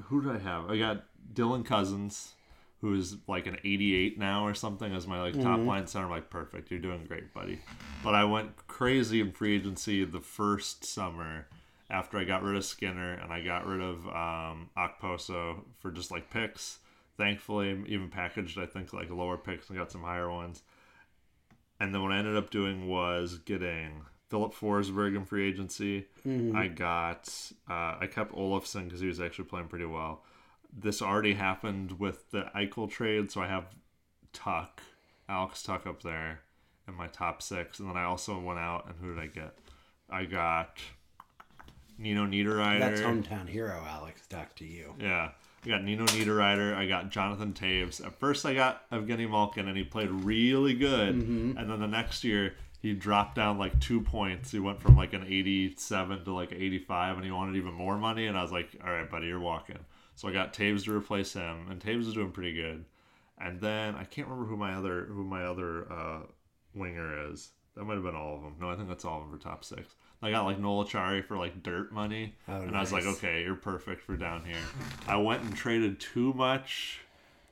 who 0.03 0.21
do 0.21 0.31
I 0.31 0.37
have? 0.37 0.69
I 0.69 0.77
got 0.77 1.05
Dylan 1.33 1.65
Cozens, 1.65 2.33
who's 2.81 3.17
like 3.27 3.47
an 3.47 3.57
88 3.63 4.19
now 4.19 4.45
or 4.45 4.53
something 4.53 4.93
as 4.93 5.07
my 5.07 5.21
like 5.21 5.39
top 5.39 5.59
line 5.59 5.87
center. 5.87 6.05
I'm 6.05 6.11
like, 6.11 6.29
perfect, 6.29 6.71
you're 6.71 6.79
doing 6.79 7.05
great, 7.05 7.33
buddy. 7.33 7.59
But 8.03 8.15
I 8.15 8.23
went 8.23 8.67
crazy 8.67 9.21
in 9.21 9.31
free 9.31 9.55
agency 9.55 10.05
the 10.05 10.19
first 10.19 10.85
summer 10.85 11.47
after 11.89 12.17
I 12.17 12.23
got 12.23 12.43
rid 12.43 12.55
of 12.55 12.65
Skinner 12.65 13.13
and 13.13 13.31
I 13.31 13.41
got 13.41 13.65
rid 13.65 13.81
of 13.81 14.07
um, 14.07 14.69
Okposo 14.77 15.63
for 15.79 15.91
just 15.91 16.11
like 16.11 16.29
picks. 16.29 16.79
Thankfully, 17.17 17.83
even 17.87 18.09
packaged, 18.09 18.59
I 18.59 18.65
think 18.65 18.91
like 18.91 19.09
lower 19.09 19.37
picks 19.37 19.69
and 19.69 19.77
got 19.77 19.91
some 19.91 20.03
higher 20.03 20.29
ones. 20.29 20.61
And 21.79 21.93
then 21.93 22.01
what 22.01 22.11
I 22.11 22.17
ended 22.17 22.35
up 22.35 22.49
doing 22.49 22.87
was 22.87 23.37
getting 23.39 24.05
Filip 24.29 24.53
Forsberg 24.53 25.15
in 25.15 25.25
free 25.25 25.47
agency. 25.47 26.07
I 26.55 26.67
got 26.67 27.29
uh, 27.69 27.97
I 27.99 28.07
kept 28.11 28.33
Olofsson 28.33 28.85
because 28.85 28.99
he 28.99 29.07
was 29.07 29.19
actually 29.19 29.45
playing 29.45 29.67
pretty 29.67 29.85
well. 29.85 30.23
This 30.77 31.01
already 31.01 31.33
happened 31.33 31.99
with 31.99 32.31
the 32.31 32.49
Eichel 32.55 32.89
trade, 32.89 33.31
so 33.31 33.41
I 33.41 33.47
have 33.47 33.65
Tuch, 34.33 34.79
Alex 35.29 35.63
Tuch 35.63 35.85
up 35.85 36.03
there 36.03 36.41
in 36.87 36.95
my 36.95 37.07
top 37.07 37.41
six, 37.41 37.79
and 37.79 37.89
then 37.89 37.97
I 37.97 38.03
also 38.03 38.39
went 38.39 38.59
out 38.59 38.87
and 38.87 38.95
who 38.99 39.13
did 39.15 39.23
I 39.23 39.27
get? 39.27 39.57
I 40.09 40.25
got 40.25 40.79
Nino 41.97 42.25
Niederreiter. 42.25 42.79
That's 42.79 43.01
hometown 43.01 43.47
hero, 43.47 43.83
Alex. 43.87 44.27
Talk 44.27 44.55
to 44.55 44.65
you. 44.65 44.93
Yeah. 44.99 45.31
I 45.65 45.67
got 45.67 45.83
Nino 45.83 46.05
Niederreiter. 46.05 46.75
I 46.75 46.85
got 46.87 47.09
Jonathan 47.09 47.53
Toews. 47.53 48.05
At 48.05 48.13
first, 48.19 48.45
I 48.45 48.53
got 48.53 48.89
Evgeny 48.91 49.29
Malkin, 49.29 49.67
and 49.67 49.77
he 49.77 49.83
played 49.83 50.11
really 50.11 50.75
good. 50.75 51.15
Mm-hmm. 51.15 51.57
And 51.57 51.69
then 51.69 51.79
the 51.79 51.87
next 51.87 52.23
year, 52.23 52.55
he 52.85 52.93
dropped 52.93 53.33
down 53.33 53.57
like 53.57 53.79
two 53.79 53.99
points. 53.99 54.51
He 54.51 54.59
went 54.59 54.79
from 54.79 54.95
like 54.95 55.13
an 55.13 55.25
87 55.27 56.23
to 56.23 56.31
like 56.31 56.51
85, 56.51 57.15
and 57.15 57.25
he 57.25 57.31
wanted 57.31 57.55
even 57.55 57.73
more 57.73 57.97
money. 57.97 58.27
And 58.27 58.37
I 58.37 58.43
was 58.43 58.51
like, 58.51 58.77
all 58.85 58.91
right, 58.91 59.09
buddy, 59.09 59.25
you're 59.25 59.39
walking. 59.39 59.79
So 60.13 60.27
I 60.27 60.31
got 60.31 60.53
Toews 60.53 60.83
to 60.83 60.95
replace 60.95 61.33
him, 61.33 61.65
and 61.71 61.81
Toews 61.81 62.07
is 62.07 62.13
doing 62.13 62.29
pretty 62.29 62.53
good. 62.53 62.85
And 63.39 63.59
then 63.59 63.95
I 63.95 64.03
can't 64.03 64.27
remember 64.27 64.47
who 64.47 64.55
my 64.55 64.75
other 64.75 65.05
who 65.05 65.23
my 65.23 65.45
other 65.45 65.91
uh, 65.91 66.19
winger 66.75 67.31
is. 67.31 67.49
That 67.75 67.85
might 67.85 67.95
have 67.95 68.03
been 68.03 68.15
all 68.15 68.35
of 68.35 68.43
them. 68.43 68.55
No, 68.61 68.69
I 68.69 68.75
think 68.75 68.87
that's 68.87 69.03
all 69.03 69.19
of 69.19 69.27
them 69.27 69.35
for 69.35 69.43
top 69.43 69.65
six. 69.65 69.95
I 70.21 70.29
got 70.29 70.45
like 70.45 70.59
Nolachari 70.59 71.25
for 71.25 71.37
like 71.37 71.63
dirt 71.63 71.91
money, 71.91 72.35
and 72.67 72.77
I 72.77 72.81
was 72.81 72.91
like, 72.93 73.05
okay, 73.05 73.41
you're 73.41 73.55
perfect 73.55 74.03
for 74.03 74.15
down 74.15 74.45
here. 74.45 74.61
I 75.07 75.17
went 75.17 75.41
and 75.41 75.55
traded 75.55 75.99
too 75.99 76.33
much 76.33 76.99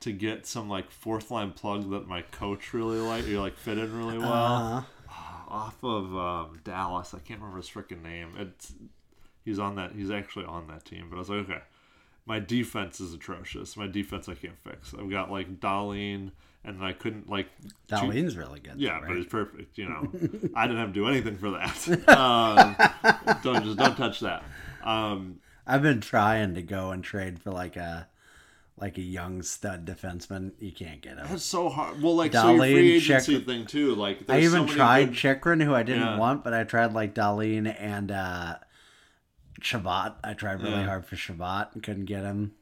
to 0.00 0.12
get 0.12 0.46
some 0.46 0.68
like 0.68 0.90
fourth 0.92 1.30
line 1.32 1.50
plug 1.50 1.90
that 1.90 2.06
my 2.06 2.22
coach 2.22 2.72
really 2.72 2.98
liked. 2.98 3.26
You 3.26 3.40
like 3.40 3.56
fit 3.56 3.78
in 3.78 3.98
really 3.98 4.18
well 4.18 4.32
Uh, 4.32 4.82
off 5.48 5.82
of 5.82 6.16
um, 6.16 6.60
Dallas. 6.64 7.14
I 7.14 7.18
can't 7.18 7.40
remember 7.40 7.58
his 7.58 7.68
freaking 7.68 8.02
name. 8.02 8.34
It's 8.38 8.72
he's 9.44 9.58
on 9.58 9.76
that. 9.76 9.92
He's 9.92 10.10
actually 10.10 10.46
on 10.46 10.66
that 10.68 10.84
team. 10.84 11.06
But 11.10 11.16
I 11.16 11.18
was 11.20 11.30
like, 11.30 11.40
okay, 11.40 11.62
my 12.26 12.40
defense 12.40 13.00
is 13.00 13.12
atrocious. 13.12 13.76
My 13.76 13.86
defense 13.86 14.28
I 14.28 14.34
can't 14.34 14.58
fix. 14.62 14.94
I've 14.94 15.10
got 15.10 15.30
like 15.30 15.60
Dahlin, 15.60 16.32
and 16.64 16.84
I 16.84 16.92
couldn't 16.92 17.28
like. 17.28 17.48
Dahlin's 17.88 18.36
really 18.36 18.60
good. 18.60 18.74
yeah, 18.76 18.94
though, 18.94 19.00
but 19.00 19.08
right? 19.08 19.18
it's 19.18 19.30
perfect. 19.30 19.78
You 19.78 19.88
know, 19.88 20.10
I 20.56 20.66
didn't 20.66 20.80
have 20.80 20.88
to 20.88 20.94
do 20.94 21.08
anything 21.08 21.36
for 21.36 21.50
that. 21.50 22.08
Um, 22.14 22.76
don't 23.42 23.64
just 23.64 23.78
don't 23.78 23.96
touch 23.96 24.20
that. 24.20 24.42
Um, 24.82 25.40
I've 25.66 25.82
been 25.82 26.00
trying 26.00 26.54
to 26.54 26.62
go 26.62 26.90
and 26.90 27.02
trade 27.02 27.38
for 27.38 27.50
like 27.50 27.76
a 27.76 28.08
like 28.76 28.98
a 28.98 29.02
young 29.02 29.40
stud 29.42 29.84
defenseman. 29.86 30.52
You 30.58 30.72
can't 30.72 31.00
get 31.00 31.16
him. 31.18 31.26
it's 31.30 31.44
so 31.44 31.68
hard. 31.68 32.02
Well, 32.02 32.16
like 32.16 32.32
so 32.32 32.50
your 32.50 32.58
Dahlin, 32.60 32.72
free 32.72 32.92
agency 32.96 33.36
check- 33.36 33.46
thing 33.46 33.66
too. 33.66 33.94
Like 33.94 34.22
I 34.28 34.40
there's 34.40 34.52
so 34.52 34.62
even 34.64 34.68
tried 34.74 35.04
good- 35.10 35.14
Chychrun, 35.16 35.60
who 35.62 35.74
I 35.74 35.82
didn't 35.84 36.02
Yeah. 36.02 36.18
want, 36.18 36.42
but 36.44 36.52
I 36.54 36.64
tried 36.64 36.92
like 36.92 37.14
Dahlin 37.14 37.72
and 37.78 38.10
uh 38.10 38.56
Chabot. 39.60 40.16
I 40.24 40.34
tried 40.34 40.60
really 40.62 40.74
Yeah. 40.74 40.86
hard 40.86 41.06
for 41.06 41.16
Chabot 41.16 41.68
and 41.74 41.82
couldn't 41.82 42.04
get 42.06 42.24
him. 42.24 42.52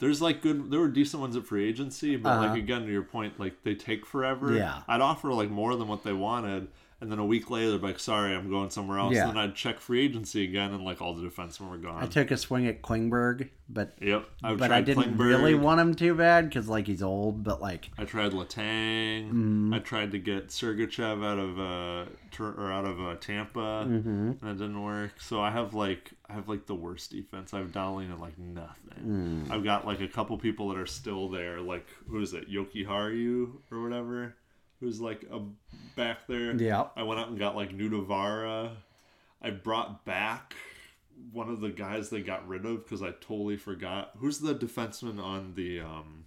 There's 0.00 0.20
like 0.20 0.42
good, 0.42 0.70
there 0.70 0.80
were 0.80 0.88
decent 0.88 1.20
ones 1.20 1.36
at 1.36 1.46
free 1.46 1.66
agency, 1.68 2.16
but 2.16 2.30
Uh-huh. 2.30 2.48
like 2.48 2.58
again 2.58 2.82
to 2.84 2.90
your 2.92 3.04
point, 3.04 3.38
like 3.38 3.62
they 3.62 3.74
take 3.74 4.04
forever. 4.04 4.52
Yeah. 4.54 4.82
I'd 4.88 5.00
offer 5.00 5.32
like 5.32 5.50
more 5.50 5.76
than 5.76 5.86
what 5.88 6.02
they 6.02 6.12
wanted, 6.12 6.68
and 7.00 7.10
then 7.12 7.18
a 7.18 7.24
week 7.24 7.50
later, 7.50 7.76
like, 7.78 7.98
"Sorry, 7.98 8.34
I'm 8.34 8.48
going 8.50 8.70
somewhere 8.70 8.98
else." 8.98 9.14
Yeah. 9.14 9.28
And 9.28 9.36
then 9.36 9.38
I'd 9.38 9.54
check 9.54 9.78
free 9.80 10.04
agency 10.04 10.44
again, 10.44 10.72
and 10.72 10.84
like 10.84 11.02
all 11.02 11.14
the 11.14 11.28
defensemen 11.28 11.70
were 11.70 11.76
gone. 11.76 12.02
I 12.02 12.06
took 12.06 12.30
a 12.30 12.36
swing 12.36 12.66
at 12.66 12.80
Klingberg, 12.82 13.50
but 13.68 13.94
yep, 14.00 14.26
I 14.42 14.54
but 14.54 14.70
I 14.72 14.80
didn't 14.80 15.14
Klingberg. 15.16 15.18
really 15.18 15.54
want 15.54 15.80
him 15.80 15.94
too 15.94 16.14
bad 16.14 16.48
because 16.48 16.68
like 16.68 16.86
he's 16.86 17.02
old, 17.02 17.44
but 17.44 17.60
like 17.60 17.90
I 17.98 18.04
tried 18.04 18.32
Letang. 18.32 19.28
Mm-hmm. 19.28 19.74
I 19.74 19.78
tried 19.80 20.12
to 20.12 20.18
get 20.18 20.48
Sergachev 20.48 21.24
out 21.24 21.38
of 21.38 21.58
uh 21.58 22.10
Tur- 22.30 22.54
or 22.58 22.72
out 22.72 22.84
of 22.84 23.00
uh, 23.00 23.14
Tampa, 23.16 23.60
Mm-hmm. 23.88 24.08
and 24.08 24.40
that 24.40 24.58
didn't 24.58 24.82
work. 24.82 25.20
So 25.20 25.40
I 25.40 25.50
have 25.50 25.74
like 25.74 26.12
I 26.28 26.32
have 26.32 26.48
like 26.48 26.66
the 26.66 26.74
worst 26.74 27.10
defense. 27.10 27.52
I 27.54 27.58
have 27.58 27.70
Dahlin 27.72 28.10
and 28.10 28.20
like 28.20 28.38
nothing. 28.38 29.46
Mm. 29.48 29.50
I've 29.50 29.62
got 29.64 29.86
like 29.86 30.00
a 30.00 30.08
couple 30.08 30.36
people 30.38 30.68
that 30.70 30.78
are 30.78 30.86
still 30.86 31.28
there. 31.28 31.60
Like 31.60 31.86
who 32.08 32.20
is 32.20 32.32
it, 32.34 32.50
Jokiharju 32.50 33.52
or 33.70 33.82
whatever, 33.82 34.34
who's 34.80 35.00
like 35.00 35.24
a 35.30 35.40
back 35.96 36.26
there. 36.26 36.54
Yeah. 36.56 36.86
I 36.96 37.02
went 37.02 37.20
out 37.20 37.28
and 37.28 37.38
got 37.38 37.56
like 37.56 37.76
Nudavara. 37.76 38.72
I 39.42 39.50
brought 39.50 40.04
back 40.04 40.54
one 41.32 41.48
of 41.48 41.60
the 41.60 41.70
guys 41.70 42.10
they 42.10 42.20
got 42.22 42.46
rid 42.48 42.64
of 42.66 42.84
because 42.84 43.02
I 43.02 43.10
totally 43.20 43.56
forgot. 43.56 44.12
Who's 44.18 44.38
the 44.40 44.54
defenseman 44.54 45.22
on 45.22 45.54
the 45.54 45.80
um 45.80 46.24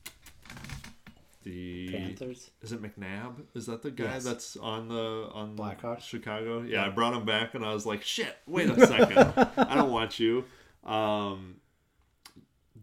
the 1.44 1.90
Panthers. 1.92 2.52
is 2.62 2.72
it 2.74 2.82
McNabb? 2.82 3.36
Is 3.56 3.68
that 3.68 3.82
the 3.82 3.92
guy 3.92 4.06
Yes. 4.06 4.24
that's 4.26 4.58
on 4.58 4.90
the 4.90 5.30
on 5.34 5.56
Blackhawks? 5.56 6.02
Chicago? 6.02 6.62
Yeah, 6.62 6.86
I 6.86 6.90
brought 6.90 7.14
him 7.14 7.26
back 7.26 7.54
and 7.56 7.66
I 7.66 7.74
was 7.74 7.86
like, 7.86 8.02
shit, 8.02 8.36
wait 8.46 8.70
a 8.70 8.86
second. 8.88 9.18
I 9.58 9.76
don't 9.76 9.92
want 9.92 10.20
you. 10.20 10.46
Um 10.84 11.58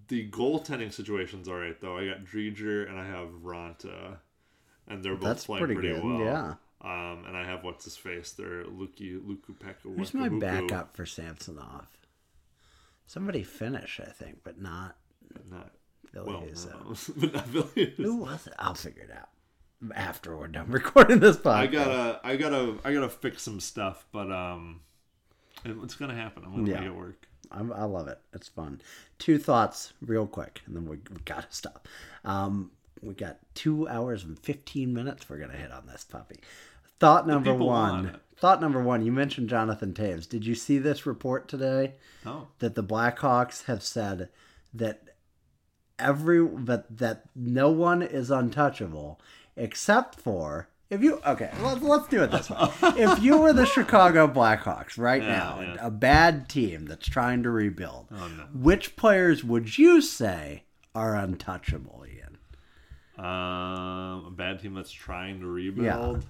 the 0.08 0.28
goaltending 0.30 0.92
situation's 0.92 1.48
alright 1.48 1.80
though. 1.80 1.96
I 1.98 2.06
got 2.06 2.24
Driedger 2.24 2.88
and 2.88 2.98
I 2.98 3.06
have 3.06 3.28
Ronta. 3.42 4.18
And 4.88 5.02
they're 5.04 5.14
both 5.14 5.22
That's 5.24 5.46
playing 5.46 5.64
pretty 5.64 5.80
pretty, 5.80 5.94
good, 5.94 6.04
well. 6.04 6.18
yeah. 6.20 6.54
Um, 6.82 7.24
and 7.26 7.36
I 7.36 7.44
have 7.44 7.64
what's 7.64 7.84
his 7.84 7.96
face? 7.96 8.32
They're 8.32 8.64
Luki 8.64 9.18
Lukupeka. 9.18 9.96
Who's 9.96 10.12
my 10.12 10.28
backup 10.28 10.94
for 10.94 11.06
Samsonov? 11.06 11.86
Somebody 13.06 13.42
Finnish, 13.42 14.00
I 14.06 14.10
think, 14.10 14.38
but 14.44 14.60
not 14.60 14.96
Not 15.50 15.70
Billy 16.12 16.26
well, 16.28 16.42
no, 16.42 16.94
but 17.16 17.32
not 17.34 17.52
Billy 17.52 17.94
Who 17.96 18.16
was 18.16 18.46
it? 18.46 18.54
I'll 18.58 18.74
figure 18.74 19.02
it 19.04 19.10
out 19.10 19.28
after 19.94 20.36
we're 20.36 20.48
done 20.48 20.66
recording 20.70 21.20
this 21.20 21.36
podcast. 21.36 21.54
I 21.54 21.66
gotta, 21.66 22.20
I 22.24 22.36
gotta, 22.36 22.74
I 22.84 22.92
gotta 22.94 23.08
fix 23.08 23.42
some 23.42 23.60
stuff, 23.60 24.06
but 24.12 24.30
um, 24.30 24.80
it- 25.64 25.76
it's 25.82 25.94
gonna 25.94 26.14
happen. 26.14 26.42
I'm 26.44 26.52
gonna 26.54 26.70
Yeah. 26.70 26.80
make 26.80 26.88
it 26.90 26.94
work. 26.94 27.26
I'm, 27.50 27.72
I 27.72 27.84
love 27.84 28.08
it. 28.08 28.18
It's 28.32 28.48
fun. 28.48 28.80
Two 29.18 29.38
thoughts, 29.38 29.92
real 30.00 30.26
quick, 30.26 30.62
and 30.66 30.74
then 30.74 30.86
we, 30.86 30.96
we 31.10 31.20
gotta 31.24 31.46
stop. 31.50 31.86
Um, 32.24 32.70
we 33.04 33.14
got 33.14 33.38
two 33.54 33.86
hours 33.88 34.24
and 34.24 34.38
fifteen 34.38 34.92
minutes. 34.94 35.28
We're 35.28 35.38
gonna 35.38 35.52
hit 35.56 35.70
on 35.72 35.86
this 35.86 36.04
puppy. 36.04 36.40
Thought 37.00 37.26
number 37.26 37.52
one. 37.54 38.18
Thought 38.36 38.60
number 38.60 38.82
one. 38.82 39.04
You 39.04 39.12
mentioned 39.12 39.48
Jonathan 39.48 39.92
Toews. 39.94 40.28
Did 40.28 40.44
you 40.46 40.54
see 40.54 40.78
this 40.78 41.06
report 41.06 41.48
today? 41.48 41.94
Oh, 42.26 42.48
that 42.58 42.74
the 42.74 42.82
Blackhawks 42.84 43.64
have 43.64 43.82
said 43.82 44.28
that 44.72 45.02
every 45.98 46.44
that 46.64 46.96
that 46.98 47.24
no 47.36 47.70
one 47.70 48.02
is 48.02 48.30
untouchable 48.30 49.20
except 49.56 50.18
for 50.20 50.68
if 50.90 51.00
you 51.02 51.20
okay 51.24 51.50
let's, 51.62 51.80
let's 51.82 52.08
do 52.08 52.22
it 52.24 52.32
this 52.32 52.50
way 52.50 52.58
if 52.82 53.22
you 53.22 53.36
were 53.38 53.52
the 53.52 53.64
chicago 53.64 54.26
blackhawks 54.26 54.98
right 54.98 55.22
Yeah, 55.22 55.28
now 55.28 55.60
yeah. 55.60 55.76
a 55.78 55.92
bad 55.92 56.48
team 56.48 56.86
that's 56.86 57.06
trying 57.08 57.44
to 57.44 57.50
rebuild 57.50 58.08
Oh, 58.10 58.26
no. 58.26 58.42
which 58.52 58.96
players 58.96 59.44
would 59.44 59.78
you 59.78 60.00
say 60.00 60.64
are 60.96 61.14
untouchable 61.14 62.04
um, 63.18 63.24
a 64.26 64.32
bad 64.34 64.60
team 64.60 64.74
that's 64.74 64.90
trying 64.90 65.40
to 65.40 65.46
rebuild. 65.46 66.24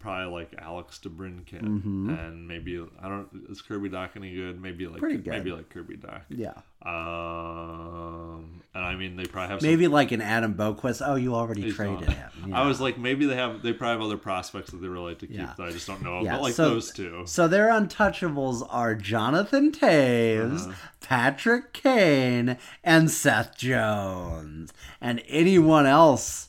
Probably 0.00 0.32
like 0.32 0.54
Alex 0.58 1.00
DeBrincat, 1.02 1.60
and 1.62 2.46
maybe 2.46 2.80
I 3.02 3.08
don't. 3.08 3.28
Is 3.50 3.60
Kirby 3.62 3.90
Dach 3.90 4.10
any 4.16 4.32
good? 4.34 4.60
Maybe 4.60 4.86
like 4.86 5.00
Mm-hmm. 5.02 5.16
Good. 5.22 5.26
maybe 5.26 5.50
like 5.52 5.68
Kirby 5.70 5.96
Dach. 5.96 6.22
yeah 6.30 6.52
Um, 6.82 8.62
and 8.74 8.84
I 8.84 8.94
mean 8.94 9.16
they 9.16 9.24
probably 9.24 9.50
have 9.50 9.60
some 9.60 9.68
maybe 9.68 9.88
like 9.88 10.12
an 10.12 10.20
adam 10.20 10.54
boqvist 10.54 11.02
oh 11.04 11.16
you 11.16 11.34
already 11.34 11.72
traded 11.72 12.06
not. 12.08 12.16
him 12.34 12.54
I 12.54 12.66
was 12.66 12.80
like, 12.80 12.98
maybe 12.98 13.26
they 13.26 13.36
have 13.36 13.62
they 13.62 13.72
probably 13.72 13.94
have 13.94 14.02
other 14.02 14.16
prospects 14.16 14.70
that 14.70 14.78
they 14.78 14.88
really 14.88 15.10
like 15.10 15.18
to 15.20 15.26
keep 15.26 15.36
Yeah. 15.36 15.54
that 15.56 15.64
I 15.66 15.70
just 15.70 15.86
don't 15.86 16.02
know. 16.02 16.22
Yeah, 16.22 16.32
but 16.36 16.42
like 16.42 16.54
so- 16.54 16.70
those 16.70 16.92
two. 16.92 17.22
So 17.26 17.48
their 17.48 17.68
untouchables 17.68 18.66
are 18.70 18.94
Jonathan 18.94 19.72
Toews, 19.72 20.62
Uh-huh. 20.66 20.72
Patrick 21.00 21.72
Kane, 21.72 22.56
and 22.84 23.10
Seth 23.10 23.56
Jones. 23.58 24.72
And 25.00 25.22
anyone 25.28 25.86
else 25.86 26.48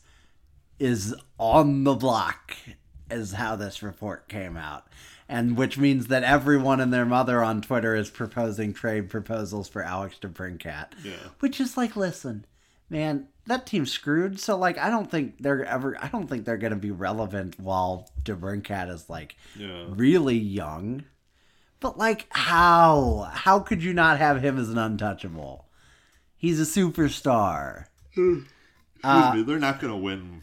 is 0.79 1.15
on 1.37 1.83
the 1.83 1.95
block, 1.95 2.53
is 3.11 3.33
how 3.33 3.55
this 3.55 3.81
report 3.83 4.27
came 4.27 4.57
out. 4.57 4.87
And 5.27 5.55
which 5.55 5.77
means 5.77 6.07
that 6.07 6.23
everyone 6.23 6.79
and 6.79 6.91
their 6.91 7.05
mother 7.05 7.43
on 7.43 7.61
Twitter 7.61 7.93
is 7.95 8.09
proposing 8.09 8.73
trade 8.73 9.09
proposals 9.09 9.67
for 9.69 9.83
Alex 9.83 10.17
DeBrincat. 10.19 10.87
Yeah. 11.03 11.13
Which 11.39 11.59
is 11.61 11.77
like, 11.77 11.95
listen, 11.95 12.45
man, 12.89 13.27
that 13.45 13.67
team's 13.67 13.91
screwed. 13.91 14.39
So 14.39 14.57
like, 14.57 14.79
I 14.79 14.89
don't 14.89 15.09
think 15.11 15.35
they're 15.39 15.63
ever. 15.65 15.95
I 16.01 16.07
don't 16.07 16.27
think 16.27 16.45
they're 16.45 16.57
gonna 16.57 16.75
be 16.77 16.89
relevant 16.91 17.59
while 17.59 18.09
DeBrincat 18.23 18.89
is 18.89 19.07
like 19.09 19.35
Yeah. 19.55 19.85
really 19.89 20.37
young. 20.37 21.03
But 21.79 21.97
like, 21.97 22.25
how? 22.31 23.29
How 23.31 23.59
could 23.59 23.83
you 23.83 23.93
not 23.93 24.17
have 24.17 24.41
him 24.41 24.57
as 24.57 24.69
an 24.69 24.77
untouchable? 24.79 25.65
He's 26.37 26.59
a 26.59 26.63
superstar. 26.63 27.85
Excuse 28.07 28.47
Uh, 29.03 29.33
me, 29.35 29.43
they're 29.43 29.59
not 29.59 29.79
going 29.79 29.93
to 29.93 29.97
win 29.97 30.41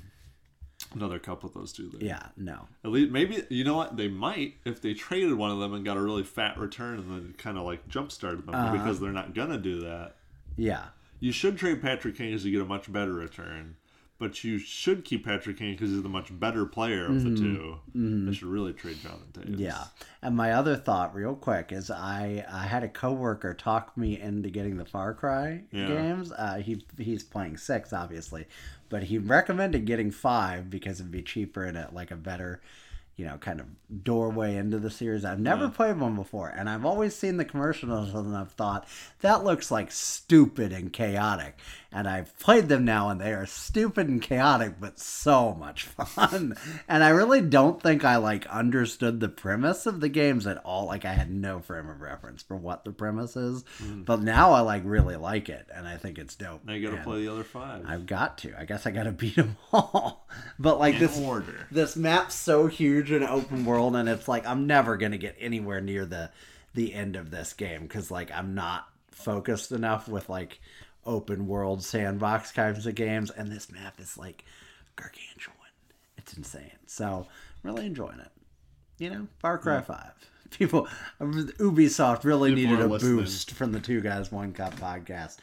another 0.96 1.18
cup 1.18 1.42
with 1.44 1.54
those 1.54 1.72
two. 1.72 1.88
There. 1.90 2.02
Yeah, 2.02 2.26
no. 2.36 2.66
At 2.84 2.90
least 2.90 3.12
maybe 3.12 3.44
you 3.50 3.64
know 3.64 3.76
what 3.76 3.96
they 3.96 4.08
might 4.08 4.54
if 4.64 4.80
they 4.82 4.94
traded 4.94 5.34
one 5.34 5.50
of 5.50 5.58
them 5.58 5.72
and 5.74 5.84
got 5.84 5.96
a 5.96 6.02
really 6.02 6.24
fat 6.24 6.58
return 6.58 6.98
and 6.98 7.10
then 7.10 7.34
kind 7.38 7.56
of 7.58 7.64
like 7.64 7.86
jump 7.88 8.10
started 8.10 8.46
them 8.46 8.54
Uh-huh. 8.54 8.72
because 8.72 8.98
they're 9.00 9.12
not 9.12 9.34
gonna 9.34 9.58
do 9.58 9.80
that. 9.82 10.16
Yeah. 10.56 10.86
You 11.20 11.32
should 11.32 11.56
trade 11.58 11.80
Patrick 11.80 12.16
Kane 12.16 12.30
because 12.30 12.44
you 12.44 12.52
get 12.52 12.60
a 12.60 12.64
much 12.68 12.92
better 12.92 13.12
return, 13.14 13.76
but 14.18 14.44
you 14.44 14.58
should 14.58 15.04
keep 15.04 15.24
Patrick 15.24 15.56
Kane 15.58 15.72
because 15.72 15.90
he's 15.90 16.02
the 16.02 16.08
much 16.10 16.28
better 16.38 16.66
player 16.66 17.06
of 17.06 17.22
the 17.24 17.34
2 17.36 17.76
They 18.26 18.32
should 18.34 18.48
really 18.48 18.72
trade 18.74 18.98
Jonathan. 19.02 19.52
Mm-hmm. 19.52 19.60
Yeah. 19.60 19.84
And 20.22 20.36
my 20.36 20.52
other 20.52 20.76
thought, 20.76 21.14
real 21.14 21.34
quick, 21.34 21.72
is 21.72 21.90
I, 21.90 22.44
I 22.50 22.64
had 22.66 22.82
a 22.84 22.88
coworker 22.88 23.54
talk 23.54 23.96
me 23.96 24.20
into 24.20 24.50
getting 24.50 24.76
the 24.76 24.84
Far 24.84 25.14
Cry 25.14 25.62
Yeah. 25.72 25.86
games. 25.88 26.32
Uh, 26.32 26.56
he 26.56 26.84
he's 26.98 27.22
playing 27.22 27.56
six, 27.56 27.92
obviously, 27.94 28.46
but 28.88 29.04
he 29.04 29.18
recommended 29.18 29.84
getting 29.84 30.10
five 30.10 30.70
because 30.70 31.00
it'd 31.00 31.12
be 31.12 31.22
cheaper 31.22 31.64
and 31.64 31.76
a, 31.76 31.88
like 31.92 32.10
a 32.10 32.16
better, 32.16 32.60
you 33.16 33.24
know, 33.24 33.38
kind 33.38 33.60
of 33.60 33.66
doorway 34.04 34.56
into 34.56 34.78
the 34.78 34.90
series. 34.90 35.24
I've 35.24 35.40
never 35.40 35.68
mm. 35.68 35.74
played 35.74 35.98
one 35.98 36.16
before, 36.16 36.48
and 36.48 36.68
I've 36.68 36.84
always 36.84 37.14
seen 37.14 37.38
the 37.38 37.44
commercials 37.46 38.12
and 38.12 38.36
I've 38.36 38.52
thought 38.52 38.86
that 39.20 39.44
looks 39.44 39.70
like 39.70 39.90
stupid 39.90 40.72
and 40.72 40.92
chaotic. 40.92 41.58
And 41.92 42.06
I've 42.06 42.38
played 42.38 42.68
them 42.68 42.84
now, 42.84 43.08
and 43.08 43.18
they 43.18 43.32
are 43.32 43.46
stupid 43.46 44.06
and 44.08 44.20
chaotic, 44.20 44.74
but 44.78 44.98
so 44.98 45.54
much 45.54 45.84
fun. 46.06 46.54
and 46.86 47.02
I 47.02 47.08
really 47.08 47.40
don't 47.40 47.82
think 47.82 48.04
I 48.04 48.16
like 48.16 48.44
understood 48.48 49.20
the 49.20 49.30
premise 49.30 49.86
of 49.86 50.00
the 50.00 50.10
games 50.10 50.46
at 50.46 50.58
all. 50.58 50.84
Like 50.86 51.06
I 51.06 51.14
had 51.14 51.30
no 51.30 51.60
frame 51.60 51.88
of 51.88 52.02
reference 52.02 52.42
for 52.42 52.56
what 52.56 52.84
the 52.84 52.92
premise 52.92 53.34
is, 53.34 53.64
mm. 53.82 54.04
but 54.04 54.20
now 54.20 54.52
I 54.52 54.60
like 54.60 54.82
really 54.84 55.16
like 55.16 55.48
it, 55.48 55.68
and 55.74 55.88
I 55.88 55.96
think 55.96 56.18
it's 56.18 56.34
dope. 56.34 56.66
Now 56.66 56.74
you 56.74 56.86
got 56.86 56.96
to 56.96 57.02
play 57.02 57.22
the 57.22 57.32
other 57.32 57.44
five. 57.44 57.84
I've 57.86 58.04
got 58.04 58.36
to. 58.38 58.52
I 58.60 58.66
guess 58.66 58.86
I 58.86 58.90
got 58.90 59.04
to 59.04 59.12
beat 59.12 59.36
them 59.36 59.56
all. 59.72 60.28
but 60.58 60.78
like 60.78 60.96
In 60.96 61.00
this 61.00 61.18
order. 61.18 61.66
this 61.70 61.96
map's 61.96 62.34
so 62.34 62.66
huge 62.66 63.05
and 63.10 63.24
open 63.24 63.64
world, 63.64 63.96
and 63.96 64.08
it's 64.08 64.28
like 64.28 64.46
I'm 64.46 64.66
never 64.66 64.96
gonna 64.96 65.18
get 65.18 65.36
anywhere 65.38 65.80
near 65.80 66.04
the 66.04 66.30
the 66.74 66.92
end 66.94 67.16
of 67.16 67.30
this 67.30 67.52
game 67.52 67.82
because 67.82 68.10
like 68.10 68.30
I'm 68.30 68.54
not 68.54 68.88
focused 69.10 69.72
enough 69.72 70.08
with 70.08 70.28
like 70.28 70.60
open 71.04 71.46
world 71.46 71.82
sandbox 71.84 72.52
kinds 72.52 72.86
of 72.86 72.94
games, 72.94 73.30
and 73.30 73.50
this 73.50 73.70
map 73.70 74.00
is 74.00 74.16
like 74.18 74.44
gargantuan. 74.96 75.56
It's 76.18 76.36
insane. 76.36 76.70
So 76.86 77.26
really 77.62 77.86
enjoying 77.86 78.20
it. 78.20 78.30
You 78.98 79.10
know, 79.10 79.26
Far 79.38 79.58
Cry 79.58 79.80
Five. 79.80 80.12
People, 80.50 80.86
Ubisoft 81.20 82.24
really 82.24 82.54
People 82.54 82.70
needed 82.72 82.84
a 82.84 82.88
listening. 82.88 83.16
boost 83.16 83.50
from 83.50 83.72
the 83.72 83.80
Two 83.80 84.00
Guys 84.00 84.30
One 84.30 84.52
Cup 84.52 84.74
podcast. 84.76 85.36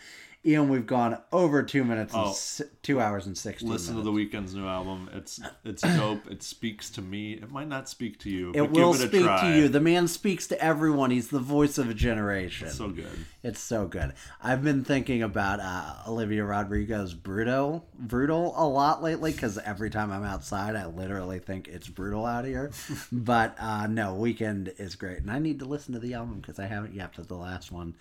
Ian, 0.46 0.68
we've 0.68 0.86
gone 0.86 1.18
over 1.32 1.64
two 1.64 1.86
minutes 1.86 2.14
and 2.14 2.24
Oh. 2.26 2.70
two 2.82 3.00
hours 3.00 3.26
and 3.28 3.38
sixteen 3.38 3.70
Listen 3.70 3.96
to 3.96 4.02
the 4.02 4.12
Weeknd's 4.12 4.54
new 4.54 4.68
album. 4.68 5.10
It's 5.14 5.40
it's 5.64 5.82
dope. 5.82 6.30
It 6.30 6.44
speaks 6.44 6.90
to 6.92 7.02
me. 7.02 7.34
It 7.34 7.50
might 7.50 7.70
not 7.70 7.88
speak 7.88 8.20
to 8.20 8.30
you. 8.30 8.50
It 8.50 8.60
but 8.60 8.72
will 8.72 8.92
give 8.92 9.02
it 9.04 9.06
a 9.06 9.08
speak 9.08 9.24
try. 9.24 9.42
to 9.52 9.58
you. 9.58 9.70
The 9.70 9.80
man 9.80 10.10
speaks 10.10 10.46
to 10.48 10.62
everyone. 10.62 11.12
He's 11.12 11.30
the 11.30 11.40
voice 11.40 11.78
of 11.78 11.90
a 11.90 11.94
generation. 11.94 12.68
It's 12.68 12.76
so 12.78 12.90
good. 12.90 13.26
It's 13.42 13.62
so 13.62 13.88
good. 13.88 14.14
I've 14.42 14.64
been 14.64 14.84
thinking 14.84 15.24
about 15.24 15.62
uh, 15.62 16.10
Olivia 16.10 16.44
Rodrigo's 16.44 17.14
"Brutal," 17.14 17.88
"Brutal" 17.98 18.54
a 18.58 18.68
lot 18.68 19.02
lately 19.02 19.32
because 19.32 19.58
every 19.60 19.90
time 19.90 20.12
I'm 20.12 20.24
outside, 20.26 20.76
I 20.76 20.88
literally 20.88 21.40
think 21.40 21.70
it's 21.70 21.88
brutal 21.88 22.26
out 22.26 22.44
here. 22.44 22.72
but 23.14 23.56
uh, 23.60 23.88
no, 23.88 24.16
"Weeknd" 24.16 24.78
is 24.78 24.96
great, 24.96 25.20
and 25.20 25.32
I 25.32 25.40
need 25.40 25.60
to 25.60 25.66
listen 25.66 25.94
to 25.94 26.00
the 26.02 26.16
album 26.16 26.42
because 26.42 26.60
I 26.60 26.66
haven't 26.66 26.94
yet. 26.94 27.14
to 27.14 27.22
the 27.22 27.36
last 27.36 27.72
one, 27.72 27.94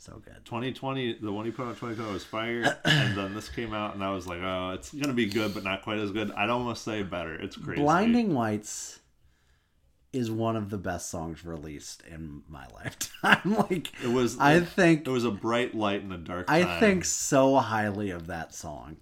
so 0.00 0.20
good. 0.24 0.44
2020, 0.44 1.18
the 1.20 1.32
one 1.32 1.44
he 1.44 1.50
put 1.50 1.64
out 1.66 1.76
2020 1.76 2.12
was 2.12 2.24
fire, 2.24 2.78
and 2.84 3.16
then 3.16 3.34
this 3.34 3.48
came 3.48 3.72
out, 3.74 3.94
and 3.94 4.02
I 4.02 4.10
was 4.12 4.26
like, 4.26 4.40
oh, 4.42 4.70
it's 4.74 4.92
gonna 4.92 5.12
be 5.14 5.26
good, 5.26 5.54
but 5.54 5.62
not 5.64 5.82
quite 5.82 5.98
as 5.98 6.10
good. 6.10 6.30
I'd 6.32 6.50
almost 6.50 6.84
say 6.84 7.02
better. 7.02 7.34
It's 7.34 7.56
crazy. 7.56 7.80
"Blinding 7.82 8.34
Lights" 8.34 9.00
is 10.12 10.30
one 10.30 10.56
of 10.56 10.70
the 10.70 10.78
best 10.78 11.08
songs 11.08 11.44
released 11.44 12.02
in 12.10 12.42
my 12.48 12.66
lifetime. 12.74 13.54
like 13.70 13.92
It 14.02 14.08
was. 14.08 14.38
I 14.38 14.60
think 14.60 15.06
it 15.06 15.10
was 15.10 15.24
a 15.24 15.30
bright 15.30 15.74
light 15.74 16.02
in 16.02 16.08
the 16.08 16.18
dark. 16.18 16.46
I 16.50 16.62
time. 16.62 16.80
think 16.80 17.04
so 17.04 17.56
highly 17.56 18.10
of 18.10 18.26
that 18.26 18.54
song. 18.54 18.96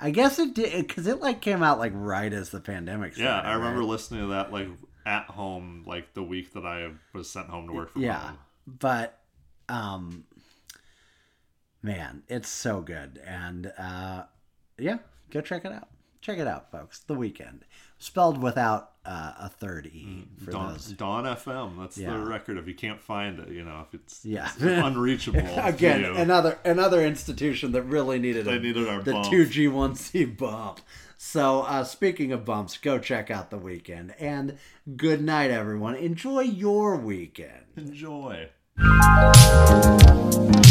I 0.00 0.10
guess 0.10 0.38
it 0.40 0.54
did 0.54 0.86
because 0.88 1.06
it 1.06 1.20
like 1.20 1.40
came 1.40 1.62
out 1.62 1.78
like 1.78 1.92
right 1.94 2.32
as 2.32 2.50
the 2.50 2.60
pandemic. 2.60 3.16
Yeah, 3.16 3.40
I 3.40 3.54
remember 3.54 3.80
right? 3.80 3.88
listening 3.88 4.22
to 4.22 4.26
that 4.28 4.52
like 4.52 4.68
at 5.06 5.26
home, 5.26 5.84
like 5.86 6.14
the 6.14 6.22
week 6.22 6.54
that 6.54 6.64
I 6.64 6.90
was 7.12 7.30
sent 7.30 7.48
home 7.48 7.66
to 7.68 7.72
work 7.72 7.90
from 7.92 8.02
Yeah, 8.02 8.18
home. 8.18 8.38
but 8.66 9.18
um, 9.68 10.24
man, 11.82 12.22
it's 12.28 12.48
so 12.48 12.80
good, 12.80 13.20
and 13.26 13.72
uh, 13.78 14.24
yeah, 14.78 14.98
go 15.30 15.40
check 15.40 15.64
it 15.64 15.72
out. 15.72 15.88
Check 16.20 16.38
it 16.38 16.46
out, 16.46 16.70
folks. 16.70 17.00
The 17.00 17.14
Weeknd, 17.16 17.62
spelled 17.98 18.40
without 18.40 18.92
uh, 19.04 19.32
a 19.40 19.48
third 19.48 19.86
e 19.86 20.24
for 20.44 20.52
Dawn, 20.52 20.72
those. 20.74 20.86
Dawn 20.92 21.24
FM. 21.24 21.80
That's 21.80 21.98
Yeah. 21.98 22.12
the 22.12 22.20
record. 22.20 22.58
If 22.58 22.68
you 22.68 22.74
can't 22.74 23.00
find 23.00 23.40
it, 23.40 23.48
you 23.48 23.64
know, 23.64 23.84
if 23.88 23.92
it's, 23.92 24.24
Yeah. 24.24 24.48
it's 24.54 24.62
unreachable. 24.62 25.40
Again, 25.58 26.04
another 26.04 26.58
another 26.64 27.04
institution 27.04 27.72
that 27.72 27.82
really 27.82 28.20
needed 28.20 28.44
They 28.44 28.56
a, 28.56 28.60
needed 28.60 28.86
our 28.86 29.02
the 29.02 29.12
bump. 29.14 29.30
two 29.30 29.46
G 29.46 29.66
one 29.66 29.96
C 29.96 30.24
bump. 30.24 30.80
So 31.18 31.62
uh, 31.62 31.82
speaking 31.82 32.30
of 32.30 32.44
bumps, 32.44 32.78
go 32.78 33.00
check 33.00 33.28
out 33.28 33.50
the 33.50 33.58
Weeknd 33.58 34.14
and 34.20 34.58
good 34.96 35.20
night, 35.22 35.50
everyone. 35.50 35.96
Enjoy 35.96 36.40
your 36.42 36.96
weekend. 36.96 37.64
enjoy. 37.76 38.48
The 38.76 40.61